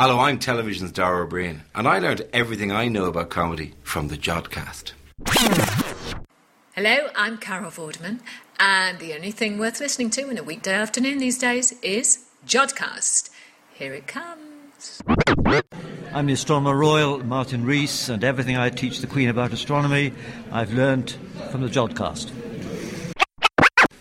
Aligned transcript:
Hello, 0.00 0.20
I'm 0.20 0.38
television's 0.38 0.92
Dara 0.92 1.24
O'Brien, 1.24 1.64
and 1.74 1.88
I 1.88 1.98
learned 1.98 2.22
everything 2.32 2.70
I 2.70 2.86
know 2.86 3.06
about 3.06 3.30
comedy 3.30 3.74
from 3.82 4.06
the 4.06 4.16
Jodcast. 4.16 4.92
Hello, 6.76 7.08
I'm 7.16 7.36
Carol 7.36 7.72
Vorderman, 7.72 8.20
and 8.60 9.00
the 9.00 9.12
only 9.14 9.32
thing 9.32 9.58
worth 9.58 9.80
listening 9.80 10.10
to 10.10 10.30
in 10.30 10.38
a 10.38 10.44
weekday 10.44 10.72
afternoon 10.72 11.18
these 11.18 11.36
days 11.36 11.72
is 11.82 12.26
Jodcast. 12.46 13.30
Here 13.74 13.92
it 13.92 14.06
comes. 14.06 15.02
I'm 16.12 16.26
the 16.26 16.34
Astronomer 16.34 16.76
Royal, 16.76 17.18
Martin 17.24 17.64
Rees, 17.64 18.08
and 18.08 18.22
everything 18.22 18.56
I 18.56 18.70
teach 18.70 19.00
the 19.00 19.08
Queen 19.08 19.28
about 19.28 19.52
astronomy 19.52 20.12
I've 20.52 20.72
learned 20.72 21.16
from 21.50 21.62
the 21.62 21.68
Jodcast. 21.68 22.30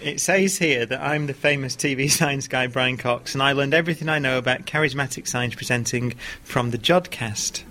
It 0.07 0.21
says 0.21 0.57
here 0.57 0.85
that 0.85 1.01
I'm 1.01 1.27
the 1.27 1.33
famous 1.33 1.75
TV 1.75 2.09
science 2.17 2.47
guy 2.47 2.67
Brian 2.67 2.95
Cox, 2.95 3.33
and 3.33 3.43
I 3.43 3.51
learned 3.51 3.73
everything 3.73 4.07
I 4.07 4.19
know 4.19 4.37
about 4.37 4.65
charismatic 4.65 5.27
science 5.27 5.53
presenting 5.53 6.11
from 6.43 6.71
the 6.71 6.77
Jodcast. 6.77 7.63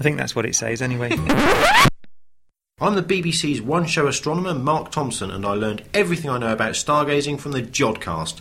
I 0.00 0.02
think 0.02 0.16
that's 0.16 0.34
what 0.34 0.44
it 0.44 0.56
says 0.56 0.82
anyway. 0.82 1.10
I'm 2.80 2.96
the 2.96 3.02
BBC's 3.04 3.62
one 3.62 3.86
show 3.86 4.08
astronomer, 4.08 4.54
Mark 4.54 4.90
Thompson, 4.90 5.30
and 5.30 5.46
I 5.46 5.52
learned 5.52 5.84
everything 5.94 6.30
I 6.30 6.38
know 6.38 6.52
about 6.52 6.72
stargazing 6.72 7.38
from 7.38 7.52
the 7.52 7.62
Jodcast. 7.62 8.40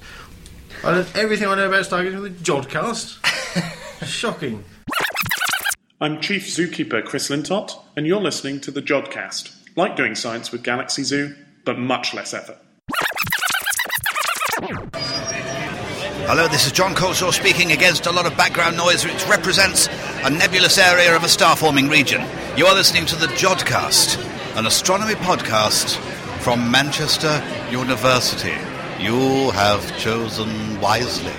I 0.83 0.89
learned 0.89 1.09
everything 1.13 1.47
I 1.47 1.53
know 1.53 1.67
about 1.67 1.85
stargazing 1.85 2.13
from 2.13 2.23
the 2.23 2.29
Jodcast? 2.31 4.03
Shocking. 4.07 4.63
I'm 6.01 6.21
Chief 6.21 6.47
Zookeeper 6.47 7.05
Chris 7.05 7.29
Lintott, 7.29 7.77
and 7.95 8.07
you're 8.07 8.19
listening 8.19 8.59
to 8.61 8.71
the 8.71 8.81
Jodcast. 8.81 9.55
Like 9.75 9.95
doing 9.95 10.15
science 10.15 10.51
with 10.51 10.63
Galaxy 10.63 11.03
Zoo, 11.03 11.35
but 11.65 11.77
much 11.77 12.15
less 12.15 12.33
effort. 12.33 12.57
Hello, 14.61 16.47
this 16.47 16.67
is 16.67 16.71
John 16.71 16.93
Coleshaw 16.93 17.33
speaking 17.33 17.71
against 17.71 18.05
a 18.05 18.11
lot 18.11 18.27
of 18.27 18.37
background 18.37 18.77
noise 18.77 19.03
which 19.03 19.27
represents 19.27 19.87
a 20.23 20.29
nebulous 20.29 20.77
area 20.77 21.15
of 21.15 21.23
a 21.23 21.27
star 21.27 21.55
forming 21.55 21.89
region. 21.89 22.23
You 22.55 22.67
are 22.67 22.75
listening 22.75 23.07
to 23.07 23.15
the 23.15 23.25
Jodcast, 23.25 24.23
an 24.55 24.67
astronomy 24.67 25.15
podcast 25.15 25.95
from 26.41 26.69
Manchester 26.69 27.43
University. 27.71 28.53
You 29.03 29.49
have 29.51 29.97
chosen 29.97 30.79
wisely. 30.79 31.33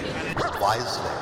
Wisely. 0.60 1.21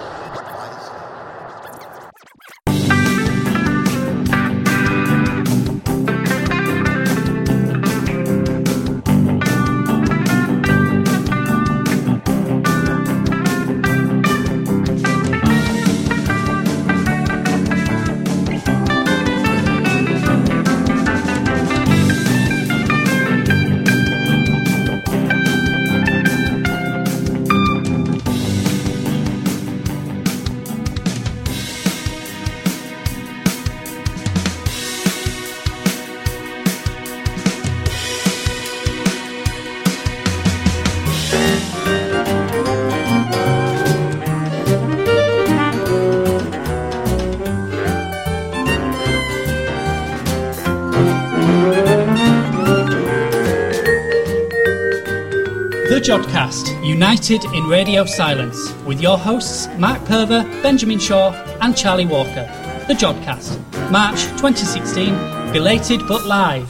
The 56.51 56.57
Jodcast, 56.57 56.85
united 56.85 57.45
in 57.55 57.69
radio 57.69 58.05
silence, 58.05 58.73
with 58.85 59.01
your 59.01 59.17
hosts 59.17 59.69
Mark 59.79 60.03
Perver, 60.07 60.43
Benjamin 60.65 60.99
Shaw, 60.99 61.31
and 61.61 61.77
Charlie 61.77 62.07
Walker. 62.07 62.43
The 62.89 62.95
Jodcast, 62.95 63.57
March 63.93 64.23
2016, 64.41 65.15
belated 65.53 66.01
but 66.09 66.27
live. 66.27 66.67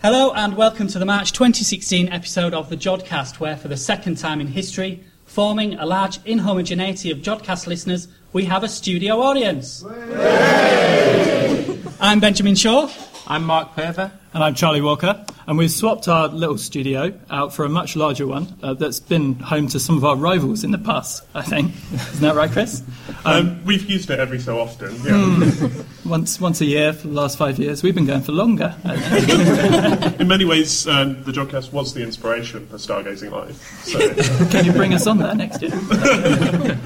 Hello 0.00 0.32
and 0.34 0.56
welcome 0.56 0.86
to 0.86 1.00
the 1.00 1.04
March 1.04 1.32
2016 1.32 2.10
episode 2.10 2.54
of 2.54 2.68
the 2.70 2.76
Jodcast, 2.76 3.40
where 3.40 3.56
for 3.56 3.66
the 3.66 3.76
second 3.76 4.18
time 4.18 4.40
in 4.40 4.46
history, 4.46 5.02
forming 5.24 5.74
a 5.80 5.84
large 5.84 6.18
inhomogeneity 6.18 7.10
of 7.10 7.18
Jodcast 7.18 7.66
listeners, 7.66 8.06
we 8.32 8.44
have 8.44 8.62
a 8.62 8.68
studio 8.68 9.20
audience. 9.20 9.84
I'm 12.04 12.20
Benjamin 12.20 12.54
Shaw. 12.54 12.90
I'm 13.26 13.44
Mark 13.44 13.74
Perver. 13.74 14.12
And 14.34 14.44
I'm 14.44 14.54
Charlie 14.54 14.82
Walker. 14.82 15.24
And 15.46 15.56
we've 15.56 15.70
swapped 15.70 16.06
our 16.06 16.28
little 16.28 16.58
studio 16.58 17.18
out 17.30 17.54
for 17.54 17.64
a 17.64 17.68
much 17.70 17.96
larger 17.96 18.26
one 18.26 18.46
uh, 18.62 18.74
that's 18.74 19.00
been 19.00 19.36
home 19.36 19.68
to 19.68 19.80
some 19.80 19.96
of 19.96 20.04
our 20.04 20.14
rivals 20.14 20.64
in 20.64 20.70
the 20.70 20.76
past, 20.76 21.24
I 21.34 21.40
think. 21.40 21.72
Isn't 21.94 22.20
that 22.20 22.34
right, 22.34 22.50
Chris? 22.50 22.82
Um, 23.24 23.64
we've 23.64 23.88
used 23.88 24.10
it 24.10 24.20
every 24.20 24.38
so 24.38 24.60
often. 24.60 24.94
Yeah. 24.96 25.12
Mm, 25.12 25.84
once, 26.04 26.38
once 26.38 26.60
a 26.60 26.66
year 26.66 26.92
for 26.92 27.06
the 27.06 27.14
last 27.14 27.38
five 27.38 27.58
years. 27.58 27.82
We've 27.82 27.94
been 27.94 28.04
going 28.04 28.20
for 28.20 28.32
longer. 28.32 28.74
in 30.18 30.28
many 30.28 30.44
ways, 30.44 30.86
um, 30.86 31.24
the 31.24 31.32
Jodcast 31.32 31.72
was 31.72 31.94
the 31.94 32.02
inspiration 32.02 32.66
for 32.66 32.76
Stargazing 32.76 33.30
Live. 33.30 33.56
So. 33.84 34.48
Can 34.50 34.66
you 34.66 34.72
bring 34.72 34.92
us 34.92 35.06
on 35.06 35.16
there 35.16 35.34
next 35.34 35.62
year? 35.62 35.72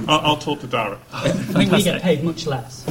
I'll, 0.07 0.21
I'll, 0.21 0.37
talk 0.37 0.61
to 0.61 0.69
Dara. 0.69 1.01
I 1.13 1.31
think 1.31 1.73
we 1.73 1.83
get 1.83 2.03
paid 2.03 2.23
much 2.23 2.47
less. 2.47 2.85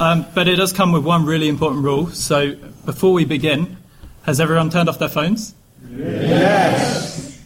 Um, 0.00 0.26
but 0.34 0.48
it 0.48 0.56
does 0.56 0.72
come 0.72 0.92
with 0.92 1.04
one 1.04 1.24
really 1.26 1.48
important 1.48 1.84
rule. 1.84 2.08
So 2.08 2.54
before 2.84 3.12
we 3.12 3.24
begin, 3.24 3.76
has 4.24 4.40
everyone 4.40 4.70
turned 4.70 4.88
off 4.88 4.98
their 4.98 5.08
phones? 5.08 5.54
Yes. 5.90 7.40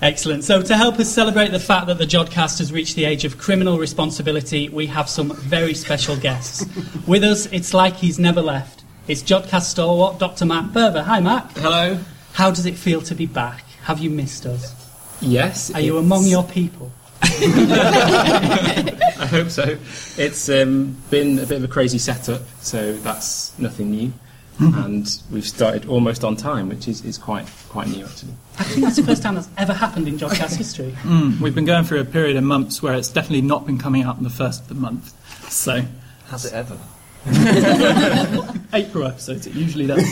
Excellent. 0.00 0.44
So, 0.44 0.62
to 0.62 0.76
help 0.76 1.00
us 1.00 1.12
celebrate 1.12 1.50
the 1.50 1.58
fact 1.58 1.88
that 1.88 1.98
the 1.98 2.04
Jodcast 2.04 2.58
has 2.58 2.72
reached 2.72 2.94
the 2.94 3.04
age 3.04 3.24
of 3.24 3.36
criminal 3.36 3.78
responsibility, 3.78 4.68
we 4.68 4.86
have 4.86 5.08
some 5.08 5.34
very 5.34 5.74
special 5.74 6.16
guests. 6.16 6.64
With 7.06 7.24
us, 7.24 7.46
it's 7.46 7.74
like 7.74 7.96
he's 7.96 8.16
never 8.16 8.40
left. 8.40 8.84
It's 9.08 9.22
Jodcast 9.22 9.62
stalwart, 9.62 10.20
Dr. 10.20 10.44
Matt 10.44 10.72
Purver. 10.72 11.02
Hi, 11.02 11.18
Matt. 11.18 11.50
Hello. 11.56 11.98
How 12.34 12.50
does 12.52 12.64
it 12.64 12.76
feel 12.76 13.00
to 13.02 13.14
be 13.16 13.26
back? 13.26 13.64
Have 13.82 13.98
you 13.98 14.10
missed 14.10 14.46
us? 14.46 14.72
Yes. 15.20 15.74
Are 15.74 15.80
you 15.80 15.98
among 15.98 16.26
your 16.26 16.44
people? 16.44 16.92
I 19.20 19.26
hope 19.30 19.50
so. 19.50 19.76
It's 20.16 20.48
um, 20.48 20.96
been 21.10 21.38
a 21.38 21.46
bit 21.46 21.58
of 21.58 21.64
a 21.64 21.68
crazy 21.68 21.98
setup, 21.98 22.42
so 22.60 22.94
that's 22.94 23.58
nothing 23.58 23.90
new. 23.90 24.12
Mm-hmm. 24.58 24.78
And 24.78 25.22
we've 25.30 25.46
started 25.46 25.86
almost 25.86 26.24
on 26.24 26.34
time, 26.34 26.68
which 26.68 26.88
is, 26.88 27.04
is 27.04 27.16
quite 27.16 27.46
quite 27.68 27.86
new 27.88 28.04
actually. 28.04 28.32
I 28.58 28.64
think 28.64 28.84
that's 28.84 28.96
the 28.96 29.04
first 29.04 29.22
time 29.22 29.36
that's 29.36 29.48
ever 29.56 29.72
happened 29.72 30.08
in 30.08 30.18
Jodcast 30.18 30.56
history. 30.58 30.96
Mm, 31.02 31.40
we've 31.40 31.54
been 31.54 31.64
going 31.64 31.84
through 31.84 32.00
a 32.00 32.04
period 32.04 32.36
of 32.36 32.42
months 32.42 32.82
where 32.82 32.94
it's 32.94 33.08
definitely 33.08 33.42
not 33.42 33.66
been 33.66 33.78
coming 33.78 34.02
out 34.02 34.18
in 34.18 34.24
the 34.24 34.30
first 34.30 34.62
of 34.62 34.68
the 34.68 34.74
month. 34.74 35.14
So 35.50 35.84
has 36.26 36.44
it 36.44 36.52
ever? 36.54 36.76
April 38.72 39.06
episodes, 39.06 39.46
it 39.46 39.54
usually 39.54 39.86
does. 39.86 40.02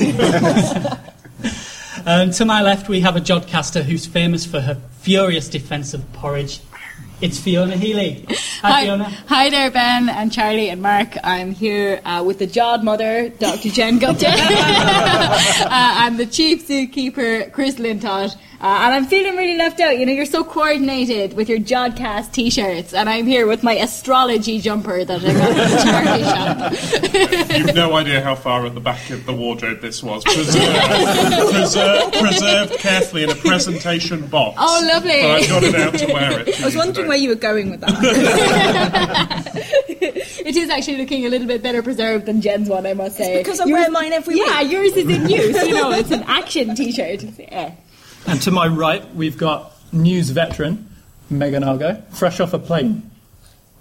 um, 2.07 2.31
to 2.31 2.45
my 2.45 2.63
left, 2.63 2.89
we 2.89 3.01
have 3.01 3.17
a 3.17 3.21
Jodcaster 3.21 3.83
who's 3.83 4.07
famous 4.07 4.47
for 4.47 4.61
her 4.61 4.81
furious 5.01 5.49
defence 5.49 5.93
of 5.93 6.13
porridge 6.13 6.61
it's 7.21 7.39
Fiona 7.39 7.77
Healy. 7.77 8.25
Hi, 8.29 8.71
Hi, 8.71 8.85
Fiona. 8.85 9.05
Hi 9.05 9.51
there, 9.51 9.71
Ben 9.71 10.09
and 10.09 10.33
Charlie 10.33 10.69
and 10.69 10.83
Mark. 10.83 11.17
I'm 11.25 11.53
here 11.53 12.01
uh, 12.05 12.23
with 12.27 12.39
the 12.39 12.47
Jod 12.47 12.83
mother, 12.83 13.31
Dr. 13.31 13.71
Jen 13.71 13.99
Gupta. 13.99 14.29
uh, 14.31 15.69
I'm 15.71 16.17
the 16.17 16.27
chief 16.27 16.69
zookeeper, 16.69 17.51
Chris 17.53 17.77
Lintott. 17.77 18.37
Uh, 18.61 18.65
and 18.85 18.95
I'm 18.95 19.05
feeling 19.07 19.37
really 19.37 19.57
left 19.57 19.81
out. 19.81 19.99
You 19.99 20.07
know, 20.07 20.13
you're 20.13 20.25
so 20.25 20.43
coordinated 20.43 21.35
with 21.35 21.49
your 21.49 21.59
Jodcast 21.59 22.33
t-shirts, 22.33 22.95
and 22.95 23.09
I'm 23.09 23.27
here 23.27 23.47
with 23.47 23.63
my 23.63 23.75
astrology 23.75 24.61
jumper 24.61 25.05
that 25.05 25.23
I 25.23 25.33
got 25.33 25.51
at 25.51 25.71
the 25.71 25.77
charity 25.85 26.25
shop. 27.51 27.59
You've 27.59 27.75
no 27.75 27.95
idea 27.97 28.23
how 28.23 28.35
far 28.35 28.65
at 28.65 28.75
the 28.75 28.81
back 28.81 29.11
of 29.11 29.27
the 29.27 29.35
wardrobe 29.35 29.81
this 29.81 30.03
was. 30.03 30.25
Preserved, 30.25 31.53
preserved, 31.53 32.15
preserved 32.15 32.79
carefully 32.79 33.25
in 33.25 33.31
a 33.31 33.35
presentation 33.35 34.27
box. 34.27 34.57
Oh, 34.59 34.89
lovely! 34.91 35.21
But 35.21 35.31
I 35.31 35.47
got 35.47 35.63
it 35.63 35.75
out 35.75 35.95
to 35.99 36.07
wear 36.13 36.41
it. 36.41 36.61
I 36.61 36.65
was 36.65 36.77
wondering 36.77 37.09
where 37.09 37.19
you 37.19 37.29
were 37.29 37.35
going 37.35 37.71
with 37.71 37.81
that. 37.81 37.97
it 39.89 40.57
is 40.57 40.71
actually 40.71 40.97
looking 40.97 41.27
a 41.27 41.29
little 41.29 41.47
bit 41.47 41.63
better 41.63 41.83
preserved 41.83 42.27
than 42.27 42.41
Jen's 42.41 42.69
one, 42.69 42.87
I 42.87 42.95
must 42.95 43.17
say. 43.17 43.35
It's 43.35 43.49
because 43.49 43.61
I 43.61 43.67
wear 43.67 43.91
mine 43.91 44.13
every 44.13 44.37
yeah, 44.39 44.45
week. 44.45 44.53
Yeah, 44.53 44.61
yours 44.63 44.93
is 44.97 45.09
in 45.09 45.29
use. 45.29 45.67
You 45.67 45.75
know, 45.75 45.91
it's 45.93 46.11
an 46.11 46.23
action 46.27 46.75
t-shirt. 46.75 47.23
Yeah. 47.39 47.75
And 48.27 48.41
to 48.43 48.51
my 48.51 48.67
right, 48.67 49.15
we've 49.15 49.39
got 49.39 49.73
news 49.93 50.31
veteran 50.31 50.89
Megan 51.31 51.65
Argo, 51.65 52.03
fresh 52.11 52.41
off 52.41 52.55
a 52.55 52.59
plane. 52.59 53.11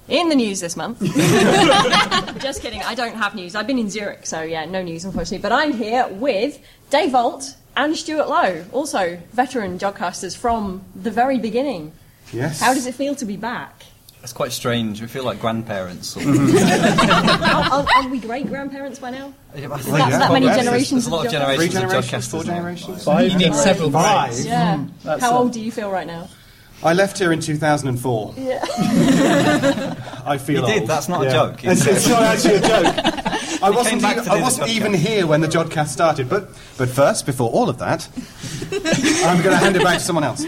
In 0.08 0.30
the 0.30 0.36
news 0.36 0.60
this 0.60 0.76
month. 0.76 1.00
Just 2.40 2.62
kidding, 2.62 2.82
I 2.84 2.94
don't 2.96 3.16
have 3.16 3.34
news. 3.34 3.56
I've 3.56 3.68
been 3.68 3.80
in 3.80 3.90
Zurich, 3.90 4.26
so 4.26 4.42
yeah, 4.42 4.66
no 4.66 4.82
news 4.84 5.04
unfortunately. 5.04 5.40
But 5.40 5.52
I'm 5.52 5.74
here 5.74 6.08
with 6.08 6.60
Dave 6.90 7.16
Ault, 7.16 7.56
and 7.78 7.96
Stuart 7.96 8.30
Lowe, 8.30 8.66
also 8.72 9.18
veteran 9.34 9.78
jodcasters 9.78 10.36
from 10.38 10.84
the 10.96 11.12
very 11.12 11.38
beginning. 11.40 11.92
Yes. 12.32 12.60
How 12.60 12.74
does 12.74 12.86
it 12.86 12.96
feel 12.96 13.16
to 13.16 13.26
be 13.26 13.38
back? 13.38 13.84
It's 14.26 14.34
quite 14.34 14.52
strange. 14.52 15.02
We 15.02 15.06
feel 15.08 15.24
like 15.24 15.40
grandparents. 15.40 16.08
Sort 16.08 16.26
are, 16.26 16.32
are, 16.32 17.86
are 17.94 18.08
we 18.10 18.18
great 18.18 18.48
grandparents 18.48 18.98
by 18.98 19.12
now? 19.12 19.32
Yeah, 19.56 19.68
That's 19.68 19.86
that 19.86 20.32
many 20.34 20.48
generations. 20.48 21.06
There's 21.06 21.14
a 21.14 21.16
lot 21.16 21.28
of 21.28 21.32
generations 21.32 21.58
Three 21.58 21.84
of 21.84 21.90
generations, 21.92 22.26
jodcasters 22.26 22.32
four 22.32 22.44
generations? 22.44 23.04
Five 23.04 23.32
You 23.32 23.38
need 23.38 23.54
several 23.54 23.92
Five. 23.92 24.32
grades. 24.32 24.48
Yeah. 24.48 24.78
Hmm, 24.78 24.90
that's 25.04 25.22
How 25.22 25.36
a- 25.36 25.40
old 25.42 25.54
do 25.54 25.62
you 25.62 25.72
feel 25.72 25.92
right 25.92 26.08
now? 26.08 26.28
I 26.82 26.94
left 26.94 27.20
here 27.20 27.32
in 27.32 27.40
2004. 27.40 28.34
Yeah. 28.36 28.66
I 30.26 30.40
feel 30.40 30.68
You 30.68 30.74
did, 30.80 30.88
that's 30.88 31.08
not 31.08 31.28
a 31.28 31.30
joke. 31.30 31.64
It's, 31.64 31.86
it's 31.86 32.08
not 32.10 32.24
actually 32.24 32.56
a 32.56 32.62
joke. 32.62 32.96
I 33.62 33.70
You 33.70 33.76
wasn't, 33.76 34.04
even, 34.04 34.28
I 34.28 34.42
wasn't 34.42 34.70
even 34.70 34.94
here 34.96 35.28
when 35.28 35.42
the 35.42 35.48
Jodcast 35.48 35.90
started. 35.90 36.30
But, 36.30 36.50
but 36.80 36.90
first, 36.90 37.28
before 37.28 37.52
all 37.52 37.70
of 37.70 37.78
that, 37.78 38.10
I'm 38.72 39.38
going 39.44 39.52
to 39.52 39.58
hand 39.58 39.76
it 39.76 39.84
back 39.84 40.00
to 40.00 40.04
someone 40.04 40.24
else. 40.24 40.44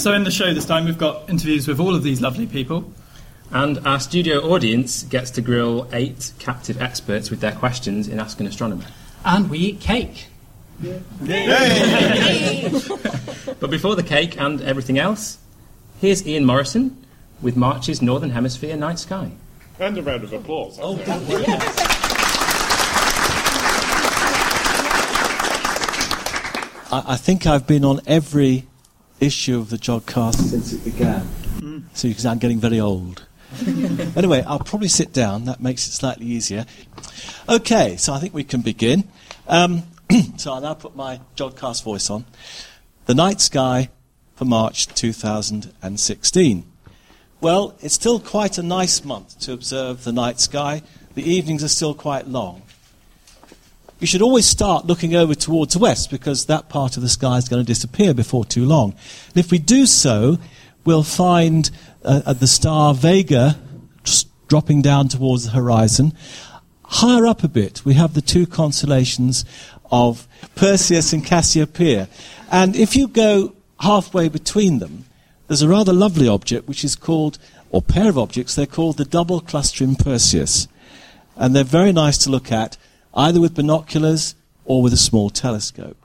So 0.00 0.14
in 0.14 0.22
the 0.22 0.30
show 0.30 0.54
this 0.54 0.64
time, 0.64 0.84
we've 0.84 0.96
got 0.96 1.28
interviews 1.28 1.66
with 1.66 1.80
all 1.80 1.96
of 1.96 2.04
these 2.04 2.20
lovely 2.20 2.46
people. 2.46 2.90
And 3.52 3.84
our 3.84 3.98
studio 3.98 4.38
audience 4.52 5.02
gets 5.02 5.32
to 5.32 5.40
grill 5.40 5.88
eight 5.92 6.32
captive 6.38 6.80
experts 6.80 7.30
with 7.30 7.40
their 7.40 7.50
questions 7.52 8.06
in 8.06 8.20
Ask 8.20 8.38
an 8.38 8.46
Astronomer. 8.46 8.86
And 9.24 9.50
we 9.50 9.58
eat 9.58 9.80
cake. 9.80 10.28
But 13.58 13.70
before 13.70 13.96
the 13.96 14.04
cake 14.04 14.40
and 14.40 14.62
everything 14.62 14.98
else, 14.98 15.38
here's 16.00 16.24
Ian 16.26 16.44
Morison 16.44 17.04
with 17.42 17.56
March's 17.56 18.00
Northern 18.00 18.30
Hemisphere 18.30 18.76
Night 18.76 19.00
Sky. 19.00 19.32
And 19.80 19.98
a 19.98 20.02
round 20.02 20.22
of 20.24 20.32
applause. 20.32 20.78
Oh, 20.80 20.96
I, 26.92 27.14
I 27.14 27.16
think 27.16 27.46
I've 27.46 27.66
been 27.66 27.84
on 27.84 28.00
every 28.06 28.66
issue 29.18 29.58
of 29.58 29.70
the 29.70 29.76
Jodcast 29.76 30.36
since 30.36 30.72
it 30.72 30.84
began. 30.84 31.20
Hmm. 31.20 31.78
So 31.94 32.08
you 32.08 32.14
can 32.14 32.22
see 32.22 32.28
I'm 32.28 32.38
getting 32.38 32.60
very 32.60 32.78
old. 32.78 33.26
anyway, 34.16 34.42
I'll 34.46 34.58
probably 34.58 34.88
sit 34.88 35.12
down. 35.12 35.44
That 35.46 35.60
makes 35.60 35.86
it 35.86 35.92
slightly 35.92 36.26
easier. 36.26 36.66
Okay, 37.48 37.96
so 37.96 38.12
I 38.12 38.18
think 38.18 38.34
we 38.34 38.44
can 38.44 38.60
begin. 38.60 39.04
Um, 39.48 39.82
so 40.36 40.52
I'll 40.52 40.60
now 40.60 40.74
put 40.74 40.94
my 40.94 41.20
Jodcast 41.36 41.82
voice 41.82 42.10
on. 42.10 42.24
The 43.06 43.14
night 43.14 43.40
sky 43.40 43.90
for 44.36 44.44
March 44.44 44.86
2016. 44.88 46.64
Well, 47.40 47.74
it's 47.80 47.94
still 47.94 48.20
quite 48.20 48.58
a 48.58 48.62
nice 48.62 49.04
month 49.04 49.38
to 49.40 49.52
observe 49.52 50.04
the 50.04 50.12
night 50.12 50.40
sky. 50.40 50.82
The 51.14 51.28
evenings 51.28 51.64
are 51.64 51.68
still 51.68 51.94
quite 51.94 52.28
long. 52.28 52.62
You 53.98 54.06
should 54.06 54.22
always 54.22 54.46
start 54.46 54.86
looking 54.86 55.14
over 55.14 55.34
towards 55.34 55.74
the 55.74 55.78
west 55.78 56.10
because 56.10 56.46
that 56.46 56.70
part 56.70 56.96
of 56.96 57.02
the 57.02 57.08
sky 57.08 57.36
is 57.36 57.48
going 57.48 57.62
to 57.62 57.66
disappear 57.66 58.14
before 58.14 58.46
too 58.46 58.64
long. 58.64 58.92
And 59.28 59.36
if 59.36 59.50
we 59.50 59.58
do 59.58 59.84
so, 59.84 60.38
we'll 60.84 61.02
find 61.02 61.70
uh, 62.04 62.32
the 62.32 62.46
star 62.46 62.94
Vega 62.94 63.58
just 64.04 64.28
dropping 64.48 64.82
down 64.82 65.08
towards 65.08 65.44
the 65.44 65.50
horizon. 65.50 66.12
Higher 66.84 67.26
up 67.26 67.44
a 67.44 67.48
bit, 67.48 67.84
we 67.84 67.94
have 67.94 68.14
the 68.14 68.22
two 68.22 68.46
constellations 68.46 69.44
of 69.92 70.26
Perseus 70.54 71.12
and 71.12 71.24
Cassiopeia. 71.24 72.08
And 72.50 72.74
if 72.74 72.96
you 72.96 73.08
go 73.08 73.54
halfway 73.80 74.28
between 74.28 74.78
them, 74.78 75.04
there's 75.46 75.62
a 75.62 75.68
rather 75.68 75.92
lovely 75.92 76.28
object 76.28 76.68
which 76.68 76.84
is 76.84 76.96
called, 76.96 77.38
or 77.70 77.82
pair 77.82 78.08
of 78.08 78.18
objects, 78.18 78.54
they're 78.54 78.66
called 78.66 78.96
the 78.96 79.04
double 79.04 79.40
clustering 79.40 79.96
Perseus. 79.96 80.68
And 81.36 81.54
they're 81.54 81.64
very 81.64 81.92
nice 81.92 82.18
to 82.18 82.30
look 82.30 82.52
at, 82.52 82.76
either 83.14 83.40
with 83.40 83.54
binoculars 83.54 84.34
or 84.64 84.82
with 84.82 84.92
a 84.92 84.98
small 84.98 85.30
telescope. 85.30 85.96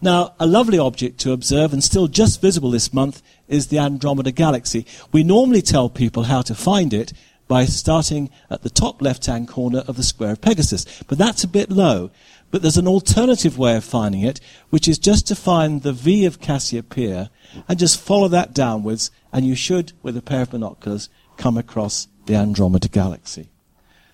Now, 0.00 0.34
a 0.40 0.46
lovely 0.46 0.78
object 0.78 1.20
to 1.20 1.32
observe 1.32 1.72
and 1.72 1.84
still 1.84 2.08
just 2.08 2.40
visible 2.40 2.72
this 2.72 2.92
month 2.92 3.22
is 3.52 3.68
the 3.68 3.78
Andromeda 3.78 4.32
Galaxy. 4.32 4.86
We 5.12 5.22
normally 5.22 5.62
tell 5.62 5.88
people 5.88 6.24
how 6.24 6.42
to 6.42 6.54
find 6.54 6.92
it 6.92 7.12
by 7.48 7.66
starting 7.66 8.30
at 8.48 8.62
the 8.62 8.70
top 8.70 9.02
left-hand 9.02 9.46
corner 9.46 9.80
of 9.86 9.96
the 9.96 10.02
square 10.02 10.32
of 10.32 10.40
Pegasus, 10.40 10.86
but 11.06 11.18
that's 11.18 11.44
a 11.44 11.48
bit 11.48 11.70
low. 11.70 12.10
But 12.50 12.62
there's 12.62 12.78
an 12.78 12.88
alternative 12.88 13.58
way 13.58 13.76
of 13.76 13.84
finding 13.84 14.22
it, 14.22 14.40
which 14.70 14.88
is 14.88 14.98
just 14.98 15.26
to 15.28 15.34
find 15.34 15.82
the 15.82 15.92
V 15.92 16.24
of 16.24 16.40
Cassiopeia 16.40 17.30
and 17.68 17.78
just 17.78 18.00
follow 18.00 18.28
that 18.28 18.54
downwards, 18.54 19.10
and 19.32 19.46
you 19.46 19.54
should, 19.54 19.92
with 20.02 20.16
a 20.16 20.22
pair 20.22 20.42
of 20.42 20.50
binoculars, 20.50 21.08
come 21.36 21.58
across 21.58 22.08
the 22.26 22.34
Andromeda 22.34 22.88
Galaxy. 22.88 23.48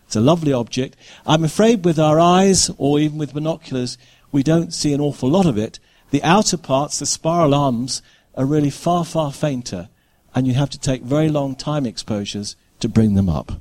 It's 0.06 0.16
a 0.16 0.20
lovely 0.20 0.52
object. 0.52 0.96
I'm 1.26 1.44
afraid 1.44 1.84
with 1.84 1.98
our 1.98 2.18
eyes, 2.18 2.70
or 2.78 2.98
even 2.98 3.18
with 3.18 3.34
binoculars, 3.34 3.98
we 4.32 4.42
don't 4.42 4.72
see 4.72 4.92
an 4.92 5.00
awful 5.00 5.28
lot 5.28 5.46
of 5.46 5.58
it. 5.58 5.78
The 6.10 6.22
outer 6.22 6.56
parts, 6.56 6.98
the 6.98 7.06
spiral 7.06 7.54
arms, 7.54 8.02
are 8.34 8.44
really 8.44 8.70
far, 8.70 9.04
far 9.04 9.32
fainter, 9.32 9.88
and 10.34 10.46
you 10.46 10.54
have 10.54 10.70
to 10.70 10.78
take 10.78 11.02
very 11.02 11.28
long 11.28 11.54
time 11.54 11.86
exposures 11.86 12.56
to 12.80 12.88
bring 12.88 13.14
them 13.14 13.28
up. 13.28 13.60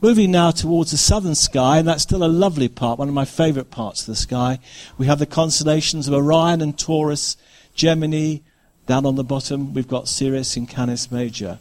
Moving 0.00 0.32
now 0.32 0.50
towards 0.50 0.90
the 0.90 0.98
southern 0.98 1.34
sky, 1.34 1.78
and 1.78 1.88
that's 1.88 2.02
still 2.02 2.24
a 2.24 2.28
lovely 2.28 2.68
part, 2.68 2.98
one 2.98 3.08
of 3.08 3.14
my 3.14 3.24
favourite 3.24 3.70
parts 3.70 4.02
of 4.02 4.06
the 4.08 4.16
sky. 4.16 4.58
We 4.98 5.06
have 5.06 5.18
the 5.18 5.26
constellations 5.26 6.06
of 6.08 6.14
Orion 6.14 6.60
and 6.60 6.78
Taurus, 6.78 7.36
Gemini. 7.74 8.38
Down 8.86 9.06
on 9.06 9.14
the 9.14 9.24
bottom, 9.24 9.72
we've 9.72 9.88
got 9.88 10.08
Sirius 10.08 10.58
and 10.58 10.68
Canis 10.68 11.10
Major. 11.10 11.58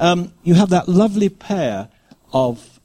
Um, 0.00 0.32
you 0.42 0.54
have 0.54 0.70
that 0.70 0.88
lovely 0.88 1.28
pair 1.28 1.88
of 2.32 2.80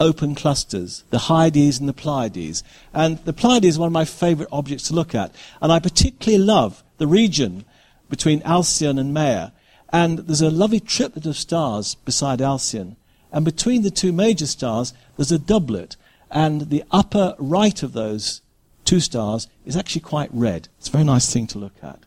open 0.00 0.34
clusters, 0.34 1.04
the 1.10 1.18
Hyades 1.18 1.78
and 1.78 1.88
the 1.88 1.92
Pleiades. 1.92 2.64
And 2.92 3.18
the 3.24 3.32
Pleiades 3.32 3.66
is 3.66 3.78
one 3.78 3.86
of 3.86 3.92
my 3.92 4.04
favourite 4.04 4.48
objects 4.50 4.88
to 4.88 4.94
look 4.94 5.14
at. 5.14 5.32
And 5.62 5.70
I 5.70 5.78
particularly 5.78 6.42
love 6.42 6.82
the 6.98 7.06
region 7.06 7.64
between 8.08 8.42
Alcyone 8.42 8.98
and 8.98 9.12
Maia. 9.12 9.50
And 9.90 10.20
there's 10.20 10.40
a 10.40 10.50
lovely 10.50 10.80
triplet 10.80 11.26
of 11.26 11.36
stars 11.36 11.94
beside 11.94 12.40
Alcyone. 12.40 12.96
And 13.32 13.44
between 13.44 13.82
the 13.82 13.90
two 13.90 14.12
major 14.12 14.46
stars, 14.46 14.92
there's 15.16 15.32
a 15.32 15.38
doublet. 15.38 15.96
And 16.30 16.70
the 16.70 16.84
upper 16.90 17.34
right 17.38 17.82
of 17.82 17.92
those 17.92 18.42
two 18.84 19.00
stars 19.00 19.48
is 19.64 19.76
actually 19.76 20.00
quite 20.02 20.30
red. 20.32 20.68
It's 20.78 20.88
a 20.88 20.92
very 20.92 21.04
nice 21.04 21.32
thing 21.32 21.46
to 21.48 21.58
look 21.58 21.74
at. 21.82 22.00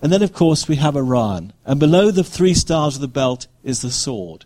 And 0.00 0.12
then, 0.12 0.22
of 0.22 0.32
course, 0.32 0.68
we 0.68 0.76
have 0.76 0.96
Orion. 0.96 1.52
And 1.64 1.80
below 1.80 2.10
the 2.10 2.24
three 2.24 2.54
stars 2.54 2.96
of 2.96 3.00
the 3.00 3.08
belt 3.08 3.48
is 3.64 3.82
the 3.82 3.90
sword. 3.90 4.44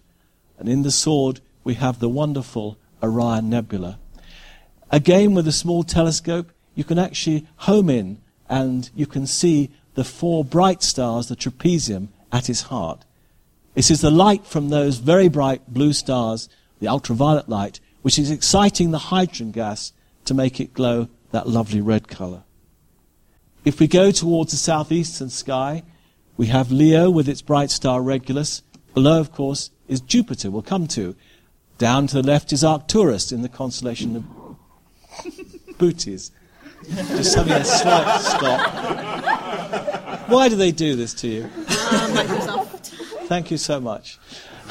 And 0.58 0.69
in 0.69 0.82
the 0.82 0.90
sword, 0.90 1.40
we 1.64 1.75
have 1.75 1.99
the 1.99 2.08
wonderful 2.08 2.79
Orion 3.02 3.50
Nebula. 3.50 3.99
Again, 4.90 5.34
with 5.34 5.46
a 5.46 5.53
small 5.53 5.82
telescope, 5.82 6.53
you 6.74 6.84
can 6.84 6.98
actually 6.98 7.46
home 7.56 7.91
in 7.91 8.21
and 8.53 8.91
you 8.94 9.06
can 9.06 9.27
see 9.27 9.71
the 9.94 10.05
four 10.05 10.44
bright 10.44 10.82
stars, 10.82 11.29
the 11.29 11.35
trapezium, 11.35 12.09
at 12.31 12.51
its 12.51 12.63
heart. 12.63 13.03
This 13.73 13.91
is 13.91 14.03
the 14.03 14.11
light 14.11 14.44
from 14.44 14.69
those 14.69 14.99
very 14.99 15.29
bright 15.29 15.73
blue 15.73 15.94
stars, 15.94 16.51
the 16.79 16.87
ultraviolet 16.87 17.49
light, 17.49 17.81
which 18.03 18.19
is 18.19 18.31
exciting 18.31 18.91
the 18.91 19.09
hydrogen 19.09 19.53
gas 19.53 19.94
to 20.27 20.35
make 20.35 20.61
it 20.61 20.75
glow 20.75 21.09
that 21.31 21.49
lovely 21.49 21.81
red 21.81 22.09
colour. 22.09 22.43
If 23.65 23.81
we 23.81 23.87
go 23.87 24.11
towards 24.11 24.51
the 24.51 24.59
southeastern 24.59 25.31
sky, 25.31 25.82
we 26.37 26.49
have 26.49 26.71
Leo 26.71 27.09
with 27.09 27.31
its 27.31 27.41
bright 27.41 27.71
star 27.71 28.03
Regulus. 28.03 28.63
Below, 28.93 29.19
of 29.19 29.32
course, 29.32 29.71
is 29.89 30.03
Jupiter, 30.03 30.51
we'll 30.51 30.61
come 30.61 30.87
to. 30.89 31.17
Down 31.79 32.06
to 32.09 32.21
the 32.21 32.29
left 32.29 32.53
is 32.53 32.63
Arcturus 32.63 33.32
in 33.32 33.41
the 33.41 33.49
constellation 33.49 34.15
of 34.15 34.25
Boötes. 35.79 36.32
Just 36.89 37.34
having 37.34 37.53
a 37.53 37.65
slight 37.65 38.20
stop. 38.20 38.60
Why 40.29 40.48
do 40.48 40.56
they 40.56 40.72
do 40.72 40.96
this 40.96 41.15
to 41.15 41.29
you? 41.29 41.48
Thank 43.27 43.51
you 43.51 43.56
so 43.56 43.81
much. 43.81 44.19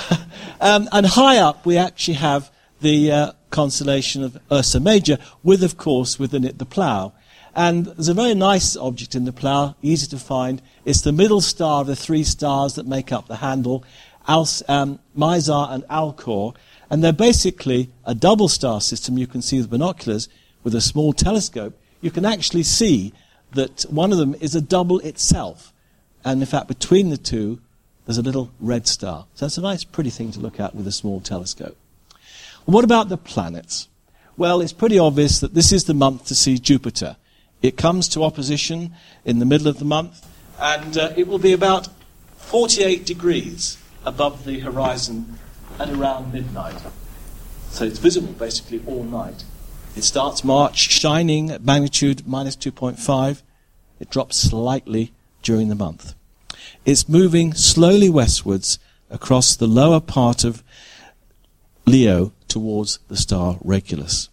um, 0.61 0.87
and 0.91 1.05
high 1.05 1.37
up, 1.37 1.65
we 1.65 1.77
actually 1.77 2.15
have 2.15 2.51
the 2.81 3.11
uh, 3.11 3.31
constellation 3.49 4.23
of 4.23 4.37
Ursa 4.51 4.79
Major, 4.79 5.17
with, 5.43 5.63
of 5.63 5.77
course, 5.77 6.17
within 6.19 6.43
it 6.43 6.57
the 6.57 6.65
plough. 6.65 7.13
And 7.55 7.85
there's 7.85 8.07
a 8.07 8.13
very 8.13 8.33
nice 8.33 8.77
object 8.77 9.13
in 9.13 9.25
the 9.25 9.33
plough, 9.33 9.75
easy 9.81 10.07
to 10.07 10.17
find. 10.17 10.61
It's 10.85 11.01
the 11.01 11.11
middle 11.11 11.41
star 11.41 11.81
of 11.81 11.87
the 11.87 11.95
three 11.95 12.23
stars 12.23 12.75
that 12.75 12.87
make 12.87 13.11
up 13.11 13.27
the 13.27 13.37
handle, 13.37 13.83
Alce, 14.27 14.63
um, 14.67 14.99
Mizar 15.17 15.71
and 15.71 15.83
Alcor. 15.87 16.55
And 16.89 17.03
they're 17.03 17.13
basically 17.13 17.91
a 18.05 18.15
double 18.15 18.47
star 18.47 18.81
system 18.81 19.17
you 19.17 19.27
can 19.27 19.41
see 19.41 19.57
with 19.57 19.69
binoculars. 19.69 20.29
With 20.63 20.75
a 20.75 20.81
small 20.81 21.11
telescope, 21.11 21.80
you 22.01 22.11
can 22.11 22.25
actually 22.25 22.63
see 22.63 23.13
that 23.53 23.83
one 23.83 24.11
of 24.11 24.17
them 24.17 24.35
is 24.39 24.55
a 24.55 24.61
double 24.61 24.99
itself. 24.99 25.73
And 26.23 26.41
in 26.41 26.47
fact, 26.47 26.67
between 26.67 27.09
the 27.09 27.17
two, 27.17 27.59
there's 28.05 28.17
a 28.17 28.23
little 28.23 28.51
red 28.59 28.87
star. 28.87 29.25
So 29.35 29.45
it's 29.45 29.57
a 29.57 29.61
nice, 29.61 29.83
pretty 29.83 30.09
thing 30.09 30.31
to 30.31 30.39
look 30.39 30.59
at 30.59 30.75
with 30.75 30.87
a 30.87 30.91
small 30.91 31.19
telescope. 31.21 31.77
What 32.65 32.83
about 32.83 33.09
the 33.09 33.17
planets? 33.17 33.87
Well, 34.37 34.61
it's 34.61 34.73
pretty 34.73 34.97
obvious 34.97 35.39
that 35.39 35.53
this 35.53 35.71
is 35.71 35.85
the 35.85 35.93
month 35.93 36.25
to 36.27 36.35
see 36.35 36.57
Jupiter. 36.57 37.17
It 37.61 37.77
comes 37.77 38.07
to 38.09 38.23
opposition 38.23 38.93
in 39.23 39.39
the 39.39 39.45
middle 39.45 39.67
of 39.67 39.77
the 39.77 39.85
month, 39.85 40.27
and 40.59 40.97
uh, 40.97 41.13
it 41.15 41.27
will 41.27 41.37
be 41.37 41.53
about 41.53 41.89
48 42.37 43.05
degrees 43.05 43.77
above 44.03 44.45
the 44.45 44.59
horizon 44.59 45.37
at 45.79 45.89
around 45.89 46.33
midnight. 46.33 46.81
So 47.69 47.85
it's 47.85 47.99
visible 47.99 48.33
basically 48.33 48.81
all 48.87 49.03
night. 49.03 49.43
It 49.93 50.03
starts 50.03 50.43
March 50.43 50.77
shining 50.77 51.51
at 51.51 51.65
magnitude 51.65 52.25
minus 52.25 52.55
2.5. 52.55 53.41
It 53.99 54.09
drops 54.09 54.37
slightly 54.37 55.11
during 55.43 55.67
the 55.67 55.75
month. 55.75 56.15
It's 56.85 57.09
moving 57.09 57.53
slowly 57.53 58.09
westwards 58.09 58.79
across 59.09 59.55
the 59.55 59.67
lower 59.67 59.99
part 59.99 60.43
of 60.45 60.63
Leo 61.85 62.31
towards 62.47 62.99
the 63.09 63.17
star 63.17 63.57
Regulus. 63.61 64.29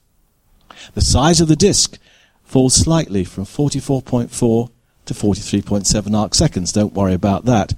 The 0.94 1.00
size 1.00 1.40
of 1.40 1.48
the 1.48 1.56
disk 1.56 1.98
falls 2.44 2.74
slightly 2.74 3.24
from 3.24 3.44
44.4 3.44 4.70
to 5.06 5.14
43.7 5.14 6.16
arc 6.16 6.34
seconds. 6.34 6.72
Don't 6.72 6.94
worry 6.94 7.14
about 7.14 7.46
that. 7.46 7.74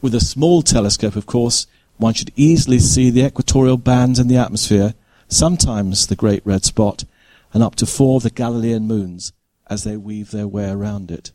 With 0.00 0.14
a 0.14 0.20
small 0.20 0.62
telescope, 0.62 1.16
of 1.16 1.26
course, 1.26 1.66
one 1.98 2.14
should 2.14 2.32
easily 2.36 2.78
see 2.78 3.10
the 3.10 3.24
equatorial 3.24 3.76
bands 3.76 4.18
in 4.18 4.28
the 4.28 4.36
atmosphere, 4.36 4.94
sometimes 5.32 6.06
the 6.06 6.16
great 6.16 6.44
red 6.44 6.64
spot, 6.64 7.04
and 7.52 7.62
up 7.62 7.74
to 7.76 7.86
four 7.86 8.16
of 8.16 8.22
the 8.22 8.30
Galilean 8.30 8.86
moons 8.86 9.32
as 9.68 9.84
they 9.84 9.96
weave 9.96 10.30
their 10.30 10.48
way 10.48 10.70
around 10.70 11.10
it. 11.10 11.32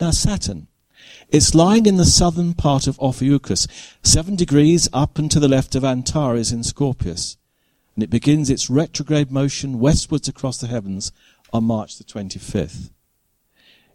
Now, 0.00 0.10
Saturn. 0.10 0.68
It's 1.30 1.54
lying 1.54 1.86
in 1.86 1.96
the 1.96 2.04
southern 2.04 2.54
part 2.54 2.86
of 2.86 2.98
Ophiuchus, 3.00 3.66
seven 4.02 4.36
degrees 4.36 4.88
up 4.92 5.18
and 5.18 5.30
to 5.30 5.40
the 5.40 5.48
left 5.48 5.74
of 5.74 5.84
Antares 5.84 6.52
in 6.52 6.62
Scorpius, 6.62 7.36
and 7.94 8.02
it 8.02 8.10
begins 8.10 8.48
its 8.48 8.70
retrograde 8.70 9.30
motion 9.30 9.78
westwards 9.78 10.28
across 10.28 10.58
the 10.58 10.66
heavens 10.66 11.12
on 11.52 11.64
March 11.64 11.98
the 11.98 12.04
25th. 12.04 12.90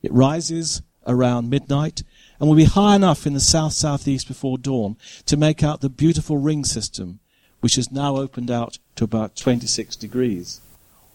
It 0.02 0.14
rises 0.14 0.82
around 1.08 1.50
midnight 1.50 2.04
and 2.40 2.50
will 2.50 2.56
be 2.56 2.66
high 2.66 2.96
enough 2.96 3.26
in 3.26 3.34
the 3.34 3.40
south-southeast 3.40 4.28
before 4.28 4.58
dawn 4.58 4.98
to 5.26 5.38
make 5.38 5.64
out 5.64 5.82
the 5.82 5.90
beautiful 5.90 6.38
ring 6.38 6.64
system, 6.66 7.20
which 7.64 7.76
has 7.76 7.94
now 7.94 8.18
opened 8.18 8.52
out 8.52 8.78
to 8.94 9.06
about 9.06 9.38
26 9.38 9.96
degrees, 9.96 10.60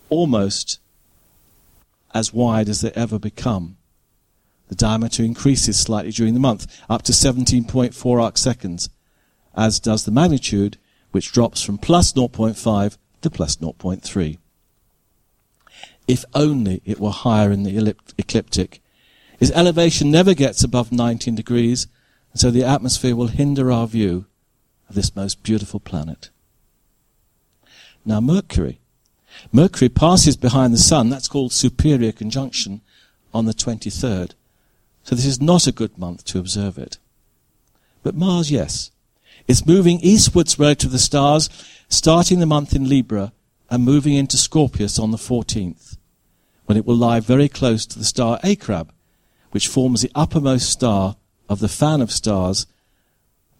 almost 0.08 0.80
as 2.14 2.32
wide 2.32 2.70
as 2.70 2.80
they 2.80 2.90
ever 2.92 3.18
become. 3.18 3.76
The 4.68 4.74
diameter 4.74 5.22
increases 5.22 5.78
slightly 5.78 6.10
during 6.10 6.32
the 6.32 6.40
month, 6.40 6.66
up 6.88 7.02
to 7.02 7.12
17.4 7.12 8.22
arc 8.22 8.38
seconds, 8.38 8.88
as 9.54 9.78
does 9.78 10.06
the 10.06 10.10
magnitude, 10.10 10.78
which 11.10 11.32
drops 11.32 11.62
from 11.62 11.76
plus 11.76 12.14
0.5 12.14 12.96
to 13.20 13.28
plus 13.28 13.56
0.3. 13.56 14.38
If 16.06 16.24
only 16.34 16.80
it 16.86 16.98
were 16.98 17.10
higher 17.10 17.52
in 17.52 17.64
the 17.64 17.94
ecliptic. 18.16 18.80
Its 19.38 19.52
elevation 19.52 20.10
never 20.10 20.32
gets 20.32 20.64
above 20.64 20.92
19 20.92 21.34
degrees, 21.34 21.88
and 22.32 22.40
so 22.40 22.50
the 22.50 22.64
atmosphere 22.64 23.14
will 23.14 23.26
hinder 23.26 23.70
our 23.70 23.86
view 23.86 24.24
of 24.88 24.94
this 24.94 25.14
most 25.14 25.42
beautiful 25.42 25.78
planet. 25.78 26.30
Now, 28.04 28.20
Mercury. 28.20 28.80
Mercury 29.52 29.88
passes 29.88 30.36
behind 30.36 30.72
the 30.72 30.78
Sun, 30.78 31.10
that's 31.10 31.28
called 31.28 31.52
superior 31.52 32.12
conjunction, 32.12 32.80
on 33.32 33.44
the 33.44 33.52
23rd. 33.52 34.32
So 35.02 35.14
this 35.14 35.26
is 35.26 35.40
not 35.40 35.66
a 35.66 35.72
good 35.72 35.96
month 35.98 36.24
to 36.26 36.38
observe 36.38 36.78
it. 36.78 36.98
But 38.02 38.14
Mars, 38.14 38.50
yes. 38.50 38.90
It's 39.46 39.66
moving 39.66 40.00
eastwards 40.00 40.58
relative 40.58 40.90
to 40.90 40.92
the 40.92 40.98
stars, 40.98 41.48
starting 41.88 42.40
the 42.40 42.46
month 42.46 42.74
in 42.74 42.88
Libra 42.88 43.32
and 43.70 43.84
moving 43.84 44.14
into 44.14 44.36
Scorpius 44.36 44.98
on 44.98 45.10
the 45.10 45.16
14th, 45.16 45.96
when 46.66 46.76
it 46.76 46.84
will 46.84 46.96
lie 46.96 47.20
very 47.20 47.48
close 47.48 47.86
to 47.86 47.98
the 47.98 48.04
star 48.04 48.38
Acrab, 48.42 48.90
which 49.50 49.68
forms 49.68 50.02
the 50.02 50.12
uppermost 50.14 50.68
star 50.70 51.16
of 51.48 51.60
the 51.60 51.68
fan 51.68 52.00
of 52.00 52.12
stars 52.12 52.66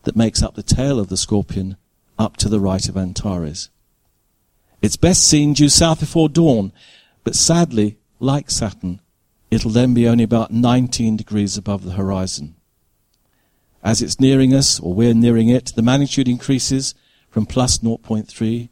that 0.04 0.16
makes 0.16 0.42
up 0.42 0.54
the 0.54 0.62
tail 0.62 0.98
of 0.98 1.08
the 1.08 1.16
scorpion 1.16 1.76
up 2.18 2.36
to 2.36 2.48
the 2.48 2.60
right 2.60 2.88
of 2.88 2.96
Antares. 2.96 3.70
It's 4.80 4.96
best 4.96 5.24
seen 5.26 5.54
due 5.54 5.68
south 5.68 6.00
before 6.00 6.28
dawn, 6.28 6.72
but 7.24 7.34
sadly, 7.34 7.98
like 8.20 8.50
Saturn, 8.50 9.00
it'll 9.50 9.70
then 9.70 9.94
be 9.94 10.08
only 10.08 10.24
about 10.24 10.52
19 10.52 11.16
degrees 11.16 11.56
above 11.56 11.84
the 11.84 11.92
horizon. 11.92 12.54
As 13.82 14.02
it's 14.02 14.20
nearing 14.20 14.54
us, 14.54 14.78
or 14.80 14.94
we're 14.94 15.14
nearing 15.14 15.48
it, 15.48 15.72
the 15.74 15.82
magnitude 15.82 16.28
increases 16.28 16.94
from 17.30 17.46
plus 17.46 17.78
0.3 17.78 18.68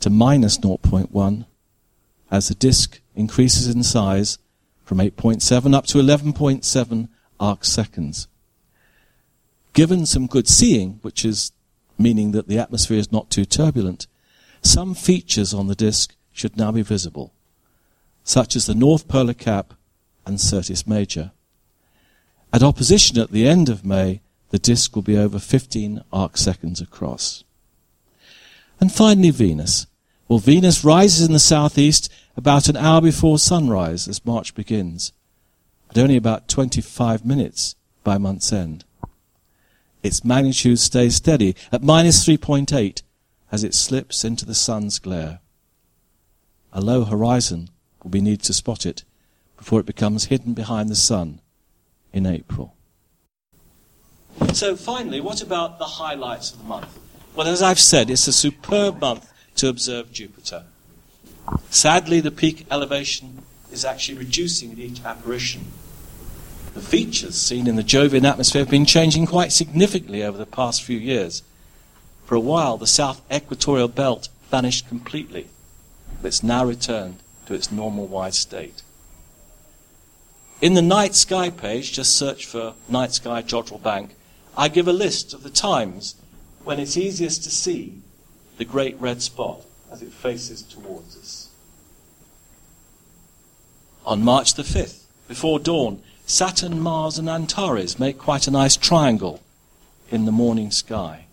to 0.00 0.10
minus 0.10 0.58
0.1 0.58 1.46
as 2.30 2.48
the 2.48 2.54
disk 2.54 3.00
increases 3.14 3.68
in 3.68 3.82
size 3.82 4.38
from 4.84 4.98
8.7 4.98 5.74
up 5.74 5.86
to 5.86 5.98
11.7 5.98 7.08
arc 7.40 7.64
seconds. 7.64 8.28
Given 9.72 10.06
some 10.06 10.26
good 10.26 10.48
seeing, 10.48 10.98
which 11.02 11.24
is 11.24 11.52
meaning 11.98 12.32
that 12.32 12.48
the 12.48 12.58
atmosphere 12.58 12.98
is 12.98 13.12
not 13.12 13.30
too 13.30 13.44
turbulent, 13.44 14.06
some 14.66 14.94
features 14.94 15.52
on 15.54 15.66
the 15.66 15.74
disk 15.74 16.14
should 16.32 16.56
now 16.56 16.72
be 16.72 16.82
visible, 16.82 17.32
such 18.22 18.56
as 18.56 18.66
the 18.66 18.74
North 18.74 19.08
Polar 19.08 19.34
Cap 19.34 19.74
and 20.26 20.40
Syrtis 20.40 20.86
Major. 20.86 21.32
At 22.52 22.62
opposition 22.62 23.18
at 23.18 23.30
the 23.30 23.46
end 23.46 23.68
of 23.68 23.84
May, 23.84 24.20
the 24.50 24.58
disk 24.58 24.94
will 24.94 25.02
be 25.02 25.18
over 25.18 25.38
15 25.38 26.02
arc 26.12 26.36
seconds 26.36 26.80
across. 26.80 27.44
And 28.80 28.92
finally, 28.92 29.30
Venus. 29.30 29.86
Well, 30.28 30.38
Venus 30.38 30.84
rises 30.84 31.26
in 31.26 31.32
the 31.32 31.38
southeast 31.38 32.10
about 32.36 32.68
an 32.68 32.76
hour 32.76 33.00
before 33.00 33.38
sunrise 33.38 34.08
as 34.08 34.24
March 34.24 34.54
begins, 34.54 35.12
at 35.90 35.98
only 35.98 36.16
about 36.16 36.48
25 36.48 37.24
minutes 37.24 37.76
by 38.02 38.18
month's 38.18 38.52
end. 38.52 38.84
Its 40.02 40.24
magnitude 40.24 40.78
stays 40.78 41.16
steady 41.16 41.56
at 41.72 41.82
minus 41.82 42.26
3.8 42.26 43.02
as 43.54 43.62
it 43.62 43.72
slips 43.72 44.24
into 44.24 44.44
the 44.44 44.52
sun's 44.52 44.98
glare. 44.98 45.38
A 46.72 46.80
low 46.80 47.04
horizon 47.04 47.70
will 48.02 48.10
be 48.10 48.20
needed 48.20 48.42
to 48.46 48.52
spot 48.52 48.84
it 48.84 49.04
before 49.56 49.78
it 49.78 49.86
becomes 49.86 50.24
hidden 50.24 50.54
behind 50.54 50.88
the 50.88 50.96
sun 50.96 51.40
in 52.12 52.26
April. 52.26 52.74
So, 54.52 54.74
finally, 54.74 55.20
what 55.20 55.40
about 55.40 55.78
the 55.78 55.84
highlights 55.84 56.50
of 56.50 56.58
the 56.58 56.64
month? 56.64 56.98
Well, 57.36 57.46
as 57.46 57.62
I've 57.62 57.78
said, 57.78 58.10
it's 58.10 58.26
a 58.26 58.32
superb 58.32 59.00
month 59.00 59.32
to 59.54 59.68
observe 59.68 60.10
Jupiter. 60.10 60.64
Sadly, 61.70 62.18
the 62.18 62.32
peak 62.32 62.66
elevation 62.72 63.44
is 63.70 63.84
actually 63.84 64.18
reducing 64.18 64.72
at 64.72 64.80
each 64.80 65.04
apparition. 65.04 65.66
The 66.74 66.80
features 66.80 67.40
seen 67.40 67.68
in 67.68 67.76
the 67.76 67.84
Jovian 67.84 68.28
atmosphere 68.28 68.62
have 68.62 68.70
been 68.70 68.84
changing 68.84 69.26
quite 69.26 69.52
significantly 69.52 70.24
over 70.24 70.36
the 70.36 70.44
past 70.44 70.82
few 70.82 70.98
years. 70.98 71.44
For 72.24 72.34
a 72.34 72.40
while, 72.40 72.76
the 72.76 72.86
south 72.86 73.20
equatorial 73.30 73.88
belt 73.88 74.28
vanished 74.50 74.88
completely, 74.88 75.48
but 76.22 76.28
it's 76.28 76.42
now 76.42 76.64
returned 76.64 77.16
to 77.46 77.54
its 77.54 77.70
normal 77.70 78.06
wide 78.06 78.34
state. 78.34 78.82
In 80.60 80.74
the 80.74 80.82
night 80.82 81.14
sky 81.14 81.50
page, 81.50 81.92
just 81.92 82.16
search 82.16 82.46
for 82.46 82.74
night 82.88 83.12
sky 83.12 83.42
Jodrell 83.42 83.82
Bank, 83.82 84.14
I 84.56 84.68
give 84.68 84.88
a 84.88 84.92
list 84.92 85.34
of 85.34 85.42
the 85.42 85.50
times 85.50 86.14
when 86.62 86.80
it's 86.80 86.96
easiest 86.96 87.44
to 87.44 87.50
see 87.50 87.98
the 88.56 88.64
great 88.64 88.98
red 89.00 89.20
spot 89.20 89.62
as 89.90 90.00
it 90.00 90.12
faces 90.12 90.62
towards 90.62 91.16
us. 91.16 91.48
On 94.06 94.22
March 94.22 94.54
the 94.54 94.62
5th, 94.62 95.04
before 95.28 95.58
dawn, 95.58 96.02
Saturn, 96.26 96.80
Mars, 96.80 97.18
and 97.18 97.28
Antares 97.28 97.98
make 97.98 98.18
quite 98.18 98.46
a 98.46 98.50
nice 98.50 98.76
triangle 98.76 99.42
in 100.10 100.24
the 100.24 100.32
morning 100.32 100.70
sky. 100.70 101.23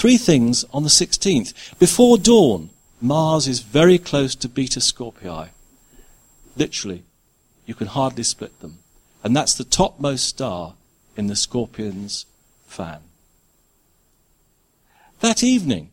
Three 0.00 0.16
things 0.16 0.64
on 0.72 0.82
the 0.82 0.88
16th. 0.88 1.78
Before 1.78 2.16
dawn, 2.16 2.70
Mars 3.02 3.46
is 3.46 3.60
very 3.60 3.98
close 3.98 4.34
to 4.36 4.48
Beta 4.48 4.80
Scorpii. 4.80 5.50
Literally, 6.56 7.04
you 7.66 7.74
can 7.74 7.86
hardly 7.86 8.22
split 8.22 8.58
them. 8.60 8.78
And 9.22 9.36
that's 9.36 9.52
the 9.52 9.62
topmost 9.62 10.24
star 10.24 10.72
in 11.18 11.26
the 11.26 11.36
scorpion's 11.36 12.24
fan. 12.66 13.00
That 15.20 15.44
evening, 15.44 15.90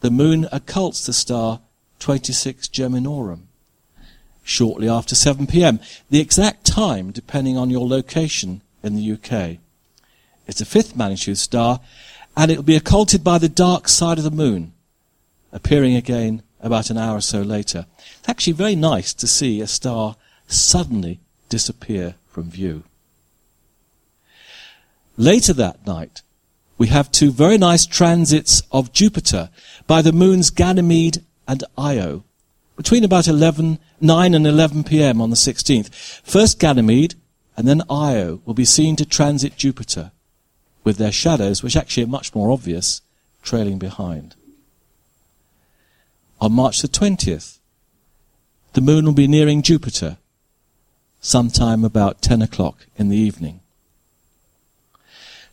the 0.00 0.10
moon 0.10 0.48
occults 0.52 1.06
the 1.06 1.12
star 1.12 1.60
26 2.00 2.66
Geminorum. 2.66 3.42
Shortly 4.42 4.88
after 4.88 5.14
7 5.14 5.46
pm, 5.46 5.78
the 6.10 6.18
exact 6.18 6.64
time 6.66 7.12
depending 7.12 7.56
on 7.56 7.70
your 7.70 7.86
location 7.86 8.60
in 8.82 8.96
the 8.96 9.12
UK. 9.12 9.58
It's 10.48 10.60
a 10.60 10.64
fifth 10.64 10.96
magnitude 10.96 11.38
star, 11.38 11.80
and 12.36 12.50
it 12.50 12.56
will 12.56 12.64
be 12.64 12.76
occulted 12.76 13.22
by 13.22 13.38
the 13.38 13.48
dark 13.48 13.88
side 13.88 14.18
of 14.18 14.24
the 14.24 14.30
moon, 14.30 14.72
appearing 15.52 15.94
again 15.94 16.42
about 16.60 16.90
an 16.90 16.98
hour 16.98 17.18
or 17.18 17.20
so 17.20 17.42
later. 17.42 17.86
It's 18.18 18.28
actually 18.28 18.54
very 18.54 18.76
nice 18.76 19.12
to 19.14 19.26
see 19.26 19.60
a 19.60 19.66
star 19.66 20.16
suddenly 20.46 21.20
disappear 21.48 22.14
from 22.26 22.50
view. 22.50 22.84
Later 25.16 25.52
that 25.52 25.86
night, 25.86 26.22
we 26.78 26.88
have 26.88 27.12
two 27.12 27.30
very 27.30 27.58
nice 27.58 27.84
transits 27.84 28.62
of 28.72 28.92
Jupiter 28.92 29.50
by 29.86 30.02
the 30.02 30.12
moons 30.12 30.50
Ganymede 30.50 31.22
and 31.46 31.62
Io 31.76 32.24
between 32.76 33.04
about 33.04 33.28
11, 33.28 33.78
9 34.00 34.34
and 34.34 34.46
11 34.46 34.84
p.m. 34.84 35.20
on 35.20 35.30
the 35.30 35.36
16th. 35.36 35.92
First 36.24 36.58
Ganymede 36.58 37.14
and 37.56 37.68
then 37.68 37.82
Io 37.90 38.40
will 38.44 38.54
be 38.54 38.64
seen 38.64 38.96
to 38.96 39.04
transit 39.04 39.56
Jupiter 39.56 40.10
with 40.84 40.96
their 40.96 41.12
shadows, 41.12 41.62
which 41.62 41.76
actually 41.76 42.04
are 42.04 42.08
much 42.08 42.34
more 42.34 42.50
obvious, 42.50 43.02
trailing 43.42 43.78
behind. 43.78 44.34
on 46.40 46.52
March 46.52 46.82
the 46.82 46.88
20th, 46.88 47.58
the 48.72 48.80
moon 48.80 49.04
will 49.04 49.12
be 49.12 49.28
nearing 49.28 49.62
Jupiter 49.62 50.16
sometime 51.20 51.84
about 51.84 52.20
10 52.20 52.42
o'clock 52.42 52.86
in 52.96 53.08
the 53.08 53.16
evening. 53.16 53.60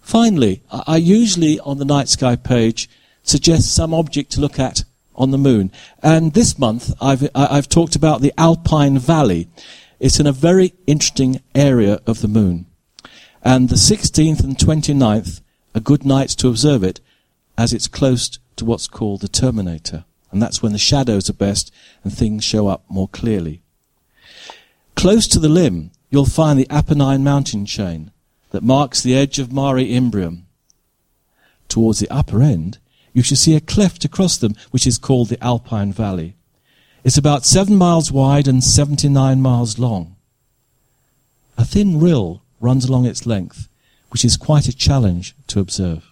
Finally, 0.01 0.63
I 0.71 0.98
usually 0.98 1.59
on 1.59 1.77
the 1.77 1.86
night 1.86 2.09
sky 2.09 2.36
page 2.36 2.89
suggest 3.21 3.75
some 3.75 3.93
object 3.93 4.31
to 4.31 4.41
look 4.41 4.57
at 4.57 4.83
on 5.13 5.29
the 5.29 5.38
moon. 5.38 5.71
And 6.01 6.33
this 6.33 6.57
month 6.57 6.91
I've, 7.00 7.29
I've 7.36 7.69
talked 7.69 7.95
about 7.95 8.21
the 8.21 8.33
Alpine 8.36 8.98
Valley. 8.98 9.48
It's 10.00 10.19
in 10.19 10.25
a 10.25 10.31
very 10.31 10.74
interesting 10.88 11.41
area 11.53 12.00
of 12.07 12.21
the 12.21 12.27
moon. 12.27 12.65
And 13.43 13.69
the 13.69 13.75
16th 13.75 14.43
and 14.43 14.58
29th 14.58 15.41
are 15.74 15.81
good 15.81 16.05
nights 16.05 16.36
to 16.36 16.50
observe 16.50 16.84
it 16.84 17.00
as 17.58 17.74
it's 17.74 17.88
close 17.88 18.39
to 18.58 18.65
what's 18.65 18.88
called 18.88 19.22
the 19.22 19.27
terminator. 19.27 20.05
And 20.31 20.41
that's 20.41 20.62
when 20.62 20.74
the 20.74 20.77
shadows 20.77 21.29
are 21.29 21.34
best 21.34 21.74
and 22.03 22.13
things 22.13 22.43
show 22.43 22.67
up 22.67 22.84
more 22.89 23.08
clearly. 23.08 23.62
Close 24.96 25.27
to 25.29 25.39
the 25.39 25.50
limb, 25.50 25.91
you'll 26.10 26.25
find 26.25 26.60
the 26.60 26.67
Apennine 26.69 27.24
mountain 27.24 27.65
chain 27.65 28.12
that 28.51 28.63
marks 28.63 29.01
the 29.01 29.15
edge 29.15 29.39
of 29.39 29.53
Mare 29.53 29.77
Imbrium. 29.77 30.43
Towards 31.67 32.00
the 32.00 32.10
upper 32.10 32.41
end, 32.41 32.79
you 33.13 33.24
should 33.24 33.38
see 33.38 33.55
a 33.55 33.62
cleft 33.62 34.05
across 34.05 34.38
them, 34.38 34.55
which 34.72 34.86
is 34.86 34.98
called 34.98 35.29
the 35.29 35.43
Alpine 35.43 35.93
Valley. 35.93 36.36
It's 37.03 37.17
about 37.17 37.46
seven 37.46 37.75
miles 37.75 38.12
wide 38.12 38.48
and 38.48 38.63
79 38.63 39.41
miles 39.41 39.79
long. 39.79 40.15
A 41.58 41.63
thin 41.63 42.00
rill 42.00 42.43
runs 42.60 42.86
along 42.86 43.06
its 43.06 43.25
length, 43.25 43.68
which 44.10 44.25
is 44.25 44.38
quite 44.38 44.68
a 44.68 44.75
challenge 44.75 45.36
to 45.48 45.60
observe. 45.60 46.12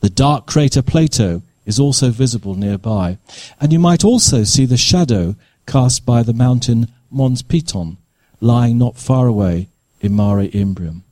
The 0.00 0.10
dark 0.10 0.46
crater 0.46 0.82
Plato 0.82 1.42
is 1.66 1.80
also 1.80 2.10
visible 2.10 2.54
nearby, 2.54 3.18
and 3.60 3.72
you 3.72 3.78
might 3.78 4.04
also 4.04 4.44
see 4.44 4.64
the 4.64 4.76
shadow 4.76 5.34
cast 5.66 6.06
by 6.06 6.22
the 6.22 6.32
mountain 6.32 6.88
Mons 7.10 7.42
Piton, 7.42 7.96
lying 8.40 8.78
not 8.78 8.96
far 8.96 9.26
away 9.26 9.68
in 10.00 10.14
Mare 10.14 10.48
Imbrium. 10.48 11.02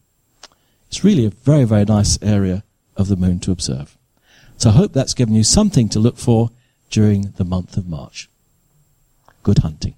It's 0.88 1.04
really 1.04 1.26
a 1.26 1.30
very, 1.30 1.64
very 1.64 1.84
nice 1.84 2.18
area 2.22 2.62
of 2.96 3.08
the 3.08 3.16
moon 3.16 3.40
to 3.40 3.50
observe. 3.50 3.98
So 4.56 4.70
I 4.70 4.74
hope 4.74 4.92
that's 4.92 5.14
given 5.14 5.34
you 5.34 5.44
something 5.44 5.88
to 5.90 5.98
look 5.98 6.16
for 6.16 6.50
during 6.88 7.32
the 7.36 7.44
month 7.44 7.76
of 7.76 7.88
March. 7.88 8.30
Good 9.42 9.58
hunting. 9.58 9.95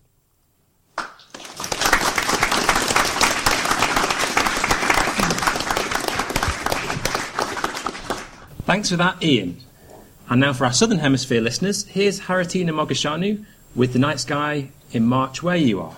Thanks 8.68 8.90
for 8.90 8.96
that, 8.96 9.22
Ian. 9.22 9.56
And 10.28 10.42
now 10.42 10.52
for 10.52 10.66
our 10.66 10.74
Southern 10.74 10.98
Hemisphere 10.98 11.40
listeners, 11.40 11.86
here's 11.86 12.20
Haritina 12.20 12.68
Mogusanu 12.68 13.46
with 13.74 13.94
the 13.94 13.98
night 13.98 14.20
sky 14.20 14.68
in 14.92 15.06
March 15.06 15.42
where 15.42 15.56
you 15.56 15.80
are. 15.80 15.96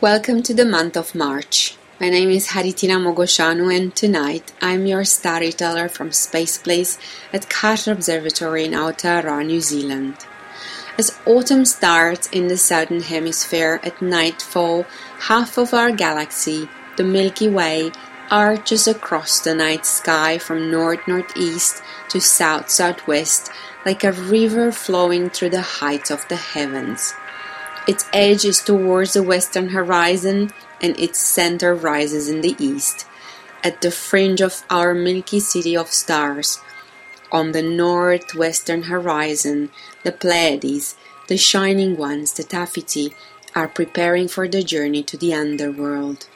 Welcome 0.00 0.42
to 0.42 0.52
the 0.52 0.64
month 0.64 0.96
of 0.96 1.14
March. 1.14 1.76
My 2.00 2.08
name 2.08 2.30
is 2.30 2.48
Haritina 2.48 2.98
Mogusanu 2.98 3.72
and 3.72 3.94
tonight 3.94 4.52
I'm 4.60 4.86
your 4.86 5.04
storyteller 5.04 5.88
from 5.88 6.10
Space 6.10 6.58
Place 6.58 6.98
at 7.32 7.48
Carter 7.48 7.92
Observatory 7.92 8.64
in 8.64 8.72
Aotearoa, 8.72 9.46
New 9.46 9.60
Zealand. 9.60 10.16
As 10.98 11.16
autumn 11.26 11.64
starts 11.64 12.26
in 12.30 12.48
the 12.48 12.58
southern 12.58 13.02
hemisphere 13.02 13.78
at 13.84 14.02
nightfall, 14.02 14.84
half 15.20 15.58
of 15.58 15.72
our 15.72 15.92
galaxy, 15.92 16.68
the 16.96 17.04
Milky 17.04 17.48
Way, 17.48 17.92
arches 18.30 18.86
across 18.86 19.40
the 19.40 19.54
night 19.54 19.84
sky 19.86 20.38
from 20.38 20.70
north 20.70 21.06
northeast 21.06 21.82
to 22.08 22.20
south 22.20 22.70
southwest 22.70 23.50
like 23.84 24.04
a 24.04 24.12
river 24.12 24.72
flowing 24.72 25.28
through 25.30 25.50
the 25.50 25.60
heights 25.60 26.10
of 26.10 26.26
the 26.28 26.36
heavens. 26.36 27.14
Its 27.86 28.06
edge 28.12 28.44
is 28.44 28.62
towards 28.62 29.12
the 29.12 29.22
western 29.22 29.68
horizon 29.68 30.50
and 30.80 30.98
its 30.98 31.18
center 31.18 31.74
rises 31.74 32.28
in 32.28 32.40
the 32.40 32.56
east, 32.58 33.06
at 33.62 33.80
the 33.80 33.90
fringe 33.90 34.40
of 34.40 34.64
our 34.70 34.94
Milky 34.94 35.40
City 35.40 35.76
of 35.76 35.88
stars. 35.88 36.60
On 37.30 37.52
the 37.52 37.62
northwestern 37.62 38.84
horizon, 38.84 39.70
the 40.02 40.12
Pleiades, 40.12 40.96
the 41.28 41.36
shining 41.36 41.96
ones, 41.96 42.32
the 42.32 42.44
Taphiti, 42.44 43.14
are 43.54 43.68
preparing 43.68 44.28
for 44.28 44.48
the 44.48 44.62
journey 44.62 45.02
to 45.02 45.16
the 45.16 45.32
underworld. 45.34 46.26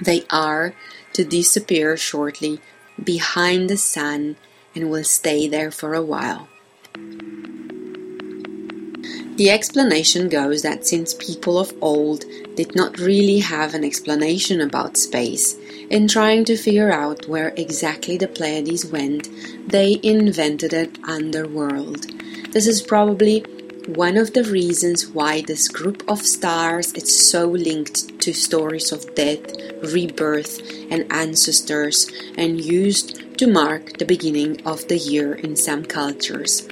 They 0.00 0.24
are 0.30 0.74
to 1.14 1.24
disappear 1.24 1.96
shortly 1.96 2.60
behind 3.02 3.68
the 3.68 3.76
sun 3.76 4.36
and 4.74 4.90
will 4.90 5.04
stay 5.04 5.48
there 5.48 5.70
for 5.70 5.94
a 5.94 6.02
while. 6.02 6.48
The 9.36 9.50
explanation 9.50 10.28
goes 10.28 10.62
that 10.62 10.86
since 10.86 11.12
people 11.14 11.58
of 11.58 11.74
old 11.80 12.24
did 12.54 12.76
not 12.76 12.98
really 13.00 13.40
have 13.40 13.74
an 13.74 13.84
explanation 13.84 14.60
about 14.60 14.96
space, 14.96 15.56
in 15.90 16.06
trying 16.06 16.44
to 16.44 16.56
figure 16.56 16.92
out 16.92 17.26
where 17.26 17.52
exactly 17.56 18.16
the 18.16 18.28
Pleiades 18.28 18.86
went, 18.86 19.28
they 19.68 19.98
invented 20.04 20.72
an 20.72 20.92
underworld. 21.02 22.06
This 22.52 22.68
is 22.68 22.80
probably 22.80 23.44
one 23.86 24.16
of 24.16 24.32
the 24.32 24.44
reasons 24.44 25.06
why 25.08 25.42
this 25.42 25.68
group 25.68 26.02
of 26.08 26.24
stars 26.24 26.92
is 26.94 27.14
so 27.14 27.46
linked 27.46 28.18
to 28.18 28.32
stories 28.32 28.92
of 28.92 29.14
death, 29.14 29.44
rebirth, 29.92 30.62
and 30.90 31.04
ancestors, 31.12 32.10
and 32.38 32.64
used 32.64 33.38
to 33.38 33.46
mark 33.46 33.98
the 33.98 34.06
beginning 34.06 34.64
of 34.66 34.88
the 34.88 34.96
year 34.96 35.34
in 35.34 35.54
some 35.54 35.84
cultures. 35.84 36.66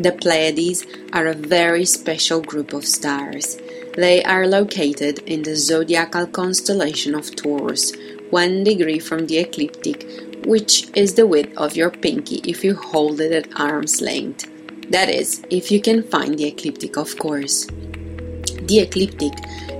The 0.00 0.16
Pleiades 0.20 0.84
are 1.12 1.28
a 1.28 1.34
very 1.34 1.84
special 1.84 2.40
group 2.40 2.72
of 2.72 2.84
stars. 2.84 3.56
They 3.94 4.24
are 4.24 4.48
located 4.48 5.20
in 5.20 5.44
the 5.44 5.54
zodiacal 5.54 6.26
constellation 6.26 7.14
of 7.14 7.36
Taurus, 7.36 7.92
one 8.30 8.64
degree 8.64 8.98
from 8.98 9.28
the 9.28 9.38
ecliptic, 9.38 10.06
which 10.44 10.88
is 10.96 11.14
the 11.14 11.26
width 11.26 11.56
of 11.56 11.76
your 11.76 11.90
pinky 11.90 12.40
if 12.44 12.64
you 12.64 12.74
hold 12.74 13.20
it 13.20 13.32
at 13.32 13.60
arm's 13.60 14.00
length. 14.00 14.50
That 14.90 15.08
is, 15.08 15.42
if 15.50 15.70
you 15.70 15.80
can 15.80 16.02
find 16.02 16.38
the 16.38 16.46
ecliptic, 16.46 16.96
of 16.96 17.18
course. 17.18 17.66
The 17.66 18.80
ecliptic 18.80 19.32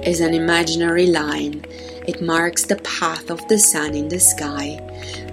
is 0.07 0.21
an 0.21 0.35
imaginary 0.35 1.07
line. 1.07 1.65
It 2.07 2.23
marks 2.23 2.65
the 2.65 2.77
path 2.77 3.31
of 3.31 3.47
the 3.49 3.59
sun 3.59 3.95
in 3.95 4.09
the 4.09 4.21
sky. 4.21 4.81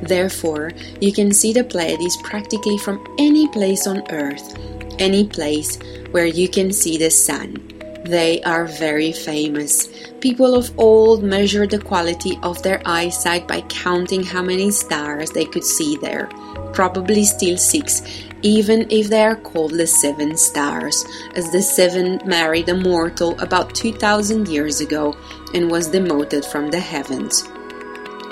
Therefore, 0.02 0.72
you 1.00 1.14
can 1.14 1.32
see 1.32 1.54
the 1.54 1.64
Pleiades 1.64 2.18
practically 2.24 2.78
from 2.78 3.06
any 3.18 3.48
place 3.50 3.88
on 3.88 4.04
Earth 4.12 4.56
any 5.00 5.28
place 5.28 5.78
where 6.12 6.26
you 6.26 6.48
can 6.48 6.72
see 6.72 6.98
the 6.98 7.12
sun. 7.12 7.58
They 8.06 8.42
are 8.44 8.66
very 8.66 9.12
famous. 9.12 9.90
People 10.20 10.56
of 10.56 10.72
old 10.80 11.24
measured 11.24 11.72
the 11.72 11.80
quality 11.80 12.38
of 12.44 12.62
their 12.62 12.82
eyesight 12.86 13.48
by 13.48 13.62
counting 13.62 14.24
how 14.24 14.44
many 14.44 14.70
stars 14.72 15.32
they 15.32 15.46
could 15.46 15.64
see 15.64 15.98
there. 15.98 16.28
Probably 16.74 17.24
still 17.24 17.58
six, 17.58 18.04
even 18.46 18.86
if 18.92 19.10
they 19.10 19.24
are 19.24 19.36
called 19.36 19.72
the 19.72 19.88
seven 19.88 20.38
stars, 20.38 21.04
as 21.34 21.52
the 21.52 21.64
seven 21.64 22.22
married 22.28 22.70
a 22.70 22.76
mortal 22.76 23.38
about 23.42 23.74
2000 23.74 24.48
years 24.48 24.82
ago 24.82 25.18
and 25.56 25.72
was 25.72 25.88
demoted 25.88 26.46
from 26.46 26.70
the 26.70 26.80
heavens, 26.80 27.44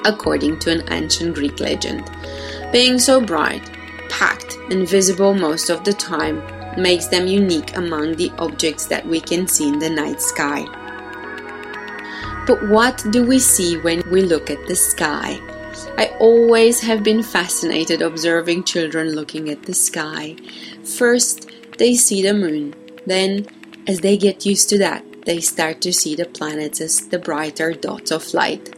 according 0.06 0.60
to 0.60 0.70
an 0.70 0.84
ancient 0.94 1.34
Greek 1.34 1.60
legend. 1.60 2.08
Being 2.72 3.00
so 3.00 3.20
bright, 3.20 3.68
packed, 4.08 4.56
and 4.70 4.88
visible 4.88 5.34
most 5.34 5.72
of 5.72 5.84
the 5.84 5.94
time, 5.94 6.44
makes 6.80 7.08
them 7.08 7.26
unique 7.26 7.76
among 7.76 8.16
the 8.16 8.32
objects 8.38 8.86
that 8.86 9.08
we 9.08 9.20
can 9.20 9.48
see 9.48 9.68
in 9.68 9.80
the 9.80 9.90
night 9.90 10.22
sky. 10.22 10.64
But 12.46 12.70
what 12.70 13.04
do 13.10 13.26
we 13.26 13.40
see 13.40 13.78
when 13.78 14.08
we 14.12 14.22
look 14.22 14.52
at 14.52 14.68
the 14.68 14.76
sky? 14.76 15.40
I 15.96 16.08
always 16.20 16.82
have 16.82 17.04
been 17.04 17.22
fascinated 17.22 18.02
observing 18.02 18.64
children 18.64 19.10
looking 19.10 19.50
at 19.50 19.64
the 19.64 19.76
sky. 19.76 20.36
First, 20.84 21.52
they 21.78 21.94
see 21.94 22.24
the 22.24 22.34
moon. 22.34 22.74
Then, 23.06 23.46
as 23.88 24.00
they 24.00 24.18
get 24.18 24.44
used 24.44 24.70
to 24.70 24.80
that, 24.80 25.06
they 25.26 25.40
start 25.40 25.82
to 25.82 25.94
see 25.94 26.16
the 26.16 26.26
planets 26.26 26.82
as 26.82 27.08
the 27.10 27.20
brighter 27.20 27.74
dots 27.74 28.12
of 28.12 28.34
light. 28.34 28.76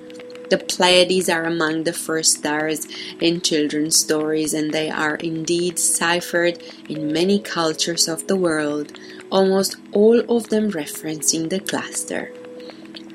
The 0.50 0.58
Pleiades 0.58 1.30
are 1.30 1.46
among 1.46 1.86
the 1.86 1.94
first 1.94 2.40
stars 2.40 2.86
in 3.22 3.42
children's 3.42 3.96
stories, 3.96 4.54
and 4.54 4.74
they 4.74 4.90
are 4.90 5.16
indeed 5.16 5.80
ciphered 5.80 6.62
in 6.90 7.14
many 7.14 7.40
cultures 7.40 8.10
of 8.10 8.28
the 8.28 8.36
world, 8.36 8.92
almost 9.32 9.78
all 9.94 10.20
of 10.30 10.50
them 10.50 10.72
referencing 10.72 11.50
the 11.50 11.62
cluster. 11.62 12.34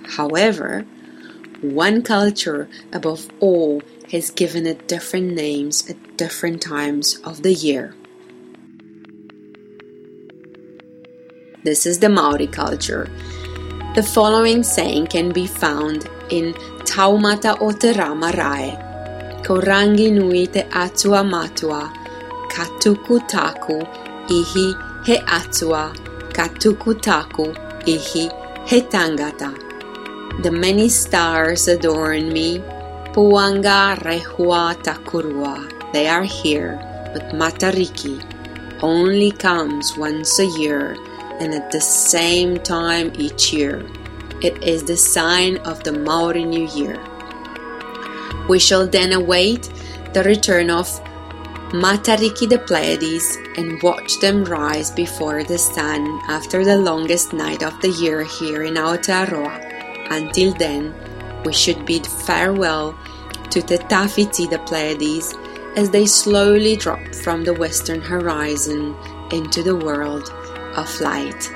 However, 0.06 0.86
one 1.62 2.02
culture 2.02 2.68
above 2.92 3.28
all 3.40 3.82
has 4.10 4.30
given 4.30 4.66
it 4.66 4.88
different 4.88 5.32
names 5.34 5.88
at 5.88 6.16
different 6.16 6.62
times 6.62 7.18
of 7.24 7.42
the 7.42 7.52
year. 7.52 7.94
This 11.62 11.84
is 11.84 11.98
the 11.98 12.08
Maori 12.08 12.46
culture. 12.46 13.08
The 13.94 14.02
following 14.02 14.62
saying 14.62 15.08
can 15.08 15.30
be 15.30 15.46
found 15.46 16.08
in 16.30 16.54
Taumata 16.84 17.56
o 17.60 17.72
te 17.72 17.92
rama 17.92 18.32
rae. 18.36 18.70
Ko 19.44 19.60
rangi 19.60 20.10
nui 20.12 20.46
te 20.46 20.62
atua 20.72 21.22
matua, 21.22 21.92
Katukutaku 22.48 23.78
ihi 24.28 25.06
he 25.06 25.18
Atua, 25.18 25.92
Katukutaku 26.32 27.54
ihi 27.84 28.30
he 28.66 28.80
Tangata. 28.80 29.69
The 30.38 30.50
many 30.50 30.88
stars 30.88 31.68
adorn 31.68 32.32
me, 32.32 32.60
Puanga 33.12 33.98
Rehua 33.98 34.74
Takurua. 34.82 35.92
They 35.92 36.08
are 36.08 36.22
here, 36.22 36.78
but 37.12 37.34
Matariki 37.34 38.22
only 38.82 39.32
comes 39.32 39.98
once 39.98 40.38
a 40.38 40.46
year 40.46 40.96
and 41.40 41.52
at 41.52 41.70
the 41.70 41.80
same 41.80 42.56
time 42.60 43.12
each 43.18 43.52
year. 43.52 43.84
It 44.40 44.64
is 44.64 44.84
the 44.84 44.96
sign 44.96 45.58
of 45.58 45.84
the 45.84 45.92
Maori 45.92 46.44
New 46.46 46.66
Year. 46.68 46.98
We 48.48 48.58
shall 48.58 48.86
then 48.86 49.12
await 49.12 49.68
the 50.14 50.22
return 50.22 50.70
of 50.70 50.86
Matariki 51.72 52.48
the 52.48 52.58
Pleiades 52.58 53.36
and 53.58 53.82
watch 53.82 54.18
them 54.20 54.44
rise 54.44 54.90
before 54.90 55.44
the 55.44 55.58
sun 55.58 56.20
after 56.28 56.64
the 56.64 56.76
longest 56.76 57.34
night 57.34 57.62
of 57.62 57.78
the 57.82 57.90
year 57.90 58.24
here 58.24 58.62
in 58.62 58.74
Aotearoa. 58.74 59.69
Until 60.10 60.52
then, 60.54 60.92
we 61.44 61.52
should 61.52 61.86
bid 61.86 62.06
farewell 62.06 62.98
to 63.50 63.62
the 63.62 63.78
Tafiti 63.78 64.50
the 64.50 64.58
Pleiades 64.60 65.34
as 65.76 65.90
they 65.90 66.06
slowly 66.06 66.76
drop 66.76 67.14
from 67.14 67.44
the 67.44 67.54
western 67.54 68.00
horizon 68.00 68.96
into 69.32 69.62
the 69.62 69.76
world 69.76 70.30
of 70.76 71.00
light. 71.00 71.50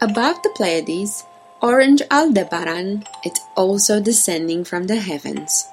Above 0.00 0.42
the 0.42 0.50
Pleiades, 0.56 1.24
Orange 1.60 2.00
Aldebaran 2.10 3.04
is 3.22 3.38
also 3.54 4.00
descending 4.00 4.64
from 4.64 4.84
the 4.84 4.96
heavens. 4.96 5.66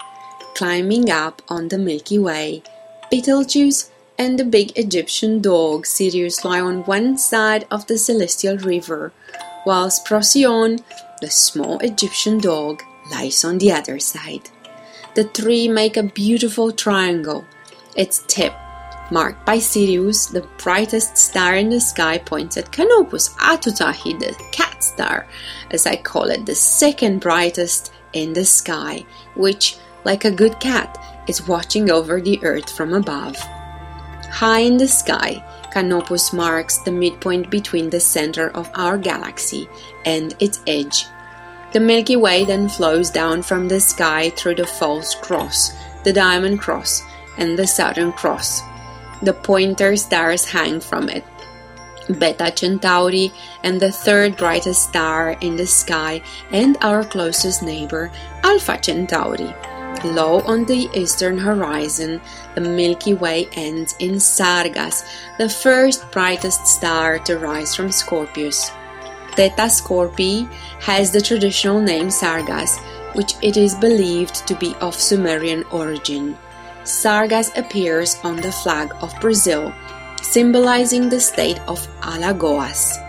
Climbing 0.55 1.09
up 1.09 1.41
on 1.47 1.69
the 1.69 1.77
Milky 1.77 2.19
Way, 2.19 2.61
Betelgeuse 3.09 3.89
and 4.17 4.39
the 4.39 4.45
big 4.45 4.77
Egyptian 4.77 5.41
dog 5.41 5.85
Sirius 5.85 6.43
lie 6.43 6.59
on 6.59 6.83
one 6.83 7.17
side 7.17 7.65
of 7.69 7.85
the 7.87 7.97
celestial 7.97 8.57
river, 8.57 9.11
whilst 9.65 10.05
Procyon, 10.05 10.79
the 11.21 11.29
small 11.29 11.79
Egyptian 11.79 12.39
dog, 12.39 12.81
lies 13.11 13.43
on 13.43 13.57
the 13.57 13.71
other 13.71 13.99
side. 13.99 14.49
The 15.15 15.23
three 15.23 15.67
make 15.67 15.97
a 15.97 16.03
beautiful 16.03 16.71
triangle. 16.71 17.45
Its 17.95 18.23
tip 18.27 18.53
marked 19.11 19.45
by 19.45 19.59
Sirius, 19.59 20.27
the 20.27 20.47
brightest 20.57 21.17
star 21.17 21.55
in 21.55 21.69
the 21.69 21.79
sky, 21.79 22.17
points 22.17 22.57
at 22.57 22.71
Canopus 22.71 23.29
Atutahi, 23.35 24.19
the 24.19 24.35
cat 24.51 24.83
star, 24.83 25.27
as 25.71 25.85
I 25.85 25.95
call 25.95 26.25
it, 26.29 26.45
the 26.45 26.55
second 26.55 27.21
brightest 27.21 27.93
in 28.13 28.33
the 28.33 28.45
sky, 28.45 29.05
which, 29.35 29.77
like 30.03 30.25
a 30.25 30.31
good 30.31 30.59
cat, 30.59 30.97
is 31.27 31.47
watching 31.47 31.89
over 31.89 32.21
the 32.21 32.39
earth 32.43 32.69
from 32.69 32.93
above. 32.93 33.37
High 34.31 34.59
in 34.59 34.77
the 34.77 34.87
sky, 34.87 35.43
Canopus 35.71 36.33
marks 36.33 36.77
the 36.79 36.91
midpoint 36.91 37.49
between 37.49 37.89
the 37.89 37.99
center 37.99 38.49
of 38.51 38.69
our 38.75 38.97
galaxy 38.97 39.67
and 40.05 40.35
its 40.39 40.61
edge. 40.67 41.05
The 41.73 41.79
Milky 41.79 42.15
Way 42.15 42.45
then 42.45 42.69
flows 42.69 43.09
down 43.09 43.41
from 43.41 43.67
the 43.67 43.79
sky 43.79 44.29
through 44.31 44.55
the 44.55 44.65
False 44.65 45.15
Cross, 45.15 45.73
the 46.03 46.13
Diamond 46.13 46.59
Cross, 46.59 47.03
and 47.37 47.57
the 47.57 47.67
Southern 47.67 48.11
Cross, 48.13 48.61
the 49.21 49.33
pointer 49.33 49.95
stars 49.97 50.45
hang 50.45 50.79
from 50.79 51.09
it. 51.09 51.23
Beta 52.19 52.53
Centauri 52.55 53.31
and 53.63 53.81
the 53.81 53.91
third 53.91 54.37
brightest 54.37 54.89
star 54.89 55.31
in 55.41 55.57
the 55.57 55.67
sky, 55.67 56.21
and 56.51 56.77
our 56.81 57.03
closest 57.03 57.63
neighbor, 57.63 58.11
Alpha 58.43 58.79
Centauri. 58.81 59.53
Low 60.03 60.41
on 60.41 60.65
the 60.65 60.89
eastern 60.93 61.37
horizon, 61.37 62.21
the 62.55 62.61
Milky 62.61 63.13
Way 63.13 63.47
ends 63.53 63.95
in 63.99 64.15
Sargas, 64.15 65.03
the 65.37 65.49
first 65.49 66.11
brightest 66.11 66.67
star 66.67 67.19
to 67.19 67.37
rise 67.37 67.75
from 67.75 67.91
Scorpius. 67.91 68.69
Theta 69.33 69.69
Scorpii 69.69 70.51
has 70.81 71.11
the 71.11 71.21
traditional 71.21 71.79
name 71.79 72.07
Sargas, 72.07 72.77
which 73.15 73.33
it 73.41 73.57
is 73.57 73.75
believed 73.75 74.47
to 74.47 74.55
be 74.55 74.75
of 74.81 74.95
Sumerian 74.95 75.63
origin. 75.71 76.37
Sargas 76.83 77.55
appears 77.57 78.17
on 78.23 78.37
the 78.37 78.51
flag 78.51 78.93
of 79.01 79.13
Brazil, 79.19 79.73
symbolizing 80.21 81.09
the 81.09 81.19
state 81.19 81.59
of 81.67 81.85
Alagoas. 82.01 83.03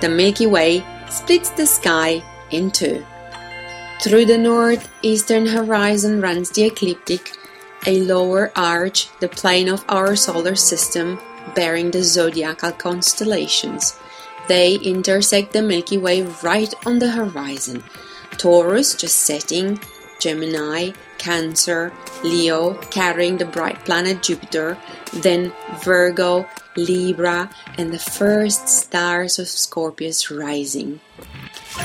The 0.00 0.08
Milky 0.08 0.46
Way 0.46 0.84
splits 1.10 1.50
the 1.50 1.66
sky 1.66 2.22
in 2.50 2.70
two. 2.70 3.04
Through 4.02 4.24
the 4.24 4.38
northeastern 4.38 5.46
horizon 5.46 6.22
runs 6.22 6.48
the 6.48 6.64
ecliptic, 6.64 7.32
a 7.86 8.00
lower 8.00 8.50
arch, 8.56 9.08
the 9.20 9.28
plane 9.28 9.68
of 9.68 9.84
our 9.90 10.16
solar 10.16 10.56
system, 10.56 11.20
bearing 11.54 11.90
the 11.90 12.02
zodiacal 12.02 12.72
constellations. 12.72 13.94
They 14.48 14.76
intersect 14.76 15.52
the 15.52 15.60
Milky 15.60 15.98
Way 15.98 16.22
right 16.42 16.72
on 16.86 16.98
the 16.98 17.10
horizon. 17.10 17.84
Taurus 18.38 18.94
just 18.94 19.18
setting, 19.18 19.78
Gemini, 20.18 20.92
Cancer, 21.18 21.92
Leo, 22.24 22.74
carrying 22.90 23.36
the 23.36 23.44
bright 23.44 23.84
planet 23.84 24.22
Jupiter, 24.22 24.78
then 25.12 25.52
Virgo, 25.84 26.48
Libra, 26.74 27.50
and 27.76 27.92
the 27.92 27.98
first 27.98 28.66
stars 28.66 29.38
of 29.38 29.46
Scorpius 29.46 30.30
rising. 30.30 31.00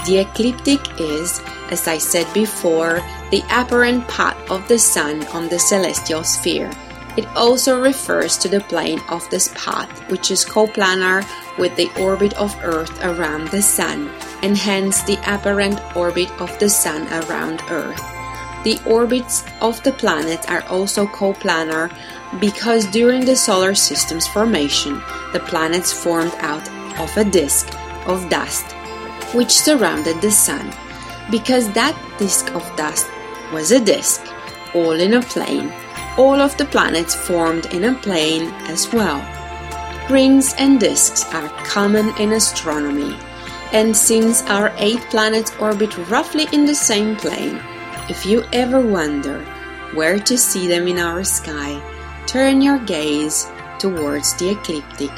The 0.05 0.19
ecliptic 0.19 0.81
is, 0.99 1.41
as 1.69 1.87
I 1.87 1.97
said 1.97 2.31
before, 2.33 3.01
the 3.31 3.43
apparent 3.51 4.07
path 4.07 4.37
of 4.49 4.67
the 4.67 4.79
Sun 4.79 5.25
on 5.27 5.47
the 5.47 5.59
celestial 5.59 6.23
sphere. 6.23 6.71
It 7.17 7.25
also 7.35 7.79
refers 7.79 8.37
to 8.39 8.49
the 8.49 8.59
plane 8.59 8.99
of 9.09 9.27
this 9.29 9.51
path, 9.55 9.89
which 10.11 10.31
is 10.31 10.43
coplanar 10.43 11.23
with 11.57 11.75
the 11.75 11.89
orbit 11.99 12.33
of 12.33 12.57
Earth 12.61 13.03
around 13.05 13.49
the 13.49 13.61
Sun, 13.61 14.09
and 14.43 14.57
hence 14.57 15.01
the 15.03 15.19
apparent 15.25 15.79
orbit 15.95 16.29
of 16.41 16.57
the 16.59 16.69
Sun 16.69 17.07
around 17.23 17.61
Earth. 17.69 18.03
The 18.63 18.81
orbits 18.85 19.45
of 19.61 19.81
the 19.83 19.93
planets 19.93 20.47
are 20.47 20.63
also 20.63 21.05
coplanar 21.05 21.95
because 22.39 22.85
during 22.87 23.23
the 23.23 23.35
solar 23.35 23.75
system's 23.75 24.27
formation, 24.27 25.01
the 25.31 25.43
planets 25.45 25.93
formed 25.93 26.33
out 26.39 26.67
of 26.99 27.15
a 27.15 27.23
disk 27.23 27.69
of 28.07 28.27
dust 28.29 28.74
which 29.35 29.51
surrounded 29.51 30.21
the 30.21 30.31
sun. 30.31 30.73
Because 31.29 31.71
that 31.73 31.95
disk 32.17 32.53
of 32.55 32.63
dust 32.75 33.07
was 33.51 33.71
a 33.71 33.83
disk, 33.83 34.25
all 34.73 34.91
in 34.91 35.13
a 35.13 35.21
plane, 35.21 35.71
all 36.17 36.39
of 36.39 36.55
the 36.57 36.65
planets 36.65 37.13
formed 37.13 37.65
in 37.73 37.83
a 37.83 37.95
plane 37.95 38.51
as 38.67 38.91
well. 38.93 39.21
Rings 40.09 40.53
and 40.57 40.79
disks 40.79 41.25
are 41.33 41.49
common 41.65 42.15
in 42.17 42.31
astronomy, 42.33 43.17
and 43.73 43.95
since 43.95 44.43
our 44.43 44.71
eight 44.77 45.01
planets 45.09 45.51
orbit 45.59 45.97
roughly 46.09 46.47
in 46.53 46.65
the 46.65 46.75
same 46.75 47.15
plane, 47.15 47.59
if 48.07 48.25
you 48.25 48.43
ever 48.53 48.79
wonder 48.79 49.43
where 49.93 50.19
to 50.19 50.37
see 50.37 50.67
them 50.67 50.87
in 50.87 50.99
our 50.99 51.23
sky, 51.23 51.81
turn 52.27 52.61
your 52.61 52.79
gaze 52.79 53.47
towards 53.79 54.33
the 54.35 54.51
ecliptic. 54.51 55.11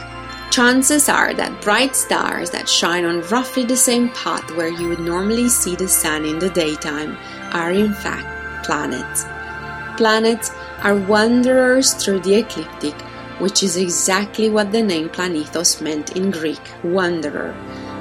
Chances 0.51 1.07
are 1.07 1.33
that 1.35 1.61
bright 1.61 1.95
stars 1.95 2.49
that 2.49 2.67
shine 2.67 3.05
on 3.05 3.21
roughly 3.29 3.63
the 3.63 3.77
same 3.77 4.09
path 4.09 4.49
where 4.55 4.69
you 4.69 4.89
would 4.89 4.99
normally 4.99 5.49
see 5.49 5.75
the 5.75 5.87
sun 5.87 6.25
in 6.25 6.39
the 6.39 6.49
daytime 6.49 7.17
are 7.53 7.71
in 7.71 7.93
fact 7.93 8.65
planets. 8.65 9.25
Planets 9.97 10.51
are 10.83 10.95
wanderers 10.95 11.93
through 11.93 12.21
the 12.21 12.35
ecliptic, 12.35 12.95
which 13.39 13.61
is 13.61 13.77
exactly 13.77 14.49
what 14.49 14.71
the 14.71 14.81
name 14.81 15.09
Planethos 15.09 15.81
meant 15.81 16.15
in 16.15 16.31
Greek, 16.31 16.61
wanderer. 16.83 17.55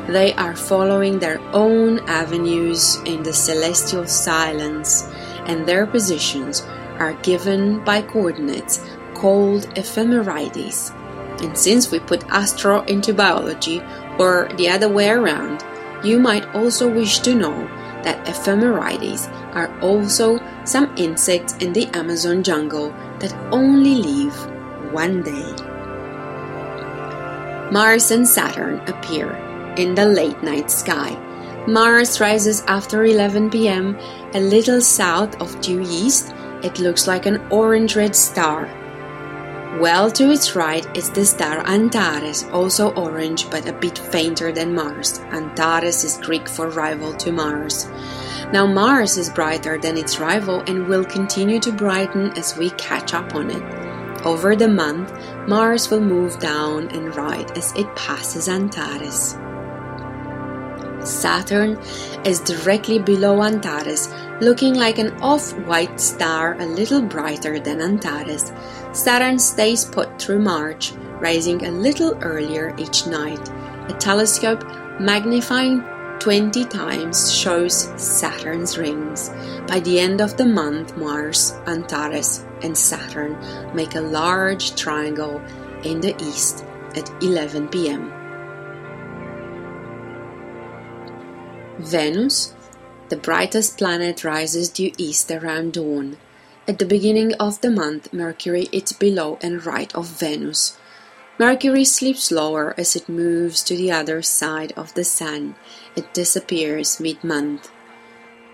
They 0.08 0.32
are 0.34 0.56
following 0.56 1.18
their 1.18 1.40
own 1.52 1.98
avenues 2.08 2.96
in 3.04 3.22
the 3.22 3.32
celestial 3.32 4.06
silence, 4.06 5.02
and 5.46 5.66
their 5.66 5.86
positions 5.86 6.62
are 6.98 7.14
given 7.22 7.84
by 7.84 8.02
coordinates 8.02 8.80
called 9.14 9.66
ephemerides. 9.74 10.92
And 11.42 11.56
since 11.56 11.90
we 11.90 11.98
put 11.98 12.24
astro 12.28 12.82
into 12.84 13.12
biology, 13.12 13.82
or 14.18 14.48
the 14.56 14.68
other 14.68 14.88
way 14.88 15.10
around, 15.10 15.64
you 16.04 16.18
might 16.18 16.46
also 16.54 16.88
wish 16.88 17.18
to 17.20 17.34
know 17.34 17.66
that 18.02 18.24
ephemerides 18.26 19.28
are 19.54 19.78
also 19.80 20.38
some 20.64 20.94
insects 20.96 21.56
in 21.56 21.72
the 21.72 21.86
Amazon 21.96 22.42
jungle 22.42 22.90
that 23.18 23.34
only 23.52 23.96
live 23.96 24.36
one 24.92 25.22
day. 25.22 25.52
Mars 27.72 28.10
and 28.12 28.26
Saturn 28.26 28.78
appear 28.86 29.34
in 29.76 29.94
the 29.94 30.06
late 30.06 30.40
night 30.42 30.70
sky. 30.70 31.18
Mars 31.66 32.20
rises 32.20 32.62
after 32.68 33.04
11 33.04 33.50
pm, 33.50 33.98
a 34.34 34.40
little 34.40 34.80
south 34.80 35.40
of 35.40 35.60
due 35.60 35.80
east. 35.80 36.32
It 36.62 36.78
looks 36.78 37.08
like 37.08 37.26
an 37.26 37.44
orange 37.50 37.96
red 37.96 38.14
star. 38.14 38.68
Well 39.78 40.10
to 40.12 40.30
its 40.30 40.56
right 40.56 40.86
is 40.96 41.10
the 41.10 41.26
star 41.26 41.58
Antares, 41.66 42.44
also 42.44 42.94
orange 42.94 43.50
but 43.50 43.68
a 43.68 43.74
bit 43.74 43.98
fainter 43.98 44.50
than 44.50 44.74
Mars. 44.74 45.18
Antares 45.32 46.02
is 46.02 46.16
Greek 46.16 46.48
for 46.48 46.70
rival 46.70 47.12
to 47.18 47.30
Mars. 47.30 47.86
Now 48.54 48.66
Mars 48.66 49.18
is 49.18 49.28
brighter 49.28 49.76
than 49.76 49.98
its 49.98 50.18
rival 50.18 50.60
and 50.66 50.88
will 50.88 51.04
continue 51.04 51.60
to 51.60 51.72
brighten 51.72 52.30
as 52.38 52.56
we 52.56 52.70
catch 52.70 53.12
up 53.12 53.34
on 53.34 53.50
it. 53.50 54.24
Over 54.24 54.56
the 54.56 54.68
month, 54.68 55.12
Mars 55.46 55.90
will 55.90 56.00
move 56.00 56.38
down 56.38 56.88
and 56.88 57.14
right 57.14 57.54
as 57.54 57.74
it 57.76 57.94
passes 57.96 58.48
Antares. 58.48 59.36
Saturn 61.06 61.78
is 62.24 62.40
directly 62.40 62.98
below 62.98 63.42
Antares, 63.42 64.08
looking 64.40 64.74
like 64.74 64.98
an 64.98 65.12
off 65.22 65.52
white 65.60 66.00
star 66.00 66.54
a 66.60 66.66
little 66.66 67.00
brighter 67.00 67.60
than 67.60 67.80
Antares. 67.80 68.52
Saturn 68.92 69.38
stays 69.38 69.84
put 69.84 70.20
through 70.20 70.40
March, 70.40 70.92
rising 71.20 71.64
a 71.64 71.70
little 71.70 72.18
earlier 72.22 72.74
each 72.76 73.06
night. 73.06 73.48
A 73.88 73.96
telescope 73.98 74.64
magnifying 75.00 75.82
20 76.18 76.64
times 76.64 77.32
shows 77.32 77.92
Saturn's 77.96 78.76
rings. 78.76 79.30
By 79.68 79.80
the 79.80 80.00
end 80.00 80.20
of 80.20 80.36
the 80.36 80.46
month, 80.46 80.96
Mars, 80.96 81.52
Antares, 81.66 82.44
and 82.62 82.76
Saturn 82.76 83.36
make 83.74 83.94
a 83.94 84.00
large 84.00 84.74
triangle 84.74 85.40
in 85.84 86.00
the 86.00 86.16
east 86.22 86.64
at 86.96 87.10
11 87.22 87.68
pm. 87.68 88.15
Venus, 91.78 92.54
the 93.10 93.16
brightest 93.16 93.76
planet, 93.76 94.24
rises 94.24 94.70
due 94.70 94.92
east 94.96 95.30
around 95.30 95.74
dawn. 95.74 96.16
At 96.66 96.78
the 96.78 96.86
beginning 96.86 97.34
of 97.34 97.60
the 97.60 97.70
month, 97.70 98.12
Mercury 98.14 98.68
is 98.72 98.94
below 98.94 99.38
and 99.42 99.64
right 99.64 99.94
of 99.94 100.06
Venus. 100.06 100.78
Mercury 101.38 101.84
sleeps 101.84 102.32
lower 102.32 102.74
as 102.78 102.96
it 102.96 103.10
moves 103.10 103.62
to 103.64 103.76
the 103.76 103.92
other 103.92 104.22
side 104.22 104.72
of 104.74 104.94
the 104.94 105.04
Sun. 105.04 105.54
It 105.94 106.14
disappears 106.14 106.98
mid 106.98 107.22
month. 107.22 107.70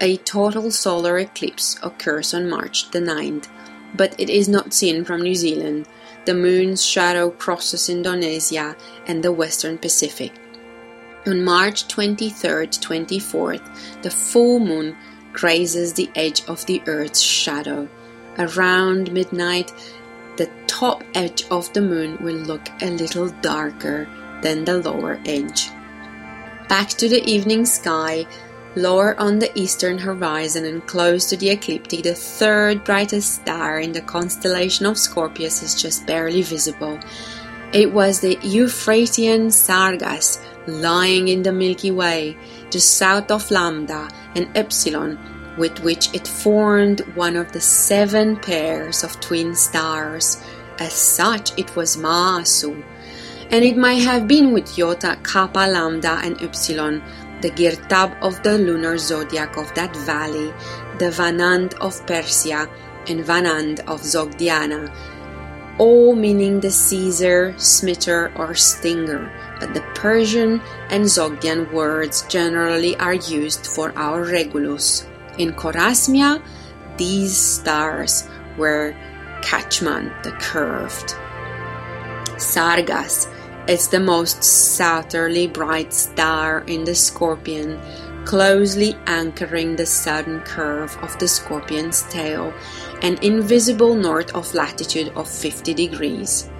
A 0.00 0.16
total 0.16 0.72
solar 0.72 1.16
eclipse 1.20 1.78
occurs 1.80 2.34
on 2.34 2.50
March 2.50 2.90
the 2.90 2.98
9th, 2.98 3.46
but 3.94 4.18
it 4.18 4.30
is 4.30 4.48
not 4.48 4.74
seen 4.74 5.04
from 5.04 5.22
New 5.22 5.36
Zealand. 5.36 5.86
The 6.24 6.34
moon's 6.34 6.84
shadow 6.84 7.30
crosses 7.30 7.88
Indonesia 7.88 8.76
and 9.06 9.22
the 9.22 9.30
western 9.30 9.78
Pacific. 9.78 10.32
On 11.24 11.44
March 11.44 11.86
23rd 11.86 12.80
24th, 12.80 14.02
the 14.02 14.10
full 14.10 14.58
moon 14.58 14.96
grazes 15.32 15.92
the 15.92 16.10
edge 16.16 16.42
of 16.48 16.66
the 16.66 16.82
Earth's 16.86 17.20
shadow. 17.20 17.88
Around 18.38 19.12
midnight, 19.12 19.72
the 20.36 20.50
top 20.66 21.04
edge 21.14 21.44
of 21.48 21.72
the 21.74 21.80
moon 21.80 22.18
will 22.20 22.34
look 22.34 22.66
a 22.80 22.90
little 22.90 23.28
darker 23.40 24.08
than 24.42 24.64
the 24.64 24.78
lower 24.78 25.20
edge. 25.24 25.70
Back 26.68 26.88
to 26.88 27.08
the 27.08 27.22
evening 27.22 27.66
sky, 27.66 28.26
lower 28.74 29.14
on 29.20 29.38
the 29.38 29.56
eastern 29.56 29.98
horizon 29.98 30.64
and 30.64 30.84
close 30.88 31.26
to 31.26 31.36
the 31.36 31.50
ecliptic, 31.50 32.02
the 32.02 32.16
third 32.16 32.82
brightest 32.82 33.36
star 33.42 33.78
in 33.78 33.92
the 33.92 34.00
constellation 34.00 34.86
of 34.86 34.98
Scorpius 34.98 35.62
is 35.62 35.80
just 35.80 36.04
barely 36.04 36.42
visible. 36.42 36.98
It 37.72 37.92
was 37.92 38.18
the 38.18 38.36
Euphratian 38.36 39.52
Sargas 39.52 40.40
lying 40.66 41.28
in 41.28 41.42
the 41.42 41.52
Milky 41.52 41.90
Way, 41.90 42.36
just 42.70 42.96
south 42.96 43.30
of 43.30 43.50
Lambda 43.50 44.08
and 44.34 44.48
Epsilon, 44.56 45.18
with 45.58 45.80
which 45.80 46.12
it 46.14 46.26
formed 46.26 47.00
one 47.14 47.36
of 47.36 47.52
the 47.52 47.60
seven 47.60 48.36
pairs 48.36 49.04
of 49.04 49.20
twin 49.20 49.54
stars. 49.54 50.42
As 50.78 50.92
such, 50.92 51.56
it 51.58 51.76
was 51.76 51.96
Maasu, 51.96 52.82
and 53.50 53.64
it 53.64 53.76
might 53.76 54.02
have 54.02 54.26
been 54.26 54.52
with 54.52 54.78
Iota, 54.78 55.18
Kappa, 55.22 55.68
Lambda, 55.70 56.20
and 56.22 56.40
Epsilon, 56.42 57.02
the 57.42 57.50
Girtab 57.50 58.16
of 58.22 58.42
the 58.42 58.56
lunar 58.56 58.96
zodiac 58.96 59.56
of 59.56 59.72
that 59.74 59.94
valley, 59.96 60.52
the 60.98 61.10
Vanand 61.10 61.74
of 61.74 62.06
Persia, 62.06 62.68
and 63.08 63.24
Vanand 63.24 63.80
of 63.80 64.00
Sogdiana, 64.00 64.90
all 65.78 66.14
meaning 66.14 66.60
the 66.60 66.70
Caesar, 66.70 67.52
Smitter, 67.56 68.30
or 68.38 68.54
Stinger, 68.54 69.30
but 69.62 69.74
the 69.74 69.86
Persian 69.94 70.60
and 70.90 71.04
Sogdian 71.04 71.70
words 71.70 72.22
generally 72.22 72.96
are 72.96 73.14
used 73.14 73.64
for 73.64 73.96
our 73.96 74.24
Regulus. 74.24 75.06
In 75.38 75.52
Chorasmia, 75.52 76.42
these 76.96 77.36
stars 77.36 78.28
were 78.58 78.92
Kachman, 79.40 80.10
the 80.24 80.32
curved. 80.32 81.14
Sargas 82.42 83.32
is 83.68 83.86
the 83.86 84.00
most 84.00 84.42
southerly 84.42 85.46
bright 85.46 85.94
star 85.94 86.64
in 86.66 86.82
the 86.82 86.96
Scorpion, 86.96 87.78
closely 88.24 88.96
anchoring 89.06 89.76
the 89.76 89.86
southern 89.86 90.40
curve 90.40 90.98
of 91.02 91.16
the 91.20 91.28
Scorpion's 91.28 92.02
tail 92.10 92.52
and 93.00 93.22
invisible 93.22 93.94
north 93.94 94.34
of 94.34 94.52
latitude 94.54 95.12
of 95.14 95.28
50 95.28 95.72
degrees. 95.72 96.50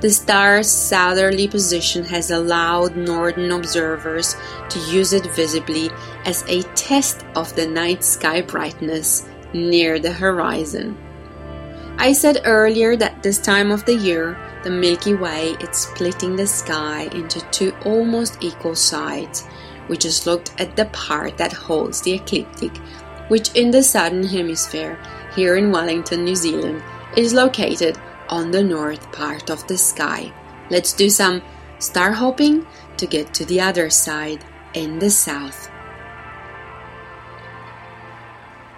The 0.00 0.10
star's 0.10 0.70
southerly 0.70 1.48
position 1.48 2.04
has 2.04 2.30
allowed 2.30 2.96
northern 2.96 3.50
observers 3.50 4.36
to 4.68 4.78
use 4.78 5.12
it 5.12 5.26
visibly 5.34 5.90
as 6.24 6.44
a 6.46 6.62
test 6.74 7.26
of 7.34 7.54
the 7.56 7.66
night 7.66 8.04
sky 8.04 8.40
brightness 8.42 9.28
near 9.52 9.98
the 9.98 10.12
horizon. 10.12 10.96
I 11.98 12.12
said 12.12 12.42
earlier 12.44 12.94
that 12.94 13.24
this 13.24 13.38
time 13.38 13.72
of 13.72 13.84
the 13.86 13.96
year, 13.96 14.38
the 14.62 14.70
Milky 14.70 15.14
Way 15.14 15.56
is 15.58 15.76
splitting 15.76 16.36
the 16.36 16.46
sky 16.46 17.08
into 17.10 17.40
two 17.50 17.72
almost 17.84 18.38
equal 18.40 18.76
sides. 18.76 19.48
We 19.88 19.96
just 19.96 20.26
looked 20.26 20.52
at 20.60 20.76
the 20.76 20.84
part 20.86 21.36
that 21.38 21.52
holds 21.52 22.02
the 22.02 22.12
ecliptic, 22.12 22.76
which 23.26 23.52
in 23.56 23.72
the 23.72 23.82
southern 23.82 24.22
hemisphere, 24.22 24.96
here 25.34 25.56
in 25.56 25.72
Wellington, 25.72 26.24
New 26.24 26.36
Zealand, 26.36 26.84
is 27.16 27.34
located 27.34 27.98
on 28.28 28.50
the 28.50 28.62
north 28.62 29.10
part 29.12 29.50
of 29.50 29.66
the 29.66 29.78
sky. 29.78 30.32
Let's 30.70 30.92
do 30.92 31.08
some 31.10 31.42
star 31.78 32.12
hopping 32.12 32.66
to 32.96 33.06
get 33.06 33.32
to 33.34 33.44
the 33.44 33.60
other 33.60 33.90
side 33.90 34.44
in 34.74 34.98
the 34.98 35.10
south. 35.10 35.70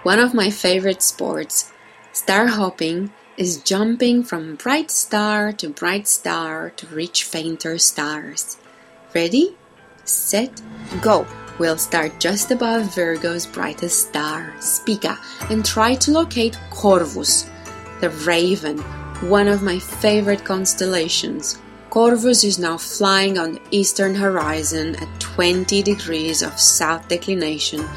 One 0.03 0.19
of 0.19 0.33
my 0.33 0.49
favorite 0.49 1.01
sports, 1.01 1.71
star 2.11 2.47
hopping, 2.47 3.11
is 3.37 3.61
jumping 3.63 4.23
from 4.23 4.55
bright 4.55 4.91
star 4.91 5.51
to 5.53 5.69
bright 5.69 6.07
star 6.07 6.69
to 6.71 6.87
reach 6.87 7.23
fainter 7.23 7.77
stars. 7.77 8.57
Ready? 9.13 9.55
Set, 10.03 10.61
go! 11.01 11.27
We'll 11.59 11.77
start 11.77 12.19
just 12.19 12.49
above 12.49 12.95
Virgo's 12.95 13.45
brightest 13.45 14.07
star, 14.07 14.51
Spica, 14.59 15.19
and 15.51 15.63
try 15.63 15.93
to 15.95 16.11
locate 16.11 16.57
Corvus, 16.71 17.47
the 17.99 18.09
raven, 18.25 18.83
one 19.21 19.47
of 19.47 19.61
my 19.61 19.77
favorite 19.77 20.43
constellations. 20.43 21.59
Corvus 21.91 22.43
is 22.43 22.57
now 22.57 22.77
flying 22.77 23.37
on 23.37 23.53
the 23.53 23.61
eastern 23.69 24.15
horizon 24.15 24.95
at 24.95 25.19
20 25.19 25.83
degrees 25.83 26.41
of 26.41 26.59
south 26.59 27.07
declination, 27.07 27.87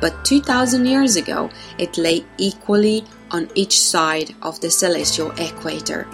but 0.00 0.24
2000 0.24 0.86
years 0.86 1.16
ago 1.16 1.50
it 1.76 1.98
lay 1.98 2.24
equally 2.38 3.04
on 3.30 3.50
each 3.54 3.78
side 3.78 4.34
of 4.40 4.58
the 4.60 4.70
celestial 4.70 5.32
equator. 5.32 6.06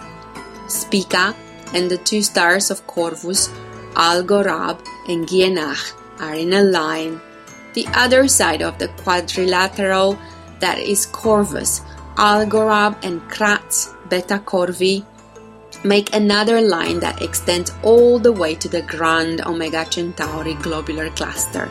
Spica 0.67 1.35
and 1.73 1.89
the 1.89 1.99
two 1.99 2.23
stars 2.23 2.71
of 2.71 2.87
Corvus, 2.89 3.49
Algorab 3.95 4.85
and 5.09 5.29
Gienah, 5.29 5.77
are 6.19 6.35
in 6.35 6.53
a 6.53 6.63
line. 6.63 7.21
The 7.75 7.87
other 7.95 8.27
side 8.27 8.63
of 8.63 8.79
the 8.79 8.89
quadrilateral, 8.89 10.19
that 10.59 10.79
is 10.79 11.07
Corvus, 11.07 11.83
Algorab, 12.17 13.05
and 13.05 13.21
Kraz, 13.31 13.95
Beta 14.09 14.39
Corvi, 14.39 15.05
make 15.85 16.15
another 16.15 16.61
line 16.61 16.99
that 17.01 17.21
extends 17.21 17.73
all 17.83 18.19
the 18.19 18.33
way 18.33 18.55
to 18.55 18.69
the 18.69 18.83
Grand 18.83 19.43
Omega 19.47 19.85
Centauri 19.85 20.55
globular 20.55 21.11
cluster, 21.11 21.67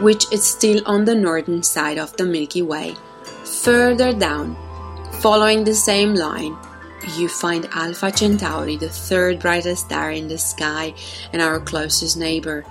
which 0.00 0.30
is 0.32 0.44
still 0.44 0.82
on 0.86 1.04
the 1.04 1.14
northern 1.14 1.62
side 1.62 1.98
of 1.98 2.16
the 2.16 2.24
Milky 2.24 2.62
Way. 2.62 2.96
Further 3.62 4.12
down, 4.12 4.56
following 5.20 5.62
the 5.62 5.74
same 5.74 6.14
line, 6.14 6.56
you 7.16 7.28
find 7.28 7.68
Alpha 7.72 8.10
Centauri, 8.10 8.76
the 8.76 8.88
third 8.88 9.38
brightest 9.38 9.86
star 9.86 10.10
in 10.10 10.26
the 10.26 10.38
sky 10.38 10.94
and 11.32 11.40
our 11.40 11.60
closest 11.60 12.16
neighbor. 12.16 12.64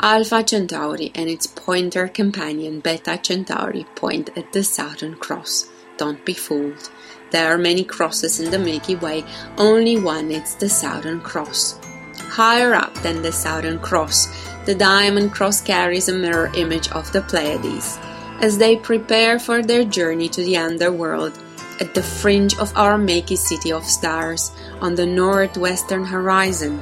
Alpha 0.00 0.44
Centauri 0.46 1.10
and 1.14 1.30
its 1.30 1.46
pointer 1.46 2.06
companion 2.06 2.80
Beta 2.80 3.18
Centauri 3.22 3.84
point 3.94 4.28
at 4.36 4.52
the 4.52 4.62
Southern 4.62 5.14
Cross. 5.14 5.70
Don't 5.96 6.24
be 6.24 6.34
fooled. 6.34 6.90
There 7.30 7.52
are 7.52 7.58
many 7.58 7.84
crosses 7.84 8.38
in 8.40 8.50
the 8.50 8.58
Milky 8.58 8.96
Way, 8.96 9.24
only 9.58 9.98
one 9.98 10.30
is 10.30 10.54
the 10.54 10.68
Southern 10.68 11.20
Cross. 11.20 11.78
Higher 12.18 12.74
up 12.74 12.94
than 13.02 13.22
the 13.22 13.32
Southern 13.32 13.78
Cross, 13.78 14.28
the 14.66 14.74
Diamond 14.74 15.32
Cross 15.32 15.62
carries 15.62 16.08
a 16.08 16.12
mirror 16.12 16.50
image 16.54 16.88
of 16.90 17.10
the 17.12 17.22
Pleiades. 17.22 17.98
As 18.40 18.58
they 18.58 18.76
prepare 18.76 19.38
for 19.38 19.62
their 19.62 19.84
journey 19.84 20.28
to 20.28 20.42
the 20.42 20.56
underworld, 20.56 21.32
at 21.80 21.94
the 21.94 22.02
fringe 22.02 22.56
of 22.58 22.76
our 22.76 22.98
Milky 22.98 23.36
City 23.36 23.72
of 23.72 23.84
Stars 23.84 24.50
on 24.80 24.94
the 24.94 25.06
northwestern 25.06 26.04
horizon, 26.04 26.80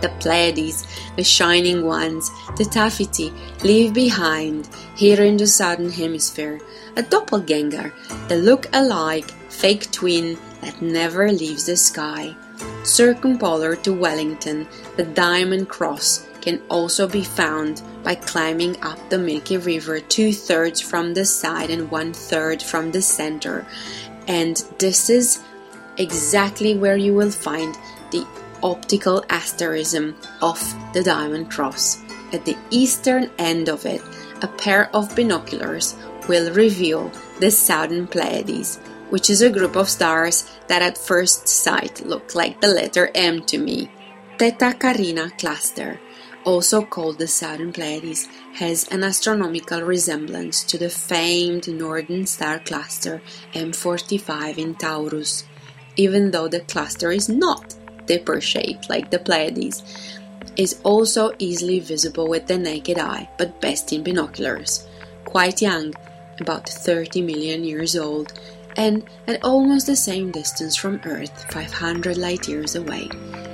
The 0.00 0.08
Pleiades, 0.20 0.86
the 1.16 1.24
shining 1.24 1.84
ones, 1.84 2.30
the 2.56 2.64
Taphiti, 2.64 3.32
leave 3.62 3.92
behind, 3.92 4.68
here 4.96 5.22
in 5.22 5.36
the 5.36 5.46
southern 5.46 5.90
hemisphere, 5.90 6.60
a 6.96 7.02
doppelganger, 7.02 7.92
the 8.28 8.36
look-alike 8.36 9.30
fake 9.50 9.90
twin 9.90 10.38
that 10.62 10.80
never 10.80 11.30
leaves 11.30 11.66
the 11.66 11.76
sky. 11.76 12.34
Circumpolar 12.82 13.76
to 13.76 13.92
Wellington, 13.92 14.66
the 14.96 15.04
Diamond 15.04 15.68
Cross 15.68 16.26
can 16.40 16.62
also 16.70 17.06
be 17.06 17.22
found 17.22 17.82
by 18.02 18.14
climbing 18.14 18.82
up 18.82 18.98
the 19.10 19.18
Milky 19.18 19.58
River 19.58 20.00
two 20.00 20.32
thirds 20.32 20.80
from 20.80 21.12
the 21.12 21.24
side 21.26 21.70
and 21.70 21.90
one 21.90 22.14
third 22.14 22.62
from 22.62 22.90
the 22.90 23.02
center. 23.02 23.66
And 24.26 24.56
this 24.78 25.10
is 25.10 25.42
exactly 25.98 26.74
where 26.76 26.96
you 26.96 27.12
will 27.12 27.30
find 27.30 27.76
the 28.10 28.26
optical 28.62 29.24
asterism 29.28 30.16
of 30.42 30.58
the 30.92 31.02
Diamond 31.02 31.50
Cross. 31.50 32.02
At 32.32 32.44
the 32.44 32.56
eastern 32.70 33.30
end 33.38 33.68
of 33.68 33.86
it, 33.86 34.02
a 34.42 34.48
pair 34.48 34.94
of 34.94 35.14
binoculars 35.16 35.96
will 36.28 36.52
reveal 36.52 37.10
the 37.40 37.50
Southern 37.50 38.06
Pleiades, 38.06 38.78
which 39.10 39.30
is 39.30 39.42
a 39.42 39.50
group 39.50 39.76
of 39.76 39.88
stars 39.88 40.50
that 40.68 40.82
at 40.82 40.96
first 40.96 41.48
sight 41.48 42.06
look 42.06 42.34
like 42.34 42.60
the 42.60 42.68
letter 42.68 43.10
M 43.14 43.42
to 43.46 43.58
me. 43.58 43.90
Theta 44.38 44.74
Carina 44.78 45.30
cluster, 45.36 46.00
also 46.44 46.82
called 46.82 47.18
the 47.18 47.26
Southern 47.26 47.72
Pleiades, 47.72 48.28
has 48.54 48.88
an 48.88 49.02
astronomical 49.02 49.82
resemblance 49.82 50.64
to 50.64 50.78
the 50.78 50.88
famed 50.88 51.68
northern 51.68 52.26
star 52.26 52.58
cluster 52.60 53.20
M45 53.52 54.56
in 54.56 54.74
Taurus, 54.76 55.44
even 55.96 56.30
though 56.30 56.48
the 56.48 56.60
cluster 56.60 57.10
is 57.10 57.28
not 57.28 57.74
dipper 58.10 58.40
shaped 58.40 58.90
like 58.90 59.08
the 59.10 59.20
Pleiades, 59.20 59.84
is 60.56 60.80
also 60.82 61.30
easily 61.38 61.78
visible 61.78 62.28
with 62.28 62.46
the 62.48 62.58
naked 62.58 62.98
eye, 62.98 63.28
but 63.38 63.60
best 63.60 63.92
in 63.92 64.02
binoculars. 64.02 64.88
Quite 65.24 65.62
young, 65.62 65.94
about 66.40 66.68
30 66.68 67.22
million 67.22 67.62
years 67.62 67.94
old, 67.96 68.32
and 68.76 69.04
at 69.28 69.44
almost 69.44 69.86
the 69.86 69.94
same 69.94 70.32
distance 70.32 70.74
from 70.74 71.00
Earth, 71.04 71.36
500 71.52 72.16
light 72.16 72.48
years 72.48 72.74
away. 72.74 73.08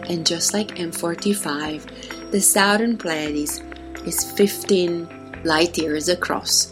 And 0.09 0.27
just 0.27 0.55
like 0.55 0.77
M45, 0.77 2.31
the 2.31 2.40
southern 2.40 2.97
Pleiades 2.97 3.62
is 4.07 4.25
15 4.33 5.42
light 5.45 5.77
years 5.77 6.09
across. 6.09 6.71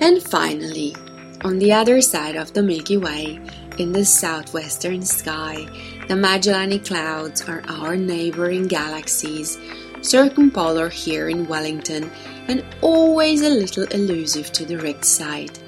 And 0.00 0.22
finally, 0.22 0.94
on 1.42 1.58
the 1.58 1.72
other 1.72 2.00
side 2.00 2.36
of 2.36 2.52
the 2.52 2.62
Milky 2.62 2.98
Way, 2.98 3.40
in 3.78 3.92
the 3.92 4.04
southwestern 4.04 5.02
sky, 5.02 5.66
the 6.08 6.16
Magellanic 6.16 6.84
Clouds 6.84 7.48
are 7.48 7.62
our 7.68 7.96
neighboring 7.96 8.66
galaxies, 8.66 9.58
circumpolar 10.02 10.88
here 10.90 11.28
in 11.30 11.46
Wellington, 11.46 12.10
and 12.48 12.64
always 12.82 13.40
a 13.42 13.48
little 13.48 13.84
elusive 13.84 14.52
to 14.52 14.64
the 14.66 14.76
direct 14.76 15.04
sight. 15.04 15.58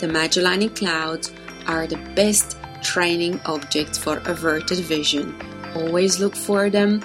The 0.00 0.08
Magellanic 0.08 0.76
Clouds 0.76 1.32
are 1.66 1.86
the 1.86 1.96
best 2.14 2.58
training 2.82 3.40
objects 3.46 3.96
for 3.96 4.18
averted 4.26 4.78
vision. 4.80 5.34
Always 5.74 6.20
look 6.20 6.36
for 6.36 6.68
them 6.68 7.02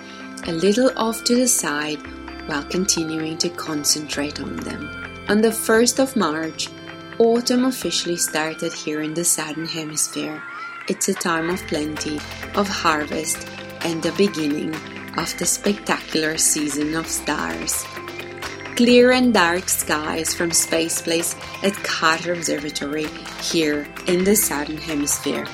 a 0.47 0.51
little 0.51 0.91
off 0.97 1.23
to 1.23 1.36
the 1.36 1.47
side 1.47 1.99
while 2.47 2.63
continuing 2.63 3.38
to 3.38 3.49
concentrate 3.49 4.41
on 4.41 4.58
them. 4.58 4.89
On 5.30 5.39
the 5.39 5.49
1st 5.49 5.99
of 5.99 6.15
March, 6.17 6.67
autumn 7.19 7.65
officially 7.65 8.17
started 8.17 8.73
here 8.73 9.01
in 9.01 9.13
the 9.13 9.23
southern 9.23 9.65
hemisphere. 9.65 10.43
It's 10.91 11.08
a 11.08 11.13
time 11.13 11.49
of 11.49 11.65
plenty, 11.67 12.17
of 12.54 12.67
harvest, 12.67 13.47
and 13.86 14.04
the 14.04 14.12
beginning 14.17 14.75
of 15.17 15.34
the 15.39 15.45
spectacular 15.45 16.38
season 16.38 16.95
of 16.95 17.08
stars. 17.08 17.86
Clear 18.75 19.13
and 19.13 19.34
dark 19.34 19.69
skies 19.69 20.36
from 20.36 20.51
Space 20.51 21.01
Place 21.01 21.34
at 21.63 21.75
Carter 21.75 22.34
Observatory 22.34 23.08
here 23.41 23.88
in 24.06 24.25
the 24.25 24.36
southern 24.36 24.75
hemisphere. 24.75 25.47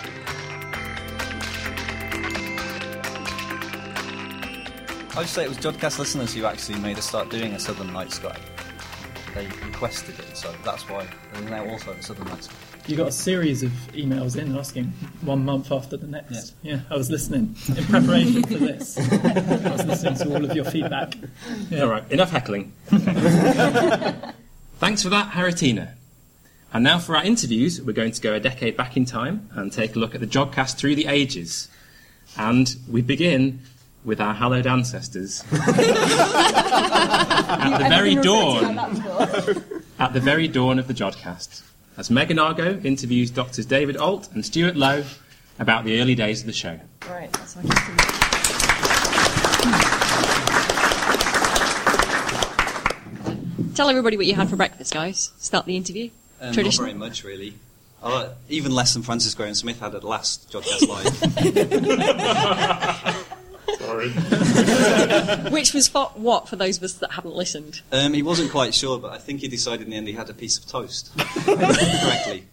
I 5.13 5.19
would 5.19 5.27
say 5.27 5.43
it 5.43 5.49
was 5.49 5.59
Jodcast 5.59 5.99
listeners 5.99 6.33
who 6.33 6.45
actually 6.45 6.79
made 6.79 6.97
us 6.97 7.05
start 7.05 7.29
doing 7.29 7.53
a 7.53 7.59
Southern 7.59 7.93
Night 7.93 8.11
Sky. 8.11 8.39
They 9.35 9.45
requested 9.67 10.17
it, 10.17 10.35
so 10.35 10.51
that's 10.63 10.89
why 10.89 11.05
there's 11.31 11.51
now 11.51 11.63
also 11.69 11.91
a 11.91 12.01
Southern 12.01 12.25
Night 12.25 12.43
Sky. 12.43 12.66
You 12.87 12.95
got 12.95 13.09
a 13.09 13.11
series 13.11 13.63
of 13.63 13.71
emails 13.91 14.37
in 14.37 14.57
asking 14.57 14.93
one 15.19 15.43
month 15.43 15.73
after 15.73 15.97
the 15.97 16.07
next. 16.07 16.55
Yeah, 16.61 16.79
I 16.89 16.95
was 16.95 17.11
listening 17.11 17.53
in 17.67 17.83
preparation 17.83 18.43
for 18.43 18.53
this. 18.53 18.97
I 18.97 19.71
was 19.73 19.85
listening 19.85 20.15
to 20.15 20.33
all 20.33 20.45
of 20.45 20.55
your 20.55 20.63
feedback. 20.63 21.17
Yeah. 21.69 21.81
All 21.81 21.89
right, 21.89 22.09
enough 22.09 22.31
heckling. 22.31 22.71
Thanks 24.77 25.03
for 25.03 25.09
that, 25.09 25.33
Haritina. 25.33 25.95
And 26.71 26.85
now 26.85 26.97
for 26.99 27.17
our 27.17 27.23
interviews, 27.25 27.81
we're 27.81 27.91
going 27.91 28.13
to 28.13 28.21
go 28.21 28.33
a 28.33 28.39
decade 28.39 28.77
back 28.77 28.95
in 28.95 29.03
time 29.03 29.49
and 29.53 29.73
take 29.73 29.97
a 29.97 29.99
look 29.99 30.15
at 30.15 30.21
the 30.21 30.27
Jodcast 30.27 30.77
through 30.77 30.95
the 30.95 31.07
ages. 31.07 31.67
And 32.37 32.73
we 32.89 33.01
begin 33.01 33.63
with 34.05 34.21
our 34.21 34.33
hallowed 34.33 34.65
ancestors. 34.65 35.43
at 35.51 35.65
the 37.79 37.89
very 37.89 38.15
dawn, 38.15 38.79
at 39.99 40.13
the 40.13 40.21
very 40.21 40.47
dawn 40.47 40.79
of 40.79 40.87
the 40.87 40.93
Jodcast, 40.93 41.63
as 41.97 42.09
Megan 42.11 42.39
Argo 42.39 42.79
interviews 42.83 43.31
Doctors 43.31 43.65
David 43.65 43.97
Ault 43.97 44.29
and 44.33 44.45
Stuart 44.45 44.75
Lowe 44.75 45.03
about 45.59 45.83
the 45.83 45.99
early 45.99 46.15
days 46.15 46.41
of 46.41 46.45
the 46.45 46.53
show. 46.53 46.79
Right, 47.09 47.31
that's 47.33 47.55
what 47.55 47.65
I 47.65 47.69
Tell 53.73 53.89
everybody 53.89 54.17
what 54.17 54.25
you 54.25 54.35
had 54.35 54.49
for 54.49 54.55
breakfast, 54.55 54.93
guys. 54.93 55.31
Start 55.37 55.65
the 55.65 55.75
interview. 55.75 56.09
Um, 56.39 56.55
not 56.55 56.75
very 56.75 56.93
much, 56.93 57.23
really. 57.23 57.55
Uh, 58.01 58.29
even 58.47 58.71
less 58.71 58.93
than 58.93 59.03
Francis 59.03 59.33
Graham 59.33 59.55
Smith 59.55 59.79
had 59.79 59.95
at 59.95 60.03
last 60.03 60.51
Jodcast 60.51 60.87
Live. 63.07 63.23
Sorry. 63.87 64.09
Which 65.51 65.73
was 65.73 65.87
for, 65.87 66.07
what 66.15 66.49
for 66.49 66.57
those 66.57 66.77
of 66.77 66.83
us 66.83 66.93
that 66.95 67.11
haven't 67.13 67.35
listened? 67.35 67.81
um, 67.93 68.13
he 68.13 68.21
wasn't 68.21 68.51
quite 68.51 68.73
sure, 68.73 68.99
but 68.99 69.13
I 69.13 69.17
think 69.17 69.39
he 69.39 69.47
decided 69.47 69.85
in 69.85 69.91
the 69.91 69.95
end 69.95 70.07
he 70.07 70.13
had 70.13 70.29
a 70.29 70.33
piece 70.33 70.57
of 70.57 70.65
toast. 70.67 71.11
correctly. 71.17 72.43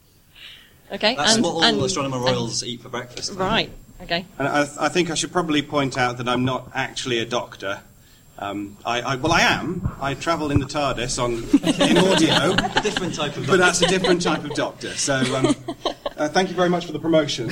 Okay, 0.93 1.17
That's 1.17 1.35
and, 1.35 1.43
what 1.43 1.55
all 1.55 1.65
and- 1.65 1.83
astronomer 1.83 2.19
royals 2.19 2.63
eat 2.63 2.83
for 2.83 2.89
breakfast. 2.89 3.33
Right. 3.35 3.71
Okay. 4.03 4.25
And 4.39 4.47
I, 4.47 4.69
I 4.79 4.89
think 4.89 5.11
I 5.11 5.15
should 5.15 5.33
probably 5.33 5.63
point 5.63 5.99
out 5.99 6.19
that 6.19 6.29
I'm 6.29 6.45
not 6.45 6.71
actually 6.75 7.19
a 7.19 7.25
doctor. 7.25 7.81
Um, 8.39 8.77
I, 8.85 9.01
I, 9.01 9.17
well, 9.17 9.33
I 9.33 9.41
am. 9.43 9.93
I 10.01 10.15
travel 10.15 10.51
in 10.53 10.61
the 10.61 10.67
TARDIS 10.67 11.23
on 11.23 11.33
in 11.89 11.97
audio. 11.97 12.55
A 12.79 12.83
different 12.83 13.15
type 13.15 13.37
of 13.37 13.47
But 13.47 13.59
that's 13.59 13.81
a 13.81 13.87
different 13.87 14.23
type 14.23 14.45
of 14.45 14.55
doctor. 14.55 14.91
So 14.95 15.15
um, 15.37 15.55
uh, 16.17 16.29
thank 16.29 16.49
you 16.49 16.57
very 16.57 16.69
much 16.69 16.85
for 16.85 16.93
the 16.93 16.99
promotion. 16.99 17.49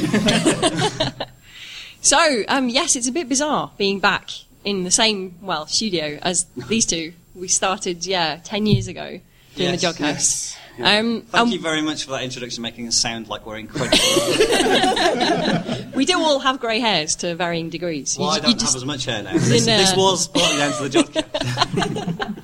So, 2.02 2.42
um, 2.48 2.68
yes, 2.68 2.96
it's 2.96 3.06
a 3.08 3.12
bit 3.12 3.28
bizarre 3.28 3.70
being 3.78 4.00
back 4.00 4.28
in 4.64 4.82
the 4.84 4.90
same 4.90 5.36
well 5.40 5.66
studio 5.66 6.18
as 6.22 6.44
these 6.68 6.84
two. 6.84 7.12
We 7.34 7.48
started, 7.48 8.04
yeah, 8.04 8.40
ten 8.44 8.66
years 8.66 8.88
ago 8.88 9.20
doing 9.56 9.70
Yes, 9.70 9.80
the 9.80 9.86
Jodcast. 9.86 9.98
yes. 9.98 10.58
Um, 10.78 11.22
Thank 11.22 11.34
um, 11.34 11.48
you 11.50 11.60
very 11.60 11.80
much 11.82 12.04
for 12.04 12.10
that 12.12 12.22
introduction, 12.22 12.62
making 12.62 12.88
us 12.88 12.96
sound 12.96 13.28
like 13.28 13.44
we're 13.46 13.58
incredible. 13.58 13.98
we 15.94 16.04
do 16.06 16.18
all 16.18 16.38
have 16.40 16.58
grey 16.60 16.80
hairs 16.80 17.14
to 17.16 17.34
varying 17.34 17.68
degrees. 17.70 18.16
well, 18.18 18.28
You- 18.30 18.34
I 18.34 18.40
don't 18.40 18.60
have 18.60 18.74
as 18.76 18.84
much 18.84 19.04
hair 19.04 19.22
now. 19.22 19.32
This, 19.34 19.66
this 19.66 19.92
uh, 19.92 19.94
was 19.96 20.28
partly 20.28 20.56
down 20.58 20.72
to 20.72 20.88
the 20.88 20.98
Jodcast. 20.98 22.38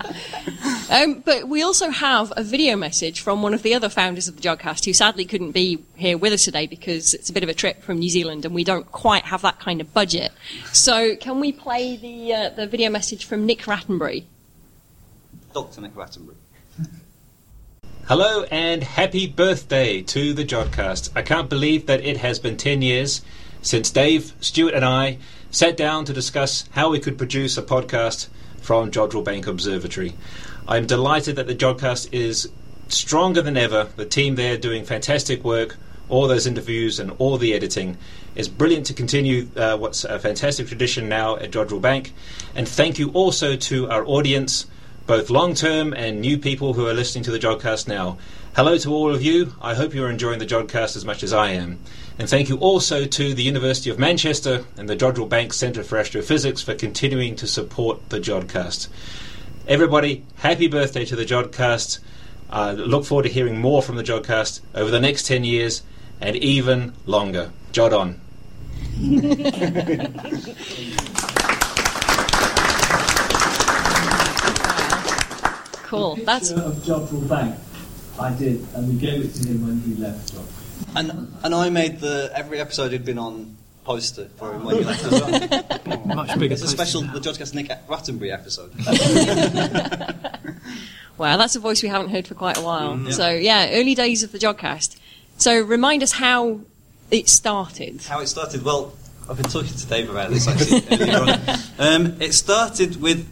Um, 0.90 1.20
but 1.20 1.48
we 1.48 1.62
also 1.62 1.90
have 1.90 2.32
a 2.36 2.42
video 2.42 2.74
message 2.74 3.20
from 3.20 3.42
one 3.42 3.52
of 3.52 3.62
the 3.62 3.74
other 3.74 3.90
founders 3.90 4.26
of 4.26 4.36
the 4.36 4.42
Jodcast 4.42 4.86
who 4.86 4.94
sadly 4.94 5.26
couldn't 5.26 5.52
be 5.52 5.84
here 5.96 6.16
with 6.16 6.32
us 6.32 6.44
today 6.44 6.66
because 6.66 7.12
it's 7.12 7.28
a 7.28 7.32
bit 7.32 7.42
of 7.42 7.50
a 7.50 7.54
trip 7.54 7.82
from 7.82 7.98
New 7.98 8.08
Zealand 8.08 8.46
and 8.46 8.54
we 8.54 8.64
don't 8.64 8.90
quite 8.90 9.24
have 9.24 9.42
that 9.42 9.60
kind 9.60 9.82
of 9.82 9.92
budget. 9.92 10.32
So 10.72 11.14
can 11.16 11.40
we 11.40 11.52
play 11.52 11.96
the, 11.96 12.34
uh, 12.34 12.48
the 12.50 12.66
video 12.66 12.88
message 12.88 13.26
from 13.26 13.44
Nick 13.44 13.60
Rattenbury? 13.60 14.24
Dr. 15.52 15.82
Nick 15.82 15.94
Rattenbury. 15.94 16.36
Hello 18.06 18.44
and 18.44 18.82
happy 18.82 19.26
birthday 19.26 20.00
to 20.00 20.32
the 20.32 20.44
Jodcast. 20.44 21.10
I 21.14 21.20
can't 21.20 21.50
believe 21.50 21.84
that 21.84 22.00
it 22.02 22.16
has 22.16 22.38
been 22.38 22.56
10 22.56 22.80
years 22.80 23.20
since 23.60 23.90
Dave, 23.90 24.32
Stuart, 24.40 24.72
and 24.72 24.86
I 24.86 25.18
sat 25.50 25.76
down 25.76 26.06
to 26.06 26.14
discuss 26.14 26.66
how 26.70 26.88
we 26.88 26.98
could 26.98 27.18
produce 27.18 27.58
a 27.58 27.62
podcast 27.62 28.28
from 28.62 28.90
Jodrell 28.90 29.24
Bank 29.24 29.46
Observatory. 29.46 30.14
I'm 30.68 30.86
delighted 30.86 31.36
that 31.36 31.46
the 31.46 31.54
Jodcast 31.54 32.12
is 32.12 32.50
stronger 32.88 33.40
than 33.40 33.56
ever. 33.56 33.88
The 33.96 34.04
team 34.04 34.34
there 34.34 34.58
doing 34.58 34.84
fantastic 34.84 35.42
work, 35.42 35.78
all 36.10 36.28
those 36.28 36.46
interviews 36.46 37.00
and 37.00 37.10
all 37.16 37.38
the 37.38 37.54
editing. 37.54 37.96
It's 38.34 38.48
brilliant 38.48 38.84
to 38.86 38.92
continue 38.92 39.48
uh, 39.56 39.78
what's 39.78 40.04
a 40.04 40.18
fantastic 40.18 40.68
tradition 40.68 41.08
now 41.08 41.36
at 41.36 41.52
Jodrell 41.52 41.80
Bank. 41.80 42.12
And 42.54 42.68
thank 42.68 42.98
you 42.98 43.10
also 43.12 43.56
to 43.56 43.88
our 43.88 44.04
audience 44.04 44.66
both 45.06 45.30
long 45.30 45.54
term 45.54 45.94
and 45.94 46.20
new 46.20 46.36
people 46.36 46.74
who 46.74 46.86
are 46.86 46.92
listening 46.92 47.24
to 47.24 47.30
the 47.30 47.38
Jodcast 47.38 47.88
now. 47.88 48.18
Hello 48.54 48.76
to 48.76 48.92
all 48.92 49.14
of 49.14 49.22
you. 49.22 49.54
I 49.62 49.72
hope 49.72 49.94
you're 49.94 50.10
enjoying 50.10 50.38
the 50.38 50.44
Jodcast 50.44 50.96
as 50.96 51.04
much 51.06 51.22
as 51.22 51.32
I 51.32 51.52
am. 51.52 51.78
And 52.18 52.28
thank 52.28 52.50
you 52.50 52.58
also 52.58 53.06
to 53.06 53.32
the 53.32 53.42
University 53.42 53.88
of 53.88 53.98
Manchester 53.98 54.66
and 54.76 54.86
the 54.86 54.96
Jodrell 54.96 55.30
Bank 55.30 55.54
Centre 55.54 55.82
for 55.82 55.96
Astrophysics 55.96 56.60
for 56.60 56.74
continuing 56.74 57.36
to 57.36 57.46
support 57.46 58.10
the 58.10 58.20
Jodcast. 58.20 58.88
Everybody, 59.68 60.24
happy 60.36 60.66
birthday 60.66 61.04
to 61.04 61.14
the 61.14 61.26
Jodcast. 61.26 61.98
I 62.48 62.72
look 62.72 63.04
forward 63.04 63.24
to 63.24 63.28
hearing 63.28 63.60
more 63.60 63.82
from 63.82 63.96
the 63.96 64.02
Jodcast 64.02 64.62
over 64.74 64.90
the 64.90 64.98
next 64.98 65.26
10 65.26 65.44
years 65.44 65.82
and 66.22 66.36
even 66.36 66.94
longer. 67.04 67.52
Jod 67.72 67.92
on. 67.92 68.18
Cool. 75.88 76.16
That's 76.16 76.50
of 76.50 76.74
Jodrell 76.84 77.26
Bank. 77.28 77.54
I 78.20 78.30
did, 78.34 78.66
and 78.74 78.88
we 78.88 78.94
gave 79.00 79.24
it 79.24 79.34
to 79.36 79.48
him 79.48 79.66
when 79.66 79.80
he 79.80 79.94
left. 79.94 80.34
Job. 80.34 80.44
And 80.94 81.32
and 81.42 81.54
I 81.54 81.70
made 81.70 82.00
the 82.00 82.30
every 82.34 82.60
episode 82.60 82.92
he'd 82.92 83.06
been 83.06 83.16
on 83.18 83.56
poster 83.88 84.28
for 84.36 84.52
him 84.52 84.64
when 84.64 84.76
he 84.80 84.84
left 84.84 85.02
as 85.04 85.12
well. 85.12 86.06
Much 86.14 86.38
bigger 86.38 86.52
It's 86.52 86.62
a 86.62 86.66
poster 86.66 86.84
special 86.84 87.00
the 87.02 87.20
Jodcast 87.20 87.54
Nick 87.54 87.68
Rattenbury 87.88 88.30
episode. 88.30 88.70
wow. 91.18 91.38
That's 91.38 91.56
a 91.56 91.60
voice 91.60 91.82
we 91.82 91.88
haven't 91.88 92.10
heard 92.10 92.28
for 92.28 92.34
quite 92.34 92.58
a 92.58 92.60
while. 92.60 92.96
Mm. 92.96 93.12
So 93.14 93.30
yeah, 93.30 93.70
early 93.72 93.94
days 93.94 94.22
of 94.22 94.30
the 94.30 94.38
Jodcast. 94.38 94.98
So 95.38 95.58
remind 95.58 96.02
us 96.02 96.12
how 96.12 96.60
it 97.10 97.30
started. 97.30 98.02
How 98.02 98.20
it 98.20 98.26
started? 98.26 98.62
Well, 98.62 98.92
I've 99.28 99.38
been 99.38 99.50
talking 99.50 99.74
to 99.74 99.86
Dave 99.86 100.10
about 100.10 100.30
this 100.30 100.46
actually 100.46 100.82
earlier 100.92 101.16
on. 101.16 101.40
Um, 101.78 102.20
it 102.20 102.34
started 102.34 103.00
with 103.00 103.26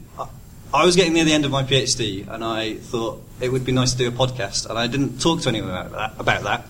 I 0.73 0.85
was 0.87 0.97
getting 0.97 1.13
near 1.13 1.25
the 1.25 1.33
end 1.33 1.45
of 1.45 1.51
my 1.51 1.63
PhD, 1.65 2.27
and 2.29 2.43
I 2.43 2.77
thought 2.77 3.23
it 3.41 3.53
would 3.53 3.65
be 3.65 3.73
nice 3.73 3.93
to 3.93 3.99
do 3.99 4.09
a 4.09 4.11
podcast, 4.11 4.69
and 4.69 4.79
I 4.79 4.87
didn't 4.87 5.21
talk 5.21 5.43
to 5.43 5.49
anyone 5.49 5.71
about 5.71 5.93
that. 5.93 6.15
About 6.19 6.43
that. 6.45 6.67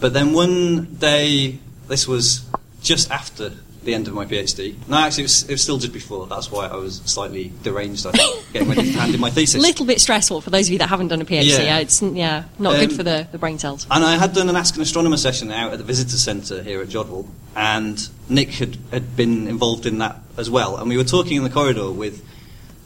But 0.00 0.14
then 0.14 0.32
one 0.32 0.94
day, 0.96 1.58
this 1.86 2.08
was 2.08 2.44
just 2.86 3.10
after 3.10 3.52
the 3.82 3.94
end 3.94 4.08
of 4.08 4.14
my 4.14 4.26
PhD. 4.26 4.74
No, 4.88 4.98
actually, 4.98 5.22
it 5.22 5.26
was, 5.26 5.42
it 5.44 5.52
was 5.52 5.62
still 5.62 5.78
just 5.78 5.92
before. 5.92 6.26
That's 6.26 6.50
why 6.50 6.66
I 6.66 6.76
was 6.76 6.96
slightly 7.04 7.52
deranged. 7.62 8.06
I 8.06 8.12
think, 8.12 8.46
getting 8.52 8.68
ready 8.68 8.92
to 8.92 8.98
hand 8.98 9.14
in 9.14 9.20
my 9.20 9.30
thesis. 9.30 9.56
A 9.56 9.58
little 9.58 9.86
bit 9.86 10.00
stressful 10.00 10.40
for 10.40 10.50
those 10.50 10.66
of 10.68 10.72
you 10.72 10.78
that 10.78 10.88
haven't 10.88 11.08
done 11.08 11.20
a 11.20 11.24
PhD. 11.24 11.44
Yeah. 11.46 11.62
Yeah, 11.62 11.78
it's 11.78 12.02
yeah 12.02 12.44
not 12.58 12.74
good 12.76 12.90
Um, 12.90 12.96
for 12.96 13.02
the, 13.02 13.28
the 13.32 13.38
brain 13.38 13.58
cells. 13.58 13.86
And 13.90 14.04
I 14.04 14.16
had 14.16 14.34
done 14.34 14.48
an 14.48 14.56
Ask 14.56 14.76
an 14.76 14.82
Astronomer 14.82 15.16
session 15.16 15.50
out 15.50 15.72
at 15.72 15.78
the 15.78 15.84
Visitor 15.84 16.16
Centre 16.16 16.62
here 16.62 16.80
at 16.80 16.88
Jodrell, 16.88 17.28
and 17.54 18.08
Nick 18.28 18.50
had, 18.50 18.76
had 18.90 19.16
been 19.16 19.46
involved 19.48 19.86
in 19.86 19.98
that 19.98 20.20
as 20.36 20.50
well. 20.50 20.76
And 20.76 20.88
we 20.88 20.96
were 20.96 21.04
talking 21.04 21.36
in 21.36 21.44
the 21.44 21.50
corridor 21.50 21.90
with 21.90 22.24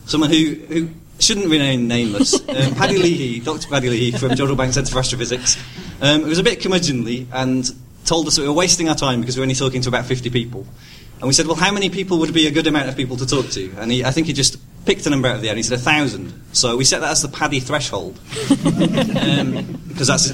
someone 0.06 0.30
who, 0.30 0.54
who 0.68 0.90
shouldn't 1.18 1.46
remain 1.46 1.88
nameless, 1.88 2.34
um, 2.48 2.74
Paddy 2.74 2.98
Leahy, 2.98 3.40
Dr. 3.40 3.68
Paddy 3.68 3.88
Leahy 3.90 4.18
from 4.18 4.30
Jodrell 4.30 4.56
Bank 4.56 4.72
Centre 4.72 4.92
for 4.92 4.98
Astrophysics. 4.98 5.56
Um, 6.00 6.22
it 6.22 6.26
was 6.26 6.38
a 6.38 6.42
bit 6.42 6.60
curmudgeonly 6.60 7.26
and 7.32 7.70
told 8.04 8.26
us 8.26 8.36
that 8.36 8.42
we 8.42 8.48
were 8.48 8.54
wasting 8.54 8.88
our 8.88 8.94
time 8.94 9.20
because 9.20 9.36
we 9.36 9.40
were 9.40 9.44
only 9.44 9.54
talking 9.54 9.82
to 9.82 9.88
about 9.88 10.06
50 10.06 10.30
people. 10.30 10.66
And 11.20 11.26
we 11.26 11.34
said, 11.34 11.46
well, 11.46 11.56
how 11.56 11.72
many 11.72 11.90
people 11.90 12.18
would 12.20 12.32
be 12.32 12.46
a 12.46 12.50
good 12.50 12.66
amount 12.66 12.88
of 12.88 12.96
people 12.96 13.16
to 13.18 13.26
talk 13.26 13.48
to? 13.50 13.70
And 13.78 13.92
he, 13.92 14.04
I 14.04 14.10
think 14.10 14.26
he 14.26 14.32
just 14.32 14.58
picked 14.86 15.06
a 15.06 15.10
number 15.10 15.28
out 15.28 15.36
of 15.36 15.42
the 15.42 15.48
air 15.48 15.52
and 15.52 15.58
he 15.58 15.62
said 15.62 15.78
a 15.78 15.82
thousand. 15.82 16.32
So 16.52 16.76
we 16.76 16.84
set 16.84 17.00
that 17.02 17.10
as 17.10 17.22
the 17.22 17.28
Paddy 17.28 17.60
threshold. 17.60 18.18
Because 19.90 20.06
that's 20.06 20.32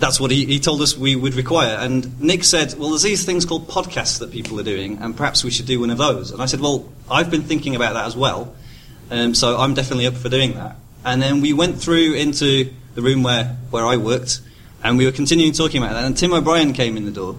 that's 0.00 0.18
what 0.18 0.30
he, 0.30 0.46
he 0.46 0.58
told 0.58 0.80
us 0.80 0.96
we 0.96 1.14
would 1.14 1.34
require. 1.34 1.76
And 1.76 2.18
Nick 2.20 2.42
said, 2.42 2.74
Well, 2.78 2.88
there's 2.88 3.02
these 3.02 3.24
things 3.24 3.44
called 3.44 3.68
podcasts 3.68 4.18
that 4.20 4.32
people 4.32 4.58
are 4.58 4.64
doing, 4.64 4.98
and 4.98 5.16
perhaps 5.16 5.44
we 5.44 5.50
should 5.50 5.66
do 5.66 5.80
one 5.80 5.90
of 5.90 5.98
those. 5.98 6.32
And 6.32 6.42
I 6.42 6.46
said, 6.46 6.60
Well, 6.60 6.90
I've 7.10 7.30
been 7.30 7.42
thinking 7.42 7.76
about 7.76 7.92
that 7.92 8.06
as 8.06 8.16
well, 8.16 8.56
um, 9.10 9.34
so 9.34 9.58
I'm 9.58 9.74
definitely 9.74 10.06
up 10.06 10.14
for 10.14 10.28
doing 10.28 10.54
that. 10.54 10.76
And 11.04 11.20
then 11.22 11.40
we 11.40 11.52
went 11.52 11.80
through 11.80 12.14
into 12.14 12.72
the 12.94 13.02
room 13.02 13.22
where, 13.22 13.56
where 13.70 13.84
I 13.84 13.98
worked, 13.98 14.40
and 14.82 14.98
we 14.98 15.06
were 15.06 15.12
continuing 15.12 15.52
talking 15.52 15.82
about 15.82 15.94
that. 15.94 16.04
And 16.04 16.16
Tim 16.16 16.32
O'Brien 16.32 16.72
came 16.72 16.96
in 16.96 17.04
the 17.04 17.10
door. 17.10 17.36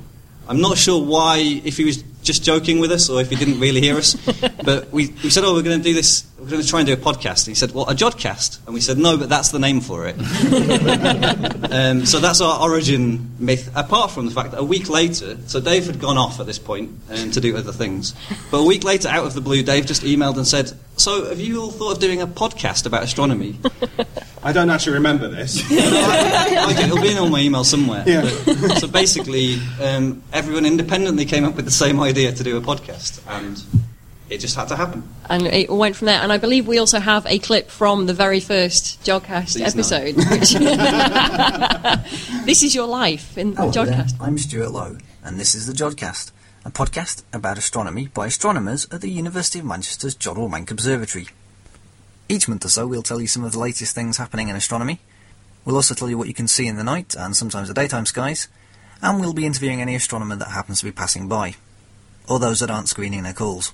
I'm 0.47 0.59
not 0.59 0.77
sure 0.77 1.01
why, 1.01 1.37
if 1.37 1.77
he 1.77 1.85
was 1.85 2.03
just 2.23 2.43
joking 2.43 2.79
with 2.79 2.91
us 2.91 3.09
or 3.09 3.21
if 3.21 3.29
he 3.29 3.35
didn't 3.35 3.59
really 3.59 3.79
hear 3.79 3.95
us, 3.95 4.15
but 4.65 4.91
we, 4.91 5.07
we 5.23 5.29
said, 5.29 5.43
Oh, 5.43 5.53
we're 5.53 5.61
going 5.61 5.77
to 5.77 5.83
do 5.83 5.93
this, 5.93 6.25
we're 6.37 6.49
going 6.49 6.61
to 6.61 6.67
try 6.67 6.79
and 6.79 6.87
do 6.87 6.93
a 6.93 6.97
podcast. 6.97 7.45
And 7.45 7.47
he 7.47 7.55
said, 7.55 7.71
Well, 7.71 7.89
a 7.89 7.93
Jodcast. 7.93 8.65
And 8.65 8.73
we 8.73 8.81
said, 8.81 8.97
No, 8.97 9.17
but 9.17 9.29
that's 9.29 9.49
the 9.49 9.59
name 9.59 9.81
for 9.81 10.07
it. 10.07 10.15
Um, 11.71 12.05
so 12.05 12.19
that's 12.19 12.41
our 12.41 12.61
origin 12.61 13.33
myth, 13.39 13.71
apart 13.75 14.11
from 14.11 14.25
the 14.25 14.31
fact 14.31 14.51
that 14.51 14.59
a 14.59 14.63
week 14.63 14.89
later, 14.89 15.37
so 15.47 15.61
Dave 15.61 15.85
had 15.85 15.99
gone 16.01 16.17
off 16.17 16.41
at 16.41 16.45
this 16.45 16.59
point 16.59 16.91
um, 17.09 17.31
to 17.31 17.39
do 17.39 17.55
other 17.55 17.71
things, 17.71 18.13
but 18.51 18.57
a 18.57 18.65
week 18.65 18.83
later, 18.83 19.07
out 19.07 19.25
of 19.25 19.33
the 19.33 19.39
blue, 19.39 19.63
Dave 19.63 19.85
just 19.85 20.03
emailed 20.03 20.35
and 20.35 20.45
said, 20.45 20.73
So 20.97 21.29
have 21.29 21.39
you 21.39 21.61
all 21.61 21.71
thought 21.71 21.93
of 21.93 21.99
doing 21.99 22.21
a 22.21 22.27
podcast 22.27 22.85
about 22.85 23.03
astronomy? 23.03 23.57
I 24.43 24.51
don't 24.53 24.69
actually 24.71 24.93
remember 24.93 25.27
this. 25.27 25.61
I 25.71 26.73
did, 26.73 26.85
it'll 26.85 27.01
be 27.01 27.11
in 27.11 27.17
all 27.17 27.29
my 27.29 27.39
email 27.41 27.63
somewhere. 27.63 28.03
Yeah. 28.07 28.21
But- 28.45 28.79
so 28.79 28.87
basically, 28.87 29.59
um, 29.81 30.23
everyone 30.33 30.65
independently 30.65 31.25
came 31.25 31.43
up 31.45 31.55
with 31.55 31.65
the 31.65 31.71
same 31.71 31.99
idea 31.99 32.31
to 32.31 32.43
do 32.43 32.57
a 32.57 32.61
podcast, 32.61 33.21
and 33.27 33.61
it 34.29 34.39
just 34.39 34.55
had 34.55 34.67
to 34.69 34.75
happen. 34.75 35.03
and 35.29 35.45
it 35.45 35.69
went 35.69 35.95
from 35.95 36.07
there. 36.07 36.19
And 36.21 36.31
I 36.33 36.37
believe 36.37 36.65
we 36.67 36.79
also 36.79 36.99
have 36.99 37.25
a 37.27 37.37
clip 37.37 37.69
from 37.69 38.05
the 38.07 38.13
very 38.13 38.39
first 38.39 39.03
Jodcast 39.03 39.57
Please 39.57 39.75
episode. 39.75 40.15
Which 40.15 40.53
this 42.45 42.63
is 42.63 42.73
your 42.73 42.87
life 42.87 43.37
in 43.37 43.53
the 43.53 43.61
Hello 43.61 43.71
there, 43.71 43.85
Jodcast. 43.85 44.15
I'm 44.19 44.37
Stuart 44.39 44.71
Lowe, 44.71 44.97
and 45.23 45.39
this 45.39 45.53
is 45.53 45.67
the 45.67 45.73
Jodcast, 45.73 46.31
a 46.65 46.71
podcast 46.71 47.23
about 47.31 47.57
astronomy 47.59 48.07
by 48.07 48.25
astronomers 48.27 48.87
at 48.91 49.01
the 49.01 49.09
University 49.09 49.59
of 49.59 49.65
Manchester's 49.65 50.15
Jodrell 50.15 50.49
Bank 50.49 50.71
Observatory. 50.71 51.27
Each 52.31 52.47
month 52.47 52.63
or 52.63 52.69
so, 52.69 52.87
we'll 52.87 53.03
tell 53.03 53.19
you 53.19 53.27
some 53.27 53.43
of 53.43 53.51
the 53.51 53.59
latest 53.59 53.93
things 53.93 54.15
happening 54.15 54.47
in 54.47 54.55
astronomy. 54.55 55.01
We'll 55.65 55.75
also 55.75 55.93
tell 55.93 56.09
you 56.09 56.17
what 56.17 56.29
you 56.29 56.33
can 56.33 56.47
see 56.47 56.65
in 56.65 56.77
the 56.77 56.83
night 56.83 57.13
and 57.13 57.35
sometimes 57.35 57.67
the 57.67 57.73
daytime 57.73 58.05
skies, 58.05 58.47
and 59.01 59.19
we'll 59.19 59.33
be 59.33 59.45
interviewing 59.45 59.81
any 59.81 59.95
astronomer 59.95 60.37
that 60.37 60.47
happens 60.47 60.79
to 60.79 60.85
be 60.85 60.93
passing 60.93 61.27
by, 61.27 61.55
or 62.29 62.39
those 62.39 62.61
that 62.61 62.71
aren't 62.71 62.87
screening 62.87 63.23
their 63.23 63.33
calls. 63.33 63.73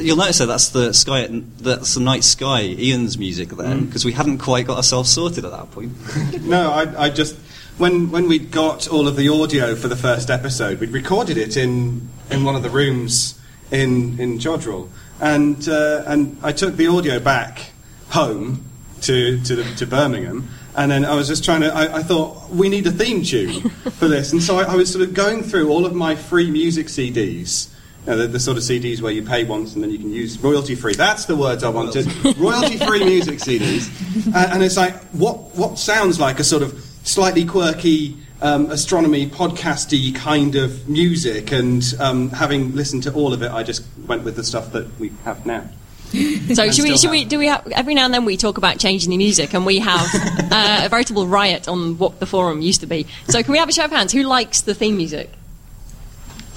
You'll 0.00 0.16
notice 0.16 0.38
that 0.38 0.46
that's 0.46 0.70
the 0.70 0.92
sky, 0.92 1.28
that's 1.30 1.94
the 1.94 2.00
night 2.00 2.24
sky, 2.24 2.62
Ian's 2.62 3.18
music 3.18 3.50
then, 3.50 3.82
mm. 3.82 3.86
because 3.86 4.04
we 4.04 4.12
hadn't 4.12 4.38
quite 4.38 4.66
got 4.66 4.78
ourselves 4.78 5.12
sorted 5.12 5.44
at 5.44 5.52
that 5.52 5.70
point. 5.70 5.92
no, 6.42 6.72
I, 6.72 7.04
I 7.04 7.08
just 7.08 7.36
when 7.80 8.10
when 8.10 8.28
we 8.28 8.38
got 8.38 8.86
all 8.88 9.08
of 9.08 9.16
the 9.16 9.28
audio 9.30 9.74
for 9.74 9.88
the 9.88 9.96
first 9.96 10.30
episode, 10.30 10.80
we'd 10.80 10.90
recorded 10.90 11.38
it 11.38 11.56
in 11.56 12.08
in 12.30 12.44
one 12.44 12.54
of 12.54 12.62
the 12.62 12.70
rooms 12.70 13.40
in 13.70 14.20
in 14.20 14.38
Jodrell, 14.38 14.88
and 15.18 15.66
uh, 15.68 16.04
and 16.06 16.36
I 16.42 16.52
took 16.52 16.76
the 16.76 16.86
audio 16.88 17.18
back 17.18 17.72
home 18.10 18.66
to 19.02 19.40
to, 19.42 19.56
the, 19.56 19.74
to 19.76 19.86
Birmingham. 19.86 20.48
And 20.76 20.92
then 20.92 21.04
I 21.04 21.14
was 21.16 21.26
just 21.26 21.44
trying 21.44 21.62
to. 21.62 21.74
I, 21.74 21.96
I 21.96 22.02
thought 22.02 22.50
we 22.50 22.68
need 22.68 22.86
a 22.86 22.92
theme 22.92 23.24
tune 23.24 23.70
for 23.70 24.06
this, 24.06 24.32
and 24.32 24.42
so 24.42 24.58
I, 24.58 24.64
I 24.64 24.76
was 24.76 24.92
sort 24.92 25.02
of 25.02 25.14
going 25.14 25.42
through 25.42 25.70
all 25.70 25.84
of 25.84 25.94
my 25.94 26.14
free 26.14 26.50
music 26.50 26.86
CDs, 26.86 27.70
you 28.04 28.12
know, 28.12 28.18
the, 28.18 28.28
the 28.28 28.40
sort 28.40 28.56
of 28.56 28.62
CDs 28.62 29.00
where 29.00 29.10
you 29.10 29.22
pay 29.22 29.42
once 29.44 29.74
and 29.74 29.82
then 29.82 29.90
you 29.90 29.98
can 29.98 30.12
use 30.12 30.38
royalty 30.38 30.76
free. 30.76 30.94
That's 30.94 31.24
the 31.24 31.34
words 31.34 31.64
I 31.64 31.70
wanted. 31.70 32.06
royalty 32.36 32.76
free 32.76 33.04
music 33.04 33.38
CDs. 33.38 33.88
And, 34.26 34.52
and 34.52 34.62
it's 34.62 34.76
like, 34.76 34.94
what, 35.12 35.56
what 35.56 35.78
sounds 35.78 36.20
like 36.20 36.38
a 36.38 36.44
sort 36.44 36.62
of 36.62 36.72
slightly 37.10 37.44
quirky 37.44 38.16
um, 38.40 38.70
astronomy 38.70 39.26
podcasty 39.26 40.14
kind 40.14 40.54
of 40.54 40.88
music? 40.88 41.52
And 41.52 41.82
um, 41.98 42.30
having 42.30 42.74
listened 42.74 43.02
to 43.04 43.12
all 43.12 43.32
of 43.32 43.42
it, 43.42 43.50
I 43.50 43.62
just 43.62 43.84
went 44.06 44.22
with 44.24 44.36
the 44.36 44.44
stuff 44.44 44.72
that 44.72 44.98
we 44.98 45.12
have 45.24 45.44
now. 45.44 45.68
So 46.54 46.68
should 46.72 46.82
we? 46.82 46.96
still 46.96 46.96
Should 46.96 47.10
we? 47.10 47.24
Do 47.24 47.38
we? 47.38 47.46
Have, 47.46 47.64
every 47.68 47.94
now 47.94 48.04
and 48.04 48.12
then 48.12 48.24
we 48.24 48.36
talk 48.36 48.58
about 48.58 48.80
changing 48.80 49.10
the 49.10 49.16
music, 49.16 49.54
and 49.54 49.64
we 49.64 49.78
have 49.78 50.08
uh, 50.50 50.80
a 50.84 50.88
veritable 50.88 51.28
riot 51.28 51.68
on 51.68 51.98
what 51.98 52.18
the 52.18 52.26
forum 52.26 52.60
used 52.60 52.80
to 52.80 52.88
be. 52.88 53.06
So 53.28 53.40
can 53.44 53.52
we 53.52 53.58
have 53.58 53.68
a 53.68 53.72
show 53.72 53.84
of 53.84 53.92
hands? 53.92 54.10
Who 54.10 54.24
likes 54.24 54.62
the 54.62 54.74
theme 54.74 54.96
music? 54.96 55.30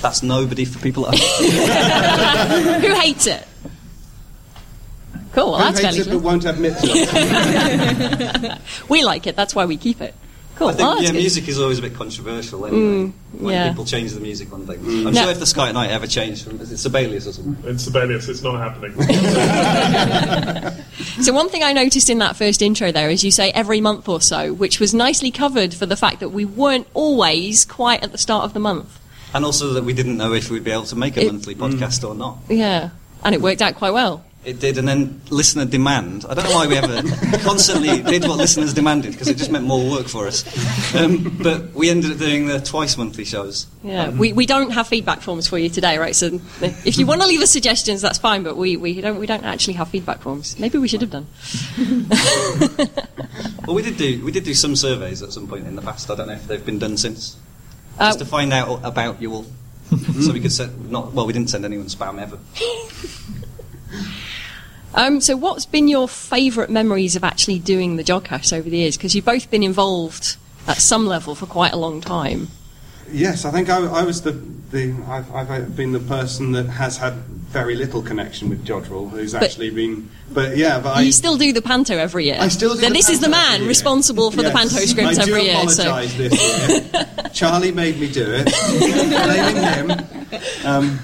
That's 0.02 0.24
nobody 0.24 0.66
for 0.66 0.80
people 0.80 1.08
at 1.08 1.14
home. 1.20 2.82
Who 2.82 2.96
hates 2.96 3.28
it? 3.28 3.46
Cool. 5.34 5.52
Well, 5.52 5.60
Who 5.60 5.64
that's 5.74 5.80
hates 5.82 6.08
it 6.08 6.12
but 6.12 6.24
won't 6.24 6.46
admit 6.46 6.78
to 6.80 6.88
it? 6.90 8.60
we 8.90 9.04
like 9.04 9.28
it. 9.28 9.36
That's 9.36 9.54
why 9.54 9.66
we 9.66 9.78
keep 9.78 10.02
it. 10.02 10.16
Cool. 10.56 10.68
I 10.68 10.74
think, 10.74 10.88
Oh, 10.90 11.00
yeah, 11.00 11.12
good. 11.12 11.16
music 11.18 11.48
is 11.48 11.60
always 11.60 11.80
a 11.80 11.82
bit 11.82 11.96
controversial 11.96 12.66
anyway. 12.66 12.82
Mm, 12.82 13.14
when 13.40 13.54
yeah. 13.54 13.70
people 13.70 13.86
change 13.86 14.12
the 14.14 14.20
music 14.20 14.54
on 14.54 14.68
things. 14.68 14.86
I'm 14.88 15.14
No. 15.14 15.22
sure 15.24 15.32
if 15.32 15.40
the 15.40 15.46
Sky 15.48 15.70
at 15.70 15.74
Night 15.74 15.90
ever 15.90 16.06
changed 16.08 16.46
from 16.46 16.62
is 16.62 16.72
it 16.72 16.78
Sibelius 16.78 17.26
or 17.28 17.34
something. 17.34 17.58
It's 17.72 17.84
Sibelius, 17.84 18.28
it's 18.30 18.44
not 18.44 18.60
happening. 18.60 18.94
So 21.22 21.32
one 21.34 21.50
thing 21.50 21.64
I 21.64 21.74
noticed 21.74 22.10
in 22.10 22.18
that 22.20 22.36
first 22.36 22.62
intro 22.62 22.92
there 22.92 23.10
is 23.10 23.24
you 23.24 23.32
say 23.32 23.52
every 23.52 23.80
month 23.82 24.08
or 24.10 24.20
so, 24.22 24.52
which 24.54 24.80
was 24.80 24.94
nicely 24.94 25.32
covered 25.32 25.74
for 25.74 25.86
the 25.86 25.96
fact 25.96 26.20
that 26.22 26.30
we 26.30 26.44
weren't 26.46 26.88
always 26.94 27.66
quite 27.66 28.04
at 28.04 28.12
the 28.12 28.18
start 28.18 28.44
of 28.46 28.54
the 28.54 28.60
month. 28.60 29.00
And 29.34 29.46
also 29.46 29.74
that 29.74 29.84
we 29.84 29.94
didn't 29.94 30.18
know 30.18 30.34
if 30.34 30.50
we'd 30.50 30.64
be 30.64 30.72
able 30.72 30.84
to 30.86 30.96
make 30.96 31.16
a 31.18 31.22
It- 31.22 31.32
monthly 31.32 31.56
podcast 31.56 32.08
or 32.08 32.14
not. 32.16 32.38
Yeah, 32.50 32.90
and 33.24 33.34
it 33.36 33.42
worked 33.42 33.62
out 33.62 33.76
quite 33.76 33.92
well. 33.94 34.24
It 34.46 34.60
did, 34.60 34.78
and 34.78 34.88
then 34.88 35.22
listener 35.30 35.66
demand. 35.66 36.26
I 36.28 36.34
don't 36.34 36.46
know 36.46 36.52
why 36.56 36.68
we 36.68 36.78
ever 36.78 37.02
constantly 37.40 38.02
did 38.02 38.24
what 38.28 38.38
listeners 38.38 38.74
demanded 38.74 39.14
because 39.14 39.28
it 39.28 39.38
just 39.38 39.52
meant 39.52 39.66
more 39.66 39.90
work 39.90 40.08
for 40.08 40.28
us. 40.28 40.44
Um, 40.96 41.38
but 41.42 41.72
we 41.74 41.90
ended 41.90 42.12
up 42.12 42.18
doing 42.18 42.48
the 42.48 42.60
twice 42.60 42.98
monthly 42.98 43.26
shows. 43.26 43.68
Yeah, 43.84 44.10
we, 44.10 44.34
we 44.34 44.46
don't 44.46 44.72
have 44.72 44.88
feedback 44.88 45.22
forms 45.22 45.48
for 45.48 45.58
you 45.58 45.70
today, 45.70 45.98
right? 45.98 46.16
So 46.16 46.40
if 46.62 46.98
you 46.98 47.06
want 47.06 47.22
to 47.22 47.28
leave 47.28 47.42
us 47.42 47.52
suggestions, 47.52 48.02
that's 48.02 48.18
fine. 48.20 48.44
But 48.44 48.58
we, 48.58 48.78
we 48.78 49.00
don't 49.02 49.20
we 49.20 49.26
don't 49.26 49.44
actually 49.44 49.74
have 49.74 49.90
feedback 49.90 50.22
forms. 50.22 50.60
Maybe 50.60 50.78
we 50.78 50.88
should 50.88 51.02
have 51.02 51.12
done. 51.12 51.28
Well, 53.66 53.76
we 53.78 53.82
did 53.82 53.96
do 53.98 54.24
we 54.26 54.32
did 54.32 54.44
do 54.44 54.54
some 54.54 54.76
surveys 54.76 55.22
at 55.22 55.32
some 55.32 55.48
point 55.48 55.66
in 55.68 55.76
the 55.76 55.82
past. 55.82 56.12
I 56.12 56.16
don't 56.16 56.28
know 56.28 56.34
if 56.34 56.48
they've 56.48 56.66
been 56.66 56.80
done 56.80 56.98
since, 56.98 57.38
Uh, 57.98 58.08
just 58.08 58.20
to 58.20 58.26
find 58.26 58.52
out 58.52 58.82
about 58.84 59.22
you 59.22 59.32
all, 59.34 59.46
so 60.22 60.34
we 60.34 60.42
could 60.42 60.52
send 60.52 60.92
not 60.92 61.14
well 61.14 61.26
we 61.26 61.32
didn't 61.32 61.50
send 61.50 61.64
anyone 61.64 61.88
spam 61.88 62.22
ever. 62.22 62.38
Um, 64.96 65.22
so, 65.22 65.36
what's 65.36 65.66
been 65.66 65.88
your 65.88 66.08
favourite 66.08 66.70
memories 66.70 67.16
of 67.16 67.24
actually 67.24 67.60
doing 67.60 67.96
the 67.96 68.04
Jodcast 68.04 68.56
over 68.56 68.70
the 68.70 68.78
years? 68.78 68.98
Because 68.98 69.16
you've 69.16 69.26
both 69.26 69.50
been 69.50 69.64
involved 69.64 70.38
at 70.68 70.78
some 70.78 71.06
level 71.06 71.36
for 71.36 71.46
quite 71.46 71.74
a 71.74 71.78
long 71.78 72.02
time. 72.02 72.50
Yes, 73.12 73.46
I 73.46 73.52
think 73.52 73.70
I, 73.70 73.78
I 73.78 74.04
was 74.04 74.22
the, 74.22 74.32
the 74.32 74.96
I've, 75.08 75.32
I've 75.34 75.76
been 75.76 75.92
the 75.92 76.00
person 76.00 76.52
that 76.54 76.66
has 76.66 76.98
had 76.98 77.14
very 77.14 77.76
little 77.76 78.02
connection 78.02 78.50
with 78.50 78.66
Jodrell, 78.66 79.10
who's 79.10 79.34
But- 79.34 79.44
actually 79.44 79.70
been. 79.70 80.10
But 80.32 80.58
yeah, 80.58 80.80
but 80.80 80.98
I 80.98 81.02
you 81.02 81.12
still 81.12 81.38
do 81.38 81.54
the 81.54 81.62
panto 81.62 81.96
every 81.96 82.26
year. 82.26 82.38
I 82.40 82.48
still 82.48 82.74
do 82.74 82.82
Then 82.82 82.94
this 82.94 83.10
is 83.10 83.20
the 83.20 83.30
man 83.30 83.68
responsible 83.68 84.32
for 84.32 84.42
the 84.42 84.50
panto 84.50 84.78
scripts 84.78 85.20
I 85.20 85.26
do 85.26 85.36
every 85.36 85.44
year. 85.46 85.70
So. 85.70 86.06
this 86.08 86.94
year. 86.94 87.30
Charlie 87.34 87.72
made 87.72 88.00
me 88.00 88.12
do 88.12 88.26
it. 88.28 88.46
Blaming 89.90 90.00
him. 90.00 90.66
Um, 90.66 91.00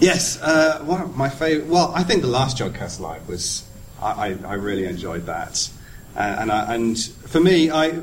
yes, 0.00 0.40
uh, 0.42 0.80
what 0.84 1.14
my 1.16 1.28
favourite. 1.28 1.68
Well, 1.68 1.92
I 1.94 2.02
think 2.02 2.22
the 2.22 2.28
last 2.28 2.58
Jodcast 2.58 3.00
Live 3.00 3.28
was. 3.28 3.64
I, 4.00 4.28
I, 4.28 4.38
I 4.48 4.54
really 4.54 4.84
enjoyed 4.84 5.24
that, 5.24 5.70
uh, 6.14 6.36
and 6.38 6.52
I, 6.52 6.74
and 6.74 6.98
for 6.98 7.40
me, 7.40 7.70
I 7.70 8.00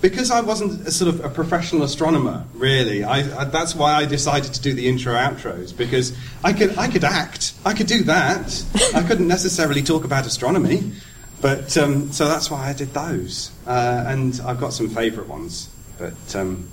because 0.00 0.30
I 0.30 0.40
wasn't 0.40 0.86
a 0.86 0.90
sort 0.90 1.14
of 1.14 1.24
a 1.24 1.28
professional 1.28 1.82
astronomer, 1.82 2.44
really. 2.54 3.04
I, 3.04 3.18
I, 3.40 3.44
that's 3.44 3.74
why 3.74 3.94
I 3.94 4.04
decided 4.04 4.52
to 4.54 4.60
do 4.60 4.72
the 4.72 4.88
intro 4.88 5.14
outros 5.14 5.76
because 5.76 6.16
I 6.44 6.52
could 6.52 6.76
I 6.76 6.88
could 6.88 7.04
act, 7.04 7.54
I 7.64 7.74
could 7.74 7.86
do 7.86 8.02
that. 8.04 8.64
I 8.94 9.02
couldn't 9.02 9.28
necessarily 9.28 9.82
talk 9.82 10.04
about 10.04 10.26
astronomy, 10.26 10.92
but 11.40 11.76
um, 11.76 12.12
so 12.12 12.26
that's 12.28 12.50
why 12.50 12.68
I 12.68 12.72
did 12.72 12.92
those. 12.92 13.52
Uh, 13.66 14.04
and 14.06 14.40
I've 14.44 14.60
got 14.60 14.72
some 14.72 14.88
favourite 14.88 15.28
ones, 15.28 15.68
but. 15.98 16.36
Um, 16.36 16.68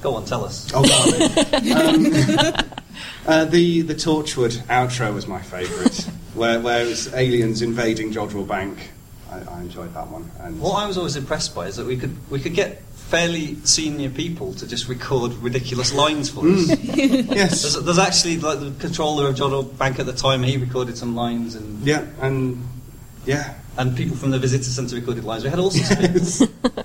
Go 0.00 0.14
on, 0.14 0.24
tell 0.24 0.44
us. 0.44 0.70
Oh, 0.72 0.84
darling. 0.84 2.54
um, 2.54 2.70
uh, 3.26 3.44
the 3.44 3.82
the 3.82 3.94
Torchwood 3.94 4.56
outro 4.66 5.14
was 5.14 5.26
my 5.26 5.40
favourite, 5.40 5.98
where 6.34 6.60
where 6.60 6.84
it 6.84 6.88
was 6.88 7.12
aliens 7.14 7.62
invading 7.62 8.12
Jodrell 8.12 8.46
Bank. 8.46 8.90
I, 9.30 9.40
I 9.40 9.60
enjoyed 9.60 9.92
that 9.94 10.08
one. 10.08 10.30
And 10.40 10.60
What 10.60 10.82
I 10.82 10.86
was 10.86 10.96
always 10.96 11.16
impressed 11.16 11.54
by 11.54 11.66
is 11.66 11.76
that 11.76 11.86
we 11.86 11.96
could 11.96 12.16
we 12.30 12.40
could 12.40 12.54
get 12.54 12.82
fairly 13.08 13.56
senior 13.64 14.10
people 14.10 14.52
to 14.52 14.66
just 14.66 14.86
record 14.86 15.32
ridiculous 15.34 15.94
lines 15.94 16.28
for 16.28 16.40
us. 16.40 16.66
Mm. 16.66 17.34
yes. 17.34 17.62
There's, 17.62 17.82
there's 17.82 17.98
actually 17.98 18.38
like 18.38 18.60
the 18.60 18.72
controller 18.78 19.28
of 19.28 19.34
Jodrell 19.34 19.76
Bank 19.78 19.98
at 19.98 20.06
the 20.06 20.12
time. 20.12 20.42
He 20.42 20.58
recorded 20.58 20.98
some 20.98 21.14
lines 21.16 21.54
and 21.54 21.86
yeah, 21.86 22.06
and 22.20 22.66
yeah, 23.24 23.54
and 23.78 23.96
people 23.96 24.16
from 24.16 24.30
the 24.30 24.38
visitor 24.38 24.64
centre 24.64 24.96
recorded 24.96 25.24
lines. 25.24 25.44
We 25.44 25.50
had 25.50 25.58
all 25.58 25.70
sorts 25.70 25.90
of 25.90 25.98
people. 26.62 26.84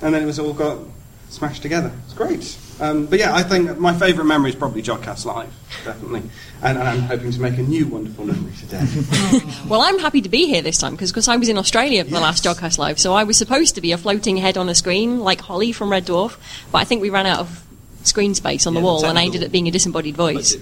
and 0.00 0.14
then 0.14 0.22
it 0.22 0.26
was 0.26 0.38
all 0.38 0.54
got 0.54 0.78
smashed 1.28 1.62
together. 1.62 1.92
It's 2.04 2.14
great. 2.14 2.58
Um, 2.82 3.06
but 3.06 3.20
yeah, 3.20 3.32
I 3.32 3.44
think 3.44 3.78
my 3.78 3.96
favourite 3.96 4.26
memory 4.26 4.50
is 4.50 4.56
probably 4.56 4.82
Jodcast 4.82 5.24
Live, 5.24 5.52
definitely. 5.84 6.22
And, 6.62 6.76
and 6.78 6.88
I'm 6.88 7.00
hoping 7.02 7.30
to 7.30 7.40
make 7.40 7.56
a 7.56 7.62
new 7.62 7.86
wonderful 7.86 8.24
memory 8.24 8.52
today. 8.58 8.84
Well, 9.68 9.80
I'm 9.80 10.00
happy 10.00 10.20
to 10.20 10.28
be 10.28 10.46
here 10.46 10.62
this 10.62 10.78
time 10.78 10.96
because 10.96 11.28
I 11.28 11.36
was 11.36 11.48
in 11.48 11.56
Australia 11.56 12.04
for 12.04 12.10
the 12.10 12.20
last 12.20 12.44
Jodcast 12.44 12.78
Live, 12.78 12.98
so 12.98 13.14
I 13.14 13.22
was 13.22 13.38
supposed 13.38 13.76
to 13.76 13.80
be 13.80 13.92
a 13.92 13.96
floating 13.96 14.36
head 14.36 14.58
on 14.58 14.68
a 14.68 14.74
screen 14.74 15.20
like 15.20 15.40
Holly 15.40 15.70
from 15.70 15.92
Red 15.92 16.06
Dwarf, 16.06 16.36
but 16.72 16.78
I 16.78 16.84
think 16.84 17.00
we 17.02 17.08
ran 17.08 17.24
out 17.24 17.38
of 17.38 17.64
screen 18.02 18.34
space 18.34 18.66
on 18.66 18.74
the 18.74 18.80
Yeah, 18.80 18.82
the 18.82 18.86
wall 18.86 19.06
and 19.06 19.16
I 19.16 19.24
ended 19.24 19.44
up 19.44 19.52
being 19.52 19.68
a 19.68 19.70
disembodied 19.70 20.16
voice. 20.16 20.56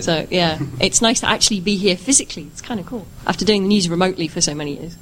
So 0.00 0.26
yeah, 0.28 0.58
it's 0.80 1.00
nice 1.00 1.20
to 1.20 1.28
actually 1.28 1.60
be 1.60 1.76
here 1.76 1.96
physically. 1.96 2.48
It's 2.48 2.60
kind 2.60 2.80
of 2.80 2.86
cool 2.86 3.06
after 3.28 3.44
doing 3.44 3.62
the 3.62 3.68
news 3.68 3.88
remotely 3.88 4.26
for 4.26 4.40
so 4.40 4.54
many 4.54 4.76
years. 4.76 4.96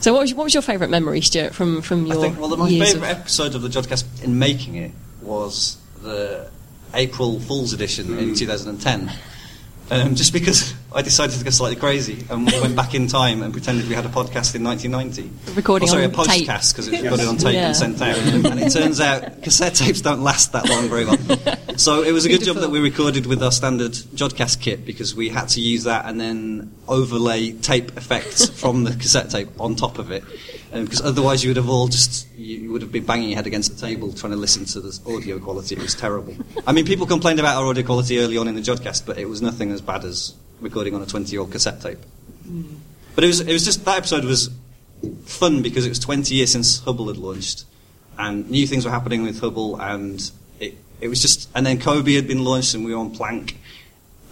So 0.00 0.14
what 0.14 0.22
was, 0.22 0.34
what 0.34 0.44
was 0.44 0.54
your 0.54 0.62
favourite 0.62 0.90
memory, 0.90 1.20
Stuart, 1.20 1.54
from 1.54 1.82
from 1.82 2.06
your 2.06 2.16
I 2.16 2.20
think 2.20 2.40
well, 2.40 2.56
my 2.56 2.70
favourite 2.70 2.94
of- 2.94 3.18
episode 3.20 3.54
of 3.54 3.60
the 3.60 3.68
Jodcast 3.68 4.24
in 4.24 4.38
making 4.38 4.76
it 4.76 4.92
was 5.24 5.78
the 6.02 6.48
April 6.94 7.40
Fool's 7.40 7.72
edition 7.72 8.18
in 8.18 8.34
2010. 8.34 9.10
Um, 9.90 10.14
just 10.14 10.32
because 10.32 10.74
I 10.94 11.02
decided 11.02 11.36
to 11.38 11.44
go 11.44 11.50
slightly 11.50 11.76
crazy 11.76 12.24
and 12.30 12.46
we 12.46 12.60
went 12.60 12.76
back 12.76 12.94
in 12.94 13.08
time 13.08 13.42
and 13.42 13.52
pretended 13.52 13.88
we 13.88 13.94
had 13.96 14.06
a 14.06 14.08
podcast 14.08 14.54
in 14.54 14.62
1990. 14.62 15.54
Recording 15.54 15.88
oh, 15.88 15.92
sorry, 15.92 16.04
a 16.04 16.08
tape. 16.08 16.16
postcast 16.46 16.72
because 16.72 16.86
it 16.88 16.92
was 16.92 17.02
recorded 17.02 17.26
on 17.26 17.36
tape 17.36 17.54
Yeah. 17.54 17.66
and 17.68 17.76
sent 17.76 18.00
out. 18.00 18.16
and 18.16 18.60
it 18.60 18.70
turns 18.70 19.00
out 19.00 19.42
cassette 19.42 19.74
tapes 19.74 20.00
don't 20.00 20.22
last 20.22 20.52
that 20.52 20.68
long 20.68 20.88
very 20.88 21.04
well. 21.04 21.18
So 21.76 22.02
it 22.02 22.12
was 22.12 22.24
a 22.24 22.28
good 22.28 22.44
job 22.44 22.56
that 22.58 22.70
we 22.70 22.78
recorded 22.78 23.26
with 23.26 23.42
our 23.42 23.50
standard 23.50 23.92
Jodcast 23.92 24.60
kit 24.60 24.84
because 24.86 25.14
we 25.14 25.28
had 25.28 25.48
to 25.50 25.60
use 25.60 25.84
that 25.84 26.06
and 26.06 26.20
then 26.20 26.72
overlay 26.86 27.52
tape 27.52 27.96
effects 27.96 28.48
from 28.60 28.84
the 28.84 28.92
cassette 28.92 29.30
tape 29.30 29.48
on 29.58 29.74
top 29.74 29.98
of 29.98 30.12
it. 30.12 30.22
Um, 30.72 30.84
because 30.84 31.00
otherwise, 31.00 31.44
you 31.44 31.50
would 31.50 31.56
have 31.56 31.68
all 31.68 31.86
just 31.86 32.26
you 32.36 32.58
you 32.58 32.72
would 32.72 32.82
have 32.82 32.90
been 32.90 33.04
banging 33.04 33.28
your 33.30 33.36
head 33.36 33.46
against 33.46 33.72
the 33.76 33.86
table 33.86 34.12
trying 34.12 34.32
to 34.32 34.36
listen 34.38 34.64
to 34.64 34.80
the 34.80 34.98
audio 35.06 35.38
quality. 35.38 35.76
It 35.76 35.82
was 35.82 35.94
terrible. 35.94 36.36
I 36.66 36.72
mean, 36.72 36.84
people 36.84 37.06
complained 37.06 37.38
about 37.38 37.56
our 37.56 37.66
audio 37.68 37.84
quality 37.84 38.18
early 38.18 38.36
on 38.36 38.48
in 38.48 38.54
the 38.56 38.60
Jodcast, 38.60 39.06
but 39.06 39.16
it 39.18 39.28
was 39.28 39.40
nothing 39.40 39.70
as 39.70 39.80
bad 39.80 40.04
as 40.04 40.34
recording 40.64 40.94
on 40.94 41.02
a 41.02 41.06
20-year-old 41.06 41.52
cassette 41.52 41.80
tape. 41.80 41.98
But 43.14 43.22
it 43.22 43.26
was 43.28 43.40
it 43.40 43.52
was 43.52 43.64
just 43.64 43.84
that 43.84 43.98
episode 43.98 44.24
was 44.24 44.50
fun 45.24 45.62
because 45.62 45.86
it 45.86 45.90
was 45.90 45.98
20 45.98 46.34
years 46.34 46.50
since 46.50 46.80
Hubble 46.80 47.08
had 47.08 47.18
launched, 47.18 47.64
and 48.18 48.50
new 48.50 48.66
things 48.66 48.84
were 48.84 48.90
happening 48.90 49.22
with 49.22 49.40
Hubble, 49.40 49.80
and 49.80 50.30
it 50.58 50.76
it 51.00 51.08
was 51.08 51.22
just 51.22 51.48
and 51.54 51.64
then 51.64 51.78
COBE 51.78 52.08
had 52.08 52.26
been 52.26 52.42
launched, 52.42 52.74
and 52.74 52.84
we 52.84 52.92
were 52.92 53.00
on 53.00 53.14
Planck. 53.14 53.54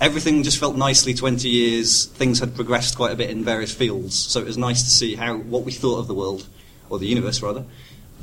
Everything 0.00 0.42
just 0.42 0.58
felt 0.58 0.74
nicely 0.74 1.14
20 1.14 1.48
years. 1.48 2.06
Things 2.06 2.40
had 2.40 2.56
progressed 2.56 2.96
quite 2.96 3.12
a 3.12 3.16
bit 3.16 3.30
in 3.30 3.44
various 3.44 3.72
fields, 3.72 4.18
so 4.18 4.40
it 4.40 4.46
was 4.46 4.58
nice 4.58 4.82
to 4.82 4.90
see 4.90 5.14
how 5.14 5.36
what 5.36 5.64
we 5.64 5.70
thought 5.70 5.98
of 5.98 6.08
the 6.08 6.14
world, 6.14 6.48
or 6.90 6.98
the 6.98 7.06
universe 7.06 7.40
rather, 7.42 7.64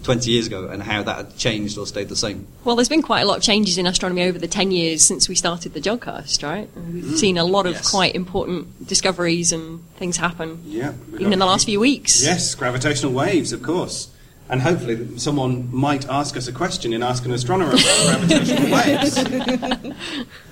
20 0.03 0.31
years 0.31 0.47
ago, 0.47 0.67
and 0.67 0.81
how 0.81 1.03
that 1.03 1.15
had 1.17 1.37
changed 1.37 1.77
or 1.77 1.85
stayed 1.85 2.09
the 2.09 2.15
same. 2.15 2.47
Well, 2.63 2.75
there's 2.75 2.89
been 2.89 3.01
quite 3.01 3.21
a 3.21 3.25
lot 3.25 3.37
of 3.37 3.43
changes 3.43 3.77
in 3.77 3.85
astronomy 3.85 4.23
over 4.23 4.39
the 4.39 4.47
10 4.47 4.71
years 4.71 5.03
since 5.03 5.27
we 5.27 5.35
started 5.35 5.73
the 5.73 5.81
Jodcast, 5.81 6.43
right? 6.43 6.69
And 6.75 6.93
We've 6.93 7.03
mm, 7.03 7.17
seen 7.17 7.37
a 7.37 7.43
lot 7.43 7.65
of 7.65 7.83
quite 7.83 8.15
important 8.15 8.87
discoveries 8.87 9.51
and 9.51 9.81
things 9.95 10.17
happen, 10.17 10.61
Yeah. 10.65 10.93
even 11.15 11.33
in 11.33 11.39
the 11.39 11.45
last 11.45 11.65
few 11.65 11.79
weeks. 11.79 12.23
Yes, 12.23 12.55
gravitational 12.55 13.11
waves, 13.13 13.51
of 13.51 13.61
course. 13.61 14.09
And 14.49 14.61
hopefully 14.61 15.19
someone 15.19 15.69
might 15.71 16.09
ask 16.09 16.35
us 16.35 16.47
a 16.47 16.51
question 16.51 16.91
in 16.91 17.03
Ask 17.03 17.23
an 17.25 17.31
Astronomer 17.31 17.71
about 17.73 17.81
gravitational 18.27 18.71
waves. 18.71 19.17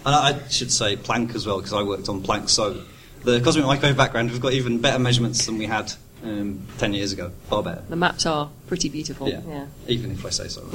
And 0.06 0.16
I, 0.16 0.30
I 0.34 0.48
should 0.50 0.72
say 0.72 0.96
Planck 0.96 1.36
as 1.36 1.48
well, 1.48 1.58
because 1.58 1.74
I 1.74 1.84
worked 1.84 2.08
on 2.08 2.22
Planck. 2.22 2.50
So 2.50 2.84
the 3.24 3.42
cosmic 3.42 3.66
microwave 3.66 3.98
background, 3.98 4.32
we've 4.32 4.40
got 4.40 4.54
even 4.54 4.80
better 4.80 5.00
measurements 5.00 5.46
than 5.46 5.58
we 5.58 5.66
had 5.66 5.92
um, 6.24 6.66
10 6.78 6.94
years 6.94 7.12
ago. 7.14 7.32
Far 7.50 7.64
better. 7.64 7.84
The 7.90 7.96
maps 7.96 8.26
are 8.26 8.50
pretty 8.68 8.90
beautiful. 8.90 9.30
Yeah. 9.30 9.42
yeah. 9.48 9.66
Even 9.88 10.12
if 10.12 10.26
I 10.26 10.30
say 10.30 10.48
so. 10.48 10.62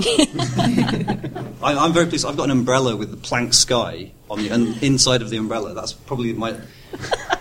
I, 1.62 1.74
I'm 1.76 1.92
very 1.92 2.06
pleased. 2.06 2.26
I've 2.26 2.36
got 2.36 2.44
an 2.44 2.50
umbrella 2.50 2.96
with 2.96 3.10
the 3.10 3.16
Planck 3.16 3.54
sky 3.54 4.12
on 4.30 4.42
the 4.42 4.50
un- 4.50 4.76
inside 4.80 5.22
of 5.22 5.30
the 5.30 5.36
umbrella. 5.36 5.74
That's 5.74 5.92
probably 5.92 6.32
my. 6.32 6.56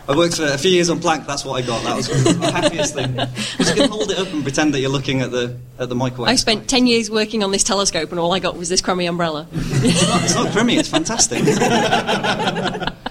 I 0.07 0.15
worked 0.15 0.37
for 0.37 0.45
a 0.45 0.57
few 0.57 0.71
years 0.71 0.89
on 0.89 0.99
Planck. 0.99 1.25
That's 1.25 1.45
what 1.45 1.61
I 1.61 1.65
got. 1.65 1.83
That 1.83 1.95
was 1.95 2.07
the 2.07 2.51
happiest 2.51 2.95
thing 2.95 3.11
because 3.13 3.69
you 3.69 3.75
can 3.75 3.89
hold 3.89 4.09
it 4.11 4.17
up 4.17 4.31
and 4.33 4.43
pretend 4.43 4.73
that 4.73 4.79
you're 4.79 4.89
looking 4.89 5.21
at 5.21 5.31
the 5.31 5.57
at 5.77 5.89
the 5.89 5.95
microwave. 5.95 6.29
I 6.29 6.35
spent 6.35 6.69
10 6.69 6.87
years 6.87 7.09
working 7.09 7.43
on 7.43 7.51
this 7.51 7.63
telescope 7.63 8.11
and 8.11 8.19
all 8.19 8.33
I 8.33 8.39
got 8.39 8.57
was 8.57 8.69
this 8.69 8.81
crummy 8.81 9.05
umbrella. 9.05 9.47
it's, 9.51 10.07
not, 10.07 10.23
it's 10.23 10.35
not 10.35 10.51
crummy. 10.51 10.77
It's 10.77 10.89
fantastic. 10.89 11.43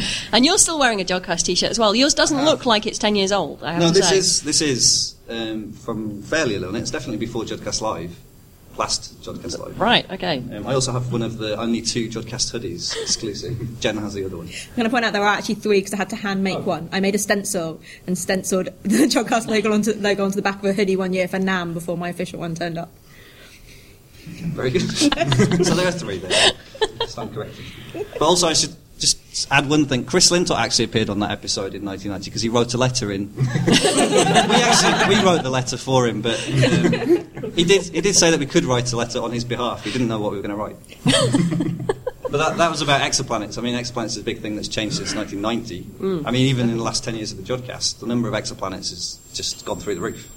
and 0.32 0.44
you're 0.44 0.58
still 0.58 0.78
wearing 0.78 1.00
a 1.00 1.04
Jodcast 1.04 1.44
t-shirt 1.44 1.70
as 1.70 1.78
well. 1.78 1.94
Yours 1.94 2.14
doesn't 2.14 2.44
look 2.44 2.66
like 2.66 2.86
it's 2.86 2.98
10 2.98 3.16
years 3.16 3.32
old, 3.32 3.62
I 3.62 3.72
have 3.72 3.80
no, 3.82 3.88
to 3.88 3.94
this 3.94 4.08
say. 4.08 4.18
is 4.18 4.42
this 4.42 4.60
is 4.60 5.16
um, 5.28 5.72
from 5.72 6.22
fairly 6.22 6.56
early 6.56 6.66
on. 6.66 6.76
It's 6.76 6.90
definitely 6.90 7.18
before 7.18 7.44
Jodcast 7.44 7.80
Live, 7.80 8.16
last 8.76 9.20
Jodcast 9.22 9.58
Live. 9.58 9.80
Right. 9.80 10.10
Okay. 10.10 10.38
Um, 10.38 10.66
I 10.66 10.74
also 10.74 10.92
have 10.92 11.12
one 11.12 11.22
of 11.22 11.38
the 11.38 11.58
only 11.58 11.82
two 11.82 12.08
Jodcast 12.08 12.52
hoodies 12.52 12.94
exclusive. 13.02 13.80
Jen 13.80 13.96
has 13.98 14.14
the 14.14 14.24
other 14.24 14.36
one. 14.36 14.46
I'm 14.46 14.76
going 14.76 14.84
to 14.84 14.90
point 14.90 15.04
out 15.04 15.12
there 15.12 15.22
are 15.22 15.34
actually 15.34 15.56
three 15.56 15.78
because 15.78 15.94
I 15.94 15.96
had 15.96 16.10
to 16.10 16.16
hand 16.16 16.42
make 16.42 16.64
one. 16.64 16.88
I 16.92 17.00
made 17.00 17.14
a 17.14 17.18
stencil 17.18 17.80
and 18.06 18.16
stenciled 18.16 18.66
the 18.82 19.06
Jodcast 19.06 19.46
logo 19.46 19.72
onto, 19.72 19.92
logo 19.94 20.24
onto 20.24 20.36
the 20.36 20.42
back 20.42 20.58
of 20.58 20.64
a 20.64 20.72
hoodie 20.72 20.96
one 20.96 21.12
year 21.12 21.28
for 21.28 21.38
NAM 21.38 21.74
before 21.74 21.96
my 21.96 22.08
official 22.08 22.40
one 22.40 22.54
turned 22.54 22.78
up. 22.78 22.90
Very 24.26 24.70
good. 24.70 24.90
so 24.90 25.74
there 25.74 25.86
are 25.86 25.92
three 25.92 26.18
there. 26.18 26.52
Stand 27.06 27.32
corrected. 27.32 27.64
But 27.92 28.22
also, 28.22 28.48
I 28.48 28.54
should 28.54 28.70
just 28.70 28.85
add 29.50 29.68
one 29.68 29.84
thing. 29.86 30.04
Chris 30.04 30.30
Lintott 30.30 30.58
actually 30.58 30.86
appeared 30.86 31.10
on 31.10 31.20
that 31.20 31.30
episode 31.30 31.74
in 31.74 31.84
1990 31.84 32.30
because 32.30 32.42
he 32.42 32.48
wrote 32.48 32.72
a 32.74 32.78
letter 32.78 33.12
in. 33.12 33.34
we 33.36 33.42
actually 33.44 35.14
we 35.14 35.22
wrote 35.22 35.42
the 35.42 35.50
letter 35.50 35.76
for 35.76 36.06
him, 36.06 36.22
but 36.22 36.38
um, 36.48 37.52
he 37.52 37.64
did 37.64 37.82
he 37.82 38.00
did 38.00 38.14
say 38.14 38.30
that 38.30 38.40
we 38.40 38.46
could 38.46 38.64
write 38.64 38.92
a 38.92 38.96
letter 38.96 39.20
on 39.20 39.32
his 39.32 39.44
behalf. 39.44 39.84
He 39.84 39.92
didn't 39.92 40.08
know 40.08 40.20
what 40.20 40.32
we 40.32 40.38
were 40.38 40.46
going 40.46 40.56
to 40.56 40.62
write. 40.62 40.76
but 42.30 42.38
that, 42.38 42.56
that 42.56 42.70
was 42.70 42.80
about 42.80 43.02
exoplanets. 43.02 43.58
I 43.58 43.60
mean, 43.60 43.74
exoplanets 43.74 44.06
is 44.06 44.18
a 44.18 44.24
big 44.24 44.40
thing 44.40 44.56
that's 44.56 44.68
changed 44.68 44.96
since 44.96 45.14
1990. 45.14 45.82
Mm. 45.98 46.26
I 46.26 46.30
mean, 46.30 46.46
even 46.46 46.70
in 46.70 46.78
the 46.78 46.82
last 46.82 47.04
10 47.04 47.14
years 47.16 47.32
of 47.32 47.38
the 47.38 47.44
Jodcast, 47.44 48.00
the 48.00 48.06
number 48.06 48.28
of 48.28 48.34
exoplanets 48.34 48.90
has 48.90 49.18
just 49.34 49.64
gone 49.64 49.78
through 49.78 49.96
the 49.96 50.00
roof. 50.00 50.30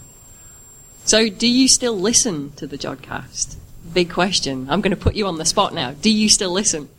So, 1.06 1.30
do 1.30 1.48
you 1.48 1.68
still 1.68 1.98
listen 1.98 2.52
to 2.58 2.68
the 2.68 2.78
Jodcast? 2.78 3.56
Big 3.94 4.12
question. 4.12 4.70
I'm 4.70 4.82
going 4.82 4.92
to 4.92 4.98
put 4.98 5.16
you 5.16 5.26
on 5.26 5.38
the 5.38 5.46
spot 5.46 5.74
now. 5.74 5.92
Do 5.94 6.12
you 6.12 6.30
still 6.30 6.52
listen 6.52 6.90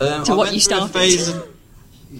Um, 0.00 0.24
to 0.24 0.32
I 0.32 0.36
what 0.36 0.54
you 0.54 0.60
started? 0.60 1.42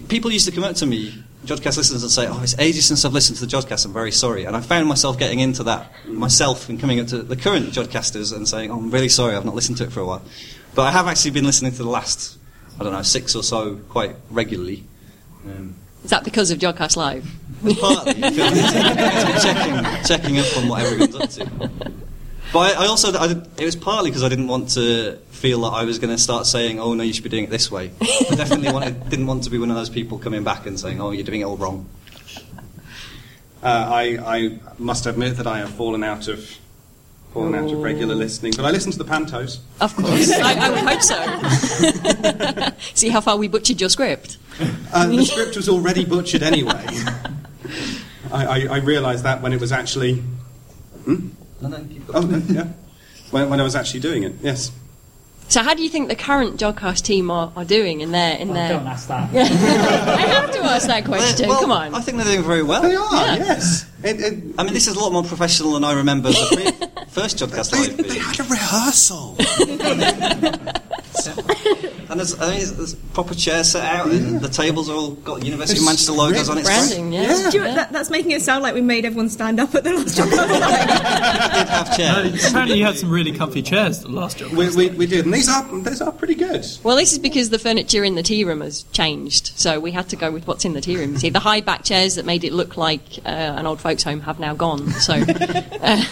people 0.07 0.31
used 0.31 0.45
to 0.45 0.51
come 0.51 0.63
up 0.63 0.75
to 0.75 0.85
me, 0.85 1.23
Jodcast 1.45 1.77
listeners, 1.77 2.03
and 2.03 2.11
say, 2.11 2.27
"Oh, 2.27 2.39
it's 2.43 2.57
ages 2.59 2.85
since 2.85 3.03
I've 3.05 3.13
listened 3.13 3.39
to 3.39 3.45
the 3.45 3.51
Jodcast. 3.51 3.85
I'm 3.85 3.93
very 3.93 4.11
sorry." 4.11 4.45
And 4.45 4.55
I 4.55 4.61
found 4.61 4.87
myself 4.87 5.17
getting 5.17 5.39
into 5.39 5.63
that 5.63 5.91
myself 6.07 6.69
and 6.69 6.79
coming 6.79 6.99
up 6.99 7.07
to 7.07 7.23
the 7.23 7.35
current 7.35 7.67
Jodcasters 7.71 8.35
and 8.35 8.47
saying, 8.47 8.71
"Oh, 8.71 8.77
I'm 8.77 8.91
really 8.91 9.09
sorry. 9.09 9.35
I've 9.35 9.45
not 9.45 9.55
listened 9.55 9.77
to 9.79 9.83
it 9.85 9.91
for 9.91 10.01
a 10.01 10.05
while." 10.05 10.21
But 10.75 10.83
I 10.83 10.91
have 10.91 11.07
actually 11.07 11.31
been 11.31 11.45
listening 11.45 11.71
to 11.73 11.83
the 11.83 11.89
last, 11.89 12.37
I 12.79 12.83
don't 12.83 12.93
know, 12.93 13.01
six 13.01 13.35
or 13.35 13.43
so 13.43 13.75
quite 13.89 14.15
regularly. 14.29 14.85
Um, 15.45 15.75
Is 16.03 16.11
that 16.11 16.23
because 16.23 16.51
of 16.51 16.59
Jodcast 16.59 16.95
Live? 16.95 17.29
partly 17.79 18.13
because 18.13 18.53
it's, 18.57 18.71
it's 18.73 19.43
checking, 19.43 20.05
checking 20.05 20.39
up 20.39 20.57
on 20.57 20.67
what 20.67 20.81
everyone's 20.81 21.15
up 21.15 21.29
to. 21.31 21.91
But 22.53 22.75
I, 22.77 22.83
I 22.83 22.87
also, 22.87 23.17
I, 23.17 23.27
did- 23.27 23.47
it 23.59 23.65
was 23.65 23.75
partly 23.75 24.09
because 24.09 24.23
I 24.23 24.29
didn't 24.29 24.47
want 24.47 24.71
to 24.71 25.17
feel 25.31 25.61
that 25.61 25.69
I 25.69 25.85
was 25.85 25.99
going 25.99 26.13
to 26.13 26.21
start 26.21 26.45
saying, 26.45 26.79
"Oh 26.79 26.93
no, 26.93 27.03
you 27.03 27.13
should 27.13 27.23
be 27.23 27.29
doing 27.29 27.45
it 27.45 27.49
this 27.49 27.71
way." 27.71 27.91
I 28.01 28.35
definitely 28.35 28.71
wanted, 28.73 29.09
didn't 29.09 29.27
want 29.27 29.43
to 29.45 29.49
be 29.49 29.57
one 29.57 29.69
of 29.69 29.75
those 29.77 29.89
people 29.89 30.17
coming 30.19 30.43
back 30.43 30.65
and 30.65 30.79
saying, 30.79 30.99
"Oh, 31.01 31.11
you're 31.11 31.23
doing 31.23 31.41
it 31.41 31.45
all 31.45 31.57
wrong." 31.57 31.87
Uh, 33.63 33.67
I, 33.93 34.17
I 34.37 34.59
must 34.79 35.05
admit 35.05 35.37
that 35.37 35.45
I 35.47 35.59
have 35.59 35.69
fallen 35.69 36.03
out 36.03 36.27
of 36.27 36.57
fallen 37.31 37.55
out 37.55 37.71
of 37.71 37.79
regular 37.81 38.15
listening, 38.15 38.53
but 38.57 38.65
I 38.65 38.71
listen 38.71 38.91
to 38.91 38.97
the 38.97 39.05
Pantos. 39.05 39.59
Of 39.79 39.95
course. 39.95 40.31
I, 40.35 40.67
I 40.67 40.69
would 40.71 40.79
hope 40.79 41.01
so. 41.01 42.71
See 42.95 43.09
how 43.09 43.21
far 43.21 43.37
we 43.37 43.47
butchered 43.47 43.79
your 43.79 43.89
script. 43.89 44.37
Uh, 44.91 45.07
the 45.07 45.23
script 45.23 45.55
was 45.55 45.69
already 45.69 46.03
butchered 46.05 46.43
anyway. 46.43 46.85
I, 48.33 48.45
I, 48.45 48.67
I 48.71 48.77
realised 48.79 49.23
that 49.23 49.41
when 49.41 49.53
it 49.53 49.61
was 49.61 49.71
actually. 49.71 50.15
Hmm? 51.05 51.29
No, 51.61 51.67
no, 51.69 51.77
keep 51.85 52.03
Oh, 52.13 52.21
no, 52.21 52.37
yeah. 52.49 52.67
When, 53.31 53.49
when 53.49 53.59
I 53.59 53.63
was 53.63 53.75
actually 53.75 53.99
doing 54.01 54.23
it, 54.23 54.33
yes. 54.41 54.71
So, 55.47 55.61
how 55.63 55.73
do 55.73 55.83
you 55.83 55.89
think 55.89 56.07
the 56.07 56.15
current 56.15 56.57
Jodcast 56.59 57.01
team 57.03 57.29
are, 57.29 57.51
are 57.57 57.65
doing 57.65 57.99
in 57.99 58.11
their 58.11 58.37
in 58.37 58.53
their? 58.53 58.69
Don't 58.69 58.87
ask 58.87 59.07
that. 59.09 59.29
I 59.35 60.21
have 60.21 60.49
to 60.53 60.59
ask 60.63 60.87
that 60.87 61.03
question. 61.03 61.49
Well, 61.49 61.59
Come 61.59 61.71
on. 61.71 61.93
I 61.93 61.99
think 61.99 62.17
they're 62.17 62.25
doing 62.25 62.43
very 62.43 62.63
well. 62.63 62.81
They 62.81 62.95
are, 62.95 63.13
Yeah. 63.25 63.35
yes. 63.35 63.85
I 64.03 64.63
mean, 64.63 64.73
this 64.73 64.87
is 64.87 64.95
a 64.95 64.99
lot 64.99 65.11
more 65.11 65.23
professional 65.25 65.73
than 65.73 65.83
I 65.83 65.93
remember 65.93 66.29
the 66.29 66.47
pre- 66.87 67.05
first 67.09 67.37
Jodcast 67.39 67.71
They, 67.71 68.01
being. 68.01 68.19
had 68.21 68.39
a 68.39 68.43
rehearsal. 68.43 69.35
And 72.11 72.19
there's, 72.19 72.37
I 72.41 72.49
mean, 72.49 72.57
there's, 72.57 72.73
there's 72.73 72.93
proper 72.93 73.33
chairs 73.33 73.71
set 73.71 73.85
out, 73.85 74.11
and 74.11 74.41
the 74.41 74.49
tables 74.49 74.89
are 74.89 74.95
all 74.97 75.11
got 75.11 75.45
University 75.45 75.79
of 75.79 75.85
Manchester 75.85 76.11
logos 76.11 76.49
on 76.49 76.57
it. 76.57 76.65
Branding, 76.65 77.13
yeah. 77.13 77.49
Stuart, 77.49 77.73
that, 77.73 77.93
that's 77.93 78.09
making 78.09 78.31
it 78.31 78.41
sound 78.41 78.63
like 78.63 78.73
we 78.73 78.81
made 78.81 79.05
everyone 79.05 79.29
stand 79.29 79.61
up 79.61 79.73
at 79.75 79.85
the 79.85 79.93
last 79.93 80.17
job. 80.17 80.29
did 80.29 80.39
have 80.39 81.97
No, 81.97 82.47
apparently, 82.49 82.79
you 82.79 82.83
had 82.83 82.97
some 82.97 83.09
really 83.09 83.31
comfy 83.31 83.61
chairs 83.61 84.01
the 84.01 84.09
last 84.09 84.39
job. 84.39 84.51
We, 84.51 84.75
we, 84.75 84.89
we 84.89 85.05
did, 85.05 85.23
and 85.23 85.33
these 85.33 85.47
are 85.47 85.63
these 85.79 86.01
are 86.01 86.11
pretty 86.11 86.35
good. 86.35 86.65
Well, 86.83 86.97
this 86.97 87.13
is 87.13 87.19
because 87.19 87.49
the 87.49 87.59
furniture 87.59 88.03
in 88.03 88.15
the 88.15 88.23
tea 88.23 88.43
room 88.43 88.59
has 88.59 88.83
changed, 88.91 89.57
so 89.57 89.79
we 89.79 89.91
had 89.91 90.09
to 90.09 90.17
go 90.17 90.31
with 90.31 90.45
what's 90.47 90.65
in 90.65 90.73
the 90.73 90.81
tea 90.81 90.97
room. 90.97 91.15
See, 91.17 91.29
the 91.29 91.39
high 91.39 91.61
back 91.61 91.85
chairs 91.85 92.15
that 92.15 92.25
made 92.25 92.43
it 92.43 92.51
look 92.51 92.75
like 92.75 93.01
uh, 93.25 93.29
an 93.29 93.65
old 93.65 93.79
folks' 93.79 94.03
home 94.03 94.19
have 94.21 94.37
now 94.37 94.53
gone. 94.53 94.89
So, 94.91 95.13
uh, 95.81 96.03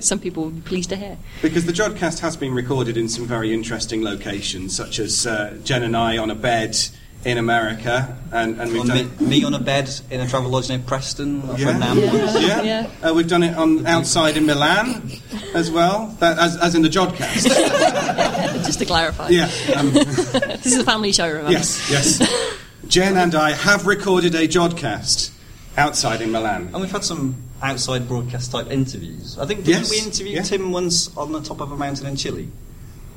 some 0.00 0.18
people 0.18 0.44
will 0.44 0.50
be 0.50 0.60
pleased 0.60 0.90
to 0.90 0.96
hear. 0.96 1.16
Because 1.40 1.64
the 1.64 1.72
Jodcast 1.72 2.18
has 2.20 2.36
been 2.36 2.52
recorded 2.52 2.98
in 2.98 3.08
some 3.08 3.26
very 3.26 3.54
interesting 3.54 4.04
locations, 4.04 4.47
such 4.68 4.98
as 4.98 5.26
uh, 5.26 5.56
Jen 5.64 5.82
and 5.82 5.96
I 5.96 6.18
on 6.18 6.30
a 6.30 6.34
bed 6.34 6.76
in 7.24 7.36
America, 7.36 8.16
and, 8.32 8.60
and 8.60 8.70
we've 8.72 8.80
On 8.82 8.86
done 8.86 9.10
me, 9.18 9.26
me 9.26 9.44
on 9.44 9.52
a 9.52 9.58
bed 9.58 9.90
in 10.10 10.20
a 10.20 10.28
travel 10.28 10.50
lodge 10.50 10.68
near 10.68 10.78
Preston, 10.78 11.42
Yeah. 11.56 11.56
from 11.56 11.80
NAM. 11.80 11.98
Yeah, 11.98 12.62
Yeah. 12.62 12.90
Uh, 13.02 13.12
we've 13.12 13.26
done 13.28 13.42
it 13.42 13.56
on 13.56 13.84
outside 13.86 14.36
in 14.36 14.46
Milan 14.46 15.10
as 15.54 15.68
well, 15.70 16.14
that, 16.20 16.38
as, 16.38 16.56
as 16.58 16.74
in 16.76 16.82
the 16.82 16.88
Jodcast. 16.88 17.44
Just 18.64 18.78
to 18.78 18.84
clarify. 18.86 19.28
yeah, 19.30 19.50
um, 19.76 19.90
this 19.92 20.66
is 20.66 20.78
a 20.78 20.84
family 20.84 21.12
show, 21.12 21.26
remember? 21.28 21.50
yes, 21.52 21.90
yes. 21.90 22.54
Jen 22.86 23.16
and 23.16 23.34
I 23.34 23.50
have 23.52 23.86
recorded 23.86 24.34
a 24.36 24.46
Jodcast 24.46 25.32
outside 25.76 26.22
in 26.22 26.30
Milan. 26.30 26.70
And 26.72 26.80
we've 26.80 26.90
had 26.90 27.04
some 27.04 27.36
outside 27.60 28.06
broadcast 28.08 28.52
type 28.52 28.70
interviews. 28.70 29.36
I 29.38 29.44
think 29.46 29.64
didn't 29.64 29.80
Yes, 29.82 29.90
we 29.90 29.98
interview 29.98 30.36
yeah. 30.36 30.42
Tim 30.42 30.70
once 30.70 31.14
on 31.16 31.32
the 31.32 31.40
top 31.40 31.60
of 31.60 31.72
a 31.72 31.76
mountain 31.76 32.06
in 32.06 32.14
Chile? 32.16 32.48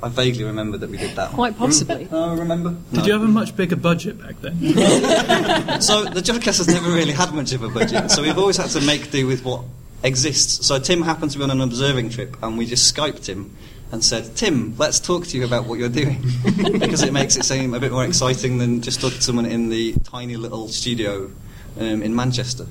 I 0.03 0.09
vaguely 0.09 0.43
remember 0.43 0.77
that 0.77 0.89
we 0.89 0.97
did 0.97 1.15
that. 1.15 1.31
Quite 1.31 1.57
possibly. 1.57 2.07
Oh, 2.11 2.35
remember? 2.35 2.75
Did 2.91 3.05
you 3.05 3.13
have 3.13 3.21
a 3.21 3.27
much 3.27 3.55
bigger 3.55 3.75
budget 3.75 4.19
back 4.19 4.39
then? 4.41 4.59
so 5.81 6.05
the 6.05 6.21
Jodcast 6.21 6.57
has 6.57 6.67
never 6.67 6.89
really 6.89 7.11
had 7.11 7.33
much 7.33 7.53
of 7.53 7.61
a 7.63 7.69
budget, 7.69 8.09
so 8.09 8.23
we've 8.23 8.37
always 8.37 8.57
had 8.57 8.69
to 8.71 8.81
make 8.81 9.11
do 9.11 9.27
with 9.27 9.45
what 9.45 9.63
exists. 10.03 10.65
So 10.65 10.79
Tim 10.79 11.03
happened 11.03 11.31
to 11.31 11.37
be 11.37 11.43
on 11.43 11.51
an 11.51 11.61
observing 11.61 12.09
trip, 12.09 12.35
and 12.41 12.57
we 12.57 12.65
just 12.65 12.93
Skyped 12.95 13.27
him 13.27 13.55
and 13.91 14.03
said, 14.03 14.35
"Tim, 14.35 14.75
let's 14.77 14.99
talk 14.99 15.27
to 15.27 15.37
you 15.37 15.45
about 15.45 15.67
what 15.67 15.77
you're 15.77 15.89
doing," 15.89 16.23
because 16.79 17.03
it 17.03 17.13
makes 17.13 17.35
it 17.35 17.45
seem 17.45 17.73
a 17.73 17.79
bit 17.79 17.91
more 17.91 18.05
exciting 18.05 18.57
than 18.57 18.81
just 18.81 19.01
talking 19.01 19.17
to 19.17 19.23
someone 19.23 19.45
in 19.45 19.69
the 19.69 19.93
tiny 20.03 20.35
little 20.35 20.67
studio 20.67 21.29
um, 21.79 22.01
in 22.01 22.15
Manchester. 22.15 22.65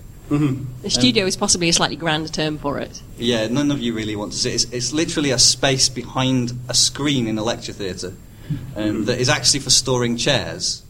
The 0.83 0.91
studio 0.91 1.26
is 1.26 1.37
possibly 1.37 1.68
a 1.68 1.72
slightly 1.72 1.97
grander 1.97 2.28
term 2.28 2.57
for 2.59 2.78
it. 2.78 3.03
Yeah, 3.18 3.49
none 3.49 3.70
of 3.70 3.81
you 3.81 3.95
really 3.95 4.16
want 4.16 4.33
to 4.33 4.39
see 4.39 4.51
it. 4.51 4.55
It's, 4.55 4.64
it's 4.72 4.93
literally 4.93 5.31
a 5.33 5.39
space 5.39 5.89
behind 5.89 6.53
a 6.68 6.74
screen 6.74 7.26
in 7.26 7.37
a 7.37 7.43
lecture 7.43 7.72
theatre 7.72 8.14
um, 8.76 9.07
that 9.07 9.18
is 9.18 9.28
actually 9.28 9.61
for 9.61 9.70
storing 9.70 10.16
chairs. 10.16 10.83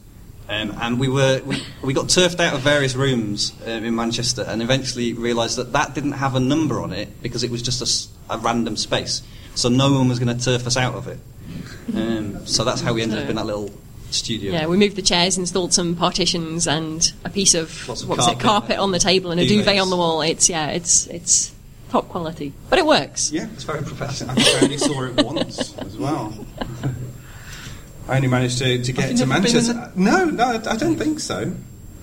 Um, 0.48 0.76
and 0.80 0.98
we 0.98 1.08
were 1.08 1.40
we, 1.46 1.62
we 1.80 1.94
got 1.94 2.06
turfed 2.08 2.40
out 2.40 2.54
of 2.54 2.60
various 2.60 2.96
rooms 2.96 3.52
um, 3.64 3.84
in 3.84 3.94
Manchester, 3.94 4.42
and 4.42 4.60
eventually 4.60 5.12
realised 5.12 5.56
that 5.56 5.72
that 5.72 5.94
didn't 5.94 6.12
have 6.12 6.34
a 6.34 6.40
number 6.40 6.82
on 6.82 6.92
it 6.92 7.22
because 7.22 7.44
it 7.44 7.50
was 7.50 7.62
just 7.62 8.10
a 8.28 8.36
random 8.38 8.76
space. 8.76 9.22
So 9.54 9.68
no 9.68 9.92
one 9.92 10.08
was 10.08 10.18
going 10.18 10.36
to 10.36 10.44
turf 10.44 10.66
us 10.66 10.76
out 10.76 10.94
of 10.94 11.06
it. 11.06 11.18
Um, 11.94 12.46
so 12.46 12.64
that's 12.64 12.80
how 12.80 12.92
we 12.92 13.02
ended 13.02 13.18
up 13.20 13.28
in 13.28 13.36
that 13.36 13.46
little 13.46 13.70
studio. 14.14 14.52
Yeah, 14.52 14.66
we 14.66 14.76
moved 14.76 14.96
the 14.96 15.02
chairs, 15.02 15.38
installed 15.38 15.72
some 15.72 15.94
partitions, 15.96 16.66
and 16.66 17.12
a 17.24 17.30
piece 17.30 17.54
of, 17.54 17.88
Lots 17.88 18.02
of 18.02 18.08
what 18.08 18.18
was 18.18 18.26
it, 18.26 18.38
carpet. 18.38 18.42
carpet 18.44 18.78
on 18.78 18.92
the 18.92 18.98
table 18.98 19.30
and 19.30 19.40
a 19.40 19.46
duvet 19.46 19.78
on 19.78 19.90
the 19.90 19.96
wall. 19.96 20.20
It's 20.22 20.48
yeah, 20.48 20.68
it's 20.68 21.06
it's 21.08 21.52
top 21.90 22.08
quality, 22.08 22.52
but 22.68 22.78
it 22.78 22.86
works. 22.86 23.32
Yeah, 23.32 23.48
It's 23.52 23.64
very 23.64 23.82
professional. 23.82 24.30
I 24.38 24.58
only 24.62 24.78
saw 24.78 25.02
it 25.04 25.24
once 25.24 25.76
as 25.78 25.96
well. 25.96 26.32
I 28.08 28.16
only 28.16 28.28
managed 28.28 28.58
to, 28.58 28.82
to 28.82 28.92
get 28.92 29.08
to 29.16 29.26
never 29.26 29.42
been 29.42 29.42
Manchester. 29.42 29.92
No, 29.94 30.24
no, 30.24 30.44
I 30.44 30.54
I 30.72 30.76
don't 30.76 30.96
think 30.96 31.20
so. 31.20 31.52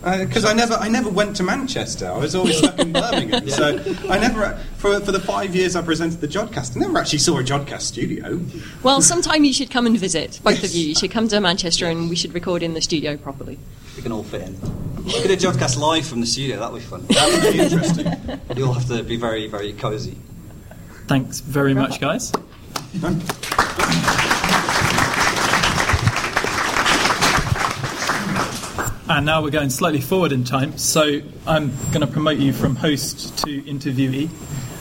Uh, 0.04 0.24
because 0.26 0.46
I 0.46 0.54
never, 0.54 0.76
I 0.76 0.88
never 0.90 1.10
went 1.10 1.36
to 1.38 1.44
Manchester. 1.44 2.08
I 2.08 2.18
was 2.18 2.36
always 2.36 2.58
stuck 2.60 2.78
in 2.80 2.94
Birmingham. 2.94 3.50
So 3.50 3.84
I 4.10 4.20
never, 4.20 4.56
for 4.78 5.00
for 5.00 5.12
the 5.12 5.20
five 5.20 5.56
years 5.56 5.76
I 5.76 5.82
presented 5.82 6.22
the 6.22 6.28
Jodcast, 6.28 6.78
I 6.78 6.82
never 6.82 6.98
actually 7.00 7.20
saw 7.20 7.40
a 7.40 7.44
Jodcast 7.44 7.82
studio. 7.82 8.40
Well, 8.84 9.02
sometime 9.02 9.44
you 9.44 9.54
should 9.54 9.72
come 9.72 9.88
and 9.88 9.98
visit, 9.98 10.40
both 10.44 10.64
of 10.64 10.72
you. 10.72 10.90
You 10.90 10.96
should 10.96 11.12
come 11.12 11.28
to 11.30 11.40
Manchester, 11.42 11.88
and 11.88 12.10
we 12.10 12.16
should 12.16 12.34
record 12.34 12.62
in 12.62 12.74
the 12.76 12.82
studio 12.82 13.18
properly. 13.18 13.58
We 13.96 14.04
can 14.04 14.12
all 14.12 14.24
fit 14.24 14.44
in. 14.44 15.04
We 15.04 15.14
could 15.22 15.40
do 15.40 15.48
Jodcast 15.48 15.80
live 15.80 16.06
from 16.06 16.22
the 16.22 16.28
studio. 16.28 16.60
That'd 16.60 16.76
be 16.76 16.82
fun. 16.82 17.06
That 17.08 17.44
would 17.44 17.54
be 17.54 17.60
interesting. 17.60 18.40
You'll 18.56 18.74
have 18.74 18.88
to 18.90 19.02
be 19.02 19.16
very, 19.16 19.48
very 19.48 19.74
cosy. 19.74 20.16
Thanks 21.08 21.40
very 21.40 21.74
much, 21.74 22.00
guys. 22.00 22.32
And 29.10 29.26
now 29.26 29.42
we're 29.42 29.52
going 29.52 29.70
slightly 29.70 30.02
forward 30.02 30.34
in 30.34 30.44
time, 30.44 30.78
so 30.78 31.22
I'm 31.46 31.72
going 31.92 32.02
to 32.02 32.08
promote 32.08 32.40
you 32.40 32.52
from 32.52 32.76
host 32.76 33.38
to 33.46 33.62
interviewee, 33.62 34.30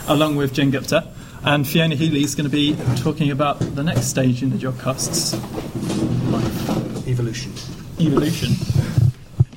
along 0.08 0.34
with 0.34 0.52
Jen 0.52 0.72
Gupta. 0.72 1.12
And 1.44 1.66
Fiona 1.66 1.94
Healy 1.94 2.24
is 2.24 2.34
going 2.34 2.50
to 2.50 2.50
be 2.50 2.76
talking 2.96 3.30
about 3.30 3.60
the 3.60 3.84
next 3.84 4.06
stage 4.06 4.42
in 4.42 4.50
the 4.50 4.56
Jodcast's 4.56 5.34
life. 6.32 7.06
Evolution. 7.06 7.52
Evolution. 8.00 8.54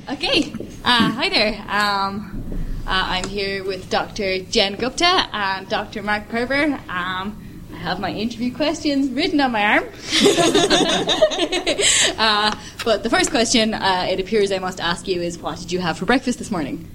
Okay, 0.08 0.54
uh, 0.86 1.12
hi 1.14 1.30
there. 1.30 1.66
Um, 1.68 2.44
uh, 2.86 3.06
I'm 3.08 3.28
here 3.28 3.64
with 3.64 3.90
Dr. 3.90 4.38
Jen 4.38 4.76
Gupta 4.76 5.30
and 5.34 5.68
Dr. 5.68 6.04
Mark 6.04 6.30
Purver. 6.30 6.80
Um, 6.88 7.44
I 7.44 7.49
have 7.80 8.00
my 8.00 8.12
interview 8.12 8.54
questions 8.54 9.10
written 9.10 9.42
on 9.42 9.52
my 9.52 9.64
arm. 9.64 9.84
uh, 12.18 12.56
but 12.84 13.04
the 13.04 13.10
first 13.10 13.32
question 13.32 13.74
uh, 13.74 14.08
it 14.10 14.20
appears 14.20 14.52
I 14.52 14.60
must 14.60 14.80
ask 14.80 15.08
you 15.08 15.22
is 15.22 15.38
what 15.38 15.60
did 15.60 15.72
you 15.72 15.80
have 15.80 15.98
for 15.98 16.06
breakfast 16.06 16.40
this 16.40 16.52
morning? 16.52 16.90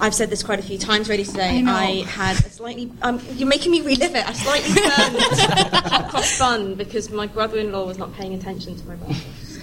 I've 0.00 0.14
said 0.14 0.30
this 0.30 0.42
quite 0.42 0.58
a 0.58 0.62
few 0.62 0.78
times 0.78 1.08
already 1.08 1.24
today. 1.24 1.58
I 1.58 1.60
know. 1.60 1.72
I 1.72 2.02
had 2.02 2.36
a 2.44 2.50
slightly. 2.50 2.90
Um, 3.02 3.20
you're 3.34 3.48
making 3.48 3.70
me 3.70 3.82
relive 3.82 4.14
it. 4.16 4.28
I 4.28 4.32
slightly 4.32 4.74
burned 4.74 5.84
hot 5.86 6.10
cross 6.10 6.38
bun 6.38 6.74
because 6.74 7.10
my 7.10 7.28
brother-in-law 7.28 7.86
was 7.86 7.98
not 7.98 8.12
paying 8.14 8.34
attention 8.34 8.76
to 8.76 8.86
my 8.88 8.96
breakfast. 8.96 9.60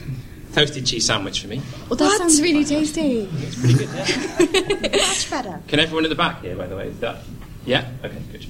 Toasted 0.54 0.86
cheese 0.86 1.06
sandwich 1.06 1.42
for 1.42 1.48
me. 1.48 1.62
Well, 1.90 1.98
that 1.98 2.18
sounds 2.18 2.42
really 2.42 2.64
tasty. 2.64 3.30
It's 3.32 3.60
pretty 3.60 3.74
good, 3.74 3.90
yeah. 3.94 4.98
Much 4.98 5.30
better. 5.30 5.62
Can 5.68 5.80
everyone 5.80 6.06
at 6.06 6.10
the 6.10 6.16
back 6.16 6.42
here, 6.42 6.56
by 6.56 6.68
the 6.68 6.76
way? 6.76 6.88
Is 6.88 7.00
that? 7.02 7.18
Yeah? 7.66 7.90
Okay, 8.04 8.18
good. 8.32 8.46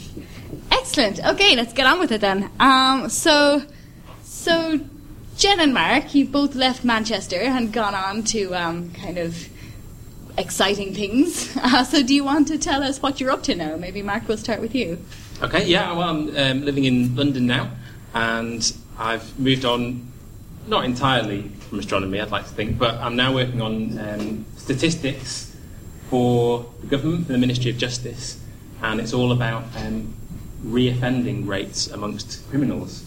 Excellent. 0.89 1.23
Okay, 1.23 1.55
let's 1.55 1.71
get 1.71 1.85
on 1.85 1.99
with 1.99 2.11
it 2.11 2.19
then. 2.19 2.49
Um, 2.59 3.09
so, 3.09 3.61
so 4.23 4.79
Jen 5.37 5.59
and 5.59 5.71
Mark, 5.71 6.15
you've 6.15 6.31
both 6.31 6.55
left 6.55 6.83
Manchester 6.83 7.35
and 7.35 7.71
gone 7.71 7.93
on 7.93 8.23
to 8.23 8.55
um, 8.55 8.91
kind 8.93 9.19
of 9.19 9.37
exciting 10.35 10.95
things. 10.95 11.55
Uh, 11.61 11.83
so, 11.83 12.01
do 12.01 12.15
you 12.15 12.23
want 12.23 12.47
to 12.47 12.57
tell 12.57 12.81
us 12.81 13.03
what 13.03 13.19
you're 13.19 13.29
up 13.29 13.43
to 13.43 13.53
now? 13.53 13.75
Maybe 13.75 14.01
Mark, 14.01 14.27
we'll 14.27 14.37
start 14.37 14.61
with 14.61 14.73
you. 14.73 14.97
Okay, 15.43 15.67
yeah, 15.67 15.91
well, 15.91 16.09
I'm 16.09 16.35
um, 16.35 16.65
living 16.65 16.85
in 16.85 17.15
London 17.15 17.45
now, 17.45 17.69
and 18.15 18.73
I've 18.97 19.39
moved 19.39 19.65
on, 19.65 20.11
not 20.65 20.85
entirely 20.85 21.43
from 21.69 21.77
astronomy, 21.77 22.19
I'd 22.19 22.31
like 22.31 22.47
to 22.47 22.53
think, 22.53 22.79
but 22.79 22.95
I'm 22.95 23.15
now 23.15 23.31
working 23.31 23.61
on 23.61 23.99
um, 23.99 24.45
statistics 24.57 25.55
for 26.09 26.65
the 26.81 26.87
government, 26.87 27.27
for 27.27 27.33
the 27.33 27.37
Ministry 27.37 27.69
of 27.69 27.77
Justice, 27.77 28.43
and 28.81 28.99
it's 28.99 29.13
all 29.13 29.31
about 29.31 29.65
um, 29.77 30.15
reoffending 30.63 31.47
rates 31.47 31.87
amongst 31.87 32.47
criminals. 32.49 33.03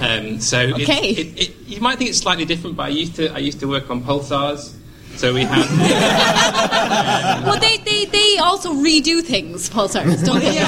Um, 0.00 0.40
so 0.40 0.60
Okay. 0.60 1.10
it, 1.10 1.40
it, 1.40 1.56
you 1.66 1.80
might 1.80 1.98
think 1.98 2.10
it's 2.10 2.18
slightly 2.18 2.44
different, 2.44 2.76
but 2.76 2.84
I 2.84 2.88
used 2.90 3.16
to 3.16 3.28
I 3.34 3.38
used 3.38 3.58
to 3.60 3.66
work 3.66 3.90
on 3.90 4.02
pulsars. 4.02 4.74
So 5.16 5.34
we 5.34 5.42
have. 5.42 5.68
well, 7.44 7.60
they, 7.60 7.76
they, 7.78 8.06
they 8.06 8.38
also 8.38 8.72
redo 8.72 9.22
things, 9.22 9.68
pulsars, 9.68 10.24
don't 10.24 10.40
they? 10.40 10.58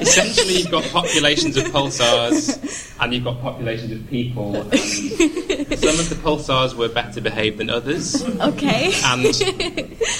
essentially 0.00 0.58
you've 0.58 0.70
got 0.70 0.84
populations 0.90 1.56
of 1.56 1.64
pulsars 1.64 2.94
and 3.00 3.14
you've 3.14 3.24
got 3.24 3.40
populations 3.40 3.92
of 3.92 4.06
people. 4.08 4.56
And 4.56 4.72
some 5.76 5.98
of 5.98 6.08
the 6.08 6.16
pulsars 6.16 6.74
were 6.74 6.88
better 6.88 7.20
behaved 7.20 7.58
than 7.58 7.70
others. 7.70 8.22
Okay. 8.24 8.92
And 9.04 9.24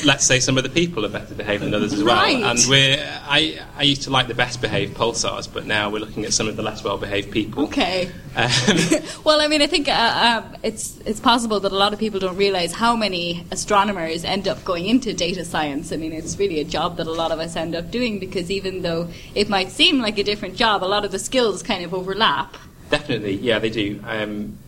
let's 0.05 0.25
say 0.25 0.41
some 0.41 0.57
of 0.57 0.65
the 0.65 0.71
people 0.71 1.05
are 1.05 1.09
better 1.09 1.35
behaved 1.35 1.63
than 1.63 1.75
others 1.75 1.93
as 1.93 2.03
well. 2.03 2.17
Right. 2.17 2.43
And 2.43 2.59
we're 2.69 2.99
I, 3.27 3.61
I 3.77 3.83
used 3.83 4.03
to 4.03 4.11
like 4.11 4.29
the 4.29 4.35
best 4.35 4.61
behaved 4.61 4.97
pulsars, 4.97 5.53
but 5.53 5.67
now 5.67 5.91
we're 5.91 6.01
looking 6.01 6.25
at 6.25 6.33
some 6.33 6.49
of 6.49 6.57
the 6.57 6.63
less 6.63 6.83
well 6.85 6.99
behaved 6.99 7.31
people. 7.31 7.65
Okay. 7.65 8.11
Um, 8.37 8.51
Well, 9.25 9.41
I 9.41 9.49
mean, 9.49 9.63
I 9.63 9.67
think 9.67 9.89
uh, 9.89 10.43
um, 10.45 10.57
it's 10.63 10.99
it's 11.07 11.19
possible 11.19 11.59
that 11.61 11.73
a 11.73 11.75
lot 11.75 11.95
of 11.95 11.99
people 11.99 12.21
don't 12.21 12.37
realize 12.37 12.73
how 12.73 12.95
many 12.95 13.47
astronomers 13.51 14.23
end 14.23 14.47
up 14.47 14.63
going 14.65 14.87
into 14.87 15.15
data 15.15 15.45
science. 15.45 15.93
I 15.93 15.97
mean, 15.97 16.13
it's 16.13 16.39
really 16.39 16.61
a 16.61 16.65
job 16.65 16.99
that 16.99 17.07
a 17.07 17.13
lot 17.13 17.33
of 17.33 17.39
us 17.39 17.57
end 17.57 17.75
up 17.75 17.91
doing 17.91 18.19
because 18.19 18.51
even 18.51 18.83
though 18.83 19.09
it 19.35 19.49
might 19.49 19.71
seem 19.71 20.01
like 20.01 20.19
a 20.19 20.23
different 20.23 20.57
job, 20.57 20.85
a 20.85 20.87
lot 20.87 21.07
of 21.07 21.11
the 21.11 21.19
skills 21.19 21.63
kind 21.63 21.85
of 21.85 21.95
overlap. 21.95 22.57
Definitely, 22.91 23.37
yeah, 23.37 23.59
they 23.59 23.71
do. 23.71 23.99
Um, 24.07 24.59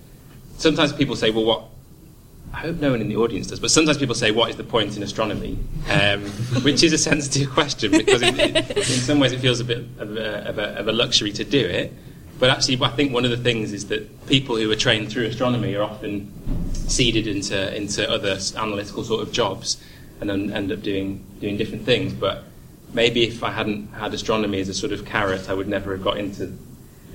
sometimes 0.58 0.92
people 0.92 1.16
say, 1.16 1.30
well, 1.30 1.44
what? 1.44 1.64
I 2.52 2.58
hope 2.58 2.76
no 2.76 2.92
one 2.92 3.00
in 3.00 3.08
the 3.08 3.16
audience 3.16 3.48
does, 3.48 3.60
but 3.60 3.70
sometimes 3.70 3.98
people 3.98 4.14
say, 4.14 4.30
what 4.30 4.48
is 4.48 4.56
the 4.56 4.64
point 4.64 4.96
in 4.96 5.02
astronomy? 5.02 5.58
Um, 5.90 6.22
which 6.62 6.82
is 6.82 6.92
a 6.92 6.98
sensitive 6.98 7.50
question 7.50 7.90
because 7.90 8.22
in, 8.22 8.82
some 8.82 9.18
ways 9.18 9.32
it 9.32 9.40
feels 9.40 9.60
a 9.60 9.64
bit 9.64 9.78
of 9.98 10.16
a, 10.16 10.48
of, 10.48 10.58
a, 10.58 10.62
of 10.78 10.88
a 10.88 10.92
luxury 10.92 11.32
to 11.32 11.44
do 11.44 11.60
it. 11.60 11.92
But 12.38 12.50
actually, 12.50 12.78
I 12.82 12.88
think 12.88 13.12
one 13.12 13.24
of 13.24 13.30
the 13.30 13.36
things 13.36 13.72
is 13.72 13.88
that 13.88 14.26
people 14.26 14.56
who 14.56 14.70
are 14.70 14.76
trained 14.76 15.10
through 15.10 15.26
astronomy 15.26 15.74
are 15.74 15.82
often 15.82 16.32
seeded 16.72 17.26
into, 17.26 17.76
into 17.76 18.08
other 18.10 18.38
analytical 18.56 19.04
sort 19.04 19.22
of 19.22 19.32
jobs 19.32 19.82
and 20.20 20.30
then 20.30 20.52
end 20.52 20.70
up 20.72 20.82
doing, 20.82 21.24
doing 21.40 21.56
different 21.56 21.84
things. 21.84 22.12
But 22.12 22.44
maybe 22.92 23.24
if 23.24 23.42
I 23.42 23.50
hadn't 23.50 23.88
had 23.92 24.14
astronomy 24.14 24.60
as 24.60 24.68
a 24.68 24.74
sort 24.74 24.92
of 24.92 25.04
carrot, 25.04 25.48
I 25.48 25.54
would 25.54 25.68
never 25.68 25.92
have 25.92 26.04
got 26.04 26.18
into 26.18 26.56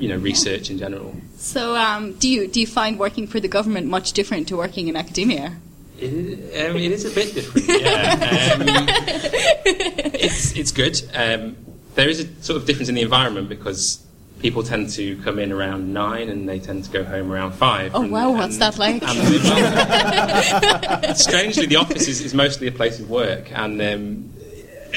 you 0.02 0.10
know, 0.10 0.18
research 0.18 0.70
in 0.70 0.78
general. 0.78 1.16
So, 1.38 1.76
um, 1.76 2.14
do 2.14 2.28
you 2.28 2.48
do 2.48 2.60
you 2.60 2.68
find 2.68 2.98
working 3.00 3.28
for 3.28 3.40
the 3.40 3.48
government 3.48 3.88
much 3.88 4.14
different 4.14 4.48
to 4.50 4.58
working 4.58 4.88
in 4.88 4.96
academia? 4.96 5.58
It 6.00 6.12
is, 6.14 6.70
um, 6.72 6.78
it 6.78 6.92
is 6.92 7.06
a 7.06 7.12
bit 7.12 7.36
different, 7.36 7.68
yeah. 7.68 8.56
Um, 8.56 8.64
it's, 9.66 10.56
it's 10.58 10.72
good. 10.72 11.00
Um, 11.14 11.56
there 11.94 12.10
is 12.10 12.20
a 12.22 12.44
sort 12.44 12.58
of 12.58 12.66
difference 12.66 12.90
in 12.90 12.96
the 12.96 13.02
environment 13.02 13.48
because 13.50 14.04
people 14.40 14.64
tend 14.64 14.90
to 14.90 15.16
come 15.18 15.38
in 15.38 15.52
around 15.52 15.94
nine 15.94 16.30
and 16.30 16.50
they 16.50 16.58
tend 16.58 16.84
to 16.86 16.90
go 16.90 17.04
home 17.04 17.32
around 17.32 17.52
five. 17.52 17.94
Oh 17.94 18.02
and- 18.02 18.12
wow, 18.12 18.32
what's 18.32 18.58
that 18.58 18.80
like? 18.80 19.04
and 19.04 19.10
strangely, 21.18 21.68
the 21.68 21.76
office 21.76 22.08
is, 22.08 22.22
is 22.22 22.34
mostly 22.34 22.66
a 22.68 22.72
place 22.72 23.00
of 23.00 23.08
work, 23.08 23.52
and 23.52 23.80
um, 23.80 24.31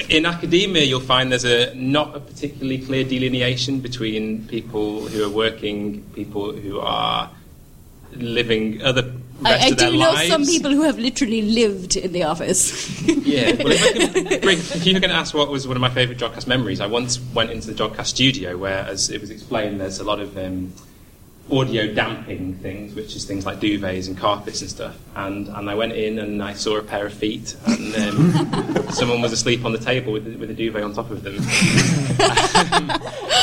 in 0.08 0.26
academia, 0.26 0.84
you'll 0.84 1.00
find 1.00 1.30
there's 1.30 1.44
a 1.44 1.74
not 1.74 2.16
a 2.16 2.20
particularly 2.20 2.78
clear 2.78 3.04
delineation 3.04 3.80
between 3.80 4.46
people 4.46 5.08
who 5.08 5.24
are 5.24 5.30
working, 5.30 6.02
people 6.14 6.52
who 6.52 6.80
are 6.80 7.30
living 8.16 8.82
other 8.82 9.12
I, 9.44 9.54
I 9.58 9.70
do 9.70 9.90
know 9.90 10.12
lives. 10.12 10.28
some 10.28 10.46
people 10.46 10.70
who 10.70 10.82
have 10.82 10.98
literally 10.98 11.42
lived 11.42 11.96
in 11.96 12.12
the 12.12 12.22
office. 12.24 13.02
Yeah, 13.24 13.52
well, 13.52 13.72
if, 13.72 14.12
bring, 14.42 14.58
if 14.58 14.86
you're 14.86 15.00
going 15.00 15.10
to 15.10 15.16
ask 15.16 15.34
what 15.34 15.48
was 15.48 15.66
one 15.66 15.76
of 15.76 15.80
my 15.80 15.88
favourite 15.88 16.20
Jodcast 16.20 16.46
memories, 16.46 16.80
I 16.80 16.86
once 16.86 17.18
went 17.34 17.50
into 17.50 17.72
the 17.72 17.72
Jodcast 17.72 18.06
studio 18.06 18.56
where, 18.56 18.84
as 18.84 19.10
it 19.10 19.20
was 19.20 19.30
explained, 19.30 19.80
there's 19.80 19.98
a 19.98 20.04
lot 20.04 20.20
of 20.20 20.36
um, 20.36 20.72
audio 21.50 21.92
damping 21.92 22.54
things, 22.54 22.94
which 22.94 23.14
is 23.14 23.24
things 23.24 23.44
like 23.44 23.60
duvets 23.60 24.08
and 24.08 24.16
carpets 24.16 24.62
and 24.62 24.70
stuff. 24.70 24.96
And, 25.14 25.48
and 25.48 25.68
I 25.68 25.74
went 25.74 25.92
in 25.92 26.18
and 26.18 26.42
I 26.42 26.54
saw 26.54 26.78
a 26.78 26.82
pair 26.82 27.06
of 27.06 27.12
feet, 27.12 27.54
and 27.66 27.94
um, 27.96 28.88
someone 28.90 29.20
was 29.20 29.32
asleep 29.32 29.64
on 29.64 29.72
the 29.72 29.78
table 29.78 30.12
with, 30.12 30.26
with 30.36 30.50
a 30.50 30.54
duvet 30.54 30.82
on 30.82 30.94
top 30.94 31.10
of 31.10 31.22
them. 31.22 31.34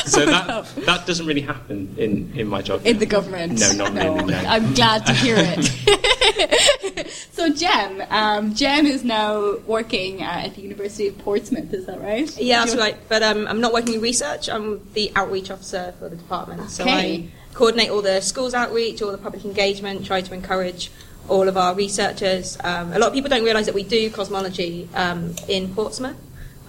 so 0.06 0.26
that, 0.26 0.66
that 0.86 1.06
doesn't 1.06 1.26
really 1.26 1.42
happen 1.42 1.94
in, 1.98 2.32
in 2.36 2.48
my 2.48 2.62
job. 2.62 2.86
In 2.86 2.98
the 2.98 3.06
government? 3.06 3.60
No, 3.60 3.72
not 3.74 3.94
really, 3.94 4.26
no. 4.26 4.38
I'm 4.40 4.74
glad 4.74 5.06
to 5.06 5.14
hear 5.14 5.36
it. 5.38 7.10
so 7.32 7.50
Jen, 7.50 8.08
um, 8.10 8.54
Jen 8.56 8.88
is 8.88 9.04
now 9.04 9.58
working 9.68 10.22
uh, 10.22 10.44
at 10.46 10.56
the 10.56 10.62
University 10.62 11.08
of 11.08 11.18
Portsmouth. 11.20 11.74
Is 11.74 11.86
that 11.86 12.02
right? 12.02 12.36
Yeah, 12.38 12.66
that's 12.66 12.76
right. 12.76 12.98
But 13.08 13.24
um, 13.24 13.48
I'm 13.48 13.62
not 13.62 13.74
working 13.74 13.96
in 13.96 14.02
research. 14.02 14.50
I'm 14.50 14.82
the 14.94 15.12
outreach 15.16 15.52
officer 15.52 15.94
for 16.00 16.10
the 16.10 16.16
department. 16.16 16.70
So 16.72 16.84
Okay. 16.84 17.30
I 17.30 17.41
coordinate 17.54 17.90
all 17.90 18.02
the 18.02 18.22
schools 18.22 18.54
outreach, 18.54 19.02
all 19.02 19.12
the 19.12 19.18
public 19.18 19.46
engagement, 19.46 20.06
try 20.06 20.22
to 20.22 20.34
encourage 20.34 20.92
all 21.28 21.48
of 21.48 21.58
our 21.58 21.76
researchers. 21.76 22.58
Um, 22.64 22.94
a 22.94 23.00
lot 23.00 23.08
of 23.08 23.14
people 23.14 23.30
don't 23.30 23.44
realise 23.44 23.66
that 23.66 23.76
we 23.76 23.84
do 23.84 24.10
cosmology 24.10 24.90
um, 24.96 25.36
in 25.48 25.74
Portsmouth, 25.74 26.18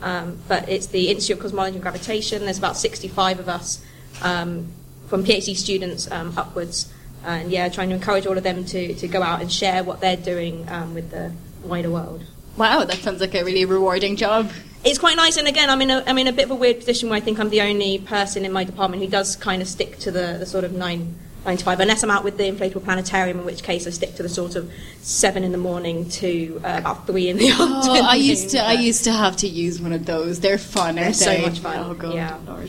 um, 0.02 0.38
but 0.48 0.68
it's 0.68 0.86
the 0.86 1.08
Institute 1.08 1.36
of 1.36 1.42
Cosmology 1.42 1.76
and 1.76 1.82
Gravitation. 1.82 2.44
There's 2.44 2.58
about 2.58 2.76
65 2.76 3.40
of 3.40 3.48
us 3.48 3.84
um, 4.22 4.68
from 5.08 5.24
PhD 5.24 5.56
students 5.56 6.10
um, 6.10 6.36
upwards. 6.36 6.92
And 7.24 7.52
yeah, 7.52 7.68
trying 7.68 7.90
to 7.90 7.94
encourage 7.94 8.26
all 8.26 8.36
of 8.36 8.42
them 8.42 8.64
to, 8.64 8.94
to 8.94 9.08
go 9.08 9.22
out 9.22 9.40
and 9.40 9.50
share 9.50 9.84
what 9.84 10.00
they're 10.00 10.16
doing 10.16 10.68
um, 10.68 10.92
with 10.94 11.10
the 11.10 11.32
wider 11.62 11.90
world. 11.90 12.24
Wow, 12.56 12.84
that 12.84 12.98
sounds 12.98 13.20
like 13.20 13.34
a 13.34 13.44
really 13.44 13.64
rewarding 13.64 14.16
job. 14.16 14.50
It's 14.84 14.98
quite 14.98 15.16
nice, 15.16 15.36
and 15.36 15.46
again, 15.46 15.70
I'm 15.70 15.80
in 15.80 15.90
a 15.90 16.02
I'm 16.06 16.18
in 16.18 16.26
a 16.26 16.32
bit 16.32 16.46
of 16.46 16.50
a 16.50 16.54
weird 16.56 16.78
position 16.78 17.08
where 17.08 17.16
I 17.16 17.20
think 17.20 17.38
I'm 17.38 17.50
the 17.50 17.60
only 17.62 17.98
person 17.98 18.44
in 18.44 18.52
my 18.52 18.64
department 18.64 19.02
who 19.02 19.08
does 19.08 19.36
kind 19.36 19.62
of 19.62 19.68
stick 19.68 19.98
to 20.00 20.10
the, 20.10 20.36
the 20.40 20.46
sort 20.46 20.64
of 20.64 20.72
nine 20.72 21.14
nine 21.44 21.56
to 21.56 21.64
five, 21.64 21.78
unless 21.80 22.02
I'm 22.02 22.10
out 22.10 22.24
with 22.24 22.36
the 22.36 22.44
inflatable 22.44 22.82
planetarium, 22.84 23.38
in 23.40 23.44
which 23.44 23.62
case 23.62 23.86
I 23.86 23.90
stick 23.90 24.14
to 24.16 24.22
the 24.24 24.28
sort 24.28 24.54
of 24.56 24.72
seven 25.02 25.44
in 25.44 25.52
the 25.52 25.58
morning 25.58 26.08
to 26.10 26.60
uh, 26.64 26.76
about 26.78 27.06
three 27.06 27.28
in 27.28 27.36
the 27.36 27.48
afternoon. 27.50 27.72
Oh, 27.84 28.06
I 28.08 28.14
used 28.16 28.50
to 28.50 28.58
I 28.58 28.72
used 28.72 29.04
to 29.04 29.12
have 29.12 29.36
to 29.38 29.48
use 29.48 29.80
one 29.80 29.92
of 29.92 30.04
those. 30.04 30.40
They're 30.40 30.58
fun, 30.58 30.96
They're 30.96 31.12
so 31.12 31.26
they? 31.26 31.42
much 31.42 31.60
fun. 31.60 31.78
Oh 31.78 31.94
god, 31.94 32.14
Yeah. 32.14 32.38
Lord. 32.46 32.68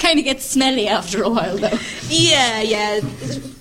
kind 0.00 0.18
of 0.18 0.24
gets 0.24 0.44
smelly 0.44 0.88
after 0.88 1.22
a 1.22 1.28
while, 1.30 1.56
though. 1.58 1.78
Yeah, 2.08 2.60
yeah. 2.60 3.00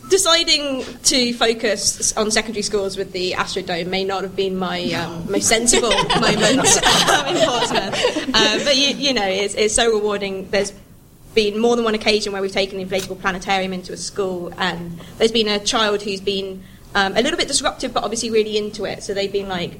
Deciding 0.10 0.84
to 1.04 1.34
focus 1.34 2.16
on 2.18 2.30
secondary 2.30 2.62
schools 2.62 2.97
with 2.97 3.14
the 3.14 3.32
Astrodome 3.32 3.88
may 3.88 4.04
not 4.04 4.24
have 4.24 4.36
been 4.36 4.58
my 4.58 4.84
um, 4.93 5.32
most 5.32 5.47
sensible 5.47 5.89
moment 6.20 6.84
um, 7.10 7.28
in 7.28 7.47
Portsmouth. 7.47 8.30
Uh, 8.34 8.60
but 8.64 8.76
you, 8.76 8.89
you 8.89 9.14
know, 9.14 9.26
it's, 9.26 9.56
it's 9.56 9.74
so 9.74 9.91
rewarding. 9.91 10.49
There's 10.49 10.74
been 11.34 11.58
more 11.58 11.76
than 11.76 11.86
one 11.86 11.95
occasion 11.95 12.32
where 12.34 12.41
we've 12.41 12.51
taken 12.51 12.78
the 12.78 12.86
inflatable 12.86 13.20
planetarium 13.20 13.74
into 13.74 13.93
a 13.93 13.97
school, 13.97 14.54
and 14.58 14.99
there's 15.18 15.32
been 15.32 15.47
a 15.47 15.60
child 15.60 16.01
who's 16.04 16.22
been 16.22 16.64
um, 16.95 17.14
a 17.18 17.22
little 17.22 17.38
bit 17.38 17.47
disruptive, 17.47 17.93
but 17.93 18.04
obviously 18.04 18.30
really 18.30 18.58
into 18.58 18.86
it. 18.86 19.04
So 19.04 19.14
they've 19.14 19.32
been 19.32 19.49
like 19.49 19.80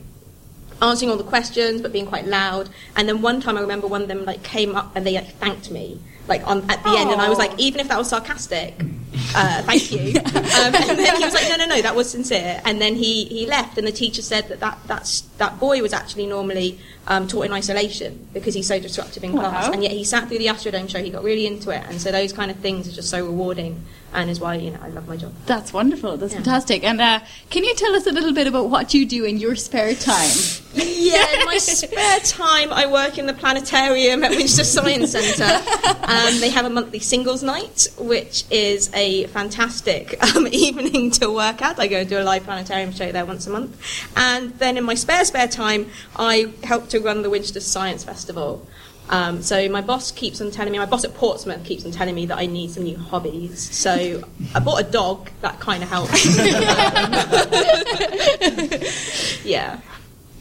answering 0.82 1.10
all 1.12 1.18
the 1.18 1.24
questions 1.24 1.82
but 1.82 1.94
being 1.94 2.06
quite 2.06 2.26
loud. 2.26 2.70
And 2.96 3.08
then 3.08 3.22
one 3.22 3.42
time 3.42 3.58
I 3.58 3.62
remember 3.62 3.88
one 3.88 4.02
of 4.02 4.08
them 4.08 4.26
like 4.26 4.44
came 4.44 4.76
up 4.76 4.96
and 4.96 5.06
they 5.06 5.14
like 5.14 5.36
thanked 5.36 5.72
me 5.72 6.00
like 6.28 6.46
on 6.48 6.60
at 6.70 6.84
the 6.84 6.90
end, 6.98 7.12
and 7.12 7.22
I 7.22 7.30
was 7.30 7.38
like, 7.38 7.58
even 7.60 7.80
if 7.82 7.88
that 7.90 7.98
was 7.98 8.10
sarcastic, 8.10 8.74
uh, 9.36 9.62
thank 9.64 9.92
you. 9.92 10.20
um, 10.20 10.74
and 10.76 10.98
then 10.98 11.16
he 11.18 11.24
was 11.24 11.34
like, 11.34 11.50
no, 11.50 11.58
no, 11.58 11.66
no, 11.66 11.82
that 11.82 11.96
was 11.96 12.10
sincere. 12.10 12.62
And 12.66 12.80
then 12.82 12.96
he, 12.96 13.26
he 13.26 13.46
left, 13.46 13.78
and 13.78 13.86
the 13.86 13.92
teacher 13.92 14.22
said 14.22 14.48
that 14.50 14.60
that 14.60 14.80
that's, 14.88 15.22
that 15.38 15.60
boy 15.60 15.82
was 15.82 15.94
actually 15.94 16.28
normally 16.28 16.80
um, 17.08 17.28
taught 17.28 17.46
in 17.46 17.54
isolation 17.54 18.28
because 18.34 18.54
he's 18.54 18.68
so 18.68 18.80
disruptive 18.80 19.24
in 19.24 19.32
class, 19.32 19.74
and 19.74 19.84
yet 19.84 19.92
he 19.92 20.04
sat 20.04 20.28
through 20.28 20.38
the 20.38 20.48
Astrodome 20.48 20.90
show. 20.90 21.04
He 21.04 21.10
got 21.10 21.24
really 21.24 21.46
into 21.46 21.70
it, 21.72 21.84
and 21.88 22.00
so 22.00 22.12
those 22.12 22.34
kind 22.34 22.50
of 22.50 22.58
things 22.58 22.88
are 22.88 22.92
just 22.92 23.10
so 23.10 23.26
rewarding, 23.26 23.84
and 24.14 24.30
is 24.30 24.40
why 24.40 24.56
you 24.56 24.72
know 24.72 24.80
I 24.82 24.90
love 24.90 25.08
my 25.08 25.18
job. 25.18 25.34
That's 25.46 25.74
wonderful. 25.74 26.18
That's 26.18 26.34
fantastic. 26.34 26.84
And 26.84 27.02
uh, 27.02 27.20
can 27.50 27.64
you 27.64 27.76
tell 27.76 27.96
us 27.96 28.08
a 28.08 28.12
little 28.12 28.34
bit 28.34 28.48
about 28.48 28.70
what 28.70 28.94
you 28.94 29.06
do 29.06 29.26
in 29.26 29.38
your 29.38 29.56
spare 29.56 29.96
time? 29.96 30.32
Yeah, 31.04 31.40
in 31.40 31.46
my 31.46 31.58
spare 31.58 32.20
time, 32.22 32.72
I 32.72 32.88
work 32.88 33.18
in 33.18 33.26
the 33.26 33.34
planetarium 33.34 34.24
at 34.24 34.32
Winchester 34.32 34.64
Science 34.64 35.12
Centre. 35.12 35.62
Um, 36.04 36.40
they 36.40 36.50
have 36.50 36.66
a 36.66 36.70
monthly 36.70 37.00
singles 37.00 37.44
night, 37.44 37.90
which 38.00 38.46
is 38.50 38.90
a 38.94 39.28
fantastic 39.28 40.22
um, 40.36 40.48
evening 40.52 41.12
to 41.12 41.30
work 41.30 41.62
at. 41.62 41.78
I 41.78 41.88
go 41.88 41.98
and 41.98 42.10
do 42.10 42.18
a 42.20 42.24
live 42.24 42.46
planetarium 42.46 42.92
show 42.92 43.12
there 43.12 43.26
once 43.26 43.46
a 43.48 43.50
month. 43.50 43.80
And 44.16 44.54
then 44.60 44.78
in 44.78 44.84
my 44.84 44.96
spare, 44.96 45.26
spare 45.26 45.48
time, 45.48 45.88
I 46.16 46.54
help 46.64 46.90
to 46.94 47.00
run 47.00 47.22
the 47.24 47.30
Winchester 47.30 47.60
Science 47.60 48.04
Festival. 48.04 48.66
Um, 49.10 49.42
so 49.42 49.68
my 49.68 49.82
boss 49.82 50.12
keeps 50.12 50.40
on 50.40 50.50
telling 50.52 50.72
me, 50.72 50.80
my 50.80 50.86
boss 50.86 51.04
at 51.04 51.14
Portsmouth 51.14 51.66
keeps 51.66 51.84
on 51.86 51.92
telling 51.92 52.16
me 52.16 52.26
that 52.28 52.38
I 52.38 52.46
need 52.46 52.72
some 52.72 52.84
new 52.84 52.98
hobbies. 52.98 53.76
So 53.76 54.24
I 54.56 54.60
bought 54.60 54.80
a 54.80 54.84
dog. 54.90 55.30
That 55.42 55.60
kind 55.60 55.84
of 55.84 55.90
helps. 55.90 56.26
yeah. 59.46 59.80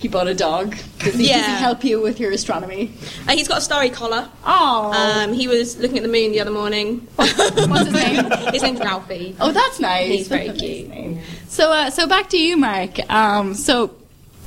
You 0.01 0.11
bought 0.11 0.27
a 0.27 0.35
dog. 0.35 0.77
Does 0.99 1.15
he, 1.15 1.29
Yeah. 1.29 1.39
does 1.39 1.47
he 1.47 1.53
help 1.55 1.85
you 1.85 2.01
with 2.01 2.19
your 2.19 2.33
astronomy? 2.33 2.93
Uh, 3.29 3.33
he's 3.33 3.47
got 3.49 3.59
a 3.59 3.61
starry 3.61 3.91
collar. 3.91 4.29
Oh. 4.45 4.93
Um, 4.93 5.33
he 5.33 5.47
was 5.49 5.79
looking 5.79 5.99
at 5.99 6.03
the 6.03 6.09
moon 6.09 6.33
the 6.33 6.41
other 6.41 6.51
morning. 6.51 7.07
What's 7.17 7.39
his 7.39 7.93
name? 7.93 8.31
his 8.53 8.63
name's 8.63 8.81
Ralphie. 8.81 9.37
Oh, 9.41 9.53
that's 9.53 9.79
nice. 9.81 10.09
He's 10.09 10.29
very 10.29 10.49
That's 10.49 10.61
nice 10.61 10.71
cute. 10.71 10.89
name. 10.89 11.21
So, 11.49 11.73
uh, 11.73 11.91
so 11.91 12.07
back 12.09 12.31
to 12.31 12.39
you, 12.39 12.57
Mark. 12.57 12.99
Um, 13.11 13.55
so, 13.55 13.95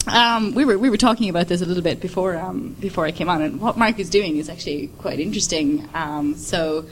um, 0.08 0.54
we 0.54 0.66
were 0.66 0.78
we 0.78 0.90
were 0.90 0.98
talking 0.98 1.30
about 1.30 1.48
this 1.48 1.62
a 1.62 1.66
little 1.66 1.84
bit 1.84 2.00
before 2.00 2.36
um, 2.36 2.76
before 2.80 3.06
I 3.06 3.12
came 3.12 3.30
on, 3.30 3.42
and 3.42 3.60
what 3.62 3.78
Mark 3.78 4.00
is 4.00 4.10
doing 4.10 4.38
is 4.38 4.50
actually 4.50 4.88
quite 5.00 5.20
interesting. 5.20 5.88
Um, 5.94 6.36
so, 6.36 6.86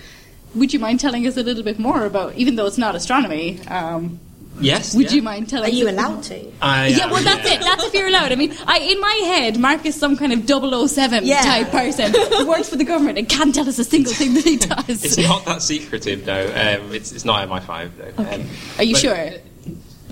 would 0.55 0.73
you 0.73 0.79
mind 0.79 0.99
telling 0.99 1.25
us 1.27 1.37
a 1.37 1.43
little 1.43 1.63
bit 1.63 1.79
more 1.79 2.05
about, 2.05 2.35
even 2.35 2.55
though 2.55 2.65
it's 2.65 2.77
not 2.77 2.95
astronomy? 2.95 3.59
Um, 3.67 4.19
Yes. 4.59 4.93
would 4.95 5.05
yeah. 5.09 5.13
you 5.15 5.21
mind 5.23 5.49
telling? 5.49 5.71
Are 5.71 5.73
you 5.73 5.87
us- 5.87 5.93
allowed 5.93 6.23
to? 6.25 6.51
I 6.61 6.87
yeah, 6.89 7.09
well, 7.11 7.23
that's 7.23 7.43
yeah. 7.49 7.55
it. 7.55 7.61
That's 7.61 7.85
if 7.85 7.93
you're 7.95 8.05
allowed. 8.07 8.31
I 8.31 8.35
mean, 8.35 8.53
I, 8.67 8.77
in 8.81 9.01
my 9.01 9.13
head, 9.25 9.57
Mark 9.59 9.83
is 9.83 9.95
some 9.95 10.15
kind 10.15 10.31
of 10.31 10.45
007 10.47 11.25
Yeah. 11.25 11.41
type 11.41 11.71
person 11.71 12.13
who 12.13 12.47
works 12.47 12.69
for 12.69 12.75
the 12.75 12.83
government 12.83 13.17
and 13.17 13.27
can't 13.27 13.53
tell 13.53 13.67
us 13.67 13.79
a 13.79 13.83
single 13.83 14.13
thing 14.13 14.35
that 14.35 14.43
he 14.43 14.57
does. 14.57 15.03
It's 15.03 15.17
not 15.17 15.45
that 15.45 15.63
secretive, 15.63 16.25
though. 16.25 16.45
Um, 16.45 16.93
it's, 16.93 17.11
it's 17.11 17.25
not 17.25 17.49
MI5, 17.49 17.89
though. 17.97 18.23
Um, 18.23 18.45
Are 18.77 18.83
you 18.83 18.93
but- 18.93 19.01
sure? 19.01 19.31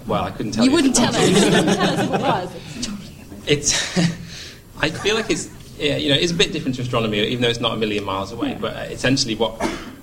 Well, 0.08 0.24
I 0.24 0.32
couldn't 0.32 0.54
tell 0.54 0.64
You 0.66 0.72
you. 0.72 0.76
wouldn't 0.76 0.96
tell 0.96 1.16
us. 1.16 1.28
You 1.30 1.34
wouldn't 1.36 1.68
tell 1.78 1.90
us 1.90 2.00
if 2.00 2.14
it 2.14 2.22
was. 2.22 3.42
It's. 3.48 3.98
I 4.82 4.90
feel 4.90 5.16
like 5.16 5.30
it's. 5.30 5.50
Yeah, 5.78 5.98
you 5.98 6.10
know, 6.10 6.16
it's 6.20 6.32
a 6.32 6.36
bit 6.36 6.52
different 6.54 6.76
to 6.76 6.82
astronomy, 6.84 7.20
even 7.22 7.42
though 7.42 7.50
it's 7.50 7.60
not 7.60 7.74
a 7.74 7.78
million 7.78 8.04
miles 8.04 8.32
away. 8.32 8.58
But 8.60 8.76
uh, 8.76 8.80
essentially, 8.82 9.36
what 9.36 9.62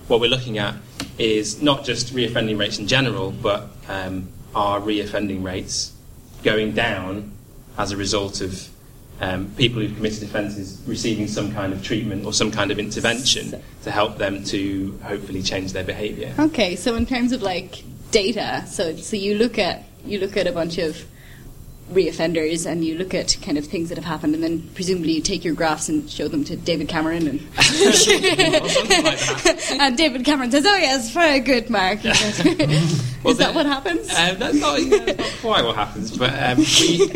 what 0.08 0.20
we're 0.20 0.30
looking 0.30 0.58
at 0.58 0.74
is 1.18 1.60
not 1.62 1.84
just 1.84 2.14
reoffending 2.14 2.58
rates 2.58 2.78
in 2.78 2.86
general, 2.86 3.30
but 3.32 3.68
um, 3.88 4.28
are 4.54 4.80
reoffending 4.80 5.42
rates 5.44 5.92
going 6.42 6.72
down 6.72 7.32
as 7.76 7.90
a 7.92 7.96
result 7.96 8.40
of 8.40 8.68
um, 9.20 9.50
people 9.56 9.80
who've 9.82 9.94
committed 9.96 10.22
offences 10.22 10.80
receiving 10.86 11.26
some 11.26 11.52
kind 11.52 11.72
of 11.72 11.82
treatment 11.82 12.24
or 12.24 12.32
some 12.32 12.50
kind 12.52 12.70
of 12.70 12.78
intervention 12.78 13.60
to 13.82 13.90
help 13.90 14.16
them 14.18 14.42
to 14.44 14.98
hopefully 15.02 15.42
change 15.42 15.72
their 15.72 15.82
behaviour. 15.84 16.32
Okay, 16.38 16.76
so 16.76 16.94
in 16.94 17.04
terms 17.06 17.32
of 17.32 17.42
like 17.42 17.82
data, 18.12 18.64
so 18.66 18.96
so 18.96 19.16
you 19.16 19.36
look 19.36 19.58
at 19.58 19.84
you 20.08 20.18
look 20.18 20.36
at 20.36 20.46
a 20.46 20.52
bunch 20.52 20.78
of 20.78 21.04
reoffenders 21.90 22.70
and 22.70 22.84
you 22.84 22.98
look 22.98 23.14
at 23.14 23.38
kind 23.40 23.56
of 23.56 23.66
things 23.66 23.88
that 23.88 23.96
have 23.96 24.04
happened 24.04 24.34
and 24.34 24.44
then 24.44 24.68
presumably 24.74 25.12
you 25.12 25.22
take 25.22 25.42
your 25.42 25.54
graphs 25.54 25.88
and 25.88 26.10
show 26.10 26.28
them 26.28 26.44
to 26.44 26.54
David 26.54 26.86
Cameron 26.86 27.26
and 27.26 27.40
and 29.80 29.96
David 29.96 30.24
Cameron 30.24 30.50
says, 30.50 30.66
"Oh 30.66 30.76
yes, 30.76 31.10
very 31.10 31.40
good, 31.40 31.70
Mark." 31.70 32.04
Is 32.04 33.38
that 33.38 33.54
what 33.54 33.66
happens? 33.66 34.08
Um, 34.10 34.38
that's 34.38 34.60
not, 34.60 34.82
yeah, 34.82 34.98
that's 34.98 35.18
not 35.18 35.40
quite 35.40 35.64
what 35.64 35.76
happens, 35.76 36.16
but 36.16 36.30
um, 36.42 36.58
we, 36.58 37.06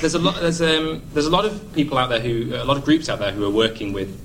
there's 0.00 0.14
a 0.14 0.18
lot. 0.18 0.40
There's 0.40 0.60
um, 0.60 1.02
there's 1.12 1.26
a 1.26 1.30
lot 1.30 1.44
of 1.44 1.72
people 1.74 1.98
out 1.98 2.08
there 2.08 2.20
who, 2.20 2.54
a 2.54 2.64
lot 2.64 2.76
of 2.76 2.84
groups 2.84 3.08
out 3.08 3.18
there 3.18 3.32
who 3.32 3.44
are 3.44 3.50
working 3.50 3.92
with 3.92 4.20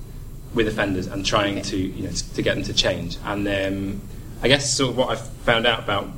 with 0.54 0.68
offenders 0.68 1.06
and 1.06 1.24
trying 1.24 1.62
to 1.62 1.76
you 1.76 2.04
know 2.04 2.12
to 2.12 2.42
get 2.42 2.54
them 2.54 2.64
to 2.64 2.74
change. 2.74 3.18
And 3.24 3.46
um, 3.48 4.00
I 4.42 4.48
guess 4.48 4.72
sort 4.72 4.90
of 4.90 4.96
what 4.96 5.10
I've 5.10 5.26
found 5.44 5.66
out 5.66 5.80
about 5.80 6.08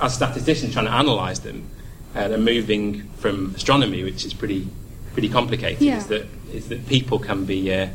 as 0.00 0.14
statisticians 0.14 0.72
trying 0.72 0.86
to 0.86 0.98
analyse 0.98 1.40
them 1.40 1.68
uh, 2.16 2.20
and 2.20 2.44
moving 2.44 3.08
from 3.18 3.54
astronomy, 3.54 4.02
which 4.04 4.24
is 4.24 4.34
pretty 4.34 4.68
pretty 5.12 5.28
complicated, 5.28 5.80
Yeah. 5.82 5.98
is 5.98 6.06
that 6.08 6.26
is 6.52 6.68
that 6.68 6.86
people 6.88 7.18
can 7.18 7.44
be. 7.44 7.72
Uh, 7.74 7.88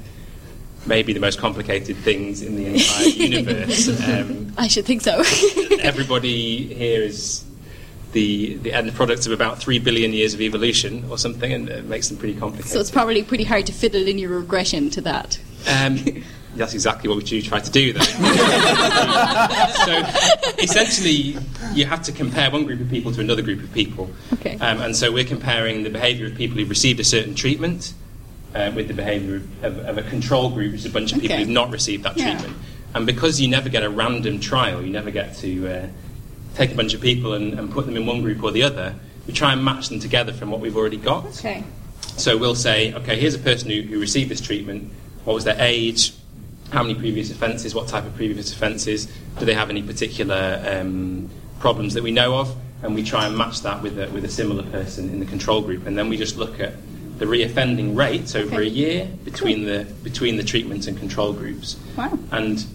Maybe 0.86 1.12
the 1.12 1.20
most 1.20 1.40
complicated 1.40 1.98
things 1.98 2.42
in 2.42 2.56
the 2.56 2.66
entire 2.68 3.06
universe. 3.28 3.90
Um, 4.08 4.54
I 4.58 4.70
should 4.70 4.86
think 4.86 5.02
so. 5.02 5.18
everybody 5.82 6.74
here 6.74 7.02
is 7.04 7.44
the 8.14 8.56
the 8.64 8.72
end 8.72 8.94
product 8.96 9.26
of 9.26 9.34
about 9.34 9.60
three 9.60 9.78
billion 9.78 10.14
years 10.14 10.34
of 10.34 10.40
evolution 10.40 11.04
or 11.10 11.18
something, 11.18 11.52
and 11.52 11.68
it 11.68 11.84
makes 11.86 12.08
them 12.08 12.18
pretty 12.18 12.40
complicated. 12.40 12.72
so 12.72 12.80
it's 12.80 12.90
probably 12.92 13.24
pretty 13.24 13.44
hard 13.44 13.66
to 13.68 13.74
fit 13.74 13.94
a 13.94 14.00
linear 14.00 14.30
regression 14.30 14.90
to 14.92 15.02
that. 15.02 15.38
Um, 15.68 16.00
that's 16.56 16.74
exactly 16.74 17.08
what 17.10 17.18
we 17.18 17.24
do 17.24 17.42
try 17.42 17.60
to 17.60 17.72
do, 17.72 17.94
though. 17.94 18.00
so 19.86 20.04
essentially, 20.62 21.38
you 21.74 21.86
have 21.86 22.02
to 22.04 22.12
compare 22.12 22.50
one 22.52 22.66
group 22.66 22.82
of 22.82 22.90
people 22.90 23.12
to 23.14 23.22
another 23.22 23.42
group 23.42 23.62
of 23.64 23.72
people. 23.74 24.10
Okay. 24.34 24.58
Um, 24.60 24.82
and 24.82 24.96
so 24.96 25.12
we're 25.12 25.24
comparing 25.26 25.84
the 25.84 25.90
behaviour 25.90 26.28
of 26.28 26.36
people 26.36 26.58
who've 26.58 26.70
received 26.70 27.00
a 27.00 27.04
certain 27.04 27.36
treatment 27.36 27.94
uh, 28.56 28.72
with 28.76 28.88
the 28.88 28.94
behaviour 28.94 29.36
of, 29.36 29.64
of, 29.64 29.78
of 29.80 29.98
a 29.98 30.04
control 30.10 30.50
group, 30.50 30.72
which 30.72 30.82
is 30.82 30.86
a 30.88 30.90
bunch 30.90 31.12
of 31.14 31.20
people 31.22 31.36
Okay. 31.36 31.44
who've 31.44 31.54
not 31.54 31.70
received 31.72 32.04
that 32.04 32.18
Yeah. 32.18 32.32
treatment. 32.32 32.58
And 32.96 33.06
because 33.06 33.40
you 33.40 33.48
never 33.48 33.70
get 33.70 33.84
a 33.84 33.90
random 33.90 34.40
trial, 34.40 34.82
you 34.84 34.90
never 34.90 35.12
get 35.12 35.36
to 35.38 35.68
uh, 35.68 35.88
take 36.56 36.72
a 36.72 36.76
bunch 36.76 36.96
of 36.96 37.02
people 37.02 37.34
and, 37.34 37.54
and 37.60 37.72
put 37.72 37.86
them 37.86 37.96
in 37.96 38.06
one 38.08 38.22
group 38.24 38.42
or 38.44 38.52
the 38.52 38.64
other, 38.64 38.96
we 39.28 39.34
try 39.34 39.54
and 39.54 39.64
match 39.64 39.90
them 39.90 40.00
together 40.00 40.34
from 40.34 40.50
what 40.50 40.60
we've 40.60 40.76
already 40.76 40.98
got. 40.98 41.26
Okay. 41.28 41.64
So 42.18 42.36
we'll 42.38 42.56
say, 42.56 42.94
okay, 42.96 43.20
here's 43.20 43.36
a 43.36 43.40
person 43.40 43.70
who, 43.70 43.82
who 43.84 44.00
received 44.00 44.32
this 44.32 44.42
treatment. 44.42 44.92
What 45.26 45.36
was 45.36 45.44
their 45.44 45.58
age? 45.60 46.14
How 46.72 46.84
many 46.84 46.96
previous 46.96 47.32
offences? 47.32 47.74
What 47.74 47.88
type 47.88 48.06
of 48.06 48.16
previous 48.16 48.54
offences? 48.54 49.08
Do 49.40 49.46
they 49.46 49.54
have 49.56 49.70
any 49.70 49.82
particular 49.82 50.62
um, 50.68 51.30
problems 51.60 51.94
that 51.96 52.04
we 52.04 52.12
know 52.12 52.38
of? 52.38 52.56
And 52.84 52.96
we 52.96 53.04
try 53.04 53.26
and 53.26 53.38
match 53.38 53.62
that 53.64 53.82
with 53.82 54.00
a, 54.00 54.10
with 54.12 54.24
a 54.24 54.30
similar 54.30 54.64
person 54.64 55.10
in 55.10 55.20
the 55.20 55.26
control 55.26 55.62
group. 55.62 55.86
And 55.86 55.98
then 55.98 56.10
we 56.10 56.16
just 56.18 56.38
look 56.38 56.60
at 56.60 56.74
the 57.18 57.26
reoffending 57.26 57.98
rates 57.98 58.36
over 58.36 58.56
Okay. 58.56 58.68
a 58.68 58.70
year 58.70 59.10
between 59.26 59.66
the 59.66 59.86
between 60.04 60.38
the 60.38 60.44
treatment 60.44 60.88
and 60.88 60.98
control 60.98 61.34
groups. 61.34 61.76
Wow. 61.98 62.18
And 62.32 62.66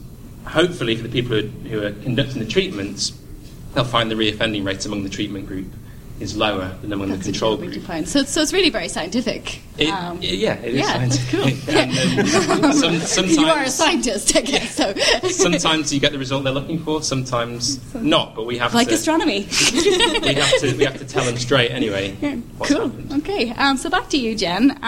hopefully, 0.44 0.96
for 0.96 1.04
the 1.04 1.08
people 1.08 1.36
who 1.40 1.46
are, 1.46 1.68
who 1.68 1.86
are 1.86 1.92
conducting 2.02 2.40
the 2.40 2.48
treatments, 2.48 3.18
they'll 3.72 3.84
find 3.84 4.10
the 4.10 4.14
reoffending 4.16 4.66
rates 4.66 4.84
among 4.84 5.04
the 5.04 5.08
treatment 5.08 5.46
group 5.46 5.66
is 6.20 6.36
lower 6.36 6.68
than 6.80 6.92
among 6.92 7.10
the 7.10 7.18
control 7.18 7.56
group. 7.56 7.74
So, 8.06 8.22
so 8.22 8.40
it's 8.40 8.52
really 8.52 8.70
very 8.70 8.88
scientific. 8.88 9.60
It, 9.76 9.88
Um, 9.88 10.18
yeah, 10.22 10.54
it 10.54 10.74
is 10.74 10.80
yeah, 10.80 10.98
that's 10.98 11.18
scientific. 11.18 11.66
cool. 11.66 11.74
And, 12.54 12.64
um, 12.64 12.72
some, 12.80 12.98
sometimes, 13.00 13.36
you 13.36 13.46
are 13.46 13.62
a 13.64 13.68
scientist, 13.68 14.36
I 14.36 14.40
guess. 14.42 14.76
So, 14.76 14.94
sometimes 15.28 15.92
you 15.92 15.98
get 15.98 16.12
the 16.12 16.18
result 16.18 16.44
they're 16.44 16.52
looking 16.52 16.78
for, 16.78 17.02
sometimes 17.02 17.80
not. 17.96 18.36
But 18.36 18.46
we 18.46 18.58
have 18.58 18.74
like 18.74 18.88
to 18.88 18.94
astronomy. 18.94 19.48
we 20.22 20.34
have 20.34 20.60
to 20.60 20.74
we 20.76 20.84
have 20.84 20.98
to 20.98 21.04
tell 21.04 21.24
them 21.24 21.36
straight 21.36 21.72
anyway. 21.72 22.16
Yeah, 22.20 22.36
what's 22.58 22.72
cool. 22.72 22.92
Okay, 23.18 23.50
um, 23.52 23.76
so 23.76 23.90
back 23.90 24.08
to 24.10 24.16
you, 24.18 24.36
Jen. 24.36 24.78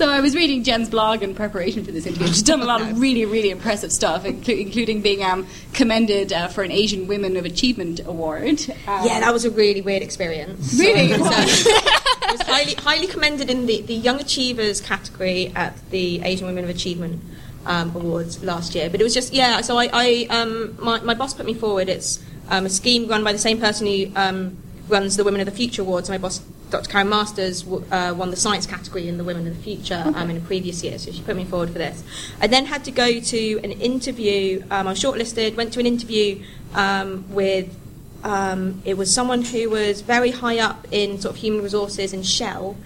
So 0.00 0.08
I 0.08 0.20
was 0.20 0.34
reading 0.34 0.64
Jen's 0.64 0.88
blog 0.88 1.22
in 1.22 1.34
preparation 1.34 1.84
for 1.84 1.92
this 1.92 2.06
interview. 2.06 2.28
She's 2.28 2.42
done 2.42 2.62
a 2.62 2.64
lot 2.64 2.80
of 2.80 2.98
really, 2.98 3.26
really 3.26 3.50
impressive 3.50 3.92
stuff, 3.92 4.24
inclu- 4.24 4.58
including 4.58 5.02
being 5.02 5.22
um, 5.22 5.46
commended 5.74 6.32
uh, 6.32 6.48
for 6.48 6.62
an 6.62 6.72
Asian 6.72 7.06
Women 7.06 7.36
of 7.36 7.44
Achievement 7.44 8.00
award. 8.06 8.64
Um, 8.86 9.06
Yeah, 9.06 9.20
that 9.20 9.30
was 9.30 9.44
a 9.44 9.50
really 9.50 9.82
weird 9.82 10.00
experience. 10.00 10.72
Really? 10.80 11.08
So, 11.08 11.16
it 11.22 12.32
was 12.32 12.40
highly, 12.46 12.74
highly 12.76 13.08
commended 13.08 13.50
in 13.50 13.66
the, 13.66 13.82
the 13.82 13.92
Young 13.92 14.18
Achievers 14.18 14.80
category 14.80 15.52
at 15.54 15.76
the 15.90 16.22
Asian 16.22 16.46
Women 16.46 16.64
of 16.64 16.70
Achievement 16.70 17.22
um, 17.66 17.94
Awards 17.94 18.42
last 18.42 18.74
year. 18.74 18.88
But 18.88 19.02
it 19.02 19.04
was 19.04 19.12
just, 19.12 19.34
yeah, 19.34 19.60
so 19.60 19.76
I, 19.76 19.90
I 19.92 20.26
um, 20.30 20.78
my, 20.80 21.00
my 21.00 21.12
boss 21.12 21.34
put 21.34 21.44
me 21.44 21.52
forward. 21.52 21.90
It's 21.90 22.24
um, 22.48 22.64
a 22.64 22.70
scheme 22.70 23.06
run 23.06 23.22
by 23.22 23.32
the 23.32 23.38
same 23.38 23.60
person 23.60 23.86
who 23.86 24.06
um, 24.16 24.56
runs 24.88 25.18
the 25.18 25.24
Women 25.24 25.42
of 25.42 25.44
the 25.44 25.52
Future 25.52 25.82
Awards. 25.82 26.08
My 26.08 26.16
boss, 26.16 26.40
Dr. 26.70 26.88
Karen 26.88 27.08
Masters, 27.08 27.62
w- 27.62 27.84
uh, 27.90 28.14
won 28.16 28.30
the 28.30 28.36
science 28.36 28.66
category 28.66 29.08
in 29.08 29.18
the 29.18 29.24
Women 29.24 29.46
of 29.46 29.56
the 29.56 29.62
Future 29.62 30.02
um, 30.14 30.30
in 30.30 30.36
a 30.36 30.40
previous 30.40 30.82
year, 30.84 30.98
so 30.98 31.10
she 31.10 31.22
put 31.22 31.36
me 31.36 31.44
forward 31.44 31.70
for 31.70 31.78
this. 31.78 32.02
I 32.40 32.46
then 32.46 32.66
had 32.66 32.84
to 32.84 32.90
go 32.90 33.20
to 33.20 33.60
an 33.64 33.72
interview. 33.72 34.62
Um, 34.70 34.86
I 34.86 34.90
was 34.90 35.02
shortlisted, 35.02 35.56
went 35.56 35.72
to 35.74 35.80
an 35.80 35.86
interview 35.86 36.42
um, 36.74 37.24
with 37.32 37.76
um, 38.22 38.82
it 38.84 38.96
was 38.98 39.12
someone 39.12 39.42
who 39.42 39.70
was 39.70 40.02
very 40.02 40.30
high 40.30 40.58
up 40.58 40.86
in 40.90 41.20
sort 41.20 41.34
of 41.34 41.40
human 41.40 41.62
resources 41.62 42.12
in 42.12 42.22
Shell, 42.22 42.76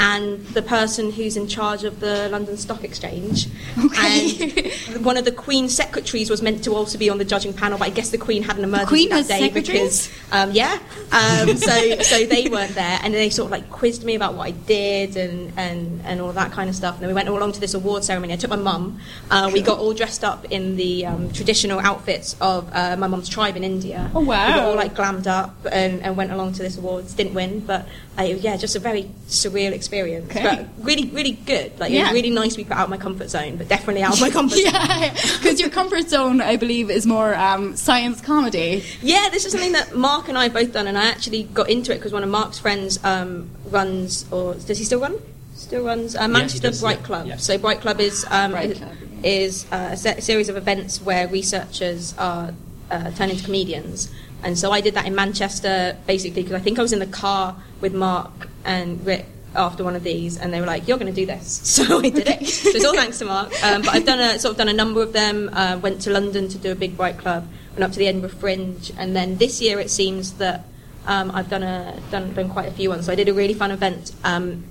and 0.00 0.44
the 0.48 0.62
person 0.62 1.12
who's 1.12 1.36
in 1.36 1.46
charge 1.46 1.84
of 1.84 2.00
the 2.00 2.28
London 2.28 2.56
Stock 2.56 2.84
Exchange. 2.84 3.48
And 3.76 5.04
one 5.04 5.16
of 5.16 5.24
the 5.24 5.32
Queen's 5.32 5.74
secretaries 5.74 6.30
was 6.30 6.42
meant 6.42 6.64
to 6.64 6.74
also 6.74 6.98
be 6.98 7.08
on 7.08 7.18
the 7.18 7.24
judging 7.24 7.52
panel, 7.52 7.78
but 7.78 7.86
I 7.86 7.90
guess 7.90 8.10
the 8.10 8.18
Queen 8.18 8.42
had 8.42 8.58
an 8.58 8.64
emergency 8.64 8.88
Queen 8.88 9.08
that 9.10 9.28
day 9.28 9.40
secretaries? 9.40 10.08
because 10.08 10.32
um, 10.32 10.50
yeah, 10.52 10.78
um, 11.12 11.56
so 11.56 11.98
so 12.00 12.26
they 12.26 12.48
weren't 12.48 12.74
there, 12.74 12.98
and 13.02 13.14
they 13.14 13.30
sort 13.30 13.46
of 13.46 13.52
like 13.52 13.70
quizzed 13.70 14.04
me 14.04 14.14
about 14.14 14.34
what 14.34 14.46
I 14.46 14.50
did 14.52 15.16
and 15.16 15.52
and 15.56 16.02
and 16.04 16.20
all 16.20 16.32
that 16.32 16.52
kind 16.52 16.68
of 16.68 16.76
stuff. 16.76 16.94
And 16.94 17.02
then 17.02 17.08
we 17.08 17.14
went 17.14 17.28
all 17.28 17.38
along 17.38 17.52
to 17.52 17.60
this 17.60 17.74
award 17.74 18.04
ceremony. 18.04 18.32
I 18.32 18.36
took 18.36 18.50
my 18.50 18.56
mum. 18.56 19.00
Uh, 19.30 19.50
we 19.52 19.62
got 19.62 19.78
all 19.78 19.94
dressed 19.94 20.24
up 20.24 20.44
in 20.50 20.76
the 20.76 21.06
um, 21.06 21.32
traditional 21.32 21.78
outfits 21.80 22.36
of 22.40 22.68
uh, 22.72 22.96
my 22.96 23.06
mum's 23.06 23.28
tribe 23.28 23.56
in 23.56 23.64
India. 23.64 24.10
Oh, 24.14 24.20
wow. 24.20 24.46
We 24.46 24.52
got 24.54 24.64
all 24.64 24.76
like 24.76 24.94
glammed 24.94 25.26
up 25.26 25.54
and, 25.70 26.02
and 26.02 26.16
went 26.16 26.32
along 26.32 26.54
to 26.54 26.62
this 26.62 26.76
awards. 26.76 27.14
Didn't 27.14 27.34
win, 27.34 27.60
but 27.60 27.86
uh, 28.18 28.22
yeah, 28.22 28.56
just 28.56 28.76
a 28.76 28.78
very 28.78 29.04
surreal 29.28 29.72
experience. 29.72 29.83
Okay. 29.92 30.42
But 30.42 30.84
really, 30.84 31.08
really 31.10 31.32
good. 31.32 31.78
Like 31.78 31.90
it 31.92 32.02
was 32.02 32.12
really 32.12 32.30
nice 32.30 32.52
to 32.52 32.58
be 32.58 32.64
put 32.64 32.76
out 32.76 32.84
of 32.84 32.90
my 32.90 32.96
comfort 32.96 33.30
zone, 33.30 33.56
but 33.56 33.68
definitely 33.68 34.02
out 34.02 34.14
of 34.14 34.20
my 34.20 34.30
comfort 34.30 34.56
zone. 34.58 34.72
yeah, 34.72 35.12
because 35.12 35.60
your 35.60 35.70
comfort 35.70 36.08
zone, 36.08 36.40
I 36.40 36.56
believe, 36.56 36.90
is 36.90 37.06
more 37.06 37.34
um, 37.34 37.76
science 37.76 38.20
comedy. 38.20 38.84
Yeah, 39.02 39.28
this 39.30 39.44
is 39.44 39.52
something 39.52 39.72
that 39.72 39.94
Mark 39.96 40.28
and 40.28 40.36
I 40.38 40.44
have 40.44 40.52
both 40.54 40.72
done, 40.72 40.86
and 40.86 40.96
I 40.98 41.06
actually 41.06 41.44
got 41.44 41.68
into 41.70 41.92
it 41.92 41.96
because 41.96 42.12
one 42.12 42.22
of 42.22 42.28
Mark's 42.30 42.58
friends 42.58 43.02
um, 43.04 43.50
runs, 43.66 44.30
or 44.32 44.54
does 44.54 44.78
he 44.78 44.84
still 44.84 45.00
run? 45.00 45.18
still 45.54 45.84
runs 45.84 46.14
uh, 46.16 46.20
Yes, 46.22 46.28
Manchester 46.30 46.68
does, 46.68 46.80
Bright 46.80 46.98
yeah, 47.00 47.06
Club. 47.06 47.26
yeah. 47.26 47.36
So 47.36 47.56
Bright 47.58 47.80
Club 47.80 48.00
is 48.00 48.26
um, 48.30 48.54
is, 48.56 48.82
is 49.22 49.66
uh, 49.72 49.90
a 49.92 49.96
se- 49.96 50.20
series 50.20 50.48
of 50.48 50.56
events 50.56 51.00
where 51.00 51.26
researchers 51.28 52.14
are 52.18 52.52
uh, 52.90 53.10
turned 53.12 53.32
into 53.32 53.44
comedians. 53.44 54.12
And 54.42 54.58
so 54.58 54.72
I 54.72 54.82
did 54.82 54.92
that 54.94 55.06
in 55.06 55.14
Manchester, 55.14 55.96
basically 56.06 56.42
because 56.42 56.60
I 56.60 56.62
think 56.62 56.78
I 56.78 56.82
was 56.82 56.92
in 56.92 56.98
the 56.98 57.06
car 57.06 57.56
with 57.80 57.94
Mark 57.94 58.48
and 58.64 59.04
Rick 59.06 59.24
after 59.54 59.84
one 59.84 59.96
of 59.96 60.02
these, 60.02 60.38
and 60.38 60.52
they 60.52 60.60
were 60.60 60.66
like, 60.66 60.88
"You're 60.88 60.98
going 60.98 61.12
to 61.12 61.20
do 61.20 61.26
this," 61.26 61.60
so 61.64 61.98
I 61.98 62.10
did 62.10 62.28
it. 62.28 62.46
so 62.46 62.70
it's 62.70 62.84
all 62.84 62.94
thanks 62.94 63.18
to 63.18 63.24
Mark. 63.24 63.52
Um, 63.64 63.82
but 63.82 63.94
I've 63.94 64.06
done 64.06 64.20
a 64.20 64.38
sort 64.38 64.52
of 64.52 64.58
done 64.58 64.68
a 64.68 64.72
number 64.72 65.02
of 65.02 65.12
them. 65.12 65.50
Uh, 65.52 65.78
went 65.78 66.02
to 66.02 66.10
London 66.10 66.48
to 66.48 66.58
do 66.58 66.72
a 66.72 66.74
big 66.74 66.96
Bright 66.96 67.18
Club. 67.18 67.48
Went 67.72 67.84
up 67.84 67.92
to 67.92 67.98
the 67.98 68.06
Edinburgh 68.06 68.30
Fringe, 68.30 68.92
and 68.96 69.14
then 69.14 69.36
this 69.38 69.60
year 69.60 69.80
it 69.80 69.90
seems 69.90 70.34
that 70.34 70.64
um, 71.06 71.30
I've 71.30 71.48
done 71.48 71.62
a 71.62 71.98
done 72.10 72.32
done 72.34 72.48
quite 72.48 72.68
a 72.68 72.72
few 72.72 72.88
ones. 72.90 73.06
So 73.06 73.12
I 73.12 73.14
did 73.14 73.28
a 73.28 73.34
really 73.34 73.54
fun 73.54 73.70
event. 73.70 74.12
Um, 74.24 74.64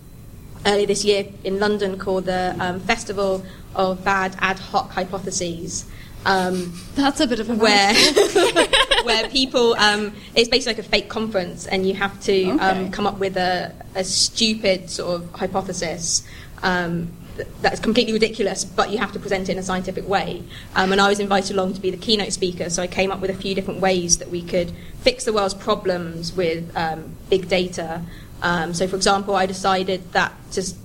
earlier 0.65 0.87
this 0.87 1.03
year 1.03 1.25
in 1.43 1.59
London 1.59 1.97
called 1.99 2.25
the 2.25 2.55
um, 2.59 2.79
Festival 2.79 3.45
of 3.75 4.03
Bad 4.03 4.35
Ad 4.39 4.59
Hoc 4.59 4.91
Hypotheses. 4.91 5.85
Um, 6.25 6.73
That's 6.95 7.19
a 7.19 7.27
bit 7.27 7.39
of 7.39 7.49
a 7.49 7.55
where 7.55 7.93
where 9.03 9.27
people 9.29 9.73
um, 9.75 10.13
it's 10.35 10.47
basically 10.47 10.75
like 10.75 10.85
a 10.85 10.89
fake 10.89 11.09
conference 11.09 11.67
and 11.67 11.85
you 11.85 11.95
have 11.95 12.19
to 12.23 12.51
um, 12.59 12.91
come 12.91 13.05
up 13.05 13.19
with 13.19 13.35
a, 13.35 13.73
a 13.95 14.03
stupid 14.03 14.89
sort 14.89 15.21
of 15.21 15.31
hypothesis 15.33 16.25
um, 16.61 17.11
th- 17.35 17.47
that's 17.61 17.81
completely 17.81 18.13
ridiculous 18.13 18.63
but 18.63 18.89
you 18.89 18.99
have 18.99 19.11
to 19.11 19.19
present 19.19 19.49
it 19.49 19.53
in 19.53 19.57
a 19.57 19.63
scientific 19.63 20.07
way. 20.07 20.43
Um, 20.75 20.93
and 20.93 21.01
I 21.01 21.09
was 21.09 21.19
invited 21.19 21.57
along 21.57 21.73
to 21.73 21.81
be 21.81 21.91
the 21.91 21.97
keynote 21.97 22.31
speaker 22.31 22.69
so 22.69 22.81
I 22.81 22.87
came 22.87 23.11
up 23.11 23.19
with 23.19 23.29
a 23.29 23.35
few 23.35 23.53
different 23.53 23.81
ways 23.81 24.19
that 24.19 24.29
we 24.29 24.41
could 24.41 24.71
fix 25.01 25.25
the 25.25 25.33
world's 25.33 25.53
problems 25.53 26.31
with 26.31 26.71
um, 26.77 27.17
big 27.29 27.49
data. 27.49 28.01
Um, 28.41 28.73
so 28.73 28.87
for 28.87 28.95
example 28.95 29.35
I 29.35 29.45
decided 29.45 30.13
that 30.13 30.31
just 30.53 30.77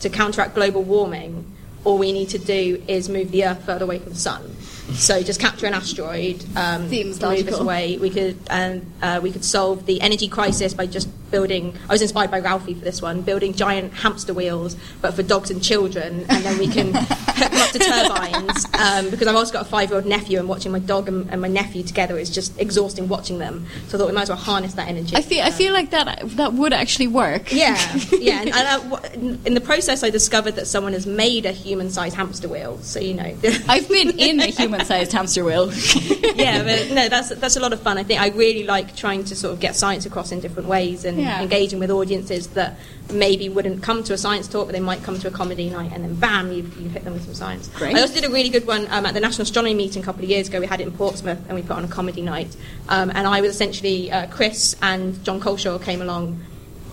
to 0.00 0.08
counteract 0.08 0.54
global 0.54 0.82
warming 0.82 1.52
all 1.86 1.98
we 1.98 2.12
need 2.12 2.28
to 2.30 2.38
do 2.38 2.82
is 2.88 3.08
move 3.08 3.30
the 3.30 3.44
Earth 3.44 3.64
further 3.64 3.84
away 3.84 4.00
from 4.00 4.12
the 4.12 4.18
sun. 4.18 4.55
So 4.94 5.22
just 5.22 5.40
capture 5.40 5.66
an 5.66 5.74
asteroid, 5.74 6.44
um, 6.56 6.88
Seems 6.88 7.20
move 7.20 7.48
us 7.48 7.58
away. 7.58 7.98
We 7.98 8.10
could 8.10 8.38
and 8.48 8.90
uh, 9.02 9.20
we 9.22 9.32
could 9.32 9.44
solve 9.44 9.84
the 9.86 10.00
energy 10.00 10.28
crisis 10.28 10.74
by 10.74 10.86
just 10.86 11.08
building. 11.30 11.76
I 11.88 11.92
was 11.92 12.02
inspired 12.02 12.30
by 12.30 12.38
Ralphie 12.38 12.74
for 12.74 12.84
this 12.84 13.02
one, 13.02 13.22
building 13.22 13.52
giant 13.52 13.92
hamster 13.92 14.32
wheels, 14.32 14.76
but 15.02 15.14
for 15.14 15.22
dogs 15.22 15.50
and 15.50 15.62
children, 15.62 16.24
and 16.28 16.44
then 16.44 16.56
we 16.58 16.68
can 16.68 16.94
hook 16.94 17.50
them 17.50 17.60
up 17.60 17.70
to 17.70 17.78
turbines. 17.80 18.64
Um, 18.74 19.10
because 19.10 19.26
I've 19.26 19.34
also 19.36 19.52
got 19.52 19.62
a 19.62 19.68
five-year-old 19.68 20.06
nephew, 20.06 20.38
and 20.38 20.48
watching 20.48 20.70
my 20.72 20.78
dog 20.78 21.08
and, 21.08 21.28
and 21.30 21.40
my 21.42 21.48
nephew 21.48 21.82
together 21.82 22.16
is 22.16 22.30
just 22.30 22.58
exhausting 22.60 23.08
watching 23.08 23.38
them. 23.38 23.66
So 23.88 23.96
I 23.96 24.00
thought 24.00 24.06
we 24.06 24.12
might 24.14 24.22
as 24.22 24.28
well 24.28 24.38
harness 24.38 24.74
that 24.74 24.88
energy. 24.88 25.16
I 25.16 25.22
feel 25.22 25.44
I 25.44 25.50
feel 25.50 25.72
like 25.72 25.90
that 25.90 26.20
that 26.36 26.52
would 26.52 26.72
actually 26.72 27.08
work. 27.08 27.52
Yeah, 27.52 27.76
yeah. 28.12 28.36
And, 28.46 28.50
and 28.54 28.68
I, 28.68 28.88
w- 28.88 29.38
in 29.46 29.54
the 29.54 29.60
process, 29.60 30.04
I 30.04 30.10
discovered 30.10 30.52
that 30.52 30.66
someone 30.66 30.92
has 30.92 31.06
made 31.06 31.46
a 31.46 31.52
human-sized 31.52 32.14
hamster 32.14 32.48
wheel. 32.48 32.78
So 32.82 33.00
you 33.00 33.14
know, 33.14 33.36
I've 33.68 33.88
been 33.88 34.18
in 34.18 34.40
a 34.40 34.50
human-sized 34.76 35.12
hamster 35.12 35.44
wheel. 35.44 35.72
yeah, 36.36 36.62
but 36.62 36.94
no, 36.94 37.08
that's 37.08 37.30
that's 37.30 37.56
a 37.56 37.60
lot 37.60 37.72
of 37.72 37.80
fun. 37.80 37.98
I 37.98 38.02
think 38.02 38.20
I 38.20 38.28
really 38.28 38.64
like 38.64 38.94
trying 38.96 39.24
to 39.24 39.36
sort 39.36 39.52
of 39.54 39.60
get 39.60 39.74
science 39.76 40.06
across 40.06 40.32
in 40.32 40.40
different 40.40 40.68
ways 40.68 41.04
and 41.04 41.18
Yeah. 41.18 41.40
engaging 41.42 41.78
with 41.78 41.90
audiences 41.90 42.48
that 42.48 42.78
maybe 43.12 43.48
wouldn't 43.48 43.82
come 43.82 44.02
to 44.04 44.12
a 44.12 44.18
science 44.18 44.48
talk, 44.48 44.66
but 44.66 44.72
they 44.72 44.80
might 44.80 45.02
come 45.02 45.18
to 45.18 45.28
a 45.28 45.30
comedy 45.30 45.70
night, 45.70 45.92
and 45.94 46.02
then 46.04 46.14
bam, 46.16 46.50
you've, 46.52 46.76
you've 46.78 46.92
hit 46.92 47.04
them 47.04 47.12
with 47.12 47.24
some 47.24 47.34
science. 47.34 47.68
Great. 47.68 47.94
I 47.96 48.00
also 48.00 48.14
did 48.14 48.24
a 48.24 48.30
really 48.32 48.48
good 48.48 48.66
one 48.66 48.86
um, 48.90 49.06
at 49.06 49.14
the 49.14 49.20
National 49.20 49.42
Astronomy 49.42 49.74
meeting 49.74 50.02
a 50.02 50.04
couple 50.04 50.24
of 50.24 50.30
years 50.30 50.48
ago. 50.48 50.60
We 50.60 50.66
had 50.66 50.80
it 50.80 50.86
in 50.86 50.92
Portsmouth, 50.92 51.38
and 51.46 51.54
we 51.54 51.62
put 51.62 51.76
on 51.76 51.84
a 51.84 51.88
comedy 51.88 52.22
night. 52.22 52.56
Um, 52.88 53.10
and 53.14 53.26
I 53.26 53.40
was 53.40 53.50
essentially 53.50 54.10
uh, 54.10 54.26
Chris 54.28 54.76
and 54.82 55.22
Jon 55.24 55.40
Culshaw 55.40 55.82
came 55.82 56.02
along. 56.02 56.40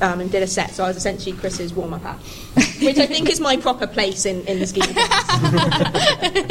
Um, 0.03 0.19
and 0.19 0.29
did 0.29 0.43
a 0.43 0.47
set, 0.47 0.71
so 0.71 0.83
I 0.83 0.89
was 0.89 0.97
essentially 0.97 1.33
Chris's 1.37 1.73
warm-up 1.73 2.03
act, 2.03 2.25
which 2.81 2.97
I 2.97 3.05
think 3.05 3.29
is 3.29 3.39
my 3.39 3.55
proper 3.55 3.87
place 3.87 4.25
in, 4.25 4.45
in 4.47 4.59
the 4.59 4.67
scheme 4.67 4.83
of 4.83 4.89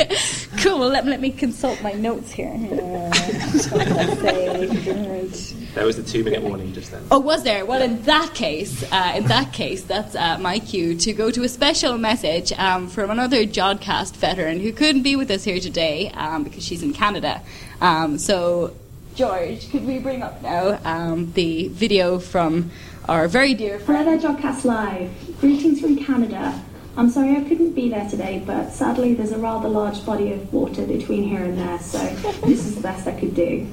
things. 0.09 0.49
cool. 0.63 0.79
Well, 0.79 0.89
let, 0.89 1.05
let 1.05 1.21
me 1.21 1.31
consult 1.31 1.83
my 1.83 1.93
notes 1.93 2.33
here. 2.33 2.49
There 5.75 5.87
was 5.87 5.97
the 5.97 6.03
two 6.03 6.23
minute 6.23 6.43
warning 6.43 6.75
just 6.75 6.91
then. 6.91 7.03
Oh, 7.11 7.19
was 7.19 7.45
there? 7.45 7.65
Well, 7.65 7.81
in 7.81 8.03
that 8.03 8.35
case, 8.35 8.85
uh, 8.93 9.15
in 9.17 9.25
that 9.29 9.55
case, 9.55 9.83
that's 9.83 10.15
uh, 10.15 10.37
my 10.39 10.59
cue 10.59 10.95
to 10.97 11.13
go 11.15 11.31
to 11.31 11.45
a 11.45 11.49
special 11.49 11.97
message 11.97 12.53
um, 12.53 12.89
from 12.89 13.11
another 13.11 13.47
Jodcast 13.47 14.15
veteran 14.17 14.61
who 14.61 14.73
couldn't 14.73 15.03
be 15.03 15.17
with 15.17 15.31
us 15.31 15.45
here 15.45 15.61
today 15.61 16.11
um, 16.11 16.45
because 16.45 16.63
she's 16.63 16.83
in 16.83 16.93
Canada. 16.93 17.41
Um, 17.81 18.19
so, 18.19 18.75
George, 19.15 19.71
could 19.71 19.87
we 19.87 19.99
bring 19.99 20.23
up 20.23 20.43
now 20.43 20.79
um, 20.85 21.33
the 21.33 21.69
video 21.69 22.19
from 22.19 22.71
our 23.09 23.27
very 23.27 23.53
dear 23.53 23.79
Hello 23.81 24.05
there, 24.05 24.19
Jodcast 24.19 24.65
Live. 24.65 25.11
Greetings 25.41 25.81
from 25.81 25.97
Canada. 25.97 26.63
I'm 26.97 27.11
sorry 27.11 27.37
I 27.37 27.41
couldn't 27.41 27.73
be 27.73 27.89
there 27.89 28.09
today, 28.09 28.43
but 28.47 28.71
sadly 28.71 29.15
there's 29.15 29.33
a 29.33 29.39
rather 29.39 29.69
large 29.69 30.05
body 30.07 30.33
of 30.33 30.53
water 30.53 30.87
between 30.87 31.25
here 31.25 31.43
and 31.43 31.59
there, 31.59 31.81
so 31.81 31.99
this 32.47 32.65
is 32.65 32.77
the 32.77 32.81
best 32.81 33.09
I 33.09 33.19
could 33.19 33.35
do. 33.35 33.67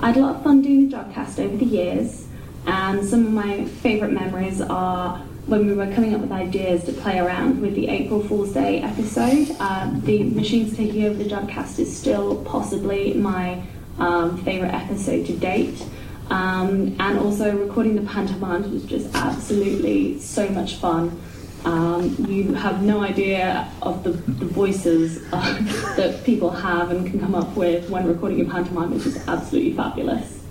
I 0.00 0.08
had 0.08 0.16
a 0.16 0.20
lot 0.20 0.36
of 0.36 0.42
fun 0.42 0.62
doing 0.62 0.88
the 0.88 0.96
Jodcast 0.96 1.38
over 1.38 1.56
the 1.56 1.66
years, 1.66 2.26
and 2.66 3.04
some 3.04 3.26
of 3.26 3.32
my 3.32 3.66
favourite 3.66 4.14
memories 4.14 4.62
are 4.62 5.18
when 5.46 5.66
we 5.66 5.74
were 5.74 5.92
coming 5.92 6.14
up 6.14 6.22
with 6.22 6.32
ideas 6.32 6.84
to 6.84 6.92
play 6.92 7.18
around 7.18 7.60
with 7.60 7.74
the 7.74 7.88
April 7.88 8.22
Fool's 8.26 8.54
Day 8.54 8.80
episode. 8.80 9.54
Uh, 9.60 9.90
the 10.00 10.22
Machines 10.22 10.74
Taking 10.74 11.04
Over 11.04 11.22
the 11.22 11.28
Jodcast 11.28 11.78
is 11.78 11.94
still 11.94 12.42
possibly 12.44 13.12
my 13.12 13.62
um, 13.98 14.42
favourite 14.44 14.72
episode 14.72 15.26
to 15.26 15.36
date. 15.36 15.84
Um, 16.30 16.96
and 16.98 17.18
also 17.18 17.56
recording 17.56 17.96
the 17.96 18.10
pantomimes 18.10 18.68
was 18.68 18.84
just 18.84 19.14
absolutely 19.14 20.18
so 20.20 20.48
much 20.48 20.76
fun. 20.76 21.20
Um, 21.64 22.14
you 22.28 22.52
have 22.54 22.82
no 22.82 23.02
idea 23.02 23.70
of 23.80 24.04
the, 24.04 24.10
the 24.10 24.44
voices 24.44 25.22
uh, 25.32 25.58
that 25.96 26.22
people 26.24 26.50
have 26.50 26.90
and 26.90 27.06
can 27.06 27.20
come 27.20 27.34
up 27.34 27.56
with 27.56 27.88
when 27.88 28.06
recording 28.06 28.40
a 28.42 28.50
pantomime, 28.50 28.90
which 28.90 29.06
is 29.06 29.26
absolutely 29.28 29.72
fabulous. 29.72 30.42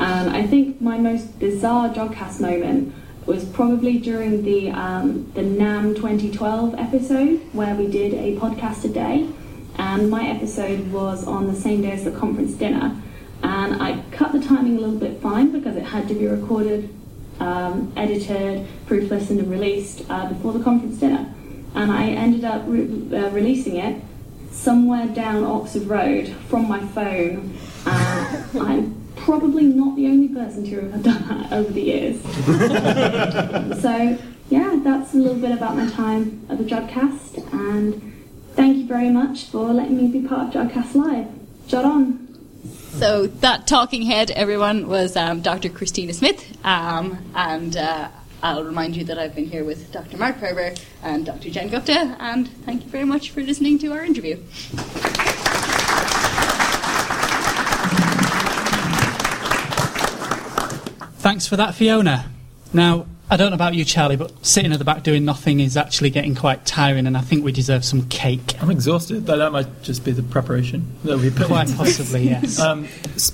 And 0.00 0.30
I 0.30 0.46
think 0.46 0.80
my 0.80 0.98
most 0.98 1.38
bizarre 1.38 1.88
Jodcast 1.88 2.40
moment 2.40 2.92
was 3.26 3.44
probably 3.44 3.98
during 3.98 4.42
the 4.42 4.70
um, 4.70 5.30
the 5.34 5.42
NAM 5.42 5.94
2012 5.94 6.74
episode 6.74 7.40
where 7.52 7.74
we 7.76 7.86
did 7.86 8.14
a 8.14 8.36
podcast 8.36 8.84
a 8.84 8.88
day, 8.88 9.28
and 9.76 10.10
my 10.10 10.26
episode 10.28 10.90
was 10.90 11.24
on 11.24 11.46
the 11.46 11.54
same 11.54 11.82
day 11.82 11.92
as 11.92 12.02
the 12.02 12.10
conference 12.10 12.54
dinner, 12.54 13.00
and 13.42 13.82
I 13.82 14.02
cut 14.12 14.32
the 14.32 14.40
timing 14.40 14.76
a 14.76 14.80
little 14.80 14.98
bit 14.98 15.20
fine 15.20 15.50
because 15.50 15.76
it 15.76 15.84
had 15.84 16.08
to 16.08 16.14
be 16.14 16.26
recorded, 16.26 16.88
um, 17.40 17.92
edited, 17.96 18.66
proof 18.86 19.10
listened, 19.10 19.40
and 19.40 19.50
released 19.50 20.04
uh, 20.08 20.28
before 20.28 20.52
the 20.52 20.62
conference 20.62 20.98
dinner, 20.98 21.32
and 21.74 21.90
I 21.90 22.08
ended 22.08 22.44
up 22.44 22.62
re- 22.66 22.82
uh, 23.16 23.30
releasing 23.30 23.76
it 23.76 24.02
somewhere 24.50 25.06
down 25.06 25.44
Oxford 25.44 25.84
Road 25.84 26.28
from 26.48 26.68
my 26.68 26.80
phone. 26.88 27.58
Uh, 27.84 28.44
I'm 28.60 29.02
probably 29.16 29.64
not 29.64 29.96
the 29.96 30.06
only 30.06 30.28
person 30.28 30.64
to 30.64 30.90
have 30.90 31.02
done 31.02 31.28
that 31.28 31.52
over 31.52 31.72
the 31.72 31.80
years. 31.80 32.22
so, 33.82 34.18
yeah, 34.50 34.78
that's 34.82 35.14
a 35.14 35.16
little 35.16 35.36
bit 35.36 35.52
about 35.52 35.76
my 35.76 35.88
time 35.90 36.46
at 36.48 36.58
the 36.58 36.64
Jodcast, 36.64 37.52
and 37.52 38.14
thank 38.54 38.76
you 38.76 38.86
very 38.86 39.10
much 39.10 39.46
for 39.46 39.72
letting 39.72 39.96
me 39.96 40.06
be 40.08 40.26
part 40.26 40.54
of 40.54 40.68
Jodcast 40.68 40.94
Live. 40.94 41.26
Jod 41.66 41.84
on! 41.84 42.21
So 42.98 43.26
that 43.26 43.66
talking 43.66 44.02
head, 44.02 44.30
everyone, 44.30 44.86
was 44.86 45.16
um, 45.16 45.40
Dr. 45.40 45.70
Christina 45.70 46.12
Smith, 46.12 46.56
um, 46.64 47.18
and 47.34 47.76
uh, 47.76 48.08
I'll 48.42 48.64
remind 48.64 48.96
you 48.96 49.04
that 49.04 49.18
I've 49.18 49.34
been 49.34 49.46
here 49.46 49.64
with 49.64 49.90
Dr. 49.92 50.18
Mark 50.18 50.38
Purver 50.38 50.74
and 51.02 51.24
Dr. 51.24 51.48
Jen 51.50 51.68
Gupta, 51.68 52.16
and 52.20 52.48
thank 52.64 52.84
you 52.84 52.90
very 52.90 53.04
much 53.04 53.30
for 53.30 53.42
listening 53.42 53.78
to 53.78 53.92
our 53.92 54.04
interview. 54.04 54.36
Thanks 61.18 61.46
for 61.46 61.56
that, 61.56 61.74
Fiona. 61.74 62.30
Now, 62.72 63.06
I 63.32 63.36
don't 63.36 63.48
know 63.48 63.54
about 63.54 63.72
you, 63.72 63.86
Charlie, 63.86 64.16
but 64.16 64.44
sitting 64.44 64.72
at 64.72 64.78
the 64.78 64.84
back 64.84 65.02
doing 65.04 65.24
nothing 65.24 65.60
is 65.60 65.74
actually 65.74 66.10
getting 66.10 66.34
quite 66.34 66.66
tiring, 66.66 67.06
and 67.06 67.16
I 67.16 67.22
think 67.22 67.42
we 67.42 67.50
deserve 67.50 67.82
some 67.82 68.06
cake. 68.08 68.62
I'm 68.62 68.70
exhausted, 68.70 69.24
but 69.24 69.36
that 69.36 69.50
might 69.52 69.82
just 69.82 70.04
be 70.04 70.12
the 70.12 70.22
preparation 70.22 70.98
that 71.04 71.16
we 71.16 71.30
put 71.30 71.46
Quite 71.46 71.68
into 71.68 71.78
possibly, 71.78 72.24
yes. 72.24 72.60
Um, 72.60 72.88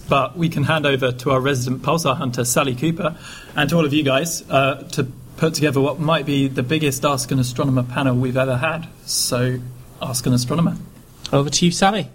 but 0.08 0.38
we 0.38 0.50
can 0.50 0.62
hand 0.62 0.86
over 0.86 1.10
to 1.10 1.32
our 1.32 1.40
resident 1.40 1.82
pulsar 1.82 2.16
hunter, 2.16 2.44
Sally 2.44 2.76
Cooper, 2.76 3.18
and 3.56 3.68
to 3.70 3.76
all 3.76 3.84
of 3.84 3.92
you 3.92 4.04
guys 4.04 4.48
uh, 4.48 4.84
to 4.92 5.02
put 5.36 5.54
together 5.54 5.80
what 5.80 5.98
might 5.98 6.26
be 6.26 6.46
the 6.46 6.62
biggest 6.62 7.04
Ask 7.04 7.32
an 7.32 7.40
Astronomer 7.40 7.82
panel 7.82 8.14
we've 8.14 8.36
ever 8.36 8.56
had. 8.56 8.86
So, 9.04 9.58
Ask 10.00 10.24
an 10.26 10.32
Astronomer. 10.32 10.76
Over 11.32 11.50
to 11.50 11.66
you, 11.66 11.72
Sally. 11.72 12.08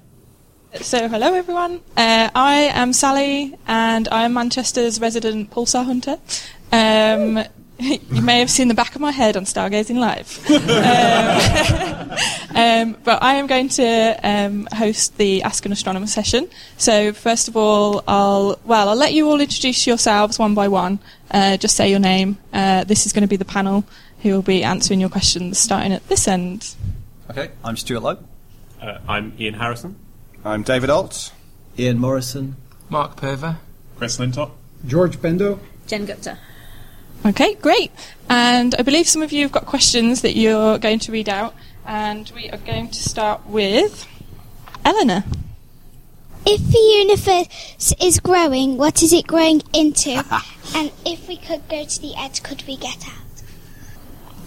So, 0.79 1.09
hello 1.09 1.33
everyone. 1.33 1.81
Uh, 1.97 2.29
I 2.33 2.71
am 2.73 2.93
Sally, 2.93 3.57
and 3.67 4.07
I 4.07 4.23
am 4.23 4.35
Manchester's 4.35 5.01
resident 5.01 5.51
pulsar 5.51 5.83
hunter. 5.83 6.17
Um, 6.71 7.43
you 8.11 8.21
may 8.21 8.39
have 8.39 8.49
seen 8.49 8.67
the 8.67 8.73
back 8.73 8.95
of 8.95 9.01
my 9.01 9.11
head 9.11 9.35
on 9.37 9.45
Stargazing 9.45 9.97
Live. 9.97 10.39
um, 12.09 12.43
Um, 12.55 12.95
but 13.03 13.23
I 13.23 13.35
am 13.35 13.47
going 13.47 13.69
to 13.69 14.19
um, 14.23 14.67
host 14.71 15.17
the 15.17 15.41
Ask 15.41 15.65
an 15.65 15.71
Astronomer 15.71 16.07
session. 16.07 16.47
So 16.77 17.11
first 17.11 17.47
of 17.47 17.57
all, 17.57 18.03
I'll 18.07 18.59
well, 18.63 18.89
I'll 18.89 18.95
let 18.95 19.13
you 19.13 19.27
all 19.27 19.41
introduce 19.41 19.87
yourselves 19.87 20.37
one 20.37 20.53
by 20.53 20.67
one. 20.67 20.99
Uh, 21.31 21.57
just 21.57 21.75
say 21.75 21.89
your 21.89 21.99
name. 21.99 22.37
Uh, 22.53 22.83
this 22.83 23.05
is 23.05 23.13
going 23.13 23.23
to 23.23 23.27
be 23.27 23.37
the 23.37 23.45
panel 23.45 23.85
who 24.21 24.31
will 24.31 24.43
be 24.43 24.63
answering 24.63 24.99
your 24.99 25.09
questions, 25.09 25.57
starting 25.57 25.93
at 25.93 26.07
this 26.09 26.27
end. 26.27 26.75
Okay, 27.29 27.49
I'm 27.63 27.75
Stuart 27.75 28.03
Lowe. 28.03 28.17
Uh, 28.81 28.99
I'm 29.07 29.33
Ian 29.39 29.55
Harrison. 29.55 29.95
I'm 30.45 30.61
David 30.61 30.89
Ault. 30.89 31.31
Ian 31.79 31.97
Morison. 31.97 32.55
Mark 32.89 33.17
Purver. 33.17 33.57
Chris 33.97 34.19
Lintott. 34.19 34.51
George 34.85 35.17
Bendo. 35.17 35.59
Jen 35.87 36.05
Gupta. 36.05 36.37
Okay, 37.25 37.55
great. 37.55 37.91
And 38.29 38.75
I 38.75 38.81
believe 38.81 39.07
some 39.07 39.21
of 39.21 39.31
you 39.31 39.43
have 39.43 39.51
got 39.51 39.65
questions 39.65 40.21
that 40.21 40.35
you're 40.35 40.77
going 40.77 40.99
to 40.99 41.11
read 41.11 41.29
out, 41.29 41.55
and 41.85 42.29
we 42.35 42.49
are 42.49 42.57
going 42.57 42.89
to 42.89 42.99
start 42.99 43.45
with 43.47 44.07
Eleanor. 44.83 45.23
If 46.45 46.61
the 46.69 46.79
universe 46.79 47.93
is 48.01 48.19
growing, 48.19 48.75
what 48.77 49.01
is 49.01 49.13
it 49.13 49.25
growing 49.25 49.61
into? 49.73 50.11
and 50.75 50.91
if 51.05 51.27
we 51.29 51.37
could 51.37 51.67
go 51.69 51.85
to 51.85 52.01
the 52.01 52.13
edge, 52.17 52.43
could 52.43 52.63
we 52.67 52.75
get 52.75 53.07
out? 53.07 53.32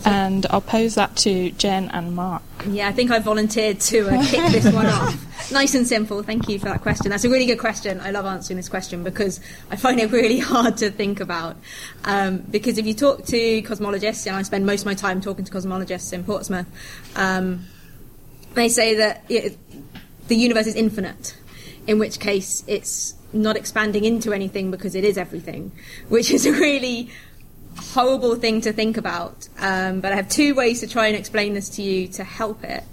And 0.07 0.47
I'll 0.51 0.61
pose 0.61 0.95
that 0.95 1.17
to 1.19 1.51
Jen 1.53 1.91
and 1.91 2.15
Mark. 2.15 2.43
Yeah, 2.69 2.89
I 2.89 2.93
think 2.93 3.11
I 3.11 3.19
volunteered 3.19 3.81
to 3.81 4.09
uh, 4.09 4.25
kick 4.25 4.53
this 4.53 4.73
one 4.73 4.87
off. 4.87 5.23
Nice 5.53 5.77
and 5.77 5.87
simple. 5.87 6.25
Thank 6.25 6.49
you 6.49 6.59
for 6.59 6.65
that 6.65 6.81
question. 6.81 7.09
That's 7.09 7.25
a 7.25 7.29
really 7.29 7.47
good 7.47 7.61
question. 7.61 8.01
I 8.01 8.11
love 8.11 8.27
answering 8.27 8.57
this 8.57 8.69
question 8.69 9.05
because 9.05 9.39
I 9.71 9.77
find 9.77 10.01
it 10.01 10.11
really 10.11 10.39
hard 10.41 10.79
to 10.79 10.91
think 10.91 11.21
about. 11.21 11.57
Um, 12.05 12.39
because 12.39 12.79
if 12.79 12.87
you 12.87 12.95
talk 12.95 13.25
to 13.27 13.63
cosmologists, 13.63 14.27
and 14.27 14.35
I 14.35 14.43
spend 14.43 14.67
most 14.67 14.81
of 14.81 14.87
my 14.87 14.95
time 14.95 15.21
talking 15.21 15.45
to 15.45 15.53
cosmologists 15.53 16.13
in 16.13 16.25
Portsmouth, 16.25 16.67
um, 17.15 17.65
they 18.55 18.69
say 18.69 18.95
that 18.97 19.25
it, 19.29 19.57
the 20.27 20.35
universe 20.35 20.67
is 20.67 20.75
infinite, 20.75 21.37
in 21.87 22.01
which 22.01 22.19
case 22.19 22.65
it's 22.67 23.15
not 23.33 23.57
expanding 23.57 24.05
into 24.05 24.33
anything 24.33 24.73
because 24.73 24.97
it 24.97 25.05
is 25.05 25.17
everything, 25.17 25.71
which 26.09 26.33
is 26.33 26.45
a 26.45 26.53
really 26.67 27.11
horrible 27.77 28.37
thing 28.37 28.61
to 28.63 28.73
think 28.73 28.97
about. 28.97 29.49
Um, 29.59 30.01
but 30.01 30.13
I 30.13 30.17
have 30.17 30.29
two 30.29 30.55
ways 30.55 30.81
to 30.81 30.87
try 30.87 31.07
and 31.07 31.17
explain 31.17 31.55
this 31.55 31.71
to 31.71 31.83
you 31.83 32.09
to 32.09 32.25
help 32.25 32.65
it. 32.65 32.85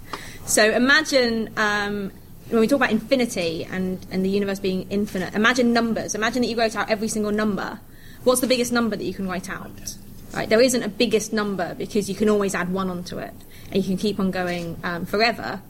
So 0.46 0.70
imagine 0.70 1.50
um, 1.56 2.12
when 2.50 2.60
we 2.60 2.66
talk 2.66 2.76
about 2.76 2.90
infinity 2.90 3.64
and, 3.64 4.04
and 4.10 4.24
the 4.24 4.28
universe 4.28 4.60
being 4.60 4.86
infinite, 4.90 5.34
imagine 5.34 5.72
numbers. 5.72 6.14
Imagine 6.14 6.42
that 6.42 6.48
you 6.48 6.56
wrote 6.56 6.76
out 6.76 6.90
every 6.90 7.08
single 7.08 7.32
number. 7.32 7.80
What's 8.24 8.40
the 8.40 8.46
biggest 8.46 8.72
number 8.72 8.96
that 8.96 9.04
you 9.04 9.14
can 9.14 9.28
write 9.28 9.50
out? 9.50 9.96
Right, 10.32 10.48
there 10.48 10.60
isn't 10.60 10.82
a 10.82 10.88
biggest 10.88 11.32
number 11.32 11.74
because 11.74 12.08
you 12.08 12.16
can 12.16 12.28
always 12.28 12.54
add 12.54 12.72
one 12.72 12.90
onto 12.90 13.18
it 13.18 13.34
and 13.70 13.76
you 13.76 13.82
can 13.82 13.96
keep 13.96 14.18
on 14.18 14.30
going 14.30 14.76
um, 14.82 15.06
forever. 15.06 15.62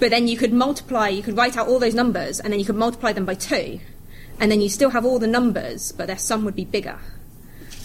But 0.00 0.10
then 0.10 0.26
you 0.26 0.36
could 0.36 0.52
multiply, 0.52 1.08
you 1.08 1.22
could 1.22 1.36
write 1.36 1.56
out 1.56 1.68
all 1.68 1.78
those 1.78 1.94
numbers 1.94 2.40
and 2.40 2.52
then 2.52 2.58
you 2.58 2.66
could 2.66 2.76
multiply 2.76 3.12
them 3.12 3.24
by 3.24 3.34
two. 3.34 3.80
And 4.40 4.50
then 4.50 4.60
you 4.60 4.68
still 4.68 4.90
have 4.90 5.04
all 5.04 5.20
the 5.20 5.28
numbers, 5.28 5.92
but 5.92 6.08
their 6.08 6.18
sum 6.18 6.44
would 6.44 6.56
be 6.56 6.64
bigger. 6.64 6.98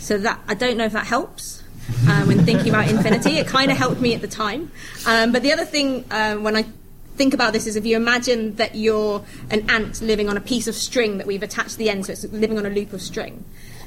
So 0.09 0.17
that 0.17 0.39
I 0.47 0.55
don't 0.55 0.75
know 0.75 0.85
if 0.85 0.93
that 0.93 1.05
helps 1.05 1.63
um, 2.09 2.29
when 2.29 2.43
thinking 2.43 2.69
about 2.69 2.89
infinity. 2.89 3.37
It 3.37 3.45
kind 3.45 3.69
of 3.69 3.77
helped 3.77 4.01
me 4.01 4.15
at 4.15 4.21
the 4.21 4.27
time. 4.27 4.71
Um, 5.05 5.31
but 5.31 5.43
the 5.43 5.53
other 5.53 5.65
thing 5.65 6.03
um, 6.09 6.41
when 6.43 6.55
I 6.55 6.65
think 7.13 7.35
about 7.35 7.53
this 7.53 7.67
is 7.67 7.75
if 7.75 7.85
you 7.85 7.95
imagine 7.95 8.55
that 8.55 8.73
you're 8.73 9.23
an 9.51 9.69
ant 9.69 10.01
living 10.01 10.27
on 10.27 10.35
a 10.35 10.41
piece 10.41 10.67
of 10.67 10.73
string 10.73 11.19
that 11.19 11.27
we've 11.27 11.43
attached 11.43 11.77
the 11.77 11.91
end, 11.91 12.07
so 12.07 12.13
it's 12.13 12.23
living 12.23 12.57
on 12.57 12.65
a 12.65 12.71
loop 12.71 12.91
of 12.91 13.03
string. 13.03 13.45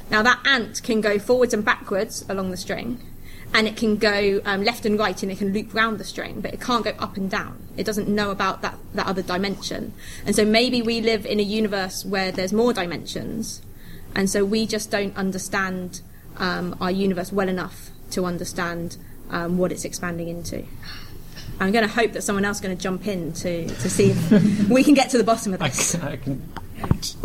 Now 0.09 0.21
that 0.21 0.39
ant 0.45 0.81
can 0.81 1.01
go 1.01 1.19
forwards 1.19 1.53
and 1.53 1.65
backwards 1.65 2.23
along 2.29 2.51
the 2.51 2.57
string, 2.57 3.01
and 3.53 3.67
it 3.67 3.75
can 3.75 3.97
go 3.97 4.39
um, 4.45 4.63
left 4.63 4.85
and 4.85 4.97
right, 4.97 5.21
and 5.21 5.29
it 5.29 5.39
can 5.39 5.51
loop 5.51 5.73
round 5.73 5.97
the 5.97 6.05
string, 6.05 6.39
but 6.39 6.53
it 6.53 6.61
can't 6.61 6.85
go 6.85 6.91
up 6.99 7.17
and 7.17 7.29
down. 7.29 7.67
It 7.75 7.85
doesn't 7.85 8.07
know 8.07 8.31
about 8.31 8.61
that, 8.61 8.77
that 8.93 9.07
other 9.07 9.23
dimension. 9.23 9.91
And 10.25 10.37
so 10.37 10.45
maybe 10.45 10.81
we 10.81 11.01
live 11.01 11.25
in 11.25 11.41
a 11.41 11.43
universe 11.43 12.05
where 12.05 12.31
there's 12.31 12.53
more 12.53 12.71
dimensions, 12.71 13.61
and 14.15 14.29
so 14.29 14.45
we 14.45 14.65
just 14.65 14.89
don't 14.89 15.13
understand 15.17 15.99
um, 16.37 16.75
our 16.81 16.91
universe 16.91 17.31
well 17.31 17.49
enough 17.49 17.89
to 18.11 18.25
understand 18.25 18.97
um, 19.29 19.57
what 19.57 19.71
it's 19.71 19.85
expanding 19.85 20.27
into. 20.27 20.63
I'm 21.59 21.71
going 21.71 21.87
to 21.87 21.93
hope 21.93 22.13
that 22.13 22.23
someone 22.23 22.45
else 22.45 22.57
is 22.57 22.61
going 22.61 22.75
to 22.75 22.81
jump 22.81 23.07
in 23.07 23.33
to, 23.33 23.67
to 23.67 23.89
see 23.89 24.11
if 24.11 24.69
we 24.69 24.83
can 24.83 24.93
get 24.93 25.09
to 25.11 25.17
the 25.17 25.23
bottom 25.23 25.53
of 25.53 25.61
I 25.61 25.69
this. 25.69 25.95
can, 25.95 26.01
I 26.01 26.15
can 26.17 26.41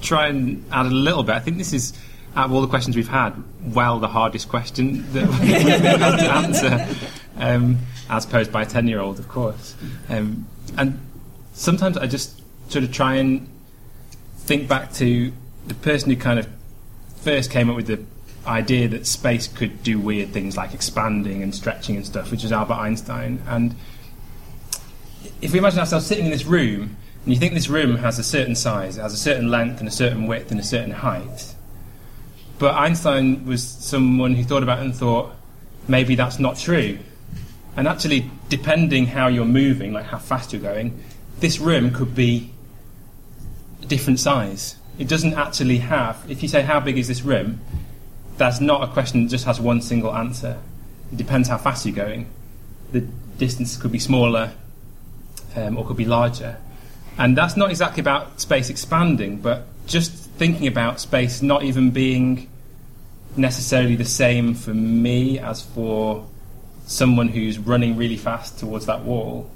try 0.01 0.29
and 0.29 0.65
add 0.71 0.87
a 0.87 0.91
little 0.91 1.23
bit. 1.23 1.35
I 1.35 1.41
think 1.41 1.59
this 1.59 1.73
is, 1.73 1.93
out 2.37 2.47
of 2.47 2.53
all 2.53 2.61
the 2.61 2.69
questions 2.69 2.95
we've 2.95 3.09
had, 3.09 3.35
well, 3.75 3.99
the 3.99 4.09
hardest 4.09 4.49
question 4.49 5.11
that 5.13 5.27
we've 5.41 6.01
had 6.01 6.17
to 6.19 6.31
answer, 6.31 7.09
um, 7.37 7.79
as 8.11 8.27
posed 8.27 8.53
by 8.53 8.63
a 8.63 8.67
10 8.67 8.87
year 8.87 9.01
old, 9.01 9.19
of 9.19 9.29
course. 9.29 9.75
Um, 10.09 10.47
and 10.77 11.01
sometimes 11.53 11.97
I 11.97 12.07
just 12.07 12.43
sort 12.71 12.85
of 12.85 12.93
try 12.93 13.15
and 13.17 13.49
think 14.39 14.69
back 14.69 14.93
to 14.95 15.33
the 15.67 15.75
person 15.75 16.11
who 16.11 16.17
kind 16.17 16.39
of 16.39 16.49
first 17.17 17.51
came 17.51 17.69
up 17.71 17.77
with 17.77 17.87
the 17.87 18.03
idea 18.49 18.89
that 18.89 19.07
space 19.07 19.47
could 19.47 19.83
do 19.83 19.99
weird 19.99 20.31
things 20.31 20.57
like 20.57 20.75
expanding 20.75 21.43
and 21.43 21.55
stretching 21.55 21.97
and 21.97 22.07
stuff, 22.07 22.31
which 22.31 22.45
is 22.45 22.53
Albert 22.53 22.75
Einstein. 22.75 23.43
And 23.47 23.75
if 25.41 25.53
we 25.53 25.59
imagine 25.59 25.81
ourselves 25.81 26.07
sitting 26.07 26.25
in 26.25 26.31
this 26.31 26.45
room, 26.45 26.97
and 27.25 27.35
you 27.35 27.39
think 27.39 27.55
this 27.55 27.69
room 27.69 27.97
has 27.97 28.19
a 28.19 28.25
certain 28.25 28.55
size, 28.55 28.97
it 28.99 29.03
has 29.03 29.13
a 29.13 29.19
certain 29.19 29.51
length 29.51 29.81
and 29.81 29.89
a 29.89 29.93
certain 29.93 30.27
width 30.27 30.51
and 30.51 30.59
a 30.59 30.65
certain 30.65 30.93
height, 30.93 31.55
but 32.59 32.75
Einstein 32.75 33.47
was 33.47 33.63
someone 33.63 34.35
who 34.35 34.43
thought 34.43 34.63
about 34.63 34.81
it 34.81 34.87
and 34.87 34.95
thought, 34.95 35.33
maybe 35.87 36.15
that's 36.15 36.39
not 36.39 36.57
true. 36.59 36.99
And 37.77 37.87
actually, 37.87 38.31
depending 38.49 39.07
how 39.07 39.29
you're 39.29 39.45
moving, 39.45 39.93
like 39.93 40.07
how 40.07 40.19
fast 40.19 40.53
you're 40.53 40.63
going, 40.63 41.01
this 41.39 41.61
room 41.61 41.93
could 41.93 42.15
be 42.15 42.51
a 43.83 43.87
different 43.87 44.19
size. 44.19 44.77
It 44.99 45.07
doesn't 45.07 45.35
actually 45.35 45.79
have, 45.79 46.25
if 46.29 46.43
you 46.43 46.49
say, 46.49 46.63
how 46.63 46.81
big 46.81 46.99
is 46.99 47.07
this 47.07 47.23
room, 47.23 47.61
that's 48.39 48.61
not 48.61 48.89
a 48.89 48.93
question 48.93 49.25
that 49.25 49.31
just 49.31 49.45
has 49.45 49.61
one 49.61 49.83
single 49.83 50.15
answer. 50.15 50.59
It 51.13 51.17
depends 51.17 51.49
how 51.49 51.59
fast 51.59 51.85
you're 51.85 51.95
going. 51.95 52.29
The 52.93 53.01
distance 53.01 53.77
could 53.77 53.93
be 53.93 53.99
smaller 53.99 54.53
um, 55.57 55.77
or 55.77 55.87
could 55.87 55.97
be 55.97 56.05
larger. 56.05 56.57
And 57.19 57.37
that's 57.37 57.57
not 57.57 57.71
exactly 57.71 58.01
about 58.01 58.41
space 58.41 58.71
expanding, 58.71 59.39
but 59.39 59.67
just 59.87 60.13
thinking 60.13 60.67
about 60.67 61.01
space 61.01 61.43
not 61.43 61.65
even 61.65 61.91
being 61.91 62.49
necessarily 63.37 63.97
the 63.97 64.05
same 64.05 64.55
for 64.55 64.73
me 64.73 65.39
as 65.39 65.63
for 65.63 66.27
someone 66.87 67.29
who's 67.29 67.59
running 67.59 67.97
really 67.97 68.17
fast 68.17 68.59
towards 68.59 68.87
that 68.87 69.03
wall, 69.03 69.51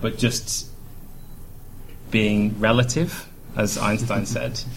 but 0.00 0.16
just 0.16 0.68
being 2.10 2.58
relative, 2.60 3.28
as 3.56 3.76
Einstein 3.78 4.26
said. 4.26 4.60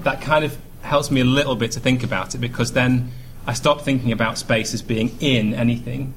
That 0.00 0.22
kind 0.22 0.46
of 0.46 0.56
helps 0.82 1.10
me 1.10 1.20
a 1.20 1.24
little 1.24 1.56
bit 1.56 1.72
to 1.72 1.80
think 1.80 2.02
about 2.02 2.34
it 2.34 2.38
because 2.38 2.72
then 2.72 3.12
I 3.46 3.52
stop 3.54 3.82
thinking 3.82 4.12
about 4.12 4.38
space 4.38 4.74
as 4.74 4.82
being 4.82 5.16
in 5.20 5.54
anything, 5.54 6.14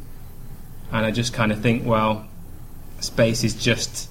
and 0.91 1.05
I 1.05 1.11
just 1.11 1.34
kind 1.34 1.51
of 1.51 1.61
think, 1.61 1.86
well, 1.86 2.28
space 2.99 3.43
is 3.43 3.53
just 3.55 4.09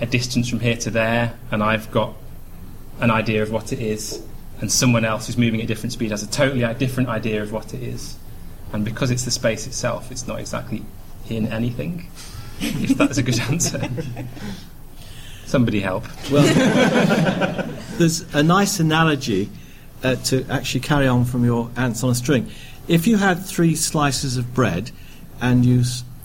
a 0.00 0.06
distance 0.06 0.48
from 0.48 0.60
here 0.60 0.76
to 0.76 0.90
there, 0.90 1.36
and 1.50 1.62
I've 1.62 1.90
got 1.90 2.14
an 3.00 3.10
idea 3.10 3.42
of 3.42 3.50
what 3.50 3.72
it 3.72 3.80
is, 3.80 4.22
and 4.60 4.70
someone 4.70 5.04
else 5.04 5.26
who's 5.26 5.36
moving 5.36 5.60
at 5.60 5.64
a 5.64 5.66
different 5.66 5.92
speed 5.92 6.10
has 6.10 6.22
a 6.22 6.30
totally 6.30 6.72
different 6.74 7.08
idea 7.08 7.42
of 7.42 7.52
what 7.52 7.74
it 7.74 7.82
is. 7.82 8.16
And 8.72 8.84
because 8.84 9.10
it's 9.10 9.24
the 9.24 9.30
space 9.30 9.66
itself, 9.66 10.10
it's 10.12 10.26
not 10.26 10.40
exactly 10.40 10.84
in 11.28 11.46
anything, 11.48 12.08
if 12.60 12.96
that's 12.96 13.18
a 13.18 13.22
good 13.22 13.40
answer. 13.40 13.80
Somebody 15.46 15.80
help. 15.80 16.04
Well, 16.30 16.44
there's 17.98 18.22
a 18.34 18.42
nice 18.42 18.80
analogy 18.80 19.48
uh, 20.02 20.16
to 20.16 20.44
actually 20.48 20.80
carry 20.80 21.06
on 21.06 21.24
from 21.24 21.44
your 21.44 21.70
ants 21.76 22.02
on 22.02 22.10
a 22.10 22.14
string. 22.14 22.50
If 22.86 23.06
you 23.06 23.16
had 23.16 23.44
three 23.44 23.74
slices 23.74 24.36
of 24.36 24.54
bread 24.54 24.90
and 25.40 25.64
you 25.64 25.82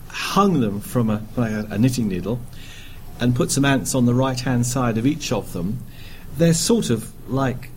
hung 0.08 0.60
them 0.60 0.80
from 0.80 1.10
a, 1.10 1.22
like 1.36 1.52
a, 1.52 1.66
a 1.70 1.78
knitting 1.78 2.08
needle 2.08 2.40
and 3.20 3.34
put 3.34 3.50
some 3.50 3.64
ants 3.64 3.94
on 3.94 4.06
the 4.06 4.14
right 4.14 4.40
hand 4.40 4.66
side 4.66 4.98
of 4.98 5.06
each 5.06 5.32
of 5.32 5.52
them, 5.52 5.78
they're 6.36 6.54
sort 6.54 6.90
of 6.90 7.12
like 7.28 7.70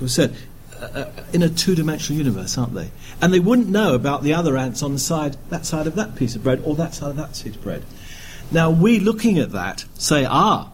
we 0.00 0.08
said, 0.08 0.34
uh, 0.80 1.06
in 1.32 1.42
a 1.42 1.48
two-dimensional 1.48 2.18
universe, 2.18 2.58
aren't 2.58 2.74
they? 2.74 2.90
And 3.20 3.32
they 3.32 3.40
wouldn't 3.40 3.68
know 3.68 3.94
about 3.94 4.22
the 4.22 4.34
other 4.34 4.56
ants 4.56 4.82
on 4.82 4.92
the 4.92 4.98
side, 4.98 5.36
that 5.48 5.64
side 5.64 5.86
of 5.86 5.94
that 5.94 6.16
piece 6.16 6.36
of 6.36 6.42
bread, 6.42 6.60
or 6.64 6.74
that 6.76 6.94
side 6.94 7.10
of 7.10 7.16
that 7.16 7.30
piece 7.30 7.56
of 7.56 7.62
bread. 7.62 7.82
Now, 8.50 8.70
we 8.70 9.00
looking 9.00 9.38
at 9.38 9.52
that 9.52 9.84
say, 9.94 10.26
ah, 10.28 10.70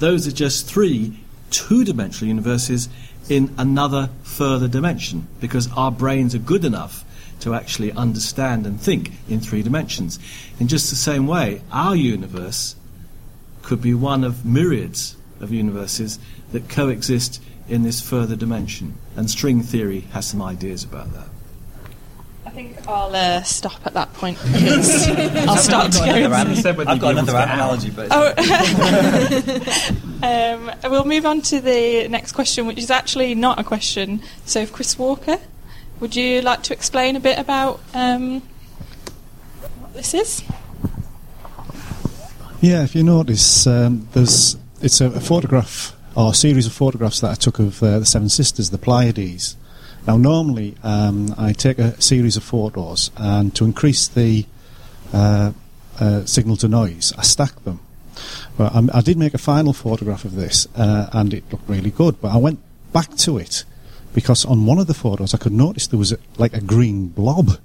those 0.00 0.26
are 0.26 0.32
just 0.32 0.66
three 0.66 1.20
two-dimensional 1.50 2.28
universes 2.28 2.88
in 3.28 3.54
another 3.58 4.10
further 4.22 4.68
dimension, 4.68 5.26
because 5.40 5.70
our 5.72 5.90
brains 5.90 6.34
are 6.34 6.38
good 6.38 6.64
enough 6.64 7.04
to 7.40 7.54
actually 7.54 7.92
understand 7.92 8.66
and 8.66 8.80
think 8.80 9.12
in 9.28 9.40
three 9.40 9.62
dimensions. 9.62 10.18
In 10.58 10.68
just 10.68 10.90
the 10.90 10.96
same 10.96 11.26
way, 11.26 11.62
our 11.72 11.96
universe 11.96 12.76
could 13.62 13.82
be 13.82 13.94
one 13.94 14.24
of 14.24 14.44
myriads 14.44 15.16
of 15.40 15.52
universes 15.52 16.18
that 16.52 16.68
coexist 16.68 17.42
in 17.68 17.82
this 17.82 18.00
further 18.00 18.36
dimension. 18.36 18.94
And 19.16 19.30
string 19.30 19.62
theory 19.62 20.00
has 20.12 20.26
some 20.26 20.42
ideas 20.42 20.84
about 20.84 21.12
that. 21.14 21.28
Think 22.54 22.88
I'll 22.88 23.14
uh, 23.14 23.42
stop 23.42 23.84
at 23.86 23.94
that 23.94 24.12
point 24.14 24.38
because 24.52 25.08
I'll 25.48 25.56
start 25.56 25.92
to 25.92 26.00
I've 26.00 26.30
got 26.30 26.30
go. 26.30 26.40
another, 26.40 26.90
I've 26.90 27.00
got 27.00 27.10
another 27.12 27.32
analogy, 27.32 27.90
but 27.90 28.08
Oh, 28.10 28.32
um, 30.22 30.70
we'll 30.90 31.04
move 31.04 31.26
on 31.26 31.40
to 31.42 31.60
the 31.60 32.06
next 32.08 32.32
question, 32.32 32.66
which 32.66 32.78
is 32.78 32.90
actually 32.90 33.34
not 33.34 33.58
a 33.58 33.64
question. 33.64 34.22
So, 34.46 34.66
Chris 34.66 34.98
Walker, 34.98 35.38
would 36.00 36.14
you 36.14 36.40
like 36.42 36.62
to 36.64 36.72
explain 36.72 37.16
a 37.16 37.20
bit 37.20 37.38
about 37.38 37.80
um, 37.92 38.40
what 39.80 39.94
this 39.94 40.14
is? 40.14 40.42
Yeah, 42.60 42.84
if 42.84 42.94
you 42.94 43.02
notice, 43.02 43.66
um, 43.66 44.08
there's 44.12 44.56
it's 44.80 45.00
a, 45.00 45.06
a 45.06 45.20
photograph 45.20 45.94
or 46.16 46.30
a 46.30 46.34
series 46.34 46.66
of 46.66 46.72
photographs 46.72 47.20
that 47.20 47.30
I 47.30 47.34
took 47.34 47.58
of 47.58 47.82
uh, 47.82 47.98
the 47.98 48.06
Seven 48.06 48.28
Sisters, 48.28 48.70
the 48.70 48.78
Pleiades. 48.78 49.56
Now, 50.06 50.18
normally 50.18 50.76
um, 50.82 51.34
I 51.38 51.52
take 51.52 51.78
a 51.78 52.00
series 52.00 52.36
of 52.36 52.42
photos, 52.42 53.10
and 53.16 53.54
to 53.56 53.64
increase 53.64 54.06
the 54.06 54.44
uh, 55.12 55.52
uh, 55.98 56.24
signal 56.26 56.56
to 56.58 56.68
noise, 56.68 57.12
I 57.16 57.22
stack 57.22 57.64
them. 57.64 57.80
But 58.56 58.74
um, 58.74 58.90
I 58.92 59.00
did 59.00 59.16
make 59.16 59.34
a 59.34 59.38
final 59.38 59.72
photograph 59.72 60.24
of 60.24 60.34
this, 60.34 60.68
uh, 60.76 61.08
and 61.12 61.32
it 61.32 61.44
looked 61.50 61.68
really 61.68 61.90
good. 61.90 62.20
But 62.20 62.32
I 62.32 62.36
went 62.36 62.60
back 62.92 63.14
to 63.16 63.38
it 63.38 63.64
because 64.12 64.44
on 64.44 64.66
one 64.66 64.78
of 64.78 64.86
the 64.86 64.94
photos 64.94 65.34
I 65.34 65.38
could 65.38 65.52
notice 65.52 65.88
there 65.88 65.98
was 65.98 66.12
a, 66.12 66.18
like 66.36 66.52
a 66.52 66.60
green 66.60 67.08
blob, 67.08 67.58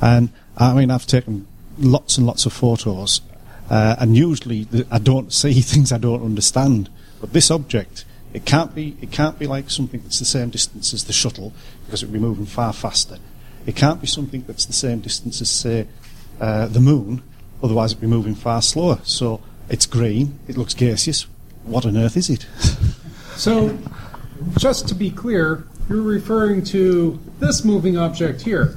and 0.00 0.30
I 0.56 0.74
mean 0.74 0.90
I've 0.90 1.06
taken 1.06 1.46
lots 1.78 2.18
and 2.18 2.26
lots 2.26 2.46
of 2.46 2.52
photos, 2.52 3.20
uh, 3.70 3.96
and 3.98 4.16
usually 4.16 4.68
I 4.90 4.98
don't 4.98 5.32
see 5.32 5.60
things 5.60 5.92
I 5.92 5.98
don't 5.98 6.22
understand. 6.22 6.90
But 7.20 7.32
this 7.32 7.50
object, 7.50 8.04
it 8.32 8.44
can't 8.44 8.74
be 8.74 8.96
it 9.00 9.10
can't 9.10 9.38
be 9.38 9.46
like 9.46 9.70
something 9.70 10.00
that's 10.02 10.18
the 10.18 10.24
same 10.24 10.50
distance 10.50 10.94
as 10.94 11.04
the 11.04 11.12
shuttle 11.12 11.52
because 11.84 12.02
it 12.02 12.06
would 12.06 12.12
be 12.12 12.18
moving 12.18 12.46
far 12.46 12.72
faster. 12.72 13.18
It 13.66 13.76
can't 13.76 14.00
be 14.00 14.06
something 14.06 14.44
that's 14.46 14.64
the 14.64 14.72
same 14.72 15.00
distance 15.00 15.40
as 15.40 15.50
say 15.50 15.86
uh, 16.40 16.66
the 16.66 16.80
moon, 16.80 17.22
otherwise 17.62 17.92
it'd 17.92 18.00
be 18.00 18.06
moving 18.06 18.34
far 18.34 18.62
slower. 18.62 19.00
So 19.04 19.40
it's 19.68 19.86
green, 19.86 20.38
it 20.48 20.56
looks 20.56 20.74
gaseous. 20.74 21.26
What 21.64 21.84
on 21.84 21.96
earth 21.96 22.16
is 22.16 22.30
it? 22.30 22.46
So, 23.36 23.78
just 24.58 24.86
to 24.88 24.94
be 24.94 25.10
clear, 25.10 25.64
you're 25.88 26.02
referring 26.02 26.62
to 26.64 27.18
this 27.38 27.64
moving 27.64 27.96
object 27.96 28.42
here. 28.42 28.74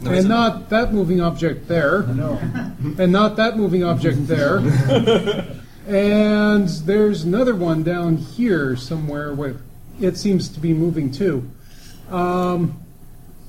No, 0.00 0.08
and 0.08 0.16
it's 0.16 0.26
not 0.26 0.70
that 0.70 0.94
moving 0.94 1.20
object 1.20 1.68
there. 1.68 2.00
And 2.00 3.12
not 3.12 3.36
that 3.36 3.58
moving 3.58 3.84
object 3.84 4.26
there. 4.26 4.60
and 5.86 6.68
there's 6.68 7.24
another 7.24 7.54
one 7.54 7.82
down 7.82 8.16
here 8.16 8.76
somewhere 8.76 9.34
where 9.34 9.56
it 10.00 10.16
seems 10.16 10.48
to 10.48 10.60
be 10.60 10.72
moving 10.72 11.10
too. 11.10 11.50
Um, 12.10 12.78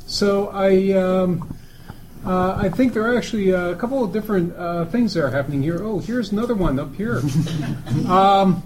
so 0.06 0.50
I, 0.50 0.92
um, 0.94 1.58
uh, 2.26 2.56
I 2.62 2.70
think 2.70 2.94
there 2.94 3.04
are 3.04 3.18
actually 3.18 3.52
a 3.52 3.76
couple 3.76 4.04
of 4.04 4.14
different 4.14 4.56
uh, 4.56 4.86
things 4.86 5.14
that 5.14 5.24
are 5.24 5.32
happening 5.32 5.62
here. 5.62 5.84
Oh, 5.84 6.00
here's 6.00 6.32
another 6.32 6.56
one 6.56 6.80
up 6.80 6.96
here. 6.96 7.22
um, 8.08 8.64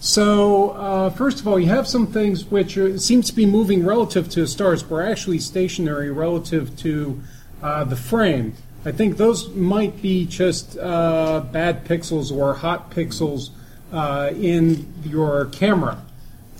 so, 0.00 0.70
uh, 0.70 1.10
first 1.10 1.40
of 1.40 1.48
all, 1.48 1.58
you 1.58 1.68
have 1.68 1.88
some 1.88 2.06
things 2.06 2.44
which 2.44 2.76
are, 2.76 2.98
seem 2.98 3.22
to 3.22 3.34
be 3.34 3.46
moving 3.46 3.84
relative 3.84 4.28
to 4.30 4.46
stars, 4.46 4.82
but 4.82 4.96
are 4.96 5.02
actually 5.02 5.38
stationary 5.38 6.10
relative 6.10 6.76
to 6.78 7.20
uh, 7.62 7.84
the 7.84 7.96
frame. 7.96 8.54
I 8.86 8.92
think 8.92 9.16
those 9.16 9.48
might 9.48 10.00
be 10.00 10.26
just 10.26 10.78
uh, 10.78 11.40
bad 11.40 11.84
pixels 11.84 12.30
or 12.30 12.54
hot 12.54 12.92
pixels 12.92 13.50
uh, 13.92 14.30
in 14.32 14.94
your 15.02 15.46
camera. 15.46 16.04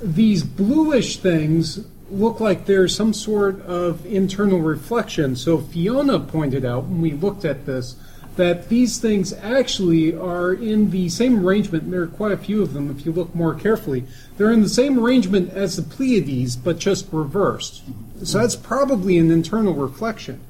These 0.03 0.43
bluish 0.43 1.19
things 1.19 1.87
look 2.11 2.41
like 2.41 2.67
there's 2.67 2.97
some 2.97 3.15
sort 3.15 3.61
of 3.63 4.05
internal 4.05 4.59
reflection. 4.59 5.37
So, 5.37 5.59
Fiona 5.59 6.19
pointed 6.19 6.65
out 6.65 6.87
when 6.87 7.01
we 7.01 7.13
looked 7.13 7.45
at 7.45 7.65
this 7.65 7.95
that 8.35 8.69
these 8.69 8.99
things 8.99 9.33
actually 9.33 10.13
are 10.15 10.53
in 10.53 10.91
the 10.91 11.09
same 11.09 11.47
arrangement, 11.47 11.91
there 11.93 12.03
are 12.03 12.09
quite 12.09 12.33
a 12.33 12.37
few 12.37 12.61
of 12.61 12.75
them 12.75 12.91
if 12.91 13.07
you 13.07 13.13
look 13.13 13.35
more 13.37 13.55
carefully. 13.55 14.05
They're 14.37 14.53
in 14.53 14.63
the 14.63 14.69
same 14.69 14.99
arrangement 14.99 15.53
as 15.53 15.77
the 15.77 15.83
Pleiades, 15.83 16.57
but 16.57 16.79
just 16.79 17.07
reversed. 17.13 17.83
So 18.25 18.39
that's 18.39 18.57
probably 18.57 19.17
an 19.17 19.31
internal 19.31 19.75
reflection. 19.75 20.41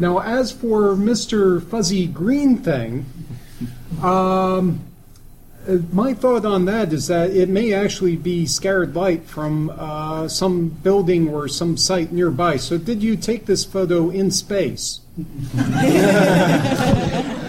Now, 0.00 0.20
as 0.20 0.50
for 0.50 0.94
Mr. 0.94 1.62
Fuzzy 1.62 2.06
Green 2.06 2.56
thing, 2.56 3.04
um, 4.02 4.80
my 5.92 6.14
thought 6.14 6.46
on 6.46 6.64
that 6.64 6.94
is 6.94 7.08
that 7.08 7.30
it 7.30 7.50
may 7.50 7.74
actually 7.74 8.16
be 8.16 8.46
scattered 8.46 8.96
light 8.96 9.24
from 9.24 9.68
uh, 9.68 10.26
some 10.26 10.70
building 10.70 11.28
or 11.28 11.48
some 11.48 11.76
site 11.76 12.12
nearby. 12.12 12.56
So, 12.56 12.78
did 12.78 13.02
you 13.02 13.14
take 13.14 13.44
this 13.44 13.62
photo 13.62 14.08
in 14.08 14.30
space? 14.30 15.00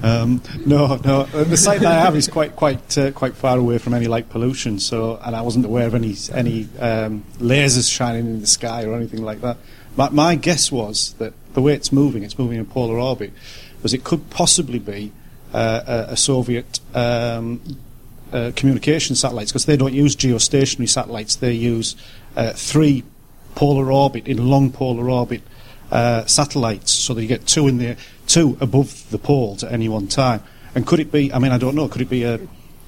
Um, 0.00 0.40
no, 0.64 0.94
no. 1.04 1.22
Uh, 1.22 1.42
the 1.42 1.56
site 1.56 1.80
that 1.80 1.90
I 1.90 2.00
have 2.00 2.14
is 2.14 2.28
quite, 2.28 2.54
quite, 2.54 2.96
uh, 2.96 3.10
quite 3.10 3.34
far 3.34 3.58
away 3.58 3.78
from 3.78 3.94
any 3.94 4.06
light 4.06 4.28
pollution. 4.28 4.78
So, 4.78 5.18
and 5.24 5.34
I 5.34 5.40
wasn't 5.40 5.64
aware 5.64 5.88
of 5.88 5.94
any, 5.96 6.14
any 6.32 6.68
um, 6.78 7.24
lasers 7.38 7.92
shining 7.92 8.26
in 8.26 8.40
the 8.40 8.46
sky 8.46 8.84
or 8.84 8.94
anything 8.94 9.22
like 9.22 9.40
that. 9.40 9.56
My, 9.96 10.08
my 10.10 10.34
guess 10.36 10.70
was 10.70 11.14
that 11.14 11.34
the 11.54 11.62
way 11.62 11.74
it's 11.74 11.92
moving, 11.92 12.22
it's 12.22 12.38
moving 12.38 12.58
in 12.58 12.66
polar 12.66 12.98
orbit, 12.98 13.32
was 13.82 13.94
it 13.94 14.04
could 14.04 14.30
possibly 14.30 14.78
be 14.78 15.12
uh, 15.52 16.06
a, 16.08 16.16
Soviet 16.16 16.80
um, 16.94 17.60
uh, 18.32 18.52
communication 18.54 19.16
satellites 19.16 19.50
because 19.50 19.66
they 19.66 19.76
don't 19.76 19.94
use 19.94 20.14
geostationary 20.14 20.88
satellites. 20.88 21.36
They 21.36 21.52
use 21.52 21.96
uh, 22.36 22.52
three 22.52 23.04
polar 23.54 23.90
orbit 23.90 24.28
in 24.28 24.48
long 24.48 24.70
polar 24.70 25.08
orbit 25.08 25.42
uh, 25.90 26.26
satellites, 26.26 26.92
so 26.92 27.14
that 27.14 27.22
you 27.22 27.28
get 27.28 27.46
two 27.46 27.66
in 27.66 27.78
there, 27.78 27.96
two 28.26 28.58
above 28.60 29.08
the 29.10 29.18
poles 29.18 29.64
at 29.64 29.72
any 29.72 29.88
one 29.88 30.06
time. 30.06 30.42
And 30.74 30.86
could 30.86 31.00
it 31.00 31.10
be? 31.10 31.32
I 31.32 31.38
mean, 31.38 31.52
I 31.52 31.58
don't 31.58 31.74
know. 31.74 31.88
Could 31.88 32.02
it 32.02 32.10
be 32.10 32.24
a, 32.24 32.40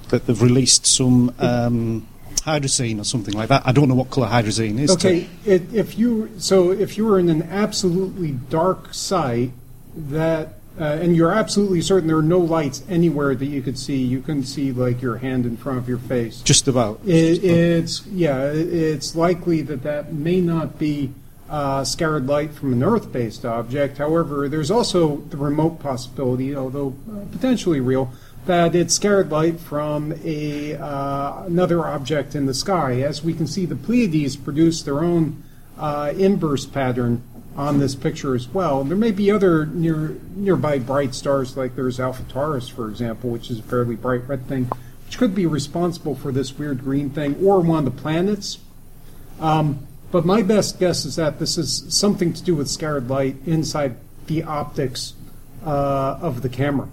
that 0.09 0.27
they've 0.27 0.41
released 0.41 0.85
some 0.85 1.33
um, 1.39 2.07
hydrazine 2.37 2.99
or 2.99 3.03
something 3.03 3.33
like 3.33 3.49
that? 3.49 3.63
I 3.65 3.71
don't 3.71 3.87
know 3.87 3.95
what 3.95 4.09
colour 4.09 4.27
hydrazine 4.27 4.79
is. 4.79 4.91
Okay, 4.91 5.29
it, 5.45 5.73
if 5.73 5.97
you 5.97 6.31
so 6.37 6.71
if 6.71 6.97
you 6.97 7.05
were 7.05 7.19
in 7.19 7.29
an 7.29 7.43
absolutely 7.43 8.31
dark 8.31 8.93
site 8.93 9.51
that 9.95 10.53
uh, 10.79 10.83
and 10.83 11.15
you're 11.15 11.33
absolutely 11.33 11.81
certain 11.81 12.07
there 12.07 12.17
are 12.17 12.23
no 12.23 12.39
lights 12.39 12.83
anywhere 12.89 13.35
that 13.35 13.45
you 13.45 13.61
could 13.61 13.77
see, 13.77 13.97
you 13.97 14.21
couldn't 14.21 14.45
see 14.45 14.71
like 14.71 15.01
your 15.01 15.17
hand 15.17 15.45
in 15.45 15.57
front 15.57 15.77
of 15.77 15.87
your 15.87 15.97
face. 15.97 16.41
Just 16.41 16.67
about. 16.67 16.99
It, 17.05 17.43
it's 17.43 18.05
yeah, 18.07 18.45
it's 18.45 19.15
likely 19.15 19.61
that 19.63 19.83
that 19.83 20.13
may 20.13 20.41
not 20.41 20.79
be 20.79 21.11
uh, 21.49 21.83
scattered 21.83 22.27
light 22.27 22.53
from 22.53 22.71
an 22.71 22.81
Earth-based 22.81 23.45
object. 23.45 23.97
However, 23.97 24.47
there's 24.47 24.71
also 24.71 25.17
the 25.17 25.37
remote 25.37 25.79
possibility, 25.79 26.55
although 26.55 26.95
uh, 27.11 27.25
potentially 27.31 27.81
real, 27.81 28.13
that 28.45 28.73
it's 28.75 28.95
scattered 28.95 29.31
light 29.31 29.59
from 29.59 30.13
a 30.23 30.75
uh, 30.75 31.43
another 31.45 31.85
object 31.85 32.35
in 32.35 32.45
the 32.45 32.53
sky. 32.53 33.01
As 33.01 33.23
we 33.23 33.33
can 33.33 33.47
see, 33.47 33.65
the 33.65 33.75
Pleiades 33.75 34.35
produce 34.35 34.81
their 34.81 35.03
own 35.03 35.43
uh, 35.77 36.13
inverse 36.17 36.65
pattern 36.65 37.23
on 37.55 37.79
this 37.79 37.95
picture 37.95 38.33
as 38.33 38.47
well. 38.47 38.83
There 38.83 38.97
may 38.97 39.11
be 39.11 39.29
other 39.29 39.65
near 39.65 40.17
nearby 40.35 40.79
bright 40.79 41.13
stars, 41.13 41.57
like 41.57 41.75
there's 41.75 41.99
Alpha 41.99 42.23
Taurus, 42.23 42.69
for 42.69 42.89
example, 42.89 43.29
which 43.29 43.51
is 43.51 43.59
a 43.59 43.63
fairly 43.63 43.95
bright 43.95 44.27
red 44.27 44.47
thing, 44.47 44.69
which 45.05 45.17
could 45.17 45.35
be 45.35 45.45
responsible 45.45 46.15
for 46.15 46.31
this 46.31 46.57
weird 46.57 46.83
green 46.83 47.09
thing, 47.09 47.35
or 47.45 47.59
one 47.59 47.85
of 47.85 47.95
the 47.95 48.01
planets. 48.01 48.59
Um, 49.39 49.85
but 50.11 50.25
my 50.25 50.41
best 50.41 50.79
guess 50.79 51.05
is 51.05 51.15
that 51.17 51.39
this 51.39 51.57
is 51.57 51.85
something 51.89 52.33
to 52.33 52.43
do 52.43 52.55
with 52.55 52.69
scattered 52.69 53.09
light 53.09 53.35
inside 53.45 53.97
the 54.27 54.43
optics 54.43 55.13
uh, 55.65 56.17
of 56.21 56.41
the 56.41 56.49
camera. 56.49 56.87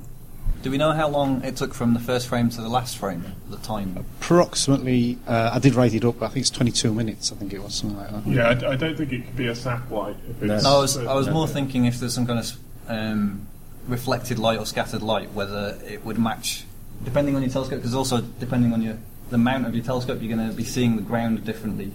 Do 0.63 0.71
we 0.73 0.77
know 0.79 0.91
how 0.93 1.09
long 1.09 1.45
it 1.45 1.57
took 1.57 1.73
from 1.73 1.95
the 1.95 2.01
first 2.01 2.27
frame 2.27 2.51
to 2.51 2.61
the 2.61 2.69
last 2.69 2.97
frame? 2.99 3.25
The 3.49 3.59
time? 3.59 4.05
Approximately, 4.21 5.19
uh, 5.27 5.51
I 5.53 5.59
did 5.61 5.75
write 5.75 5.95
it 5.95 6.05
up. 6.05 6.21
I 6.23 6.27
think 6.29 6.39
it's 6.43 6.51
22 6.51 6.93
minutes. 6.93 7.31
I 7.33 7.37
think 7.37 7.53
it 7.53 7.63
was 7.63 7.75
something 7.77 7.97
like 7.99 8.11
that. 8.11 8.27
Yeah, 8.27 8.49
I, 8.69 8.73
I 8.73 8.77
don't 8.77 8.97
think 8.97 9.13
it 9.13 9.25
could 9.27 9.37
be 9.37 9.47
a 9.47 9.55
satellite. 9.55 10.17
If 10.29 10.43
it's, 10.43 10.65
I 10.65 10.79
was 10.79 10.97
I 10.97 11.15
was 11.15 11.29
more 11.31 11.47
thinking 11.47 11.85
if 11.87 12.01
there's 12.01 12.15
some 12.15 12.27
kind 12.27 12.41
of 12.41 12.53
um, 12.89 13.47
reflected 13.87 14.39
light 14.39 14.59
or 14.59 14.67
scattered 14.67 15.03
light, 15.03 15.33
whether 15.33 15.79
it 15.87 16.05
would 16.05 16.19
match 16.19 16.65
depending 17.05 17.37
on 17.37 17.43
your 17.43 17.51
telescope. 17.53 17.79
Because 17.79 17.95
also 17.95 18.21
depending 18.21 18.73
on 18.73 18.83
your 18.83 18.99
the 19.31 19.39
mount 19.39 19.67
of 19.67 19.75
your 19.75 19.85
telescope, 19.85 20.21
you're 20.21 20.35
going 20.37 20.49
to 20.49 20.55
be 20.57 20.65
seeing 20.65 20.97
the 20.97 21.03
ground 21.03 21.45
differently 21.45 21.93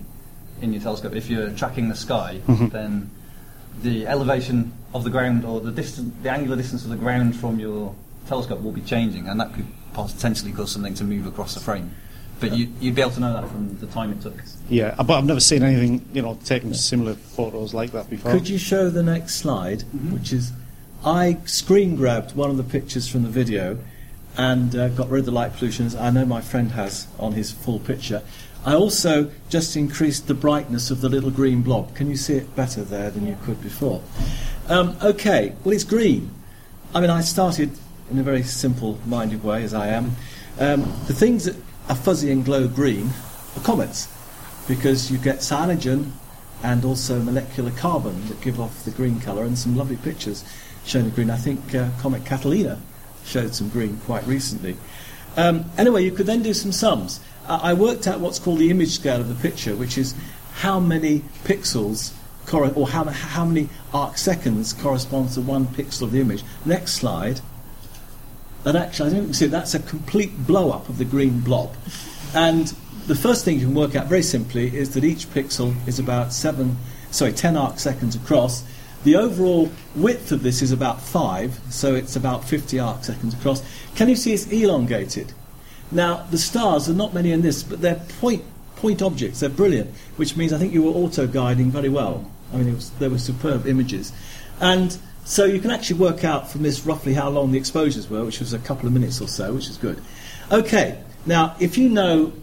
in 0.61 0.71
your 0.71 0.81
telescope. 0.81 1.13
If 1.15 1.29
you're 1.29 1.49
tracking 1.51 1.89
the 1.89 1.95
sky, 1.95 2.39
Mhm. 2.47 2.71
then 2.71 3.09
the 3.81 4.05
elevation 4.07 4.71
of 4.93 5.03
the 5.03 5.09
ground 5.09 5.43
or 5.43 5.59
the 5.59 5.71
distance, 5.71 6.13
the 6.21 6.29
angular 6.31 6.55
distance 6.55 6.83
of 6.83 6.89
the 6.91 6.95
ground 6.95 7.35
from 7.35 7.59
your 7.59 7.95
telescope 8.27 8.61
will 8.61 8.71
be 8.71 8.81
changing, 8.81 9.27
and 9.27 9.39
that 9.39 9.53
could 9.53 9.67
potentially 9.93 10.51
cause 10.51 10.71
something 10.71 10.93
to 10.95 11.03
move 11.03 11.27
across 11.27 11.53
the 11.53 11.59
frame. 11.59 11.91
But 12.39 12.53
you, 12.53 12.69
you'd 12.79 12.95
be 12.95 13.01
able 13.01 13.11
to 13.11 13.19
know 13.19 13.33
that 13.33 13.47
from 13.47 13.77
the 13.77 13.87
time 13.87 14.11
it 14.11 14.21
took. 14.21 14.33
Yeah, 14.69 14.95
but 14.95 15.11
I've 15.11 15.25
never 15.25 15.39
seen 15.39 15.63
anything, 15.63 16.05
you 16.13 16.21
know, 16.21 16.37
taking 16.43 16.73
similar 16.73 17.13
photos 17.13 17.73
like 17.73 17.91
that 17.91 18.09
before. 18.09 18.31
Could 18.31 18.49
you 18.49 18.57
show 18.57 18.89
the 18.89 19.03
next 19.03 19.35
slide, 19.35 19.83
which 20.11 20.33
is 20.33 20.51
I 21.05 21.37
screen 21.45 21.95
grabbed 21.95 22.35
one 22.35 22.49
of 22.49 22.57
the 22.57 22.63
pictures 22.63 23.07
from 23.07 23.23
the 23.23 23.29
video 23.29 23.77
and 24.37 24.75
uh, 24.75 24.87
got 24.89 25.09
rid 25.09 25.19
of 25.19 25.25
the 25.25 25.31
light 25.31 25.53
pollutions. 25.53 25.95
I 25.95 26.09
know 26.09 26.25
my 26.25 26.41
friend 26.41 26.71
has 26.71 27.07
on 27.19 27.33
his 27.33 27.51
full 27.51 27.79
picture. 27.79 28.23
I 28.65 28.73
also 28.73 29.29
just 29.49 29.75
increased 29.75 30.27
the 30.27 30.33
brightness 30.33 30.89
of 30.89 31.01
the 31.01 31.09
little 31.09 31.29
green 31.29 31.61
blob. 31.61 31.95
Can 31.95 32.09
you 32.09 32.15
see 32.15 32.35
it 32.35 32.55
better 32.55 32.83
there 32.83 33.11
than 33.11 33.27
you 33.27 33.37
could 33.43 33.61
before? 33.61 34.01
Um, 34.69 34.95
okay, 35.03 35.53
well, 35.63 35.73
it's 35.73 35.83
green. 35.83 36.31
I 36.95 37.01
mean, 37.01 37.09
I 37.09 37.21
started 37.21 37.71
in 38.11 38.19
a 38.19 38.23
very 38.23 38.43
simple 38.43 38.99
minded 39.05 39.43
way, 39.43 39.63
as 39.63 39.73
I 39.73 39.87
am. 39.87 40.15
Um, 40.59 40.81
the 41.07 41.13
things 41.13 41.45
that 41.45 41.55
are 41.89 41.95
fuzzy 41.95 42.31
and 42.31 42.45
glow 42.45 42.67
green 42.67 43.09
are 43.57 43.63
comets, 43.63 44.07
because 44.67 45.11
you 45.11 45.17
get 45.17 45.37
cyanogen 45.37 46.11
and 46.63 46.85
also 46.85 47.19
molecular 47.19 47.71
carbon 47.71 48.27
that 48.27 48.39
give 48.41 48.59
off 48.59 48.85
the 48.85 48.91
green 48.91 49.19
colour, 49.19 49.43
and 49.43 49.57
some 49.57 49.75
lovely 49.75 49.97
pictures 49.97 50.43
showing 50.85 51.05
the 51.05 51.11
green. 51.11 51.29
I 51.29 51.37
think 51.37 51.73
uh, 51.75 51.89
Comet 51.99 52.25
Catalina 52.25 52.79
showed 53.25 53.55
some 53.55 53.69
green 53.69 53.97
quite 54.05 54.25
recently. 54.27 54.77
Um, 55.35 55.65
anyway, 55.77 56.03
you 56.03 56.11
could 56.11 56.27
then 56.27 56.43
do 56.43 56.53
some 56.53 56.71
sums. 56.71 57.19
I 57.47 57.73
worked 57.73 58.07
out 58.07 58.21
what's 58.21 58.39
called 58.39 58.59
the 58.59 58.69
image 58.69 58.91
scale 58.91 59.19
of 59.19 59.27
the 59.27 59.35
picture, 59.35 59.75
which 59.75 59.97
is 59.97 60.13
how 60.53 60.79
many 60.79 61.23
pixels 61.43 62.13
cor- 62.45 62.71
or 62.73 62.87
how, 62.87 63.03
how 63.05 63.43
many 63.43 63.67
arc 63.93 64.17
seconds 64.17 64.71
corresponds 64.71 65.33
to 65.33 65.41
one 65.41 65.65
pixel 65.65 66.03
of 66.03 66.11
the 66.11 66.21
image. 66.21 66.43
Next 66.65 66.93
slide. 66.93 67.41
And 68.65 68.77
actually, 68.77 69.11
I 69.11 69.13
don't 69.13 69.33
see 69.33 69.47
that's 69.47 69.73
a 69.73 69.79
complete 69.79 70.47
blow 70.47 70.71
up 70.71 70.89
of 70.89 70.97
the 70.97 71.05
green 71.05 71.41
blob. 71.41 71.75
And 72.33 72.73
the 73.07 73.15
first 73.15 73.43
thing 73.43 73.59
you 73.59 73.65
can 73.67 73.75
work 73.75 73.95
out 73.95 74.07
very 74.07 74.23
simply 74.23 74.75
is 74.75 74.93
that 74.93 75.03
each 75.03 75.29
pixel 75.29 75.75
is 75.87 75.99
about 75.99 76.31
seven, 76.31 76.77
sorry, 77.11 77.33
10 77.33 77.57
arc 77.57 77.79
seconds 77.79 78.15
across. 78.15 78.63
The 79.03 79.17
overall 79.17 79.69
width 79.95 80.31
of 80.31 80.43
this 80.43 80.61
is 80.61 80.71
about 80.71 81.01
5, 81.01 81.59
so 81.69 81.93
it's 81.93 82.15
about 82.15 82.45
50 82.45 82.79
arc 82.79 83.03
seconds 83.03 83.33
across. 83.33 83.61
Can 83.95 84.07
you 84.07 84.15
see 84.15 84.33
it's 84.33 84.47
elongated? 84.47 85.33
Now, 85.91 86.25
the 86.31 86.37
stars 86.37 86.89
are 86.89 86.93
not 86.93 87.13
many 87.13 87.31
in 87.31 87.41
this, 87.41 87.61
but 87.61 87.81
they're 87.81 88.01
point, 88.19 88.43
point 88.77 89.01
objects. 89.01 89.41
They're 89.41 89.49
brilliant, 89.49 89.91
which 90.15 90.37
means 90.37 90.53
I 90.53 90.57
think 90.57 90.73
you 90.73 90.83
were 90.83 90.91
auto 90.91 91.27
guiding 91.27 91.69
very 91.69 91.89
well. 91.89 92.29
I 92.53 92.57
mean, 92.57 92.73
was, 92.75 92.91
they 92.91 93.09
were 93.09 93.17
superb 93.17 93.67
images. 93.67 94.13
And 94.61 94.97
so 95.25 95.45
you 95.45 95.59
can 95.59 95.71
actually 95.71 95.99
work 95.99 96.23
out 96.23 96.49
from 96.49 96.63
this 96.63 96.85
roughly 96.85 97.13
how 97.13 97.29
long 97.29 97.51
the 97.51 97.57
exposures 97.57 98.09
were, 98.09 98.25
which 98.25 98.39
was 98.39 98.53
a 98.53 98.59
couple 98.59 98.87
of 98.87 98.93
minutes 98.93 99.21
or 99.21 99.27
so, 99.27 99.53
which 99.53 99.69
is 99.69 99.77
good. 99.77 100.01
Okay, 100.51 101.01
now 101.25 101.55
if 101.59 101.77
you 101.77 101.89
know 101.89 102.33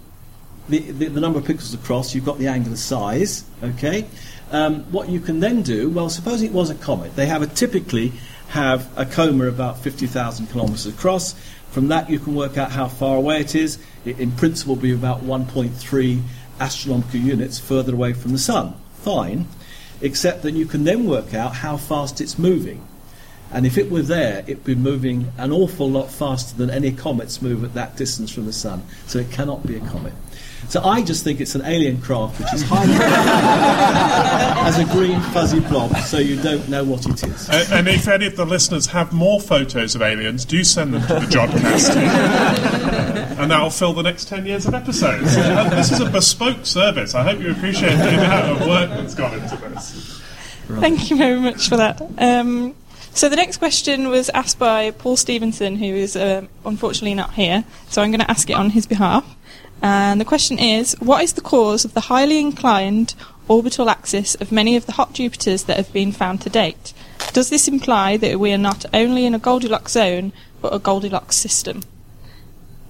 the, 0.68 0.78
the, 0.78 1.06
the 1.06 1.20
number 1.20 1.38
of 1.38 1.44
pixels 1.44 1.74
across, 1.74 2.14
you've 2.14 2.24
got 2.24 2.38
the 2.38 2.46
angular 2.46 2.76
size, 2.76 3.44
okay? 3.62 4.06
Um, 4.52 4.82
what 4.92 5.08
you 5.08 5.20
can 5.20 5.40
then 5.40 5.62
do, 5.62 5.90
well, 5.90 6.08
suppose 6.08 6.42
it 6.42 6.52
was 6.52 6.70
a 6.70 6.74
comet. 6.74 7.14
They 7.16 7.26
have 7.26 7.42
a, 7.42 7.46
typically 7.46 8.12
have 8.48 8.90
a 8.98 9.04
coma 9.04 9.46
about 9.46 9.78
50,000 9.78 10.46
kilometres 10.48 10.86
across. 10.86 11.34
From 11.70 11.88
that, 11.88 12.10
you 12.10 12.18
can 12.18 12.34
work 12.34 12.58
out 12.58 12.72
how 12.72 12.88
far 12.88 13.16
away 13.16 13.40
it 13.40 13.54
is. 13.54 13.78
It, 14.04 14.18
in 14.18 14.32
principle, 14.32 14.74
will 14.74 14.82
be 14.82 14.92
about 14.92 15.22
1.3 15.22 16.22
astronomical 16.58 17.20
units 17.20 17.58
further 17.58 17.94
away 17.94 18.12
from 18.12 18.32
the 18.32 18.38
Sun. 18.38 18.74
Fine, 18.94 19.46
except 20.00 20.42
that 20.42 20.52
you 20.52 20.66
can 20.66 20.84
then 20.84 21.06
work 21.06 21.34
out 21.34 21.56
how 21.56 21.76
fast 21.76 22.20
it's 22.20 22.38
moving. 22.38 22.86
And 23.52 23.66
if 23.66 23.76
it 23.76 23.90
were 23.90 24.02
there, 24.02 24.44
it'd 24.46 24.64
be 24.64 24.76
moving 24.76 25.32
an 25.36 25.52
awful 25.52 25.90
lot 25.90 26.10
faster 26.10 26.56
than 26.56 26.70
any 26.70 26.92
comets 26.92 27.42
move 27.42 27.64
at 27.64 27.74
that 27.74 27.96
distance 27.96 28.30
from 28.30 28.46
the 28.46 28.52
Sun. 28.52 28.82
So 29.06 29.18
it 29.18 29.30
cannot 29.32 29.66
be 29.66 29.76
a 29.76 29.80
comet. 29.80 30.12
So 30.70 30.80
I 30.84 31.02
just 31.02 31.24
think 31.24 31.40
it's 31.40 31.56
an 31.56 31.62
alien 31.64 32.00
craft 32.00 32.38
which 32.38 32.54
is 32.54 32.62
highly 32.62 32.94
as 34.68 34.78
a 34.78 34.84
green 34.84 35.20
fuzzy 35.20 35.58
blob, 35.58 35.96
so 35.96 36.18
you 36.18 36.40
don't 36.40 36.68
know 36.68 36.84
what 36.84 37.06
it 37.06 37.24
is. 37.24 37.50
Uh, 37.50 37.66
and 37.72 37.88
if 37.88 38.06
any 38.06 38.26
of 38.26 38.36
the 38.36 38.44
listeners 38.44 38.86
have 38.86 39.12
more 39.12 39.40
photos 39.40 39.96
of 39.96 40.02
aliens, 40.02 40.44
do 40.44 40.62
send 40.62 40.94
them 40.94 41.02
to 41.02 41.14
the 41.14 41.26
Jodcast. 41.26 41.96
and 43.40 43.50
that'll 43.50 43.70
fill 43.70 43.94
the 43.94 44.02
next 44.04 44.28
10 44.28 44.46
years 44.46 44.64
of 44.66 44.74
episodes. 44.74 45.36
Uh, 45.36 45.68
this 45.70 45.90
is 45.90 45.98
a 45.98 46.08
bespoke 46.08 46.64
service. 46.64 47.16
I 47.16 47.24
hope 47.24 47.40
you 47.40 47.50
appreciate 47.50 47.96
the 47.96 48.10
amount 48.10 48.62
of 48.62 48.68
work 48.68 48.90
that's 48.90 49.16
gone 49.16 49.34
into 49.34 49.56
this. 49.56 50.22
Thank 50.68 51.10
you 51.10 51.16
very 51.16 51.40
much 51.40 51.68
for 51.68 51.78
that. 51.78 52.00
Um, 52.16 52.76
so 53.12 53.28
the 53.28 53.34
next 53.34 53.56
question 53.56 54.08
was 54.08 54.28
asked 54.30 54.60
by 54.60 54.92
Paul 54.92 55.16
Stevenson, 55.16 55.74
who 55.74 55.86
is 55.86 56.14
uh, 56.14 56.46
unfortunately 56.64 57.14
not 57.14 57.34
here. 57.34 57.64
So 57.88 58.02
I'm 58.02 58.12
going 58.12 58.20
to 58.20 58.30
ask 58.30 58.48
it 58.48 58.54
on 58.54 58.70
his 58.70 58.86
behalf. 58.86 59.24
And 59.82 60.20
the 60.20 60.24
question 60.26 60.58
is, 60.58 60.94
what 61.00 61.24
is 61.24 61.32
the 61.32 61.40
cause 61.40 61.84
of 61.84 61.94
the 61.94 62.00
highly 62.00 62.38
inclined 62.38 63.14
orbital 63.48 63.88
axis 63.88 64.34
of 64.36 64.52
many 64.52 64.76
of 64.76 64.86
the 64.86 64.92
hot 64.92 65.14
Jupiters 65.14 65.64
that 65.64 65.76
have 65.76 65.92
been 65.92 66.12
found 66.12 66.40
to 66.42 66.50
date? 66.50 66.92
Does 67.32 67.50
this 67.50 67.68
imply 67.68 68.16
that 68.18 68.38
we 68.38 68.52
are 68.52 68.58
not 68.58 68.84
only 68.92 69.24
in 69.24 69.34
a 69.34 69.38
Goldilocks 69.38 69.92
zone, 69.92 70.32
but 70.60 70.74
a 70.74 70.78
Goldilocks 70.78 71.36
system? 71.36 71.82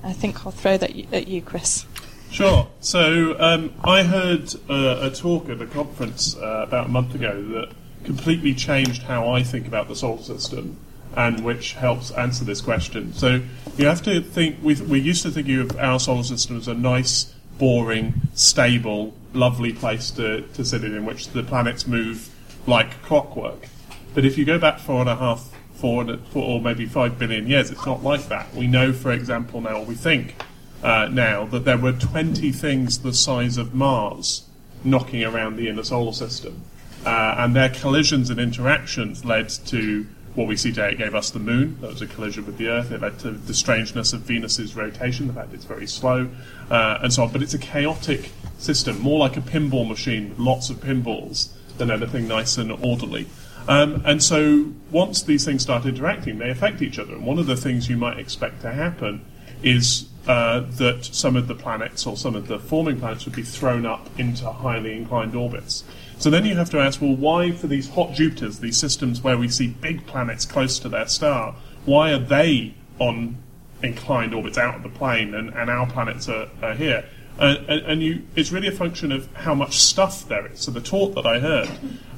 I 0.03 0.13
think 0.13 0.45
I'll 0.45 0.53
throw 0.53 0.77
that 0.79 0.91
at 1.13 1.29
you, 1.29 1.43
Chris. 1.43 1.85
Sure. 2.31 2.69
So 2.81 3.37
um, 3.39 3.75
I 3.85 4.03
heard 4.03 4.55
uh, 4.69 5.01
a 5.03 5.11
talk 5.11 5.49
at 5.49 5.61
a 5.61 5.67
conference 5.67 6.37
uh, 6.37 6.65
about 6.67 6.87
a 6.87 6.89
month 6.89 7.15
ago 7.15 7.43
that 7.55 7.73
completely 8.05 8.55
changed 8.55 9.03
how 9.03 9.31
I 9.31 9.43
think 9.43 9.67
about 9.67 9.89
the 9.89 9.97
solar 9.97 10.23
system 10.23 10.79
and 11.17 11.45
which 11.45 11.75
helps 11.75 12.13
answer 12.13 12.45
this 12.45 12.61
question. 12.61 13.13
So 13.13 13.43
you 13.81 13.87
have 13.87 14.03
to 14.03 14.21
think, 14.21 14.59
we 14.63 14.75
we 14.75 15.01
used 15.01 15.23
to 15.23 15.31
think 15.31 15.49
of 15.49 15.79
our 15.79 15.99
solar 15.99 16.23
system 16.23 16.59
as 16.59 16.69
a 16.69 16.75
nice, 16.75 17.35
boring, 17.59 18.13
stable, 18.35 19.15
lovely 19.33 19.73
place 19.73 20.11
to, 20.13 20.43
to 20.43 20.65
sit 20.65 20.85
in, 20.85 20.95
in 20.95 21.07
which 21.07 21.29
the 21.29 21.43
planets 21.43 21.87
move 21.87 22.29
like 22.67 23.03
clockwork. 23.03 23.69
But 24.15 24.27
if 24.27 24.37
you 24.37 24.45
go 24.45 24.59
back 24.59 24.81
four 24.81 25.01
and 25.01 25.09
a 25.09 25.17
half, 25.17 25.51
four, 25.75 26.03
and 26.03 26.11
a- 26.11 26.19
four 26.19 26.43
or 26.43 26.61
maybe 26.61 26.85
five 26.85 27.19
billion 27.19 27.47
years, 27.47 27.71
it's 27.71 27.87
not 27.87 28.03
like 28.03 28.29
that. 28.29 28.55
We 28.55 28.67
know, 28.67 28.93
for 28.93 29.13
example, 29.13 29.63
now, 29.63 29.83
we 29.83 29.95
think 29.95 30.35
uh, 30.83 31.09
now, 31.11 31.47
that 31.47 31.65
there 31.65 31.79
were 31.79 31.93
20 31.93 32.53
things 32.53 32.99
the 32.99 33.15
size 33.15 33.57
of 33.57 33.75
Mars 33.75 34.45
knocking 34.85 35.25
around 35.25 35.57
the 35.57 35.69
inner 35.69 35.85
solar 35.85 36.13
system. 36.13 36.63
Uh, 37.07 37.37
and 37.39 37.57
their 37.57 37.71
collisions 37.71 38.29
and 38.29 38.39
interactions 38.39 39.25
led 39.25 39.49
to 39.49 40.07
what 40.35 40.47
we 40.47 40.57
see 40.57 40.71
today. 40.71 40.95
Gave 40.95 41.15
us 41.15 41.31
the 41.31 41.39
moon. 41.39 41.79
That 41.81 41.91
was 41.91 42.03
a 42.03 42.07
collision 42.07 42.47
with 42.47 42.57
the 42.57 42.69
Earth. 42.69 42.91
It 42.93 43.01
led 43.01 43.19
to 43.21 43.33
the 43.33 43.55
strangeness 43.55 44.13
of 44.13 44.21
Venus's 44.21 44.77
rotation, 44.77 45.27
the 45.27 45.33
fact 45.33 45.53
it's 45.53 45.65
very 45.65 45.87
slow, 45.87 46.29
uh, 46.71 46.99
and 47.03 47.13
so 47.13 47.25
on. 47.25 47.33
But 47.33 47.43
it's 47.43 47.55
a 47.55 47.59
chaotic 47.59 48.31
system, 48.59 49.01
more 49.01 49.19
like 49.19 49.37
a 49.37 49.41
pinball 49.41 49.89
machine 49.89 50.31
with 50.31 50.39
lots 50.39 50.71
of 50.71 50.79
pinballs 50.79 51.51
than 51.79 51.91
anything 51.91 52.29
nice 52.29 52.59
and 52.59 52.71
orderly. 52.71 53.27
Um, 53.69 54.03
and 54.05 54.23
so 54.23 54.73
once 54.91 55.23
these 55.23 55.45
things 55.45 55.63
start 55.63 55.85
interacting, 55.87 56.39
they 56.39 56.51
affect 56.51 56.83
each 56.83 56.99
other. 56.99 57.13
And 57.13 57.27
one 57.27 57.39
of 57.39 57.47
the 57.47 57.57
things 57.57 57.89
you 57.89 57.97
might 57.97 58.19
expect 58.19 58.63
to 58.63 58.73
happen 58.73 59.25
is 59.63 60.09
uh, 60.31 60.61
that 60.61 61.05
some 61.05 61.35
of 61.35 61.49
the 61.49 61.57
planets 61.57 62.07
or 62.07 62.17
some 62.17 62.37
of 62.37 62.47
the 62.47 62.57
forming 62.57 63.01
planets 63.01 63.25
would 63.25 63.35
be 63.35 63.43
thrown 63.43 63.85
up 63.85 64.09
into 64.17 64.49
highly 64.49 64.97
inclined 64.97 65.35
orbits. 65.35 65.83
So 66.19 66.31
then 66.31 66.45
you 66.45 66.55
have 66.55 66.71
to 66.71 66.79
ask, 66.79 67.01
well, 67.01 67.17
why 67.17 67.51
for 67.51 67.67
these 67.67 67.89
hot 67.89 68.13
Jupiters, 68.15 68.61
these 68.61 68.77
systems 68.77 69.23
where 69.23 69.37
we 69.37 69.49
see 69.49 69.67
big 69.67 70.07
planets 70.07 70.45
close 70.45 70.79
to 70.79 70.89
their 70.89 71.09
star, 71.09 71.57
why 71.85 72.13
are 72.13 72.21
they 72.21 72.75
on 73.01 73.39
inclined 73.83 74.33
orbits 74.33 74.57
out 74.57 74.77
of 74.77 74.85
the 74.85 74.89
plane 74.89 75.35
and, 75.35 75.53
and 75.53 75.69
our 75.69 75.91
planets 75.91 76.29
are, 76.29 76.49
are 76.63 76.75
here? 76.75 77.05
Uh, 77.41 77.57
and 77.67 77.81
and 77.87 78.03
you, 78.03 78.23
it's 78.37 78.53
really 78.53 78.69
a 78.69 78.73
function 78.73 79.11
of 79.11 79.29
how 79.35 79.57
much 79.57 79.81
stuff 79.81 80.29
there 80.29 80.47
is. 80.47 80.61
So 80.61 80.71
the 80.71 80.81
talk 80.81 81.17
that 81.17 81.27
I 81.27 81.41
heard 81.41 81.71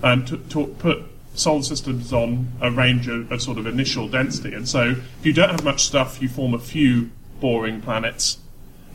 um, 0.02 0.26
to, 0.26 0.66
put 0.66 1.05
solar 1.34 1.62
systems 1.62 2.12
on 2.12 2.52
a 2.60 2.70
range 2.70 3.09
of, 3.09 3.32
of 3.32 3.40
sort 3.40 3.56
of 3.56 3.66
initial 3.66 4.06
density. 4.06 4.52
And 4.52 4.68
so 4.68 4.90
if 4.90 5.24
you 5.24 5.32
don't 5.32 5.48
have 5.48 5.64
much 5.64 5.84
stuff, 5.84 6.20
you 6.20 6.28
form 6.28 6.52
a 6.52 6.59
few 6.59 7.10
boring 7.43 7.82
planets. 7.82 8.39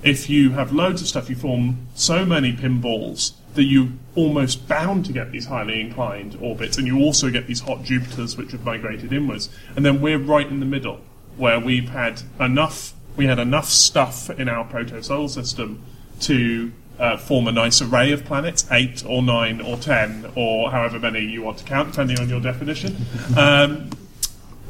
If 0.03 0.29
you 0.29 0.51
have 0.51 0.71
loads 0.71 1.01
of 1.01 1.07
stuff, 1.07 1.29
you 1.29 1.35
form 1.35 1.87
so 1.93 2.25
many 2.25 2.53
pinballs 2.53 3.33
that 3.55 3.63
you're 3.63 3.89
almost 4.15 4.67
bound 4.67 5.05
to 5.05 5.11
get 5.11 5.31
these 5.31 5.47
highly 5.47 5.81
inclined 5.81 6.37
orbits, 6.41 6.77
and 6.77 6.87
you 6.87 6.99
also 6.99 7.29
get 7.29 7.45
these 7.47 7.61
hot 7.61 7.83
Jupiters 7.83 8.37
which 8.37 8.51
have 8.53 8.63
migrated 8.63 9.11
inwards. 9.11 9.49
And 9.75 9.83
then 9.85 9.99
we're 9.99 10.19
right 10.19 10.47
in 10.47 10.59
the 10.59 10.65
middle, 10.65 11.01
where 11.35 11.59
we've 11.59 11.89
had 11.89 12.21
enough, 12.39 12.93
we 13.15 13.25
had 13.25 13.39
enough 13.39 13.65
stuff 13.65 14.29
in 14.29 14.47
our 14.47 14.63
proto-solar 14.63 15.27
system 15.27 15.81
to 16.21 16.71
uh, 16.99 17.17
form 17.17 17.47
a 17.47 17.51
nice 17.51 17.81
array 17.81 18.11
of 18.11 18.23
planets, 18.25 18.65
eight 18.71 19.03
or 19.05 19.21
nine 19.21 19.59
or 19.59 19.77
ten, 19.77 20.31
or 20.35 20.71
however 20.71 20.99
many 20.99 21.19
you 21.19 21.41
want 21.41 21.57
to 21.57 21.63
count, 21.65 21.91
depending 21.91 22.19
on 22.19 22.29
your 22.29 22.39
definition. 22.39 22.95
Um, 23.35 23.89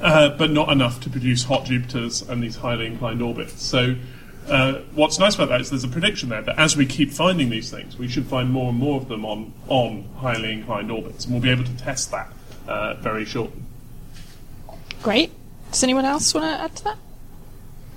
uh, 0.02 0.30
but 0.30 0.52
not 0.52 0.70
enough 0.72 1.00
to 1.02 1.10
produce 1.10 1.44
hot 1.44 1.66
Jupiters 1.66 2.22
and 2.28 2.42
these 2.44 2.56
highly 2.58 2.86
inclined 2.86 3.22
orbits. 3.22 3.64
So, 3.64 3.96
uh, 4.48 4.80
what's 4.94 5.20
nice 5.20 5.36
about 5.36 5.50
that 5.50 5.60
is 5.62 5.70
there's 5.70 5.84
a 5.84 5.88
prediction 5.90 6.30
there 6.30 6.42
that 6.42 6.58
as 6.58 6.78
we 6.78 6.86
keep 6.86 7.12
finding 7.12 7.50
these 7.50 7.70
things, 7.70 7.98
we 7.98 8.08
should 8.08 8.26
find 8.28 8.50
more 8.50 8.70
and 8.70 8.78
more 8.78 9.00
of 9.02 9.08
them 9.10 9.26
on, 9.26 9.54
on 9.68 10.08
highly 10.18 10.54
inclined 10.54 10.90
orbits, 10.92 11.26
and 11.26 11.34
we'll 11.34 11.42
be 11.44 11.50
able 11.50 11.66
to 11.66 11.78
test 11.78 12.12
that 12.12 12.32
uh, 12.68 12.94
very 12.96 13.26
shortly. 13.26 13.62
Great. 15.04 15.32
Does 15.72 15.84
anyone 15.84 16.06
else 16.06 16.34
want 16.34 16.46
to 16.46 16.64
add 16.64 16.76
to 16.78 16.84
that? 16.86 16.98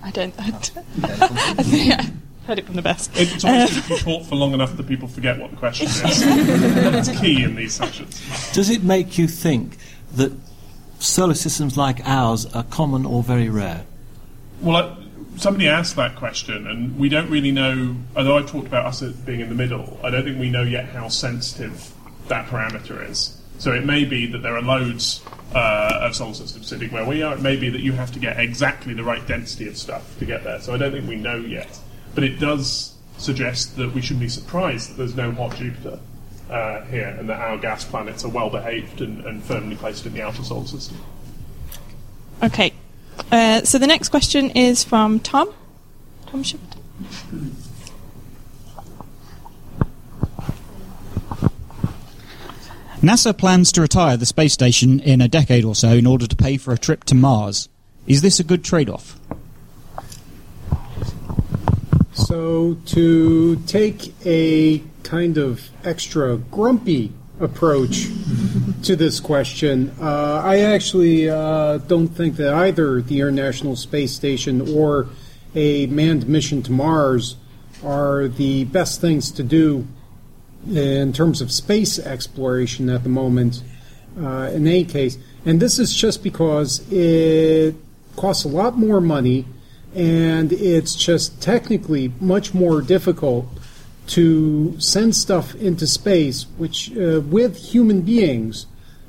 I 0.02 0.10
don't. 0.10 0.34
I, 0.38 0.46
I 0.48 1.62
think 1.62 1.92
I 1.94 2.10
heard 2.46 2.58
it 2.58 2.66
from 2.66 2.74
the 2.74 2.82
best. 2.82 3.10
It's 3.14 3.44
Uh, 3.44 3.48
always 3.48 3.76
if 3.76 3.90
you 3.90 3.96
talk 3.98 4.24
for 4.24 4.34
long 4.34 4.52
enough 4.52 4.76
that 4.76 4.88
people 4.88 5.06
forget 5.06 5.38
what 5.38 5.50
the 5.52 5.56
question 5.56 5.86
is. 5.88 6.00
That's 6.02 7.10
key 7.20 7.44
in 7.44 7.54
these 7.54 7.74
sessions. 7.74 8.20
Does 8.52 8.70
it 8.70 8.82
make 8.82 9.18
you 9.18 9.28
think 9.28 9.76
that 10.14 10.32
solar 11.00 11.34
systems 11.34 11.76
like 11.76 12.00
ours 12.06 12.46
are 12.46 12.62
common 12.64 13.04
or 13.04 13.22
very 13.22 13.48
rare? 13.48 13.84
Well, 14.60 14.76
uh, 14.76 14.96
somebody 15.36 15.68
asked 15.68 15.96
that 15.96 16.16
question, 16.16 16.66
and 16.66 16.98
we 16.98 17.08
don't 17.08 17.30
really 17.30 17.50
know. 17.50 17.96
Although 18.14 18.38
I've 18.38 18.48
talked 18.48 18.66
about 18.66 18.86
us 18.86 19.02
being 19.02 19.40
in 19.40 19.48
the 19.48 19.54
middle, 19.54 19.98
I 20.04 20.10
don't 20.10 20.24
think 20.24 20.38
we 20.38 20.50
know 20.50 20.62
yet 20.62 20.90
how 20.90 21.08
sensitive 21.08 21.92
that 22.28 22.46
parameter 22.46 23.08
is. 23.08 23.36
So 23.58 23.72
it 23.72 23.84
may 23.84 24.04
be 24.04 24.26
that 24.26 24.38
there 24.38 24.56
are 24.56 24.62
loads 24.62 25.22
uh, 25.54 25.98
of 26.02 26.14
solar 26.14 26.34
systems 26.34 26.68
sitting 26.68 26.90
where 26.90 27.04
we 27.04 27.22
are. 27.22 27.34
It 27.34 27.42
may 27.42 27.56
be 27.56 27.68
that 27.70 27.80
you 27.80 27.92
have 27.92 28.12
to 28.12 28.18
get 28.18 28.38
exactly 28.38 28.94
the 28.94 29.04
right 29.04 29.26
density 29.26 29.68
of 29.68 29.76
stuff 29.76 30.18
to 30.18 30.24
get 30.24 30.44
there. 30.44 30.60
So 30.60 30.72
I 30.72 30.78
don't 30.78 30.92
think 30.92 31.08
we 31.08 31.16
know 31.16 31.36
yet. 31.36 31.78
But 32.14 32.24
it 32.24 32.38
does 32.38 32.94
suggest 33.18 33.76
that 33.76 33.92
we 33.94 34.00
shouldn't 34.00 34.20
be 34.20 34.28
surprised 34.28 34.90
that 34.90 34.96
there's 34.96 35.14
no 35.14 35.30
hot 35.32 35.56
Jupiter 35.56 36.00
uh, 36.50 36.84
here, 36.86 37.16
and 37.18 37.28
that 37.28 37.40
our 37.40 37.56
gas 37.56 37.84
planets 37.84 38.24
are 38.24 38.28
well 38.28 38.50
behaved 38.50 39.00
and, 39.00 39.24
and 39.24 39.42
firmly 39.42 39.76
placed 39.76 40.04
in 40.06 40.12
the 40.12 40.22
outer 40.22 40.42
solar 40.42 40.66
system. 40.66 40.96
Okay. 42.42 42.72
Uh, 43.30 43.62
so 43.62 43.78
the 43.78 43.86
next 43.86 44.08
question 44.08 44.50
is 44.50 44.82
from 44.82 45.20
Tom. 45.20 45.52
Tom 46.26 46.42
Shepard. 46.42 46.76
NASA 53.00 53.36
plans 53.36 53.72
to 53.72 53.80
retire 53.80 54.16
the 54.18 54.26
space 54.26 54.52
station 54.52 55.00
in 55.00 55.22
a 55.22 55.28
decade 55.28 55.64
or 55.64 55.74
so 55.74 55.88
in 55.88 56.06
order 56.06 56.26
to 56.26 56.36
pay 56.36 56.58
for 56.58 56.72
a 56.74 56.78
trip 56.78 57.04
to 57.04 57.14
Mars. 57.14 57.68
Is 58.06 58.20
this 58.20 58.40
a 58.40 58.44
good 58.44 58.62
trade 58.62 58.90
off? 58.90 59.18
So, 62.12 62.76
to 62.86 63.56
take 63.66 64.14
a 64.26 64.82
kind 65.02 65.38
of 65.38 65.70
extra 65.84 66.36
grumpy 66.36 67.12
approach 67.40 68.06
to 68.82 68.96
this 68.96 69.20
question, 69.20 69.94
uh, 70.00 70.42
I 70.44 70.60
actually 70.60 71.28
uh, 71.28 71.78
don't 71.78 72.08
think 72.08 72.36
that 72.36 72.52
either 72.52 73.00
the 73.00 73.20
International 73.20 73.76
Space 73.76 74.12
Station 74.12 74.76
or 74.76 75.08
a 75.54 75.86
manned 75.86 76.28
mission 76.28 76.62
to 76.62 76.72
Mars 76.72 77.36
are 77.84 78.28
the 78.28 78.64
best 78.64 79.00
things 79.00 79.30
to 79.32 79.42
do 79.42 79.86
in 80.68 81.12
terms 81.12 81.40
of 81.40 81.50
space 81.50 81.98
exploration 81.98 82.90
at 82.90 83.02
the 83.02 83.08
moment, 83.08 83.62
uh, 84.18 84.50
in 84.52 84.66
any 84.66 84.84
case. 84.84 85.16
And 85.46 85.60
this 85.60 85.78
is 85.78 85.94
just 85.94 86.22
because 86.22 86.86
it 86.92 87.74
costs 88.16 88.44
a 88.44 88.48
lot 88.48 88.76
more 88.76 89.00
money 89.00 89.46
and 89.94 90.52
it's 90.52 90.94
just 90.94 91.40
technically 91.42 92.12
much 92.20 92.54
more 92.54 92.80
difficult 92.80 93.46
to 94.10 94.78
send 94.80 95.14
stuff 95.14 95.54
into 95.54 95.86
space 95.86 96.46
which 96.58 96.96
uh, 96.96 97.20
with 97.20 97.72
human 97.72 98.02
beings 98.02 98.66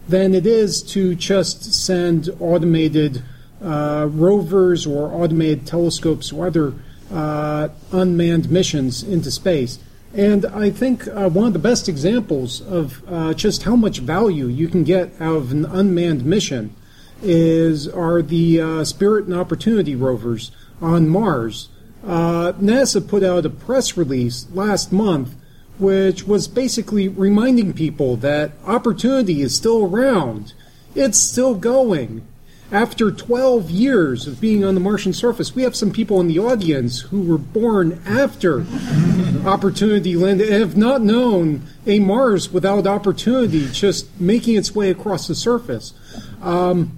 than 0.08 0.34
it 0.34 0.46
is 0.46 0.82
to 0.84 1.16
just 1.16 1.74
send 1.74 2.30
automated 2.40 3.24
uh, 3.64 4.08
rovers 4.12 4.86
or 4.86 5.08
automated 5.14 5.66
telescopes 5.66 6.32
or 6.32 6.48
other 6.48 6.74
uh, 7.12 7.70
unmanned 7.92 8.50
missions 8.50 9.04
into 9.04 9.30
space. 9.30 9.80
And 10.14 10.46
I 10.46 10.70
think 10.70 11.08
uh, 11.08 11.30
one 11.30 11.48
of 11.48 11.54
the 11.54 11.60
best 11.60 11.88
examples 11.88 12.62
of 12.62 13.02
uh, 13.08 13.34
just 13.34 13.64
how 13.64 13.76
much 13.76 14.00
value 14.00 14.48
you 14.48 14.68
can 14.68 14.84
get 14.84 15.14
out 15.22 15.38
of 15.38 15.52
an 15.52 15.66
unmanned 15.66 16.26
mission 16.26 16.76
is 17.22 17.88
are 17.88 18.22
the 18.22 18.60
uh, 18.60 18.84
Spirit 18.84 19.26
and 19.26 19.36
Opportunity 19.36 19.96
rovers 19.96 20.52
on 20.82 21.08
Mars. 21.08 21.70
Uh, 22.04 22.54
NASA 22.54 23.06
put 23.06 23.24
out 23.24 23.46
a 23.46 23.50
press 23.50 23.96
release 23.96 24.48
last 24.54 24.92
month 24.92 25.36
which 25.82 26.28
was 26.28 26.48
basically 26.48 27.08
reminding 27.08 27.74
people 27.74 28.16
that 28.18 28.52
opportunity 28.68 29.42
is 29.42 29.56
still 29.56 29.84
around. 29.84 30.54
It's 30.94 31.18
still 31.18 31.56
going. 31.56 32.22
After 32.72 33.12
12 33.12 33.72
years 33.72 34.28
of 34.28 34.40
being 34.40 34.64
on 34.64 34.76
the 34.76 34.80
Martian 34.80 35.12
surface, 35.12 35.56
we 35.56 35.64
have 35.64 35.76
some 35.76 35.92
people 35.92 36.22
in 36.22 36.28
the 36.28 36.38
audience 36.38 37.02
who 37.02 37.24
were 37.24 37.40
born 37.40 38.00
after 38.06 38.64
Opportunity 39.46 40.16
landed 40.16 40.50
and 40.50 40.60
have 40.60 40.78
not 40.78 41.02
known 41.02 41.64
a 41.88 42.00
Mars 42.00 42.52
without 42.52 42.86
opportunity 42.86 43.68
just 43.72 44.08
making 44.22 44.56
its 44.56 44.76
way 44.76 44.92
across 44.92 45.28
the 45.28 45.34
surface. 45.34 45.94
Um, 46.44 46.96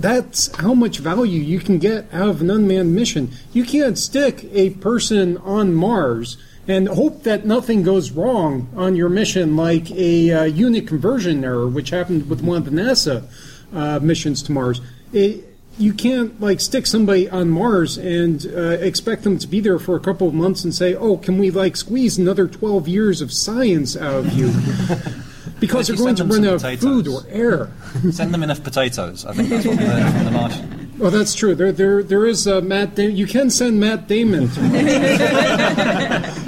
that's 0.00 0.54
how 0.56 0.74
much 0.74 0.98
value 0.98 1.40
you 1.40 1.58
can 1.60 1.78
get 1.78 2.06
out 2.12 2.28
of 2.28 2.40
an 2.40 2.50
unmanned 2.50 2.94
mission. 2.94 3.30
You 3.52 3.64
can't 3.64 3.98
stick 3.98 4.44
a 4.52 4.70
person 4.70 5.36
on 5.38 5.74
Mars 5.74 6.36
and 6.66 6.86
hope 6.86 7.22
that 7.22 7.46
nothing 7.46 7.82
goes 7.82 8.10
wrong 8.10 8.68
on 8.76 8.94
your 8.94 9.08
mission, 9.08 9.56
like 9.56 9.90
a 9.90 10.30
uh, 10.30 10.44
unit 10.44 10.86
conversion 10.86 11.42
error, 11.42 11.66
which 11.66 11.90
happened 11.90 12.28
with 12.28 12.42
one 12.42 12.58
of 12.58 12.64
the 12.66 12.70
NASA 12.70 13.24
uh, 13.72 13.98
missions 14.00 14.42
to 14.44 14.52
Mars. 14.52 14.80
It, 15.12 15.44
you 15.78 15.94
can't 15.94 16.40
like 16.40 16.60
stick 16.60 16.86
somebody 16.86 17.28
on 17.30 17.48
Mars 17.48 17.96
and 17.96 18.44
uh, 18.46 18.78
expect 18.80 19.22
them 19.22 19.38
to 19.38 19.46
be 19.46 19.60
there 19.60 19.78
for 19.78 19.96
a 19.96 20.00
couple 20.00 20.28
of 20.28 20.34
months 20.34 20.64
and 20.64 20.74
say, 20.74 20.94
"Oh, 20.94 21.16
can 21.16 21.38
we 21.38 21.50
like 21.50 21.76
squeeze 21.76 22.18
another 22.18 22.48
twelve 22.48 22.88
years 22.88 23.20
of 23.20 23.32
science 23.32 23.96
out 23.96 24.26
of 24.26 24.32
you?" 24.32 24.52
because 25.60 25.90
If 25.90 25.96
they're 25.96 26.04
going 26.04 26.16
to 26.16 26.24
run 26.24 26.42
them 26.42 26.50
out 26.50 26.54
of 26.56 26.60
some 26.60 26.76
food 26.76 27.08
or 27.08 27.22
air. 27.28 27.70
Send 28.10 28.32
them 28.32 28.42
enough 28.42 28.62
potatoes. 28.62 29.24
I 29.24 29.32
think 29.32 29.48
that's 29.48 29.66
what 29.66 29.78
we 29.78 29.84
learned 29.84 30.14
from 30.14 30.24
the 30.24 30.30
Martian. 30.30 30.78
Well, 30.98 31.10
that's 31.12 31.32
true. 31.34 31.54
There, 31.54 31.70
there, 31.70 32.02
there 32.02 32.26
is 32.26 32.48
uh, 32.48 32.60
Matt. 32.60 32.96
Da- 32.96 33.08
you 33.08 33.26
can 33.26 33.50
send 33.50 33.78
Matt 33.78 34.08
Damon. 34.08 34.48
To 34.48 34.60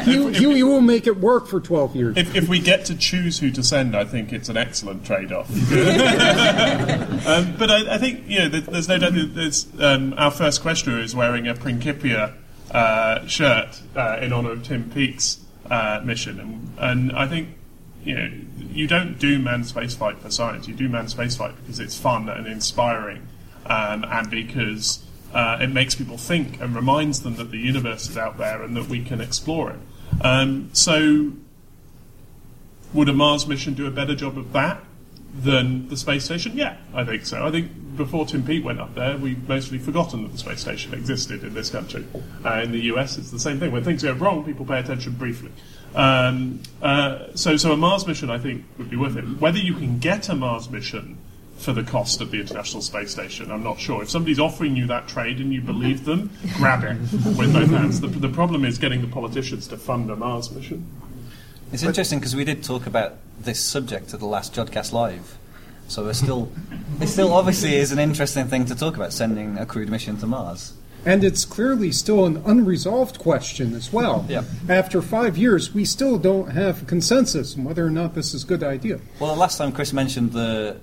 he, 0.04 0.32
he, 0.32 0.54
he 0.54 0.62
will 0.64 0.80
make 0.80 1.06
it 1.06 1.18
work 1.18 1.46
for 1.46 1.60
twelve 1.60 1.94
years. 1.94 2.16
If, 2.16 2.34
if 2.34 2.48
we 2.48 2.58
get 2.58 2.84
to 2.86 2.96
choose 2.96 3.38
who 3.38 3.52
to 3.52 3.62
send, 3.62 3.94
I 3.94 4.04
think 4.04 4.32
it's 4.32 4.48
an 4.48 4.56
excellent 4.56 5.06
trade-off. 5.06 5.48
um, 7.26 7.54
but 7.56 7.70
I, 7.70 7.94
I 7.94 7.98
think 7.98 8.26
you 8.26 8.40
know, 8.40 8.48
there's 8.48 8.88
no 8.88 8.98
doubt. 8.98 9.14
that 9.14 9.34
There's, 9.36 9.68
um, 9.78 10.14
our 10.16 10.32
first 10.32 10.62
questioner 10.62 10.98
is 11.00 11.14
wearing 11.14 11.46
a 11.46 11.54
Principia 11.54 12.34
uh, 12.72 13.24
shirt 13.26 13.80
uh, 13.94 14.18
in 14.20 14.32
honour 14.32 14.50
of 14.50 14.64
Tim 14.64 14.90
Peake's 14.90 15.38
uh, 15.70 16.00
mission, 16.04 16.40
and, 16.40 16.72
and 16.78 17.12
I 17.12 17.28
think 17.28 17.50
you 18.04 18.14
know 18.14 18.30
you 18.70 18.86
don't 18.86 19.18
do 19.18 19.38
manned 19.38 19.64
spaceflight 19.64 20.18
for 20.18 20.30
science. 20.30 20.68
You 20.68 20.74
do 20.74 20.88
manned 20.88 21.08
spaceflight 21.08 21.56
because 21.56 21.80
it's 21.80 21.98
fun 21.98 22.28
and 22.28 22.46
inspiring, 22.46 23.26
um, 23.66 24.04
and 24.04 24.30
because 24.30 25.04
uh, 25.34 25.58
it 25.60 25.68
makes 25.68 25.94
people 25.94 26.18
think 26.18 26.60
and 26.60 26.74
reminds 26.74 27.22
them 27.22 27.36
that 27.36 27.50
the 27.50 27.58
universe 27.58 28.08
is 28.08 28.16
out 28.16 28.38
there 28.38 28.62
and 28.62 28.76
that 28.76 28.88
we 28.88 29.04
can 29.04 29.20
explore 29.20 29.70
it. 29.70 29.78
Um, 30.22 30.70
so, 30.72 31.32
would 32.92 33.08
a 33.08 33.12
Mars 33.12 33.46
mission 33.46 33.74
do 33.74 33.86
a 33.86 33.90
better 33.90 34.14
job 34.14 34.36
of 34.36 34.52
that 34.52 34.82
than 35.34 35.88
the 35.88 35.96
space 35.96 36.24
station? 36.24 36.56
Yeah, 36.56 36.76
I 36.94 37.04
think 37.04 37.26
so. 37.26 37.46
I 37.46 37.50
think 37.50 37.96
before 37.96 38.26
Tim 38.26 38.42
Peake 38.42 38.64
went 38.64 38.80
up 38.80 38.94
there, 38.94 39.16
we'd 39.16 39.48
mostly 39.48 39.78
forgotten 39.78 40.22
that 40.22 40.32
the 40.32 40.38
space 40.38 40.60
station 40.60 40.94
existed 40.94 41.44
in 41.44 41.54
this 41.54 41.70
country. 41.70 42.04
Uh, 42.44 42.60
in 42.64 42.72
the 42.72 42.80
US, 42.92 43.16
it's 43.18 43.30
the 43.30 43.38
same 43.38 43.60
thing. 43.60 43.70
When 43.70 43.84
things 43.84 44.02
go 44.02 44.12
wrong, 44.12 44.44
people 44.44 44.66
pay 44.66 44.80
attention 44.80 45.12
briefly. 45.12 45.50
Um, 45.94 46.60
uh, 46.82 47.26
so, 47.34 47.56
so 47.56 47.72
a 47.72 47.76
Mars 47.76 48.06
mission, 48.06 48.30
I 48.30 48.38
think, 48.38 48.64
would 48.78 48.90
be 48.90 48.96
worth 48.96 49.16
it. 49.16 49.24
Whether 49.40 49.58
you 49.58 49.74
can 49.74 49.98
get 49.98 50.28
a 50.28 50.34
Mars 50.34 50.70
mission 50.70 51.18
for 51.56 51.72
the 51.72 51.82
cost 51.82 52.20
of 52.20 52.30
the 52.30 52.40
International 52.40 52.80
Space 52.80 53.10
Station, 53.10 53.50
I'm 53.50 53.62
not 53.62 53.78
sure. 53.78 54.02
If 54.02 54.10
somebody's 54.10 54.38
offering 54.38 54.76
you 54.76 54.86
that 54.86 55.08
trade 55.08 55.38
and 55.38 55.52
you 55.52 55.60
believe 55.60 56.04
them, 56.04 56.30
grab 56.56 56.84
it 56.84 56.98
with 57.36 57.52
both 57.52 57.70
hands. 57.70 58.00
The, 58.00 58.08
the 58.08 58.28
problem 58.28 58.64
is 58.64 58.78
getting 58.78 59.00
the 59.00 59.08
politicians 59.08 59.66
to 59.68 59.76
fund 59.76 60.10
a 60.10 60.16
Mars 60.16 60.50
mission. 60.50 60.86
It's 61.72 61.82
interesting 61.82 62.18
because 62.18 62.34
we 62.34 62.44
did 62.44 62.64
talk 62.64 62.86
about 62.86 63.14
this 63.38 63.60
subject 63.60 64.12
at 64.12 64.20
the 64.20 64.26
last 64.26 64.54
Jodcast 64.54 64.92
Live. 64.92 65.38
So 65.88 66.08
it's 66.08 66.20
still, 66.20 66.52
it 67.00 67.08
still 67.08 67.32
obviously 67.32 67.74
is 67.74 67.90
an 67.90 67.98
interesting 67.98 68.46
thing 68.46 68.64
to 68.66 68.76
talk 68.76 68.96
about, 68.96 69.12
sending 69.12 69.58
a 69.58 69.66
crewed 69.66 69.88
mission 69.88 70.16
to 70.18 70.26
Mars. 70.26 70.72
And 71.04 71.24
it's 71.24 71.44
clearly 71.44 71.92
still 71.92 72.26
an 72.26 72.42
unresolved 72.44 73.18
question 73.18 73.74
as 73.74 73.92
well. 73.92 74.26
Yeah. 74.28 74.44
After 74.68 75.00
five 75.00 75.38
years, 75.38 75.72
we 75.72 75.84
still 75.84 76.18
don't 76.18 76.50
have 76.50 76.86
consensus 76.86 77.56
on 77.56 77.64
whether 77.64 77.86
or 77.86 77.90
not 77.90 78.14
this 78.14 78.34
is 78.34 78.44
a 78.44 78.46
good 78.46 78.62
idea. 78.62 79.00
Well, 79.18 79.34
last 79.36 79.58
time 79.58 79.72
Chris 79.72 79.92
mentioned 79.92 80.32
the 80.32 80.76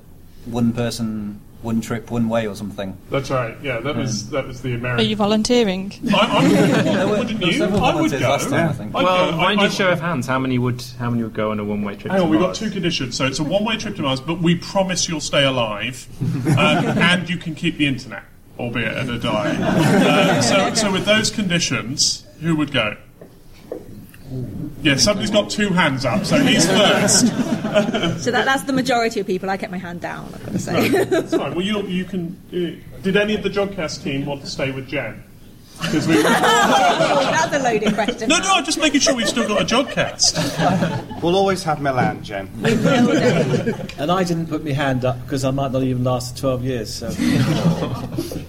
one 0.45 0.73
person, 0.73 1.39
one 1.61 1.81
trip, 1.81 2.09
one 2.09 2.29
way 2.29 2.47
or 2.47 2.55
something. 2.55 2.97
That's 3.09 3.29
right. 3.29 3.57
Yeah, 3.61 3.79
that 3.79 3.95
was 3.95 4.29
that 4.29 4.47
was 4.47 4.61
the 4.61 4.73
American. 4.75 5.05
Are 5.05 5.09
you 5.09 5.15
volunteering? 5.15 5.91
I, 6.13 6.19
I'm, 6.19 7.09
wouldn't 7.09 7.41
you? 7.41 7.63
I 7.63 7.67
would 7.67 7.79
volunteers 7.79 8.21
go. 8.21 8.29
last 8.29 8.49
time, 8.49 8.69
I 8.69 8.73
think. 8.73 8.95
I'd 8.95 9.03
well, 9.03 9.31
go. 9.31 9.37
mind 9.37 9.59
I- 9.59 9.63
you, 9.63 9.69
I- 9.69 9.71
show 9.71 9.89
of 9.89 9.99
hands, 9.99 10.25
how 10.27 10.39
many 10.39 10.57
would 10.57 10.81
how 10.97 11.09
many 11.09 11.23
would 11.23 11.33
go 11.33 11.51
on 11.51 11.59
a 11.59 11.63
one 11.65 11.81
way 11.83 11.95
trip? 11.95 12.11
Hang 12.13 12.21
on, 12.21 12.29
we've 12.29 12.39
got 12.39 12.55
two 12.55 12.69
conditions. 12.71 13.15
So 13.17 13.25
it's 13.25 13.39
a 13.39 13.43
one-way 13.43 13.77
trip 13.77 13.95
to 13.97 14.01
Mars, 14.01 14.21
but 14.21 14.39
we 14.39 14.55
promise 14.55 15.07
you'll 15.09 15.19
stay 15.19 15.43
alive, 15.43 16.07
um, 16.47 16.57
and 16.57 17.29
you 17.29 17.37
can 17.37 17.53
keep 17.55 17.77
the 17.77 17.85
internet, 17.87 18.23
albeit 18.59 18.93
at 18.93 19.09
a 19.09 19.19
dive. 19.19 19.59
Uh, 19.59 20.41
so, 20.41 20.73
so 20.73 20.91
with 20.91 21.05
those 21.05 21.29
conditions, 21.29 22.25
who 22.41 22.55
would 22.55 22.71
go? 22.71 22.97
Yeah, 24.81 24.97
somebody's 24.97 25.31
got 25.31 25.49
two 25.49 25.69
hands 25.69 26.05
up, 26.05 26.25
so 26.25 26.37
he's 26.37 26.65
first. 26.67 27.33
So 27.67 28.31
that, 28.31 28.45
that's 28.45 28.63
the 28.63 28.73
majority 28.73 29.19
of 29.19 29.27
people. 29.27 29.49
I 29.49 29.57
kept 29.57 29.71
my 29.71 29.77
hand 29.77 30.01
down, 30.01 30.31
I've 30.33 30.45
got 30.45 30.51
to 30.53 30.59
say. 30.59 30.89
Right, 30.89 31.09
That's 31.09 31.35
fine. 31.35 31.53
Well, 31.53 31.61
you, 31.61 31.83
you 31.83 32.05
can. 32.05 32.35
Uh, 32.47 33.01
did 33.03 33.15
any 33.17 33.35
of 33.35 33.43
the 33.43 33.49
Jodcast 33.49 34.03
team 34.03 34.25
want 34.25 34.41
to 34.41 34.47
stay 34.47 34.71
with 34.71 34.87
Jen? 34.87 35.23
Because 35.81 36.07
we. 36.07 36.17
Oh, 36.17 36.21
that's 36.23 37.55
a 37.55 37.59
loaded 37.59 37.93
question. 37.93 38.29
No, 38.29 38.37
no, 38.39 38.53
I'm 38.53 38.65
just 38.65 38.79
making 38.79 38.99
sure 38.99 39.15
we've 39.15 39.27
still 39.27 39.47
got 39.47 39.61
a 39.61 39.65
Jodcast. 39.65 41.21
We'll 41.21 41.35
always 41.35 41.63
have 41.63 41.81
Milan, 41.81 42.23
Jen. 42.23 42.49
And 43.97 44.11
I 44.11 44.23
didn't 44.23 44.47
put 44.47 44.63
my 44.63 44.71
hand 44.71 45.05
up 45.05 45.21
because 45.23 45.43
I 45.43 45.51
might 45.51 45.71
not 45.71 45.83
even 45.83 46.03
last 46.03 46.37
12 46.37 46.63
years. 46.63 46.93
So. 46.93 47.09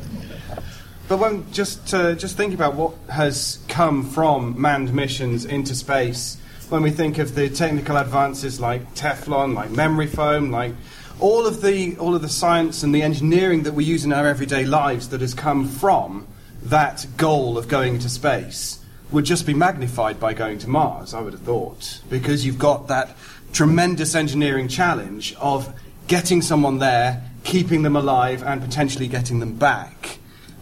But 1.08 1.20
when 1.20 1.50
just 1.52 1.94
uh, 1.94 2.14
just 2.14 2.36
think 2.36 2.52
about 2.52 2.74
what 2.74 2.92
has 3.08 3.60
come 3.66 4.04
from 4.04 4.60
manned 4.60 4.92
missions 4.92 5.46
into 5.46 5.74
space, 5.74 6.36
when 6.68 6.82
we 6.82 6.90
think 6.90 7.16
of 7.16 7.34
the 7.34 7.48
technical 7.48 7.96
advances 7.96 8.60
like 8.60 8.94
Teflon, 8.94 9.54
like 9.54 9.70
memory 9.70 10.06
foam, 10.06 10.50
like 10.50 10.74
all 11.18 11.46
of 11.46 11.62
the 11.62 11.96
all 11.96 12.14
of 12.14 12.20
the 12.20 12.28
science 12.28 12.82
and 12.82 12.94
the 12.94 13.00
engineering 13.00 13.62
that 13.62 13.72
we 13.72 13.84
use 13.84 14.04
in 14.04 14.12
our 14.12 14.26
everyday 14.26 14.66
lives 14.66 15.08
that 15.08 15.22
has 15.22 15.32
come 15.32 15.66
from 15.66 16.26
that 16.64 17.06
goal 17.16 17.56
of 17.58 17.68
going 17.68 17.94
into 17.94 18.08
space 18.08 18.82
would 19.10 19.24
just 19.24 19.46
be 19.46 19.54
magnified 19.54 20.20
by 20.20 20.34
going 20.34 20.58
to 20.58 20.68
Mars, 20.68 21.14
I 21.14 21.20
would 21.20 21.32
have 21.32 21.42
thought, 21.42 22.00
because 22.10 22.44
you've 22.44 22.58
got 22.58 22.88
that 22.88 23.16
tremendous 23.52 24.14
engineering 24.14 24.68
challenge 24.68 25.34
of 25.40 25.72
getting 26.08 26.42
someone 26.42 26.78
there, 26.78 27.22
keeping 27.44 27.82
them 27.82 27.96
alive, 27.96 28.42
and 28.42 28.60
potentially 28.60 29.08
getting 29.08 29.40
them 29.40 29.54
back. 29.54 30.18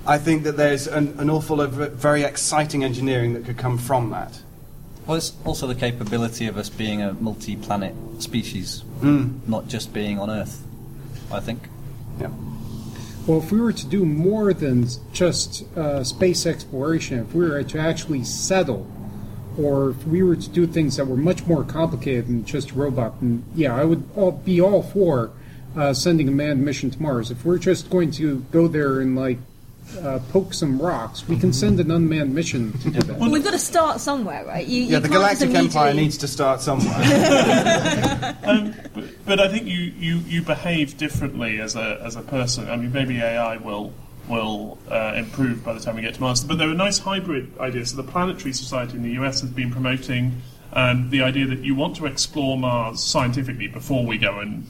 I 0.07 0.19
think 0.19 0.45
that 0.45 0.57
there's 0.57 0.87
an, 0.87 1.19
an 1.19 1.29
awful 1.29 1.57
lot 1.57 1.69
of 1.71 1.93
very 1.95 2.23
exciting 2.23 2.85
engineering 2.85 3.35
that 3.35 3.45
could 3.45 3.59
come 3.59 3.79
from 3.79 4.11
that. 4.11 4.41
Well, 5.07 5.17
it's 5.17 5.33
also 5.45 5.67
the 5.67 5.75
capability 5.75 6.47
of 6.47 6.57
us 6.57 6.69
being 6.69 7.03
a 7.03 7.15
multi-planet 7.15 7.95
species, 8.21 8.83
Mm. 9.01 9.47
not 9.47 9.69
just 9.69 9.93
being 9.93 10.19
on 10.19 10.31
Earth. 10.31 10.63
I 11.31 11.41
think. 11.41 11.69
Yeah. 12.21 12.29
Well, 13.27 13.39
if 13.39 13.51
we 13.51 13.61
were 13.61 13.73
to 13.73 13.87
do 13.87 14.05
more 14.05 14.55
than 14.55 14.87
just 15.13 15.65
uh, 15.77 16.05
space 16.05 16.47
exploration, 16.47 17.19
if 17.19 17.35
we 17.35 17.49
were 17.49 17.61
to 17.61 17.79
actually 17.79 18.23
settle, 18.23 18.87
or 19.59 19.91
if 19.91 20.07
we 20.07 20.23
were 20.23 20.37
to 20.37 20.49
do 20.49 20.65
things 20.65 20.97
that 20.97 21.07
were 21.07 21.17
much 21.17 21.45
more 21.45 21.65
complicated 21.65 22.29
than 22.29 22.45
just 22.45 22.71
a 22.71 22.75
robot, 22.75 23.21
then 23.21 23.45
yeah, 23.55 23.75
I 23.75 23.85
would 23.85 24.09
all, 24.15 24.31
be 24.31 24.61
all 24.61 24.83
for 24.83 25.33
uh, 25.77 25.93
sending 25.93 26.29
a 26.29 26.31
manned 26.31 26.65
mission 26.65 26.89
to 26.91 27.03
Mars. 27.03 27.33
If 27.33 27.45
we're 27.45 27.59
just 27.59 27.91
going 27.91 28.13
to 28.13 28.41
go 28.53 28.69
there 28.69 29.01
and 29.01 29.17
like 29.17 29.39
uh, 30.03 30.19
poke 30.31 30.53
some 30.53 30.81
rocks, 30.81 31.27
we 31.29 31.39
can 31.39 31.53
send 31.53 31.81
an 31.81 31.91
unmanned 31.91 32.35
mission 32.35 32.73
to 32.79 32.91
do 32.91 33.01
that. 33.01 33.19
Well, 33.19 33.31
we've 33.31 33.45
got 33.45 33.53
to 33.53 33.59
start 33.59 34.01
somewhere, 34.01 34.45
right? 34.45 34.67
You, 34.67 34.83
Yeah, 34.83 34.97
you 34.97 35.01
the 35.01 35.09
Galactic 35.09 35.51
Empire 35.51 35.95
needs 35.95 36.17
to 36.19 36.29
start 36.29 36.61
somewhere. 36.61 36.95
um, 38.45 38.75
but, 38.95 39.05
but 39.25 39.41
I 39.41 39.49
think 39.49 39.67
you, 39.67 39.79
you, 39.79 40.17
you 40.19 40.43
behave 40.43 40.97
differently 40.97 41.61
as 41.61 41.77
a 41.77 42.01
as 42.05 42.17
a 42.17 42.23
person. 42.23 42.69
I 42.69 42.77
mean, 42.77 42.93
maybe 42.93 43.19
AI 43.21 43.57
will 43.57 43.93
will 44.29 44.79
uh, 44.91 45.15
improve 45.17 45.65
by 45.65 45.73
the 45.73 45.81
time 45.81 45.97
we 45.97 46.03
get 46.03 46.15
to 46.15 46.21
Mars. 46.21 46.43
But 46.43 46.59
there 46.59 46.69
are 46.69 46.75
nice 46.75 46.99
hybrid 46.99 47.57
ideas. 47.59 47.91
So 47.91 47.97
the 47.97 48.03
Planetary 48.03 48.53
Society 48.53 48.97
in 48.97 49.03
the 49.03 49.13
US 49.23 49.41
has 49.41 49.51
been 49.51 49.71
promoting 49.71 50.43
um, 50.73 51.11
the 51.11 51.23
idea 51.23 51.47
that 51.47 51.61
you 51.61 51.75
want 51.75 51.97
to 51.97 52.07
explore 52.07 52.59
Mars 52.59 53.03
scientifically 53.03 53.69
before 53.69 54.05
we 54.05 54.19
go 54.19 54.41
and 54.41 54.69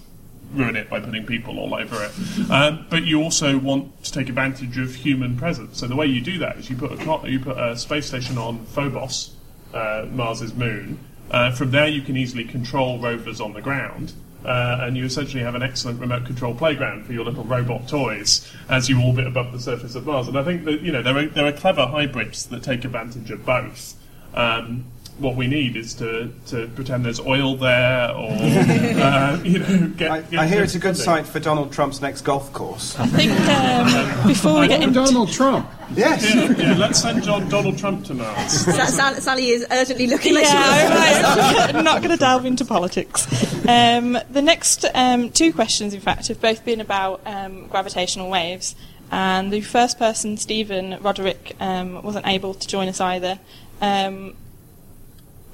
ruin 0.57 0.77
it 0.77 0.89
by 0.89 1.01
putting 1.01 1.27
people 1.27 1.59
all 1.59 1.75
over 1.75 2.03
it. 2.03 2.51
Um, 2.51 2.87
but 2.91 3.05
you 3.05 3.23
also 3.23 3.59
want 3.59 4.05
to 4.05 4.13
take 4.13 4.29
advantage 4.29 4.79
of 4.79 4.95
human 4.95 5.37
presence. 5.37 5.79
So 5.79 5.87
the 5.87 5.97
way 5.97 6.07
you 6.07 6.21
do 6.21 6.39
that 6.39 6.57
is 6.57 6.71
you 6.71 6.77
put 6.77 6.93
a 6.93 7.31
you 7.31 7.41
put 7.41 7.59
a 7.59 7.77
space 7.77 8.07
station 8.07 8.39
on 8.39 8.65
Phobos, 8.67 9.35
uh, 9.75 10.07
Mars's 10.11 10.55
moon. 10.55 10.99
Uh, 11.31 11.51
from 11.51 11.71
there, 11.73 11.89
you 11.89 12.03
can 12.03 12.17
easily 12.17 12.45
control 12.45 12.99
rovers 13.01 13.41
on 13.41 13.53
the 13.53 13.63
ground. 13.63 14.13
Uh, 14.45 14.79
and 14.83 14.97
you 14.97 15.05
essentially 15.05 15.43
have 15.43 15.57
an 15.57 15.63
excellent 15.63 15.99
remote 15.99 16.25
control 16.25 16.55
playground 16.55 17.05
for 17.05 17.13
your 17.13 17.25
little 17.25 17.43
robot 17.43 17.89
toys 17.89 18.49
as 18.69 18.89
you 18.89 19.03
orbit 19.03 19.27
above 19.27 19.51
the 19.51 19.59
surface 19.59 19.97
of 19.97 20.07
Mars. 20.07 20.29
And 20.29 20.39
I 20.39 20.45
think 20.45 20.65
that 20.67 20.83
you 20.83 20.93
know 20.93 21.03
there 21.03 21.17
are, 21.17 21.27
there 21.27 21.47
are 21.47 21.53
clever 21.53 21.85
hybrids 21.87 22.47
that 22.47 22.63
take 22.63 22.85
advantage 22.85 23.33
of 23.33 23.45
both. 23.45 23.95
Um, 24.35 24.85
what 25.19 25.35
we 25.35 25.47
need 25.47 25.77
is 25.77 25.95
to, 25.95 26.31
to 26.49 26.69
pretend 26.69 27.05
there's 27.05 27.21
oil 27.21 27.57
there, 27.57 28.11
or 28.11 28.31
uh, 28.33 29.41
you 29.43 29.59
know, 29.59 29.89
get. 29.97 30.11
I, 30.11 30.21
get 30.23 30.41
I 30.41 30.47
hear 30.47 30.63
it's 30.63 30.75
a 30.75 30.79
good 30.79 30.97
funding. 30.97 31.25
site 31.25 31.27
for 31.27 31.41
Donald 31.41 31.73
Trump's 31.73 32.01
next 32.01 32.23
golf 32.23 32.53
course. 32.53 32.99
I 32.99 33.07
think 33.07 33.33
um, 33.33 34.27
before 34.27 34.61
we 34.61 34.69
get 34.69 34.83
into 34.83 34.95
Donald 34.95 35.31
Trump. 35.31 35.69
Yes. 35.95 36.35
Yeah, 36.35 36.51
yeah, 36.51 36.77
let's 36.77 37.01
send 37.01 37.23
John 37.23 37.49
Donald 37.49 37.79
Trump 37.79 38.05
to 38.07 38.15
Mars. 38.15 38.53
Sa- 38.65 38.87
Sal- 38.87 39.15
Sally 39.15 39.51
is 39.51 39.67
urgently 39.71 40.09
looking 40.09 40.35
yeah, 40.35 41.69
she 41.71 41.73
I'm 41.73 41.85
not 41.85 42.03
going 42.03 42.11
to 42.11 42.17
delve 42.17 42.45
into 42.45 42.65
politics. 42.65 43.27
Um, 43.69 44.19
the 44.31 44.43
next 44.43 44.85
um, 44.95 45.31
two 45.31 45.53
questions, 45.53 45.95
in 45.95 46.01
fact, 46.01 46.29
have 46.29 46.41
both 46.41 46.65
been 46.65 46.81
about 46.81 47.21
um, 47.25 47.69
gravitational 47.69 48.29
waves. 48.31 48.75
And 49.13 49.53
the 49.53 49.61
first 49.61 49.99
person, 49.99 50.37
Stephen 50.37 50.99
Roderick, 51.01 51.55
um, 51.61 52.03
wasn't 52.03 52.27
able 52.27 52.55
to 52.55 52.67
join 52.67 52.89
us 52.89 53.01
either. 53.01 53.39
Um, 53.81 54.35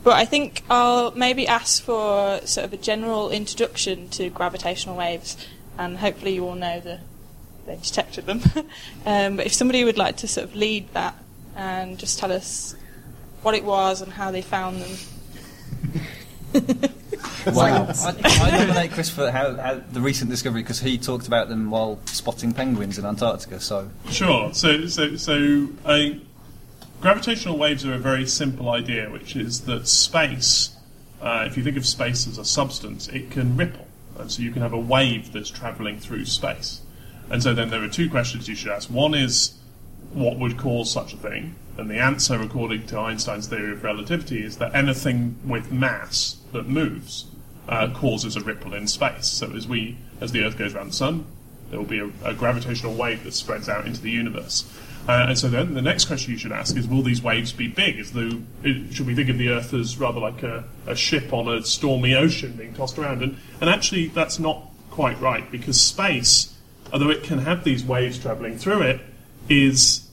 but 0.03 0.15
I 0.15 0.24
think 0.24 0.62
I'll 0.69 1.12
maybe 1.12 1.47
ask 1.47 1.83
for 1.83 2.41
sort 2.45 2.65
of 2.65 2.73
a 2.73 2.77
general 2.77 3.31
introduction 3.31 4.09
to 4.11 4.31
gravitational 4.31 4.97
waves, 4.97 5.37
and 5.79 5.99
hopefully 5.99 6.35
you 6.35 6.47
all 6.47 6.55
know 6.55 6.81
the 6.81 7.01
they 7.66 7.77
detected 7.77 8.27
them. 8.27 8.43
um, 9.07 9.37
but 9.37 9.47
if 9.47 9.55
somebody 9.55 9.85
would 9.85 9.99
like 9.99 10.16
to 10.19 10.29
sort 10.29 10.49
of 10.49 10.57
lead 10.57 10.93
that 10.95 11.15
and 11.55 11.99
just 11.99 12.19
tell 12.19 12.33
us 12.33 12.74
what 13.43 13.55
it 13.55 13.65
was 13.65 14.03
and 14.03 14.12
how 14.12 14.31
they 14.31 14.43
found 14.43 14.83
them. 14.83 14.99
Well, 17.47 17.61
I, 17.61 18.15
I 18.24 18.51
nominate 18.51 18.93
Chris 18.93 19.11
for 19.11 19.31
how, 19.31 19.57
how 19.57 19.81
the 19.91 20.01
recent 20.01 20.31
discovery 20.31 20.62
because 20.62 20.81
he 20.81 20.97
talked 20.99 21.27
about 21.27 21.49
them 21.49 21.70
while 21.70 21.99
spotting 22.07 22.53
penguins 22.53 22.99
in 22.99 23.05
Antarctica. 23.05 23.61
So 23.61 23.91
Sure. 24.11 24.53
So, 24.55 24.87
so, 24.87 25.16
so 25.16 25.69
uh, 25.85 26.11
gravitational 27.03 27.59
waves 27.59 27.85
are 27.85 27.93
a 27.93 27.99
very 27.99 28.24
simple 28.27 28.70
idea, 28.70 29.11
which 29.11 29.35
is 29.35 29.62
that 29.62 29.89
space, 29.89 30.77
uh, 31.20 31.45
if 31.47 31.57
you 31.57 31.65
think 31.65 31.77
of 31.77 31.85
space 31.85 32.29
as 32.29 32.39
a 32.39 32.45
substance, 32.45 33.09
it 33.09 33.31
can 33.31 33.57
ripple. 33.57 33.89
And 34.19 34.31
so 34.31 34.41
you 34.41 34.53
can 34.53 34.62
have 34.62 34.73
a 34.73 34.79
wave 34.79 35.33
that's 35.33 35.51
travelling 35.51 35.99
through 35.99 36.27
space. 36.27 36.81
And 37.29 37.43
so 37.43 37.55
then 37.55 37.70
there 37.70 37.83
are 37.83 37.89
two 37.89 38.09
questions 38.09 38.49
you 38.49 38.55
should 38.55 38.70
ask. 38.70 38.89
One 38.89 39.15
is, 39.15 39.59
what 40.12 40.39
would 40.39 40.57
cause 40.57 40.93
such 40.93 41.12
a 41.12 41.16
thing? 41.16 41.57
And 41.77 41.91
the 41.91 41.99
answer, 41.99 42.41
according 42.41 42.87
to 42.89 42.99
Einstein's 42.99 43.49
theory 43.49 43.73
of 43.73 43.83
relativity, 43.83 44.45
is 44.45 44.59
that 44.59 44.73
anything 44.73 45.37
with 45.45 45.73
mass 45.73 46.37
that 46.53 46.69
moves 46.69 47.27
uh, 47.69 47.93
causes 47.95 48.37
a 48.37 48.41
ripple 48.43 48.74
in 48.74 48.87
space. 48.87 49.27
So 49.27 49.51
as 49.57 49.66
we, 49.66 49.97
as 50.20 50.31
the 50.31 50.45
Earth 50.45 50.57
goes 50.57 50.74
around 50.74 50.91
the 50.91 50.97
sun, 50.97 51.24
there 51.70 51.81
will 51.81 51.87
be 51.87 51.99
a, 51.99 52.11
a 52.24 52.35
gravitational 52.35 52.95
wave 52.95 53.24
that 53.24 53.33
spreads 53.35 53.69
out 53.69 53.87
into 53.87 54.01
the 54.01 54.11
universe. 54.11 54.70
Uh, 55.09 55.27
and 55.29 55.39
so 55.39 55.49
then 55.49 55.74
the 55.74 55.83
next 55.83 56.05
question 56.05 56.33
you 56.33 56.39
should 56.39 56.53
ask 56.53 56.77
is, 56.77 56.87
will 56.87 57.03
these 57.03 57.23
waves 57.23 57.53
be 57.53 57.66
big? 57.66 57.99
As 57.99 58.12
though, 58.12 58.41
it, 58.62 58.95
should 58.95 59.07
we 59.07 59.15
think 59.15 59.29
of 59.29 59.39
the 59.39 59.49
Earth 59.49 59.74
as 59.74 59.99
rather 59.99 60.20
like 60.20 60.43
a, 60.43 60.65
a 60.87 60.95
ship 60.95 61.33
on 61.33 61.49
a 61.49 61.62
stormy 61.65 62.15
ocean 62.15 62.53
being 62.53 62.73
tossed 62.74 62.99
around? 62.99 63.23
And, 63.23 63.37
and 63.61 63.69
actually, 63.69 64.09
that's 64.09 64.39
not 64.39 64.65
quite 64.91 65.20
right 65.20 65.51
because 65.51 65.81
space, 65.81 66.57
although 66.93 67.11
it 67.11 67.24
can 67.24 67.39
have 67.39 67.65
these 67.65 67.85
waves 67.85 68.19
travelling 68.19 68.59
through 68.59 68.83
it, 68.83 69.01
is 69.49 70.09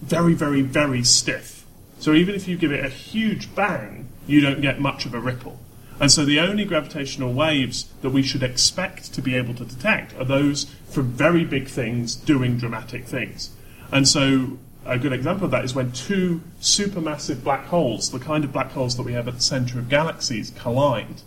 very, 0.00 0.34
very, 0.34 0.62
very 0.62 1.04
stiff. 1.04 1.64
So 2.00 2.12
even 2.12 2.34
if 2.34 2.48
you 2.48 2.56
give 2.56 2.72
it 2.72 2.84
a 2.84 2.88
huge 2.88 3.54
bang, 3.54 4.08
you 4.26 4.40
don't 4.40 4.60
get 4.60 4.80
much 4.80 5.06
of 5.06 5.14
a 5.14 5.20
ripple. 5.20 5.60
And 6.00 6.10
so 6.10 6.24
the 6.24 6.40
only 6.40 6.64
gravitational 6.64 7.32
waves 7.32 7.86
that 8.00 8.10
we 8.10 8.22
should 8.24 8.42
expect 8.42 9.14
to 9.14 9.22
be 9.22 9.36
able 9.36 9.54
to 9.54 9.64
detect 9.64 10.18
are 10.18 10.24
those 10.24 10.64
from 10.90 11.12
very 11.12 11.44
big 11.44 11.68
things 11.68 12.16
doing 12.16 12.56
dramatic 12.56 13.04
things. 13.04 13.50
And 13.92 14.08
so 14.08 14.58
a 14.84 14.98
good 14.98 15.12
example 15.12 15.44
of 15.44 15.50
that 15.52 15.64
is 15.64 15.74
when 15.74 15.92
two 15.92 16.40
supermassive 16.60 17.44
black 17.44 17.66
holes, 17.66 18.10
the 18.10 18.18
kind 18.18 18.42
of 18.44 18.52
black 18.52 18.72
holes 18.72 18.96
that 18.96 19.02
we 19.02 19.12
have 19.12 19.28
at 19.28 19.34
the 19.34 19.40
centre 19.40 19.78
of 19.78 19.88
galaxies, 19.88 20.50
collide. 20.50 21.22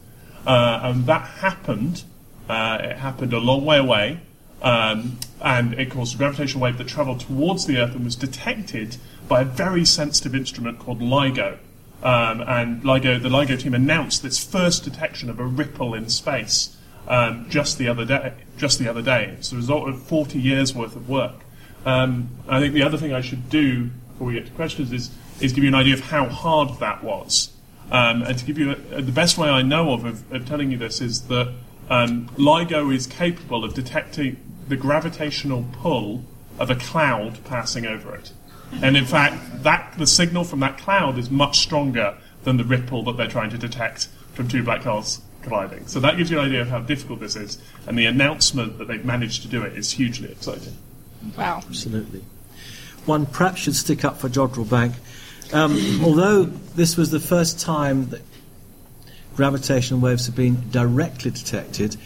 Uh, 0.45 0.81
and 0.83 1.05
that 1.05 1.25
happened. 1.39 2.03
Uh, 2.49 2.79
it 2.81 2.97
happened 2.97 3.33
a 3.33 3.39
long 3.39 3.65
way 3.65 3.77
away, 3.77 4.19
um, 4.61 5.17
and 5.41 5.73
it 5.73 5.89
caused 5.89 6.15
a 6.15 6.17
gravitational 6.17 6.61
wave 6.61 6.77
that 6.77 6.87
travelled 6.87 7.19
towards 7.19 7.65
the 7.65 7.77
Earth 7.77 7.95
and 7.95 8.03
was 8.03 8.15
detected 8.15 8.97
by 9.27 9.41
a 9.41 9.45
very 9.45 9.85
sensitive 9.85 10.35
instrument 10.35 10.79
called 10.79 10.99
LIGO. 10.99 11.57
Um, 12.03 12.41
and 12.41 12.83
LIGO, 12.83 13.21
the 13.21 13.29
LIGO 13.29 13.59
team 13.59 13.73
announced 13.73 14.21
this 14.21 14.43
first 14.43 14.83
detection 14.83 15.29
of 15.29 15.39
a 15.39 15.45
ripple 15.45 15.93
in 15.95 16.09
space 16.09 16.77
um, 17.07 17.47
just 17.49 17.77
the 17.77 17.87
other 17.87 18.05
day. 18.05 18.33
Just 18.57 18.79
the 18.79 18.87
other 18.87 19.01
day, 19.01 19.35
it's 19.37 19.49
the 19.49 19.55
result 19.55 19.89
of 19.89 20.01
40 20.03 20.39
years 20.39 20.75
worth 20.75 20.95
of 20.95 21.09
work. 21.09 21.44
Um, 21.85 22.29
I 22.47 22.59
think 22.59 22.73
the 22.73 22.83
other 22.83 22.97
thing 22.97 23.13
I 23.13 23.21
should 23.21 23.49
do 23.49 23.89
before 24.13 24.27
we 24.27 24.33
get 24.33 24.47
to 24.47 24.51
questions 24.53 24.91
is 24.91 25.11
is 25.39 25.53
give 25.53 25.63
you 25.63 25.67
an 25.67 25.75
idea 25.75 25.93
of 25.93 25.99
how 25.99 26.27
hard 26.27 26.79
that 26.79 27.03
was. 27.03 27.51
Um, 27.91 28.23
and 28.23 28.37
to 28.37 28.45
give 28.45 28.57
you 28.57 28.71
a, 28.71 29.01
the 29.01 29.11
best 29.11 29.37
way 29.37 29.49
I 29.49 29.61
know 29.61 29.93
of, 29.93 30.05
of, 30.05 30.31
of 30.31 30.47
telling 30.47 30.71
you 30.71 30.77
this 30.77 31.01
is 31.01 31.27
that 31.27 31.53
um, 31.89 32.29
LIGO 32.37 32.93
is 32.93 33.05
capable 33.05 33.63
of 33.63 33.73
detecting 33.73 34.37
the 34.67 34.75
gravitational 34.75 35.65
pull 35.73 36.23
of 36.57 36.69
a 36.69 36.75
cloud 36.75 37.43
passing 37.43 37.85
over 37.85 38.15
it. 38.15 38.31
And 38.81 38.97
in 38.97 39.05
fact, 39.05 39.63
that 39.63 39.93
the 39.97 40.07
signal 40.07 40.43
from 40.43 40.61
that 40.61 40.77
cloud 40.77 41.17
is 41.17 41.29
much 41.29 41.59
stronger 41.59 42.17
than 42.43 42.57
the 42.57 42.63
ripple 42.63 43.03
that 43.03 43.17
they're 43.17 43.27
trying 43.27 43.51
to 43.51 43.57
detect 43.57 44.07
from 44.33 44.47
two 44.47 44.63
black 44.63 44.81
holes 44.81 45.21
colliding. 45.43 45.85
So 45.87 45.99
that 45.99 46.17
gives 46.17 46.31
you 46.31 46.39
an 46.39 46.45
idea 46.45 46.61
of 46.61 46.69
how 46.69 46.79
difficult 46.79 47.19
this 47.19 47.35
is. 47.35 47.59
And 47.85 47.97
the 47.97 48.05
announcement 48.05 48.79
that 48.79 48.87
they've 48.87 49.05
managed 49.05 49.43
to 49.43 49.47
do 49.47 49.63
it 49.63 49.77
is 49.77 49.91
hugely 49.91 50.31
exciting. 50.31 50.75
Wow. 51.37 51.61
Absolutely. 51.67 52.23
One 53.05 53.25
perhaps 53.25 53.61
should 53.61 53.75
stick 53.75 54.03
up 54.03 54.17
for 54.17 54.29
Jodrell 54.29 54.69
Bank. 54.69 54.95
Um, 55.53 56.03
although 56.03 56.43
this 56.43 56.97
was 56.97 57.11
the 57.11 57.19
first 57.19 57.59
time 57.59 58.09
that 58.09 58.21
gravitational 59.35 59.99
waves 59.99 60.25
have 60.25 60.35
been 60.35 60.69
directly 60.71 61.31
detected, 61.31 61.97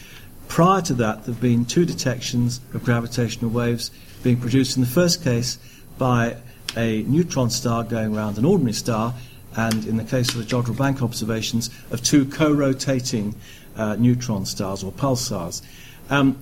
prior 0.48 0.82
to 0.82 0.94
that 0.96 1.24
there 1.24 1.34
have 1.34 1.42
been 1.42 1.64
two 1.64 1.86
detections 1.86 2.60
of 2.74 2.84
gravitational 2.84 3.50
waves 3.50 3.92
being 4.24 4.38
produced 4.38 4.76
in 4.76 4.84
the 4.84 4.90
first 4.90 5.24
case 5.24 5.58
by 5.98 6.36
a 6.76 7.04
neutron 7.04 7.50
star 7.50 7.84
going 7.84 8.16
around 8.16 8.38
an 8.38 8.46
ordinary 8.46 8.74
star, 8.74 9.14
and 9.56 9.86
in 9.86 9.98
the 9.98 10.04
case 10.04 10.30
of 10.30 10.38
the 10.38 10.44
Jodrell 10.44 10.78
Bank 10.78 11.02
observations, 11.02 11.70
of 11.92 12.04
two 12.04 12.26
co 12.26 12.52
rotating 12.52 13.36
uh, 13.76 13.96
neutron 13.96 14.46
stars 14.46 14.84
or 14.84 14.92
pulsars. 14.92 15.62
Um, 16.10 16.38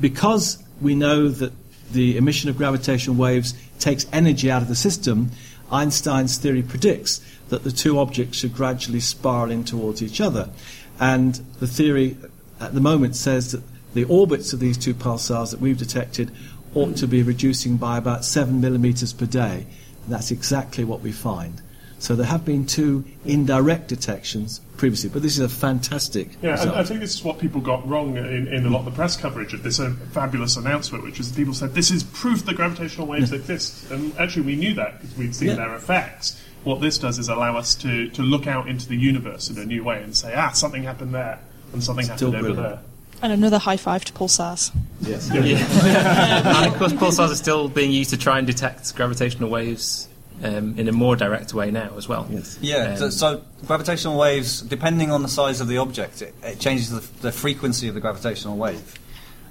because 0.00 0.62
we 0.80 0.94
know 0.94 1.28
that 1.28 1.52
the 1.92 2.16
emission 2.16 2.50
of 2.50 2.56
gravitational 2.56 3.16
waves 3.16 3.54
takes 3.78 4.06
energy 4.12 4.50
out 4.50 4.62
of 4.62 4.68
the 4.68 4.74
system, 4.74 5.30
Einstein's 5.70 6.38
theory 6.38 6.62
predicts 6.62 7.20
that 7.48 7.64
the 7.64 7.72
two 7.72 7.98
objects 7.98 8.38
should 8.38 8.54
gradually 8.54 9.00
spiral 9.00 9.50
in 9.50 9.64
towards 9.64 10.02
each 10.02 10.20
other. 10.20 10.50
And 10.98 11.34
the 11.60 11.66
theory 11.66 12.16
at 12.60 12.74
the 12.74 12.80
moment 12.80 13.16
says 13.16 13.52
that 13.52 13.62
the 13.94 14.04
orbits 14.04 14.52
of 14.52 14.60
these 14.60 14.76
two 14.76 14.94
pulsars 14.94 15.50
that 15.50 15.60
we've 15.60 15.78
detected 15.78 16.30
ought 16.74 16.96
to 16.96 17.06
be 17.06 17.22
reducing 17.22 17.76
by 17.76 17.96
about 17.96 18.24
7 18.24 18.60
millimeters 18.60 19.12
per 19.12 19.26
day. 19.26 19.66
And 20.04 20.12
that's 20.12 20.30
exactly 20.30 20.84
what 20.84 21.00
we 21.00 21.12
find. 21.12 21.62
So 21.98 22.14
there 22.14 22.26
have 22.26 22.44
been 22.44 22.66
two 22.66 23.04
indirect 23.24 23.88
detections 23.88 24.60
previously, 24.76 25.08
but 25.10 25.22
this 25.22 25.32
is 25.38 25.40
a 25.40 25.48
fantastic 25.48 26.28
Yeah, 26.42 26.52
result. 26.52 26.68
and 26.70 26.78
I 26.78 26.84
think 26.84 27.00
this 27.00 27.14
is 27.14 27.24
what 27.24 27.38
people 27.38 27.60
got 27.60 27.86
wrong 27.88 28.16
in, 28.16 28.46
in 28.48 28.66
a 28.66 28.70
lot 28.70 28.80
of 28.80 28.84
the 28.86 28.90
press 28.92 29.16
coverage 29.16 29.54
of 29.54 29.62
this 29.62 29.80
uh, 29.80 29.94
fabulous 30.12 30.56
announcement, 30.56 31.04
which 31.04 31.18
is 31.20 31.32
people 31.32 31.54
said 31.54 31.74
this 31.74 31.90
is 31.90 32.02
proof 32.04 32.44
that 32.46 32.56
gravitational 32.56 33.06
waves 33.06 33.32
exist, 33.32 33.90
and 33.90 34.16
actually 34.18 34.42
we 34.42 34.56
knew 34.56 34.74
that 34.74 35.00
because 35.00 35.16
we'd 35.16 35.34
seen 35.34 35.48
Yeah. 35.48 35.54
their 35.56 35.74
effects. 35.74 36.40
What 36.64 36.80
this 36.80 36.98
does 36.98 37.18
is 37.18 37.28
allow 37.28 37.56
us 37.56 37.74
to, 37.76 38.08
to 38.10 38.22
look 38.22 38.46
out 38.46 38.68
into 38.68 38.88
the 38.88 38.96
universe 38.96 39.50
in 39.50 39.58
a 39.58 39.64
new 39.64 39.84
way 39.84 40.02
and 40.02 40.16
say, 40.16 40.34
ah, 40.34 40.50
something 40.50 40.82
happened 40.82 41.14
there, 41.14 41.38
and 41.72 41.82
something 41.82 42.04
Still 42.06 42.32
happened 42.32 42.52
over 42.52 42.60
there. 42.62 42.78
And 43.22 43.32
another 43.32 43.58
high 43.58 43.76
five 43.78 44.04
to 44.04 44.12
pulsars. 44.12 44.72
Yes. 45.00 45.30
and 45.32 46.66
of 46.66 46.76
course, 46.78 46.92
pulsars 46.92 47.30
are 47.30 47.34
still 47.36 47.68
being 47.68 47.90
used 47.92 48.10
to 48.10 48.16
try 48.18 48.38
and 48.38 48.46
detect 48.46 48.94
gravitational 48.94 49.48
waves 49.48 50.08
um, 50.42 50.78
in 50.78 50.88
a 50.88 50.92
more 50.92 51.16
direct 51.16 51.54
way 51.54 51.70
now 51.70 51.92
as 51.96 52.08
well. 52.08 52.26
Yes. 52.30 52.58
Yeah, 52.60 52.96
so, 52.96 53.10
so 53.10 53.42
gravitational 53.66 54.18
waves, 54.18 54.60
depending 54.60 55.10
on 55.10 55.22
the 55.22 55.28
size 55.28 55.60
of 55.60 55.68
the 55.68 55.78
object, 55.78 56.22
it, 56.22 56.34
it 56.42 56.58
changes 56.58 56.90
the, 56.90 57.22
the 57.22 57.32
frequency 57.32 57.88
of 57.88 57.94
the 57.94 58.00
gravitational 58.00 58.56
wave. 58.56 58.98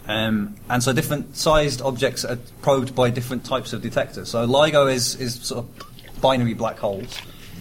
Um, 0.08 0.56
and 0.70 0.84
so 0.84 0.94
different 0.94 1.36
sized 1.36 1.82
objects 1.82 2.24
are 2.24 2.38
probed 2.62 2.94
by 2.94 3.10
different 3.10 3.44
types 3.44 3.74
of 3.74 3.82
detectors. 3.82 4.30
So 4.30 4.48
LIGO 4.48 4.94
is, 4.94 5.16
is 5.16 5.36
sort 5.36 5.66
of 5.66 6.22
binary 6.22 6.54
black 6.54 6.78
holes. 6.78 7.20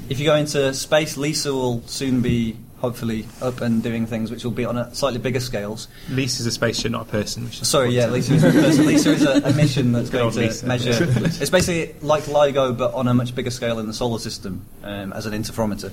If 0.08 0.20
you 0.20 0.26
go 0.26 0.36
into 0.36 0.74
space, 0.74 1.16
LISA 1.16 1.52
will 1.52 1.82
soon 1.86 2.20
be 2.20 2.58
hopefully 2.84 3.26
up 3.40 3.60
and 3.62 3.82
doing 3.82 4.06
things 4.06 4.30
which 4.30 4.44
will 4.44 4.50
be 4.62 4.64
on 4.66 4.76
a 4.76 4.94
slightly 4.94 5.18
bigger 5.18 5.40
scales. 5.40 5.88
Lisa 6.10 6.40
is 6.42 6.46
a 6.46 6.50
spaceship, 6.50 6.92
not 6.92 7.02
a 7.08 7.10
person. 7.10 7.50
Sorry, 7.50 7.90
yeah. 7.90 8.08
Lisa 8.08 8.34
is 8.34 8.44
a 8.44 8.50
person. 8.50 8.86
Lisa 8.92 9.10
is 9.12 9.22
a, 9.24 9.40
a 9.42 9.52
mission 9.54 9.92
that's 9.92 10.10
going 10.10 10.30
to 10.30 10.38
Lisa. 10.38 10.66
measure. 10.66 10.90
It's 11.42 11.50
basically 11.50 11.96
like 12.06 12.24
LIGO, 12.24 12.76
but 12.76 12.92
on 12.92 13.08
a 13.08 13.14
much 13.14 13.34
bigger 13.34 13.50
scale 13.50 13.78
in 13.78 13.86
the 13.86 13.94
solar 13.94 14.18
system 14.18 14.66
um, 14.82 15.12
as 15.14 15.24
an 15.26 15.32
interferometer. 15.32 15.90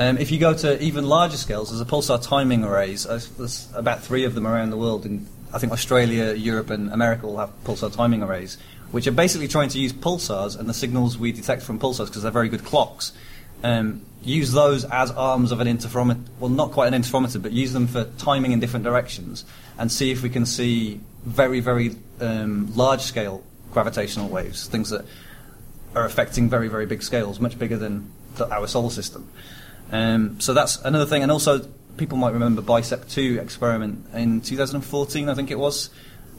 Um, 0.00 0.16
if 0.16 0.30
you 0.30 0.38
go 0.38 0.54
to 0.54 0.80
even 0.82 1.04
larger 1.08 1.36
scales, 1.36 1.70
there's 1.70 1.80
a 1.80 1.84
pulsar 1.84 2.22
timing 2.22 2.64
arrays. 2.64 3.04
Uh, 3.04 3.20
There's 3.36 3.68
about 3.74 4.00
three 4.00 4.24
of 4.24 4.34
them 4.34 4.46
around 4.46 4.70
the 4.70 4.76
world, 4.76 5.04
and 5.04 5.26
I 5.52 5.58
think 5.58 5.72
Australia, 5.72 6.34
Europe, 6.34 6.70
and 6.70 6.92
America 6.92 7.26
will 7.26 7.38
have 7.38 7.50
pulsar 7.64 7.90
timing 7.94 8.22
arrays, 8.22 8.58
which 8.92 9.06
are 9.08 9.12
basically 9.12 9.48
trying 9.48 9.70
to 9.70 9.78
use 9.78 9.92
pulsars 9.92 10.56
and 10.58 10.68
the 10.68 10.74
signals 10.74 11.18
we 11.18 11.32
detect 11.32 11.62
from 11.62 11.78
pulsars 11.80 12.06
because 12.06 12.22
they're 12.22 12.30
very 12.40 12.48
good 12.48 12.64
clocks. 12.64 13.12
Um, 13.62 14.02
use 14.22 14.52
those 14.52 14.84
as 14.84 15.10
arms 15.10 15.52
of 15.52 15.60
an 15.60 15.66
interferometer. 15.66 16.22
Well, 16.38 16.50
not 16.50 16.72
quite 16.72 16.92
an 16.92 17.00
interferometer, 17.00 17.42
but 17.42 17.52
use 17.52 17.72
them 17.72 17.86
for 17.86 18.04
timing 18.18 18.52
in 18.52 18.60
different 18.60 18.84
directions, 18.84 19.44
and 19.78 19.90
see 19.90 20.10
if 20.10 20.22
we 20.22 20.30
can 20.30 20.46
see 20.46 21.00
very, 21.24 21.60
very 21.60 21.96
um, 22.20 22.74
large-scale 22.74 23.42
gravitational 23.72 24.28
waves, 24.28 24.66
things 24.66 24.90
that 24.90 25.04
are 25.94 26.04
affecting 26.04 26.48
very, 26.48 26.68
very 26.68 26.86
big 26.86 27.02
scales, 27.02 27.40
much 27.40 27.58
bigger 27.58 27.76
than 27.76 28.10
the, 28.36 28.48
our 28.54 28.66
solar 28.66 28.90
system. 28.90 29.28
Um, 29.90 30.40
so 30.40 30.52
that's 30.52 30.80
another 30.82 31.06
thing. 31.06 31.22
And 31.22 31.32
also, 31.32 31.60
people 31.96 32.18
might 32.18 32.32
remember 32.32 32.62
BICEP 32.62 33.10
2 33.10 33.38
experiment 33.40 34.06
in 34.14 34.40
2014, 34.40 35.28
I 35.28 35.34
think 35.34 35.50
it 35.50 35.58
was. 35.58 35.90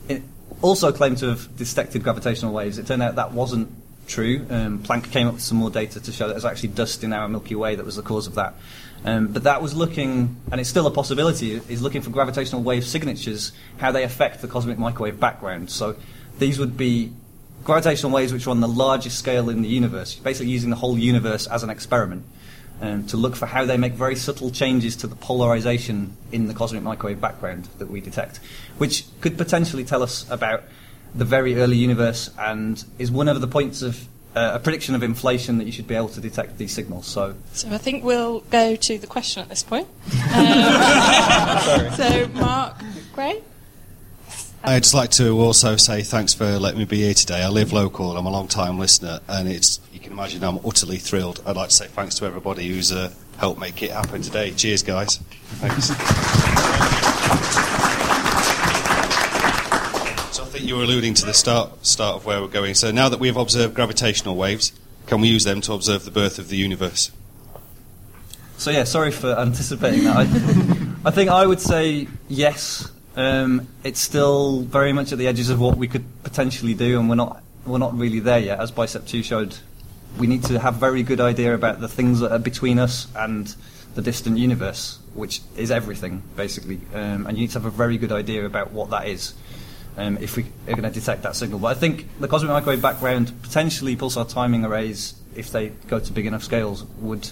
It 0.07 0.23
also 0.61 0.91
claimed 0.91 1.17
to 1.19 1.29
have 1.29 1.57
detected 1.57 2.03
gravitational 2.03 2.53
waves. 2.53 2.77
It 2.77 2.87
turned 2.87 3.03
out 3.03 3.15
that 3.15 3.31
wasn't 3.31 3.71
true. 4.09 4.45
Um, 4.49 4.79
Planck 4.79 5.11
came 5.11 5.27
up 5.27 5.35
with 5.35 5.43
some 5.43 5.57
more 5.57 5.69
data 5.69 5.99
to 5.99 6.11
show 6.11 6.27
that 6.27 6.33
it 6.33 6.35
was 6.35 6.45
actually 6.45 6.69
dust 6.69 7.03
in 7.03 7.13
our 7.13 7.29
Milky 7.29 7.55
Way 7.55 7.75
that 7.75 7.85
was 7.85 7.95
the 7.95 8.01
cause 8.01 8.27
of 8.27 8.35
that. 8.35 8.55
Um, 9.05 9.27
but 9.27 9.43
that 9.43 9.61
was 9.61 9.73
looking, 9.73 10.35
and 10.51 10.59
it's 10.59 10.69
still 10.69 10.85
a 10.87 10.91
possibility, 10.91 11.53
is 11.53 11.81
looking 11.81 12.01
for 12.01 12.09
gravitational 12.09 12.61
wave 12.61 12.85
signatures, 12.85 13.53
how 13.77 13.91
they 13.91 14.03
affect 14.03 14.41
the 14.41 14.47
cosmic 14.47 14.77
microwave 14.77 15.19
background. 15.19 15.69
So 15.69 15.95
these 16.37 16.59
would 16.59 16.75
be 16.75 17.13
gravitational 17.63 18.11
waves 18.11 18.33
which 18.33 18.47
are 18.47 18.49
on 18.49 18.59
the 18.59 18.67
largest 18.67 19.19
scale 19.19 19.49
in 19.49 19.61
the 19.61 19.69
universe, 19.69 20.15
basically 20.15 20.51
using 20.51 20.69
the 20.69 20.75
whole 20.75 20.97
universe 20.97 21.47
as 21.47 21.63
an 21.63 21.69
experiment 21.69 22.25
um, 22.81 23.05
to 23.07 23.17
look 23.17 23.35
for 23.35 23.45
how 23.45 23.65
they 23.65 23.77
make 23.77 23.93
very 23.93 24.15
subtle 24.15 24.49
changes 24.49 24.95
to 24.97 25.07
the 25.07 25.15
polarization 25.15 26.15
in 26.31 26.47
the 26.47 26.53
cosmic 26.53 26.83
microwave 26.83 27.19
background 27.19 27.67
that 27.77 27.89
we 27.89 28.01
detect, 28.01 28.39
which 28.77 29.05
could 29.21 29.37
potentially 29.37 29.83
tell 29.83 30.03
us 30.03 30.29
about 30.29 30.63
the 31.15 31.25
very 31.25 31.55
early 31.55 31.77
universe 31.77 32.29
and 32.37 32.83
is 32.97 33.11
one 33.11 33.27
of 33.27 33.41
the 33.41 33.47
points 33.47 33.81
of 33.81 34.07
uh, 34.35 34.51
a 34.53 34.59
prediction 34.59 34.95
of 34.95 35.03
inflation 35.03 35.57
that 35.57 35.65
you 35.65 35.71
should 35.71 35.87
be 35.87 35.95
able 35.95 36.09
to 36.09 36.21
detect 36.21 36.57
these 36.57 36.71
signals. 36.71 37.07
So, 37.07 37.35
So 37.53 37.69
I 37.69 37.77
think 37.77 38.03
we'll 38.03 38.41
go 38.51 38.75
to 38.75 38.97
the 38.97 39.07
question 39.07 39.41
at 39.41 39.49
this 39.49 39.63
point. 39.63 39.87
Um, 40.29 41.91
so, 41.93 42.27
Mark 42.35 42.75
Gray? 43.13 43.41
I'd 44.63 44.83
just 44.83 44.93
like 44.93 45.09
to 45.11 45.39
also 45.39 45.75
say 45.77 46.01
thanks 46.01 46.33
for 46.33 46.59
letting 46.59 46.79
me 46.79 46.85
be 46.85 46.97
here 46.97 47.13
today. 47.13 47.41
I 47.43 47.49
live 47.49 47.71
local 47.73 48.15
I'm 48.17 48.25
a 48.25 48.31
long 48.31 48.47
time 48.47 48.77
listener, 48.77 49.19
and 49.27 49.47
it's 49.47 49.79
you 49.93 49.99
can 49.99 50.11
imagine 50.11 50.43
I'm 50.43 50.59
utterly 50.65 50.97
thrilled. 50.97 51.41
I'd 51.45 51.55
like 51.55 51.69
to 51.69 51.75
say 51.75 51.87
thanks 51.87 52.15
to 52.15 52.25
everybody 52.25 52.67
who's 52.67 52.91
uh, 52.91 53.11
helped 53.37 53.59
make 53.59 53.81
it 53.81 53.91
happen 53.91 54.21
today. 54.21 54.51
Cheers, 54.51 54.83
guys. 54.83 55.17
Thanks. 55.61 55.89
Think 60.49 60.65
you 60.65 60.77
were 60.77 60.83
alluding 60.83 61.13
to 61.13 61.25
the 61.25 61.33
start 61.33 61.85
start 61.85 62.15
of 62.15 62.25
where 62.25 62.41
we're 62.41 62.47
going. 62.47 62.73
So 62.73 62.91
now 62.91 63.07
that 63.09 63.19
we 63.19 63.27
have 63.27 63.37
observed 63.37 63.75
gravitational 63.75 64.35
waves, 64.35 64.71
can 65.05 65.21
we 65.21 65.27
use 65.27 65.43
them 65.43 65.61
to 65.61 65.73
observe 65.73 66.05
the 66.05 66.11
birth 66.11 66.39
of 66.39 66.49
the 66.49 66.57
universe? 66.57 67.11
so 68.59 68.71
yeah, 68.71 68.83
sorry 68.83 69.11
for 69.11 69.37
anticipating 69.39 70.03
that. 70.03 70.17
I, 70.17 70.21
I 71.09 71.11
think 71.11 71.29
I 71.29 71.45
would 71.45 71.61
say 71.61 72.07
yes. 72.27 72.91
Um, 73.15 73.67
it's 73.83 73.99
still 73.99 74.61
very 74.61 74.91
much 74.91 75.11
at 75.11 75.17
the 75.17 75.27
edges 75.27 75.49
of 75.49 75.59
what 75.59 75.77
we 75.77 75.87
could 75.87 76.03
potentially 76.23 76.73
do, 76.73 76.99
and 76.99 77.09
we're 77.09 77.15
not 77.15 77.41
we're 77.65 77.77
not 77.77 77.97
really 77.97 78.19
there 78.19 78.39
yet. 78.39 78.59
As 78.59 78.71
Bicep 78.71 79.05
Two 79.05 79.23
showed, 79.23 79.55
we 80.17 80.27
need 80.27 80.43
to 80.45 80.59
have 80.59 80.75
a 80.75 80.79
very 80.79 81.03
good 81.03 81.21
idea 81.21 81.53
about 81.53 81.79
the 81.79 81.87
things 81.87 82.19
that 82.19 82.31
are 82.31 82.39
between 82.39 82.79
us 82.79 83.07
and 83.15 83.55
the 83.95 84.01
distant 84.01 84.37
universe, 84.37 84.99
which 85.13 85.41
is 85.55 85.71
everything 85.71 86.21
basically. 86.35 86.81
Um, 86.93 87.27
and 87.27 87.37
you 87.37 87.43
need 87.43 87.51
to 87.51 87.59
have 87.59 87.65
a 87.65 87.75
very 87.75 87.97
good 87.97 88.11
idea 88.11 88.45
about 88.45 88.71
what 88.71 88.89
that 88.89 89.07
is. 89.07 89.33
Um, 89.99 90.17
if 90.21 90.37
we 90.37 90.43
are 90.67 90.71
going 90.71 90.83
to 90.83 90.89
detect 90.91 91.23
that 91.23 91.35
signal, 91.35 91.59
but 91.59 91.75
I 91.75 91.79
think 91.79 92.07
the 92.21 92.27
cosmic 92.27 92.51
microwave 92.51 92.81
background, 92.81 93.33
potentially 93.41 93.97
pulsar 93.97 94.27
timing 94.27 94.63
arrays, 94.63 95.13
if 95.35 95.51
they 95.51 95.69
go 95.87 95.99
to 95.99 96.13
big 96.13 96.25
enough 96.25 96.43
scales, 96.43 96.85
would 96.99 97.29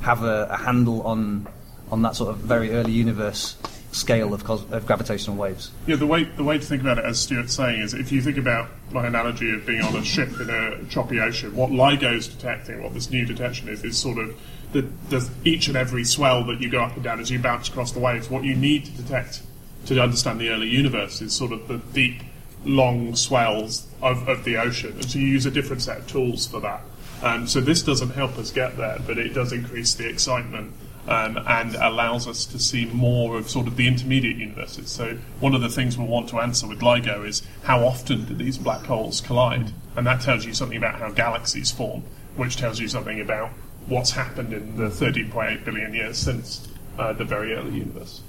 have 0.00 0.22
a, 0.22 0.48
a 0.50 0.56
handle 0.56 1.02
on 1.02 1.46
on 1.90 2.02
that 2.02 2.16
sort 2.16 2.30
of 2.30 2.38
very 2.38 2.72
early 2.72 2.92
universe 2.92 3.56
scale 3.92 4.34
of, 4.34 4.44
cos- 4.44 4.70
of 4.70 4.86
gravitational 4.86 5.36
waves. 5.36 5.70
Yeah, 5.86 5.96
the 5.96 6.06
way 6.06 6.24
the 6.24 6.44
way 6.44 6.58
to 6.58 6.64
think 6.64 6.82
about 6.82 6.98
it, 6.98 7.04
as 7.04 7.18
Stuart's 7.18 7.54
saying, 7.54 7.80
is 7.80 7.94
if 7.94 8.12
you 8.12 8.20
think 8.20 8.36
about 8.36 8.70
my 8.92 9.06
analogy 9.06 9.52
of 9.54 9.66
being 9.66 9.82
on 9.82 9.94
a 9.96 10.04
ship 10.04 10.40
in 10.40 10.50
a 10.50 10.84
choppy 10.88 11.20
ocean, 11.20 11.54
what 11.54 11.70
LIGO's 11.70 12.28
detecting, 12.28 12.82
what 12.82 12.94
this 12.94 13.10
new 13.10 13.24
detection 13.24 13.68
is, 13.68 13.84
is 13.84 13.96
sort 13.96 14.18
of 14.18 14.38
the, 14.72 14.82
the 15.10 15.28
each 15.44 15.68
and 15.68 15.76
every 15.76 16.04
swell 16.04 16.44
that 16.44 16.60
you 16.60 16.70
go 16.70 16.82
up 16.82 16.94
and 16.94 17.04
down 17.04 17.20
as 17.20 17.30
you 17.30 17.38
bounce 17.38 17.68
across 17.68 17.92
the 17.92 18.00
waves. 18.00 18.30
What 18.30 18.44
you 18.44 18.54
need 18.54 18.84
to 18.86 18.92
detect 18.92 19.42
to 19.86 20.00
understand 20.02 20.40
the 20.40 20.50
early 20.50 20.68
universe 20.68 21.20
is 21.20 21.32
sort 21.32 21.52
of 21.52 21.68
the 21.68 21.78
deep, 21.78 22.22
long 22.64 23.14
swells 23.14 23.86
of, 24.02 24.28
of 24.28 24.44
the 24.44 24.56
ocean, 24.56 24.92
and 24.92 25.10
so 25.10 25.18
you 25.18 25.26
use 25.26 25.46
a 25.46 25.50
different 25.50 25.82
set 25.82 25.98
of 25.98 26.06
tools 26.06 26.46
for 26.46 26.60
that. 26.60 26.82
Um, 27.22 27.46
so 27.46 27.60
this 27.60 27.82
doesn't 27.82 28.10
help 28.10 28.36
us 28.38 28.50
get 28.50 28.76
there, 28.76 28.98
but 29.06 29.18
it 29.18 29.32
does 29.32 29.52
increase 29.52 29.94
the 29.94 30.08
excitement 30.08 30.74
um, 31.08 31.38
and 31.46 31.74
allows 31.76 32.26
us 32.26 32.44
to 32.46 32.58
see 32.58 32.86
more 32.86 33.38
of 33.38 33.48
sort 33.48 33.66
of 33.66 33.76
the 33.76 33.86
intermediate 33.86 34.36
universes. 34.36 34.90
So 34.90 35.16
one 35.40 35.54
of 35.54 35.60
the 35.60 35.68
things 35.68 35.96
we'll 35.96 36.08
want 36.08 36.28
to 36.30 36.40
answer 36.40 36.66
with 36.66 36.80
LIGO 36.80 37.26
is 37.26 37.42
how 37.62 37.84
often 37.84 38.24
do 38.24 38.34
these 38.34 38.58
black 38.58 38.84
holes 38.84 39.20
collide? 39.20 39.72
And 39.96 40.06
that 40.06 40.20
tells 40.20 40.44
you 40.44 40.52
something 40.52 40.76
about 40.76 40.96
how 40.96 41.10
galaxies 41.10 41.70
form, 41.70 42.02
which 42.34 42.56
tells 42.56 42.80
you 42.80 42.88
something 42.88 43.20
about 43.20 43.50
what's 43.86 44.10
happened 44.10 44.52
in 44.52 44.76
the 44.76 44.88
13.8 44.88 45.64
billion 45.64 45.94
years 45.94 46.18
since 46.18 46.68
uh, 46.98 47.12
the 47.12 47.24
very 47.24 47.54
early 47.54 47.78
universe. 47.78 48.20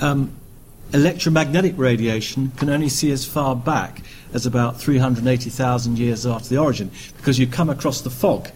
Um, 0.00 0.34
electromagnetic 0.92 1.74
radiation 1.76 2.50
can 2.56 2.70
only 2.70 2.88
see 2.88 3.10
as 3.10 3.24
far 3.24 3.56
back 3.56 4.02
as 4.32 4.46
about 4.46 4.80
380,000 4.80 5.98
years 5.98 6.26
after 6.26 6.48
the 6.48 6.58
origin, 6.58 6.90
because 7.16 7.38
you 7.38 7.46
come 7.46 7.70
across 7.70 8.00
the 8.00 8.10
fog, 8.10 8.48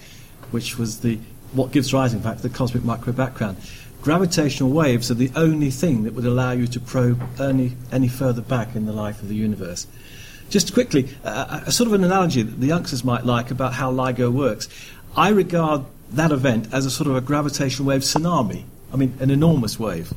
which 0.50 0.78
was 0.78 1.00
the 1.00 1.18
what 1.52 1.72
gives 1.72 1.92
rise, 1.92 2.12
in 2.12 2.20
fact, 2.20 2.42
to 2.42 2.48
the 2.48 2.54
cosmic 2.54 2.84
microwave 2.84 3.16
background. 3.16 3.56
Gravitational 4.02 4.70
waves 4.70 5.10
are 5.10 5.14
the 5.14 5.30
only 5.34 5.70
thing 5.70 6.04
that 6.04 6.12
would 6.12 6.26
allow 6.26 6.52
you 6.52 6.66
to 6.66 6.80
probe 6.80 7.20
any, 7.40 7.72
any 7.90 8.08
further 8.08 8.42
back 8.42 8.76
in 8.76 8.86
the 8.86 8.92
life 8.92 9.22
of 9.22 9.28
the 9.28 9.34
universe. 9.34 9.86
Just 10.50 10.74
quickly, 10.74 11.08
uh, 11.24 11.62
a 11.66 11.72
sort 11.72 11.88
of 11.88 11.94
an 11.94 12.04
analogy 12.04 12.42
that 12.42 12.60
the 12.60 12.66
youngsters 12.66 13.04
might 13.04 13.24
like 13.24 13.50
about 13.50 13.72
how 13.72 13.90
LIGO 13.90 14.30
works. 14.30 14.68
I 15.16 15.30
regard 15.30 15.84
that 16.10 16.30
event 16.30 16.72
as 16.72 16.86
a 16.86 16.90
sort 16.90 17.08
of 17.08 17.16
a 17.16 17.20
gravitational 17.20 17.88
wave 17.88 18.02
tsunami. 18.02 18.64
I 18.92 18.96
mean, 18.96 19.16
an 19.18 19.30
enormous 19.30 19.80
wave. 19.80 20.12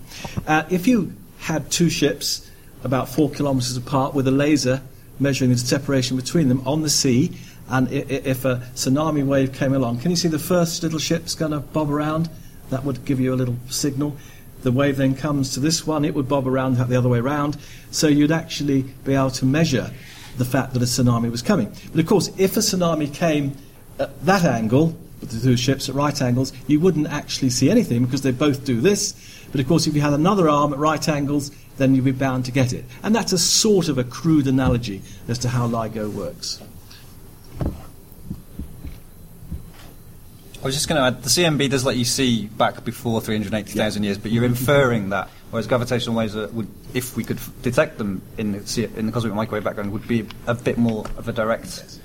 Uh, 0.45 0.63
if 0.69 0.85
you 0.85 1.13
had 1.39 1.71
two 1.71 1.89
ships 1.89 2.49
about 2.83 3.09
four 3.09 3.29
kilometres 3.29 3.75
apart 3.75 4.13
with 4.13 4.27
a 4.27 4.31
laser 4.31 4.81
measuring 5.19 5.49
the 5.49 5.57
separation 5.57 6.15
between 6.15 6.47
them 6.47 6.65
on 6.65 6.81
the 6.81 6.89
sea, 6.89 7.37
and 7.69 7.91
if 7.91 8.45
a 8.45 8.63
tsunami 8.73 9.25
wave 9.25 9.53
came 9.53 9.73
along, 9.73 9.99
can 9.99 10.11
you 10.11 10.17
see 10.17 10.27
the 10.27 10.39
first 10.39 10.81
little 10.81 10.99
ship's 10.99 11.35
going 11.35 11.51
to 11.51 11.59
bob 11.59 11.91
around? 11.91 12.29
That 12.69 12.83
would 12.83 13.05
give 13.05 13.19
you 13.19 13.33
a 13.33 13.35
little 13.35 13.57
signal. 13.69 14.15
The 14.61 14.71
wave 14.71 14.97
then 14.97 15.15
comes 15.15 15.53
to 15.53 15.59
this 15.59 15.85
one, 15.85 16.05
it 16.05 16.13
would 16.13 16.27
bob 16.27 16.47
around 16.47 16.77
the 16.77 16.97
other 16.97 17.09
way 17.09 17.19
around. 17.19 17.57
So 17.91 18.07
you'd 18.07 18.31
actually 18.31 18.83
be 19.03 19.13
able 19.13 19.31
to 19.31 19.45
measure 19.45 19.91
the 20.37 20.45
fact 20.45 20.73
that 20.73 20.81
a 20.81 20.85
tsunami 20.85 21.29
was 21.29 21.41
coming. 21.41 21.71
But 21.91 21.99
of 21.99 22.07
course, 22.07 22.29
if 22.37 22.57
a 22.57 22.61
tsunami 22.61 23.13
came 23.13 23.55
at 23.99 24.25
that 24.25 24.45
angle, 24.45 24.97
the 25.19 25.39
two 25.39 25.57
ships 25.57 25.89
at 25.89 25.95
right 25.95 26.21
angles, 26.21 26.53
you 26.67 26.79
wouldn't 26.79 27.07
actually 27.07 27.49
see 27.49 27.69
anything 27.69 28.05
because 28.05 28.21
they 28.21 28.31
both 28.31 28.65
do 28.65 28.81
this. 28.81 29.13
But 29.51 29.61
of 29.61 29.67
course, 29.67 29.87
if 29.87 29.95
you 29.95 30.01
had 30.01 30.13
another 30.13 30.49
arm 30.49 30.73
at 30.73 30.79
right 30.79 31.07
angles, 31.09 31.51
then 31.77 31.95
you'd 31.95 32.05
be 32.05 32.11
bound 32.11 32.45
to 32.45 32.51
get 32.51 32.73
it. 32.73 32.85
And 33.03 33.15
that's 33.15 33.31
a 33.31 33.37
sort 33.39 33.89
of 33.89 33.97
a 33.97 34.03
crude 34.03 34.47
analogy 34.47 35.01
as 35.27 35.39
to 35.39 35.49
how 35.49 35.67
LIGO 35.67 36.11
works. 36.11 36.61
I 40.61 40.65
was 40.65 40.75
just 40.75 40.89
going 40.89 40.99
to 40.99 41.07
add, 41.07 41.23
the 41.23 41.29
CMB 41.29 41.69
does 41.69 41.85
let 41.85 41.95
you 41.95 42.03
see 42.03 42.47
back 42.47 42.83
before 42.83 43.21
380,000 43.21 44.03
years, 44.03 44.17
but 44.17 44.29
you're 44.31 44.43
mm-hmm. 44.43 44.51
inferring 44.51 45.09
that, 45.09 45.29
whereas 45.51 45.67
gravitational 45.67 46.17
waves 46.17 46.35
are, 46.35 46.49
would, 46.49 46.67
if 46.93 47.15
we 47.15 47.23
could 47.23 47.37
f- 47.37 47.49
detect 47.61 47.97
them 47.97 48.21
in 48.37 48.51
the, 48.51 48.89
in 48.97 49.05
the 49.05 49.11
cosmic 49.13 49.33
microwave 49.33 49.63
background, 49.63 49.93
would 49.93 50.05
be 50.05 50.27
a 50.47 50.53
bit 50.53 50.77
more 50.77 51.05
of 51.15 51.29
a 51.29 51.31
direct, 51.31 51.99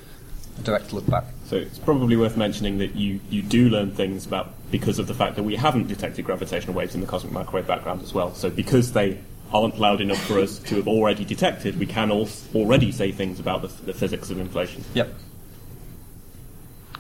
a 0.61 0.63
direct 0.63 0.93
look 0.93 1.05
back. 1.11 1.25
So 1.45 1.57
it's 1.57 1.79
probably 1.79 2.17
worth 2.17 2.37
mentioning 2.37 2.79
that 2.79 2.97
you, 2.97 3.21
you 3.29 3.43
do 3.43 3.69
learn 3.69 3.91
things 3.91 4.27
about 4.27 4.55
because 4.71 4.99
of 4.99 5.07
the 5.07 5.15
fact 5.15 5.37
that 5.37 5.43
we 5.43 5.57
haven't 5.57 5.89
detected 5.89 6.25
gravitational 6.25 6.75
waves 6.75 6.95
in 6.95 7.01
the 7.01 7.07
cosmic 7.07 7.33
microwave 7.33 7.67
background 7.67 8.03
as 8.03 8.15
well. 8.15 8.35
So 8.35 8.49
because 8.49 8.93
they 8.93 9.19
aren't 9.53 9.79
loud 9.79 10.01
enough 10.01 10.23
for 10.25 10.39
us 10.39 10.59
to 10.59 10.77
have 10.77 10.89
already 10.89 11.25
detected, 11.25 11.79
we 11.79 11.87
can 11.87 12.11
al- 12.11 12.29
already 12.55 12.91
say 12.91 13.13
things 13.13 13.39
about 13.39 13.63
the, 13.63 13.69
the 13.85 13.95
physics 13.95 14.31
of 14.31 14.39
inflation. 14.39 14.85
Yep. 14.95 15.13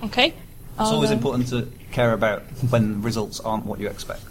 Okay. 0.04 0.28
It's 0.28 0.36
I'll, 0.78 0.94
always 0.94 1.10
um, 1.10 1.18
important 1.18 1.48
to 1.48 1.68
care 1.92 2.12
about 2.12 2.42
when 2.70 3.00
results 3.00 3.40
aren't 3.40 3.64
what 3.64 3.80
you 3.80 3.88
expect. 3.88 4.22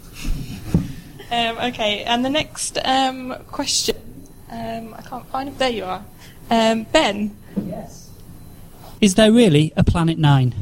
Um, 1.30 1.58
okay, 1.58 2.04
and 2.04 2.24
the 2.24 2.30
next 2.30 2.78
um, 2.84 3.34
question. 3.50 3.96
Um, 4.50 4.94
I 4.94 5.02
can't 5.02 5.26
find 5.26 5.48
it. 5.48 5.58
There 5.58 5.70
you 5.70 5.84
are. 5.84 6.04
Um, 6.50 6.84
ben. 6.84 7.36
Yes. 7.66 8.03
Is 9.00 9.14
there 9.16 9.32
really 9.32 9.72
a 9.76 9.84
Planet 9.84 10.18
Nine? 10.18 10.54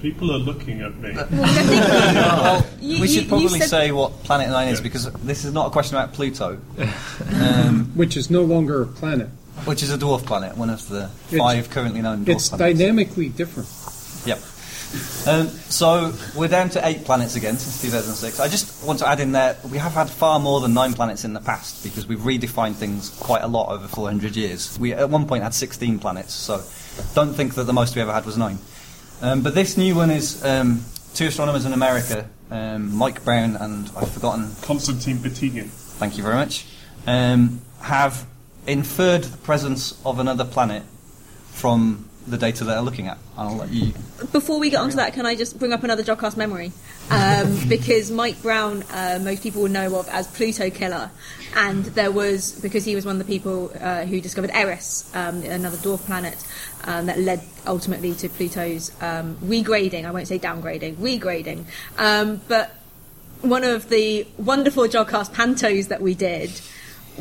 People 0.00 0.30
are 0.32 0.38
looking 0.38 0.80
at 0.80 0.96
me. 0.98 1.12
well, 1.12 2.64
You- 2.80 3.00
we 3.00 3.08
should 3.08 3.24
you 3.24 3.28
probably 3.28 3.58
said- 3.60 3.68
say 3.68 3.90
what 3.92 4.22
Planet 4.22 4.48
Nine 4.48 4.68
is 4.68 4.80
because 4.80 5.10
this 5.14 5.44
is 5.44 5.52
not 5.52 5.66
a 5.66 5.70
question 5.70 5.96
about 5.96 6.12
Pluto, 6.14 6.58
um, 7.34 7.90
which 7.94 8.16
is 8.16 8.30
no 8.30 8.42
longer 8.42 8.82
a 8.82 8.86
planet. 8.86 9.28
which 9.64 9.82
is 9.82 9.92
a 9.92 9.98
dwarf 9.98 10.24
planet, 10.24 10.56
one 10.56 10.70
of 10.70 10.88
the 10.88 11.10
It's- 11.30 11.38
five 11.38 11.68
currently 11.68 12.00
known 12.00 12.24
dwarf 12.24 12.28
It's 12.36 12.48
planets. 12.50 12.78
dynamically 12.78 13.28
different. 13.28 13.68
Yep. 14.24 14.38
Um, 15.26 15.48
so 15.68 16.14
we're 16.34 16.48
down 16.48 16.70
to 16.70 16.86
eight 16.86 17.04
planets 17.04 17.36
again 17.36 17.58
since 17.58 17.82
2006. 17.82 18.40
I 18.40 18.48
just 18.48 18.84
want 18.86 18.98
to 19.00 19.08
add 19.08 19.20
in 19.20 19.32
there 19.32 19.56
we 19.70 19.76
have 19.78 19.92
had 19.92 20.08
far 20.08 20.40
more 20.40 20.60
than 20.60 20.72
nine 20.72 20.94
planets 20.94 21.24
in 21.24 21.34
the 21.34 21.40
past 21.40 21.82
because 21.82 22.06
we've 22.06 22.20
redefined 22.20 22.76
things 22.76 23.10
quite 23.20 23.42
a 23.42 23.46
lot 23.46 23.70
over 23.70 23.86
400 23.86 24.36
years. 24.36 24.78
We 24.78 24.94
at 24.94 25.10
one 25.10 25.26
point 25.26 25.42
had 25.42 25.52
16 25.52 25.98
planets, 25.98 26.32
so 26.32 26.62
don't 27.14 27.34
think 27.34 27.54
that 27.56 27.64
the 27.64 27.72
most 27.72 27.94
we 27.94 28.02
ever 28.02 28.12
had 28.12 28.24
was 28.24 28.38
nine. 28.38 28.58
Um, 29.20 29.42
but 29.42 29.54
this 29.54 29.76
new 29.76 29.94
one 29.94 30.10
is 30.10 30.42
um, 30.44 30.84
two 31.14 31.26
astronomers 31.26 31.66
in 31.66 31.72
America, 31.72 32.28
um, 32.50 32.94
Mike 32.94 33.24
Brown 33.24 33.56
and 33.56 33.90
I've 33.96 34.10
forgotten 34.10 34.54
Konstantin 34.62 35.18
Batygin. 35.18 35.66
Thank 35.66 36.16
you 36.16 36.22
very 36.22 36.36
much. 36.36 36.66
Um, 37.06 37.60
have 37.82 38.26
inferred 38.66 39.24
the 39.24 39.36
presence 39.38 40.00
of 40.06 40.18
another 40.18 40.44
planet 40.44 40.82
from 41.50 42.07
the 42.30 42.38
data 42.38 42.64
they're 42.64 42.80
looking 42.80 43.06
at. 43.06 43.18
I'll 43.36 43.56
let 43.56 43.70
you. 43.70 43.92
Before 44.32 44.58
we 44.58 44.70
get 44.70 44.80
onto 44.80 44.96
that, 44.96 45.14
can 45.14 45.26
I 45.26 45.34
just 45.34 45.58
bring 45.58 45.72
up 45.72 45.84
another 45.84 46.02
Jodcast 46.02 46.36
memory? 46.36 46.72
Um, 47.10 47.58
because 47.68 48.10
Mike 48.10 48.40
Brown, 48.42 48.84
uh, 48.90 49.18
most 49.22 49.42
people 49.42 49.62
will 49.62 49.70
know 49.70 49.98
of 49.98 50.08
as 50.08 50.26
Pluto 50.28 50.70
Killer, 50.70 51.10
and 51.56 51.84
there 51.86 52.10
was 52.10 52.60
because 52.60 52.84
he 52.84 52.94
was 52.94 53.06
one 53.06 53.20
of 53.20 53.26
the 53.26 53.32
people 53.32 53.72
uh, 53.80 54.04
who 54.04 54.20
discovered 54.20 54.50
Eris, 54.52 55.10
um, 55.14 55.42
another 55.42 55.76
dwarf 55.78 56.00
planet, 56.00 56.44
um, 56.84 57.06
that 57.06 57.18
led 57.18 57.42
ultimately 57.66 58.14
to 58.14 58.28
Pluto's 58.28 58.90
um, 59.02 59.36
regrading. 59.36 60.04
I 60.04 60.10
won't 60.10 60.28
say 60.28 60.38
downgrading, 60.38 60.96
regrading. 60.96 61.64
Um, 61.96 62.40
but 62.48 62.74
one 63.40 63.64
of 63.64 63.88
the 63.88 64.26
wonderful 64.36 64.84
Jodcast 64.84 65.32
pantos 65.32 65.88
that 65.88 66.02
we 66.02 66.14
did 66.14 66.50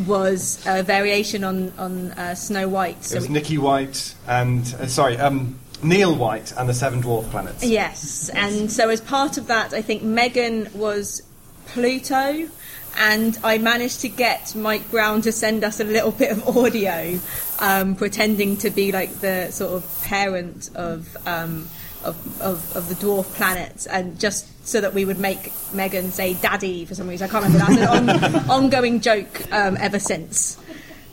was 0.06 0.64
a 0.66 0.84
variation 0.84 1.44
on 1.44 1.72
on 1.78 2.12
uh, 2.12 2.36
Snow 2.36 2.68
White. 2.68 3.12
It 3.12 3.16
was 3.16 3.30
Nicky 3.30 3.58
White 3.58 4.16
and 4.28 4.62
uh, 4.80 4.88
sorry, 4.88 5.18
um, 5.18 5.60
Neil 5.84 6.16
White 6.16 6.54
and 6.58 6.68
the 6.68 6.74
Seven 6.74 7.02
Dwarf 7.02 7.30
Planets. 7.30 7.64
Yes, 7.64 8.30
and 8.30 8.72
so 8.72 8.90
as 8.90 9.02
part 9.02 9.38
of 9.38 9.48
that, 9.48 9.74
I 9.74 9.82
think 9.82 10.04
Megan 10.04 10.70
was 10.74 11.22
Pluto, 11.68 12.50
and 12.98 13.38
I 13.44 13.58
managed 13.58 14.02
to 14.02 14.10
get 14.10 14.56
Mike 14.56 14.90
Brown 14.90 15.22
to 15.22 15.32
send 15.32 15.64
us 15.64 15.80
a 15.80 15.84
little 15.84 16.12
bit 16.12 16.32
of 16.32 16.58
audio, 16.58 17.20
um, 17.60 17.96
pretending 17.96 18.58
to 18.58 18.70
be 18.70 18.92
like 18.92 19.20
the 19.20 19.52
sort 19.52 19.74
of 19.74 20.04
parent 20.04 20.72
of, 20.76 21.16
um, 21.28 21.70
of, 22.04 22.42
of 22.42 22.76
of 22.76 22.90
the 22.90 22.96
dwarf 22.96 23.26
planets, 23.36 23.86
and 23.86 24.20
just 24.20 24.68
so 24.68 24.82
that 24.82 24.94
we 24.94 25.06
would 25.06 25.20
make 25.20 25.52
Megan 25.74 26.12
say 26.12 26.34
"daddy" 26.36 26.86
for 26.86 26.96
some 26.96 27.08
reason. 27.08 27.28
I 27.28 27.32
can't 27.32 27.46
remember. 27.46 27.74
That's 27.74 28.10
an 28.10 28.10
on, 28.10 28.50
ongoing 28.50 29.02
joke 29.02 29.52
um, 29.52 29.78
ever 29.80 30.00
since. 30.00 30.58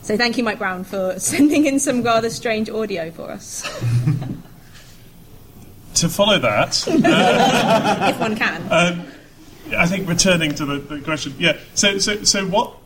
So 0.02 0.18
thank 0.18 0.36
you, 0.36 0.44
Mike 0.44 0.58
Brown, 0.58 0.84
for 0.84 1.18
sending 1.18 1.64
in 1.64 1.78
some 1.78 2.02
rather 2.02 2.28
strange 2.28 2.68
audio 2.68 3.10
for 3.10 3.30
us, 3.30 3.62
To 5.94 6.08
follow 6.08 6.38
that, 6.40 6.84
if 6.88 8.20
one 8.20 8.36
can. 8.36 8.62
Um, 8.70 9.06
I 9.76 9.86
think 9.86 10.08
returning 10.08 10.54
to 10.56 10.66
the, 10.66 10.78
the 10.78 11.00
question, 11.00 11.34
yeah. 11.38 11.56
So, 11.74 11.98
so, 11.98 12.24
so 12.24 12.46
what? 12.46 12.76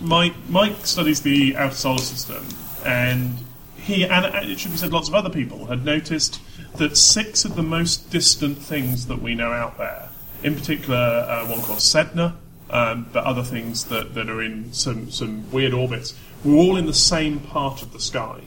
Mike 0.00 0.34
Mike 0.48 0.86
studies 0.86 1.20
the 1.22 1.56
outer 1.56 1.74
solar 1.74 1.98
system, 1.98 2.46
and 2.84 3.36
he 3.76 4.06
and 4.06 4.24
it 4.48 4.60
should 4.60 4.70
be 4.70 4.76
said, 4.76 4.92
lots 4.92 5.08
of 5.08 5.14
other 5.14 5.28
people 5.28 5.66
had 5.66 5.84
noticed 5.84 6.40
that 6.82 6.96
six 6.96 7.44
of 7.44 7.54
the 7.54 7.62
most 7.62 8.10
distant 8.10 8.58
things 8.58 9.06
that 9.06 9.22
we 9.22 9.36
know 9.36 9.52
out 9.52 9.78
there, 9.78 10.08
in 10.42 10.56
particular 10.56 10.96
uh, 10.96 11.46
one 11.46 11.60
called 11.62 11.78
Sedna, 11.78 12.34
um, 12.70 13.08
but 13.12 13.22
other 13.22 13.44
things 13.44 13.84
that, 13.84 14.14
that 14.14 14.28
are 14.28 14.42
in 14.42 14.72
some 14.72 15.08
some 15.08 15.48
weird 15.52 15.72
orbits, 15.72 16.18
were 16.44 16.56
all 16.56 16.76
in 16.76 16.86
the 16.86 16.94
same 16.94 17.38
part 17.38 17.82
of 17.82 17.92
the 17.92 18.00
sky. 18.00 18.40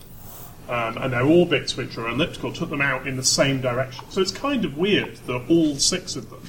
Um, 0.67 0.97
and 0.97 1.13
their 1.13 1.23
orbits, 1.23 1.77
which 1.77 1.97
are 1.97 2.09
elliptical, 2.09 2.51
took 2.51 2.69
them 2.69 2.81
out 2.81 3.07
in 3.07 3.15
the 3.15 3.23
same 3.23 3.61
direction. 3.61 4.03
So 4.09 4.19
it's 4.19 4.31
kind 4.31 4.65
of 4.65 4.77
weird 4.77 5.15
that 5.27 5.45
all 5.47 5.77
six 5.77 6.17
of 6.17 6.29
them 6.29 6.41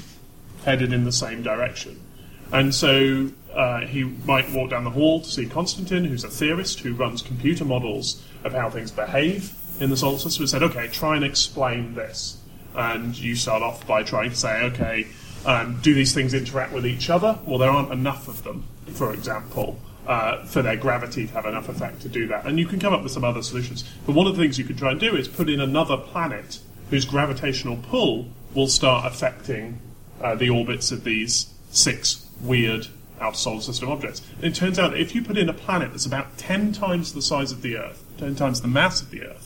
headed 0.64 0.92
in 0.92 1.04
the 1.04 1.12
same 1.12 1.44
direction. 1.44 2.02
And 2.50 2.74
so 2.74 3.30
uh, 3.54 3.82
he 3.82 4.02
might 4.24 4.50
walk 4.50 4.70
down 4.70 4.82
the 4.82 4.90
hall 4.90 5.20
to 5.20 5.30
see 5.30 5.46
Konstantin, 5.46 6.04
who's 6.04 6.24
a 6.24 6.30
theorist 6.30 6.80
who 6.80 6.94
runs 6.94 7.22
computer 7.22 7.64
models 7.64 8.24
of 8.42 8.54
how 8.54 8.70
things 8.70 8.90
behave 8.90 9.52
in 9.80 9.90
the 9.90 9.96
solar 9.96 10.18
system, 10.18 10.42
and 10.42 10.50
said, 10.50 10.62
okay, 10.62 10.88
try 10.88 11.16
and 11.16 11.24
explain 11.24 11.94
this. 11.94 12.38
And 12.74 13.16
you 13.16 13.34
start 13.36 13.62
off 13.62 13.86
by 13.86 14.02
trying 14.02 14.30
to 14.30 14.36
say, 14.36 14.62
okay, 14.64 15.06
um, 15.44 15.78
do 15.82 15.94
these 15.94 16.12
things 16.12 16.34
interact 16.34 16.72
with 16.72 16.86
each 16.86 17.08
other? 17.08 17.38
Well, 17.46 17.58
there 17.58 17.70
aren't 17.70 17.92
enough 17.92 18.28
of 18.28 18.42
them, 18.44 18.64
for 18.94 19.12
example. 19.12 19.78
Uh, 20.06 20.44
for 20.44 20.62
their 20.62 20.76
gravity 20.76 21.26
to 21.26 21.32
have 21.32 21.46
enough 21.46 21.68
effect 21.68 22.00
to 22.00 22.08
do 22.08 22.28
that. 22.28 22.46
And 22.46 22.60
you 22.60 22.66
can 22.66 22.78
come 22.78 22.94
up 22.94 23.02
with 23.02 23.10
some 23.10 23.24
other 23.24 23.42
solutions. 23.42 23.82
But 24.06 24.14
one 24.14 24.28
of 24.28 24.36
the 24.36 24.40
things 24.40 24.56
you 24.56 24.64
could 24.64 24.78
try 24.78 24.92
and 24.92 25.00
do 25.00 25.16
is 25.16 25.26
put 25.26 25.50
in 25.50 25.60
another 25.60 25.96
planet 25.96 26.60
whose 26.90 27.04
gravitational 27.04 27.76
pull 27.76 28.28
will 28.54 28.68
start 28.68 29.04
affecting 29.04 29.80
uh, 30.20 30.36
the 30.36 30.48
orbits 30.48 30.92
of 30.92 31.02
these 31.02 31.52
six 31.70 32.30
weird 32.40 32.86
outer 33.20 33.36
solar 33.36 33.60
system 33.60 33.90
objects. 33.90 34.22
And 34.36 34.44
it 34.44 34.54
turns 34.54 34.78
out 34.78 34.92
that 34.92 35.00
if 35.00 35.14
you 35.14 35.22
put 35.22 35.38
in 35.38 35.48
a 35.48 35.52
planet 35.52 35.90
that's 35.90 36.06
about 36.06 36.38
10 36.38 36.72
times 36.72 37.12
the 37.12 37.22
size 37.22 37.52
of 37.52 37.62
the 37.62 37.76
Earth, 37.76 38.04
10 38.18 38.34
times 38.36 38.60
the 38.60 38.68
mass 38.68 39.02
of 39.02 39.10
the 39.10 39.22
Earth, 39.22 39.45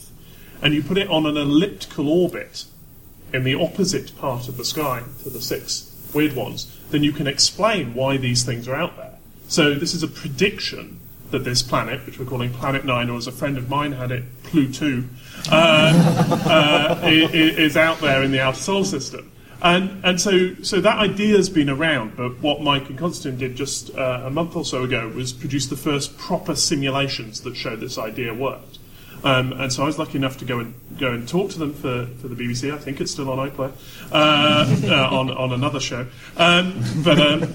and 0.61 0.73
you 0.73 0.83
put 0.83 0.97
it 0.97 1.09
on 1.09 1.25
an 1.25 1.37
elliptical 1.37 2.09
orbit 2.09 2.65
in 3.33 3.43
the 3.43 3.55
opposite 3.55 4.17
part 4.17 4.47
of 4.47 4.57
the 4.57 4.65
sky 4.65 5.03
to 5.23 5.29
the 5.29 5.41
six 5.41 5.87
weird 6.13 6.35
ones, 6.35 6.77
then 6.91 7.03
you 7.03 7.11
can 7.11 7.27
explain 7.27 7.93
why 7.93 8.17
these 8.17 8.43
things 8.43 8.67
are 8.67 8.75
out 8.75 8.97
there. 8.97 9.17
So 9.47 9.73
this 9.73 9.93
is 9.93 10.03
a 10.03 10.07
prediction 10.07 10.99
that 11.31 11.45
this 11.45 11.61
planet, 11.61 12.05
which 12.05 12.19
we're 12.19 12.25
calling 12.25 12.51
Planet 12.51 12.85
Nine, 12.85 13.09
or 13.09 13.17
as 13.17 13.27
a 13.27 13.31
friend 13.31 13.57
of 13.57 13.69
mine 13.69 13.93
had 13.93 14.11
it, 14.11 14.23
Pluto, 14.43 15.03
uh, 15.49 16.99
uh, 17.03 17.07
is 17.07 17.77
out 17.77 17.99
there 17.99 18.21
in 18.23 18.31
the 18.31 18.41
outer 18.41 18.57
solar 18.57 18.85
system. 18.85 19.31
And, 19.61 20.03
and 20.03 20.19
so, 20.19 20.55
so 20.63 20.81
that 20.81 20.97
idea 20.97 21.37
has 21.37 21.49
been 21.49 21.69
around, 21.69 22.17
but 22.17 22.39
what 22.39 22.61
Mike 22.61 22.89
and 22.89 22.97
Konstantin 22.97 23.39
did 23.39 23.55
just 23.55 23.95
uh, 23.95 24.23
a 24.25 24.29
month 24.31 24.55
or 24.55 24.65
so 24.65 24.83
ago 24.83 25.07
was 25.09 25.33
produce 25.33 25.67
the 25.67 25.77
first 25.77 26.17
proper 26.17 26.55
simulations 26.55 27.41
that 27.41 27.55
showed 27.55 27.79
this 27.79 27.97
idea 27.97 28.33
worked. 28.33 28.79
Um, 29.23 29.53
and 29.53 29.71
so 29.71 29.83
I 29.83 29.85
was 29.85 29.99
lucky 29.99 30.17
enough 30.17 30.37
to 30.37 30.45
go 30.45 30.59
and 30.59 30.73
go 30.97 31.11
and 31.11 31.27
talk 31.27 31.51
to 31.51 31.59
them 31.59 31.73
for, 31.73 32.07
for 32.19 32.27
the 32.27 32.35
BBC. 32.35 32.73
I 32.73 32.77
think 32.77 32.99
it's 32.99 33.11
still 33.11 33.29
on 33.29 33.49
iPlayer 33.49 33.73
uh, 34.11 34.87
uh, 34.87 35.15
on 35.15 35.29
on 35.29 35.51
another 35.51 35.79
show. 35.79 36.07
Um, 36.37 36.83
but 37.03 37.19
um, 37.19 37.53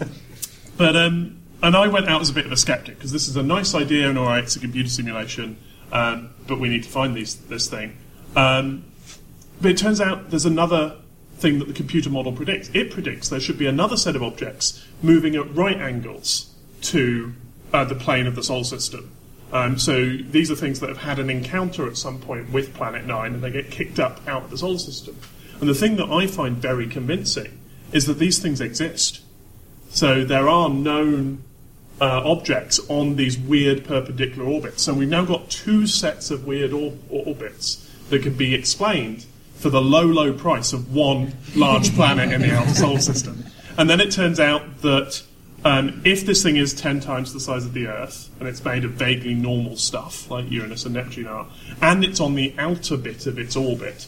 but 0.76 0.96
um, 0.96 1.42
and 1.62 1.76
I 1.76 1.88
went 1.88 2.08
out 2.08 2.20
as 2.20 2.30
a 2.30 2.34
bit 2.34 2.46
of 2.46 2.52
a 2.52 2.56
skeptic 2.56 2.96
because 2.96 3.12
this 3.12 3.28
is 3.28 3.36
a 3.36 3.42
nice 3.42 3.74
idea 3.74 4.08
and 4.08 4.18
all 4.18 4.26
right, 4.26 4.44
it's 4.44 4.56
a 4.56 4.60
computer 4.60 4.88
simulation, 4.88 5.56
um, 5.90 6.30
but 6.46 6.60
we 6.60 6.68
need 6.68 6.84
to 6.84 6.88
find 6.88 7.14
these 7.14 7.36
this 7.36 7.68
thing. 7.68 7.96
But 9.60 9.70
it 9.70 9.78
turns 9.78 10.00
out 10.00 10.30
there's 10.30 10.44
another 10.44 10.96
thing 11.38 11.58
that 11.58 11.68
the 11.68 11.74
computer 11.74 12.10
model 12.10 12.32
predicts. 12.32 12.70
It 12.74 12.90
predicts 12.90 13.28
there 13.28 13.40
should 13.40 13.58
be 13.58 13.66
another 13.66 13.96
set 13.96 14.16
of 14.16 14.22
objects 14.22 14.84
moving 15.02 15.36
at 15.36 15.54
right 15.54 15.76
angles 15.76 16.54
to 16.82 17.32
uh, 17.72 17.84
the 17.84 17.94
plane 17.94 18.26
of 18.26 18.34
the 18.34 18.42
solar 18.42 18.64
system. 18.64 19.15
Um, 19.52 19.78
so 19.78 20.16
these 20.16 20.50
are 20.50 20.56
things 20.56 20.80
that 20.80 20.88
have 20.88 20.98
had 20.98 21.18
an 21.18 21.30
encounter 21.30 21.86
at 21.86 21.96
some 21.96 22.18
point 22.20 22.50
with 22.50 22.74
Planet 22.74 23.06
Nine, 23.06 23.34
and 23.34 23.42
they 23.42 23.50
get 23.50 23.70
kicked 23.70 23.98
up 23.98 24.26
out 24.26 24.44
of 24.44 24.50
the 24.50 24.58
solar 24.58 24.78
system. 24.78 25.16
And 25.60 25.68
the 25.68 25.74
thing 25.74 25.96
that 25.96 26.10
I 26.10 26.26
find 26.26 26.56
very 26.56 26.86
convincing 26.86 27.58
is 27.92 28.06
that 28.06 28.18
these 28.18 28.38
things 28.38 28.60
exist. 28.60 29.20
So 29.90 30.24
there 30.24 30.48
are 30.48 30.68
known 30.68 31.44
uh, 32.00 32.22
objects 32.24 32.80
on 32.88 33.16
these 33.16 33.38
weird 33.38 33.84
perpendicular 33.84 34.46
orbits. 34.46 34.82
So 34.82 34.92
we've 34.92 35.08
now 35.08 35.24
got 35.24 35.48
two 35.48 35.86
sets 35.86 36.30
of 36.30 36.46
weird 36.46 36.72
or- 36.72 36.94
orbits 37.08 37.90
that 38.10 38.22
can 38.22 38.34
be 38.34 38.54
explained 38.54 39.24
for 39.54 39.70
the 39.70 39.80
low, 39.80 40.04
low 40.04 40.32
price 40.32 40.72
of 40.72 40.94
one 40.94 41.32
large 41.54 41.94
planet 41.94 42.32
in 42.32 42.42
the 42.42 42.54
outer 42.54 42.74
solar 42.74 43.00
system. 43.00 43.44
And 43.78 43.88
then 43.88 44.00
it 44.00 44.10
turns 44.10 44.38
out 44.38 44.82
that 44.82 45.22
um, 45.64 46.02
if 46.04 46.24
this 46.24 46.42
thing 46.42 46.56
is 46.56 46.74
10 46.74 47.00
times 47.00 47.32
the 47.32 47.40
size 47.40 47.64
of 47.64 47.72
the 47.72 47.86
Earth, 47.86 48.30
and 48.38 48.48
it's 48.48 48.64
made 48.64 48.84
of 48.84 48.92
vaguely 48.92 49.34
normal 49.34 49.76
stuff, 49.76 50.30
like 50.30 50.50
Uranus 50.50 50.84
and 50.84 50.94
Neptune 50.94 51.26
are, 51.26 51.46
and 51.80 52.04
it's 52.04 52.20
on 52.20 52.34
the 52.34 52.54
outer 52.58 52.96
bit 52.96 53.26
of 53.26 53.38
its 53.38 53.56
orbit, 53.56 54.06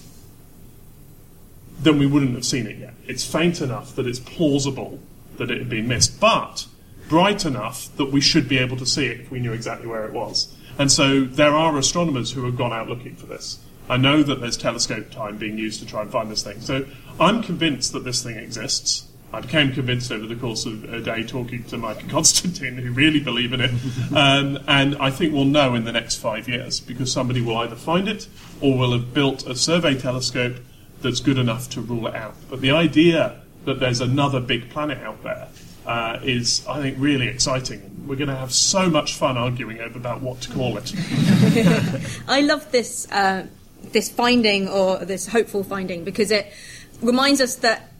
then 1.80 1.98
we 1.98 2.06
wouldn't 2.06 2.34
have 2.34 2.44
seen 2.44 2.66
it 2.66 2.78
yet. 2.78 2.94
It's 3.06 3.24
faint 3.24 3.60
enough 3.60 3.94
that 3.96 4.06
it's 4.06 4.18
plausible 4.18 5.00
that 5.36 5.50
it 5.50 5.58
had 5.58 5.68
been 5.68 5.88
missed, 5.88 6.20
but 6.20 6.66
bright 7.08 7.44
enough 7.44 7.94
that 7.96 8.12
we 8.12 8.20
should 8.20 8.48
be 8.48 8.58
able 8.58 8.76
to 8.76 8.86
see 8.86 9.06
it 9.06 9.20
if 9.20 9.30
we 9.30 9.40
knew 9.40 9.52
exactly 9.52 9.86
where 9.86 10.04
it 10.04 10.12
was. 10.12 10.54
And 10.78 10.92
so 10.92 11.24
there 11.24 11.54
are 11.54 11.76
astronomers 11.76 12.32
who 12.32 12.44
have 12.44 12.56
gone 12.56 12.72
out 12.72 12.88
looking 12.88 13.16
for 13.16 13.26
this. 13.26 13.58
I 13.88 13.96
know 13.96 14.22
that 14.22 14.40
there's 14.40 14.56
telescope 14.56 15.10
time 15.10 15.38
being 15.38 15.58
used 15.58 15.80
to 15.80 15.86
try 15.86 16.02
and 16.02 16.10
find 16.10 16.30
this 16.30 16.42
thing. 16.42 16.60
So 16.60 16.84
I'm 17.18 17.42
convinced 17.42 17.92
that 17.94 18.04
this 18.04 18.22
thing 18.22 18.36
exists. 18.36 19.08
I 19.32 19.40
became 19.40 19.72
convinced 19.72 20.10
over 20.10 20.26
the 20.26 20.36
course 20.36 20.64
of 20.64 20.84
a 20.92 21.00
day 21.00 21.22
talking 21.22 21.62
to 21.64 21.76
Mike 21.76 22.00
and 22.00 22.10
Konstantin, 22.10 22.78
who 22.78 22.92
really 22.92 23.20
believe 23.20 23.52
in 23.52 23.60
it. 23.60 23.70
Um, 24.14 24.58
and 24.66 24.96
I 24.96 25.10
think 25.10 25.34
we'll 25.34 25.44
know 25.44 25.74
in 25.74 25.84
the 25.84 25.92
next 25.92 26.16
five 26.16 26.48
years 26.48 26.80
because 26.80 27.12
somebody 27.12 27.42
will 27.42 27.56
either 27.58 27.76
find 27.76 28.08
it 28.08 28.26
or 28.60 28.76
will 28.76 28.92
have 28.92 29.12
built 29.12 29.46
a 29.46 29.54
survey 29.54 29.96
telescope 29.98 30.56
that's 31.02 31.20
good 31.20 31.38
enough 31.38 31.68
to 31.70 31.80
rule 31.80 32.06
it 32.06 32.14
out. 32.14 32.34
But 32.48 32.60
the 32.60 32.70
idea 32.70 33.40
that 33.64 33.80
there's 33.80 34.00
another 34.00 34.40
big 34.40 34.70
planet 34.70 34.98
out 34.98 35.22
there 35.22 35.48
uh, 35.86 36.20
is, 36.22 36.66
I 36.66 36.80
think, 36.80 36.96
really 36.98 37.28
exciting. 37.28 38.06
We're 38.06 38.16
going 38.16 38.28
to 38.28 38.36
have 38.36 38.52
so 38.52 38.88
much 38.88 39.14
fun 39.14 39.36
arguing 39.36 39.80
over 39.80 39.98
about 39.98 40.22
what 40.22 40.40
to 40.42 40.50
call 40.50 40.78
it. 40.78 40.92
I 42.28 42.40
love 42.40 42.70
this 42.72 43.10
uh, 43.12 43.46
this 43.92 44.08
finding 44.08 44.68
or 44.68 45.04
this 45.04 45.28
hopeful 45.28 45.62
finding 45.62 46.04
because 46.04 46.30
it 46.30 46.52
reminds 47.00 47.40
us 47.40 47.56
that 47.56 47.92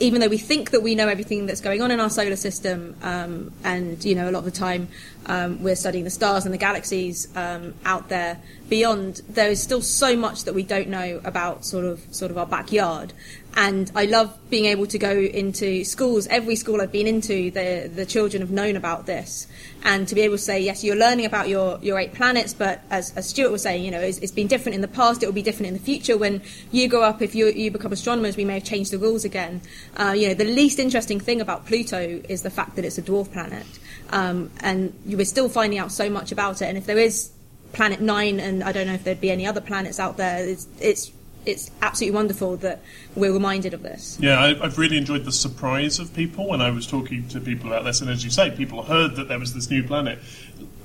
even 0.00 0.20
though 0.20 0.28
we 0.28 0.38
think 0.38 0.70
that 0.70 0.82
we 0.82 0.94
know 0.94 1.08
everything 1.08 1.46
that's 1.46 1.60
going 1.60 1.80
on 1.82 1.90
in 1.90 2.00
our 2.00 2.10
solar 2.10 2.36
system, 2.36 2.96
um, 3.02 3.52
and 3.64 4.04
you 4.04 4.14
know 4.14 4.28
a 4.28 4.32
lot 4.32 4.40
of 4.40 4.44
the 4.44 4.50
time 4.50 4.88
um, 5.26 5.62
we're 5.62 5.76
studying 5.76 6.04
the 6.04 6.10
stars 6.10 6.44
and 6.44 6.54
the 6.54 6.58
galaxies 6.58 7.28
um, 7.36 7.74
out 7.84 8.08
there 8.08 8.40
beyond, 8.68 9.22
there 9.28 9.50
is 9.50 9.62
still 9.62 9.82
so 9.82 10.16
much 10.16 10.44
that 10.44 10.54
we 10.54 10.62
don't 10.62 10.88
know 10.88 11.20
about 11.24 11.64
sort 11.64 11.84
of 11.84 12.04
sort 12.14 12.30
of 12.30 12.38
our 12.38 12.46
backyard. 12.46 13.12
And 13.58 13.90
I 13.94 14.04
love 14.04 14.38
being 14.50 14.66
able 14.66 14.86
to 14.88 14.98
go 14.98 15.18
into 15.18 15.82
schools. 15.82 16.26
Every 16.26 16.56
school 16.56 16.82
I've 16.82 16.92
been 16.92 17.06
into, 17.06 17.50
the 17.50 17.90
the 17.92 18.04
children 18.04 18.42
have 18.42 18.50
known 18.50 18.76
about 18.76 19.06
this, 19.06 19.46
and 19.82 20.06
to 20.08 20.14
be 20.14 20.20
able 20.20 20.36
to 20.36 20.42
say, 20.42 20.60
yes, 20.60 20.84
you're 20.84 20.94
learning 20.94 21.24
about 21.24 21.48
your, 21.48 21.78
your 21.80 21.98
eight 21.98 22.12
planets, 22.12 22.52
but 22.52 22.82
as, 22.90 23.14
as 23.16 23.26
Stuart 23.30 23.50
was 23.50 23.62
saying, 23.62 23.82
you 23.82 23.90
know, 23.90 24.00
it's, 24.00 24.18
it's 24.18 24.32
been 24.32 24.46
different 24.46 24.74
in 24.74 24.82
the 24.82 24.88
past. 24.88 25.22
It 25.22 25.26
will 25.26 25.32
be 25.32 25.42
different 25.42 25.68
in 25.68 25.72
the 25.72 25.80
future. 25.80 26.18
When 26.18 26.42
you 26.70 26.86
grow 26.86 27.02
up, 27.02 27.22
if 27.22 27.34
you 27.34 27.46
you 27.46 27.70
become 27.70 27.92
astronomers, 27.92 28.36
we 28.36 28.44
may 28.44 28.54
have 28.54 28.64
changed 28.64 28.92
the 28.92 28.98
rules 28.98 29.24
again. 29.24 29.62
Uh, 29.96 30.14
you 30.14 30.28
know, 30.28 30.34
the 30.34 30.44
least 30.44 30.78
interesting 30.78 31.18
thing 31.18 31.40
about 31.40 31.64
Pluto 31.64 32.20
is 32.28 32.42
the 32.42 32.50
fact 32.50 32.76
that 32.76 32.84
it's 32.84 32.98
a 32.98 33.02
dwarf 33.02 33.32
planet, 33.32 33.66
um, 34.10 34.50
and 34.60 34.92
you 35.06 35.16
were 35.16 35.24
still 35.24 35.48
finding 35.48 35.78
out 35.78 35.90
so 35.90 36.10
much 36.10 36.30
about 36.30 36.60
it. 36.60 36.66
And 36.66 36.76
if 36.76 36.84
there 36.84 36.98
is 36.98 37.30
Planet 37.72 38.02
Nine, 38.02 38.38
and 38.38 38.62
I 38.62 38.72
don't 38.72 38.86
know 38.86 38.94
if 38.94 39.04
there'd 39.04 39.20
be 39.20 39.30
any 39.30 39.46
other 39.46 39.62
planets 39.62 39.98
out 39.98 40.18
there, 40.18 40.46
it's 40.46 40.68
it's 40.78 41.10
it's 41.46 41.70
absolutely 41.80 42.16
wonderful 42.16 42.56
that 42.58 42.82
we're 43.14 43.32
reminded 43.32 43.72
of 43.72 43.82
this. 43.82 44.18
Yeah, 44.20 44.38
I, 44.38 44.64
I've 44.64 44.78
really 44.78 44.98
enjoyed 44.98 45.24
the 45.24 45.32
surprise 45.32 45.98
of 45.98 46.12
people 46.14 46.48
when 46.48 46.60
I 46.60 46.70
was 46.70 46.86
talking 46.86 47.28
to 47.28 47.40
people 47.40 47.72
about 47.72 47.84
this. 47.84 48.00
And 48.00 48.10
as 48.10 48.24
you 48.24 48.30
say, 48.30 48.50
people 48.50 48.82
heard 48.82 49.16
that 49.16 49.28
there 49.28 49.38
was 49.38 49.54
this 49.54 49.70
new 49.70 49.82
planet. 49.82 50.18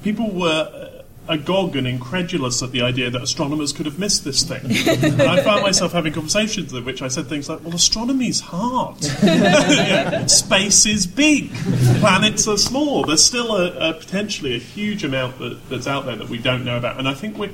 People 0.04 0.30
were 0.30 1.02
agog 1.28 1.76
and 1.76 1.88
incredulous 1.88 2.62
at 2.64 2.72
the 2.72 2.82
idea 2.82 3.10
that 3.10 3.22
astronomers 3.22 3.72
could 3.72 3.86
have 3.86 3.98
missed 4.00 4.24
this 4.24 4.44
thing. 4.44 4.62
and 5.04 5.22
I 5.22 5.42
found 5.44 5.62
myself 5.62 5.92
having 5.94 6.14
conversations 6.14 6.74
in 6.74 6.84
which 6.84 7.02
I 7.02 7.08
said 7.08 7.28
things 7.28 7.48
like, 7.48 7.64
well, 7.64 7.74
astronomy's 7.74 8.40
hard. 8.40 8.98
Yeah, 9.22 10.26
Space 10.26 10.86
is 10.86 11.08
big. 11.08 11.52
Planets 12.00 12.48
are 12.48 12.58
small. 12.58 13.04
There's 13.04 13.24
still 13.24 13.56
a, 13.56 13.90
a 13.90 13.94
potentially 13.94 14.56
a 14.56 14.60
huge 14.60 15.04
amount 15.04 15.40
that, 15.40 15.70
that's 15.70 15.88
out 15.88 16.06
there 16.06 16.16
that 16.16 16.30
we 16.30 16.38
don't 16.38 16.66
know 16.66 16.78
about. 16.78 16.98
And 16.98 17.08
I 17.08 17.14
think 17.14 17.38
we're 17.38 17.52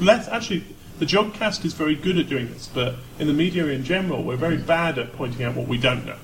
less, 0.00 0.28
actually, 0.28 0.64
the 0.98 1.06
Jodcast 1.06 1.64
is 1.64 1.72
very 1.72 1.94
good 1.94 2.18
at 2.18 2.28
doing 2.28 2.52
this, 2.52 2.68
but 2.72 2.96
in 3.18 3.26
the 3.26 3.32
media 3.32 3.66
in 3.66 3.84
general, 3.84 4.22
we're 4.22 4.36
very 4.36 4.58
bad 4.58 4.98
at 4.98 5.12
pointing 5.14 5.44
out 5.44 5.56
what 5.56 5.66
we 5.66 5.76
don't 5.76 6.06
know. 6.06 6.18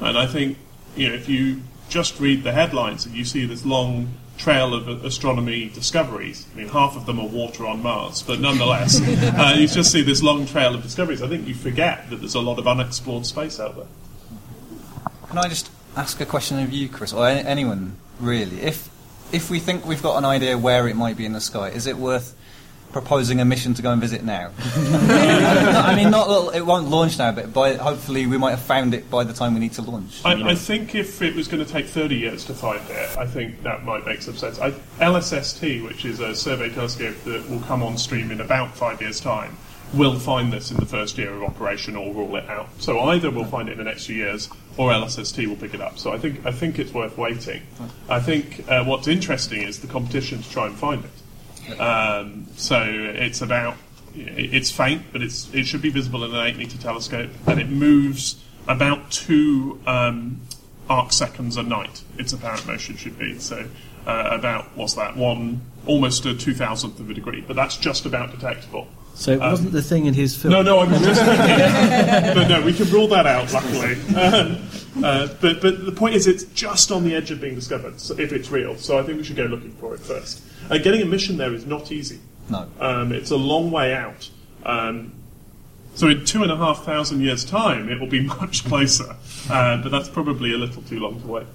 And 0.00 0.16
I 0.16 0.26
think, 0.26 0.58
you 0.96 1.08
know, 1.08 1.14
if 1.14 1.28
you 1.28 1.62
just 1.88 2.20
read 2.20 2.44
the 2.44 2.52
headlines 2.52 3.06
and 3.06 3.14
you 3.14 3.24
see 3.24 3.44
this 3.44 3.64
long 3.64 4.12
trail 4.36 4.72
of 4.72 5.04
astronomy 5.04 5.68
discoveries, 5.68 6.46
I 6.52 6.58
mean, 6.58 6.68
half 6.68 6.96
of 6.96 7.06
them 7.06 7.18
are 7.18 7.26
water 7.26 7.66
on 7.66 7.82
Mars, 7.82 8.22
but 8.22 8.38
nonetheless, 8.38 9.00
uh, 9.02 9.54
you 9.56 9.66
just 9.66 9.90
see 9.90 10.02
this 10.02 10.22
long 10.22 10.46
trail 10.46 10.74
of 10.74 10.82
discoveries. 10.82 11.20
I 11.20 11.28
think 11.28 11.48
you 11.48 11.54
forget 11.54 12.08
that 12.10 12.16
there's 12.16 12.36
a 12.36 12.40
lot 12.40 12.58
of 12.60 12.68
unexplored 12.68 13.26
space 13.26 13.58
out 13.58 13.76
there. 13.76 13.86
Can 15.28 15.38
I 15.38 15.48
just 15.48 15.70
ask 15.96 16.20
a 16.20 16.26
question 16.26 16.60
of 16.60 16.72
you, 16.72 16.88
Chris, 16.88 17.12
or 17.12 17.26
anyone 17.26 17.96
really? 18.20 18.60
If 18.60 18.88
if 19.30 19.50
we 19.50 19.58
think 19.58 19.84
we've 19.84 20.02
got 20.02 20.16
an 20.16 20.24
idea 20.24 20.56
where 20.56 20.88
it 20.88 20.96
might 20.96 21.16
be 21.16 21.26
in 21.26 21.32
the 21.32 21.40
sky, 21.40 21.68
is 21.68 21.86
it 21.86 21.96
worth 21.96 22.34
proposing 22.92 23.40
a 23.40 23.44
mission 23.44 23.74
to 23.74 23.82
go 23.82 23.90
and 23.90 24.00
visit 24.00 24.24
now? 24.24 24.50
I 24.58 25.94
mean, 25.96 26.10
not 26.10 26.54
it 26.54 26.64
won't 26.64 26.88
launch 26.88 27.18
now, 27.18 27.32
but 27.32 27.52
by, 27.52 27.74
hopefully 27.74 28.26
we 28.26 28.38
might 28.38 28.50
have 28.50 28.62
found 28.62 28.94
it 28.94 29.10
by 29.10 29.24
the 29.24 29.32
time 29.32 29.54
we 29.54 29.60
need 29.60 29.72
to 29.74 29.82
launch. 29.82 30.24
I, 30.24 30.50
I 30.50 30.54
think 30.54 30.94
if 30.94 31.22
it 31.22 31.34
was 31.34 31.48
going 31.48 31.64
to 31.64 31.70
take 31.70 31.86
30 31.86 32.16
years 32.16 32.44
to 32.46 32.54
find 32.54 32.80
it, 32.90 33.16
I 33.16 33.26
think 33.26 33.62
that 33.62 33.84
might 33.84 34.06
make 34.06 34.22
some 34.22 34.36
sense. 34.36 34.58
I, 34.58 34.70
LSST, 35.00 35.84
which 35.84 36.04
is 36.04 36.20
a 36.20 36.34
survey 36.34 36.70
telescope 36.70 37.16
that 37.24 37.48
will 37.48 37.60
come 37.60 37.82
on 37.82 37.98
stream 37.98 38.30
in 38.30 38.40
about 38.40 38.74
five 38.76 39.00
years' 39.00 39.20
time, 39.20 39.56
will 39.94 40.18
find 40.18 40.52
this 40.52 40.70
in 40.70 40.76
the 40.76 40.86
first 40.86 41.16
year 41.16 41.32
of 41.32 41.42
operation 41.42 41.96
or 41.96 42.12
rule 42.12 42.36
it 42.36 42.48
out. 42.48 42.68
So 42.78 43.00
either 43.00 43.30
we'll 43.30 43.44
find 43.44 43.68
it 43.68 43.72
in 43.72 43.78
the 43.78 43.84
next 43.84 44.06
few 44.06 44.16
years, 44.16 44.48
or 44.76 44.90
LSST 44.90 45.46
will 45.46 45.56
pick 45.56 45.74
it 45.74 45.80
up. 45.80 45.98
So 45.98 46.12
I 46.12 46.18
think 46.18 46.44
I 46.44 46.52
think 46.52 46.78
it's 46.78 46.92
worth 46.92 47.16
waiting. 47.16 47.62
I 48.08 48.20
think 48.20 48.64
uh, 48.68 48.84
what's 48.84 49.08
interesting 49.08 49.62
is 49.62 49.80
the 49.80 49.86
competition 49.86 50.42
to 50.42 50.50
try 50.50 50.66
and 50.66 50.76
find 50.76 51.04
it. 51.04 51.10
Um, 51.78 52.46
so 52.56 52.82
it's 52.82 53.40
about 53.40 53.76
it's 54.14 54.70
faint, 54.70 55.02
but 55.12 55.22
it's 55.22 55.52
it 55.54 55.64
should 55.64 55.82
be 55.82 55.90
visible 55.90 56.24
in 56.24 56.34
an 56.34 56.46
eight 56.46 56.56
meter 56.56 56.78
telescope, 56.78 57.30
and 57.46 57.60
it 57.60 57.68
moves 57.68 58.42
about 58.66 59.10
two 59.10 59.80
um, 59.86 60.40
arc 60.88 61.12
seconds 61.12 61.56
a 61.56 61.62
night. 61.62 62.02
Its 62.18 62.32
apparent 62.32 62.66
motion 62.66 62.96
should 62.96 63.18
be 63.18 63.38
so 63.38 63.68
uh, 64.06 64.28
about 64.30 64.76
what's 64.76 64.94
that 64.94 65.16
one 65.16 65.60
almost 65.86 66.26
a 66.26 66.34
two 66.34 66.54
thousandth 66.54 66.98
of 67.00 67.10
a 67.10 67.14
degree, 67.14 67.40
but 67.40 67.56
that's 67.56 67.76
just 67.76 68.06
about 68.06 68.30
detectable. 68.30 68.88
So 69.18 69.32
it 69.32 69.42
Um, 69.42 69.50
wasn't 69.50 69.72
the 69.72 69.82
thing 69.82 70.06
in 70.06 70.14
his 70.14 70.36
film. 70.36 70.52
no, 70.52 70.62
no, 70.62 70.78
I'm 70.78 70.90
just 71.02 71.20
thinking. 71.20 72.34
but 72.34 72.46
no, 72.48 72.62
we 72.62 72.72
can 72.72 72.88
rule 72.90 73.08
that 73.08 73.26
out, 73.26 73.52
luckily. 73.52 73.94
Um, 74.14 74.58
uh, 75.04 75.28
but, 75.40 75.60
but 75.60 75.84
the 75.84 75.92
point 75.92 76.14
is, 76.14 76.26
it's 76.28 76.44
just 76.54 76.92
on 76.92 77.02
the 77.04 77.14
edge 77.16 77.30
of 77.32 77.40
being 77.40 77.56
discovered, 77.56 78.00
so 78.00 78.14
if 78.18 78.32
it's 78.32 78.48
real. 78.50 78.76
So 78.76 78.96
I 78.98 79.02
think 79.02 79.18
we 79.18 79.24
should 79.24 79.36
go 79.36 79.44
looking 79.44 79.72
for 79.72 79.92
it 79.94 80.00
first. 80.00 80.40
Uh, 80.70 80.78
getting 80.78 81.02
a 81.02 81.04
mission 81.04 81.36
there 81.36 81.52
is 81.52 81.66
not 81.66 81.90
easy. 81.90 82.20
No. 82.48 82.66
Um, 82.80 83.12
it's 83.12 83.30
a 83.32 83.36
long 83.36 83.70
way 83.72 83.92
out. 83.92 84.30
Um, 84.64 85.12
so 85.96 86.06
in 86.06 86.24
two 86.24 86.44
and 86.44 86.52
a 86.52 86.56
half 86.56 86.84
thousand 86.84 87.20
years' 87.20 87.44
time, 87.44 87.88
it 87.88 87.98
will 87.98 88.06
be 88.08 88.20
much 88.40 88.64
closer. 88.66 89.16
Uh, 89.50 89.82
but 89.82 89.90
that's 89.90 90.08
probably 90.08 90.52
a 90.54 90.58
little 90.58 90.82
too 90.82 91.00
long 91.00 91.20
to 91.22 91.26
wait. 91.26 91.46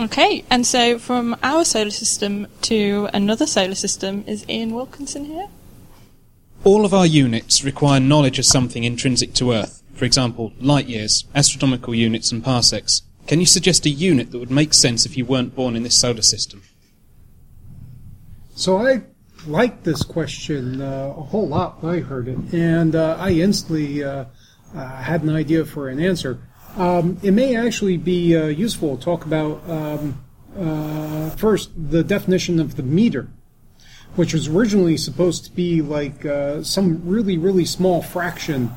Okay, 0.00 0.44
and 0.50 0.66
so 0.66 0.98
from 0.98 1.36
our 1.44 1.64
solar 1.64 1.90
system 1.90 2.46
to 2.62 3.08
another 3.14 3.46
solar 3.46 3.74
system 3.76 4.24
is 4.26 4.44
Ian 4.48 4.74
Wilkinson 4.74 5.26
here. 5.26 5.46
All 6.62 6.84
of 6.84 6.92
our 6.92 7.06
units 7.06 7.64
require 7.64 8.00
knowledge 8.00 8.38
of 8.38 8.44
something 8.44 8.84
intrinsic 8.84 9.32
to 9.34 9.52
Earth. 9.52 9.82
for 9.94 10.06
example, 10.06 10.52
light 10.60 10.88
years, 10.88 11.26
astronomical 11.34 11.94
units, 11.94 12.32
and 12.32 12.42
parsecs, 12.42 13.02
can 13.26 13.38
you 13.38 13.44
suggest 13.44 13.84
a 13.84 13.90
unit 13.90 14.30
that 14.30 14.38
would 14.38 14.50
make 14.50 14.72
sense 14.72 15.04
if 15.04 15.14
you 15.14 15.26
weren't 15.26 15.54
born 15.54 15.76
in 15.76 15.82
this 15.82 15.94
solar 15.94 16.22
system? 16.22 16.62
So 18.54 18.78
I 18.78 19.02
liked 19.46 19.84
this 19.84 20.02
question 20.02 20.80
uh, 20.80 21.14
a 21.16 21.22
whole 21.22 21.46
lot 21.46 21.82
when 21.82 21.94
I 21.94 22.00
heard 22.00 22.28
it, 22.28 22.38
and 22.52 22.96
uh, 22.96 23.16
I 23.18 23.30
instantly 23.32 24.02
uh, 24.02 24.24
uh, 24.74 24.86
had 24.96 25.22
an 25.22 25.30
idea 25.30 25.64
for 25.64 25.88
an 25.88 26.00
answer. 26.00 26.38
Um, 26.76 27.18
it 27.22 27.32
may 27.32 27.56
actually 27.56 27.96
be 27.98 28.36
uh, 28.36 28.46
useful 28.46 28.96
to 28.96 29.02
talk 29.02 29.24
about 29.26 29.62
um, 29.68 30.24
uh, 30.58 31.30
first 31.30 31.70
the 31.76 32.02
definition 32.02 32.58
of 32.58 32.76
the 32.76 32.82
meter, 32.82 33.28
which 34.16 34.34
was 34.34 34.48
originally 34.48 34.96
supposed 34.96 35.44
to 35.44 35.50
be 35.52 35.82
like 35.82 36.24
uh, 36.26 36.62
some 36.62 37.00
really, 37.04 37.38
really 37.38 37.64
small 37.64 38.02
fraction 38.02 38.70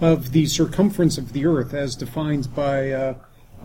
of 0.00 0.32
the 0.32 0.46
circumference 0.46 1.18
of 1.18 1.32
the 1.32 1.46
Earth, 1.46 1.74
as 1.74 1.94
defined 1.94 2.54
by 2.54 2.90
uh, 2.90 3.14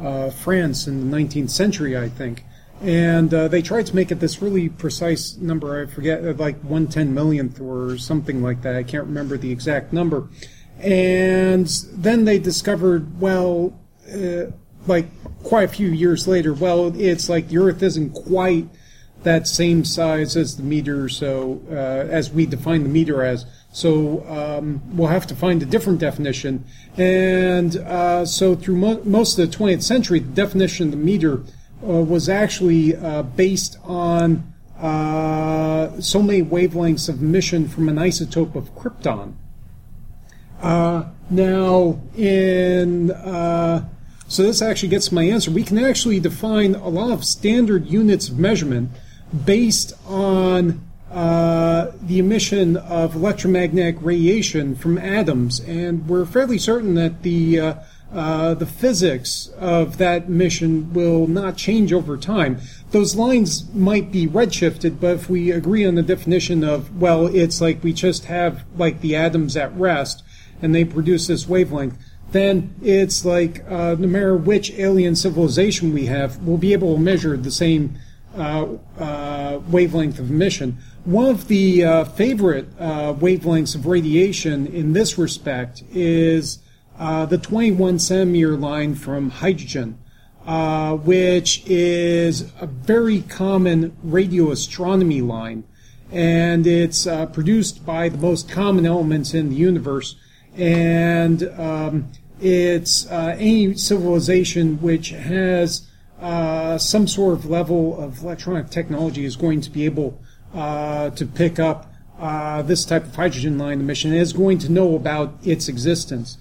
uh, 0.02 0.30
France 0.30 0.88
in 0.88 1.10
the 1.10 1.18
19th 1.18 1.50
century, 1.50 1.98
I 1.98 2.10
think. 2.10 2.44
And 2.82 3.34
uh, 3.34 3.48
they 3.48 3.62
tried 3.62 3.86
to 3.88 3.96
make 3.96 4.12
it 4.12 4.20
this 4.20 4.42
really 4.42 4.68
precise 4.68 5.38
number. 5.38 5.82
I 5.82 5.86
forget, 5.86 6.26
uh, 6.26 6.34
like 6.34 6.60
one 6.62 6.88
ten 6.88 7.14
millionth 7.14 7.62
or 7.62 7.98
something 7.98 8.44
like 8.44 8.62
that. 8.64 8.76
I 8.76 8.84
can't 8.84 9.06
remember 9.06 9.38
the 9.38 9.52
exact 9.52 9.94
number. 9.94 10.28
And 10.80 11.68
then 11.94 12.26
they 12.26 12.38
discovered, 12.38 13.20
well, 13.22 13.80
uh, 14.14 14.52
like 14.88 15.08
quite 15.44 15.64
a 15.64 15.68
few 15.70 15.88
years 15.88 16.28
later, 16.28 16.54
well, 16.54 16.94
it's 17.00 17.30
like 17.30 17.48
the 17.48 17.60
Earth 17.60 17.82
isn't 17.82 18.12
quite 18.12 18.68
that 19.26 19.48
same 19.48 19.84
size 19.84 20.38
as 20.38 20.56
the 20.56 20.64
meter, 20.64 21.10
so 21.10 21.62
uh, 21.70 21.74
as 21.74 22.32
we 22.32 22.46
define 22.46 22.84
the 22.84 22.90
meter 22.90 23.24
as. 23.24 23.46
So 23.74 24.26
um, 24.30 24.82
we'll 24.96 25.10
have 25.10 25.28
to 25.28 25.36
find 25.36 25.62
a 25.62 25.66
different 25.66 26.00
definition. 26.00 26.64
And 26.96 27.76
uh, 27.76 28.26
so 28.26 28.56
through 28.56 28.78
mo- 28.78 29.02
most 29.04 29.38
of 29.38 29.52
the 29.52 29.58
20th 29.58 29.84
century, 29.84 30.20
the 30.20 30.32
definition 30.32 30.88
of 30.88 30.92
the 30.92 30.98
meter 30.98 31.44
uh, 31.84 31.88
was 31.88 32.30
actually 32.30 32.96
uh, 32.96 33.24
based 33.24 33.78
on 33.84 34.54
uh, 34.80 36.00
so 36.00 36.22
many 36.22 36.42
wavelengths 36.42 37.10
of 37.10 37.22
emission 37.22 37.68
from 37.68 37.90
an 37.90 37.96
isotope 37.98 38.56
of 38.56 38.74
krypton. 38.76 39.34
Uh, 40.62 41.06
now, 41.30 42.00
in 42.16 43.10
so 44.28 44.42
this 44.42 44.62
actually 44.62 44.90
gets 44.90 45.12
my 45.12 45.24
answer. 45.24 45.52
We 45.52 45.64
can 45.64 45.78
actually 45.78 46.20
define 46.20 46.74
a 46.74 46.88
lot 46.90 47.12
of 47.12 47.24
standard 47.24 47.86
units 47.86 48.28
of 48.28 48.40
measurement 48.40 48.90
based 49.46 49.94
on 50.08 50.82
uh, 51.12 51.92
the 52.02 52.20
emission 52.20 52.76
of 52.78 53.16
electromagnetic 53.16 53.96
radiation 54.02 54.76
from 54.76 54.98
atoms, 54.98 55.60
and 55.62 56.08
we're 56.10 56.26
fairly 56.26 56.58
certain 56.58 56.96
that 56.96 57.24
the 57.24 57.60
uh, 57.60 57.74
uh, 58.14 58.54
the 58.54 58.66
physics 58.66 59.48
of 59.58 59.98
that 59.98 60.26
emission 60.26 60.94
will 60.94 61.28
not 61.28 61.58
change 61.58 61.92
over 61.92 62.18
time. 62.18 62.60
Those 62.92 63.16
lines 63.16 63.74
might 63.74 64.12
be 64.12 64.28
redshifted, 64.28 65.00
but 65.00 65.16
if 65.16 65.30
we 65.30 65.52
agree 65.52 65.86
on 65.86 65.96
the 65.96 66.04
definition 66.04 66.64
of 66.64 67.00
well, 67.00 67.28
it's 67.28 67.62
like 67.62 67.84
we 67.84 67.94
just 67.94 68.26
have 68.26 68.64
like 68.78 69.02
the 69.02 69.16
atoms 69.16 69.58
at 69.58 69.76
rest, 69.76 70.24
and 70.62 70.74
they 70.74 70.86
produce 70.86 71.28
this 71.28 71.48
wavelength. 71.48 71.98
Then 72.32 72.76
it's 72.82 73.26
like 73.26 73.64
uh, 73.70 73.96
no 73.98 74.08
matter 74.08 74.36
which 74.36 74.72
alien 74.74 75.16
civilization 75.16 75.94
we 75.94 76.08
have, 76.08 76.42
we'll 76.44 76.58
be 76.58 76.74
able 76.74 76.96
to 76.96 77.02
measure 77.02 77.38
the 77.38 77.52
same 77.52 77.98
wavelength 78.36 80.20
of 80.20 80.30
emission. 80.30 80.78
One 81.06 81.28
of 81.28 81.48
the 81.48 81.84
uh, 81.84 82.04
favorite 82.06 82.68
uh, 82.80 83.14
wavelengths 83.14 83.76
of 83.76 83.86
radiation 83.86 84.66
in 84.66 84.94
this 84.94 85.20
respect 85.20 85.84
is 85.92 86.60
uh, 86.98 87.28
the 87.28 87.38
21 87.38 88.00
centimeter 88.00 88.58
line 88.58 88.96
from 88.96 89.30
hydrogen, 89.30 90.00
uh, 90.48 90.96
which 90.96 91.64
is 91.68 92.52
a 92.60 92.66
very 92.66 93.22
common 93.22 93.96
radio 94.02 94.50
astronomy 94.52 95.22
line. 95.22 95.64
And 96.12 96.66
it's 96.66 97.06
uh, 97.06 97.28
produced 97.28 97.86
by 97.86 98.10
the 98.10 98.18
most 98.18 98.50
common 98.50 98.88
elements 98.88 99.36
in 99.36 99.50
the 99.50 99.56
universe. 99.56 100.16
And 100.56 101.44
um, 101.60 102.12
it's 102.42 103.06
uh, 103.12 103.36
any 103.38 103.76
civilization 103.76 104.82
which 104.82 105.10
has 105.10 105.88
uh, 106.22 106.78
some 106.78 107.08
sort 107.08 107.34
of 107.34 107.46
level 107.46 108.00
of 108.00 108.24
electronic 108.24 108.70
technology 108.70 109.26
is 109.26 109.36
going 109.36 109.62
to 109.62 109.70
be 109.70 109.86
able 109.86 110.22
uh, 110.54 111.10
to 111.12 111.26
pick 111.26 111.60
up 111.60 111.92
uh, 112.20 112.62
this 112.62 112.86
type 112.86 113.04
of 113.04 113.16
hydrogen 113.16 113.58
line 113.58 113.82
emission 113.82 114.12
and 114.12 114.22
is 114.22 114.32
going 114.32 114.58
to 114.58 114.72
know 114.72 114.96
about 114.96 115.36
its 115.44 115.68
existence. 115.68 116.38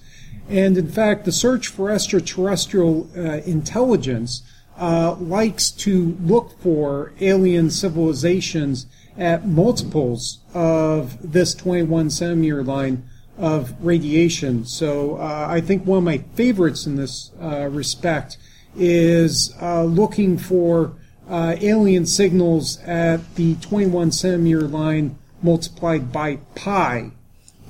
And 0.47 0.77
in 0.77 0.87
fact, 0.87 1.25
the 1.25 1.31
search 1.31 1.67
for 1.67 1.91
extraterrestrial 1.91 3.09
uh, 3.17 3.41
intelligence 3.45 4.43
uh, 4.79 5.15
likes 5.15 5.71
to 5.71 6.17
look 6.21 6.57
for 6.61 7.11
alien 7.19 7.69
civilizations 7.69 8.85
at 9.17 9.45
multiples 9.47 10.39
of 10.53 11.31
this 11.33 11.53
21 11.55 12.09
centimeter 12.09 12.63
line 12.63 13.09
of 13.37 13.73
radiation. 13.83 14.65
So 14.65 15.17
I 15.17 15.59
think 15.59 15.85
one 15.85 15.97
of 15.97 16.03
my 16.03 16.19
favorites 16.35 16.85
in 16.85 16.95
this 16.95 17.31
respect 17.39 18.37
is 18.77 19.53
uh, 19.61 19.83
looking 19.83 20.37
for 20.37 20.93
uh, 21.29 21.55
alien 21.59 22.05
signals 22.05 22.79
at 22.81 23.35
the 23.35 23.55
21 23.55 24.11
centimeter 24.11 24.67
line 24.67 25.17
multiplied 25.41 26.11
by 26.11 26.37
pi 26.55 27.11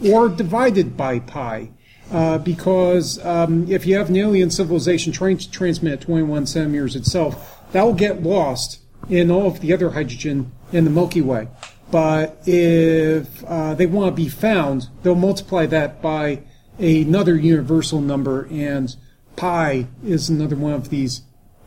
or 0.06 0.30
divided 0.30 0.98
by 0.98 1.20
pi. 1.20 1.70
Uh, 2.12 2.38
because 2.38 3.24
um, 3.26 3.68
if 3.68 3.86
you 3.88 3.96
have 3.96 4.10
an 4.10 4.16
alien 4.16 4.52
civilization 4.52 5.12
trying 5.12 5.38
to 5.38 5.50
transmit 5.50 5.94
at 5.94 6.02
21 6.02 6.46
centimeters 6.46 6.96
itself, 6.96 7.64
that 7.72 7.84
will 7.84 7.94
get 7.94 8.22
lost 8.22 8.80
in 9.10 9.32
all 9.32 9.48
of 9.48 9.60
the 9.60 9.74
other 9.74 9.90
hydrogen 9.90 10.52
in 10.72 10.84
the 10.84 10.90
Milky 10.90 11.22
Way. 11.22 11.48
But 11.90 12.38
if 12.46 13.44
uh, 13.46 13.74
they 13.74 13.88
want 13.88 14.16
to 14.16 14.22
be 14.22 14.30
found, 14.30 14.88
they'll 15.02 15.16
multiply 15.16 15.66
that 15.68 16.02
by 16.02 16.42
another 16.78 17.36
universal 17.36 18.02
number, 18.02 18.48
and 18.52 18.96
pi 19.36 19.88
is 20.04 20.30
another 20.30 20.56
one 20.56 20.74
of 20.74 20.90
these 20.90 21.22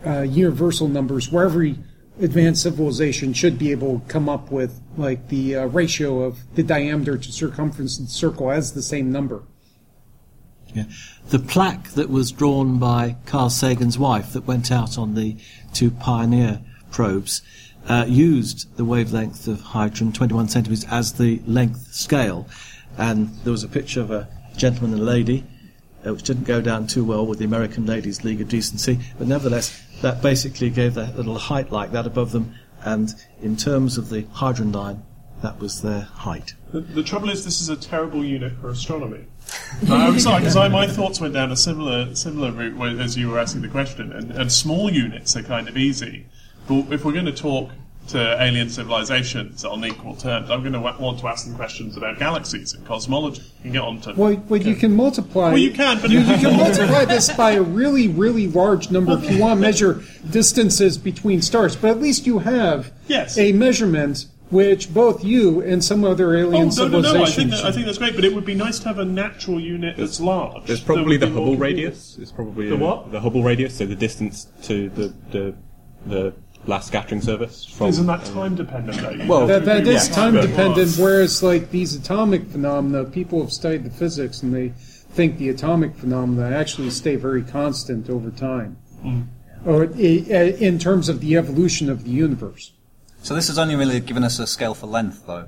uh, 0.06 0.22
universal 0.22 0.88
numbers 0.88 1.30
where 1.30 1.44
every 1.44 1.76
advanced 2.20 2.62
civilization 2.62 3.32
should 3.32 3.58
be 3.58 3.70
able 3.70 4.00
to 4.00 4.06
come 4.06 4.28
up 4.28 4.50
with 4.50 4.80
like 4.96 5.28
the 5.28 5.56
uh, 5.56 5.66
ratio 5.66 6.22
of 6.22 6.38
the 6.54 6.62
diameter 6.62 7.16
to 7.16 7.32
circumference 7.32 7.98
of 7.98 8.06
the 8.06 8.12
circle 8.12 8.50
as 8.50 8.72
the 8.72 8.82
same 8.82 9.12
number. 9.12 9.42
Yeah. 10.74 10.84
The 11.28 11.38
plaque 11.38 11.90
that 11.90 12.10
was 12.10 12.30
drawn 12.30 12.78
by 12.78 13.16
Carl 13.26 13.50
Sagan's 13.50 13.98
wife 13.98 14.32
that 14.32 14.46
went 14.46 14.70
out 14.70 14.98
on 14.98 15.14
the 15.14 15.36
two 15.72 15.90
Pioneer 15.90 16.60
probes 16.90 17.42
uh, 17.88 18.04
used 18.06 18.76
the 18.76 18.84
wavelength 18.84 19.48
of 19.48 19.60
hydrogen, 19.60 20.12
21 20.12 20.48
centimeters, 20.48 20.84
as 20.90 21.14
the 21.14 21.40
length 21.46 21.92
scale. 21.94 22.46
And 22.98 23.28
there 23.44 23.52
was 23.52 23.64
a 23.64 23.68
picture 23.68 24.00
of 24.00 24.10
a 24.10 24.28
gentleman 24.56 24.92
and 24.92 25.02
a 25.02 25.04
lady, 25.04 25.44
uh, 26.06 26.12
which 26.12 26.22
didn't 26.22 26.44
go 26.44 26.60
down 26.60 26.86
too 26.86 27.04
well 27.04 27.26
with 27.26 27.38
the 27.38 27.44
American 27.44 27.86
Ladies 27.86 28.24
League 28.24 28.40
of 28.40 28.48
Decency, 28.48 28.98
but 29.18 29.26
nevertheless, 29.26 29.82
that 30.02 30.22
basically 30.22 30.70
gave 30.70 30.94
that 30.94 31.16
little 31.16 31.38
height 31.38 31.72
like 31.72 31.92
that 31.92 32.06
above 32.06 32.32
them. 32.32 32.54
And 32.84 33.12
in 33.42 33.56
terms 33.56 33.98
of 33.98 34.08
the 34.08 34.22
hydrogen 34.32 34.72
line, 34.72 35.02
that 35.42 35.58
was 35.60 35.82
their 35.82 36.00
height. 36.00 36.54
The, 36.72 36.80
the 36.80 37.02
trouble 37.02 37.30
is, 37.30 37.44
this 37.44 37.60
is 37.60 37.68
a 37.68 37.76
terrible 37.76 38.24
unit 38.24 38.52
for 38.60 38.70
astronomy. 38.70 39.24
I 39.88 40.10
was 40.10 40.26
like, 40.26 40.42
because 40.42 40.56
my 40.56 40.86
thoughts 40.86 41.20
went 41.20 41.34
down 41.34 41.50
a 41.52 41.56
similar 41.56 42.14
similar 42.14 42.50
route 42.52 43.00
as 43.00 43.16
you 43.16 43.30
were 43.30 43.38
asking 43.38 43.62
the 43.62 43.68
question, 43.68 44.12
and, 44.12 44.30
and 44.30 44.52
small 44.52 44.90
units 44.92 45.36
are 45.36 45.42
kind 45.42 45.68
of 45.68 45.76
easy. 45.76 46.26
But 46.66 46.92
if 46.92 47.04
we're 47.04 47.12
going 47.12 47.24
to 47.26 47.32
talk 47.32 47.70
to 48.08 48.42
alien 48.42 48.68
civilizations 48.68 49.64
on 49.64 49.84
equal 49.84 50.14
terms, 50.16 50.50
I'm 50.50 50.60
going 50.60 50.72
to 50.72 50.80
w- 50.80 51.02
want 51.04 51.18
to 51.20 51.28
ask 51.28 51.46
them 51.46 51.54
questions 51.54 51.96
about 51.96 52.18
galaxies 52.18 52.74
and 52.74 52.86
cosmology. 52.86 53.42
You 53.42 53.62
can 53.62 53.72
get 53.72 53.82
on 53.82 54.00
to 54.02 54.14
Well, 54.14 54.36
well 54.48 54.60
you 54.60 54.74
can 54.74 54.94
multiply. 54.94 55.48
Well, 55.48 55.58
you 55.58 55.70
can, 55.70 56.00
but- 56.00 56.10
you, 56.10 56.20
you 56.20 56.24
can 56.38 56.56
multiply 56.56 57.04
this 57.04 57.32
by 57.32 57.52
a 57.52 57.62
really, 57.62 58.08
really 58.08 58.46
large 58.48 58.90
number 58.90 59.12
if 59.12 59.30
you 59.30 59.38
want 59.40 59.58
to 59.58 59.60
measure 59.60 60.02
distances 60.30 60.98
between 60.98 61.42
stars. 61.42 61.76
But 61.76 61.90
at 61.90 62.00
least 62.00 62.26
you 62.26 62.40
have 62.40 62.92
Yes. 63.06 63.38
a 63.38 63.52
measurement 63.52 64.26
which 64.50 64.92
both 64.94 65.22
you 65.22 65.60
and 65.60 65.84
some 65.84 66.04
other 66.04 66.34
Oh, 66.34 66.40
alien 66.40 66.68
no, 66.68 66.88
no, 66.88 67.00
no, 67.00 67.22
I 67.22 67.26
think, 67.26 67.50
that, 67.50 67.64
I 67.64 67.72
think 67.72 67.84
that's 67.84 67.98
great, 67.98 68.14
but 68.14 68.24
it 68.24 68.34
would 68.34 68.46
be 68.46 68.54
nice 68.54 68.78
to 68.78 68.88
have 68.88 68.98
a 68.98 69.04
natural 69.04 69.60
unit 69.60 69.96
that's 69.96 70.20
large. 70.20 70.64
There's 70.64 70.80
probably 70.80 71.18
the 71.18 71.28
Hubble 71.28 71.56
radius. 71.56 72.16
It's 72.18 72.32
probably 72.32 72.70
The 72.70 72.76
uh, 72.76 72.78
what? 72.78 73.12
The 73.12 73.20
Hubble 73.20 73.42
radius, 73.42 73.76
so 73.76 73.84
the 73.84 73.94
distance 73.94 74.46
to 74.62 74.88
the 74.90 75.14
the, 75.30 75.54
the 76.06 76.34
last 76.66 76.88
scattering 76.88 77.20
service. 77.22 77.64
from. 77.64 77.88
Isn't 77.88 78.06
that 78.06 78.24
time 78.26 78.54
dependent 78.54 78.98
though? 79.00 79.26
Well, 79.26 79.46
that, 79.46 79.64
that 79.64 79.82
is 79.82 79.88
yes, 79.88 80.08
time 80.14 80.34
but- 80.34 80.46
dependent, 80.46 80.96
whereas 80.98 81.42
like 81.42 81.70
these 81.70 81.94
atomic 81.94 82.46
phenomena, 82.48 83.04
people 83.04 83.40
have 83.40 83.52
studied 83.52 83.84
the 83.84 83.90
physics 83.90 84.42
and 84.42 84.54
they 84.54 84.68
think 85.10 85.38
the 85.38 85.48
atomic 85.48 85.94
phenomena 85.96 86.54
actually 86.54 86.90
stay 86.90 87.16
very 87.16 87.42
constant 87.42 88.08
over 88.10 88.30
time, 88.30 88.76
Mm. 89.04 89.26
or 89.64 89.84
in 89.84 90.78
terms 90.78 91.08
of 91.08 91.20
the 91.20 91.36
evolution 91.36 91.88
of 91.88 92.04
the 92.04 92.10
universe. 92.10 92.72
So 93.22 93.34
this 93.34 93.48
has 93.48 93.58
only 93.58 93.74
really 93.76 94.00
given 94.00 94.22
us 94.24 94.38
a 94.38 94.46
scale 94.46 94.74
for 94.74 94.86
length, 94.86 95.26
though. 95.26 95.46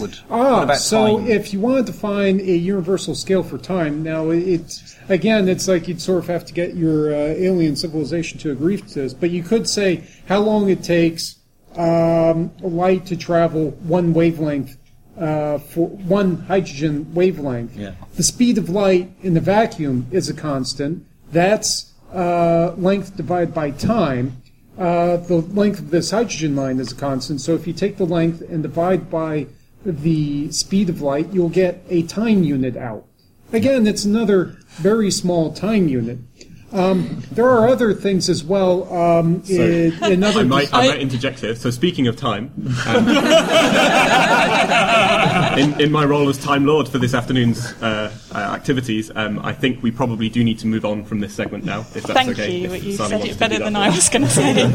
Would. 0.00 0.18
Ah, 0.30 0.74
so 0.74 1.18
time? 1.18 1.26
if 1.26 1.52
you 1.52 1.60
wanted 1.60 1.86
to 1.86 1.92
find 1.92 2.40
a 2.40 2.56
universal 2.56 3.14
scale 3.14 3.42
for 3.42 3.58
time, 3.58 4.02
now 4.02 4.30
it's 4.30 4.96
again, 5.08 5.48
it's 5.48 5.68
like 5.68 5.88
you'd 5.88 6.00
sort 6.00 6.18
of 6.18 6.26
have 6.26 6.44
to 6.46 6.52
get 6.52 6.74
your 6.74 7.14
uh, 7.14 7.16
alien 7.16 7.76
civilization 7.76 8.38
to 8.40 8.50
agree 8.50 8.76
to 8.76 8.94
this, 8.94 9.14
but 9.14 9.30
you 9.30 9.42
could 9.42 9.68
say 9.68 10.04
how 10.28 10.40
long 10.40 10.68
it 10.68 10.82
takes 10.82 11.36
um, 11.76 12.50
light 12.60 13.06
to 13.06 13.16
travel 13.16 13.70
one 13.70 14.12
wavelength 14.12 14.76
uh, 15.18 15.58
for 15.58 15.88
one 15.88 16.36
hydrogen 16.42 17.12
wavelength. 17.14 17.76
Yeah. 17.76 17.92
The 18.16 18.22
speed 18.22 18.58
of 18.58 18.68
light 18.68 19.10
in 19.22 19.34
the 19.34 19.40
vacuum 19.40 20.06
is 20.10 20.28
a 20.28 20.34
constant. 20.34 21.06
That's 21.32 21.92
uh, 22.12 22.72
length 22.76 23.16
divided 23.16 23.54
by 23.54 23.70
time. 23.72 24.42
Uh, 24.78 25.16
the 25.16 25.36
length 25.36 25.78
of 25.78 25.90
this 25.90 26.10
hydrogen 26.10 26.54
line 26.54 26.78
is 26.78 26.92
a 26.92 26.96
constant. 26.96 27.40
So 27.40 27.54
if 27.54 27.66
you 27.66 27.72
take 27.72 27.96
the 27.96 28.04
length 28.04 28.42
and 28.42 28.62
divide 28.62 29.10
by 29.10 29.46
the 29.84 30.50
speed 30.50 30.88
of 30.88 31.00
light, 31.00 31.32
you'll 31.32 31.48
get 31.48 31.84
a 31.88 32.02
time 32.02 32.42
unit 32.42 32.76
out. 32.76 33.04
Again, 33.52 33.86
it's 33.86 34.04
another 34.04 34.56
very 34.76 35.10
small 35.10 35.52
time 35.52 35.88
unit. 35.88 36.18
Um, 36.72 37.22
there 37.30 37.48
are 37.48 37.68
other 37.68 37.94
things 37.94 38.28
as 38.28 38.42
well. 38.42 38.92
Um, 38.92 39.44
So, 39.44 39.54
in, 39.54 40.04
in 40.04 40.24
other 40.24 40.40
I 40.40 40.44
might, 40.44 40.74
I 40.74 40.88
might 40.88 41.00
interject 41.00 41.40
here. 41.40 41.54
So, 41.54 41.70
speaking 41.70 42.08
of 42.08 42.16
time, 42.16 42.50
um, 42.86 43.08
in, 45.58 45.80
in 45.80 45.92
my 45.92 46.04
role 46.04 46.28
as 46.28 46.38
Time 46.38 46.66
Lord 46.66 46.88
for 46.88 46.98
this 46.98 47.14
afternoon's 47.14 47.64
uh, 47.80 48.12
uh, 48.32 48.38
activities, 48.38 49.10
um, 49.14 49.38
I 49.40 49.52
think 49.52 49.82
we 49.82 49.90
probably 49.90 50.28
do 50.28 50.42
need 50.42 50.58
to 50.60 50.66
move 50.66 50.84
on 50.84 51.04
from 51.04 51.20
this 51.20 51.34
segment 51.34 51.64
now, 51.64 51.80
if 51.80 51.92
that's 51.92 52.06
Thank 52.12 52.30
okay. 52.30 52.56
you. 52.56 52.72
if 52.72 52.84
You 52.84 52.92
said 52.96 53.24
it 53.24 53.38
better 53.38 53.58
than. 53.58 53.76
I 53.76 53.90
was 53.90 54.08
going 54.08 54.22
to 54.22 54.30
say. 54.30 54.54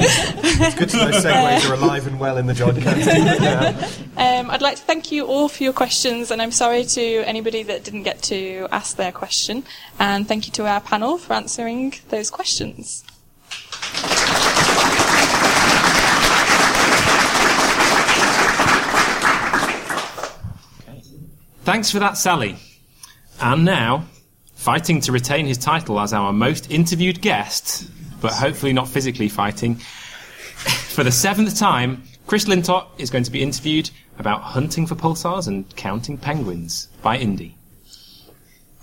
It's 0.64 0.76
good 0.76 0.90
to 0.90 0.98
know 0.98 1.12
segues 1.12 1.70
are 1.70 1.74
alive 1.74 2.08
and 2.08 2.20
well 2.20 2.38
in 2.38 2.46
the 2.48 2.54
Jodcast. 2.54 4.08
Um, 4.22 4.52
I'd 4.52 4.62
like 4.62 4.76
to 4.76 4.82
thank 4.84 5.12
you 5.12 5.26
all 5.26 5.48
for 5.48 5.64
your 5.64 5.74
questions, 5.74 6.30
and 6.32 6.42
I'm 6.42 6.52
sorry 6.52 6.84
to 6.84 7.24
anybody 7.26 7.64
that 7.64 7.84
didn't 7.84 8.04
get 8.04 8.22
to 8.24 8.68
ask 8.72 8.96
their 8.98 9.12
question. 9.12 9.64
And 10.00 10.28
thank 10.28 10.46
you 10.46 10.52
to 10.54 10.68
our 10.68 10.82
panel 10.82 11.18
for 11.18 11.34
answering 11.34 11.96
those 12.10 12.30
questions. 12.30 13.04
Thanks 21.64 21.92
for 21.92 22.00
that, 22.00 22.18
Sally. 22.18 22.58
And 23.42 23.66
now, 23.66 24.06
fighting 24.54 25.02
to 25.02 25.12
retain 25.12 25.48
his 25.48 25.58
title 25.58 26.00
as 26.00 26.14
our 26.14 26.32
most 26.32 26.70
interviewed 26.70 27.22
guest, 27.22 27.90
but 28.22 28.34
hopefully 28.34 28.72
not 28.72 28.88
physically 28.88 29.30
fighting, 29.30 29.76
for 30.94 31.04
the 31.04 31.12
seventh 31.12 31.58
time, 31.58 32.04
Chris 32.28 32.46
Lintott 32.46 32.86
is 33.00 33.10
going 33.10 33.24
to 33.24 33.32
be 33.32 33.42
interviewed 33.42 33.90
about 34.20 34.44
hunting 34.44 34.86
for 34.86 34.94
pulsars 34.94 35.48
and 35.48 35.76
counting 35.76 36.20
penguins 36.20 36.88
by 37.02 37.18
Indy. 37.18 37.58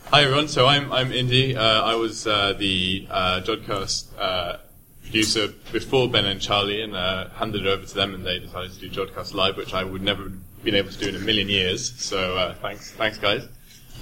Hi 0.06 0.24
everyone. 0.24 0.48
So 0.48 0.66
I'm 0.66 0.90
I'm 0.90 1.12
Indy. 1.12 1.56
Uh, 1.56 1.82
I 1.82 1.94
was 1.94 2.26
uh, 2.26 2.54
the 2.54 3.06
uh, 3.08 3.40
Jodcast 3.44 4.08
uh, 4.18 4.56
producer 5.02 5.48
before 5.70 6.10
Ben 6.10 6.26
and 6.26 6.40
Charlie, 6.40 6.82
and 6.82 6.96
uh, 6.96 7.28
handed 7.28 7.64
it 7.64 7.68
over 7.68 7.86
to 7.86 7.94
them, 7.94 8.12
and 8.12 8.26
they 8.26 8.40
decided 8.40 8.72
to 8.72 8.80
do 8.80 8.90
Jodcast 8.90 9.34
Live, 9.34 9.56
which 9.56 9.72
I 9.72 9.84
would 9.84 10.02
never 10.02 10.24
have 10.24 10.64
been 10.64 10.74
able 10.74 10.90
to 10.90 10.98
do 10.98 11.10
in 11.10 11.14
a 11.14 11.20
million 11.20 11.48
years. 11.48 11.94
So 12.02 12.36
uh, 12.36 12.54
thanks, 12.54 12.90
thanks 12.90 13.18
guys. 13.18 13.46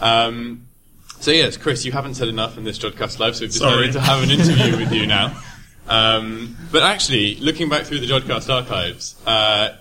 Um, 0.01 0.67
so 1.21 1.31
yes, 1.31 1.57
Chris, 1.57 1.85
you 1.85 1.93
haven't 1.93 2.15
said 2.15 2.29
enough 2.29 2.59
in 2.59 2.65
this 2.65 2.79
Jodcast 2.79 3.19
Live, 3.19 3.37
so 3.37 3.43
we've 3.45 3.53
Sorry. 3.53 3.87
decided 3.87 3.93
to 3.95 4.01
have 4.01 4.23
an 4.23 4.31
interview 4.31 4.77
with 4.77 4.93
you 4.93 5.07
now. 5.19 5.41
Um, 5.89 6.57
but 6.73 6.83
actually, 6.83 7.37
looking 7.37 7.69
back 7.69 7.85
through 7.85 8.01
the 8.01 8.07
Jodcast 8.07 8.53
archives, 8.53 9.17
uh, 9.27 9.77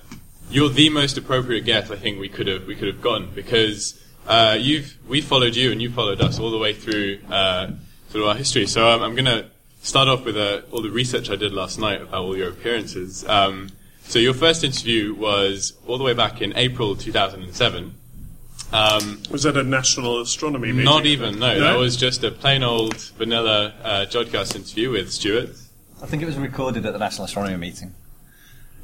you're 0.49 0.69
the 0.69 0.89
most 0.89 1.17
appropriate 1.17 1.65
guest 1.65 1.91
I 1.91 1.95
think 1.95 2.19
we 2.19 2.29
could 2.29 2.47
have 2.47 2.65
we 2.65 2.75
could 2.75 2.87
have 2.87 3.01
gotten 3.01 3.29
because 3.33 3.99
uh, 4.27 4.57
you've 4.59 4.97
we 5.07 5.21
followed 5.21 5.55
you 5.55 5.71
and 5.71 5.81
you 5.81 5.89
followed 5.89 6.21
us 6.21 6.39
all 6.39 6.51
the 6.51 6.57
way 6.57 6.73
through 6.73 7.19
uh, 7.29 7.71
through 8.09 8.27
our 8.27 8.35
history. 8.35 8.67
So 8.67 8.87
um, 8.89 9.01
I'm 9.01 9.13
going 9.15 9.25
to 9.25 9.47
start 9.81 10.07
off 10.07 10.25
with 10.25 10.37
uh, 10.37 10.61
all 10.71 10.81
the 10.81 10.89
research 10.89 11.29
I 11.29 11.35
did 11.35 11.53
last 11.53 11.79
night 11.79 12.01
about 12.01 12.23
all 12.23 12.37
your 12.37 12.49
appearances. 12.49 13.27
Um, 13.27 13.69
so 14.03 14.19
your 14.19 14.33
first 14.33 14.63
interview 14.63 15.13
was 15.15 15.73
all 15.87 15.97
the 15.97 16.03
way 16.03 16.13
back 16.13 16.41
in 16.41 16.55
April 16.55 16.95
2007. 16.95 17.93
Um, 18.76 19.22
Was 19.31 19.43
that 19.43 19.56
a 19.57 19.64
national 19.64 20.22
astronomy 20.22 20.69
meeting? 20.72 20.85
not 20.85 21.06
even 21.06 21.39
no, 21.39 21.60
that 21.60 21.77
was 21.77 21.95
just 21.95 22.23
a 22.23 22.31
plain 22.31 22.64
old 22.64 22.95
vanilla 23.18 23.73
uh, 23.84 24.06
Jodcast 24.10 24.56
interview 24.56 24.91
with 24.91 25.11
Stuart. 25.11 25.49
I 26.02 26.06
think 26.07 26.22
it 26.22 26.26
was 26.26 26.38
recorded 26.38 26.85
at 26.85 26.93
the 26.93 26.99
National 26.99 27.26
Astronomy 27.26 27.57
meeting. 27.57 27.93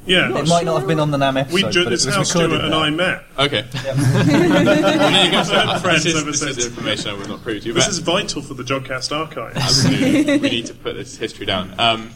Yeah. 0.04 0.36
It 0.36 0.48
might 0.48 0.64
not 0.64 0.78
have 0.80 0.88
been 0.88 0.98
on 0.98 1.10
the 1.12 1.18
NAM 1.18 1.36
episode, 1.36 1.54
We 1.54 1.70
ju- 1.70 1.84
but 1.84 1.92
it 1.92 1.94
it's 1.94 2.06
was 2.06 2.14
how 2.14 2.22
recorded 2.22 2.58
Stuart 2.58 2.64
and. 2.64 2.74
I 2.74 2.90
met. 2.90 3.24
Okay. 3.38 3.64
Well, 3.84 5.10
there 5.12 5.24
you 5.26 5.30
go. 5.30 5.42
So, 5.44 5.54
uh, 5.54 5.78
Friends 5.78 6.04
this, 6.04 6.14
is, 6.14 6.20
ever 6.22 6.30
this 6.32 6.40
since. 6.40 6.56
is 6.58 6.66
information 6.66 7.10
I 7.10 7.14
was 7.14 7.28
not 7.28 7.42
privy 7.42 7.60
to. 7.60 7.72
This 7.72 7.86
is 7.86 7.98
vital 7.98 8.42
for 8.42 8.54
the 8.54 8.64
Jodcast 8.64 9.16
archives. 9.16 9.56
Absolutely. 9.56 10.38
we 10.38 10.50
need 10.56 10.66
to 10.66 10.74
put 10.74 10.94
this 10.96 11.16
history 11.18 11.46
down. 11.46 11.74
Um, 11.78 12.10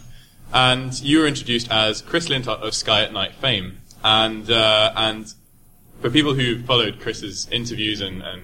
and 0.53 0.99
you 1.01 1.21
were 1.21 1.27
introduced 1.27 1.71
as 1.71 2.03
Chris 2.03 2.29
Lintott 2.29 2.63
of 2.63 2.75
Sky 2.75 3.03
at 3.03 3.13
Night 3.13 3.35
fame. 3.35 3.79
And, 4.03 4.51
uh, 4.51 4.93
and 4.97 5.33
for 6.01 6.11
people 6.11 6.35
who 6.35 6.63
followed 6.63 7.01
Chris's 7.01 7.49
interviews 7.51 8.01
and, 8.01 8.23
and 8.23 8.43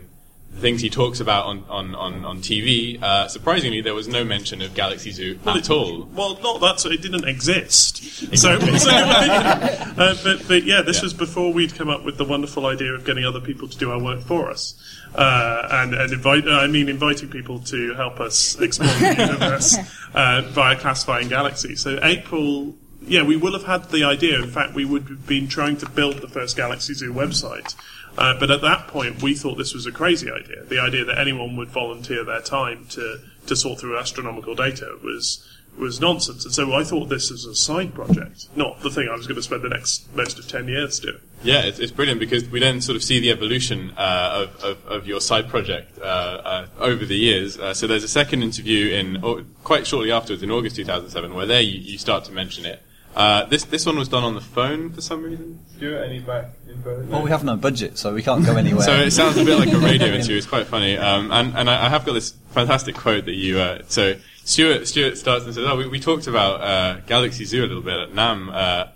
things 0.55 0.83
he 0.83 0.91
talks 0.91 1.19
about 1.19 1.47
on, 1.47 1.65
on, 1.71 1.95
on, 1.95 2.25
on 2.27 2.39
TV, 2.43 3.03
uh, 3.03 3.27
surprisingly, 3.29 3.81
there 3.81 3.95
was 3.95 4.07
no 4.07 4.23
mention 4.23 4.61
of 4.61 4.75
Galaxy 4.75 5.11
Zoo 5.11 5.39
at 5.47 5.71
all. 5.71 6.07
Well, 6.13 6.39
not 6.43 6.61
that. 6.61 6.79
So 6.81 6.91
it 6.91 7.01
didn't 7.03 7.27
exist. 7.27 8.01
So, 8.37 8.59
so 8.61 8.91
uh, 8.93 10.15
but, 10.23 10.47
but 10.47 10.65
yeah, 10.65 10.81
this 10.83 10.99
Yeah. 10.99 11.03
was 11.03 11.15
before 11.15 11.53
we'd 11.53 11.75
come 11.75 11.89
up 11.89 12.05
with 12.05 12.19
the 12.19 12.25
wonderful 12.25 12.67
idea 12.67 12.93
of 12.93 13.05
getting 13.05 13.25
other 13.25 13.41
people 13.41 13.67
to 13.69 13.77
do 13.77 13.91
our 13.91 13.99
work 14.01 14.21
for 14.21 14.49
us, 14.51 14.75
uh, 15.17 15.67
and 15.71 15.93
and 15.95 16.13
invite. 16.13 16.47
I 16.47 16.67
mean, 16.69 16.89
inviting 16.89 17.29
people 17.31 17.59
to 17.61 17.95
help 17.95 18.21
us 18.21 18.61
explore 18.61 18.89
the 18.95 19.15
universe 19.27 19.77
uh, 20.15 20.43
via 20.51 20.77
classifying 20.77 21.29
galaxies. 21.29 21.81
So 21.81 21.99
April. 22.03 22.75
Yeah, 23.07 23.23
we 23.25 23.37
will 23.37 23.53
have 23.53 23.65
had 23.65 23.91
the 23.91 24.05
idea. 24.05 24.41
In 24.41 24.51
fact, 24.51 24.75
we 24.75 24.85
would 24.85 25.09
have 25.09 25.27
been 25.27 25.49
trying 25.49 25.77
to 25.79 25.89
build 25.89 26.19
the 26.19 26.29
first 26.29 26.57
Galaxy 26.57 26.95
Zoo 26.95 27.13
website. 27.13 27.75
Uh, 28.17 28.39
but 28.39 28.51
at 28.51 28.61
that 28.61 28.89
point, 28.89 29.23
we 29.23 29.35
thought 29.35 29.57
this 29.57 29.75
was 29.75 29.87
a 29.87 29.93
crazy 29.93 30.31
idea. 30.31 30.65
The 30.65 30.79
idea 30.79 31.05
that 31.05 31.19
anyone 31.19 31.57
would 31.57 31.69
volunteer 31.69 32.25
their 32.25 32.43
time 32.43 32.87
to, 32.91 33.21
to 33.47 33.57
sort 33.57 33.81
through 33.81 33.99
astronomical 33.99 34.55
data 34.55 34.99
was 35.03 35.49
was 35.77 36.01
nonsense. 36.01 36.45
And 36.45 36.53
so 36.53 36.73
I 36.75 36.85
thought 36.85 37.09
this 37.09 37.31
was 37.31 37.47
a 37.47 37.55
side 37.55 37.95
project, 37.95 38.49
not 38.55 38.81
the 38.83 38.91
thing 38.91 39.09
I 39.09 39.17
was 39.17 39.27
going 39.27 39.37
to 39.37 39.43
spend 39.43 39.63
the 39.63 39.71
next 39.71 40.15
most 40.15 40.39
of 40.39 40.47
ten 40.47 40.69
years 40.69 41.01
doing. 41.01 41.19
Yeah, 41.43 41.63
it's, 41.63 41.79
it's 41.79 41.91
brilliant 41.91 42.21
because 42.21 42.47
we 42.49 42.61
then 42.61 42.81
sort 42.81 42.97
of 42.97 43.03
see 43.03 43.21
the 43.21 43.31
evolution 43.31 43.93
uh, 43.97 44.47
of, 44.47 44.65
of, 44.65 44.87
of 44.87 45.07
your 45.07 45.21
side 45.21 45.49
project 45.49 45.99
uh, 45.99 46.05
uh, 46.05 46.67
over 46.79 47.05
the 47.05 47.17
years. 47.17 47.59
Uh, 47.59 47.73
so 47.75 47.87
there's 47.87 48.05
a 48.05 48.09
second 48.09 48.43
interview 48.43 48.95
in 48.95 49.25
oh, 49.25 49.45
quite 49.65 49.87
shortly 49.87 50.13
afterwards 50.13 50.43
in 50.43 50.51
August 50.51 50.77
2007 50.77 51.35
where 51.35 51.47
there 51.47 51.63
you, 51.63 51.81
you 51.81 51.99
start 51.99 52.25
to 52.25 52.33
mention 52.33 52.67
it. 52.67 52.83
Uh, 53.15 53.45
this 53.47 53.65
this 53.65 53.85
one 53.85 53.99
was 53.99 54.09
done 54.09 54.25
on 54.25 54.35
the 54.35 54.41
phone 54.41 54.91
for 54.91 55.01
some 55.01 55.23
reason. 55.23 55.59
Stuart, 55.77 56.05
any 56.05 56.21
back 56.21 56.47
info? 56.69 57.05
Well, 57.05 57.23
we 57.23 57.31
have 57.31 57.45
no 57.45 57.57
budget, 57.57 57.99
so 57.99 58.15
we 58.15 58.23
can't 58.23 58.45
go 58.45 58.57
anywhere. 58.57 58.83
So 58.83 58.95
it 58.95 59.11
sounds 59.11 59.37
a 59.37 59.45
bit 59.45 59.59
like 59.59 59.73
a 59.73 59.79
radio 59.79 60.09
interview. 60.15 60.37
It's 60.37 60.47
quite 60.47 60.67
funny. 60.67 60.97
Um, 60.97 61.31
and 61.31 61.57
and 61.57 61.69
I, 61.69 61.87
I 61.87 61.89
have 61.89 62.07
got 62.07 62.15
this 62.15 62.31
fantastic 62.51 62.95
quote 62.95 63.27
that 63.27 63.35
you. 63.35 63.59
Uh, 63.59 63.83
so 63.89 64.17
Stuart 64.45 64.89
Stuart 64.89 65.19
starts 65.19 65.45
and 65.45 65.55
says, 65.55 65.65
"Oh, 65.67 65.77
we, 65.77 65.89
we 65.89 66.01
talked 66.01 66.27
about 66.27 66.61
uh, 66.61 67.01
Galaxy 67.07 67.45
Zoo 67.45 67.61
a 67.61 67.67
little 67.67 67.83
bit 67.83 67.99
at 67.99 68.15
Nam." 68.15 68.51
Uh, 68.51 68.87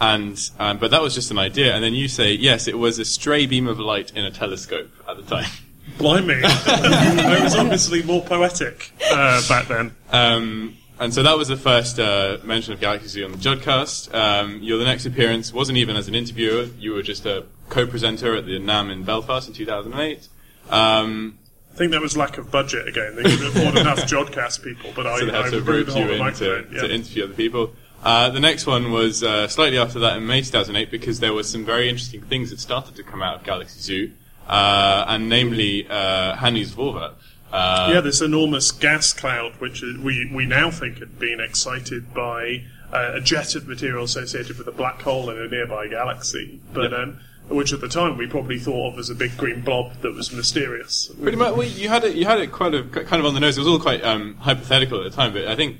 and 0.00 0.38
um, 0.58 0.78
but 0.78 0.90
that 0.90 1.02
was 1.02 1.14
just 1.14 1.30
an 1.30 1.38
idea, 1.38 1.74
and 1.74 1.82
then 1.84 1.94
you 1.94 2.08
say 2.08 2.32
yes, 2.32 2.68
it 2.68 2.78
was 2.78 2.98
a 2.98 3.04
stray 3.04 3.46
beam 3.46 3.66
of 3.66 3.78
light 3.78 4.10
in 4.14 4.24
a 4.24 4.30
telescope 4.30 4.90
at 5.08 5.16
the 5.16 5.22
time. 5.22 5.50
Blimey, 5.98 6.40
I 6.44 7.40
was 7.42 7.54
obviously 7.54 8.02
more 8.02 8.22
poetic 8.22 8.92
uh, 9.10 9.46
back 9.48 9.68
then. 9.68 9.94
Um, 10.10 10.76
and 10.98 11.12
so 11.12 11.22
that 11.22 11.36
was 11.36 11.48
the 11.48 11.56
first 11.56 11.98
uh, 11.98 12.38
mention 12.44 12.72
of 12.72 12.80
Galaxy 12.80 13.08
Zoo 13.08 13.24
on 13.24 13.32
the 13.32 13.38
Jodcast. 13.38 14.14
Um, 14.14 14.62
your 14.62 14.82
next 14.84 15.06
appearance 15.06 15.52
wasn't 15.52 15.78
even 15.78 15.96
as 15.96 16.08
an 16.08 16.14
interviewer; 16.14 16.68
you 16.78 16.92
were 16.92 17.02
just 17.02 17.26
a 17.26 17.44
co-presenter 17.68 18.34
at 18.34 18.46
the 18.46 18.58
NAM 18.58 18.90
in 18.90 19.02
Belfast 19.02 19.46
in 19.48 19.54
2008. 19.54 20.28
Um, 20.70 21.38
I 21.72 21.76
think 21.76 21.92
that 21.92 22.00
was 22.00 22.16
lack 22.16 22.38
of 22.38 22.50
budget 22.50 22.88
again. 22.88 23.16
They 23.16 23.22
couldn't 23.22 23.48
afford 23.48 23.76
enough 23.76 23.98
Jodcast 24.06 24.64
people, 24.64 24.92
but 24.96 25.06
I, 25.06 25.18
so 25.18 25.26
they 25.26 25.38
I 25.38 25.50
to 25.50 25.60
rope 25.60 25.88
you 25.88 25.94
in 25.94 26.08
to, 26.08 26.18
microphone. 26.18 26.70
to 26.70 26.94
interview 26.94 27.24
other 27.24 27.34
people. 27.34 27.72
Uh, 28.02 28.30
the 28.30 28.40
next 28.40 28.66
one 28.66 28.92
was 28.92 29.22
uh, 29.22 29.48
slightly 29.48 29.78
after 29.78 29.98
that 29.98 30.16
in 30.16 30.26
May 30.26 30.40
2008 30.40 30.90
because 30.90 31.20
there 31.20 31.34
were 31.34 31.42
some 31.42 31.64
very 31.64 31.88
interesting 31.88 32.22
things 32.22 32.50
that 32.50 32.60
started 32.60 32.94
to 32.96 33.02
come 33.02 33.20
out 33.20 33.36
of 33.36 33.44
Galaxy 33.44 33.80
Zoo, 33.80 34.12
uh, 34.46 35.04
and 35.08 35.28
namely 35.28 35.86
uh, 35.88 36.36
Hanny's 36.36 36.72
Voorwerp. 36.72 37.14
Uh, 37.56 37.90
yeah, 37.94 38.00
this 38.02 38.20
enormous 38.20 38.70
gas 38.70 39.14
cloud, 39.14 39.52
which 39.60 39.80
we, 39.80 40.30
we 40.32 40.44
now 40.44 40.70
think 40.70 40.98
had 40.98 41.18
been 41.18 41.40
excited 41.40 42.12
by 42.12 42.62
uh, 42.92 43.12
a 43.14 43.20
jet 43.20 43.54
of 43.54 43.66
material 43.66 44.04
associated 44.04 44.58
with 44.58 44.66
a 44.66 44.72
black 44.72 45.00
hole 45.00 45.30
in 45.30 45.38
a 45.38 45.48
nearby 45.48 45.88
galaxy, 45.88 46.60
but 46.74 46.92
um, 46.92 47.18
which 47.48 47.72
at 47.72 47.80
the 47.80 47.88
time 47.88 48.18
we 48.18 48.26
probably 48.26 48.58
thought 48.58 48.92
of 48.92 48.98
as 48.98 49.08
a 49.08 49.14
big 49.14 49.34
green 49.38 49.62
blob 49.62 49.92
that 50.02 50.12
was 50.12 50.32
mysterious. 50.32 51.10
Pretty 51.22 51.38
much, 51.38 51.56
well, 51.56 51.66
you 51.66 51.88
had 51.88 52.04
it. 52.04 52.14
You 52.14 52.26
had 52.26 52.40
it 52.40 52.52
quite 52.52 52.74
of, 52.74 52.92
kind 52.92 53.20
of 53.20 53.24
on 53.24 53.32
the 53.32 53.40
nose. 53.40 53.56
It 53.56 53.60
was 53.60 53.68
all 53.68 53.80
quite 53.80 54.04
um, 54.04 54.36
hypothetical 54.36 54.98
at 55.02 55.10
the 55.10 55.16
time, 55.16 55.32
but 55.32 55.46
I 55.46 55.56
think 55.56 55.78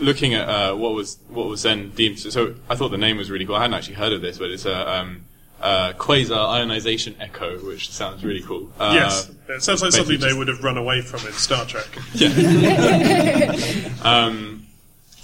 looking 0.00 0.34
at 0.34 0.46
uh, 0.46 0.74
what 0.74 0.92
was 0.92 1.18
what 1.28 1.46
was 1.46 1.62
then 1.62 1.90
deemed. 1.90 2.18
So, 2.18 2.30
so 2.30 2.54
I 2.68 2.76
thought 2.76 2.90
the 2.90 2.98
name 2.98 3.16
was 3.16 3.30
really 3.30 3.46
cool. 3.46 3.54
I 3.54 3.62
hadn't 3.62 3.74
actually 3.74 3.94
heard 3.94 4.12
of 4.12 4.20
this, 4.20 4.38
but 4.38 4.50
it's 4.50 4.66
a 4.66 4.92
um, 4.92 5.24
uh, 5.64 5.92
quasar 5.94 6.46
ionization 6.50 7.16
echo, 7.18 7.58
which 7.64 7.90
sounds 7.90 8.22
really 8.22 8.42
cool. 8.42 8.70
Uh, 8.78 8.92
yes, 8.94 9.30
it 9.48 9.62
sounds 9.62 9.82
like 9.82 9.92
something 9.92 10.16
basically 10.16 10.16
they 10.18 10.34
would 10.36 10.48
have 10.48 10.62
run 10.62 10.76
away 10.76 11.00
from 11.00 11.26
in 11.26 11.32
Star 11.32 11.64
Trek. 11.64 11.88
um, 14.04 14.66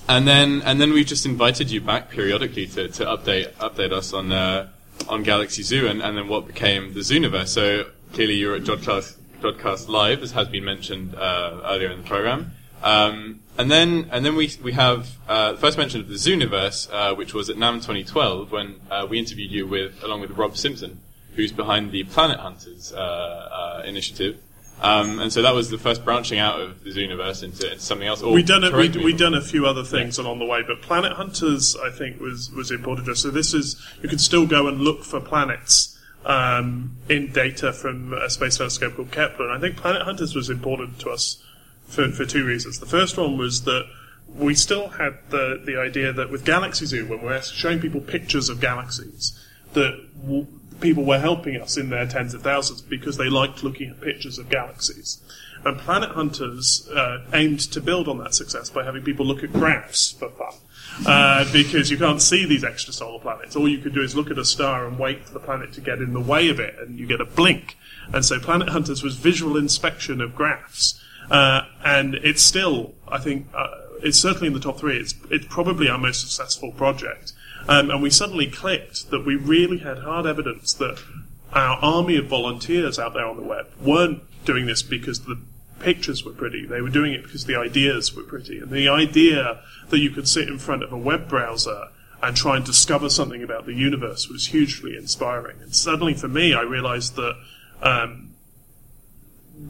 and 0.08 0.26
then 0.26 0.62
and 0.62 0.80
then 0.80 0.92
we've 0.92 1.06
just 1.06 1.26
invited 1.26 1.70
you 1.70 1.82
back 1.82 2.08
periodically 2.08 2.66
to, 2.68 2.88
to 2.88 3.04
update 3.04 3.52
update 3.56 3.92
us 3.92 4.14
on 4.14 4.32
uh, 4.32 4.68
on 5.08 5.22
Galaxy 5.22 5.62
Zoo 5.62 5.86
and, 5.86 6.02
and 6.02 6.16
then 6.16 6.26
what 6.26 6.46
became 6.46 6.94
the 6.94 7.00
Zooniverse. 7.00 7.48
So 7.48 7.84
clearly 8.14 8.34
you're 8.34 8.56
at 8.56 8.62
Jodcast, 8.62 9.16
Jodcast 9.42 9.88
Live, 9.88 10.22
as 10.22 10.32
has 10.32 10.48
been 10.48 10.64
mentioned 10.64 11.14
uh, 11.14 11.60
earlier 11.64 11.90
in 11.90 11.98
the 12.02 12.08
program. 12.08 12.52
Um, 12.82 13.40
and 13.58 13.70
then 13.70 14.08
and 14.10 14.24
then 14.24 14.36
we 14.36 14.50
we 14.62 14.72
have 14.72 15.18
uh, 15.28 15.52
the 15.52 15.58
first 15.58 15.76
mention 15.76 16.00
of 16.00 16.08
the 16.08 16.14
Zooniverse, 16.14 16.88
uh, 16.92 17.14
which 17.14 17.34
was 17.34 17.50
at 17.50 17.58
NAM 17.58 17.76
2012 17.76 18.50
when 18.50 18.80
uh, 18.90 19.06
we 19.08 19.18
interviewed 19.18 19.50
you 19.50 19.66
with 19.66 20.02
along 20.02 20.22
with 20.22 20.30
Rob 20.30 20.56
Simpson, 20.56 21.00
who's 21.34 21.52
behind 21.52 21.92
the 21.92 22.04
Planet 22.04 22.40
Hunters 22.40 22.92
uh, 22.92 22.96
uh, 22.96 23.82
initiative. 23.84 24.40
Um, 24.82 25.18
and 25.18 25.30
so 25.30 25.42
that 25.42 25.54
was 25.54 25.68
the 25.68 25.76
first 25.76 26.06
branching 26.06 26.38
out 26.38 26.58
of 26.58 26.82
the 26.82 26.90
Zooniverse 26.90 27.42
into, 27.42 27.70
into 27.70 27.80
something 27.80 28.08
else. 28.08 28.22
or 28.22 28.32
we 28.32 28.42
done 28.42 28.64
a, 28.64 28.74
we, 28.74 28.88
we 28.88 29.12
done 29.12 29.34
a 29.34 29.42
few 29.42 29.66
other 29.66 29.84
things 29.84 30.16
along 30.16 30.38
the 30.38 30.46
way, 30.46 30.62
but 30.66 30.80
Planet 30.80 31.12
Hunters, 31.12 31.76
I 31.76 31.90
think, 31.90 32.18
was 32.18 32.50
was 32.50 32.70
important 32.70 33.04
to 33.06 33.12
us. 33.12 33.20
So 33.20 33.30
this 33.30 33.52
is 33.52 33.76
you 34.02 34.08
can 34.08 34.18
still 34.18 34.46
go 34.46 34.68
and 34.68 34.80
look 34.80 35.04
for 35.04 35.20
planets 35.20 35.98
um, 36.24 36.96
in 37.10 37.30
data 37.30 37.74
from 37.74 38.14
a 38.14 38.30
space 38.30 38.56
telescope 38.56 38.96
called 38.96 39.12
Kepler, 39.12 39.50
and 39.50 39.58
I 39.58 39.60
think 39.60 39.76
Planet 39.76 40.00
Hunters 40.00 40.34
was 40.34 40.48
important 40.48 40.98
to 41.00 41.10
us 41.10 41.44
for 41.90 42.10
for 42.10 42.24
two 42.24 42.44
reasons. 42.44 42.78
The 42.78 42.86
first 42.86 43.16
one 43.16 43.36
was 43.36 43.64
that 43.64 43.86
we 44.34 44.54
still 44.54 44.88
had 44.88 45.18
the 45.30 45.60
the 45.64 45.78
idea 45.78 46.12
that 46.12 46.30
with 46.30 46.44
Galaxy 46.44 46.86
Zoo, 46.86 47.06
when 47.06 47.22
we're 47.22 47.42
showing 47.42 47.80
people 47.80 48.00
pictures 48.00 48.48
of 48.48 48.60
galaxies, 48.60 49.38
that 49.74 49.98
w- 50.22 50.46
people 50.80 51.04
were 51.04 51.18
helping 51.18 51.60
us 51.60 51.76
in 51.76 51.90
their 51.90 52.06
tens 52.06 52.32
of 52.32 52.42
thousands 52.42 52.80
because 52.80 53.16
they 53.16 53.28
liked 53.28 53.62
looking 53.62 53.90
at 53.90 54.00
pictures 54.00 54.38
of 54.38 54.48
galaxies. 54.48 55.20
And 55.62 55.78
Planet 55.78 56.10
Hunters 56.12 56.88
uh, 56.88 57.18
aimed 57.34 57.60
to 57.72 57.82
build 57.82 58.08
on 58.08 58.16
that 58.18 58.34
success 58.34 58.70
by 58.70 58.82
having 58.82 59.02
people 59.02 59.26
look 59.26 59.42
at 59.42 59.52
graphs 59.52 60.12
for 60.12 60.30
fun. 60.30 60.54
Uh, 61.06 61.50
because 61.52 61.90
you 61.90 61.96
can't 61.96 62.20
see 62.20 62.44
these 62.44 62.62
extrasolar 62.62 63.20
planets. 63.20 63.56
All 63.56 63.68
you 63.68 63.78
can 63.78 63.92
do 63.92 64.02
is 64.02 64.14
look 64.14 64.30
at 64.30 64.38
a 64.38 64.44
star 64.44 64.86
and 64.86 64.98
wait 64.98 65.24
for 65.24 65.32
the 65.32 65.40
planet 65.40 65.72
to 65.74 65.80
get 65.80 65.98
in 65.98 66.12
the 66.12 66.20
way 66.20 66.48
of 66.48 66.60
it, 66.60 66.74
and 66.78 66.98
you 66.98 67.06
get 67.06 67.20
a 67.20 67.24
blink. 67.24 67.76
And 68.12 68.24
so 68.24 68.38
Planet 68.38 68.70
Hunters 68.70 69.02
was 69.02 69.16
visual 69.16 69.56
inspection 69.56 70.20
of 70.20 70.34
graphs. 70.34 71.02
Uh, 71.30 71.62
and 71.84 72.16
it's 72.16 72.42
still, 72.42 72.94
I 73.06 73.18
think, 73.18 73.46
uh, 73.54 73.68
it's 74.02 74.18
certainly 74.18 74.48
in 74.48 74.54
the 74.54 74.60
top 74.60 74.78
three. 74.78 74.98
It's, 74.98 75.14
it's 75.30 75.46
probably 75.46 75.88
our 75.88 75.98
most 75.98 76.20
successful 76.20 76.72
project. 76.72 77.32
Um, 77.68 77.90
and 77.90 78.02
we 78.02 78.10
suddenly 78.10 78.46
clicked 78.46 79.10
that 79.10 79.24
we 79.24 79.36
really 79.36 79.78
had 79.78 79.98
hard 79.98 80.26
evidence 80.26 80.72
that 80.74 80.98
our 81.52 81.76
army 81.82 82.16
of 82.16 82.26
volunteers 82.26 82.98
out 82.98 83.14
there 83.14 83.26
on 83.26 83.36
the 83.36 83.42
web 83.42 83.66
weren't 83.80 84.22
doing 84.44 84.66
this 84.66 84.82
because 84.82 85.20
the 85.20 85.38
pictures 85.78 86.24
were 86.24 86.32
pretty. 86.32 86.66
They 86.66 86.80
were 86.80 86.90
doing 86.90 87.12
it 87.12 87.22
because 87.22 87.46
the 87.46 87.56
ideas 87.56 88.14
were 88.14 88.22
pretty. 88.22 88.58
And 88.58 88.70
the 88.70 88.88
idea 88.88 89.60
that 89.88 89.98
you 89.98 90.10
could 90.10 90.28
sit 90.28 90.48
in 90.48 90.58
front 90.58 90.82
of 90.82 90.92
a 90.92 90.98
web 90.98 91.28
browser 91.28 91.88
and 92.22 92.36
try 92.36 92.56
and 92.56 92.64
discover 92.64 93.08
something 93.08 93.42
about 93.42 93.66
the 93.66 93.74
universe 93.74 94.28
was 94.28 94.48
hugely 94.48 94.96
inspiring. 94.96 95.60
And 95.62 95.74
suddenly 95.74 96.14
for 96.14 96.28
me, 96.28 96.54
I 96.54 96.62
realized 96.62 97.16
that 97.16 97.34
um, 97.82 98.29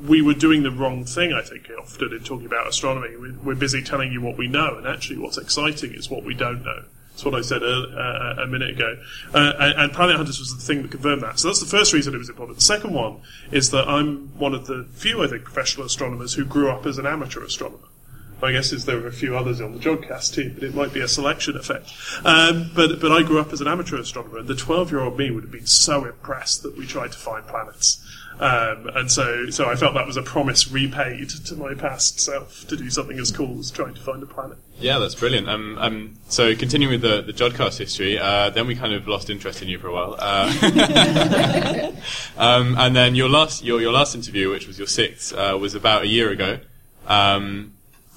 we 0.07 0.23
were 0.23 0.35
doing 0.35 0.63
the 0.63 0.71
wrong 0.71 1.05
thing, 1.05 1.33
I 1.33 1.43
think, 1.43 1.69
often 1.79 2.13
in 2.13 2.21
talking 2.21 2.47
about 2.47 2.67
astronomy. 2.67 3.17
We- 3.17 3.33
We're 3.33 3.55
busy 3.55 3.83
telling 3.83 4.13
you 4.13 4.21
what 4.21 4.37
we 4.37 4.47
know, 4.47 4.77
and 4.77 4.87
actually 4.87 5.19
what's 5.19 5.39
exciting 5.39 5.95
is 5.95 6.11
what 6.11 6.25
we 6.25 6.35
don't 6.35 6.63
know. 6.65 6.83
That's 7.13 7.25
what 7.25 7.35
I 7.35 7.41
said 7.43 7.63
a, 7.63 8.37
a, 8.39 8.45
a 8.45 8.47
minute 8.47 8.71
ago. 8.71 8.97
Uh, 9.35 9.73
and, 9.77 9.93
Planet 9.93 10.17
Hunters 10.17 10.39
was 10.39 10.55
the 10.57 10.63
thing 10.63 10.83
that 10.83 10.91
confirmed 10.91 11.23
that. 11.23 11.39
So 11.39 11.49
that's 11.49 11.61
the 11.61 11.67
first 11.67 11.93
reason 11.93 12.15
it 12.15 12.19
was 12.19 12.31
important. 12.31 12.59
The 12.59 12.65
second 12.65 12.95
one 12.95 13.21
is 13.51 13.71
that 13.73 13.89
I'm 13.89 14.29
one 14.39 14.55
of 14.55 14.67
the 14.67 14.87
few, 14.95 15.23
I 15.23 15.27
think, 15.27 15.45
professional 15.45 15.87
astronomers 15.87 16.35
who 16.35 16.45
grew 16.45 16.71
up 16.71 16.87
as 16.87 16.97
an 16.99 17.07
amateur 17.07 17.43
astronomer. 17.43 17.89
My 18.41 18.53
guess 18.53 18.73
is 18.73 18.87
there 18.87 18.97
were 18.99 19.09
a 19.09 19.13
few 19.13 19.37
others 19.37 19.61
on 19.61 19.73
the 19.75 19.79
Jodcast 19.79 20.35
team, 20.35 20.53
but 20.55 20.63
it 20.63 20.75
might 20.75 20.95
be 20.95 21.01
a 21.01 21.09
selection 21.09 21.57
effect. 21.59 21.93
Um, 22.25 22.71
but 22.75 22.99
but 23.01 23.13
I 23.13 23.23
grew 23.23 23.39
up 23.39 23.53
as 23.53 23.61
an 23.61 23.69
amateur 23.69 23.99
astronomer, 23.99 24.39
and 24.39 24.49
the 24.49 24.55
12 24.55 24.91
year 24.91 25.01
old 25.01 25.19
me 25.19 25.31
would 25.31 25.43
have 25.43 25.53
been 25.53 25.67
so 25.67 26.07
impressed 26.07 26.63
that 26.63 26.75
we 26.79 26.87
tried 26.87 27.13
to 27.13 27.19
find 27.19 27.47
planets. 27.47 28.03
Um, 28.41 28.89
and 28.95 29.13
so, 29.13 29.51
so 29.51 29.69
I 29.69 29.77
felt 29.77 29.93
that 29.93 30.07
was 30.07 30.17
a 30.17 30.23
promise 30.23 30.73
repaid 30.73 31.29
to 31.29 31.55
my 31.57 31.75
past 31.75 32.19
self 32.19 32.67
to 32.69 32.77
do 32.77 32.89
something 32.89 33.19
as 33.19 33.31
cool 33.31 33.59
as 33.59 33.71
trying 33.71 33.93
to 33.93 34.01
find 34.01 34.23
a 34.23 34.27
planet. 34.27 34.57
Yeah, 34.79 34.99
that's 34.99 35.15
brilliant. 35.15 35.47
Um, 35.47 35.77
um, 35.79 36.19
so 36.31 36.57
continuing 36.57 36.93
with 36.93 37.03
the, 37.03 37.21
the 37.21 37.35
Jodcast 37.35 37.77
history, 37.77 38.19
uh, 38.19 38.49
then 38.49 38.67
we 38.67 38.75
kind 38.75 38.95
of 38.95 39.07
lost 39.07 39.29
interest 39.29 39.61
in 39.61 39.69
you 39.69 39.79
for 39.79 39.89
a 39.89 39.93
while. 39.93 40.17
Uh, 40.19 41.93
um, 42.39 42.79
and 42.79 42.97
then 42.97 43.15
your 43.15 43.29
last, 43.29 43.63
your, 43.63 43.79
your 43.79 43.93
last 43.93 44.15
interview, 44.15 44.51
which 44.51 44.67
was 44.67 44.79
your 44.79 44.89
sixth, 44.89 45.35
uh, 45.35 45.59
was 45.61 45.75
about 45.75 46.05
a 46.05 46.09
year 46.09 46.31
ago. 46.31 46.61
Um, 47.07 47.75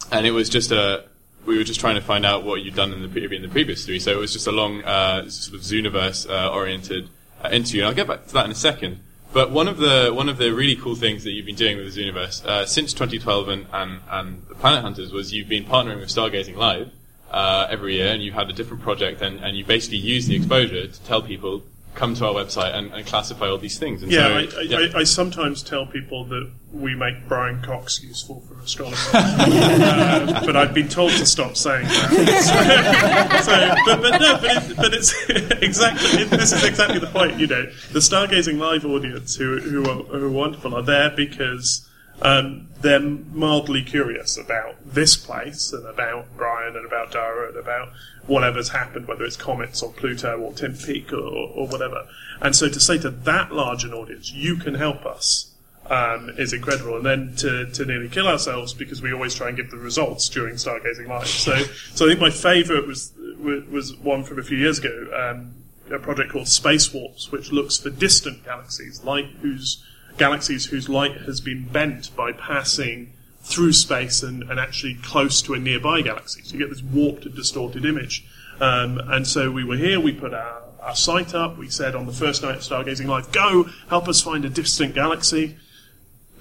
and 0.09 0.25
it 0.25 0.31
was 0.31 0.47
just 0.47 0.71
a, 0.71 1.03
we 1.45 1.57
were 1.57 1.65
just 1.65 1.81
trying 1.81 1.95
to 1.95 2.01
find 2.01 2.25
out 2.25 2.45
what 2.45 2.61
you'd 2.61 2.75
done 2.75 2.93
in 2.93 3.01
the, 3.01 3.09
pre- 3.09 3.35
in 3.35 3.41
the 3.41 3.49
previous 3.49 3.85
three. 3.85 3.99
So 3.99 4.11
it 4.11 4.17
was 4.17 4.31
just 4.31 4.47
a 4.47 4.53
long, 4.53 4.85
uh, 4.85 5.29
sort 5.29 5.55
of 5.55 5.65
Zooniverse, 5.65 6.29
uh, 6.29 6.49
oriented 6.49 7.09
uh, 7.43 7.49
interview. 7.51 7.81
And 7.81 7.89
I'll 7.89 7.93
get 7.93 8.07
back 8.07 8.25
to 8.27 8.33
that 8.35 8.45
in 8.45 8.51
a 8.51 8.55
second. 8.55 9.01
But 9.33 9.49
one 9.49 9.67
of 9.67 9.77
the 9.77 10.11
one 10.13 10.29
of 10.29 10.37
the 10.37 10.53
really 10.53 10.75
cool 10.75 10.93
things 10.93 11.23
that 11.23 11.31
you've 11.31 11.47
been 11.47 11.55
doing 11.55 11.77
with 11.77 11.93
the 11.93 12.01
Zooniverse 12.01 12.45
uh, 12.45 12.67
since 12.67 12.93
2012 12.93 13.47
and, 13.47 13.65
and, 13.73 13.99
and 14.11 14.43
the 14.47 14.53
Planet 14.53 14.83
Hunters 14.83 15.11
was 15.11 15.33
you've 15.33 15.49
been 15.49 15.65
partnering 15.65 15.99
with 15.99 16.09
Stargazing 16.09 16.55
Live 16.55 16.91
uh, 17.31 17.65
every 17.67 17.95
year, 17.95 18.13
and 18.13 18.21
you've 18.21 18.35
had 18.35 18.51
a 18.51 18.53
different 18.53 18.83
project, 18.83 19.23
and, 19.23 19.39
and 19.39 19.57
you 19.57 19.65
basically 19.65 19.97
use 19.97 20.27
the 20.27 20.35
exposure 20.35 20.85
to 20.85 21.01
tell 21.01 21.23
people 21.23 21.63
come 21.95 22.15
to 22.15 22.25
our 22.25 22.33
website 22.33 22.73
and, 22.73 22.91
and 22.93 23.05
classify 23.05 23.47
all 23.47 23.57
these 23.57 23.77
things. 23.77 24.03
And 24.03 24.11
yeah, 24.11 24.27
so, 24.27 24.33
I, 24.33 24.39
I, 24.39 24.61
yeah. 24.61 24.77
I, 24.95 24.99
I 24.99 25.03
sometimes 25.03 25.61
tell 25.61 25.85
people 25.85 26.25
that 26.25 26.51
we 26.71 26.95
make 26.95 27.27
Brian 27.27 27.61
Cox 27.61 28.01
useful 28.03 28.41
for 28.41 28.59
astronomy, 28.59 28.97
uh, 29.13 30.45
but 30.45 30.55
I've 30.55 30.73
been 30.73 30.89
told 30.89 31.11
to 31.11 31.25
stop 31.25 31.55
saying 31.55 31.85
that. 31.85 32.43
So, 33.43 33.51
so 33.51 33.75
but, 33.85 34.01
but 34.01 34.21
no, 34.21 34.37
but, 34.39 34.71
it, 34.71 34.77
but 34.77 34.93
it's 34.93 35.13
exactly 35.61 36.21
it, 36.21 36.29
this 36.29 36.51
is 36.51 36.63
exactly 36.63 36.99
the 36.99 37.07
point. 37.07 37.39
You 37.39 37.47
know, 37.47 37.65
the 37.91 37.99
Stargazing 37.99 38.57
Live 38.57 38.85
audience 38.85 39.35
who 39.35 39.59
who 39.59 39.83
are, 39.89 40.03
who 40.03 40.27
are 40.27 40.31
wonderful 40.31 40.75
are 40.75 40.81
there 40.81 41.09
because. 41.09 41.87
Um, 42.21 42.69
they're 42.81 42.99
mildly 42.99 43.81
curious 43.81 44.37
about 44.37 44.75
this 44.85 45.15
place 45.15 45.73
and 45.73 45.85
about 45.85 46.27
Brian 46.37 46.75
and 46.75 46.85
about 46.85 47.11
Dara 47.11 47.47
and 47.49 47.57
about 47.57 47.89
whatever's 48.27 48.69
happened, 48.69 49.07
whether 49.07 49.23
it's 49.23 49.35
comets 49.35 49.81
or 49.81 49.91
Pluto 49.91 50.37
or 50.39 50.53
Tim 50.53 50.75
Peake 50.75 51.11
or, 51.11 51.17
or 51.17 51.67
whatever. 51.67 52.07
And 52.41 52.55
so 52.55 52.69
to 52.69 52.79
say 52.79 52.97
to 52.99 53.09
that 53.09 53.51
large 53.51 53.83
an 53.83 53.93
audience, 53.93 54.31
you 54.31 54.57
can 54.57 54.75
help 54.75 55.05
us, 55.05 55.51
um, 55.89 56.29
is 56.37 56.53
incredible. 56.53 56.97
And 56.97 57.05
then 57.05 57.35
to, 57.37 57.71
to 57.71 57.85
nearly 57.85 58.09
kill 58.09 58.27
ourselves 58.27 58.73
because 58.73 59.01
we 59.01 59.13
always 59.13 59.35
try 59.35 59.47
and 59.47 59.57
give 59.57 59.71
the 59.71 59.77
results 59.77 60.29
during 60.29 60.55
Stargazing 60.55 61.07
Live. 61.07 61.27
So, 61.27 61.55
so 61.93 62.05
I 62.05 62.09
think 62.09 62.21
my 62.21 62.29
favourite 62.29 62.87
was, 62.87 63.13
was 63.39 63.95
one 63.97 64.23
from 64.23 64.39
a 64.39 64.43
few 64.43 64.57
years 64.57 64.79
ago, 64.79 65.09
um, 65.13 65.55
a 65.91 65.99
project 65.99 66.31
called 66.31 66.47
Space 66.47 66.93
Warps, 66.93 67.31
which 67.31 67.51
looks 67.51 67.77
for 67.77 67.89
distant 67.89 68.45
galaxies, 68.45 69.03
like 69.03 69.25
whose 69.41 69.83
galaxies 70.17 70.65
whose 70.65 70.89
light 70.89 71.21
has 71.21 71.41
been 71.41 71.67
bent 71.67 72.15
by 72.15 72.31
passing 72.31 73.13
through 73.41 73.73
space 73.73 74.23
and, 74.23 74.43
and 74.43 74.59
actually 74.59 74.95
close 74.95 75.41
to 75.41 75.53
a 75.53 75.59
nearby 75.59 76.01
galaxy. 76.01 76.41
So 76.43 76.53
you 76.53 76.59
get 76.59 76.69
this 76.69 76.81
warped 76.81 77.25
and 77.25 77.35
distorted 77.35 77.85
image. 77.85 78.25
Um, 78.61 78.99
and 79.07 79.27
so 79.27 79.51
we 79.51 79.63
were 79.63 79.75
here, 79.75 79.99
we 79.99 80.13
put 80.13 80.33
our, 80.33 80.63
our 80.81 80.95
site 80.95 81.33
up, 81.33 81.57
we 81.57 81.69
said 81.69 81.95
on 81.95 82.05
the 82.05 82.13
first 82.13 82.41
night 82.43 82.55
of 82.55 82.61
Stargazing 82.61 83.07
Live, 83.07 83.31
go 83.31 83.67
help 83.89 84.07
us 84.07 84.21
find 84.21 84.45
a 84.45 84.49
distant 84.49 84.95
galaxy. 84.95 85.57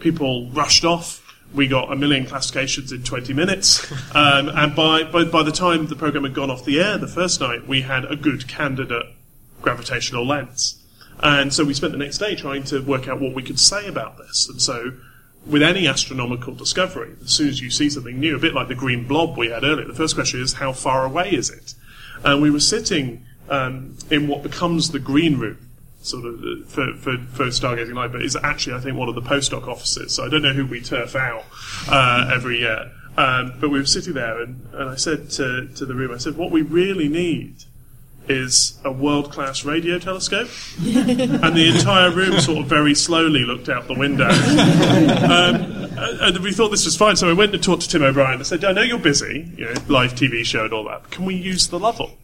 People 0.01 0.51
rushed 0.51 0.85
off. 0.85 1.20
We 1.53 1.69
got 1.69 1.93
a 1.93 1.97
million 1.97 2.24
classifications 2.24 2.93
in 2.93 3.03
20 3.03 3.32
minutes. 3.35 3.90
Um, 4.15 4.51
and 4.51 4.77
by, 4.77 5.05
by, 5.05 5.24
by 5.24 5.43
the 5.43 5.53
time 5.53 5.86
the 5.86 5.97
program 5.97 6.24
had 6.24 6.35
gone 6.35 6.51
off 6.51 6.66
the 6.66 6.78
air 6.78 6.99
the 6.99 7.09
first 7.09 7.40
night, 7.40 7.66
we 7.66 7.81
had 7.81 8.05
a 8.05 8.15
good 8.15 8.47
candidate 8.47 9.07
gravitational 9.62 10.27
lens. 10.27 10.81
And 11.20 11.52
so 11.52 11.64
we 11.64 11.74
spent 11.74 11.93
the 11.93 11.98
next 11.98 12.18
day 12.18 12.34
trying 12.34 12.64
to 12.64 12.80
work 12.80 13.09
out 13.09 13.20
what 13.20 13.34
we 13.34 13.43
could 13.43 13.60
say 13.60 13.86
about 13.86 14.18
this. 14.18 14.48
And 14.48 14.60
so, 14.60 14.93
with 15.47 15.62
any 15.62 15.89
astronomical 15.89 16.55
discovery, 16.55 17.16
as 17.22 17.30
soon 17.30 17.48
as 17.48 17.60
you 17.60 17.70
see 17.70 17.90
something 17.90 18.18
new, 18.18 18.36
a 18.36 18.39
bit 18.39 18.55
like 18.55 18.68
the 18.68 18.74
green 18.74 19.06
blob 19.06 19.36
we 19.36 19.48
had 19.48 19.64
earlier, 19.64 19.86
the 19.86 19.94
first 19.94 20.14
question 20.14 20.40
is 20.40 20.55
how 20.55 20.72
far 20.72 21.05
away 21.05 21.30
is 21.30 21.51
it? 21.51 21.74
And 22.24 22.40
we 22.40 22.51
were 22.51 22.60
sitting 22.60 23.24
um, 23.48 23.97
in 24.10 24.28
what 24.28 24.43
becomes 24.43 24.90
the 24.90 24.98
green 24.98 25.39
room, 25.39 25.59
sort 26.02 26.24
of 26.24 26.40
uh, 26.40 26.64
for, 26.66 26.94
for, 26.94 27.18
for 27.18 27.47
Stargazing 27.47 27.94
Live, 27.94 28.12
but 28.12 28.22
is 28.22 28.36
actually, 28.36 28.76
I 28.76 28.80
think, 28.80 28.97
one 28.97 29.09
of 29.09 29.14
the 29.14 29.22
postdoc 29.22 29.66
offices. 29.66 30.14
So 30.14 30.24
I 30.24 30.28
don't 30.28 30.43
know 30.43 30.52
who 30.52 30.66
we 30.66 30.80
turf 30.80 31.16
out 31.16 31.44
uh, 31.89 32.30
every 32.32 32.60
year. 32.60 32.93
Um, 33.16 33.55
but 33.60 33.68
we 33.68 33.78
were 33.78 33.86
sitting 33.86 34.14
there, 34.14 34.40
and, 34.40 34.66
and 34.72 34.90
I 34.90 34.97
said 34.97 35.30
to, 35.32 35.68
to 35.68 35.84
the 35.84 35.94
room, 35.94 36.14
I 36.14 36.16
said, 36.16 36.36
what 36.36 36.51
we 36.51 36.62
really 36.62 37.09
need 37.09 37.64
is 38.28 38.78
a 38.85 38.93
world 38.93 39.32
class 39.32 39.65
radio 39.65 39.99
telescope. 39.99 40.49
and 40.78 41.57
the 41.57 41.73
entire 41.74 42.11
room 42.11 42.40
sort 42.40 42.59
of 42.59 42.66
very 42.66 42.94
slowly 42.94 43.44
looked 43.44 43.69
out 43.69 43.89
the 43.89 43.94
window. 43.94 44.28
um, 44.28 45.82
and 46.20 46.39
we 46.39 46.53
thought 46.53 46.70
this 46.70 46.85
was 46.85 46.97
fine, 46.97 47.16
so 47.16 47.28
I 47.28 47.32
went 47.32 47.55
and 47.55 47.62
talked 47.62 47.82
to 47.82 47.89
Tim 47.89 48.03
O'Brien. 48.03 48.40
I 48.40 48.43
said, 48.43 48.65
I 48.65 48.73
know 48.73 48.82
you're 48.82 48.99
busy, 48.99 49.53
you 49.57 49.66
know, 49.66 49.74
live 49.89 50.15
TV 50.15 50.44
show 50.44 50.65
and 50.65 50.73
all 50.73 50.85
that. 50.85 51.11
Can 51.11 51.24
we 51.24 51.35
use 51.35 51.69
the 51.69 51.78
Lovell? 51.78 52.19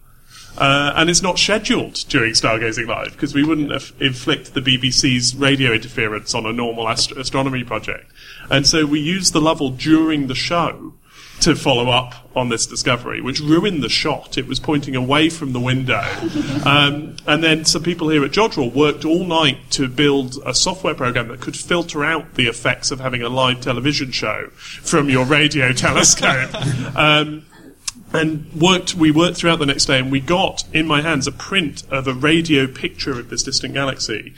Uh, 0.56 0.92
and 0.96 1.08
it's 1.08 1.22
not 1.22 1.38
scheduled 1.38 1.94
during 2.08 2.32
Stargazing 2.32 2.88
Live 2.88 3.12
because 3.12 3.32
we 3.32 3.44
wouldn't 3.44 3.70
af- 3.70 4.00
inflict 4.02 4.54
the 4.54 4.60
BBC's 4.60 5.36
radio 5.36 5.72
interference 5.72 6.34
on 6.34 6.46
a 6.46 6.52
normal 6.52 6.88
ast- 6.88 7.12
astronomy 7.12 7.62
project. 7.62 8.10
And 8.50 8.66
so 8.66 8.84
we 8.84 8.98
used 8.98 9.32
the 9.32 9.40
Lovell 9.40 9.70
during 9.70 10.26
the 10.26 10.34
show 10.34 10.94
to 11.40 11.54
follow 11.54 11.90
up 11.90 12.14
on 12.34 12.48
this 12.48 12.66
discovery, 12.66 13.20
which 13.20 13.40
ruined 13.40 13.82
the 13.82 13.88
shot. 13.88 14.36
It 14.36 14.46
was 14.46 14.58
pointing 14.60 14.96
away 14.96 15.28
from 15.28 15.52
the 15.52 15.60
window. 15.60 16.04
Um, 16.68 17.16
and 17.26 17.42
then 17.42 17.64
some 17.64 17.82
people 17.82 18.10
here 18.10 18.22
at 18.24 18.32
Jodrell 18.32 18.74
worked 18.74 19.04
all 19.04 19.24
night 19.24 19.70
to 19.70 19.88
build 19.88 20.38
a 20.44 20.52
software 20.54 20.94
program 20.94 21.28
that 21.28 21.40
could 21.40 21.56
filter 21.56 22.04
out 22.04 22.34
the 22.34 22.46
effects 22.46 22.90
of 22.90 23.00
having 23.00 23.22
a 23.22 23.28
live 23.28 23.60
television 23.60 24.10
show 24.10 24.48
from 24.48 25.08
your 25.08 25.24
radio 25.24 25.72
telescope. 25.72 26.54
Um, 26.94 27.46
and 28.12 28.52
worked. 28.52 28.94
We 28.94 29.10
worked 29.10 29.38
throughout 29.38 29.60
the 29.60 29.66
next 29.66 29.86
day, 29.86 29.98
and 29.98 30.10
we 30.10 30.20
got 30.20 30.64
in 30.72 30.86
my 30.86 31.00
hands 31.00 31.26
a 31.26 31.32
print 31.32 31.84
of 31.90 32.06
a 32.06 32.12
radio 32.14 32.66
picture 32.66 33.18
of 33.18 33.30
this 33.30 33.42
distant 33.42 33.74
galaxy. 33.74 34.34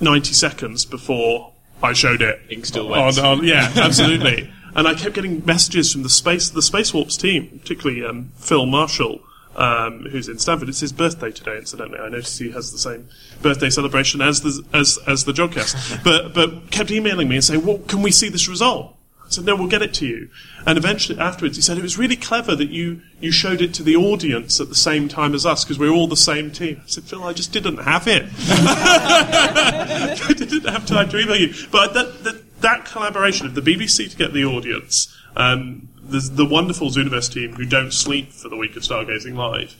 Ninety 0.00 0.34
seconds 0.34 0.84
before 0.84 1.52
I 1.82 1.92
showed 1.92 2.22
it. 2.22 2.40
Ink 2.50 2.66
still 2.66 2.88
wet. 2.88 3.18
On, 3.18 3.24
on, 3.24 3.44
yeah, 3.44 3.72
absolutely. 3.76 4.52
and 4.74 4.86
I 4.86 4.94
kept 4.94 5.14
getting 5.14 5.44
messages 5.44 5.92
from 5.92 6.02
the 6.02 6.08
space 6.08 6.50
the 6.50 6.62
Space 6.62 6.92
Warps 6.94 7.16
team, 7.16 7.58
particularly 7.60 8.04
um, 8.04 8.32
Phil 8.36 8.66
Marshall, 8.66 9.20
um, 9.56 10.06
who's 10.10 10.28
in 10.28 10.38
Stanford. 10.38 10.68
It's 10.68 10.80
his 10.80 10.92
birthday 10.92 11.30
today, 11.30 11.56
incidentally. 11.58 11.98
I 11.98 12.08
noticed 12.08 12.38
he 12.38 12.50
has 12.52 12.72
the 12.72 12.78
same 12.78 13.08
birthday 13.42 13.70
celebration 13.70 14.20
as 14.20 14.42
the 14.42 14.64
as 14.72 14.98
as 15.06 15.24
the 15.24 15.32
Jodcast. 15.32 16.02
but 16.04 16.34
but 16.34 16.70
kept 16.70 16.90
emailing 16.90 17.28
me 17.28 17.36
and 17.36 17.44
saying, 17.44 17.64
"Well, 17.64 17.78
can 17.78 18.02
we 18.02 18.10
see 18.10 18.28
this 18.28 18.48
result?" 18.48 18.94
I 19.28 19.30
said, 19.30 19.44
no, 19.44 19.54
we'll 19.54 19.68
get 19.68 19.82
it 19.82 19.92
to 19.94 20.06
you. 20.06 20.30
And 20.64 20.78
eventually, 20.78 21.18
afterwards, 21.18 21.56
he 21.56 21.62
said, 21.62 21.76
it 21.76 21.82
was 21.82 21.98
really 21.98 22.16
clever 22.16 22.56
that 22.56 22.70
you, 22.70 23.02
you 23.20 23.30
showed 23.30 23.60
it 23.60 23.74
to 23.74 23.82
the 23.82 23.94
audience 23.94 24.58
at 24.58 24.70
the 24.70 24.74
same 24.74 25.06
time 25.06 25.34
as 25.34 25.44
us, 25.44 25.64
because 25.64 25.78
we're 25.78 25.90
all 25.90 26.08
the 26.08 26.16
same 26.16 26.50
team. 26.50 26.80
I 26.82 26.86
said, 26.86 27.04
Phil, 27.04 27.22
I 27.22 27.34
just 27.34 27.52
didn't 27.52 27.76
have 27.76 28.08
it. 28.08 28.24
I 28.38 30.32
didn't 30.34 30.64
have 30.66 30.86
time 30.86 31.10
to 31.10 31.18
email 31.18 31.36
you. 31.36 31.52
But 31.70 31.92
that, 31.92 32.24
that, 32.24 32.47
that 32.60 32.84
collaboration 32.84 33.46
of 33.46 33.54
the 33.54 33.60
BBC 33.60 34.10
to 34.10 34.16
get 34.16 34.32
the 34.32 34.44
audience, 34.44 35.14
um, 35.36 35.88
the, 36.02 36.20
the 36.20 36.44
wonderful 36.44 36.88
Zooniverse 36.88 37.32
team 37.32 37.54
who 37.54 37.64
don't 37.64 37.92
sleep 37.92 38.32
for 38.32 38.48
the 38.48 38.56
week 38.56 38.76
of 38.76 38.82
Stargazing 38.82 39.34
Live, 39.34 39.76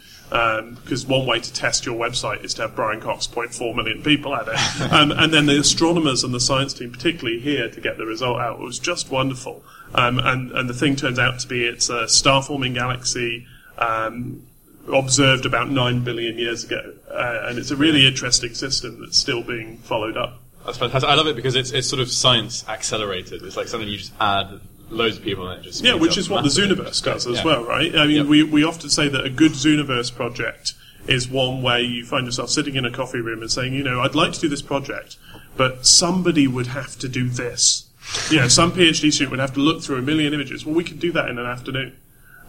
because 0.76 1.06
one 1.06 1.26
way 1.26 1.40
to 1.40 1.52
test 1.52 1.86
your 1.86 1.98
website 1.98 2.44
is 2.44 2.54
to 2.54 2.62
have 2.62 2.76
Brian 2.76 3.00
Cox 3.00 3.26
point 3.26 3.54
four 3.54 3.74
million 3.74 4.02
people 4.02 4.34
at 4.34 4.46
it, 4.48 4.92
um, 4.92 5.10
and 5.10 5.32
then 5.32 5.46
the 5.46 5.58
astronomers 5.58 6.22
and 6.24 6.34
the 6.34 6.40
science 6.40 6.74
team, 6.74 6.92
particularly 6.92 7.40
here, 7.40 7.68
to 7.70 7.80
get 7.80 7.96
the 7.96 8.06
result 8.06 8.40
out. 8.40 8.60
It 8.60 8.64
was 8.64 8.78
just 8.78 9.10
wonderful, 9.10 9.62
um, 9.94 10.18
and 10.18 10.52
and 10.52 10.68
the 10.68 10.74
thing 10.74 10.96
turns 10.96 11.18
out 11.18 11.40
to 11.40 11.48
be 11.48 11.64
it's 11.64 11.88
a 11.88 12.08
star-forming 12.08 12.74
galaxy. 12.74 13.46
Um, 13.78 14.44
observed 14.92 15.44
about 15.44 15.68
9 15.68 16.02
billion 16.02 16.38
years 16.38 16.64
ago 16.64 16.94
uh, 17.10 17.42
and 17.44 17.58
it's 17.58 17.70
a 17.70 17.76
really 17.76 18.06
interesting 18.06 18.54
system 18.54 19.00
that's 19.00 19.18
still 19.18 19.42
being 19.42 19.76
followed 19.76 20.16
up 20.16 20.40
That's 20.68 20.76
fantastic. 20.76 21.08
I 21.08 21.14
love 21.14 21.26
it 21.28 21.34
because 21.34 21.56
it's 21.56 21.70
it's 21.70 21.88
sort 21.88 22.02
of 22.02 22.10
science 22.10 22.62
accelerated. 22.68 23.42
It's 23.42 23.56
like 23.56 23.68
something 23.68 23.88
you 23.88 23.96
just 23.96 24.12
add 24.20 24.60
loads 24.90 25.16
of 25.16 25.22
people 25.22 25.48
and 25.48 25.60
it 25.60 25.64
just 25.64 25.82
Yeah, 25.82 25.94
which 25.94 26.18
is 26.18 26.28
what 26.28 26.42
the. 26.44 26.50
Zooniverse 26.50 27.02
does 27.02 27.26
as 27.26 27.38
Yeah. 27.38 27.44
well, 27.44 27.64
right? 27.64 27.96
I 27.96 28.06
mean, 28.06 28.28
we, 28.28 28.42
we 28.42 28.64
often 28.64 28.90
say 28.90 29.08
that 29.08 29.24
a 29.24 29.30
good 29.30 29.52
Zooniverse 29.52 30.14
project 30.14 30.74
is 31.06 31.26
one 31.26 31.62
where 31.62 31.78
you 31.80 32.04
find 32.04 32.26
yourself 32.26 32.50
sitting 32.50 32.76
in 32.76 32.84
a 32.84 32.90
coffee 32.90 33.20
room 33.20 33.40
and 33.40 33.50
saying, 33.50 33.72
you 33.72 33.82
know, 33.82 34.00
I'd 34.02 34.14
like 34.14 34.32
to 34.32 34.40
do 34.40 34.48
this 34.48 34.60
project, 34.60 35.16
but 35.56 35.86
somebody 35.86 36.46
would 36.46 36.66
have 36.68 36.98
to 36.98 37.08
do 37.08 37.30
this. 37.30 37.88
You 38.30 38.40
know, 38.40 38.48
some 38.48 38.72
PhD 38.72 39.10
student 39.10 39.30
would 39.30 39.40
have 39.40 39.54
to 39.54 39.60
look 39.60 39.82
through 39.82 39.96
a 39.96 40.02
million 40.02 40.34
images. 40.34 40.66
Well, 40.66 40.74
we 40.74 40.84
can 40.84 40.98
do 40.98 41.12
that 41.12 41.30
in 41.30 41.38
an 41.38 41.46
afternoon. 41.46 41.96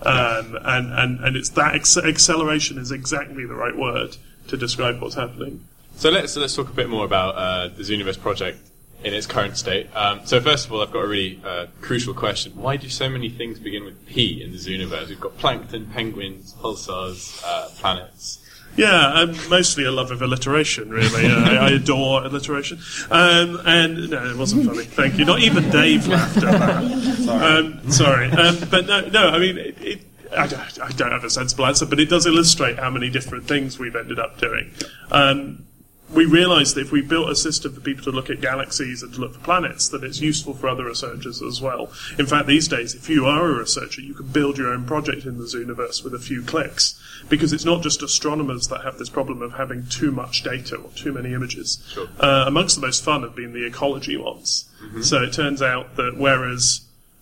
Um, 0.01 0.57
and, 0.63 0.91
and, 0.93 1.19
and 1.21 1.37
it's 1.37 1.49
that 1.51 1.75
acc- 1.75 2.05
acceleration 2.05 2.77
is 2.77 2.91
exactly 2.91 3.45
the 3.45 3.55
right 3.55 3.77
word 3.77 4.17
to 4.47 4.57
describe 4.57 5.01
what's 5.01 5.15
happening. 5.15 5.65
So 5.99 6.09
let's 6.09 6.37
let's 6.37 6.55
talk 6.55 6.69
a 6.69 6.73
bit 6.73 6.89
more 6.89 7.03
about 7.03 7.35
uh, 7.35 7.67
the 7.67 7.83
Zooniverse 7.83 8.21
project 8.21 8.57
in 9.03 9.13
its 9.13 9.27
current 9.27 9.57
state. 9.57 9.93
Um, 9.93 10.21
so 10.25 10.39
first 10.39 10.65
of 10.65 10.71
all, 10.71 10.81
I've 10.81 10.93
got 10.93 11.03
a 11.03 11.07
really 11.07 11.41
uh, 11.43 11.65
crucial 11.81 12.13
question: 12.13 12.53
Why 12.55 12.77
do 12.77 12.87
so 12.87 13.09
many 13.09 13.29
things 13.29 13.59
begin 13.59 13.83
with 13.83 14.07
P 14.07 14.41
in 14.41 14.53
the 14.53 14.57
Zooniverse? 14.57 15.09
We've 15.09 15.19
got 15.19 15.37
plankton, 15.37 15.87
penguins, 15.87 16.53
pulsars, 16.53 17.43
uh, 17.45 17.67
planets. 17.81 18.39
Yeah, 18.77 19.11
um, 19.11 19.35
mostly 19.49 19.83
a 19.83 19.91
love 19.91 20.11
of 20.11 20.21
alliteration, 20.21 20.89
really. 20.89 21.25
Uh, 21.25 21.37
I, 21.37 21.55
I 21.55 21.69
adore 21.71 22.23
alliteration. 22.23 22.79
Um, 23.11 23.59
and 23.65 24.09
no, 24.09 24.25
it 24.25 24.37
wasn't 24.37 24.67
funny. 24.67 24.85
Thank 24.85 25.19
you. 25.19 25.25
Not 25.25 25.41
even 25.41 25.69
Dave 25.69 26.07
laughed 26.07 26.37
at 26.37 26.59
that. 26.59 27.29
Um, 27.29 27.91
sorry. 27.91 28.31
Um, 28.31 28.57
but 28.71 28.85
no, 28.85 29.01
no. 29.01 29.31
I 29.31 29.37
mean, 29.37 29.57
it, 29.57 29.81
it, 29.81 30.01
I, 30.31 30.47
don't, 30.47 30.81
I 30.81 30.91
don't 30.91 31.11
have 31.11 31.25
a 31.25 31.29
sensible 31.29 31.65
answer, 31.65 31.85
but 31.85 31.99
it 31.99 32.07
does 32.07 32.25
illustrate 32.25 32.79
how 32.79 32.89
many 32.89 33.09
different 33.09 33.49
things 33.49 33.77
we've 33.77 33.97
ended 33.97 34.17
up 34.17 34.39
doing. 34.39 34.71
Um, 35.11 35.65
we 36.11 36.25
realised 36.25 36.75
that 36.75 36.81
if 36.81 36.91
we 36.91 37.01
built 37.01 37.29
a 37.29 37.35
system 37.35 37.73
for 37.73 37.81
people 37.81 38.03
to 38.03 38.11
look 38.11 38.29
at 38.29 38.41
galaxies 38.41 39.03
and 39.03 39.13
to 39.13 39.21
look 39.21 39.33
for 39.33 39.39
planets, 39.41 39.89
that 39.89 40.03
it's 40.03 40.19
useful 40.19 40.53
for 40.55 40.67
other 40.67 40.85
researchers 40.85 41.41
as 41.41 41.61
well. 41.61 41.91
In 42.17 42.25
fact, 42.25 42.47
these 42.47 42.67
days, 42.67 42.95
if 42.95 43.09
you 43.09 43.25
are 43.25 43.45
a 43.51 43.59
researcher, 43.59 44.01
you 44.01 44.15
can 44.15 44.27
build 44.27 44.57
your 44.57 44.73
own 44.73 44.85
project 44.85 45.25
in 45.25 45.37
the 45.37 45.43
Zooniverse 45.43 46.03
with 46.03 46.15
a 46.15 46.19
few 46.19 46.41
clicks, 46.41 46.99
because 47.29 47.53
it's 47.53 47.65
not 47.65 47.83
just 47.83 48.01
astronomers 48.01 48.67
that 48.69 48.83
have 48.83 48.97
this 48.97 49.09
problem 49.09 49.41
of 49.41 49.53
having 49.53 49.85
too 49.87 50.11
much 50.11 50.41
data 50.43 50.77
or 50.77 50.89
too 50.95 51.13
many 51.13 51.33
images. 51.33 51.77
Uh, 52.19 52.45
amongst 52.47 52.75
the 52.75 52.81
most 52.81 53.03
fun 53.03 53.21
have 53.21 53.35
been 53.35 53.53
the 53.53 53.65
ecology 53.65 54.17
ones. 54.17 54.65
Mhm. 54.81 55.03
So 55.03 55.21
it 55.21 55.33
turns 55.33 55.61
out 55.61 55.95
that 55.97 56.17
whereas 56.17 56.81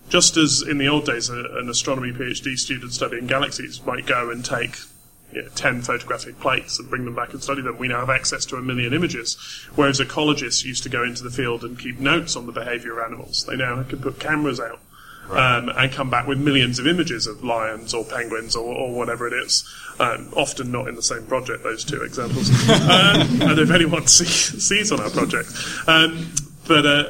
just 0.09 0.37
as 0.37 0.61
in 0.61 0.77
the 0.77 0.87
old 0.87 1.05
days, 1.05 1.29
a, 1.29 1.43
an 1.57 1.69
astronomy 1.69 2.13
PhD 2.13 2.57
student 2.57 2.93
studying 2.93 3.27
galaxies 3.27 3.81
might 3.85 4.05
go 4.05 4.29
and 4.29 4.45
take 4.45 4.77
you 5.31 5.41
know, 5.41 5.49
10 5.55 5.81
photographic 5.81 6.39
plates 6.39 6.79
and 6.79 6.89
bring 6.89 7.05
them 7.05 7.15
back 7.15 7.33
and 7.33 7.43
study 7.43 7.61
them, 7.61 7.77
we 7.77 7.87
now 7.87 7.99
have 7.99 8.09
access 8.09 8.45
to 8.45 8.55
a 8.55 8.61
million 8.61 8.93
images. 8.93 9.35
Whereas 9.75 9.99
ecologists 9.99 10.63
used 10.63 10.83
to 10.83 10.89
go 10.89 11.03
into 11.03 11.23
the 11.23 11.31
field 11.31 11.63
and 11.63 11.77
keep 11.77 11.99
notes 11.99 12.35
on 12.35 12.45
the 12.45 12.51
behavior 12.51 12.99
of 12.99 13.05
animals. 13.05 13.45
They 13.45 13.55
now 13.55 13.81
can 13.83 13.99
put 13.99 14.19
cameras 14.19 14.59
out 14.59 14.79
um, 15.29 15.69
and 15.69 15.91
come 15.91 16.09
back 16.09 16.27
with 16.27 16.39
millions 16.39 16.79
of 16.79 16.87
images 16.87 17.27
of 17.27 17.43
lions 17.43 17.93
or 17.93 18.05
penguins 18.05 18.55
or, 18.55 18.73
or 18.73 18.93
whatever 18.95 19.27
it 19.27 19.33
is. 19.33 19.63
Um, 19.99 20.31
often 20.35 20.71
not 20.71 20.87
in 20.87 20.95
the 20.95 21.01
same 21.01 21.25
project, 21.25 21.63
those 21.63 21.83
two 21.83 22.03
examples. 22.03 22.49
um, 22.69 23.41
and 23.41 23.59
if 23.59 23.71
anyone 23.71 24.07
see, 24.07 24.25
sees 24.25 24.91
on 24.91 24.99
our 24.99 25.09
project. 25.09 25.49
Um, 25.87 26.31
but 26.67 26.85
uh, 26.85 27.03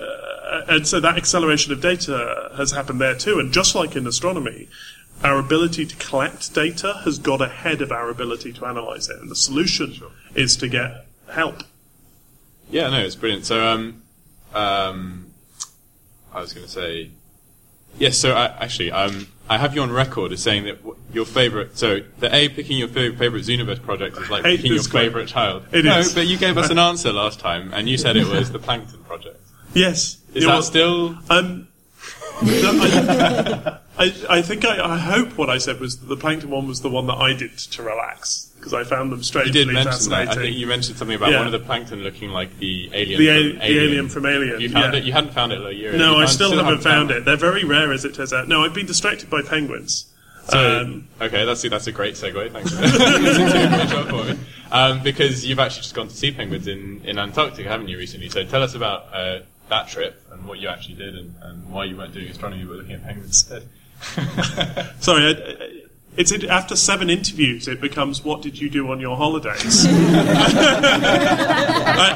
and 0.68 0.88
so 0.88 0.99
that 0.99 1.18
acceleration 1.18 1.73
of 1.73 1.81
data 1.81 2.52
has 2.57 2.72
happened 2.72 3.02
there 3.02 3.15
too. 3.15 3.39
And 3.39 3.52
just 3.52 3.76
like 3.76 3.95
in 3.95 4.07
astronomy, 4.07 4.69
our 5.23 5.39
ability 5.39 5.85
to 5.85 5.95
collect 5.95 6.53
data 6.53 7.02
has 7.03 7.18
got 7.19 7.41
ahead 7.41 7.81
of 7.81 7.91
our 7.91 8.10
ability 8.10 8.53
to 8.53 8.65
analyze 8.65 9.10
it. 9.10 9.19
And 9.19 9.30
the 9.31 9.35
solution 9.35 9.99
is 10.35 10.56
to 10.57 10.68
get 10.68 11.06
help. 11.31 11.64
Yeah, 12.69 12.89
no, 12.89 12.99
it's 12.99 13.15
brilliant. 13.15 13.45
So, 13.45 13.65
um, 13.65 14.03
um, 14.53 15.27
I 16.34 16.41
was 16.41 16.53
going 16.53 16.65
to 16.65 16.72
say, 16.72 17.11
yes. 17.98 18.18
So, 18.18 18.34
I, 18.34 18.45
actually, 18.64 18.91
um, 18.91 19.27
I 19.49 19.57
have 19.57 19.73
you 19.73 19.81
on 19.81 19.91
record 19.91 20.31
as 20.34 20.44
saying 20.44 20.65
that 20.65 20.77
w- 20.84 20.98
your 21.14 21.26
favorite. 21.26 21.77
So, 21.77 22.02
the 22.19 22.34
A 22.35 22.49
picking 22.49 22.77
your 22.77 22.89
fa- 22.89 23.15
favorite 23.15 23.44
Zooniverse 23.45 23.81
project 23.81 24.18
is 24.18 24.30
like 24.30 24.44
picking 24.44 24.73
your 24.73 24.84
favorite 24.84 25.30
child. 25.30 25.64
It 25.72 25.85
no, 25.85 25.99
is. 25.99 26.14
but 26.14 26.27
you 26.27 26.38
gave 26.38 26.57
us 26.57 26.69
an 26.69 26.77
answer 26.89 27.14
last 27.14 27.39
time, 27.39 27.73
and 27.73 27.88
you 27.88 27.98
said 27.98 28.18
it 28.18 28.27
was 28.27 28.52
the 28.52 28.60
Plankton 28.60 29.03
project. 29.06 29.39
Yes. 29.73 30.18
Is 30.34 30.44
that 30.44 30.49
well, 30.49 30.61
still? 30.61 31.18
Um, 31.30 31.68
I, 33.99 34.14
I, 34.30 34.41
think 34.41 34.64
I, 34.65 34.94
I 34.94 34.98
hope 34.98 35.38
what 35.38 35.49
I 35.49 35.57
said 35.57 35.80
was 35.80 35.98
that 35.99 36.06
the 36.07 36.18
plankton 36.18 36.49
one 36.52 36.68
was 36.68 36.82
the 36.82 36.90
one 36.90 37.07
that 37.07 37.15
I 37.15 37.34
did 37.34 37.57
to 37.57 37.82
relax 37.84 38.52
because 38.56 38.74
I 38.74 38.84
found 38.84 39.11
them 39.11 39.19
You 39.19 39.24
strangely 39.24 39.52
did 39.52 39.68
mention 39.68 39.84
that. 39.86 39.91
fascinating. 39.94 40.30
I 40.30 40.36
think 40.36 40.57
you 40.57 40.68
mentioned 40.68 40.98
something 40.98 41.15
about 41.15 41.32
Yeah. 41.32 41.38
one 41.38 41.45
of 41.48 41.52
the 41.52 41.60
plankton 41.60 42.03
looking 42.03 42.30
like 42.32 42.57
the 42.60 42.90
alien. 42.94 43.19
The 43.19 43.49
from 43.53 43.60
the 43.60 43.65
alien 43.65 44.10
from 44.10 44.26
Alien, 44.26 44.61
You 44.61 44.69
found 44.69 44.94
yeah. 44.94 44.99
it. 44.99 45.06
You 45.06 45.14
hadn't 45.14 45.34
found 45.34 45.52
it 45.53 45.65
a 45.65 45.74
year. 45.74 45.94
No, 45.94 46.11
you 46.11 46.15
I 46.18 46.19
found- 46.22 46.30
still, 46.30 46.64
haven't 46.64 46.82
found 46.84 47.11
it. 47.11 47.26
They're 47.26 47.36
very 47.38 47.64
rare, 47.64 47.91
as 47.91 48.06
it 48.06 48.14
turns 48.15 48.34
out. 48.34 48.48
No, 48.48 48.64
I've 48.64 48.74
been 48.74 48.86
distracted 48.88 49.30
by 49.30 49.41
penguins. 49.41 50.06
So, 50.49 50.80
Um, 50.82 51.07
okay, 51.22 51.45
that's 51.45 51.64
a, 51.65 51.69
that's 51.69 51.88
a 51.88 51.91
great 51.91 52.14
segue. 52.15 52.52
Thanks. 52.53 52.72
for 52.72 52.82
doing 52.82 53.65
a 53.65 53.68
great 53.76 53.90
job 53.90 54.07
for 54.10 54.24
me. 54.34 54.40
Um, 54.72 55.02
because 55.03 55.45
you've 55.45 55.60
actually 55.60 55.82
just 55.84 55.94
gone 55.95 56.07
to 56.07 56.15
see 56.15 56.32
penguins 56.32 56.68
in, 56.68 57.02
in 57.06 57.18
Antarctica, 57.19 57.68
haven't 57.68 57.88
you, 57.90 57.98
recently? 57.98 58.30
So 58.30 58.44
tell 58.45 58.64
us 58.64 58.74
about 58.76 59.07
uh, 59.14 59.40
that 59.69 59.88
trip 59.90 60.22
and 60.32 60.45
what 60.45 60.60
you 60.60 60.68
actually 60.69 60.95
did 60.95 61.15
and, 61.15 61.36
and 61.41 61.69
why 61.69 61.86
you 61.86 61.98
weren't 61.98 62.14
doing 62.14 62.28
astronomy 62.28 62.64
but 62.64 62.78
looking 62.78 62.94
at 62.94 63.03
penguins 63.03 63.28
instead. 63.30 63.68
Sorry, 64.99 65.26
I, 65.26 65.30
I- 65.32 65.74
it's 66.18 66.32
in, 66.32 66.49
after 66.49 66.76
seven 66.76 67.11
interviews, 67.11 67.68
it 67.68 67.80
becomes 67.80 68.24
what 68.24 68.41
did 68.41 68.60
you 68.60 68.72
do 68.72 68.90
on 68.91 68.99
your 68.99 69.15
holidays? 69.15 69.86
I, 70.88 71.15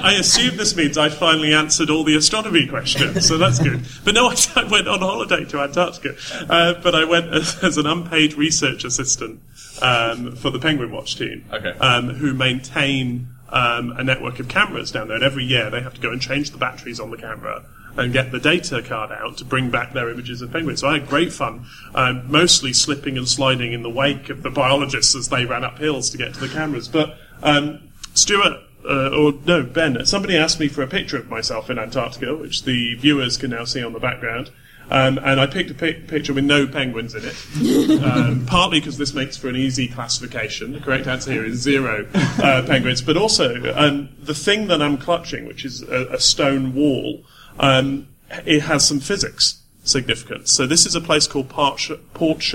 I 0.03 0.13
assume 0.13 0.57
this 0.57 0.75
means 0.75 0.97
I 0.97 1.09
finally 1.09 1.53
answered 1.53 1.91
all 1.91 2.03
the 2.03 2.15
astronomy 2.15 2.65
questions, 2.67 3.27
so 3.27 3.37
that's 3.37 3.59
good. 3.59 3.85
But 4.03 4.15
no, 4.15 4.29
I, 4.29 4.35
I 4.55 4.63
went 4.63 4.87
on 4.87 4.99
holiday 5.01 5.45
to 5.45 5.59
Antarctica, 5.61 6.15
uh, 6.49 6.73
but 6.81 6.95
I 6.95 7.03
went 7.05 7.31
as, 7.33 7.63
as 7.63 7.77
an 7.77 7.85
unpaid 7.85 8.33
research 8.33 8.83
assistant 8.83 9.39
um, 9.83 10.35
for 10.35 10.49
the 10.49 10.57
Penguin 10.59 10.91
Watch 10.91 11.15
team, 11.17 11.45
Okay. 11.53 11.69
um, 11.79 12.09
who 12.09 12.33
maintain 12.33 13.27
um, 13.49 13.91
a 13.91 14.03
network 14.03 14.39
of 14.39 14.47
cameras 14.47 14.89
down 14.91 15.09
there. 15.09 15.15
And 15.17 15.23
every 15.23 15.43
year 15.43 15.69
they 15.69 15.81
have 15.81 15.93
to 15.93 16.01
go 16.01 16.09
and 16.11 16.19
change 16.19 16.49
the 16.51 16.57
batteries 16.57 16.99
on 16.99 17.11
the 17.11 17.17
camera 17.17 17.63
and 17.97 18.13
get 18.13 18.31
the 18.31 18.39
data 18.39 18.81
card 18.81 19.11
out 19.11 19.37
to 19.37 19.45
bring 19.45 19.69
back 19.69 19.93
their 19.93 20.09
images 20.09 20.41
of 20.41 20.51
penguins. 20.51 20.81
So 20.81 20.87
I 20.87 20.99
had 20.99 21.09
great 21.09 21.33
fun, 21.33 21.65
um, 21.93 22.29
mostly 22.31 22.73
slipping 22.73 23.17
and 23.17 23.27
sliding 23.27 23.73
in 23.73 23.83
the 23.83 23.89
wake 23.89 24.29
of 24.29 24.43
the 24.43 24.49
biologists 24.49 25.15
as 25.15 25.29
they 25.29 25.45
ran 25.45 25.63
up 25.63 25.77
hills 25.77 26.09
to 26.11 26.17
get 26.17 26.33
to 26.35 26.39
the 26.39 26.49
cameras. 26.49 26.87
But 26.87 27.17
um, 27.43 27.91
Stuart, 28.13 28.59
uh, 28.87 29.09
or 29.09 29.33
no, 29.45 29.63
Ben, 29.63 30.05
somebody 30.05 30.37
asked 30.37 30.59
me 30.59 30.67
for 30.67 30.81
a 30.81 30.87
picture 30.87 31.17
of 31.17 31.29
myself 31.29 31.69
in 31.69 31.77
Antarctica, 31.77 32.35
which 32.35 32.63
the 32.63 32.95
viewers 32.95 33.37
can 33.37 33.51
now 33.51 33.65
see 33.65 33.83
on 33.83 33.93
the 33.93 33.99
background. 33.99 34.51
Um, 34.89 35.19
and 35.23 35.39
I 35.39 35.47
picked 35.47 35.71
a 35.71 35.73
pic- 35.73 36.09
picture 36.09 36.33
with 36.33 36.43
no 36.43 36.67
penguins 36.67 37.15
in 37.15 37.23
it, 37.23 38.03
um, 38.03 38.45
partly 38.47 38.81
because 38.81 38.97
this 38.97 39.13
makes 39.13 39.37
for 39.37 39.47
an 39.47 39.55
easy 39.55 39.87
classification. 39.87 40.73
The 40.73 40.81
correct 40.81 41.07
answer 41.07 41.31
here 41.31 41.45
is 41.45 41.61
zero 41.61 42.09
uh, 42.13 42.63
penguins. 42.67 43.01
But 43.01 43.15
also, 43.15 43.73
um, 43.73 44.09
the 44.19 44.33
thing 44.33 44.67
that 44.67 44.81
I'm 44.81 44.97
clutching, 44.97 45.45
which 45.45 45.63
is 45.63 45.81
a, 45.83 46.07
a 46.07 46.19
stone 46.19 46.75
wall, 46.75 47.23
um, 47.61 48.07
it 48.45 48.63
has 48.63 48.85
some 48.85 48.99
physics 48.99 49.61
significance. 49.83 50.51
So 50.51 50.67
this 50.67 50.85
is 50.85 50.95
a 50.95 51.01
place 51.01 51.27
called 51.27 51.49
Port, 51.49 51.77
Ch- 51.77 52.53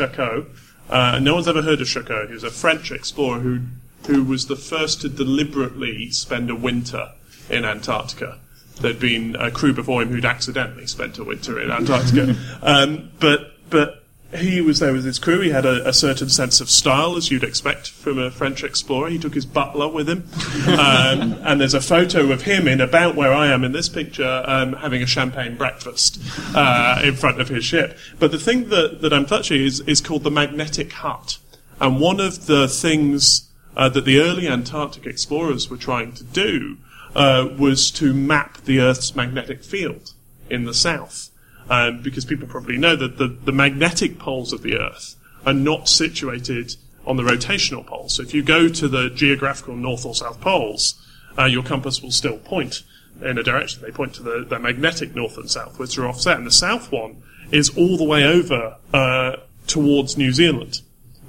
Uh, 0.89 1.19
no 1.19 1.35
one's 1.35 1.49
ever 1.49 1.63
heard 1.63 1.81
of 1.81 1.89
Charcot. 1.89 2.29
He 2.29 2.35
was 2.35 2.45
a 2.45 2.51
French 2.51 2.93
explorer 2.93 3.41
who 3.41 3.61
who 4.07 4.23
was 4.23 4.47
the 4.47 4.57
first 4.57 5.01
to 5.01 5.09
deliberately 5.09 6.11
spend 6.11 6.51
a 6.51 6.55
winter 6.55 7.13
in 7.51 7.65
Antarctica. 7.65 8.39
There'd 8.81 9.01
been 9.01 9.37
a 9.37 9.51
crew 9.51 9.73
before 9.73 10.03
him 10.03 10.11
who'd 10.11 10.25
accidentally 10.25 10.87
spent 10.87 11.19
a 11.19 11.25
winter 11.25 11.61
in 11.61 11.71
Antarctica. 11.71 12.37
um, 12.63 13.11
but, 13.19 13.53
but 13.71 14.05
he 14.35 14.61
was 14.61 14.81
there 14.81 14.93
with 14.93 15.05
his 15.05 15.19
crew. 15.19 15.41
He 15.41 15.51
had 15.51 15.65
a, 15.65 15.89
a, 15.89 15.93
certain 15.93 16.29
sense 16.29 16.61
of 16.61 16.69
style, 16.69 17.17
as 17.17 17.31
you'd 17.31 17.45
expect 17.45 17.91
from 17.91 18.19
a 18.19 18.31
French 18.31 18.65
explorer. 18.65 19.09
He 19.09 19.19
took 19.19 19.35
his 19.35 19.47
butler 19.47 19.89
with 19.89 20.09
him. 20.09 20.29
Um, 20.77 21.39
and 21.45 21.61
there's 21.61 21.75
a 21.75 21.81
photo 21.81 22.33
of 22.33 22.43
him 22.43 22.69
in 22.69 22.81
about 22.81 23.15
where 23.15 23.33
I 23.33 23.47
am 23.49 23.65
in 23.65 23.73
this 23.73 23.89
picture, 23.89 24.43
um, 24.47 24.75
having 24.75 25.03
a 25.03 25.07
champagne 25.07 25.57
breakfast 25.57 26.21
uh, 26.55 27.01
in 27.03 27.15
front 27.15 27.41
of 27.41 27.49
his 27.49 27.65
ship. 27.65 27.97
But 28.19 28.31
the 28.31 28.39
thing 28.39 28.69
that, 28.69 29.01
that 29.01 29.13
I'm 29.13 29.27
touching 29.27 29.63
is, 29.63 29.81
is 29.81 30.01
called 30.01 30.23
the 30.23 30.31
magnetic 30.31 30.93
hut. 30.93 31.39
And 31.81 32.01
one 32.01 32.21
of 32.21 32.47
the 32.47 32.69
things 32.69 33.49
uh, 33.77 33.89
that 33.91 34.05
the 34.05 34.21
early 34.21 34.49
Antarctic 34.49 35.07
explorers 35.07 35.71
were 35.71 35.77
trying 35.77 36.13
to 36.13 36.25
do 36.25 36.79
uh, 37.15 37.49
was 37.59 37.91
to 37.93 38.13
map 38.13 38.59
the 38.65 38.81
Earth's 38.81 39.15
magnetic 39.17 39.63
field 39.63 40.13
in 40.51 40.65
the 40.65 40.75
south. 40.75 41.31
Um, 41.69 42.01
because 42.01 42.25
people 42.25 42.47
probably 42.47 42.79
know 42.79 42.95
that 42.95 43.19
the, 43.19 43.27
the 43.27 43.51
magnetic 43.51 44.21
poles 44.21 44.53
of 44.53 44.63
the 44.63 44.79
Earth 44.79 45.17
are 45.45 45.53
not 45.53 45.89
situated 45.89 46.77
on 47.05 47.17
the 47.17 47.25
rotational 47.25 47.85
poles. 47.85 48.15
So 48.15 48.23
if 48.23 48.35
you 48.35 48.43
go 48.43 48.69
to 48.69 48.89
the 48.89 49.11
geographical 49.11 49.75
north 49.75 50.07
or 50.07 50.15
south 50.15 50.41
poles, 50.41 50.95
uh, 51.37 51.45
your 51.45 51.65
compass 51.65 52.03
will 52.03 52.13
still 52.13 52.39
point 52.39 52.83
in 53.21 53.39
a 53.39 53.43
direction. 53.43 53.83
They 53.83 53.91
point 53.91 54.15
to 54.15 54.23
the, 54.23 54.47
the 54.49 54.59
magnetic 54.59 55.15
north 55.15 55.37
and 55.37 55.51
south, 55.51 55.79
which 55.79 55.99
are 55.99 56.07
offset. 56.07 56.37
And 56.37 56.47
the 56.47 56.53
south 56.53 56.93
one 56.93 57.23
is 57.51 57.77
all 57.77 57.97
the 57.97 58.05
way 58.05 58.25
over 58.25 58.77
uh, 58.93 59.37
towards 59.67 60.17
New 60.17 60.33
Zealand. 60.33 60.83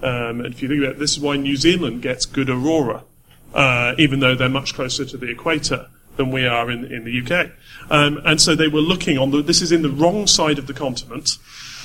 Um, 0.04 0.42
and 0.42 0.54
if 0.54 0.62
you 0.62 0.68
think 0.68 0.82
about 0.82 0.96
it, 0.96 1.00
this 1.00 1.12
is 1.12 1.20
why 1.20 1.38
New 1.38 1.56
Zealand 1.56 2.02
gets 2.02 2.26
good 2.26 2.50
aurora, 2.50 3.04
uh, 3.54 3.96
even 3.98 4.20
though 4.20 4.36
they're 4.36 4.50
much 4.50 4.74
closer 4.74 5.06
to 5.06 5.18
the 5.18 5.30
equator 5.32 5.90
than 6.18 6.32
we 6.32 6.46
are 6.46 6.70
in, 6.70 6.86
in 6.86 7.04
the 7.04 7.22
UK. 7.22 7.52
Um, 7.90 8.20
and 8.26 8.42
so 8.42 8.56
they 8.56 8.68
were 8.68 8.82
looking 8.82 9.18
on 9.18 9.32
the, 9.32 9.42
this 9.42 9.62
is 9.62 9.72
in 9.72 9.82
the 9.82 9.90
wrong 9.90 10.28
side 10.28 10.60
of 10.60 10.68
the 10.68 10.74
continent. 10.74 11.38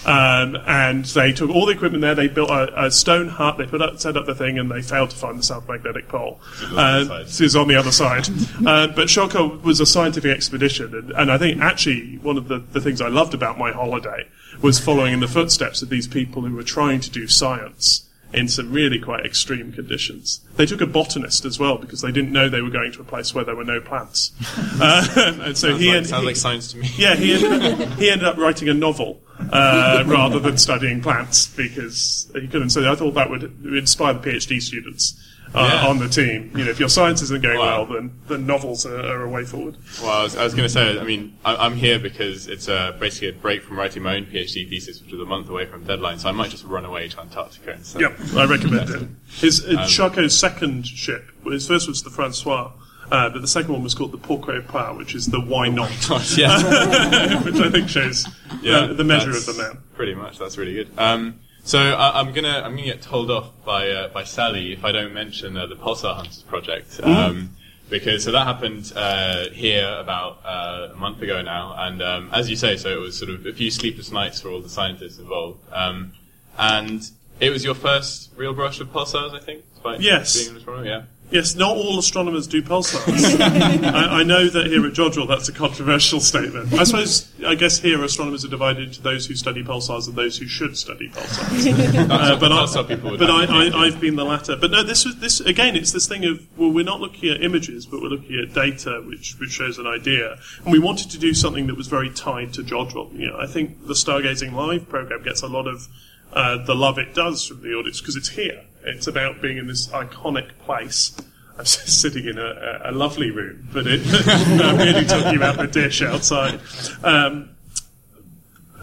Um, 0.04 0.56
and 0.66 1.04
they 1.04 1.32
took 1.32 1.50
all 1.50 1.66
the 1.66 1.72
equipment 1.72 2.02
there. 2.02 2.14
They 2.14 2.26
built 2.26 2.50
a, 2.50 2.86
a 2.86 2.90
stone 2.90 3.28
hut. 3.28 3.56
They 3.56 3.66
put 3.66 3.80
up, 3.80 4.00
set 4.00 4.16
up 4.16 4.26
the 4.26 4.34
thing, 4.34 4.58
and 4.58 4.70
they 4.70 4.82
failed 4.82 5.10
to 5.10 5.16
find 5.16 5.38
the 5.38 5.44
South 5.44 5.68
Magnetic 5.68 6.08
Pole. 6.08 6.40
Uh, 6.60 7.22
this 7.22 7.40
is 7.40 7.54
on 7.54 7.68
the 7.68 7.76
other 7.76 7.92
side. 7.92 8.28
uh, 8.66 8.88
but 8.88 9.08
Charcot 9.08 9.62
was 9.62 9.78
a 9.78 9.86
scientific 9.86 10.34
expedition, 10.34 10.94
and, 10.94 11.12
and 11.12 11.30
I 11.30 11.38
think 11.38 11.60
actually 11.60 12.18
one 12.18 12.36
of 12.36 12.48
the, 12.48 12.58
the 12.58 12.80
things 12.80 13.00
I 13.00 13.08
loved 13.08 13.32
about 13.32 13.58
my 13.58 13.70
holiday 13.70 14.26
was 14.60 14.80
following 14.80 15.12
in 15.12 15.20
the 15.20 15.28
footsteps 15.28 15.82
of 15.82 15.88
these 15.88 16.08
people 16.08 16.42
who 16.42 16.54
were 16.54 16.64
trying 16.64 17.00
to 17.00 17.10
do 17.10 17.28
science 17.28 18.08
in 18.34 18.48
some 18.48 18.72
really 18.72 18.98
quite 18.98 19.24
extreme 19.26 19.72
conditions. 19.72 20.40
They 20.56 20.66
took 20.66 20.80
a 20.80 20.86
botanist 20.86 21.44
as 21.44 21.58
well 21.58 21.78
because 21.78 22.00
they 22.00 22.12
didn't 22.12 22.32
know 22.32 22.48
they 22.48 22.62
were 22.62 22.70
going 22.70 22.92
to 22.92 23.00
a 23.00 23.04
place 23.04 23.34
where 23.34 23.44
there 23.44 23.56
were 23.56 23.64
no 23.64 23.80
plants. 23.80 24.32
uh, 24.80 25.06
and 25.44 25.56
so 25.56 25.70
sounds 25.70 25.80
he, 25.80 25.88
like, 25.88 25.96
en- 25.96 26.04
sounds 26.04 26.22
he- 26.22 26.26
like 26.26 26.36
science 26.36 26.72
to 26.72 26.78
me. 26.78 26.88
yeah, 26.96 27.14
he 27.14 27.34
ended, 27.34 27.80
up, 27.80 27.88
he 27.98 28.10
ended 28.10 28.26
up 28.26 28.36
writing 28.38 28.68
a 28.68 28.74
novel 28.74 29.20
uh, 29.50 30.04
rather 30.06 30.38
than 30.38 30.56
studying 30.56 31.00
plants 31.02 31.46
because 31.48 32.30
he 32.34 32.48
couldn't. 32.48 32.70
So 32.70 32.90
I 32.90 32.94
thought 32.94 33.14
that 33.14 33.28
would 33.30 33.42
inspire 33.64 34.14
the 34.14 34.30
PhD 34.30 34.60
students 34.62 35.18
uh, 35.54 35.68
Yeah. 35.82 35.88
on 35.88 35.98
the 35.98 36.08
team. 36.08 36.50
You 36.56 36.64
know, 36.64 36.70
if 36.70 36.80
your 36.80 36.88
science 36.88 37.20
isn't 37.22 37.42
going 37.42 37.58
well, 37.58 37.86
then 37.86 38.12
the 38.26 38.38
novels 38.38 38.86
are, 38.86 38.96
are 39.00 39.22
a 39.22 39.28
way 39.28 39.44
forward. 39.44 39.76
Well, 40.02 40.10
I 40.10 40.22
was, 40.22 40.36
was 40.36 40.54
going 40.54 40.66
to 40.66 40.72
say, 40.72 40.98
I 40.98 41.04
mean, 41.04 41.36
I, 41.44 41.56
I'm 41.56 41.74
here 41.76 41.98
because 41.98 42.46
it's 42.48 42.68
uh, 42.68 42.92
basically 42.98 43.28
a 43.28 43.32
break 43.34 43.62
from 43.62 43.78
writing 43.78 44.02
my 44.02 44.16
own 44.16 44.26
PhD 44.26 44.68
thesis, 44.68 45.02
which 45.02 45.12
was 45.12 45.20
a 45.20 45.24
month 45.26 45.48
away 45.48 45.66
from 45.66 45.84
deadline, 45.84 46.18
so 46.18 46.28
I 46.28 46.32
might 46.32 46.50
just 46.50 46.64
run 46.64 46.84
away 46.84 47.08
to 47.08 47.20
Antarctica 47.20 47.72
instead. 47.74 48.00
Yep, 48.02 48.18
I 48.36 48.44
recommend 48.46 48.90
it. 48.90 49.08
His 49.40 49.64
uh, 49.66 49.80
Um, 49.82 49.88
Charcot's 49.88 50.34
second 50.34 50.86
ship, 50.86 51.24
his 51.44 51.66
first 51.68 51.88
was 51.88 52.02
the 52.02 52.10
Francois. 52.10 52.72
Uh, 53.10 53.28
but 53.28 53.42
the 53.42 53.48
second 53.48 53.70
one 53.74 53.82
was 53.82 53.94
called 53.94 54.10
the 54.10 54.16
Pourquoi 54.16 54.62
pas, 54.62 54.96
which 54.96 55.14
is 55.14 55.26
the 55.26 55.38
why 55.38 55.68
not, 55.68 55.90
yeah. 56.38 57.42
which 57.42 57.56
I 57.56 57.68
think 57.68 57.90
shows 57.90 58.26
uh, 58.66 58.86
the 58.94 59.04
measure 59.04 59.28
of 59.32 59.44
the 59.44 59.52
man. 59.52 59.82
Pretty 59.94 60.14
much, 60.14 60.38
that's 60.38 60.56
really 60.56 60.72
good. 60.72 60.88
Um, 60.96 61.40
so 61.64 61.78
I, 61.78 62.20
I'm 62.20 62.32
gonna 62.32 62.62
I'm 62.64 62.72
gonna 62.72 62.82
get 62.82 63.02
told 63.02 63.30
off 63.30 63.50
by 63.64 63.88
uh, 63.88 64.08
by 64.08 64.24
Sally 64.24 64.72
if 64.72 64.84
I 64.84 64.92
don't 64.92 65.12
mention 65.14 65.56
uh, 65.56 65.66
the 65.66 65.76
Pulsar 65.76 66.14
Hunters 66.16 66.42
project. 66.42 67.00
Um, 67.02 67.50
because 67.90 68.24
so 68.24 68.32
that 68.32 68.46
happened 68.46 68.90
uh, 68.96 69.50
here 69.50 69.96
about 70.00 70.40
uh, 70.46 70.88
a 70.92 70.96
month 70.96 71.20
ago 71.20 71.42
now, 71.42 71.74
and 71.76 72.00
um, 72.02 72.30
as 72.32 72.48
you 72.48 72.56
say, 72.56 72.76
so 72.76 72.88
it 72.88 73.00
was 73.00 73.18
sort 73.18 73.30
of 73.30 73.44
a 73.44 73.52
few 73.52 73.70
sleepless 73.70 74.10
nights 74.10 74.40
for 74.40 74.48
all 74.48 74.60
the 74.62 74.68
scientists 74.70 75.18
involved. 75.18 75.60
Um, 75.72 76.12
and 76.58 77.02
it 77.38 77.50
was 77.50 77.64
your 77.64 77.74
first 77.74 78.30
real 78.36 78.54
brush 78.54 78.78
with 78.78 78.92
pulsars, 78.92 79.34
I 79.34 79.40
think. 79.40 79.64
despite 79.74 80.00
Yes. 80.00 80.36
being 80.38 80.50
an 80.52 80.56
astronomer, 80.56 80.86
yeah. 80.86 81.02
Yes, 81.32 81.54
not 81.54 81.76
all 81.76 81.98
astronomers 81.98 82.46
do 82.46 82.62
pulsars. 82.62 83.40
I, 83.94 84.20
I 84.20 84.22
know 84.22 84.48
that 84.48 84.66
here 84.66 84.86
at 84.86 84.92
Jodrell 84.92 85.26
that's 85.26 85.48
a 85.48 85.52
controversial 85.52 86.20
statement. 86.20 86.74
I 86.74 86.84
suppose, 86.84 87.32
I 87.46 87.54
guess 87.54 87.78
here 87.78 88.04
astronomers 88.04 88.44
are 88.44 88.48
divided 88.48 88.88
into 88.88 89.00
those 89.00 89.26
who 89.26 89.34
study 89.34 89.64
pulsars 89.64 90.06
and 90.06 90.14
those 90.14 90.36
who 90.36 90.46
should 90.46 90.76
study 90.76 91.08
pulsars. 91.08 92.02
Uh, 92.12 92.38
but 92.38 92.52
I, 92.52 92.64
what 92.64 92.88
people 92.88 93.10
would 93.10 93.18
but 93.18 93.30
I, 93.30 93.86
I've 93.86 94.00
been 94.00 94.16
the 94.16 94.24
latter. 94.24 94.56
But 94.56 94.70
no, 94.70 94.82
this 94.82 95.04
was 95.04 95.18
this 95.20 95.40
again. 95.40 95.76
It's 95.76 95.92
this 95.92 96.06
thing 96.06 96.24
of 96.24 96.46
well, 96.58 96.70
we're 96.70 96.84
not 96.84 97.00
looking 97.00 97.30
at 97.30 97.42
images, 97.42 97.86
but 97.86 98.02
we're 98.02 98.08
looking 98.08 98.38
at 98.38 98.52
data, 98.52 99.02
which 99.06 99.38
which 99.38 99.50
shows 99.50 99.78
an 99.78 99.86
idea. 99.86 100.38
And 100.64 100.72
we 100.72 100.78
wanted 100.78 101.10
to 101.10 101.18
do 101.18 101.32
something 101.32 101.66
that 101.68 101.76
was 101.76 101.86
very 101.86 102.10
tied 102.10 102.52
to 102.54 102.62
Jodrell. 102.62 103.16
You 103.18 103.28
know, 103.28 103.38
I 103.38 103.46
think 103.46 103.86
the 103.86 103.94
Stargazing 103.94 104.52
Live 104.52 104.88
program 104.88 105.22
gets 105.22 105.42
a 105.42 105.48
lot 105.48 105.66
of 105.66 105.88
uh, 106.32 106.58
the 106.64 106.74
love 106.74 106.98
it 106.98 107.14
does 107.14 107.46
from 107.46 107.62
the 107.62 107.72
audience 107.74 108.00
because 108.00 108.16
it's 108.16 108.30
here. 108.30 108.64
It's 108.84 109.06
about 109.06 109.40
being 109.40 109.58
in 109.58 109.66
this 109.66 109.88
iconic 109.88 110.50
place. 110.60 111.16
I'm 111.58 111.64
sitting 111.66 112.26
in 112.26 112.38
a, 112.38 112.80
a, 112.84 112.92
lovely 112.92 113.30
room, 113.30 113.68
but 113.72 113.86
it, 113.86 114.00
I'm 114.62 114.78
really 114.78 115.04
talking 115.04 115.36
about 115.36 115.58
the 115.58 115.66
dish 115.66 116.02
outside. 116.02 116.60
Um, 117.02 117.50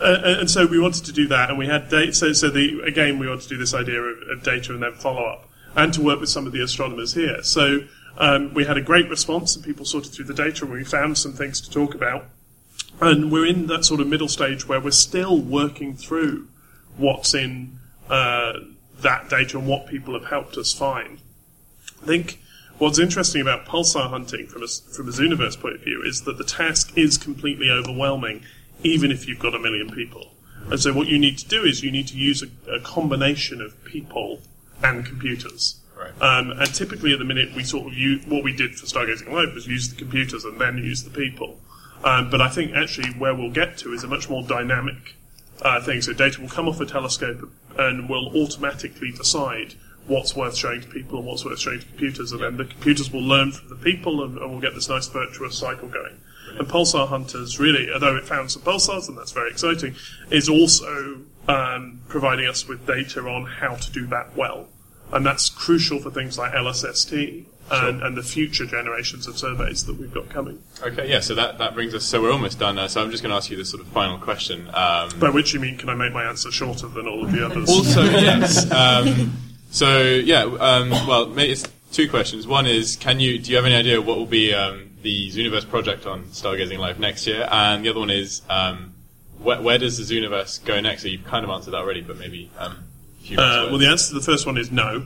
uh, 0.02 0.38
and 0.40 0.50
so 0.50 0.66
we 0.66 0.80
wanted 0.80 1.06
to 1.06 1.12
do 1.12 1.28
that, 1.28 1.50
and 1.50 1.60
we 1.60 1.68
had 1.68 1.90
data. 1.90 2.14
So, 2.14 2.32
so 2.34 2.50
the, 2.50 2.82
again, 2.82 3.20
we 3.20 3.28
wanted 3.28 3.44
to 3.44 3.50
do 3.50 3.58
this 3.58 3.74
idea 3.74 4.00
of, 4.00 4.18
of 4.30 4.44
data 4.44 4.74
and 4.74 4.82
then 4.82 4.94
follow 4.94 5.26
up, 5.26 5.50
and 5.76 5.94
to 5.94 6.02
work 6.02 6.20
with 6.20 6.30
some 6.30 6.46
of 6.48 6.54
the 6.54 6.62
astronomers 6.64 7.14
here. 7.14 7.44
So 7.44 7.82
um, 8.18 8.54
we 8.54 8.66
had 8.66 8.78
a 8.78 8.82
great 8.82 9.10
response, 9.10 9.56
and 9.56 9.66
people 9.66 9.86
sorted 9.86 10.14
through 10.14 10.26
the 10.26 10.34
data, 10.34 10.64
and 10.64 10.74
we 10.74 10.84
found 10.84 11.18
some 11.18 11.34
things 11.34 11.60
to 11.62 11.70
talk 11.70 11.96
about. 11.96 12.26
And 13.02 13.32
we're 13.32 13.46
in 13.46 13.68
that 13.68 13.86
sort 13.86 14.00
of 14.02 14.08
middle 14.08 14.28
stage 14.28 14.68
where 14.68 14.80
we're 14.80 14.92
still 14.92 15.40
working 15.40 15.96
through 15.96 16.48
what's 16.98 17.34
in 17.34 17.80
uh, 18.10 18.54
that 19.02 19.30
data 19.30 19.58
and 19.58 19.68
what 19.68 19.88
people 19.88 20.14
have 20.14 20.30
helped 20.30 20.58
us 20.58 20.74
find. 20.74 21.20
I 22.02 22.06
think 22.06 22.40
what's 22.78 23.00
interesting 23.00 23.42
about 23.42 23.66
pulsar 23.66 24.10
hunting 24.10 24.48
from 24.48 24.64
a, 24.64 24.68
from 24.68 25.08
a 25.08 25.12
Zooniverse 25.12 25.60
point 25.60 25.76
of 25.76 25.82
view 25.82 26.02
is 26.06 26.22
that 26.24 26.38
the 26.38 26.44
task 26.44 26.98
is 26.98 27.18
completely 27.18 27.70
overwhelming, 27.70 28.44
even 28.84 29.12
if 29.12 29.28
you've 29.28 29.40
got 29.40 29.56
a 29.56 29.60
million 29.60 29.90
people. 29.90 30.32
And 30.70 30.80
so 30.80 30.94
what 30.94 31.08
you 31.08 31.18
need 31.18 31.38
to 31.40 31.48
do 31.48 31.64
is 31.64 31.84
you 31.84 31.92
need 31.92 32.08
to 32.08 32.18
use 32.18 32.44
a, 32.44 32.72
a 32.72 32.80
combination 32.80 33.62
of 33.62 33.84
people 33.86 34.42
and 34.84 35.06
computers. 35.06 35.80
Right. 35.98 36.22
Um, 36.22 36.52
and 36.52 36.74
typically 36.74 37.12
at 37.12 37.20
the 37.20 37.26
minute 37.26 37.54
we 37.56 37.64
sort 37.64 37.88
of 37.88 37.94
use, 37.94 38.26
what 38.26 38.44
we 38.44 38.56
did 38.56 38.76
for 38.76 38.86
Stargazing 38.86 39.32
Live 39.32 39.54
was 39.54 39.68
use 39.68 39.90
the 39.90 39.96
computers 39.96 40.46
and 40.46 40.60
then 40.60 40.78
use 40.78 41.04
the 41.04 41.10
people. 41.10 41.60
Um, 42.04 42.30
but 42.30 42.40
I 42.42 42.48
think 42.48 42.74
actually 42.74 43.10
where 43.18 43.36
we'll 43.36 43.52
get 43.52 43.78
to 43.80 43.94
is 43.94 44.04
a 44.04 44.08
much 44.08 44.30
more 44.30 44.44
dynamic 44.44 45.16
uh, 45.62 45.82
thing. 45.82 46.02
So 46.02 46.14
data 46.14 46.40
will 46.40 46.48
come 46.48 46.70
off 46.70 46.80
a 46.80 46.86
telescope 46.86 47.52
and 47.80 48.10
will 48.10 48.28
automatically 48.36 49.12
decide 49.12 49.74
what's 50.06 50.36
worth 50.36 50.56
showing 50.56 50.82
to 50.82 50.88
people 50.88 51.20
and 51.20 51.28
what's 51.28 51.46
worth 51.46 51.60
showing 51.60 51.80
to 51.80 51.86
computers, 51.86 52.32
and 52.32 52.42
then 52.42 52.58
the 52.58 52.66
computers 52.66 53.12
will 53.12 53.24
learn 53.24 53.52
from 53.52 53.70
the 53.70 53.76
people, 53.76 54.24
and, 54.24 54.38
and 54.38 54.52
we'll 54.52 54.60
get 54.60 54.74
this 54.74 54.90
nice 54.90 55.08
virtuous 55.08 55.58
cycle 55.58 55.88
going. 55.88 56.20
And 56.58 56.68
Pulsar 56.68 57.08
Hunters, 57.08 57.60
really, 57.60 57.92
although 57.94 58.16
it 58.16 58.26
found 58.26 58.52
some 58.52 58.64
pulsars, 58.64 59.08
and 59.08 59.18
that's 59.18 59.32
very 59.32 59.52
exciting, 59.52 59.96
is 60.30 60.50
also 60.50 61.22
um, 61.48 62.02
providing 62.08 62.48
us 62.48 62.68
with 62.68 62.86
data 62.86 63.22
on 63.22 63.46
how 63.46 63.76
to 63.76 63.92
do 63.92 64.08
that 64.08 64.36
well. 64.36 64.68
and 65.12 65.26
that's 65.26 65.50
crucial 65.50 66.00
for 66.00 66.12
things 66.12 66.38
like 66.38 66.54
LSST 66.54 67.46
and, 67.72 68.02
and 68.02 68.18
the 68.18 68.24
future 68.24 68.66
generations 68.66 69.28
of 69.28 69.38
surveys 69.38 69.86
that 69.86 69.98
we've 69.98 70.14
got 70.14 70.30
coming. 70.30 70.62
Okay, 70.82 71.10
yeah. 71.10 71.20
So 71.20 71.36
that, 71.36 71.58
that 71.58 71.74
brings 71.74 71.94
us. 71.94 72.06
So 72.06 72.22
we're 72.22 72.32
almost 72.32 72.60
done. 72.60 72.78
Uh, 72.78 72.88
so 72.88 73.02
I'm 73.02 73.12
just 73.12 73.24
going 73.24 73.32
to 73.32 73.36
ask 73.36 73.50
you 73.50 73.58
this 73.58 73.70
sort 73.70 73.82
of 73.82 73.88
final 73.90 74.18
question. 74.18 74.68
Um, 74.74 75.10
By 75.20 75.30
which 75.30 75.54
you 75.54 75.60
mean, 75.60 75.78
can 75.78 75.90
I 75.90 75.96
make 75.96 76.14
my 76.14 76.24
answer 76.24 76.52
shorter 76.52 76.88
than 76.88 77.08
all 77.08 77.24
of 77.24 77.32
the 77.32 77.46
others? 77.46 77.70
Also, 77.80 78.04
yes. 78.04 78.70
Um, 78.72 79.34
so 79.72 80.02
yeah. 80.02 80.44
Um, 80.44 80.90
well, 80.90 81.28
maybe 81.28 81.54
it's 81.54 81.66
two 81.91 82.10
questions. 82.10 82.48
One 82.48 82.66
is, 82.66 82.96
can 82.96 83.20
you 83.20 83.40
do 83.40 83.52
you 83.52 83.58
have 83.58 83.66
any 83.66 83.76
idea 83.76 84.02
what 84.02 84.18
will 84.18 84.26
be 84.26 84.54
um, 84.54 84.91
the 85.02 85.30
Zooniverse 85.30 85.70
project 85.70 86.06
on 86.06 86.26
Stargazing 86.26 86.80
Live 86.80 87.00
next 87.00 87.28
year? 87.28 87.48
And 87.52 87.86
the 87.86 87.90
other 87.90 88.00
one 88.00 88.10
is, 88.10 88.41
um, 88.50 88.94
where, 89.38 89.62
where 89.62 89.78
does 89.78 89.98
the 89.98 90.14
Zooniverse 90.14 90.66
go 90.66 90.80
next? 90.82 91.04
So 91.04 91.08
you've 91.08 91.26
kind 91.26 91.44
of 91.46 91.52
answered 91.52 91.72
that 91.72 91.78
already, 91.78 92.02
but 92.02 92.18
maybe 92.18 92.50
um. 92.58 92.84
Uh, 93.32 93.68
well, 93.70 93.78
the 93.78 93.86
answer 93.86 94.10
to 94.10 94.16
the 94.16 94.26
first 94.26 94.48
one 94.48 94.58
is 94.58 94.72
no. 94.72 95.06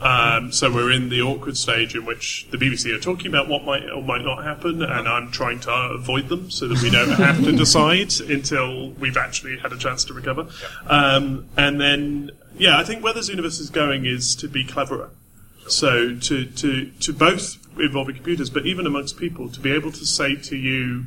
Um, 0.00 0.52
so 0.52 0.70
we're 0.72 0.92
in 0.92 1.08
the 1.08 1.22
awkward 1.22 1.56
stage 1.56 1.94
in 1.94 2.04
which 2.04 2.46
the 2.50 2.58
BBC 2.58 2.94
are 2.94 3.00
talking 3.00 3.28
about 3.28 3.48
what 3.48 3.64
might 3.64 3.88
or 3.88 4.02
might 4.02 4.22
not 4.22 4.44
happen, 4.44 4.82
and 4.82 5.08
I'm 5.08 5.30
trying 5.30 5.60
to 5.60 5.72
avoid 5.72 6.28
them 6.28 6.50
so 6.50 6.68
that 6.68 6.82
we 6.82 6.90
don't 6.90 7.10
have 7.12 7.42
to 7.44 7.52
decide 7.52 8.12
until 8.20 8.90
we've 8.90 9.16
actually 9.16 9.58
had 9.58 9.72
a 9.72 9.78
chance 9.78 10.04
to 10.04 10.14
recover. 10.14 10.48
Um, 10.86 11.48
and 11.56 11.80
then, 11.80 12.30
yeah, 12.58 12.78
I 12.78 12.84
think 12.84 13.02
where 13.02 13.14
the 13.14 13.20
Zooniverse 13.20 13.60
is 13.60 13.70
going 13.70 14.04
is 14.04 14.34
to 14.36 14.48
be 14.48 14.64
cleverer. 14.64 15.10
So 15.68 16.14
to, 16.14 16.44
to, 16.44 16.90
to 16.90 17.12
both 17.12 17.56
involving 17.78 18.16
computers, 18.16 18.50
but 18.50 18.66
even 18.66 18.86
amongst 18.86 19.16
people, 19.16 19.48
to 19.48 19.60
be 19.60 19.72
able 19.72 19.92
to 19.92 20.06
say 20.06 20.36
to 20.36 20.56
you 20.56 21.06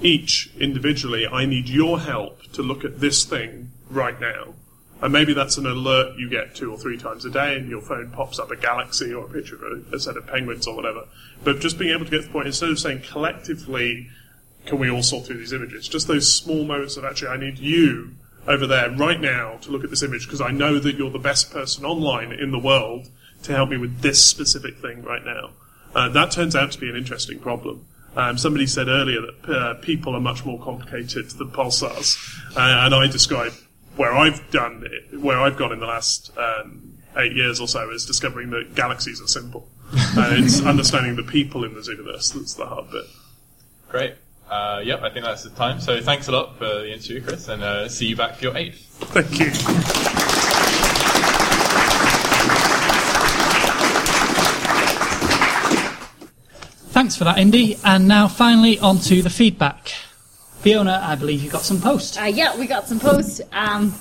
each 0.00 0.50
individually, 0.58 1.26
I 1.26 1.46
need 1.46 1.68
your 1.68 2.00
help 2.00 2.42
to 2.52 2.62
look 2.62 2.84
at 2.84 3.00
this 3.00 3.24
thing 3.24 3.70
right 3.90 4.18
now. 4.20 4.54
And 5.02 5.12
maybe 5.12 5.34
that's 5.34 5.58
an 5.58 5.66
alert 5.66 6.18
you 6.18 6.30
get 6.30 6.54
two 6.54 6.70
or 6.70 6.78
three 6.78 6.96
times 6.96 7.24
a 7.24 7.30
day, 7.30 7.56
and 7.56 7.68
your 7.68 7.82
phone 7.82 8.10
pops 8.10 8.38
up 8.38 8.50
a 8.50 8.56
galaxy 8.56 9.12
or 9.12 9.26
a 9.26 9.28
picture 9.28 9.56
of 9.56 9.92
a, 9.92 10.00
set 10.00 10.16
of 10.16 10.26
penguins 10.26 10.66
or 10.66 10.74
whatever. 10.74 11.04
But 11.42 11.60
just 11.60 11.78
being 11.78 11.92
able 11.92 12.04
to 12.04 12.10
get 12.10 12.22
to 12.22 12.26
the 12.26 12.32
point, 12.32 12.46
instead 12.46 12.70
of 12.70 12.78
saying 12.78 13.02
collectively, 13.02 14.08
can 14.66 14.78
we 14.78 14.90
all 14.90 15.02
sort 15.02 15.26
through 15.26 15.38
these 15.38 15.52
images? 15.52 15.88
Just 15.88 16.08
those 16.08 16.32
small 16.32 16.64
moments 16.64 16.96
of 16.96 17.04
actually, 17.04 17.28
I 17.28 17.36
need 17.36 17.58
you 17.58 18.14
over 18.46 18.66
there 18.66 18.90
right 18.90 19.20
now 19.20 19.56
to 19.62 19.70
look 19.70 19.84
at 19.84 19.90
this 19.90 20.02
image 20.02 20.26
because 20.26 20.40
I 20.40 20.50
know 20.50 20.78
that 20.78 20.96
you're 20.96 21.10
the 21.10 21.18
best 21.18 21.50
person 21.50 21.84
online 21.84 22.32
in 22.32 22.50
the 22.50 22.58
world 22.58 23.08
to 23.42 23.52
help 23.52 23.70
me 23.70 23.76
with 23.76 24.00
this 24.00 24.22
specific 24.22 24.78
thing 24.78 25.02
right 25.02 25.24
now. 25.24 25.50
Uh, 25.94 26.08
that 26.10 26.30
turns 26.30 26.56
out 26.56 26.72
to 26.72 26.80
be 26.80 26.88
an 26.88 26.96
interesting 26.96 27.38
problem. 27.38 27.86
Um, 28.16 28.38
somebody 28.38 28.66
said 28.66 28.88
earlier 28.88 29.20
that 29.20 29.52
uh, 29.52 29.74
people 29.74 30.14
are 30.14 30.20
much 30.20 30.44
more 30.44 30.58
complicated 30.60 31.30
than 31.30 31.50
pulsars, 31.50 32.16
uh, 32.56 32.84
and 32.84 32.94
I 32.94 33.06
describe 33.08 33.52
where 33.96 34.12
I've 34.12 34.50
done 34.50 34.86
it, 34.86 35.18
where 35.20 35.40
I've 35.40 35.56
gone 35.56 35.72
in 35.72 35.80
the 35.80 35.86
last 35.86 36.36
um, 36.36 36.98
eight 37.16 37.32
years 37.32 37.60
or 37.60 37.68
so 37.68 37.90
is 37.90 38.04
discovering 38.04 38.50
that 38.50 38.74
galaxies 38.74 39.20
are 39.20 39.28
simple. 39.28 39.68
and 40.16 40.44
it's 40.44 40.62
understanding 40.62 41.16
the 41.16 41.22
people 41.22 41.64
in 41.64 41.74
the 41.74 41.80
Zooniverse 41.80 42.34
that's 42.34 42.54
the 42.54 42.66
hard 42.66 42.90
bit. 42.90 43.04
Great. 43.88 44.14
Uh, 44.48 44.80
yep, 44.84 45.02
I 45.02 45.10
think 45.10 45.24
that's 45.24 45.42
the 45.42 45.50
time. 45.50 45.80
So 45.80 46.00
thanks 46.00 46.28
a 46.28 46.32
lot 46.32 46.58
for 46.58 46.64
the 46.64 46.92
interview, 46.92 47.22
Chris, 47.22 47.48
and 47.48 47.62
uh, 47.62 47.88
see 47.88 48.06
you 48.06 48.16
back 48.16 48.36
for 48.36 48.44
your 48.44 48.56
eighth. 48.56 48.86
Thank 48.98 49.38
you. 49.38 49.50
Thanks 56.90 57.16
for 57.16 57.24
that, 57.24 57.38
Indy. 57.38 57.76
And 57.84 58.06
now 58.06 58.28
finally 58.28 58.78
on 58.78 58.98
to 59.00 59.22
the 59.22 59.30
feedback. 59.30 59.92
Fiona, 60.64 60.98
I 61.04 61.14
believe 61.14 61.44
you 61.44 61.50
got 61.50 61.60
some 61.60 61.78
post. 61.78 62.18
Uh, 62.18 62.24
yeah, 62.24 62.56
we 62.56 62.66
got 62.66 62.88
some 62.88 62.98
post. 62.98 63.42
Um, 63.52 63.94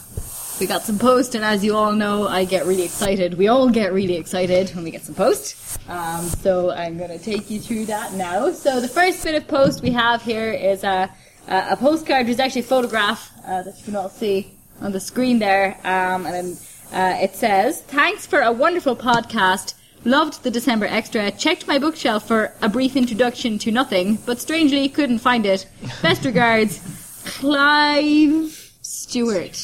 we 0.61 0.65
got 0.65 0.83
some 0.83 0.97
post, 0.97 1.35
and 1.35 1.43
as 1.43 1.61
you 1.61 1.75
all 1.75 1.91
know, 1.91 2.25
I 2.25 2.45
get 2.45 2.65
really 2.65 2.83
excited. 2.83 3.33
We 3.33 3.49
all 3.49 3.69
get 3.69 3.91
really 3.91 4.15
excited 4.15 4.73
when 4.73 4.85
we 4.85 4.91
get 4.91 5.01
some 5.01 5.13
post. 5.13 5.57
Um, 5.89 6.21
so 6.23 6.71
I'm 6.71 6.97
going 6.97 7.09
to 7.09 7.19
take 7.19 7.49
you 7.49 7.59
through 7.59 7.87
that 7.87 8.13
now. 8.13 8.53
So 8.53 8.79
the 8.79 8.87
first 8.87 9.25
bit 9.25 9.35
of 9.35 9.45
post 9.45 9.83
we 9.83 9.91
have 9.91 10.21
here 10.21 10.53
is 10.53 10.85
a, 10.85 11.11
a, 11.49 11.75
postcard. 11.75 12.27
There's 12.27 12.39
actually 12.39 12.61
a 12.61 12.63
photograph 12.63 13.29
uh, 13.45 13.63
that 13.63 13.77
you 13.79 13.83
can 13.83 13.97
all 13.97 14.07
see 14.07 14.53
on 14.79 14.93
the 14.93 15.01
screen 15.01 15.39
there, 15.39 15.77
um, 15.83 16.25
and 16.25 16.57
uh, 16.93 17.17
it 17.21 17.35
says, 17.35 17.81
"Thanks 17.81 18.25
for 18.25 18.39
a 18.39 18.53
wonderful 18.53 18.95
podcast." 18.95 19.73
Loved 20.05 20.43
the 20.43 20.51
December 20.51 20.85
extra. 20.85 21.31
Checked 21.31 21.67
my 21.67 21.79
bookshelf 21.79 22.27
for 22.27 22.53
a 22.61 22.67
brief 22.67 22.95
introduction 22.95 23.57
to 23.59 23.71
nothing, 23.71 24.17
but 24.25 24.39
strangely 24.39 24.89
couldn't 24.89 25.19
find 25.19 25.45
it. 25.45 25.65
Best 26.01 26.25
regards, 26.25 26.81
Clive 27.25 28.73
Stewart. 28.81 29.57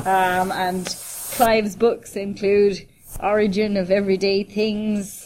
Um, 0.00 0.50
and 0.52 0.86
Clive's 1.32 1.76
books 1.76 2.16
include 2.16 2.86
Origin 3.22 3.76
of 3.76 3.90
Everyday 3.90 4.42
Things 4.42 5.23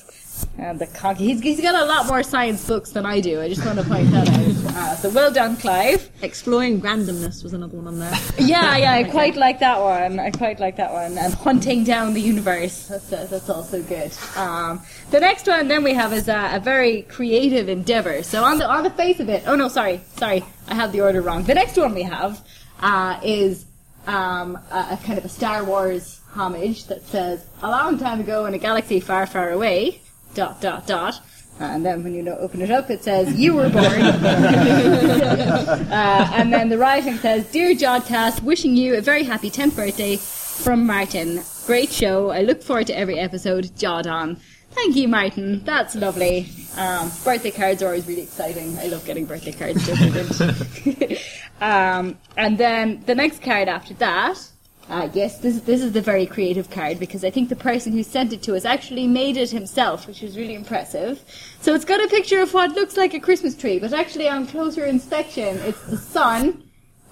and 0.58 0.78
the 0.78 0.86
Con- 0.86 1.16
he's, 1.16 1.40
he's 1.40 1.60
got 1.60 1.74
a 1.74 1.84
lot 1.84 2.06
more 2.06 2.22
science 2.22 2.66
books 2.66 2.90
than 2.90 3.06
I 3.06 3.20
do. 3.20 3.40
I 3.40 3.48
just 3.48 3.64
want 3.64 3.78
to 3.78 3.84
point 3.84 4.10
that 4.10 4.28
out. 4.28 4.74
Uh, 4.76 4.96
so 4.96 5.10
well 5.10 5.32
done, 5.32 5.56
Clive. 5.56 6.10
Exploring 6.22 6.80
randomness 6.80 7.42
was 7.42 7.52
another 7.52 7.76
one 7.76 7.86
on 7.86 7.98
there. 7.98 8.12
Yeah, 8.38 8.76
yeah, 8.76 8.92
I 8.92 9.04
quite 9.10 9.36
like 9.36 9.58
that 9.60 9.80
one. 9.80 10.18
I 10.18 10.30
quite 10.30 10.58
like 10.60 10.76
that 10.76 10.92
one. 10.92 11.18
And 11.18 11.34
hunting 11.34 11.84
down 11.84 12.14
the 12.14 12.20
universe. 12.20 12.86
That's, 12.86 13.12
uh, 13.12 13.26
that's 13.30 13.50
also 13.50 13.82
good. 13.82 14.12
Um, 14.36 14.80
the 15.10 15.20
next 15.20 15.46
one 15.46 15.68
then 15.68 15.84
we 15.84 15.92
have 15.94 16.12
is 16.12 16.28
a, 16.28 16.50
a 16.54 16.60
very 16.60 17.02
creative 17.02 17.68
endeavor. 17.68 18.22
So 18.22 18.44
on 18.44 18.58
the 18.58 18.68
on 18.68 18.84
the 18.84 18.90
face 18.90 19.20
of 19.20 19.28
it, 19.28 19.44
oh 19.46 19.56
no, 19.56 19.68
sorry, 19.68 20.00
sorry, 20.16 20.44
I 20.68 20.74
have 20.74 20.92
the 20.92 21.00
order 21.00 21.20
wrong. 21.20 21.44
The 21.44 21.54
next 21.54 21.76
one 21.76 21.94
we 21.94 22.02
have 22.02 22.44
uh, 22.80 23.20
is 23.22 23.66
um, 24.06 24.56
a, 24.70 24.88
a 24.92 24.98
kind 25.04 25.18
of 25.18 25.24
a 25.24 25.28
Star 25.28 25.64
Wars 25.64 26.20
homage 26.30 26.86
that 26.86 27.04
says, 27.06 27.44
"A 27.62 27.68
long 27.68 27.98
time 27.98 28.20
ago 28.20 28.46
in 28.46 28.54
a 28.54 28.58
galaxy 28.58 29.00
far, 29.00 29.26
far 29.26 29.50
away." 29.50 30.00
Dot 30.34 30.60
dot 30.60 30.86
dot. 30.86 31.20
Uh, 31.60 31.64
and 31.64 31.84
then 31.84 32.04
when 32.04 32.14
you 32.14 32.22
know, 32.22 32.36
open 32.36 32.62
it 32.62 32.70
up, 32.70 32.88
it 32.88 33.02
says, 33.02 33.36
You 33.36 33.54
were 33.54 33.68
born. 33.68 33.84
uh, 33.84 34.20
and 36.32 36.52
then 36.52 36.68
the 36.68 36.78
writing 36.78 37.16
says, 37.16 37.50
Dear 37.50 37.74
Jodcast, 37.74 38.42
wishing 38.42 38.76
you 38.76 38.94
a 38.96 39.00
very 39.00 39.24
happy 39.24 39.50
10th 39.50 39.74
birthday 39.74 40.16
from 40.16 40.86
Martin. 40.86 41.40
Great 41.66 41.90
show. 41.90 42.30
I 42.30 42.42
look 42.42 42.62
forward 42.62 42.86
to 42.88 42.96
every 42.96 43.18
episode. 43.18 43.64
Jod 43.76 44.06
on. 44.06 44.36
Thank 44.70 44.94
you, 44.94 45.08
Martin. 45.08 45.64
That's 45.64 45.96
lovely. 45.96 46.48
Um, 46.76 47.10
birthday 47.24 47.50
cards 47.50 47.82
are 47.82 47.86
always 47.86 48.06
really 48.06 48.22
exciting. 48.22 48.78
I 48.78 48.86
love 48.86 49.04
getting 49.04 49.24
birthday 49.24 49.50
cards. 49.52 49.88
um, 51.60 52.16
and 52.36 52.56
then 52.56 53.02
the 53.06 53.16
next 53.16 53.42
card 53.42 53.68
after 53.68 53.94
that 53.94 54.38
yes, 54.90 55.38
this, 55.38 55.60
this 55.60 55.82
is 55.82 55.92
the 55.92 56.00
very 56.00 56.24
creative 56.26 56.70
card 56.70 56.98
because 56.98 57.24
I 57.24 57.30
think 57.30 57.48
the 57.48 57.56
person 57.56 57.92
who 57.92 58.02
sent 58.02 58.32
it 58.32 58.42
to 58.42 58.56
us 58.56 58.64
actually 58.64 59.06
made 59.06 59.36
it 59.36 59.50
himself, 59.50 60.06
which 60.06 60.22
is 60.22 60.36
really 60.36 60.54
impressive. 60.54 61.22
So 61.60 61.74
it's 61.74 61.84
got 61.84 62.02
a 62.02 62.08
picture 62.08 62.40
of 62.40 62.54
what 62.54 62.72
looks 62.72 62.96
like 62.96 63.14
a 63.14 63.20
Christmas 63.20 63.54
tree, 63.54 63.78
but 63.78 63.92
actually 63.92 64.28
on 64.28 64.46
closer 64.46 64.86
inspection, 64.86 65.58
it's 65.58 65.82
the 65.86 65.98
sun, 65.98 66.62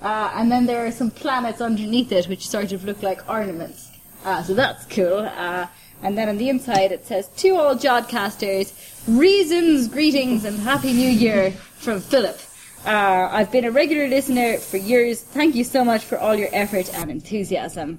uh, 0.02 0.30
and 0.34 0.50
then 0.50 0.66
there 0.66 0.86
are 0.86 0.92
some 0.92 1.10
planets 1.10 1.60
underneath 1.60 2.12
it 2.12 2.26
which 2.26 2.48
sort 2.48 2.72
of 2.72 2.84
look 2.84 3.02
like 3.02 3.28
ornaments. 3.28 3.90
Uh, 4.24 4.42
so 4.42 4.54
that's 4.54 4.84
cool. 4.86 5.18
Uh, 5.18 5.66
and 6.02 6.16
then 6.16 6.28
on 6.28 6.36
the 6.36 6.48
inside 6.48 6.92
it 6.92 7.06
says, 7.06 7.28
To 7.28 7.56
all 7.56 7.74
Jodcasters, 7.74 8.72
reasons, 9.06 9.88
greetings, 9.88 10.44
and 10.44 10.58
Happy 10.58 10.92
New 10.92 11.10
Year 11.10 11.50
from 11.50 12.00
Philip. 12.00 12.40
Uh, 12.86 13.28
I've 13.32 13.50
been 13.50 13.64
a 13.64 13.72
regular 13.72 14.06
listener 14.06 14.58
for 14.58 14.76
years. 14.76 15.20
Thank 15.20 15.56
you 15.56 15.64
so 15.64 15.84
much 15.84 16.04
for 16.04 16.18
all 16.18 16.36
your 16.36 16.48
effort 16.52 16.88
and 16.94 17.10
enthusiasm. 17.10 17.98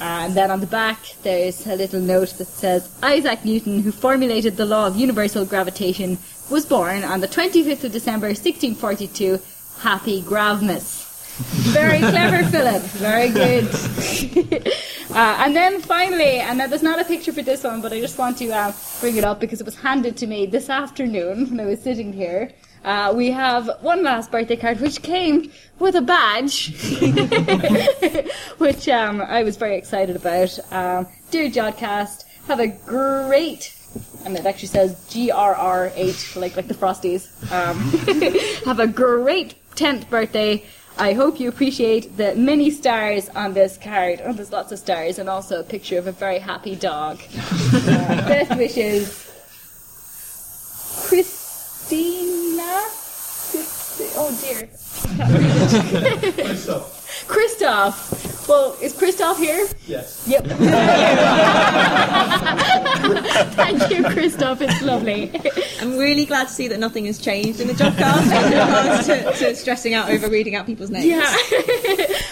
Uh, 0.00 0.26
and 0.26 0.34
then 0.34 0.52
on 0.52 0.60
the 0.60 0.66
back, 0.68 1.00
there's 1.24 1.66
a 1.66 1.74
little 1.74 2.00
note 2.00 2.28
that 2.38 2.46
says 2.46 2.96
Isaac 3.02 3.44
Newton, 3.44 3.82
who 3.82 3.90
formulated 3.90 4.56
the 4.56 4.64
law 4.64 4.86
of 4.86 4.94
universal 4.94 5.44
gravitation, 5.44 6.18
was 6.52 6.64
born 6.64 7.02
on 7.02 7.20
the 7.20 7.26
25th 7.26 7.82
of 7.82 7.90
December 7.90 8.28
1642. 8.28 9.40
Happy 9.80 10.22
Gravmas. 10.22 11.06
Very 11.72 11.98
clever, 11.98 12.44
Philip. 12.50 12.82
Very 12.82 13.30
good. 13.30 13.64
uh, 15.16 15.42
and 15.44 15.56
then 15.56 15.80
finally, 15.80 16.38
and 16.38 16.60
there's 16.60 16.84
not 16.84 17.00
a 17.00 17.04
picture 17.04 17.32
for 17.32 17.42
this 17.42 17.64
one, 17.64 17.80
but 17.80 17.92
I 17.92 17.98
just 17.98 18.16
want 18.18 18.38
to 18.38 18.50
uh, 18.50 18.72
bring 19.00 19.16
it 19.16 19.24
up 19.24 19.40
because 19.40 19.60
it 19.60 19.64
was 19.64 19.76
handed 19.80 20.16
to 20.18 20.28
me 20.28 20.46
this 20.46 20.70
afternoon 20.70 21.50
when 21.50 21.58
I 21.58 21.64
was 21.64 21.82
sitting 21.82 22.12
here. 22.12 22.52
Uh, 22.88 23.12
we 23.12 23.30
have 23.30 23.68
one 23.82 24.02
last 24.02 24.30
birthday 24.30 24.56
card 24.56 24.80
which 24.80 25.02
came 25.02 25.52
with 25.78 25.94
a 25.94 26.00
badge, 26.00 26.74
which 28.56 28.88
um, 28.88 29.20
I 29.20 29.42
was 29.42 29.58
very 29.58 29.76
excited 29.76 30.16
about. 30.16 30.58
Um, 30.72 31.06
Dear 31.30 31.50
Jodcast, 31.50 32.24
have 32.46 32.60
a 32.60 32.68
great, 32.68 33.76
and 34.24 34.34
it 34.38 34.46
actually 34.46 34.68
says 34.68 34.94
GRR8, 35.10 36.36
like, 36.40 36.56
like 36.56 36.66
the 36.66 36.72
Frosties. 36.72 37.28
Um, 37.52 37.76
have 38.64 38.80
a 38.80 38.86
great 38.86 39.56
10th 39.74 40.08
birthday. 40.08 40.64
I 40.96 41.12
hope 41.12 41.38
you 41.38 41.50
appreciate 41.50 42.16
the 42.16 42.34
many 42.36 42.70
stars 42.70 43.28
on 43.28 43.52
this 43.52 43.76
card. 43.76 44.22
Oh, 44.24 44.32
there's 44.32 44.50
lots 44.50 44.72
of 44.72 44.78
stars, 44.78 45.18
and 45.18 45.28
also 45.28 45.60
a 45.60 45.62
picture 45.62 45.98
of 45.98 46.06
a 46.06 46.12
very 46.12 46.38
happy 46.38 46.74
dog. 46.74 47.20
Uh, 47.88 48.28
best 48.28 48.56
wishes, 48.56 49.28
Christina. 51.88 52.84
Oh 54.20 54.38
dear. 54.42 54.68
Christoph. 56.44 57.26
Christoph. 57.26 58.46
Well, 58.46 58.76
is 58.82 58.92
Christoph 58.92 59.38
here? 59.38 59.66
Yes. 59.86 60.22
Yep. 60.28 60.44
Thank 63.54 63.90
you, 63.90 64.04
Christoph. 64.04 64.60
It's 64.60 64.82
lovely. 64.82 65.32
I'm 65.80 65.96
really 65.96 66.26
glad 66.26 66.48
to 66.48 66.52
see 66.52 66.68
that 66.68 66.78
nothing 66.78 67.06
has 67.06 67.18
changed 67.18 67.60
in 67.60 67.68
the 67.68 67.72
Jodcast 67.72 68.26
with 68.26 68.50
regards 68.50 69.06
to, 69.06 69.32
to 69.46 69.56
stressing 69.56 69.94
out 69.94 70.10
over 70.10 70.28
reading 70.28 70.56
out 70.56 70.66
people's 70.66 70.90
names. 70.90 71.06
Yeah. 71.06 71.24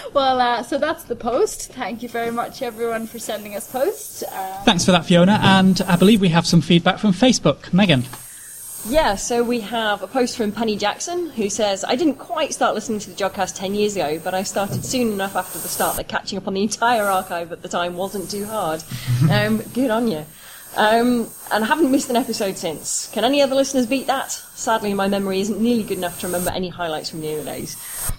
well, 0.13 0.39
uh, 0.39 0.61
so 0.61 0.77
that's 0.77 1.05
the 1.05 1.15
post. 1.15 1.71
Thank 1.73 2.03
you 2.03 2.09
very 2.09 2.31
much, 2.31 2.61
everyone, 2.61 3.07
for 3.07 3.17
sending 3.17 3.55
us 3.55 3.71
posts. 3.71 4.21
Uh, 4.21 4.61
Thanks 4.65 4.85
for 4.85 4.91
that, 4.91 5.07
Fiona. 5.07 5.39
And 5.41 5.81
I 5.87 5.95
believe 5.95 6.21
we 6.21 6.29
have 6.29 6.45
some 6.45 6.61
feedback 6.61 6.99
from 6.99 7.11
Facebook. 7.11 7.73
Megan. 7.73 8.03
Yeah, 8.89 9.15
so 9.15 9.43
we 9.43 9.59
have 9.61 10.01
a 10.01 10.07
post 10.07 10.37
from 10.37 10.53
Penny 10.53 10.77
Jackson 10.77 11.29
who 11.31 11.49
says, 11.49 11.83
I 11.83 11.97
didn't 11.97 12.15
quite 12.15 12.53
start 12.53 12.73
listening 12.73 12.99
to 12.99 13.09
the 13.09 13.15
Jodcast 13.17 13.57
10 13.57 13.75
years 13.75 13.97
ago, 13.97 14.17
but 14.23 14.33
I 14.33 14.43
started 14.43 14.85
soon 14.85 15.11
enough 15.11 15.35
after 15.35 15.59
the 15.59 15.67
start 15.67 15.97
that 15.97 16.07
catching 16.07 16.37
up 16.37 16.47
on 16.47 16.53
the 16.53 16.61
entire 16.61 17.03
archive 17.03 17.51
at 17.51 17.61
the 17.61 17.67
time 17.67 17.97
wasn't 17.97 18.31
too 18.31 18.45
hard. 18.45 18.83
Um, 19.29 19.57
good 19.73 19.91
on 19.91 20.07
you. 20.07 20.25
Um, 20.77 21.27
and 21.51 21.63
I 21.63 21.67
haven't 21.67 21.91
missed 21.91 22.09
an 22.09 22.15
episode 22.15 22.57
since. 22.57 23.09
Can 23.11 23.25
any 23.25 23.41
other 23.41 23.55
listeners 23.55 23.85
beat 23.85 24.07
that? 24.07 24.31
Sadly, 24.31 24.93
my 24.93 25.07
memory 25.07 25.41
isn't 25.41 25.59
nearly 25.59 25.83
good 25.83 25.97
enough 25.97 26.21
to 26.21 26.27
remember 26.27 26.51
any 26.51 26.69
highlights 26.69 27.09
from 27.09 27.19
the 27.21 27.33
early 27.33 27.43
days. 27.43 27.75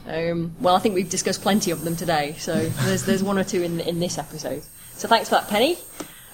Um, 0.07 0.55
well, 0.61 0.77
I 0.77 0.81
think 0.81 0.95
we've 0.95 1.09
discussed 1.09 1.41
plenty 1.41 1.71
of 1.71 1.83
them 1.83 1.97
today, 1.97 2.35
so 2.39 2.55
there's, 2.85 3.05
there's 3.05 3.23
one 3.23 3.39
or 3.39 3.45
two 3.45 3.63
in, 3.63 3.81
in 3.81 4.01
this 4.01 4.19
episode. 4.19 4.63
So 4.97 5.09
thanks 5.09 5.31
for 5.31 5.37
that, 5.37 5.49
Penny. 5.49 5.79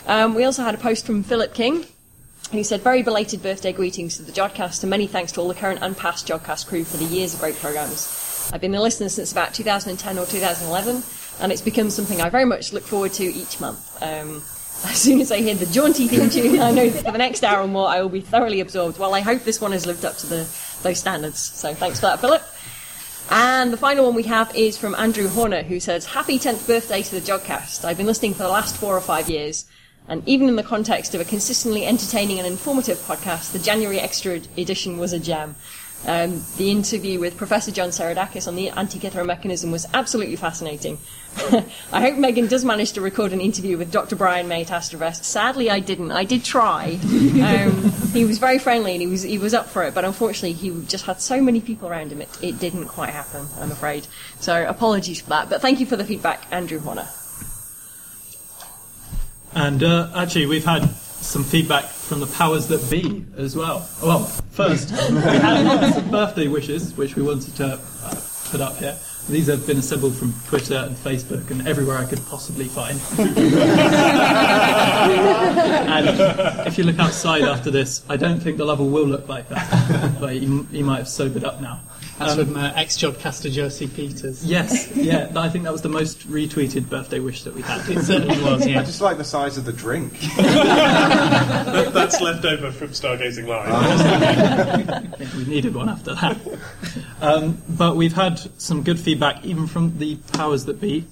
Um, 0.06 0.34
we 0.34 0.44
also 0.44 0.64
had 0.64 0.74
a 0.74 0.78
post 0.78 1.06
from 1.06 1.22
Philip 1.22 1.54
King, 1.54 1.86
who 2.52 2.64
said, 2.64 2.82
Very 2.82 3.02
belated 3.02 3.42
birthday 3.42 3.72
greetings 3.72 4.16
to 4.16 4.22
the 4.22 4.32
Jodcast 4.32 4.82
and 4.82 4.90
many 4.90 5.06
thanks 5.06 5.32
to 5.32 5.40
all 5.40 5.48
the 5.48 5.54
current 5.54 5.80
and 5.82 5.96
past 5.96 6.28
Jodcast 6.28 6.66
crew 6.66 6.84
for 6.84 6.96
the 6.96 7.04
years 7.04 7.34
of 7.34 7.40
great 7.40 7.56
programmes. 7.56 8.50
I've 8.52 8.60
been 8.60 8.74
a 8.74 8.82
listener 8.82 9.08
since 9.08 9.32
about 9.32 9.54
2010 9.54 10.18
or 10.18 10.26
2011, 10.26 11.02
and 11.40 11.52
it's 11.52 11.62
become 11.62 11.90
something 11.90 12.20
I 12.20 12.28
very 12.28 12.44
much 12.44 12.72
look 12.72 12.84
forward 12.84 13.12
to 13.14 13.24
each 13.24 13.60
month. 13.60 14.02
Um, 14.02 14.42
as 14.84 14.98
soon 14.98 15.20
as 15.20 15.32
I 15.32 15.38
hear 15.38 15.54
the 15.54 15.66
jaunty 15.66 16.08
theme 16.08 16.28
tune, 16.28 16.60
I 16.60 16.70
know 16.70 16.88
that 16.88 17.04
for 17.04 17.12
the 17.12 17.18
next 17.18 17.42
hour 17.42 17.62
or 17.62 17.68
more 17.68 17.88
I 17.88 18.02
will 18.02 18.08
be 18.10 18.20
thoroughly 18.20 18.60
absorbed. 18.60 18.98
Well, 18.98 19.14
I 19.14 19.20
hope 19.20 19.42
this 19.42 19.60
one 19.60 19.72
has 19.72 19.86
lived 19.86 20.04
up 20.04 20.16
to 20.18 20.26
the, 20.26 20.48
those 20.82 20.98
standards. 20.98 21.38
So 21.38 21.74
thanks 21.74 22.00
for 22.00 22.06
that, 22.06 22.20
Philip. 22.20 22.42
And 23.30 23.72
the 23.72 23.78
final 23.78 24.04
one 24.04 24.14
we 24.14 24.24
have 24.24 24.54
is 24.54 24.76
from 24.76 24.94
Andrew 24.94 25.28
Horner, 25.28 25.62
who 25.62 25.80
says, 25.80 26.04
Happy 26.04 26.38
10th 26.38 26.66
birthday 26.66 27.02
to 27.02 27.18
the 27.18 27.20
Jodcast. 27.20 27.84
I've 27.84 27.96
been 27.96 28.06
listening 28.06 28.34
for 28.34 28.42
the 28.42 28.50
last 28.50 28.76
four 28.76 28.94
or 28.94 29.00
five 29.00 29.30
years. 29.30 29.64
And 30.08 30.26
even 30.28 30.48
in 30.48 30.56
the 30.56 30.62
context 30.62 31.14
of 31.14 31.20
a 31.20 31.24
consistently 31.24 31.86
entertaining 31.86 32.38
and 32.38 32.46
informative 32.46 32.98
podcast, 32.98 33.52
the 33.52 33.58
January 33.58 33.98
Extra 33.98 34.40
edition 34.56 34.98
was 34.98 35.12
a 35.12 35.18
gem. 35.18 35.56
Um, 36.06 36.44
the 36.58 36.70
interview 36.70 37.18
with 37.18 37.36
Professor 37.36 37.70
John 37.70 37.88
Seiradakis 37.88 38.46
on 38.46 38.56
the 38.56 38.68
Antikythera 38.68 39.24
mechanism 39.24 39.70
was 39.70 39.86
absolutely 39.94 40.36
fascinating. 40.36 40.98
I 41.92 42.02
hope 42.02 42.18
Megan 42.18 42.46
does 42.46 42.62
manage 42.62 42.92
to 42.92 43.00
record 43.00 43.32
an 43.32 43.40
interview 43.40 43.78
with 43.78 43.90
Dr. 43.90 44.14
Brian 44.14 44.46
May 44.46 44.60
at 44.62 44.68
Astrofest. 44.68 45.24
Sadly, 45.24 45.70
I 45.70 45.80
didn't. 45.80 46.12
I 46.12 46.24
did 46.24 46.44
try. 46.44 46.98
Um, 47.44 47.90
he 48.12 48.24
was 48.24 48.38
very 48.38 48.58
friendly 48.58 48.92
and 48.92 49.02
he 49.02 49.06
was 49.06 49.22
he 49.22 49.38
was 49.38 49.54
up 49.54 49.68
for 49.68 49.82
it, 49.82 49.92
but 49.92 50.04
unfortunately, 50.04 50.52
he 50.52 50.70
just 50.86 51.04
had 51.04 51.20
so 51.20 51.42
many 51.42 51.60
people 51.60 51.88
around 51.88 52.10
him. 52.10 52.22
It, 52.22 52.38
it 52.42 52.58
didn't 52.58 52.86
quite 52.86 53.10
happen. 53.10 53.46
I'm 53.58 53.70
afraid. 53.70 54.06
So 54.40 54.66
apologies 54.66 55.20
for 55.20 55.30
that. 55.30 55.50
But 55.50 55.60
thank 55.60 55.80
you 55.80 55.86
for 55.86 55.96
the 55.96 56.04
feedback, 56.04 56.46
Andrew 56.50 56.78
Horner. 56.78 57.08
And 59.54 59.82
uh, 59.82 60.10
actually, 60.14 60.46
we've 60.46 60.64
had 60.64 60.88
some 60.90 61.44
feedback 61.44 61.84
from 61.84 62.20
the 62.20 62.26
powers 62.26 62.68
that 62.68 62.90
be 62.90 63.24
as 63.36 63.56
well. 63.56 63.88
Well, 64.02 64.24
first, 64.24 64.90
we 64.90 64.96
had 65.20 65.94
some 65.94 66.10
birthday 66.10 66.48
wishes, 66.48 66.96
which 66.96 67.16
we 67.16 67.22
wanted 67.22 67.56
to 67.56 67.80
uh, 68.02 68.14
put 68.50 68.60
up 68.60 68.76
here. 68.76 68.96
These 69.28 69.46
have 69.46 69.66
been 69.66 69.78
assembled 69.78 70.14
from 70.14 70.34
Twitter 70.46 70.76
and 70.76 70.94
Facebook 70.94 71.50
and 71.50 71.66
everywhere 71.66 71.96
I 71.96 72.04
could 72.04 72.20
possibly 72.26 72.66
find. 72.66 73.00
and 75.88 76.66
if 76.66 76.76
you 76.76 76.84
look 76.84 76.98
outside 76.98 77.42
after 77.42 77.70
this, 77.70 78.04
I 78.10 78.18
don't 78.18 78.38
think 78.38 78.58
the 78.58 78.66
level 78.66 78.90
will 78.90 79.06
look 79.06 79.26
like 79.26 79.48
that. 79.48 80.20
but 80.20 80.36
you, 80.40 80.68
you 80.70 80.84
might 80.84 80.98
have 80.98 81.08
sobered 81.08 81.42
up 81.42 81.62
now. 81.62 81.80
That's 82.18 82.38
Um, 82.38 82.46
from 82.46 82.56
uh, 82.56 82.72
ex-Jodcaster 82.76 83.50
Josie 83.50 83.88
Peters. 83.88 84.44
Yes, 84.44 84.88
yeah, 84.94 85.32
I 85.34 85.48
think 85.48 85.64
that 85.64 85.72
was 85.72 85.82
the 85.82 85.88
most 85.88 86.28
retweeted 86.30 86.88
birthday 86.88 87.18
wish 87.18 87.42
that 87.42 87.54
we 87.54 87.62
had. 87.62 87.88
It 87.90 88.02
certainly 88.04 88.40
was, 88.42 88.66
yeah. 88.66 88.80
I 88.80 88.84
just 88.84 89.00
like 89.00 89.16
the 89.18 89.24
size 89.24 89.58
of 89.58 89.64
the 89.64 89.72
drink. 89.72 90.12
That- 90.36 91.90
That's 91.92 92.20
left 92.20 92.44
over 92.44 92.70
from 92.70 92.88
Stargazing 92.88 93.46
Live. 93.48 93.70
I 93.72 95.16
think 95.16 95.32
we 95.34 95.44
needed 95.46 95.74
one 95.74 95.88
after 95.88 96.14
that. 96.14 96.36
Um, 97.20 97.62
but 97.68 97.96
we've 97.96 98.12
had 98.12 98.38
some 98.60 98.82
good 98.82 99.00
feedback, 99.00 99.44
even 99.44 99.66
from 99.66 99.98
the 99.98 100.16
powers 100.34 100.66
that 100.66 100.80
be. 100.80 101.06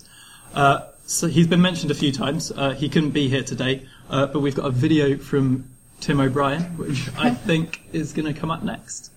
Uh, 0.55 0.83
so 1.07 1.27
he's 1.27 1.47
been 1.47 1.61
mentioned 1.63 1.91
a 1.91 1.95
few 1.95 2.13
times. 2.13 2.53
Uh, 2.53 2.71
he 2.75 2.89
couldn't 2.89 3.11
be 3.11 3.29
here 3.29 3.43
today, 3.43 3.87
uh, 4.11 4.27
but 4.27 4.41
we've 4.41 4.55
got 4.55 4.67
a 4.67 4.71
video 4.71 5.17
from 5.17 5.69
Tim 6.01 6.21
O'Brien, 6.21 6.63
which 6.77 7.09
I 7.17 7.31
think 7.31 7.83
is 7.93 8.13
going 8.13 8.33
to 8.33 8.39
come 8.39 8.51
up 8.51 8.63
next. 8.63 9.11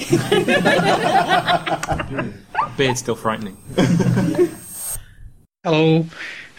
Beard's 2.76 3.00
still 3.00 3.14
frightening. 3.14 3.56
Hello. 5.64 6.06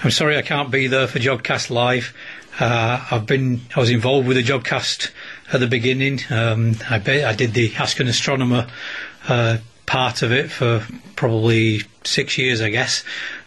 I'm 0.04 0.12
sorry 0.12 0.38
I 0.38 0.42
can't 0.42 0.72
be 0.72 0.88
there 0.88 1.08
for 1.08 1.20
Jodcast 1.20 1.70
Live. 1.70 2.16
Uh, 2.60 3.04
I've 3.10 3.26
been, 3.26 3.62
I 3.76 3.80
was 3.80 3.90
involved 3.90 4.28
with 4.28 4.38
the 4.38 4.44
Jodcast 4.44 5.12
at 5.52 5.60
the 5.60 5.68
beginning. 5.68 6.20
Um, 6.30 6.76
I, 6.90 7.00
be, 7.00 7.24
I 7.24 7.34
did 7.34 7.54
the 7.54 7.74
Ask 7.76 8.00
an 8.00 8.08
Astronomer 8.08 8.68
uh, 9.28 9.58
part 9.86 10.22
of 10.22 10.32
it 10.32 10.52
for 10.52 10.86
probably 11.16 11.82
six 12.04 12.38
years, 12.38 12.62
I 12.62 12.70
guess. 12.70 13.04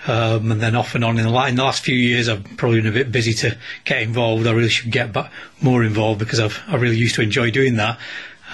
Um, 0.07 0.53
and 0.53 0.61
then 0.61 0.75
off 0.75 0.95
and 0.95 1.05
on 1.05 1.19
in 1.19 1.25
the, 1.25 1.47
in 1.47 1.57
the 1.57 1.62
last 1.62 1.85
few 1.85 1.97
years, 1.97 2.29
I've 2.29 2.45
probably 2.57 2.81
been 2.81 2.91
a 2.91 2.95
bit 2.95 3.12
busy 3.12 3.33
to 3.35 3.57
get 3.85 4.03
involved. 4.03 4.47
I 4.47 4.53
really 4.53 4.69
should 4.69 4.91
get 4.91 5.12
ba- 5.12 5.31
more 5.61 5.85
involved 5.85 6.19
because 6.19 6.41
I've, 6.41 6.61
I 6.66 6.77
really 6.77 6.97
used 6.97 7.15
to 7.15 7.23
enjoy 7.23 7.51
doing 7.51 7.77
that. 7.77 7.99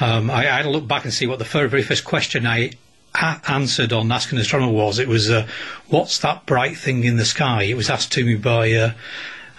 Um, 0.00 0.30
I, 0.30 0.38
I 0.38 0.56
had 0.56 0.62
to 0.62 0.70
look 0.70 0.88
back 0.88 1.04
and 1.04 1.12
see 1.12 1.26
what 1.26 1.38
the 1.38 1.44
very, 1.44 1.68
very 1.68 1.82
first 1.82 2.04
question 2.04 2.46
I 2.46 2.72
a- 3.14 3.40
answered 3.48 3.92
on 3.92 4.10
Ask 4.10 4.32
an 4.32 4.38
Astronomer 4.38 4.72
was. 4.72 4.98
It 4.98 5.08
was, 5.08 5.30
uh, 5.30 5.46
"What's 5.88 6.18
that 6.18 6.46
bright 6.46 6.76
thing 6.76 7.04
in 7.04 7.16
the 7.16 7.24
sky?" 7.24 7.64
It 7.64 7.76
was 7.76 7.90
asked 7.90 8.12
to 8.12 8.24
me 8.24 8.34
by 8.36 8.72
uh, 8.72 8.92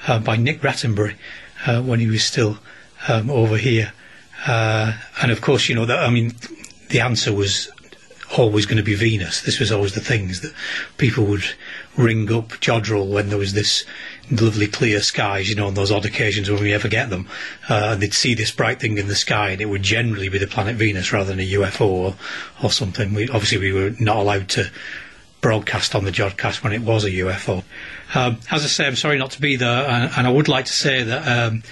uh, 0.08 0.20
by 0.20 0.38
Nick 0.38 0.62
Rattenbury 0.62 1.16
uh, 1.66 1.82
when 1.82 2.00
he 2.00 2.08
was 2.08 2.24
still 2.24 2.58
um, 3.08 3.30
over 3.30 3.58
here, 3.58 3.94
uh, 4.48 4.94
and 5.22 5.32
of 5.32 5.42
course, 5.42 5.70
you 5.70 5.76
know 5.76 5.86
that. 5.86 6.00
I 6.00 6.10
mean, 6.10 6.34
the 6.90 7.02
answer 7.02 7.34
was 7.34 7.70
always 8.38 8.66
going 8.66 8.78
to 8.78 8.84
be 8.84 8.96
Venus. 8.96 9.42
This 9.42 9.60
was 9.60 9.72
always 9.72 9.94
the 9.94 10.00
things 10.00 10.42
that 10.42 10.54
people 10.98 11.26
would 11.26 11.44
ring 11.98 12.32
up 12.32 12.50
Jodrell 12.62 13.08
when 13.08 13.30
there 13.30 13.38
was 13.38 13.54
this 13.54 13.86
lovely 14.32 14.68
clear 14.68 15.02
skies, 15.02 15.50
you 15.50 15.56
know, 15.56 15.68
on 15.68 15.74
those 15.74 15.92
odd 15.92 16.06
occasions 16.06 16.50
when 16.50 16.62
we 16.62 16.74
ever 16.74 16.88
get 16.88 17.10
them, 17.10 17.28
uh, 17.70 17.90
and 17.94 18.02
they'd 18.02 18.14
see 18.14 18.34
this 18.34 18.52
bright 18.52 18.80
thing 18.80 18.98
in 18.98 19.08
the 19.08 19.16
sky, 19.16 19.50
and 19.50 19.62
it 19.62 19.66
would 19.66 19.84
generally 19.84 20.30
be 20.30 20.38
the 20.38 20.48
planet 20.48 20.76
Venus 20.76 21.12
rather 21.12 21.30
than 21.30 21.40
a 21.40 21.52
UFO 21.54 21.86
or, 21.86 22.16
or 22.64 22.72
something. 22.72 23.14
We, 23.14 23.28
obviously, 23.30 23.58
we 23.58 23.74
were 23.74 23.94
not 24.00 24.18
allowed 24.18 24.50
to 24.50 24.72
broadcast 25.42 25.96
on 25.96 26.06
the 26.06 26.12
Jodcast 26.12 26.64
when 26.64 26.72
it 26.72 26.82
was 26.82 27.04
a 27.04 27.10
UFO. 27.10 27.64
Um, 28.14 28.38
as 28.52 28.64
I 28.64 28.68
say, 28.68 28.88
I'm 28.88 28.96
sorry 28.96 29.18
not 29.18 29.32
to 29.32 29.42
be 29.42 29.56
there, 29.56 29.88
and, 29.90 30.12
and 30.16 30.28
I 30.28 30.30
would 30.30 30.48
like 30.48 30.66
to 30.66 30.74
say 30.74 31.04
that 31.04 31.28
um, 31.28 31.64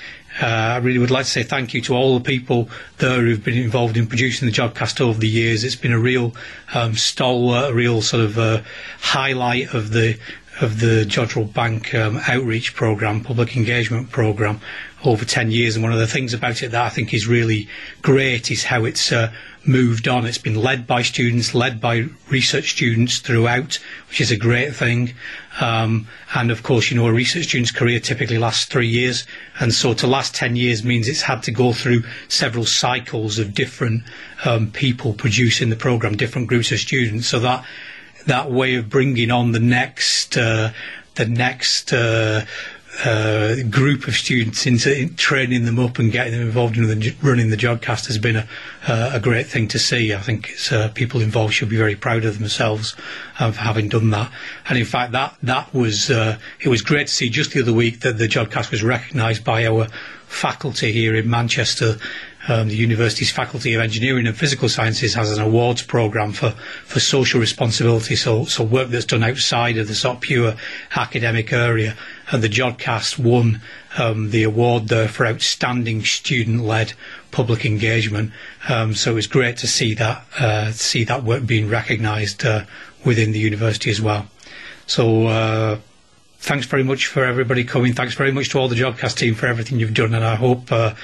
uh, 0.41 0.45
I 0.45 0.77
really 0.77 0.99
would 0.99 1.11
like 1.11 1.25
to 1.25 1.31
say 1.31 1.43
thank 1.43 1.73
you 1.73 1.81
to 1.81 1.95
all 1.95 2.17
the 2.17 2.23
people 2.23 2.69
there 2.97 3.21
who've 3.21 3.43
been 3.43 3.57
involved 3.57 3.97
in 3.97 4.07
producing 4.07 4.47
the 4.47 4.53
Jodcast 4.53 5.01
over 5.01 5.19
the 5.19 5.27
years. 5.27 5.63
It's 5.63 5.75
been 5.75 5.91
a 5.91 5.99
real 5.99 6.35
um, 6.73 6.93
stalwart, 6.93 7.71
a 7.71 7.73
real 7.73 8.01
sort 8.01 8.23
of 8.23 8.37
uh, 8.37 8.61
highlight 8.99 9.73
of 9.73 9.91
the 9.91 10.17
of 10.61 10.79
the 10.79 11.05
Jodrell 11.05 11.51
Bank 11.53 11.93
um, 11.95 12.17
outreach 12.27 12.75
program, 12.75 13.23
public 13.23 13.55
engagement 13.55 14.11
program, 14.11 14.59
over 15.05 15.23
10 15.23 15.51
years. 15.51 15.75
And 15.75 15.83
one 15.83 15.93
of 15.93 15.99
the 15.99 16.07
things 16.07 16.33
about 16.33 16.61
it 16.61 16.71
that 16.71 16.81
I 16.81 16.89
think 16.89 17.13
is 17.13 17.27
really 17.27 17.69
great 18.01 18.51
is 18.51 18.65
how 18.65 18.83
it's 18.83 19.11
uh, 19.11 19.31
moved 19.65 20.07
on. 20.07 20.25
It's 20.25 20.37
been 20.37 20.55
led 20.55 20.85
by 20.85 21.01
students, 21.01 21.53
led 21.53 21.79
by 21.79 22.05
research 22.29 22.71
students 22.71 23.19
throughout, 23.19 23.79
which 24.09 24.19
is 24.19 24.31
a 24.31 24.37
great 24.37 24.75
thing. 24.75 25.13
Um, 25.61 26.07
and 26.33 26.51
of 26.51 26.63
course, 26.63 26.91
you 26.91 26.97
know, 26.97 27.07
a 27.07 27.13
research 27.13 27.45
student's 27.45 27.71
career 27.71 27.99
typically 27.99 28.37
lasts 28.37 28.65
three 28.65 28.87
years. 28.87 29.25
And 29.59 29.73
so 29.73 29.93
to 29.95 30.07
last 30.07 30.35
10 30.35 30.55
years 30.55 30.83
means 30.83 31.07
it's 31.07 31.21
had 31.21 31.43
to 31.43 31.51
go 31.51 31.73
through 31.73 32.03
several 32.27 32.65
cycles 32.65 33.39
of 33.39 33.53
different 33.53 34.03
um, 34.45 34.71
people 34.71 35.13
producing 35.13 35.69
the 35.69 35.75
program, 35.75 36.15
different 36.17 36.47
groups 36.47 36.71
of 36.71 36.79
students. 36.79 37.27
So 37.27 37.39
that 37.39 37.63
that 38.29 38.51
way 38.51 38.75
of 38.75 38.89
bringing 38.89 39.31
on 39.31 39.51
the 39.51 39.59
next 39.59 40.37
uh, 40.37 40.71
the 41.15 41.25
next 41.25 41.91
uh, 41.91 42.45
uh, 43.03 43.55
group 43.69 44.07
of 44.07 44.15
students 44.15 44.65
into 44.65 44.95
in 44.97 45.15
training 45.15 45.65
them 45.65 45.79
up 45.79 45.99
and 45.99 46.11
getting 46.11 46.33
them 46.33 46.41
involved 46.41 46.77
in 46.77 46.87
the, 46.87 47.15
running 47.21 47.49
the 47.49 47.57
Jodcast 47.57 48.07
has 48.07 48.17
been 48.17 48.35
a, 48.35 48.47
a 48.87 49.19
great 49.19 49.47
thing 49.47 49.67
to 49.69 49.79
see. 49.79 50.13
I 50.13 50.19
think 50.19 50.53
uh, 50.71 50.89
people 50.89 51.21
involved 51.21 51.53
should 51.53 51.69
be 51.69 51.77
very 51.77 51.95
proud 51.95 52.23
of 52.23 52.39
themselves 52.39 52.95
for 53.37 53.51
having 53.51 53.89
done 53.89 54.09
that. 54.11 54.31
And 54.67 54.77
in 54.77 54.85
fact, 54.85 55.11
that 55.13 55.35
that 55.43 55.73
was 55.73 56.09
uh, 56.09 56.37
it 56.59 56.69
was 56.69 56.81
great 56.81 57.07
to 57.07 57.13
see 57.13 57.29
just 57.29 57.53
the 57.53 57.61
other 57.61 57.73
week 57.73 58.01
that 58.01 58.17
the 58.17 58.27
Jodcast 58.27 58.71
was 58.71 58.83
recognised 58.83 59.43
by 59.43 59.65
our 59.65 59.87
faculty 60.27 60.91
here 60.91 61.15
in 61.15 61.29
Manchester 61.29 61.97
um, 62.47 62.69
the 62.69 62.75
university's 62.75 63.31
Faculty 63.31 63.73
of 63.73 63.81
Engineering 63.81 64.25
and 64.25 64.35
Physical 64.35 64.69
Sciences 64.69 65.13
has 65.13 65.37
an 65.37 65.43
awards 65.43 65.81
program 65.81 66.31
for, 66.31 66.51
for 66.85 66.99
social 66.99 67.39
responsibility, 67.39 68.15
so, 68.15 68.45
so 68.45 68.63
work 68.63 68.89
that's 68.89 69.05
done 69.05 69.23
outside 69.23 69.77
of 69.77 69.87
the 69.87 69.95
sort 69.95 70.15
of 70.15 70.21
pure 70.21 70.55
academic 70.95 71.51
area. 71.51 71.95
And 72.31 72.41
the 72.41 72.49
Jodcast 72.49 73.19
won 73.19 73.61
um, 73.97 74.29
the 74.29 74.43
award 74.43 74.87
there 74.87 75.07
for 75.07 75.25
outstanding 75.25 76.03
student-led 76.05 76.93
public 77.31 77.65
engagement. 77.65 78.31
Um, 78.69 78.93
so 78.93 79.11
it 79.11 79.15
was 79.15 79.27
great 79.27 79.57
to 79.57 79.67
see 79.67 79.93
that 79.95 80.25
uh, 80.39 80.71
see 80.71 81.03
that 81.05 81.23
work 81.23 81.45
being 81.45 81.69
recognised 81.69 82.45
uh, 82.45 82.65
within 83.03 83.31
the 83.31 83.39
university 83.39 83.89
as 83.89 84.01
well. 84.01 84.27
So 84.85 85.27
uh, 85.27 85.79
thanks 86.39 86.65
very 86.65 86.83
much 86.83 87.05
for 87.05 87.23
everybody 87.23 87.63
coming. 87.63 87.93
Thanks 87.93 88.15
very 88.15 88.31
much 88.31 88.49
to 88.49 88.59
all 88.59 88.67
the 88.67 88.75
Jodcast 88.75 89.17
team 89.17 89.35
for 89.35 89.47
everything 89.47 89.79
you've 89.79 89.93
done, 89.93 90.13
and 90.13 90.23
I 90.23 90.35
hope 90.35 90.71
uh, 90.71 90.95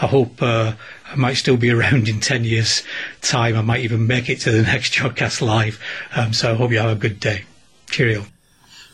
I 0.00 0.06
hope 0.06 0.42
uh, 0.42 0.74
I 1.10 1.14
might 1.16 1.34
still 1.34 1.56
be 1.56 1.70
around 1.74 2.08
in 2.08 2.20
ten 2.20 2.44
years' 2.44 2.82
time. 3.20 3.56
I 3.56 3.62
might 3.62 3.80
even 3.80 4.06
make 4.06 4.28
it 4.28 4.40
to 4.40 4.50
the 4.50 4.62
next 4.72 4.94
Jodcast 4.94 5.40
live. 5.40 5.80
Um, 6.14 6.32
so 6.32 6.52
I 6.52 6.54
hope 6.54 6.70
you 6.70 6.78
have 6.78 6.90
a 6.90 7.00
good 7.00 7.18
day. 7.20 7.44
Cheerio. 7.90 8.31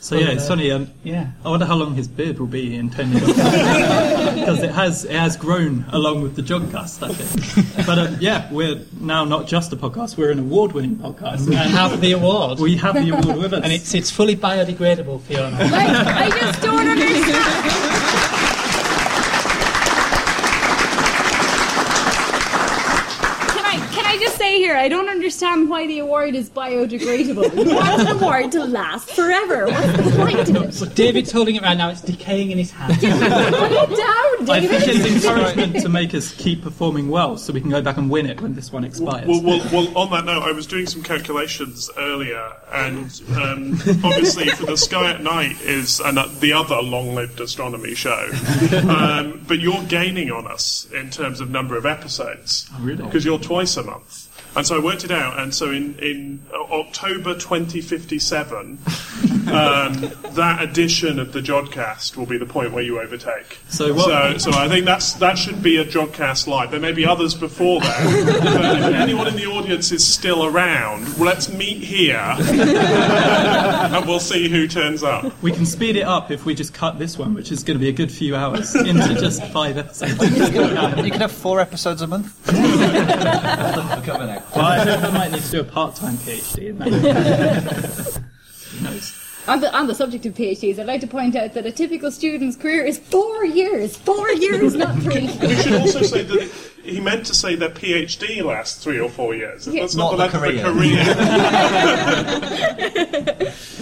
So 0.00 0.16
yeah, 0.16 0.28
it's 0.28 0.44
uh, 0.44 0.48
funny. 0.48 0.70
Um, 0.70 0.88
yeah. 1.02 1.32
I 1.44 1.48
wonder 1.48 1.66
how 1.66 1.74
long 1.74 1.94
his 1.94 2.06
beard 2.06 2.38
will 2.38 2.46
be 2.46 2.76
in 2.76 2.88
ten 2.88 3.10
years 3.10 3.26
because 3.26 4.62
it 4.62 4.70
has 4.70 5.04
it 5.04 5.10
has 5.10 5.36
grown 5.36 5.84
along 5.90 6.22
with 6.22 6.36
the 6.36 6.42
Jodcast, 6.42 7.02
I 7.02 7.12
think. 7.12 7.86
But 7.86 7.98
um, 7.98 8.16
yeah, 8.20 8.50
we're 8.52 8.80
now 9.00 9.24
not 9.24 9.48
just 9.48 9.72
a 9.72 9.76
podcast; 9.76 10.16
we're 10.16 10.30
an 10.30 10.38
award-winning 10.38 10.96
podcast. 10.96 11.48
We 11.48 11.56
have 11.56 12.00
the 12.00 12.12
award. 12.12 12.60
We 12.60 12.76
have 12.76 12.94
the 12.94 13.10
award 13.10 13.38
with 13.38 13.52
us, 13.54 13.64
and 13.64 13.72
it's 13.72 13.92
it's 13.92 14.10
fully 14.10 14.36
biodegradable, 14.36 15.20
Fiona. 15.22 15.56
I 15.60 16.30
just 16.30 16.62
don't 16.62 16.88
understand. 16.88 17.24
Can 23.58 23.64
I, 23.66 23.76
can 23.92 24.06
I 24.68 24.72
here, 24.72 24.76
I 24.76 24.88
don't 24.88 25.08
understand 25.08 25.70
why 25.70 25.86
the 25.86 26.00
award 26.00 26.34
is 26.34 26.50
biodegradable. 26.50 27.64
You 27.64 27.74
want 27.74 28.00
an 28.02 28.08
award 28.08 28.52
to 28.52 28.64
last 28.64 29.10
forever. 29.10 29.66
What's 29.66 29.96
the 29.96 30.16
point 30.16 30.38
of 30.40 30.82
it? 30.82 30.94
David's 30.94 31.32
holding 31.32 31.56
it 31.56 31.62
right 31.62 31.76
now. 31.76 31.88
It's 31.88 32.02
decaying 32.02 32.50
in 32.50 32.58
his 32.58 32.70
hand. 32.70 32.94
Put 33.00 33.02
it 33.04 33.10
down, 33.10 34.50
I 34.50 34.66
think 34.66 34.84
David. 34.84 35.06
it's 35.06 35.24
encouragement 35.24 35.80
to 35.80 35.88
make 35.88 36.14
us 36.14 36.34
keep 36.34 36.62
performing 36.62 37.08
well, 37.08 37.38
so 37.38 37.52
we 37.52 37.62
can 37.62 37.70
go 37.70 37.80
back 37.80 37.96
and 37.96 38.10
win 38.10 38.26
it 38.26 38.40
when 38.42 38.54
this 38.54 38.70
one 38.70 38.84
expires. 38.84 39.26
Well, 39.26 39.42
well, 39.42 39.66
well, 39.72 39.98
on 39.98 40.10
that 40.10 40.26
note, 40.26 40.42
I 40.42 40.52
was 40.52 40.66
doing 40.66 40.86
some 40.86 41.02
calculations 41.02 41.90
earlier, 41.96 42.52
and 42.70 43.22
um, 43.36 43.74
obviously, 44.04 44.48
for 44.50 44.66
the 44.66 44.76
Sky 44.76 45.12
at 45.12 45.22
Night 45.22 45.60
is 45.62 46.00
an, 46.00 46.16
the 46.40 46.52
other 46.52 46.82
long-lived 46.82 47.40
astronomy 47.40 47.94
show, 47.94 48.30
um, 48.86 49.44
but 49.48 49.60
you're 49.60 49.82
gaining 49.84 50.30
on 50.30 50.46
us 50.46 50.86
in 50.92 51.08
terms 51.08 51.40
of 51.40 51.50
number 51.50 51.76
of 51.76 51.86
episodes 51.86 52.68
really? 52.80 53.02
because 53.02 53.24
you're 53.24 53.38
twice 53.38 53.76
a 53.76 53.82
month. 53.82 54.27
And 54.58 54.66
so 54.66 54.76
I 54.76 54.80
worked 54.82 55.04
it 55.04 55.12
out, 55.12 55.38
and 55.38 55.54
so 55.54 55.70
in, 55.70 55.96
in 56.00 56.40
October 56.52 57.34
2057, 57.34 58.60
um, 58.60 58.78
that 60.34 60.58
edition 60.60 61.20
of 61.20 61.32
the 61.32 61.40
Jodcast 61.40 62.16
will 62.16 62.26
be 62.26 62.38
the 62.38 62.44
point 62.46 62.72
where 62.72 62.82
you 62.82 63.00
overtake. 63.00 63.58
So 63.68 63.94
what- 63.94 64.38
So, 64.40 64.50
so 64.50 64.58
I 64.58 64.68
think 64.68 64.84
that's 64.84 65.12
that 65.14 65.38
should 65.38 65.62
be 65.62 65.76
a 65.76 65.84
Jodcast 65.84 66.48
live. 66.48 66.72
There 66.72 66.80
may 66.80 66.90
be 66.90 67.06
others 67.06 67.36
before 67.36 67.80
that. 67.82 68.04
but 68.42 68.78
if 68.78 68.94
anyone 68.96 69.28
in 69.28 69.36
the 69.36 69.46
audience 69.46 69.92
is 69.92 70.04
still 70.04 70.44
around, 70.44 71.18
let's 71.20 71.48
meet 71.48 71.78
here, 71.84 72.16
and 72.38 74.06
we'll 74.06 74.18
see 74.18 74.48
who 74.48 74.66
turns 74.66 75.04
up. 75.04 75.40
We 75.40 75.52
can 75.52 75.66
speed 75.66 75.94
it 75.96 76.02
up 76.04 76.32
if 76.32 76.44
we 76.44 76.56
just 76.56 76.74
cut 76.74 76.98
this 76.98 77.16
one, 77.16 77.32
which 77.32 77.52
is 77.52 77.62
going 77.62 77.76
to 77.78 77.80
be 77.80 77.90
a 77.90 77.92
good 77.92 78.10
few 78.10 78.34
hours, 78.34 78.74
into 78.74 79.14
just 79.20 79.40
five 79.52 79.78
episodes. 79.78 80.18
You 81.08 81.12
can 81.12 81.20
have 81.20 81.30
four 81.32 81.60
episodes 81.60 82.02
a 82.02 82.06
month. 82.08 82.34
Well, 84.54 84.64
I 84.64 84.84
think 84.84 85.02
I 85.02 85.10
might 85.10 85.32
need 85.32 85.42
to 85.42 85.50
do 85.50 85.60
a 85.60 85.64
part-time 85.64 86.14
PhD 86.16 86.68
in 86.68 86.78
that. 86.78 86.88
Who? 88.82 88.98
On 89.50 89.60
the, 89.60 89.74
on 89.74 89.86
the 89.86 89.94
subject 89.94 90.26
of 90.26 90.34
PhDs, 90.34 90.78
I'd 90.78 90.84
like 90.86 91.00
to 91.00 91.06
point 91.06 91.34
out 91.34 91.54
that 91.54 91.64
a 91.64 91.72
typical 91.72 92.10
student's 92.10 92.54
career 92.54 92.84
is 92.84 92.98
four 92.98 93.46
years. 93.46 93.96
Four 93.96 94.28
years, 94.32 94.74
not 94.74 94.94
three. 94.98 95.26
We 95.40 95.54
should 95.56 95.72
also 95.72 96.02
say 96.02 96.22
that 96.22 96.36
it, 96.42 96.50
he 96.84 97.00
meant 97.00 97.24
to 97.26 97.34
say 97.34 97.54
that 97.56 97.74
PhD 97.74 98.42
lasts 98.44 98.84
three 98.84 99.00
or 99.00 99.08
four 99.08 99.34
years. 99.34 99.66
Yeah. 99.66 99.80
That's 99.82 99.94
Not 99.94 100.18
not, 100.18 100.30
the 100.32 100.38
that's 100.38 100.44
career. 100.60 100.62
career. 100.64 101.00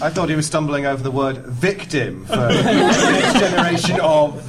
I 0.02 0.10
thought 0.10 0.28
he 0.28 0.36
was 0.36 0.46
stumbling 0.46 0.86
over 0.86 1.02
the 1.02 1.10
word 1.10 1.38
victim 1.46 2.26
for 2.26 2.36
the 2.36 2.62
next 2.62 3.38
generation 3.40 3.98
of 4.00 4.40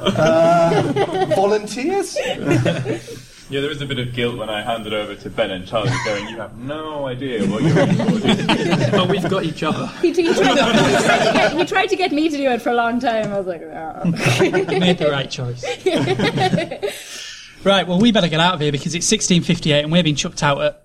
uh, 0.00 1.26
volunteers. 1.34 2.16
Yeah, 3.52 3.60
there 3.60 3.68
was 3.68 3.82
a 3.82 3.86
bit 3.86 3.98
of 3.98 4.14
guilt 4.14 4.38
when 4.38 4.48
I 4.48 4.62
handed 4.62 4.94
over 4.94 5.14
to 5.14 5.28
Ben 5.28 5.50
and 5.50 5.66
Charlie, 5.66 5.92
going, 6.06 6.26
"You 6.28 6.38
have 6.38 6.56
no 6.56 7.06
idea 7.06 7.46
what 7.46 7.62
you're 7.62 7.86
recording." 7.86 8.46
but 8.90 9.10
we've 9.10 9.28
got 9.28 9.44
each 9.44 9.62
other. 9.62 9.88
He, 10.00 10.10
he, 10.10 10.32
tried, 10.32 10.56
he, 10.56 11.04
tried 11.04 11.18
to 11.18 11.32
get, 11.34 11.52
he 11.52 11.64
tried 11.66 11.86
to 11.88 11.96
get 11.96 12.12
me 12.12 12.30
to 12.30 12.36
do 12.38 12.50
it 12.50 12.62
for 12.62 12.70
a 12.70 12.74
long 12.74 12.98
time. 12.98 13.30
I 13.30 13.36
was 13.36 13.46
like, 13.46 13.60
oh. 13.60 14.04
Made 14.40 14.96
the 14.96 15.10
right 15.10 15.30
choice. 15.30 15.62
Right, 17.64 17.86
well, 17.86 18.00
we 18.00 18.10
better 18.10 18.26
get 18.26 18.40
out 18.40 18.54
of 18.54 18.60
here 18.60 18.72
because 18.72 18.92
it's 18.92 19.06
16.58 19.06 19.84
and 19.84 19.92
we're 19.92 20.02
being 20.02 20.16
chucked 20.16 20.42
out 20.42 20.60
at 20.62 20.84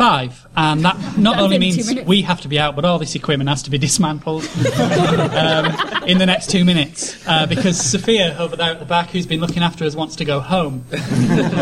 5. 0.00 0.46
And 0.56 0.82
that 0.86 1.18
not 1.18 1.38
only 1.38 1.58
means 1.58 1.94
we 2.06 2.22
have 2.22 2.40
to 2.40 2.48
be 2.48 2.58
out, 2.58 2.74
but 2.74 2.86
all 2.86 2.98
this 2.98 3.14
equipment 3.14 3.50
has 3.50 3.62
to 3.64 3.70
be 3.70 3.76
dismantled 3.78 4.44
um, 4.44 5.66
in 6.06 6.16
the 6.16 6.24
next 6.26 6.48
two 6.48 6.64
minutes 6.64 7.22
uh, 7.28 7.44
because 7.44 7.78
Sophia 7.78 8.34
over 8.38 8.56
there 8.56 8.70
at 8.70 8.78
the 8.78 8.86
back, 8.86 9.10
who's 9.10 9.26
been 9.26 9.40
looking 9.40 9.62
after 9.62 9.84
us, 9.84 9.94
wants 9.94 10.16
to 10.16 10.24
go 10.24 10.40
home. 10.40 10.86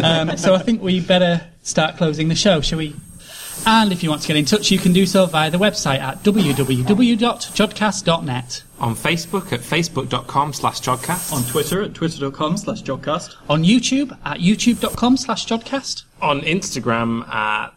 Um, 0.04 0.36
so 0.36 0.54
I 0.54 0.58
think 0.58 0.80
we 0.80 1.00
better 1.00 1.44
start 1.62 1.96
closing 1.96 2.28
the 2.28 2.36
show, 2.36 2.60
shall 2.60 2.78
we? 2.78 2.94
And 3.66 3.90
if 3.90 4.04
you 4.04 4.10
want 4.10 4.22
to 4.22 4.28
get 4.28 4.36
in 4.36 4.44
touch, 4.44 4.70
you 4.70 4.78
can 4.78 4.92
do 4.92 5.04
so 5.04 5.26
via 5.26 5.50
the 5.50 5.58
website 5.58 5.98
at 5.98 6.22
www.jodcast.net. 6.22 8.62
On 8.80 8.94
Facebook 8.94 9.52
at 9.52 9.60
facebook.com 9.60 10.52
slash 10.52 10.80
jodcast. 10.80 11.32
On 11.32 11.42
Twitter 11.44 11.82
at 11.82 11.94
twitter.com 11.94 12.56
slash 12.56 12.82
jodcast. 12.82 13.34
On 13.48 13.64
YouTube 13.64 14.16
at 14.24 14.38
youtube.com 14.38 15.16
slash 15.16 15.46
jodcast. 15.46 16.04
On 16.22 16.40
Instagram 16.42 17.26
at... 17.28 17.72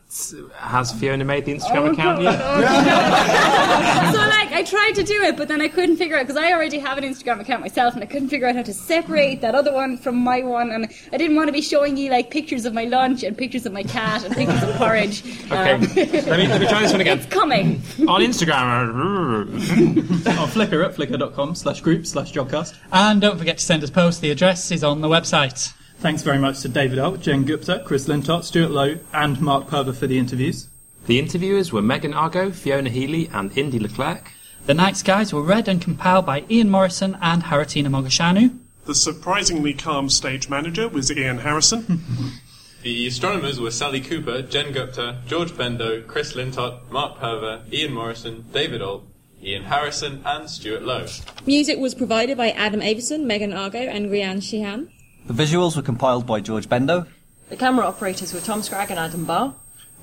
Has 0.55 0.91
Fiona 0.91 1.23
made 1.23 1.45
the 1.45 1.53
Instagram 1.53 1.87
Oh, 1.89 1.91
account 1.93 2.21
God. 2.21 2.23
yet? 2.23 2.37
so 4.13 4.19
like 4.19 4.51
I 4.51 4.61
tried 4.61 4.91
to 4.95 5.03
do 5.03 5.21
it, 5.21 5.37
but 5.37 5.47
then 5.47 5.61
I 5.61 5.69
couldn't 5.69 5.95
figure 5.95 6.17
out 6.17 6.23
because 6.27 6.35
I 6.35 6.51
already 6.51 6.79
have 6.79 6.97
an 6.97 7.05
Instagram 7.05 7.39
account 7.39 7.61
myself, 7.61 7.93
and 7.93 8.03
I 8.03 8.07
couldn't 8.07 8.27
figure 8.27 8.45
out 8.45 8.55
how 8.57 8.61
to 8.63 8.73
separate 8.73 9.39
that 9.39 9.55
other 9.55 9.71
one 9.71 9.95
from 9.95 10.17
my 10.17 10.41
one, 10.41 10.69
and 10.71 10.91
I 11.13 11.17
didn't 11.17 11.37
want 11.37 11.47
to 11.47 11.53
be 11.53 11.61
showing 11.61 11.95
you 11.95 12.11
like 12.11 12.29
pictures 12.29 12.65
of 12.65 12.73
my 12.73 12.83
lunch 12.83 13.23
and 13.23 13.37
pictures 13.37 13.65
of 13.65 13.71
my 13.71 13.83
cat 13.83 14.25
and 14.25 14.35
pictures 14.35 14.61
of 14.63 14.75
porridge. 14.75 15.23
Okay, 15.51 15.73
Um, 15.73 15.81
let 15.81 15.95
me- 16.39 16.47
let 16.47 16.59
me 16.61 16.67
try 16.67 16.81
this 16.81 16.91
one 16.91 16.99
again. 17.01 17.17
It's 17.19 17.27
coming. 17.27 17.81
On 18.09 18.19
Instagram... 18.21 18.93
on 18.97 20.47
Flickr 20.49 20.90
at 20.91 20.97
flickr.com 20.97 21.55
slash 21.55 21.81
group 21.81 22.05
slash 22.05 22.33
jodcast. 22.33 22.77
And 22.91 23.21
don't 23.21 23.37
forget 23.37 23.57
to 23.57 23.63
send 23.63 23.83
us 23.83 23.89
posts. 23.89 24.19
The 24.19 24.31
address 24.31 24.71
is 24.71 24.83
on 24.83 25.01
the 25.01 25.07
website. 25.07 25.73
Thanks 25.99 26.23
very 26.23 26.39
much 26.39 26.61
to 26.61 26.69
David 26.69 26.99
Ault, 26.99 27.21
Jen 27.21 27.45
Gupta, 27.45 27.83
Chris 27.85 28.07
Lintott, 28.07 28.43
Stuart 28.43 28.71
Lowe, 28.71 28.99
and 29.13 29.39
Mark 29.39 29.67
Purver 29.67 29.93
for 29.93 30.07
the 30.07 30.17
interviews. 30.17 30.67
The 31.05 31.19
interviewers 31.19 31.71
were 31.71 31.81
Megan 31.81 32.13
Argo, 32.13 32.51
Fiona 32.51 32.89
Healy, 32.89 33.29
and 33.33 33.55
Indy 33.57 33.79
Leclerc. 33.79 34.31
The 34.65 34.73
Night 34.73 34.97
Skies 34.97 35.33
were 35.33 35.41
read 35.41 35.67
and 35.67 35.81
compiled 35.81 36.25
by 36.25 36.43
Ian 36.49 36.69
Morison 36.69 37.17
and 37.21 37.43
Haritina 37.43 37.87
Mogusanu. 37.87 38.57
The 38.85 38.95
surprisingly 38.95 39.73
calm 39.73 40.09
stage 40.09 40.49
manager 40.49 40.87
was 40.87 41.11
Ian 41.11 41.39
Harrison. 41.39 42.01
The 42.83 43.05
astronomers 43.05 43.59
were 43.59 43.69
Sally 43.69 44.01
Cooper, 44.01 44.41
Jen 44.41 44.73
Gupta, 44.73 45.21
George 45.27 45.51
Bendo, 45.51 46.05
Chris 46.07 46.33
Lintott, 46.33 46.89
Mark 46.89 47.19
Purver, 47.19 47.61
Ian 47.71 47.93
Morison, 47.93 48.45
David 48.51 48.81
Ault, 48.81 49.03
Ian 49.43 49.63
Harrison, 49.63 50.21
and 50.25 50.49
Stuart 50.49 50.83
Lowe. 50.83 51.07
Music 51.45 51.79
was 51.79 51.95
provided 51.95 52.37
by 52.37 52.51
Adam 52.51 52.81
Avison, 52.81 53.25
Megan 53.25 53.53
Argo, 53.53 53.79
and 53.79 54.11
Rianne 54.11 54.43
Sheehan. 54.43 54.89
The 55.25 55.33
visuals 55.33 55.75
were 55.75 55.81
compiled 55.81 56.25
by 56.25 56.41
George 56.41 56.69
Bendo. 56.69 57.07
The 57.49 57.55
camera 57.57 57.85
operators 57.85 58.33
were 58.33 58.39
Tom 58.39 58.61
Scragg 58.61 58.91
and 58.91 58.99
Adam 58.99 59.25
Barr. 59.25 59.55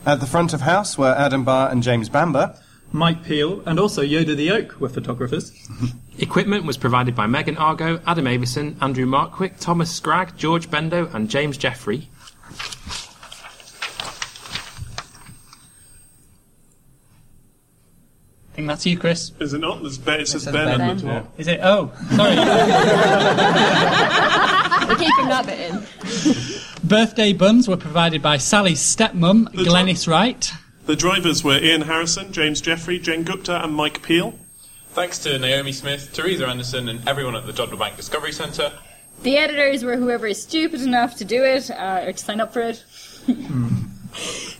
At 0.04 0.20
the 0.20 0.26
front 0.26 0.52
of 0.52 0.62
house 0.62 0.98
were 0.98 1.14
Adam 1.16 1.44
Barr 1.44 1.70
and 1.70 1.82
James 1.82 2.08
Bamber. 2.08 2.56
Mike 2.92 3.22
Peel 3.24 3.62
and 3.66 3.78
also 3.78 4.02
Yoda 4.02 4.34
the 4.34 4.50
Oak 4.50 4.80
were 4.80 4.88
photographers. 4.88 5.52
Equipment 6.18 6.64
was 6.64 6.76
provided 6.76 7.14
by 7.14 7.26
Megan 7.26 7.58
Argo, 7.58 8.00
Adam 8.06 8.26
Avison, 8.26 8.76
Andrew 8.80 9.06
Markwick, 9.06 9.60
Thomas 9.60 9.90
Scragg, 9.94 10.36
George 10.36 10.70
Bendo, 10.70 11.12
and 11.14 11.28
James 11.28 11.58
Jeffrey. 11.58 12.08
Think 18.58 18.66
that's 18.66 18.84
you, 18.86 18.98
Chris. 18.98 19.30
Is 19.38 19.54
it 19.54 19.60
not? 19.60 19.82
There's 19.82 19.98
ben, 19.98 20.20
it 20.20 20.26
says 20.26 20.42
says 20.42 20.52
Ben, 20.52 20.66
Ben. 20.66 20.80
at 20.80 20.98
the 20.98 21.06
top. 21.06 21.32
Is 21.38 21.46
it? 21.46 21.60
Oh, 21.62 21.92
sorry. 22.16 22.34
We're 24.88 24.96
keeping 24.96 25.28
that 25.28 25.46
bit 25.46 25.60
in. 25.60 25.80
Birthday 26.82 27.32
buns 27.34 27.68
were 27.68 27.76
provided 27.76 28.20
by 28.20 28.36
Sally's 28.36 28.80
stepmum, 28.80 29.46
Glenys 29.54 30.08
Wright. 30.08 30.50
The 30.86 30.96
drivers 30.96 31.44
were 31.44 31.56
Ian 31.56 31.82
Harrison, 31.82 32.32
James 32.32 32.60
Jeffrey, 32.60 32.98
Jane 32.98 33.22
Gupta, 33.22 33.62
and 33.62 33.74
Mike 33.74 34.02
Peel. 34.02 34.36
Thanks 34.88 35.20
to 35.20 35.38
Naomi 35.38 35.70
Smith, 35.70 36.10
Teresa 36.12 36.48
Anderson, 36.48 36.88
and 36.88 37.08
everyone 37.08 37.36
at 37.36 37.46
the 37.46 37.52
Jodrell 37.52 37.78
Bank 37.78 37.96
Discovery 37.96 38.32
Centre. 38.32 38.72
The 39.22 39.36
editors 39.36 39.84
were 39.84 39.96
whoever 39.96 40.26
is 40.26 40.42
stupid 40.42 40.82
enough 40.82 41.14
to 41.18 41.24
do 41.24 41.44
it 41.44 41.70
uh, 41.70 42.06
or 42.06 42.12
to 42.12 42.18
sign 42.18 42.40
up 42.40 42.52
for 42.52 42.62
it. 42.62 42.82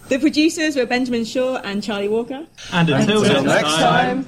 The 0.08 0.18
producers 0.18 0.76
were 0.76 0.86
Benjamin 0.86 1.24
Shaw 1.24 1.56
and 1.56 1.82
Charlie 1.82 2.08
Walker. 2.08 2.46
And 2.72 2.88
until, 2.90 3.42
next 3.42 3.74
time. 3.74 4.26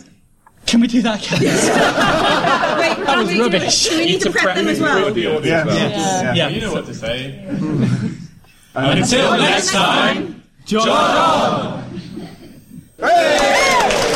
Can 0.66 0.80
we 0.80 0.86
do 0.86 1.02
that 1.02 1.26
again? 1.26 1.40
Wait, 2.78 3.06
that 3.06 3.18
was 3.18 3.38
rubbish. 3.38 3.88
Do 3.88 3.98
we 3.98 4.04
need 4.04 4.20
to 4.20 4.30
prep 4.30 4.54
them 4.56 4.68
as 4.68 4.78
well? 4.78 5.16
Yeah. 5.16 5.40
Yeah. 5.42 6.34
Yeah. 6.34 6.48
You 6.48 6.60
know 6.60 6.72
what 6.72 6.86
to 6.86 6.94
say. 6.94 7.44
Until 8.74 9.36
next 9.38 9.72
time, 9.72 10.42
John. 10.64 10.86
Just 12.98 14.09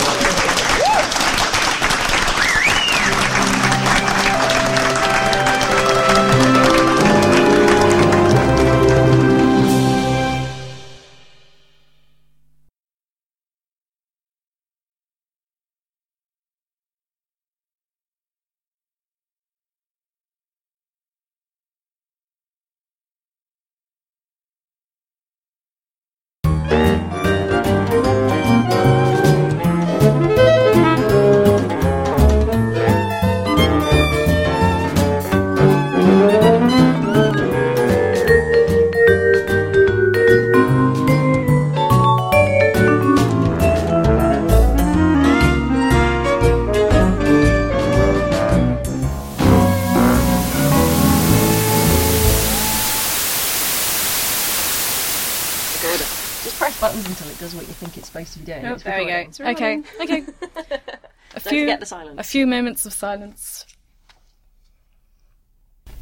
there 59.39 59.49
we 59.49 59.55
go. 59.55 59.67
recording. 59.67 59.85
It's 60.01 60.01
Okay, 60.01 60.23
okay. 60.23 60.83
A 61.37 61.41
Don't 61.41 61.51
few, 61.51 61.61
forget 61.63 61.81
the 61.81 61.87
silence. 61.87 62.21
a 62.21 62.23
few 62.23 62.47
moments 62.47 62.87
of 62.87 62.93
silence. 62.93 63.67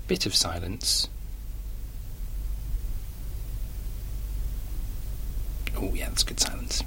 Bit 0.07 0.27
of 0.27 0.35
silence. 0.35 1.09
Oh 5.77 5.91
yeah, 5.95 6.09
that's 6.09 6.23
good 6.23 6.39
silence. 6.41 6.83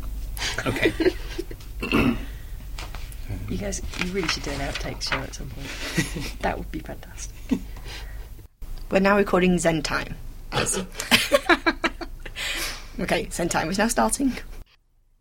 Okay. 0.65 0.93
You 3.49 3.57
guys, 3.57 3.81
you 4.03 4.11
really 4.11 4.27
should 4.27 4.43
do 4.43 4.51
an 4.51 4.59
outtakes 4.59 5.09
show 5.09 5.15
at 5.17 5.33
some 5.33 5.49
point. 5.49 5.67
that 6.41 6.57
would 6.59 6.71
be 6.71 6.79
fantastic. 6.79 7.59
We're 8.91 8.99
now 8.99 9.17
recording 9.17 9.57
Zen 9.57 9.81
time. 9.81 10.15
Okay, 12.99 13.27
Zen 13.31 13.49
time 13.49 13.69
is 13.69 13.77
now 13.79 13.87
starting. 13.87 14.33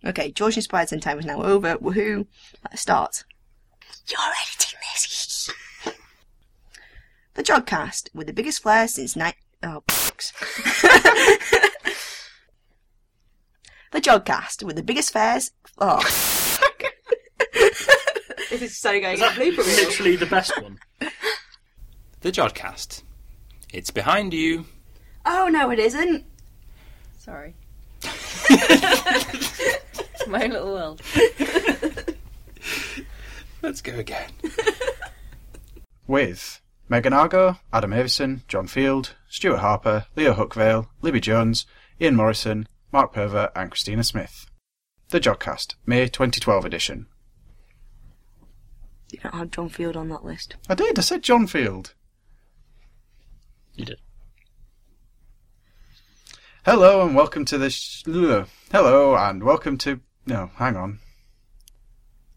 Okay, 0.06 0.30
George 0.32 0.56
inspired 0.56 0.90
Zen 0.90 1.00
time 1.00 1.18
is 1.18 1.24
now 1.24 1.42
over. 1.42 1.76
Woohoo! 1.76 2.26
Let's 2.64 2.82
start. 2.82 3.24
You're 4.06 4.20
editing 4.20 4.78
this. 4.92 5.50
the 7.34 7.42
Jodcast 7.42 8.14
with 8.14 8.26
the 8.26 8.34
biggest 8.34 8.62
flair 8.62 8.86
since 8.86 9.16
night. 9.16 9.36
Oh, 9.62 9.82
the 13.92 14.00
Jodcast 14.00 14.62
with 14.62 14.76
the 14.76 14.82
biggest 14.82 15.10
fairs. 15.10 15.52
Oh. 15.78 16.02
this 18.50 18.60
is 18.60 18.76
so 18.76 19.00
going 19.00 19.16
to 19.16 19.24
blooper 19.24 19.58
reel. 19.58 19.86
Literally 19.86 20.16
the 20.16 20.26
best 20.26 20.60
one. 20.62 20.78
The 22.20 22.30
Jodcast. 22.30 23.04
It's 23.72 23.90
behind 23.90 24.34
you. 24.34 24.66
Oh 25.24 25.48
no, 25.48 25.70
it 25.70 25.78
isn't. 25.78 26.26
Sorry. 27.16 27.54
My 30.28 30.46
little 30.46 30.72
world. 30.72 31.02
Let's 33.62 33.82
go 33.82 33.94
again. 33.98 34.30
with 36.06 36.60
Megan 36.88 37.12
Argo, 37.12 37.58
Adam 37.72 37.92
Avison, 37.92 38.42
John 38.48 38.66
Field, 38.66 39.14
Stuart 39.28 39.58
Harper, 39.58 40.06
Leo 40.16 40.32
Huckvale, 40.32 40.88
Libby 41.02 41.20
Jones, 41.20 41.66
Ian 42.00 42.16
Morison, 42.16 42.66
Mark 42.92 43.12
Purver, 43.12 43.50
and 43.54 43.70
Christina 43.70 44.02
Smith. 44.04 44.46
The 45.10 45.20
Jodcast, 45.20 45.74
May 45.84 46.06
2012 46.08 46.64
edition. 46.64 47.06
You 49.12 49.18
don't 49.22 49.34
have 49.34 49.50
John 49.50 49.68
Field 49.68 49.96
on 49.96 50.08
that 50.08 50.24
list. 50.24 50.56
I 50.68 50.74
did, 50.74 50.98
I 50.98 51.02
said 51.02 51.22
John 51.22 51.46
Field. 51.46 51.94
You 53.74 53.84
did. 53.84 54.00
Hello 56.64 57.06
and 57.06 57.14
welcome 57.14 57.44
to 57.44 57.58
the. 57.58 57.68
Sh- 57.68 58.04
Hello 58.06 59.14
and 59.16 59.42
welcome 59.42 59.76
to. 59.78 60.00
No, 60.26 60.50
hang 60.56 60.76
on. 60.76 61.00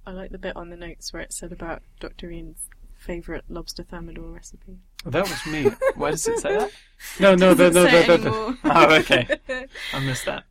I 0.06 0.12
like 0.12 0.32
the 0.32 0.38
bit 0.38 0.56
on 0.56 0.70
the 0.70 0.78
notes 0.78 1.12
where 1.12 1.22
it 1.22 1.34
said 1.34 1.52
about 1.52 1.82
Dr. 2.00 2.32
Ian's 2.32 2.70
favourite 2.96 3.44
lobster 3.50 3.84
thermidor 3.84 4.32
recipe. 4.32 4.80
That 5.06 5.30
was 5.30 5.46
me. 5.46 5.72
Where 5.96 6.12
does 6.12 6.28
it 6.28 6.40
say 6.40 6.58
that? 6.58 6.72
No, 7.20 7.36
no, 7.36 7.54
that, 7.54 7.74
no, 7.74 7.84
Doesn't 7.84 7.92
say 7.92 8.08
that, 8.08 8.22
that. 8.24 8.58
Oh, 8.64 8.96
okay. 8.96 9.68
I 9.94 10.00
missed 10.00 10.26
that. 10.26 10.46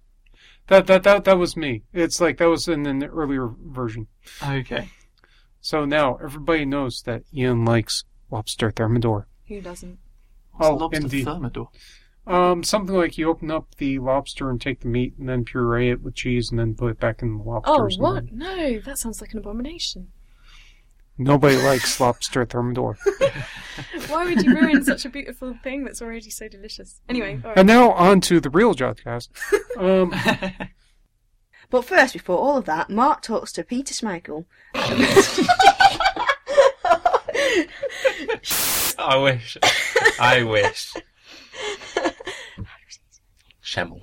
That, 0.68 0.86
that, 0.86 1.02
that, 1.02 1.24
that 1.24 1.38
was 1.38 1.56
me. 1.56 1.82
It's 1.92 2.20
like 2.20 2.38
that 2.38 2.48
was 2.48 2.68
in 2.68 2.86
an 2.86 3.02
earlier 3.04 3.48
version. 3.48 4.06
Okay. 4.46 4.90
So 5.60 5.84
now 5.84 6.16
everybody 6.22 6.64
knows 6.64 7.02
that 7.02 7.22
Ian 7.34 7.64
likes 7.64 8.04
lobster 8.30 8.70
thermidor. 8.70 9.26
Who 9.48 9.60
doesn't? 9.60 9.98
oh, 10.60 10.74
lobster 10.74 11.02
indeed. 11.02 11.24
thermidor? 11.24 11.68
Um, 12.26 12.62
something 12.64 12.94
like 12.96 13.16
you 13.18 13.28
open 13.30 13.50
up 13.50 13.74
the 13.76 13.98
lobster 14.00 14.50
and 14.50 14.60
take 14.60 14.80
the 14.80 14.88
meat 14.88 15.14
and 15.18 15.28
then 15.28 15.44
puree 15.44 15.90
it 15.90 16.02
with 16.02 16.14
cheese 16.16 16.50
and 16.50 16.58
then 16.58 16.74
put 16.74 16.90
it 16.90 16.98
back 17.00 17.22
in 17.22 17.38
the 17.38 17.44
Oh, 17.44 17.48
lobsters. 17.50 17.94
and 17.94 18.02
what? 18.02 18.14
then- 18.26 18.38
No, 18.38 18.78
that 18.80 18.98
sounds 18.98 19.20
like 19.20 19.32
an 19.32 19.38
abomination. 19.38 20.08
Nobody 21.18 21.56
likes 21.56 21.98
lobster 22.00 22.44
thermidor. 22.44 22.98
Why 24.08 24.24
would 24.24 24.42
you 24.42 24.54
ruin 24.54 24.84
such 24.84 25.04
a 25.06 25.08
beautiful 25.08 25.56
thing 25.62 25.84
that's 25.84 26.02
already 26.02 26.28
so 26.30 26.46
delicious? 26.48 27.00
Anyway, 27.08 27.40
all 27.42 27.50
right. 27.50 27.58
And 27.58 27.66
now 27.68 27.92
on 27.92 28.20
to 28.22 28.38
the 28.40 28.50
real 28.50 28.74
Jodcast. 28.74 29.28
Um, 29.78 30.12
But 31.68 31.84
first, 31.84 32.12
before 32.12 32.38
all 32.38 32.58
of 32.58 32.64
that, 32.66 32.90
Mark 32.90 33.22
talks 33.22 33.50
to 33.52 33.64
Peter 33.64 33.92
Schmeichel. 33.92 34.44
I 38.98 39.16
wish. 39.16 39.56
I 40.20 40.42
wish. 40.44 40.94
Shemel. 43.66 44.00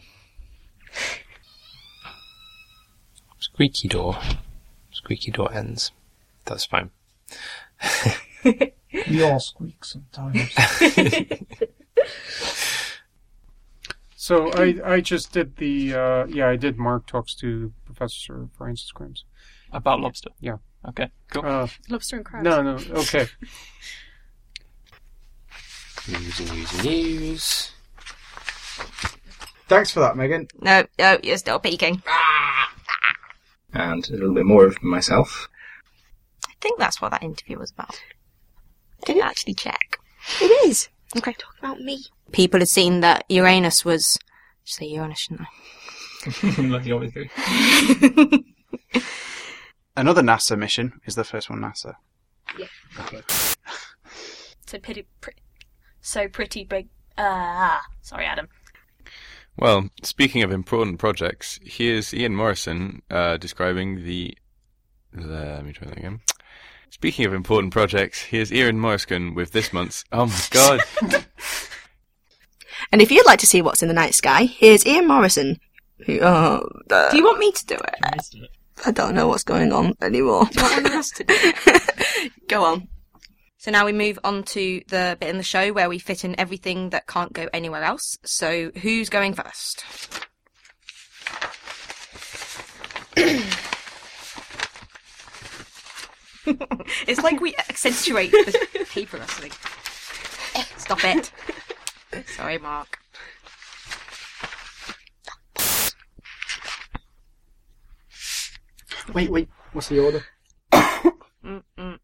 Squeaky 3.40 3.88
door. 3.88 4.18
Squeaky 4.92 5.32
door 5.32 5.54
ends. 5.54 5.92
That's 6.46 6.66
fine. 6.66 6.92
We 9.10 9.24
all 9.24 9.40
squeak 9.40 9.84
sometimes. 9.84 10.54
so 14.16 14.52
I, 14.52 14.76
I 14.86 15.02
just 15.02 15.32
did 15.32 15.58
the 15.58 15.96
uh, 15.96 16.26
yeah 16.28 16.48
I 16.48 16.58
did 16.58 16.78
Mark 16.78 17.08
talks 17.08 17.34
to 17.36 17.74
Professor 17.86 18.50
Francis 18.56 18.92
Grims 18.96 19.24
About 19.72 20.00
lobster. 20.00 20.30
Yeah. 20.40 20.58
Okay, 20.88 21.10
cool. 21.32 21.46
Uh, 21.46 21.68
Lobster 21.90 22.18
and 22.18 22.26
crabs. 22.26 22.44
No, 22.44 22.62
no, 22.62 22.76
okay. 22.92 23.26
News 26.10 26.40
and 26.42 26.52
news 26.52 26.74
and 26.74 26.84
news. 26.84 27.72
Thanks 29.68 29.92
for 29.92 30.00
that, 30.02 30.16
Megan. 30.18 30.48
No, 30.62 30.86
no, 31.00 31.18
you're 31.24 31.38
still 31.38 31.60
peeking. 31.60 32.02
and 33.74 34.08
a 34.10 34.14
little 34.14 34.34
bit 34.34 34.46
more 34.46 34.66
of 34.66 34.82
myself. 34.84 35.48
I 36.48 36.54
think 36.62 36.80
that's 36.80 37.02
what 37.02 37.12
that 37.12 37.24
interview 37.24 37.58
was 37.60 37.72
about. 37.72 37.96
I 39.02 39.06
didn't 39.06 39.24
actually 39.24 39.54
check. 39.56 39.98
It 40.42 40.68
is. 40.68 40.90
Okay, 41.18 41.34
talk 41.34 41.56
about 41.60 41.80
me. 41.80 42.04
People 42.32 42.60
had 42.60 42.70
seen 42.70 43.02
that 43.02 43.26
Uranus 43.30 43.84
was. 43.86 44.18
I 44.22 44.26
Say 44.66 44.86
Uranus, 44.88 45.20
shouldn't 45.20 45.42
I? 45.42 46.62
like 46.62 46.86
you 46.86 46.94
always 46.94 47.12
do. 47.14 47.26
Another 49.96 50.22
NASA 50.22 50.58
mission 50.58 51.00
is 51.06 51.16
the 51.16 51.24
first 51.24 51.50
one 51.50 51.60
NASA. 51.60 51.96
Yeah. 52.58 52.68
So 54.66 54.80
pretty, 54.80 55.06
pre- 55.22 55.34
so 56.02 56.28
pretty 56.28 56.64
big. 56.64 56.88
Ah, 57.18 57.84
sorry, 58.02 58.26
Adam. 58.26 58.48
Well, 59.58 59.90
speaking 60.02 60.42
of 60.44 60.52
important 60.52 61.00
projects, 61.00 61.60
here's 61.64 62.14
Ian 62.14 62.36
Morison 62.36 63.02
uh, 63.12 63.38
describing 63.38 64.04
the, 64.04 64.36
the. 65.12 65.28
Let 65.28 65.66
me 65.66 65.74
try 65.74 65.88
that 65.88 65.98
again. 65.98 66.22
Speaking 66.90 67.26
of 67.26 67.34
important 67.34 67.74
projects, 67.74 68.22
here's 68.22 68.52
Ian 68.52 68.80
Morison 68.80 69.36
with 69.36 69.52
this 69.52 69.72
month's. 69.74 70.04
Oh 70.12 70.26
my 70.26 70.42
god! 70.52 70.82
And 72.92 73.02
if 73.02 73.10
you'd 73.12 73.26
like 73.26 73.40
to 73.40 73.48
see 73.48 73.62
what's 73.62 73.82
in 73.82 73.88
the 73.88 73.94
night 73.94 74.14
sky, 74.14 74.44
here's 74.44 74.86
Ian 74.86 75.08
Morison. 75.08 75.60
Who, 76.06 76.20
oh, 76.22 76.70
uh, 76.92 77.10
Do 77.12 77.18
you 77.18 77.24
want 77.24 77.40
me 77.40 77.52
to 77.52 77.66
do 77.66 77.76
it? 77.76 78.46
I 78.86 78.92
don't 78.92 79.16
know 79.16 79.28
what's 79.28 79.44
going 79.44 79.72
on 79.72 79.96
anymore. 80.02 80.46
Do 80.52 80.62
you 80.62 80.72
want 80.72 80.86
us 80.88 81.10
to 81.12 81.24
do 81.24 81.34
it? 81.36 82.32
Go 82.48 82.66
on. 82.66 82.88
So 83.64 83.72
now 83.72 83.86
we 83.86 83.94
move 83.94 84.20
on 84.26 84.44
to 84.44 84.82
the 84.90 85.16
bit 85.18 85.30
in 85.30 85.38
the 85.38 85.44
show 85.44 85.72
where 85.72 85.88
we 85.88 85.98
fit 85.98 86.26
in 86.26 86.38
everything 86.38 86.90
that 86.90 87.08
can't 87.08 87.32
go 87.32 87.48
anywhere 87.54 87.82
else. 87.82 88.18
So 88.26 88.72
who's 88.72 89.08
going 89.08 89.36
first? 89.36 89.86
it's 97.08 97.24
like 97.24 97.40
we 97.40 97.56
accentuate 97.56 98.32
the 98.32 98.86
paper 98.92 99.16
wrestling. 99.16 99.52
Stop 100.76 101.06
it. 101.06 101.32
Sorry, 102.36 102.58
Mark. 102.58 103.00
Wait, 109.14 109.32
wait. 109.32 109.48
What's 109.72 109.88
the 109.88 110.00
order? 110.00 110.26
Mm, 110.74 111.14
mm, 111.46 111.64
mm, 111.78 111.78
mm. 111.78 112.00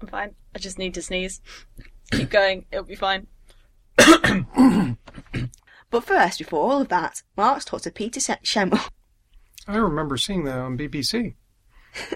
I'm 0.00 0.08
fine. 0.08 0.34
I 0.54 0.58
just 0.58 0.78
need 0.78 0.94
to 0.94 1.02
sneeze. 1.02 1.40
Keep 2.12 2.30
going. 2.30 2.64
It'll 2.70 2.84
be 2.84 2.94
fine. 2.94 3.26
But 5.90 6.04
first, 6.04 6.38
before 6.38 6.60
all 6.70 6.82
of 6.82 6.88
that, 6.88 7.22
Mark's 7.36 7.64
talked 7.64 7.84
to 7.84 7.90
Peter 7.90 8.20
Se- 8.20 8.40
Schemmel. 8.44 8.90
I 9.66 9.76
remember 9.76 10.16
seeing 10.16 10.44
that 10.44 10.58
on 10.58 10.76
BBC. 10.76 11.34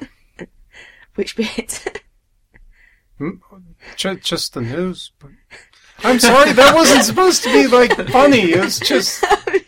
Which 1.14 1.36
bit? 1.36 2.02
Hmm? 3.18 3.30
Ju- 3.96 4.16
just 4.16 4.54
the 4.54 4.60
news. 4.60 5.12
But... 5.18 5.30
I'm 6.04 6.18
sorry, 6.18 6.52
that 6.52 6.74
wasn't 6.74 7.04
supposed 7.04 7.44
to 7.44 7.52
be 7.52 7.66
like 7.66 7.94
funny. 8.10 8.52
It 8.52 8.64
was 8.64 8.78
just, 8.78 9.24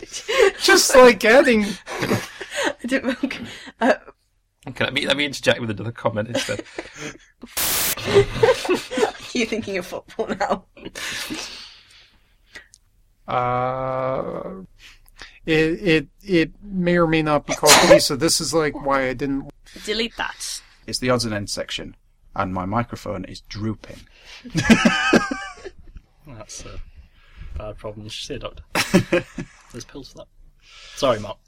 just 0.63 0.95
like 0.95 1.25
adding. 1.25 1.65
I 1.89 2.87
don't 2.87 3.05
know. 3.05 3.31
Uh, 3.81 3.95
Okay, 4.67 4.85
let 4.85 4.95
me 4.95 5.07
let 5.07 5.17
me 5.17 5.25
interject 5.27 5.61
with 5.61 5.71
another 5.71 5.93
comment 5.93 6.29
instead. 6.29 6.63
you're 9.35 9.47
thinking 9.47 9.77
of 9.79 9.87
football 9.87 10.29
now. 10.29 10.65
Uh, 13.27 14.63
it 15.47 15.55
it 15.55 16.09
it 16.23 16.53
may 16.63 16.97
or 16.97 17.07
may 17.07 17.23
not 17.23 17.47
be 17.47 17.55
called 17.55 17.73
Lisa. 17.91 18.17
This 18.17 18.41
is 18.41 18.55
like 18.55 18.75
why 18.85 19.09
I 19.09 19.15
didn't. 19.15 19.51
Delete 19.85 20.17
that. 20.17 20.63
It's 20.87 20.99
the 20.99 21.11
odds 21.11 21.25
and 21.25 21.35
ends 21.35 21.53
section, 21.53 21.97
and 22.35 22.55
my 22.55 22.65
microphone 22.65 23.25
is 23.25 23.41
drooping. 23.43 24.01
That's 26.27 26.65
a 26.65 26.81
bad 27.57 27.77
problem. 27.77 28.05
You 28.05 28.11
should 28.11 28.27
see 28.27 28.35
a 28.35 28.39
doctor. 28.39 28.63
There's 29.73 29.85
pills 29.85 30.13
for 30.13 30.19
that. 30.19 30.29
Sorry, 30.97 31.19
Mark. 31.21 31.39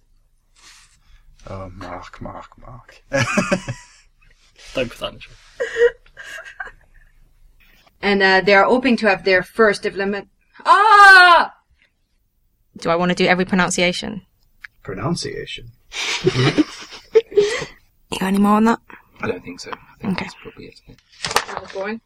Oh, 1.48 1.70
Mark, 1.76 2.20
Mark, 2.20 2.58
Mark. 2.58 3.02
Don't 4.74 4.88
put 4.90 4.98
that 4.98 5.08
in 5.10 5.14
the 5.14 5.20
show. 5.20 5.30
And 8.02 8.22
uh, 8.22 8.40
they 8.40 8.54
are 8.54 8.64
hoping 8.64 8.96
to 8.98 9.06
have 9.08 9.24
their 9.24 9.42
first 9.42 9.82
development. 9.82 10.28
Ah! 10.64 11.52
Do 12.78 12.90
I 12.90 12.96
want 12.96 13.10
to 13.10 13.14
do 13.14 13.26
every 13.26 13.44
pronunciation? 13.44 14.22
Pronunciation. 14.82 15.72
You 18.12 18.20
got 18.20 18.28
any 18.28 18.38
more 18.38 18.52
on 18.56 18.64
that? 18.64 18.78
I 19.20 19.26
don't 19.26 19.42
think 19.42 19.58
so. 19.58 19.70
I 19.72 19.76
think 20.00 20.12
Okay. 20.14 20.24
that's 20.26 20.34
probably 20.40 20.66
it. 20.66 20.74
isn't 20.74 20.90
it? 20.90 21.00
That 21.48 21.60
was 21.60 21.72
boring. 21.72 22.00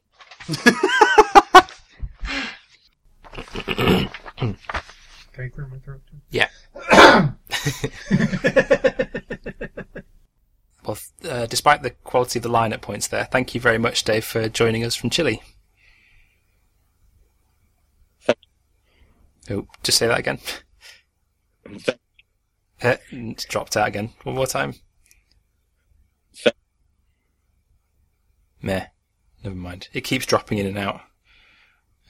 Can 4.37 4.57
I 5.39 5.49
clear 5.49 5.67
my 5.67 5.79
throat? 5.79 6.01
Yeah. 6.31 6.49
despite 11.51 11.83
the 11.83 11.91
quality 11.91 12.39
of 12.39 12.43
the 12.45 12.49
line 12.49 12.73
at 12.73 12.81
points 12.81 13.07
there, 13.09 13.25
thank 13.27 13.55
you 13.55 13.61
very 13.61 13.79
much, 13.79 14.05
Dave, 14.05 14.25
for 14.25 14.49
joining 14.49 14.85
us 14.85 14.95
from 14.95 15.11
Chile. 15.11 15.43
Oh, 19.51 19.67
just 19.83 19.99
say 19.99 20.07
that 20.07 20.19
again. 20.19 20.39
Uh, 22.83 22.97
it's 23.11 23.45
dropped 23.45 23.77
out 23.77 23.89
again. 23.89 24.11
One 24.23 24.37
more 24.37 24.47
time. 24.47 24.75
Meh. 28.63 28.87
Never 29.43 29.57
mind. 29.57 29.89
It 29.93 30.03
keeps 30.03 30.27
dropping 30.27 30.59
in 30.59 30.67
and 30.67 30.79
out. 30.79 31.01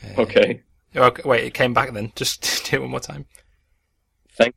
Uh, 0.05 0.23
Okay. 0.23 0.63
Okay, 0.95 1.23
wait, 1.25 1.45
it 1.45 1.55
came 1.55 1.73
back 1.73 1.93
then. 1.93 2.13
Just 2.17 2.69
do 2.69 2.77
it 2.77 2.81
one 2.81 2.91
more 2.91 3.01
time. 3.01 3.27
Thank. 4.33 4.55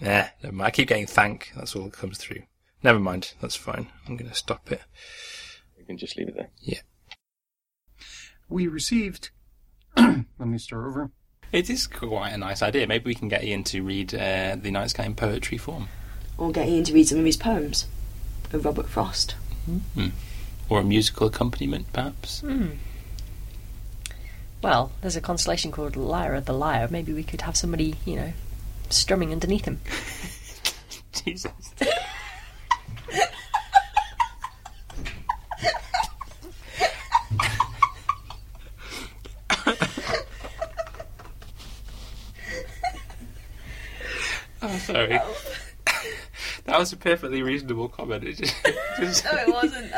Nah, 0.00 0.26
never 0.42 0.54
mind. 0.54 0.68
I 0.68 0.70
keep 0.70 0.88
getting 0.88 1.06
thank. 1.06 1.50
That's 1.56 1.74
all 1.74 1.84
that 1.84 1.92
comes 1.92 2.18
through. 2.18 2.42
Never 2.84 3.00
mind. 3.00 3.32
That's 3.40 3.56
fine. 3.56 3.88
I'm 4.06 4.18
going 4.18 4.30
to 4.30 4.36
stop 4.36 4.70
it. 4.70 4.82
You 5.78 5.86
can 5.86 5.96
just 5.96 6.18
leave 6.18 6.28
it 6.28 6.36
there. 6.36 6.50
Yeah. 6.60 6.80
We 8.50 8.68
received. 8.68 9.30
Let 9.96 10.26
me 10.38 10.58
start 10.58 10.86
over. 10.86 11.10
It 11.50 11.70
is 11.70 11.86
quite 11.86 12.30
a 12.30 12.36
nice 12.36 12.60
idea. 12.60 12.86
Maybe 12.86 13.06
we 13.06 13.14
can 13.14 13.28
get 13.28 13.42
Ian 13.42 13.64
to 13.64 13.82
read 13.82 14.14
uh, 14.14 14.56
the 14.60 14.70
Night 14.70 14.90
Sky 14.90 15.04
in 15.04 15.14
poetry 15.14 15.56
form. 15.56 15.88
Or 16.36 16.52
get 16.52 16.68
Ian 16.68 16.84
to 16.84 16.92
read 16.92 17.08
some 17.08 17.18
of 17.18 17.24
his 17.24 17.38
poems 17.38 17.86
of 18.52 18.66
Robert 18.66 18.88
Frost. 18.88 19.34
Hmm. 19.94 20.08
Or 20.68 20.80
a 20.80 20.84
musical 20.84 21.28
accompaniment, 21.28 21.90
perhaps. 21.92 22.40
Hmm. 22.40 22.66
Well, 24.60 24.92
there's 25.00 25.16
a 25.16 25.22
constellation 25.22 25.72
called 25.72 25.96
Lyra 25.96 26.42
the 26.42 26.52
Lyre. 26.52 26.88
Maybe 26.90 27.14
we 27.14 27.24
could 27.24 27.42
have 27.42 27.56
somebody, 27.56 27.94
you 28.04 28.16
know, 28.16 28.32
strumming 28.90 29.32
underneath 29.32 29.64
him. 29.64 29.80
Jesus. 31.12 31.52
Oh, 44.62 44.78
sorry. 44.78 45.18
that 46.64 46.78
was 46.78 46.92
a 46.92 46.96
perfectly 46.96 47.42
reasonable 47.42 47.88
comment. 47.88 48.24
It 48.24 48.36
just, 48.38 48.54
just- 48.98 49.24
no, 49.24 49.32
it 49.32 49.48
wasn't. 49.48 49.92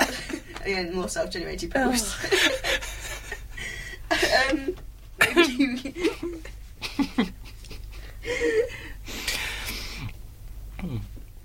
Again, 0.62 0.94
more 0.94 1.08
self-generated 1.08 1.70
posts. 1.70 3.32
um, 4.50 4.74
maybe 5.34 5.52
you- 5.52 6.35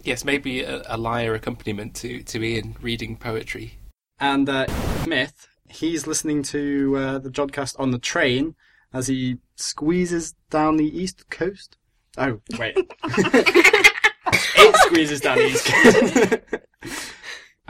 yes, 0.04 0.26
maybe 0.26 0.62
a, 0.62 0.84
a 0.88 0.98
lyre 0.98 1.34
accompaniment 1.34 1.96
to, 1.96 2.24
to 2.24 2.44
Ian 2.44 2.76
reading 2.82 3.18
poetry. 3.18 3.78
And 4.20 4.48
uh, 4.48 4.68
Smith, 5.04 5.48
he's 5.70 6.06
listening 6.08 6.44
to 6.44 6.96
uh, 6.98 7.20
the 7.20 7.30
Jodcast 7.30 7.80
on 7.80 7.92
the 7.92 8.00
train 8.00 8.56
as 8.94 9.08
he 9.08 9.38
squeezes 9.56 10.36
down 10.50 10.78
the 10.78 10.98
east 10.98 11.30
coast. 11.30 11.78
Oh, 12.18 12.42
wait. 12.58 12.76
it 13.04 14.76
squeezes 14.86 15.22
down 15.22 15.38
the 15.38 15.48
east 15.48 15.66
coast. 15.66 17.14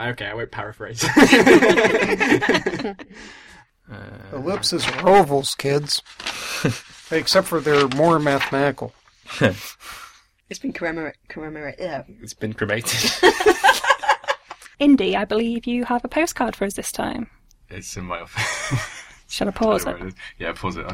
okay, 0.00 0.26
I 0.26 0.34
won't 0.34 0.50
paraphrase. 0.50 1.04
Ellipses 4.32 4.86
are 4.86 5.08
ovals, 5.08 5.54
kids. 5.54 6.02
Except 7.10 7.46
for 7.46 7.60
they're 7.60 7.88
more 7.88 8.18
mathematical. 8.18 8.92
It's 10.52 10.58
been 10.60 10.72
commemorate, 10.74 11.16
commemorate, 11.28 11.76
yeah. 11.78 12.02
It's 12.20 12.34
been 12.34 12.52
cremated. 12.52 13.10
Indy, 14.78 15.16
I 15.16 15.24
believe 15.24 15.66
you 15.66 15.84
have 15.86 16.04
a 16.04 16.08
postcard 16.08 16.54
for 16.54 16.66
us 16.66 16.74
this 16.74 16.92
time. 16.92 17.30
It's 17.70 17.96
in 17.96 18.04
my 18.04 18.20
office. 18.20 19.02
Shall 19.28 19.48
I 19.48 19.52
pause 19.52 19.84
Don't 19.84 19.94
it? 19.94 19.98
know 19.98 20.04
what 20.04 20.12
is. 20.12 20.18
Yeah, 20.38 20.52
pause 20.52 20.76
it. 20.76 20.86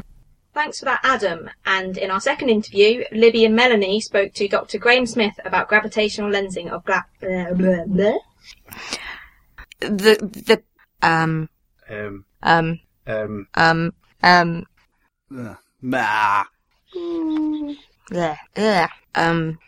Thanks 0.54 0.78
for 0.78 0.84
that, 0.84 1.00
Adam. 1.02 1.50
And 1.66 1.98
in 1.98 2.08
our 2.12 2.20
second 2.20 2.50
interview, 2.50 3.02
Libby 3.10 3.44
and 3.44 3.56
Melanie 3.56 4.00
spoke 4.00 4.32
to 4.34 4.46
Dr. 4.46 4.78
Graham 4.78 5.06
Smith 5.06 5.34
about 5.44 5.68
gravitational 5.68 6.30
lensing 6.30 6.70
of 6.70 6.84
gla- 6.84 7.06
blah, 7.20 7.52
blah, 7.54 7.84
blah. 7.86 8.18
The 9.80 10.14
the 10.20 10.62
um 11.02 11.48
Um, 11.90 12.24
um 12.42 12.80
um, 13.06 13.48
um 13.54 13.92
um 14.22 14.66
uh, 15.36 15.54
nah. 15.82 16.44
Yeah 18.10 18.36
yeah 18.56 18.88
um 19.14 19.58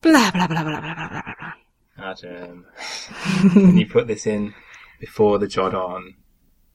blah 0.00 0.30
blah 0.30 0.46
blah 0.46 0.62
blah 0.62 0.80
blah 0.80 0.94
blah 0.94 1.08
blah 1.08 1.22
blah. 1.38 1.52
Adam, 1.98 2.64
can 3.52 3.76
you 3.76 3.86
put 3.86 4.06
this 4.06 4.26
in 4.26 4.54
before 5.00 5.38
the 5.38 5.46
jot 5.46 5.74
on 5.74 6.14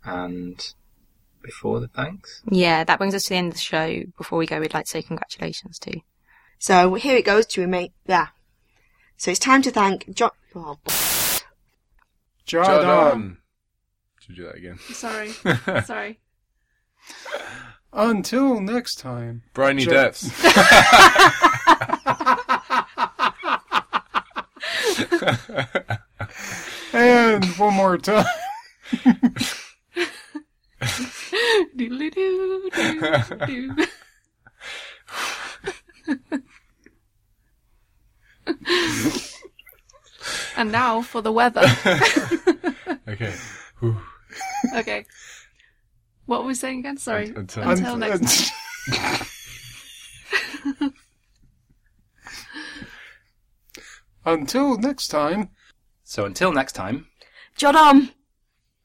and 0.03 0.73
before 1.41 1.79
the 1.79 1.87
thanks? 1.87 2.43
Yeah, 2.49 2.83
that 2.83 2.99
brings 2.99 3.15
us 3.15 3.23
to 3.23 3.29
the 3.29 3.35
end 3.35 3.47
of 3.47 3.53
the 3.55 3.59
show. 3.59 4.03
Before 4.17 4.37
we 4.37 4.45
go, 4.45 4.59
we'd 4.59 4.73
like 4.73 4.85
to 4.85 4.91
say 4.91 5.01
congratulations 5.01 5.79
to. 5.79 5.99
So 6.59 6.93
here 6.93 7.17
it 7.17 7.25
goes 7.25 7.45
to 7.47 7.61
remain. 7.61 7.89
Yeah. 8.05 8.27
So 9.17 9.31
it's 9.31 9.39
time 9.39 9.61
to 9.63 9.71
thank 9.71 10.13
John. 10.13 10.31
Oh, 10.55 10.77
Jordan. 12.45 13.37
Should 14.19 14.29
we 14.29 14.35
do 14.35 14.43
that 14.45 14.55
again? 14.55 14.79
Sorry. 14.91 15.29
Sorry. 15.85 16.19
Until 17.97 18.59
next 18.59 18.99
time. 18.99 19.43
Briny 19.53 19.85
Jo- 19.85 19.91
depths. 19.91 20.29
and 26.93 27.45
one 27.57 27.73
more 27.73 27.97
time. 27.97 28.25
And 40.57 40.71
now 40.71 41.01
for 41.01 41.21
the 41.21 41.31
weather. 41.31 41.61
okay. 43.07 43.33
okay. 44.75 45.05
What 46.25 46.41
were 46.41 46.47
we 46.47 46.55
saying 46.55 46.79
again? 46.79 46.97
Sorry. 46.97 47.33
Until- 47.35 47.69
Until 47.69 47.93
Un- 47.93 47.99
next 47.99 48.51
Until 54.25 54.77
next 54.77 55.09
time. 55.09 55.49
So 56.03 56.25
until 56.25 56.51
next 56.51 56.73
time. 56.73 57.07
Jordan. 57.55 58.09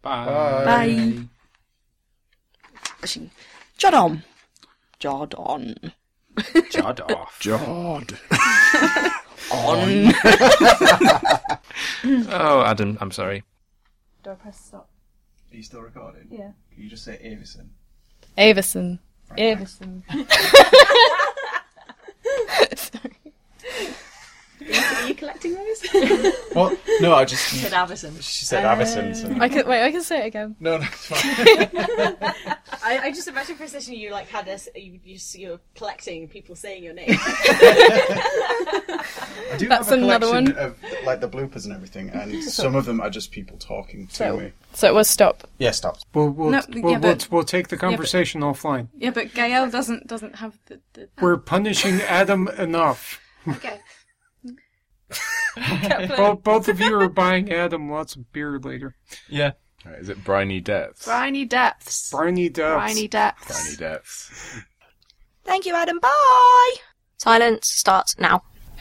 Bye. 0.03 0.65
Bye. 0.65 1.15
Actually, 3.03 3.31
Jordan. 3.77 4.23
Jordan. 4.99 5.93
Jod 6.37 7.01
off. 7.11 7.39
Jod. 7.43 8.19
On. 9.53 10.13
oh, 12.33 12.63
Adam, 12.65 12.97
I'm 13.01 13.11
sorry. 13.11 13.43
Do 14.23 14.31
I 14.31 14.35
press 14.35 14.61
stop? 14.61 14.89
Are 15.53 15.57
you 15.57 15.63
still 15.63 15.81
recording? 15.83 16.29
Yeah. 16.31 16.53
You 16.81 16.89
just 16.89 17.05
say 17.05 17.19
Avison? 17.23 17.69
Avison. 18.39 18.99
Avison. 19.37 20.03
Are 24.73 25.09
you 25.09 25.15
collecting 25.15 25.55
those? 25.55 25.83
What? 26.53 26.79
No, 27.01 27.15
I 27.15 27.25
just. 27.25 27.45
Said 27.49 27.73
Avison. 27.73 28.15
She 28.21 28.45
said 28.45 28.65
Avison. 28.65 29.15
So. 29.15 29.33
I 29.41 29.49
can 29.49 29.67
wait. 29.69 29.85
I 29.85 29.93
can 29.93 30.03
say 30.03 30.25
it 30.25 30.27
again. 30.27 30.57
No, 30.59 30.79
no, 30.79 30.85
it's 30.85 31.07
fine. 31.07 32.17
I, 32.83 32.99
I 33.05 33.11
just 33.13 33.29
imagine 33.29 33.55
for 33.57 33.65
a 33.65 33.69
second 33.69 33.95
you 33.95 34.11
like 34.11 34.27
had 34.29 34.47
this. 34.47 34.69
You, 34.75 34.99
you 35.05 35.19
you're 35.35 35.61
collecting 35.77 36.27
people 36.29 36.57
saying 36.57 36.83
your 36.83 36.93
name. 36.95 37.17
I 38.31 39.57
do 39.59 39.69
That's 39.69 39.89
have 39.91 39.99
a 39.99 40.03
another 40.03 40.27
collection 40.27 40.55
one. 40.57 40.65
of 40.65 40.77
like 41.05 41.21
the 41.21 41.29
bloopers 41.29 41.65
and 41.65 41.73
everything, 41.75 42.11
and 42.11 42.43
some 42.43 42.75
of 42.75 42.85
them 42.85 43.01
are 43.01 43.11
just 43.11 43.31
people 43.31 43.57
talking 43.59 44.07
to 44.09 44.15
So- 44.15 44.37
me. 44.39 44.53
So 44.73 44.87
it 44.89 44.95
was 44.95 45.09
stop. 45.09 45.49
Yeah, 45.59 45.73
stop. 45.73 45.99
We'll 46.15 46.31
we'll, 46.31 46.51
No, 46.51 46.61
we'll, 46.69 46.77
yeah, 46.79 46.83
we'll, 46.99 47.01
but- 47.01 47.29
we'll 47.31 47.43
take 47.45 47.69
the 47.69 47.77
yeah, 47.77 47.81
but- 47.83 47.89
conversation 47.91 48.41
offline. 48.43 48.89
Yeah, 48.97 49.11
but 49.11 49.35
Gael 49.35 49.69
doesn't 49.71 50.07
doesn't 50.07 50.37
have 50.37 50.59
the. 50.67 50.81
the 50.95 51.09
We're 51.21 51.37
punishing 51.39 52.01
Adam 52.03 52.49
enough. 52.49 53.21
okay. 53.49 53.79
both, 56.17 56.43
both 56.43 56.69
of 56.69 56.81
you 56.81 56.99
are 56.99 57.09
buying 57.09 57.53
Adam 57.53 57.91
lots 57.91 58.17
of 58.17 58.33
beer 58.33 58.59
later. 58.59 58.95
Yeah. 59.29 59.53
Is 59.99 60.09
it 60.11 60.23
briny 60.25 60.61
depths? 60.61 61.07
Briny 61.07 61.47
depths. 61.47 62.11
Briny 62.11 62.51
depths. 62.51 62.95
Briny 62.95 63.09
depths. 63.09 63.65
Briny 63.65 63.77
depths. 63.77 64.61
Thank 65.45 65.65
you, 65.67 65.75
Adam. 65.75 65.99
Bye. 65.99 66.75
Silence 67.17 67.69
starts 67.69 68.19
now. 68.19 68.43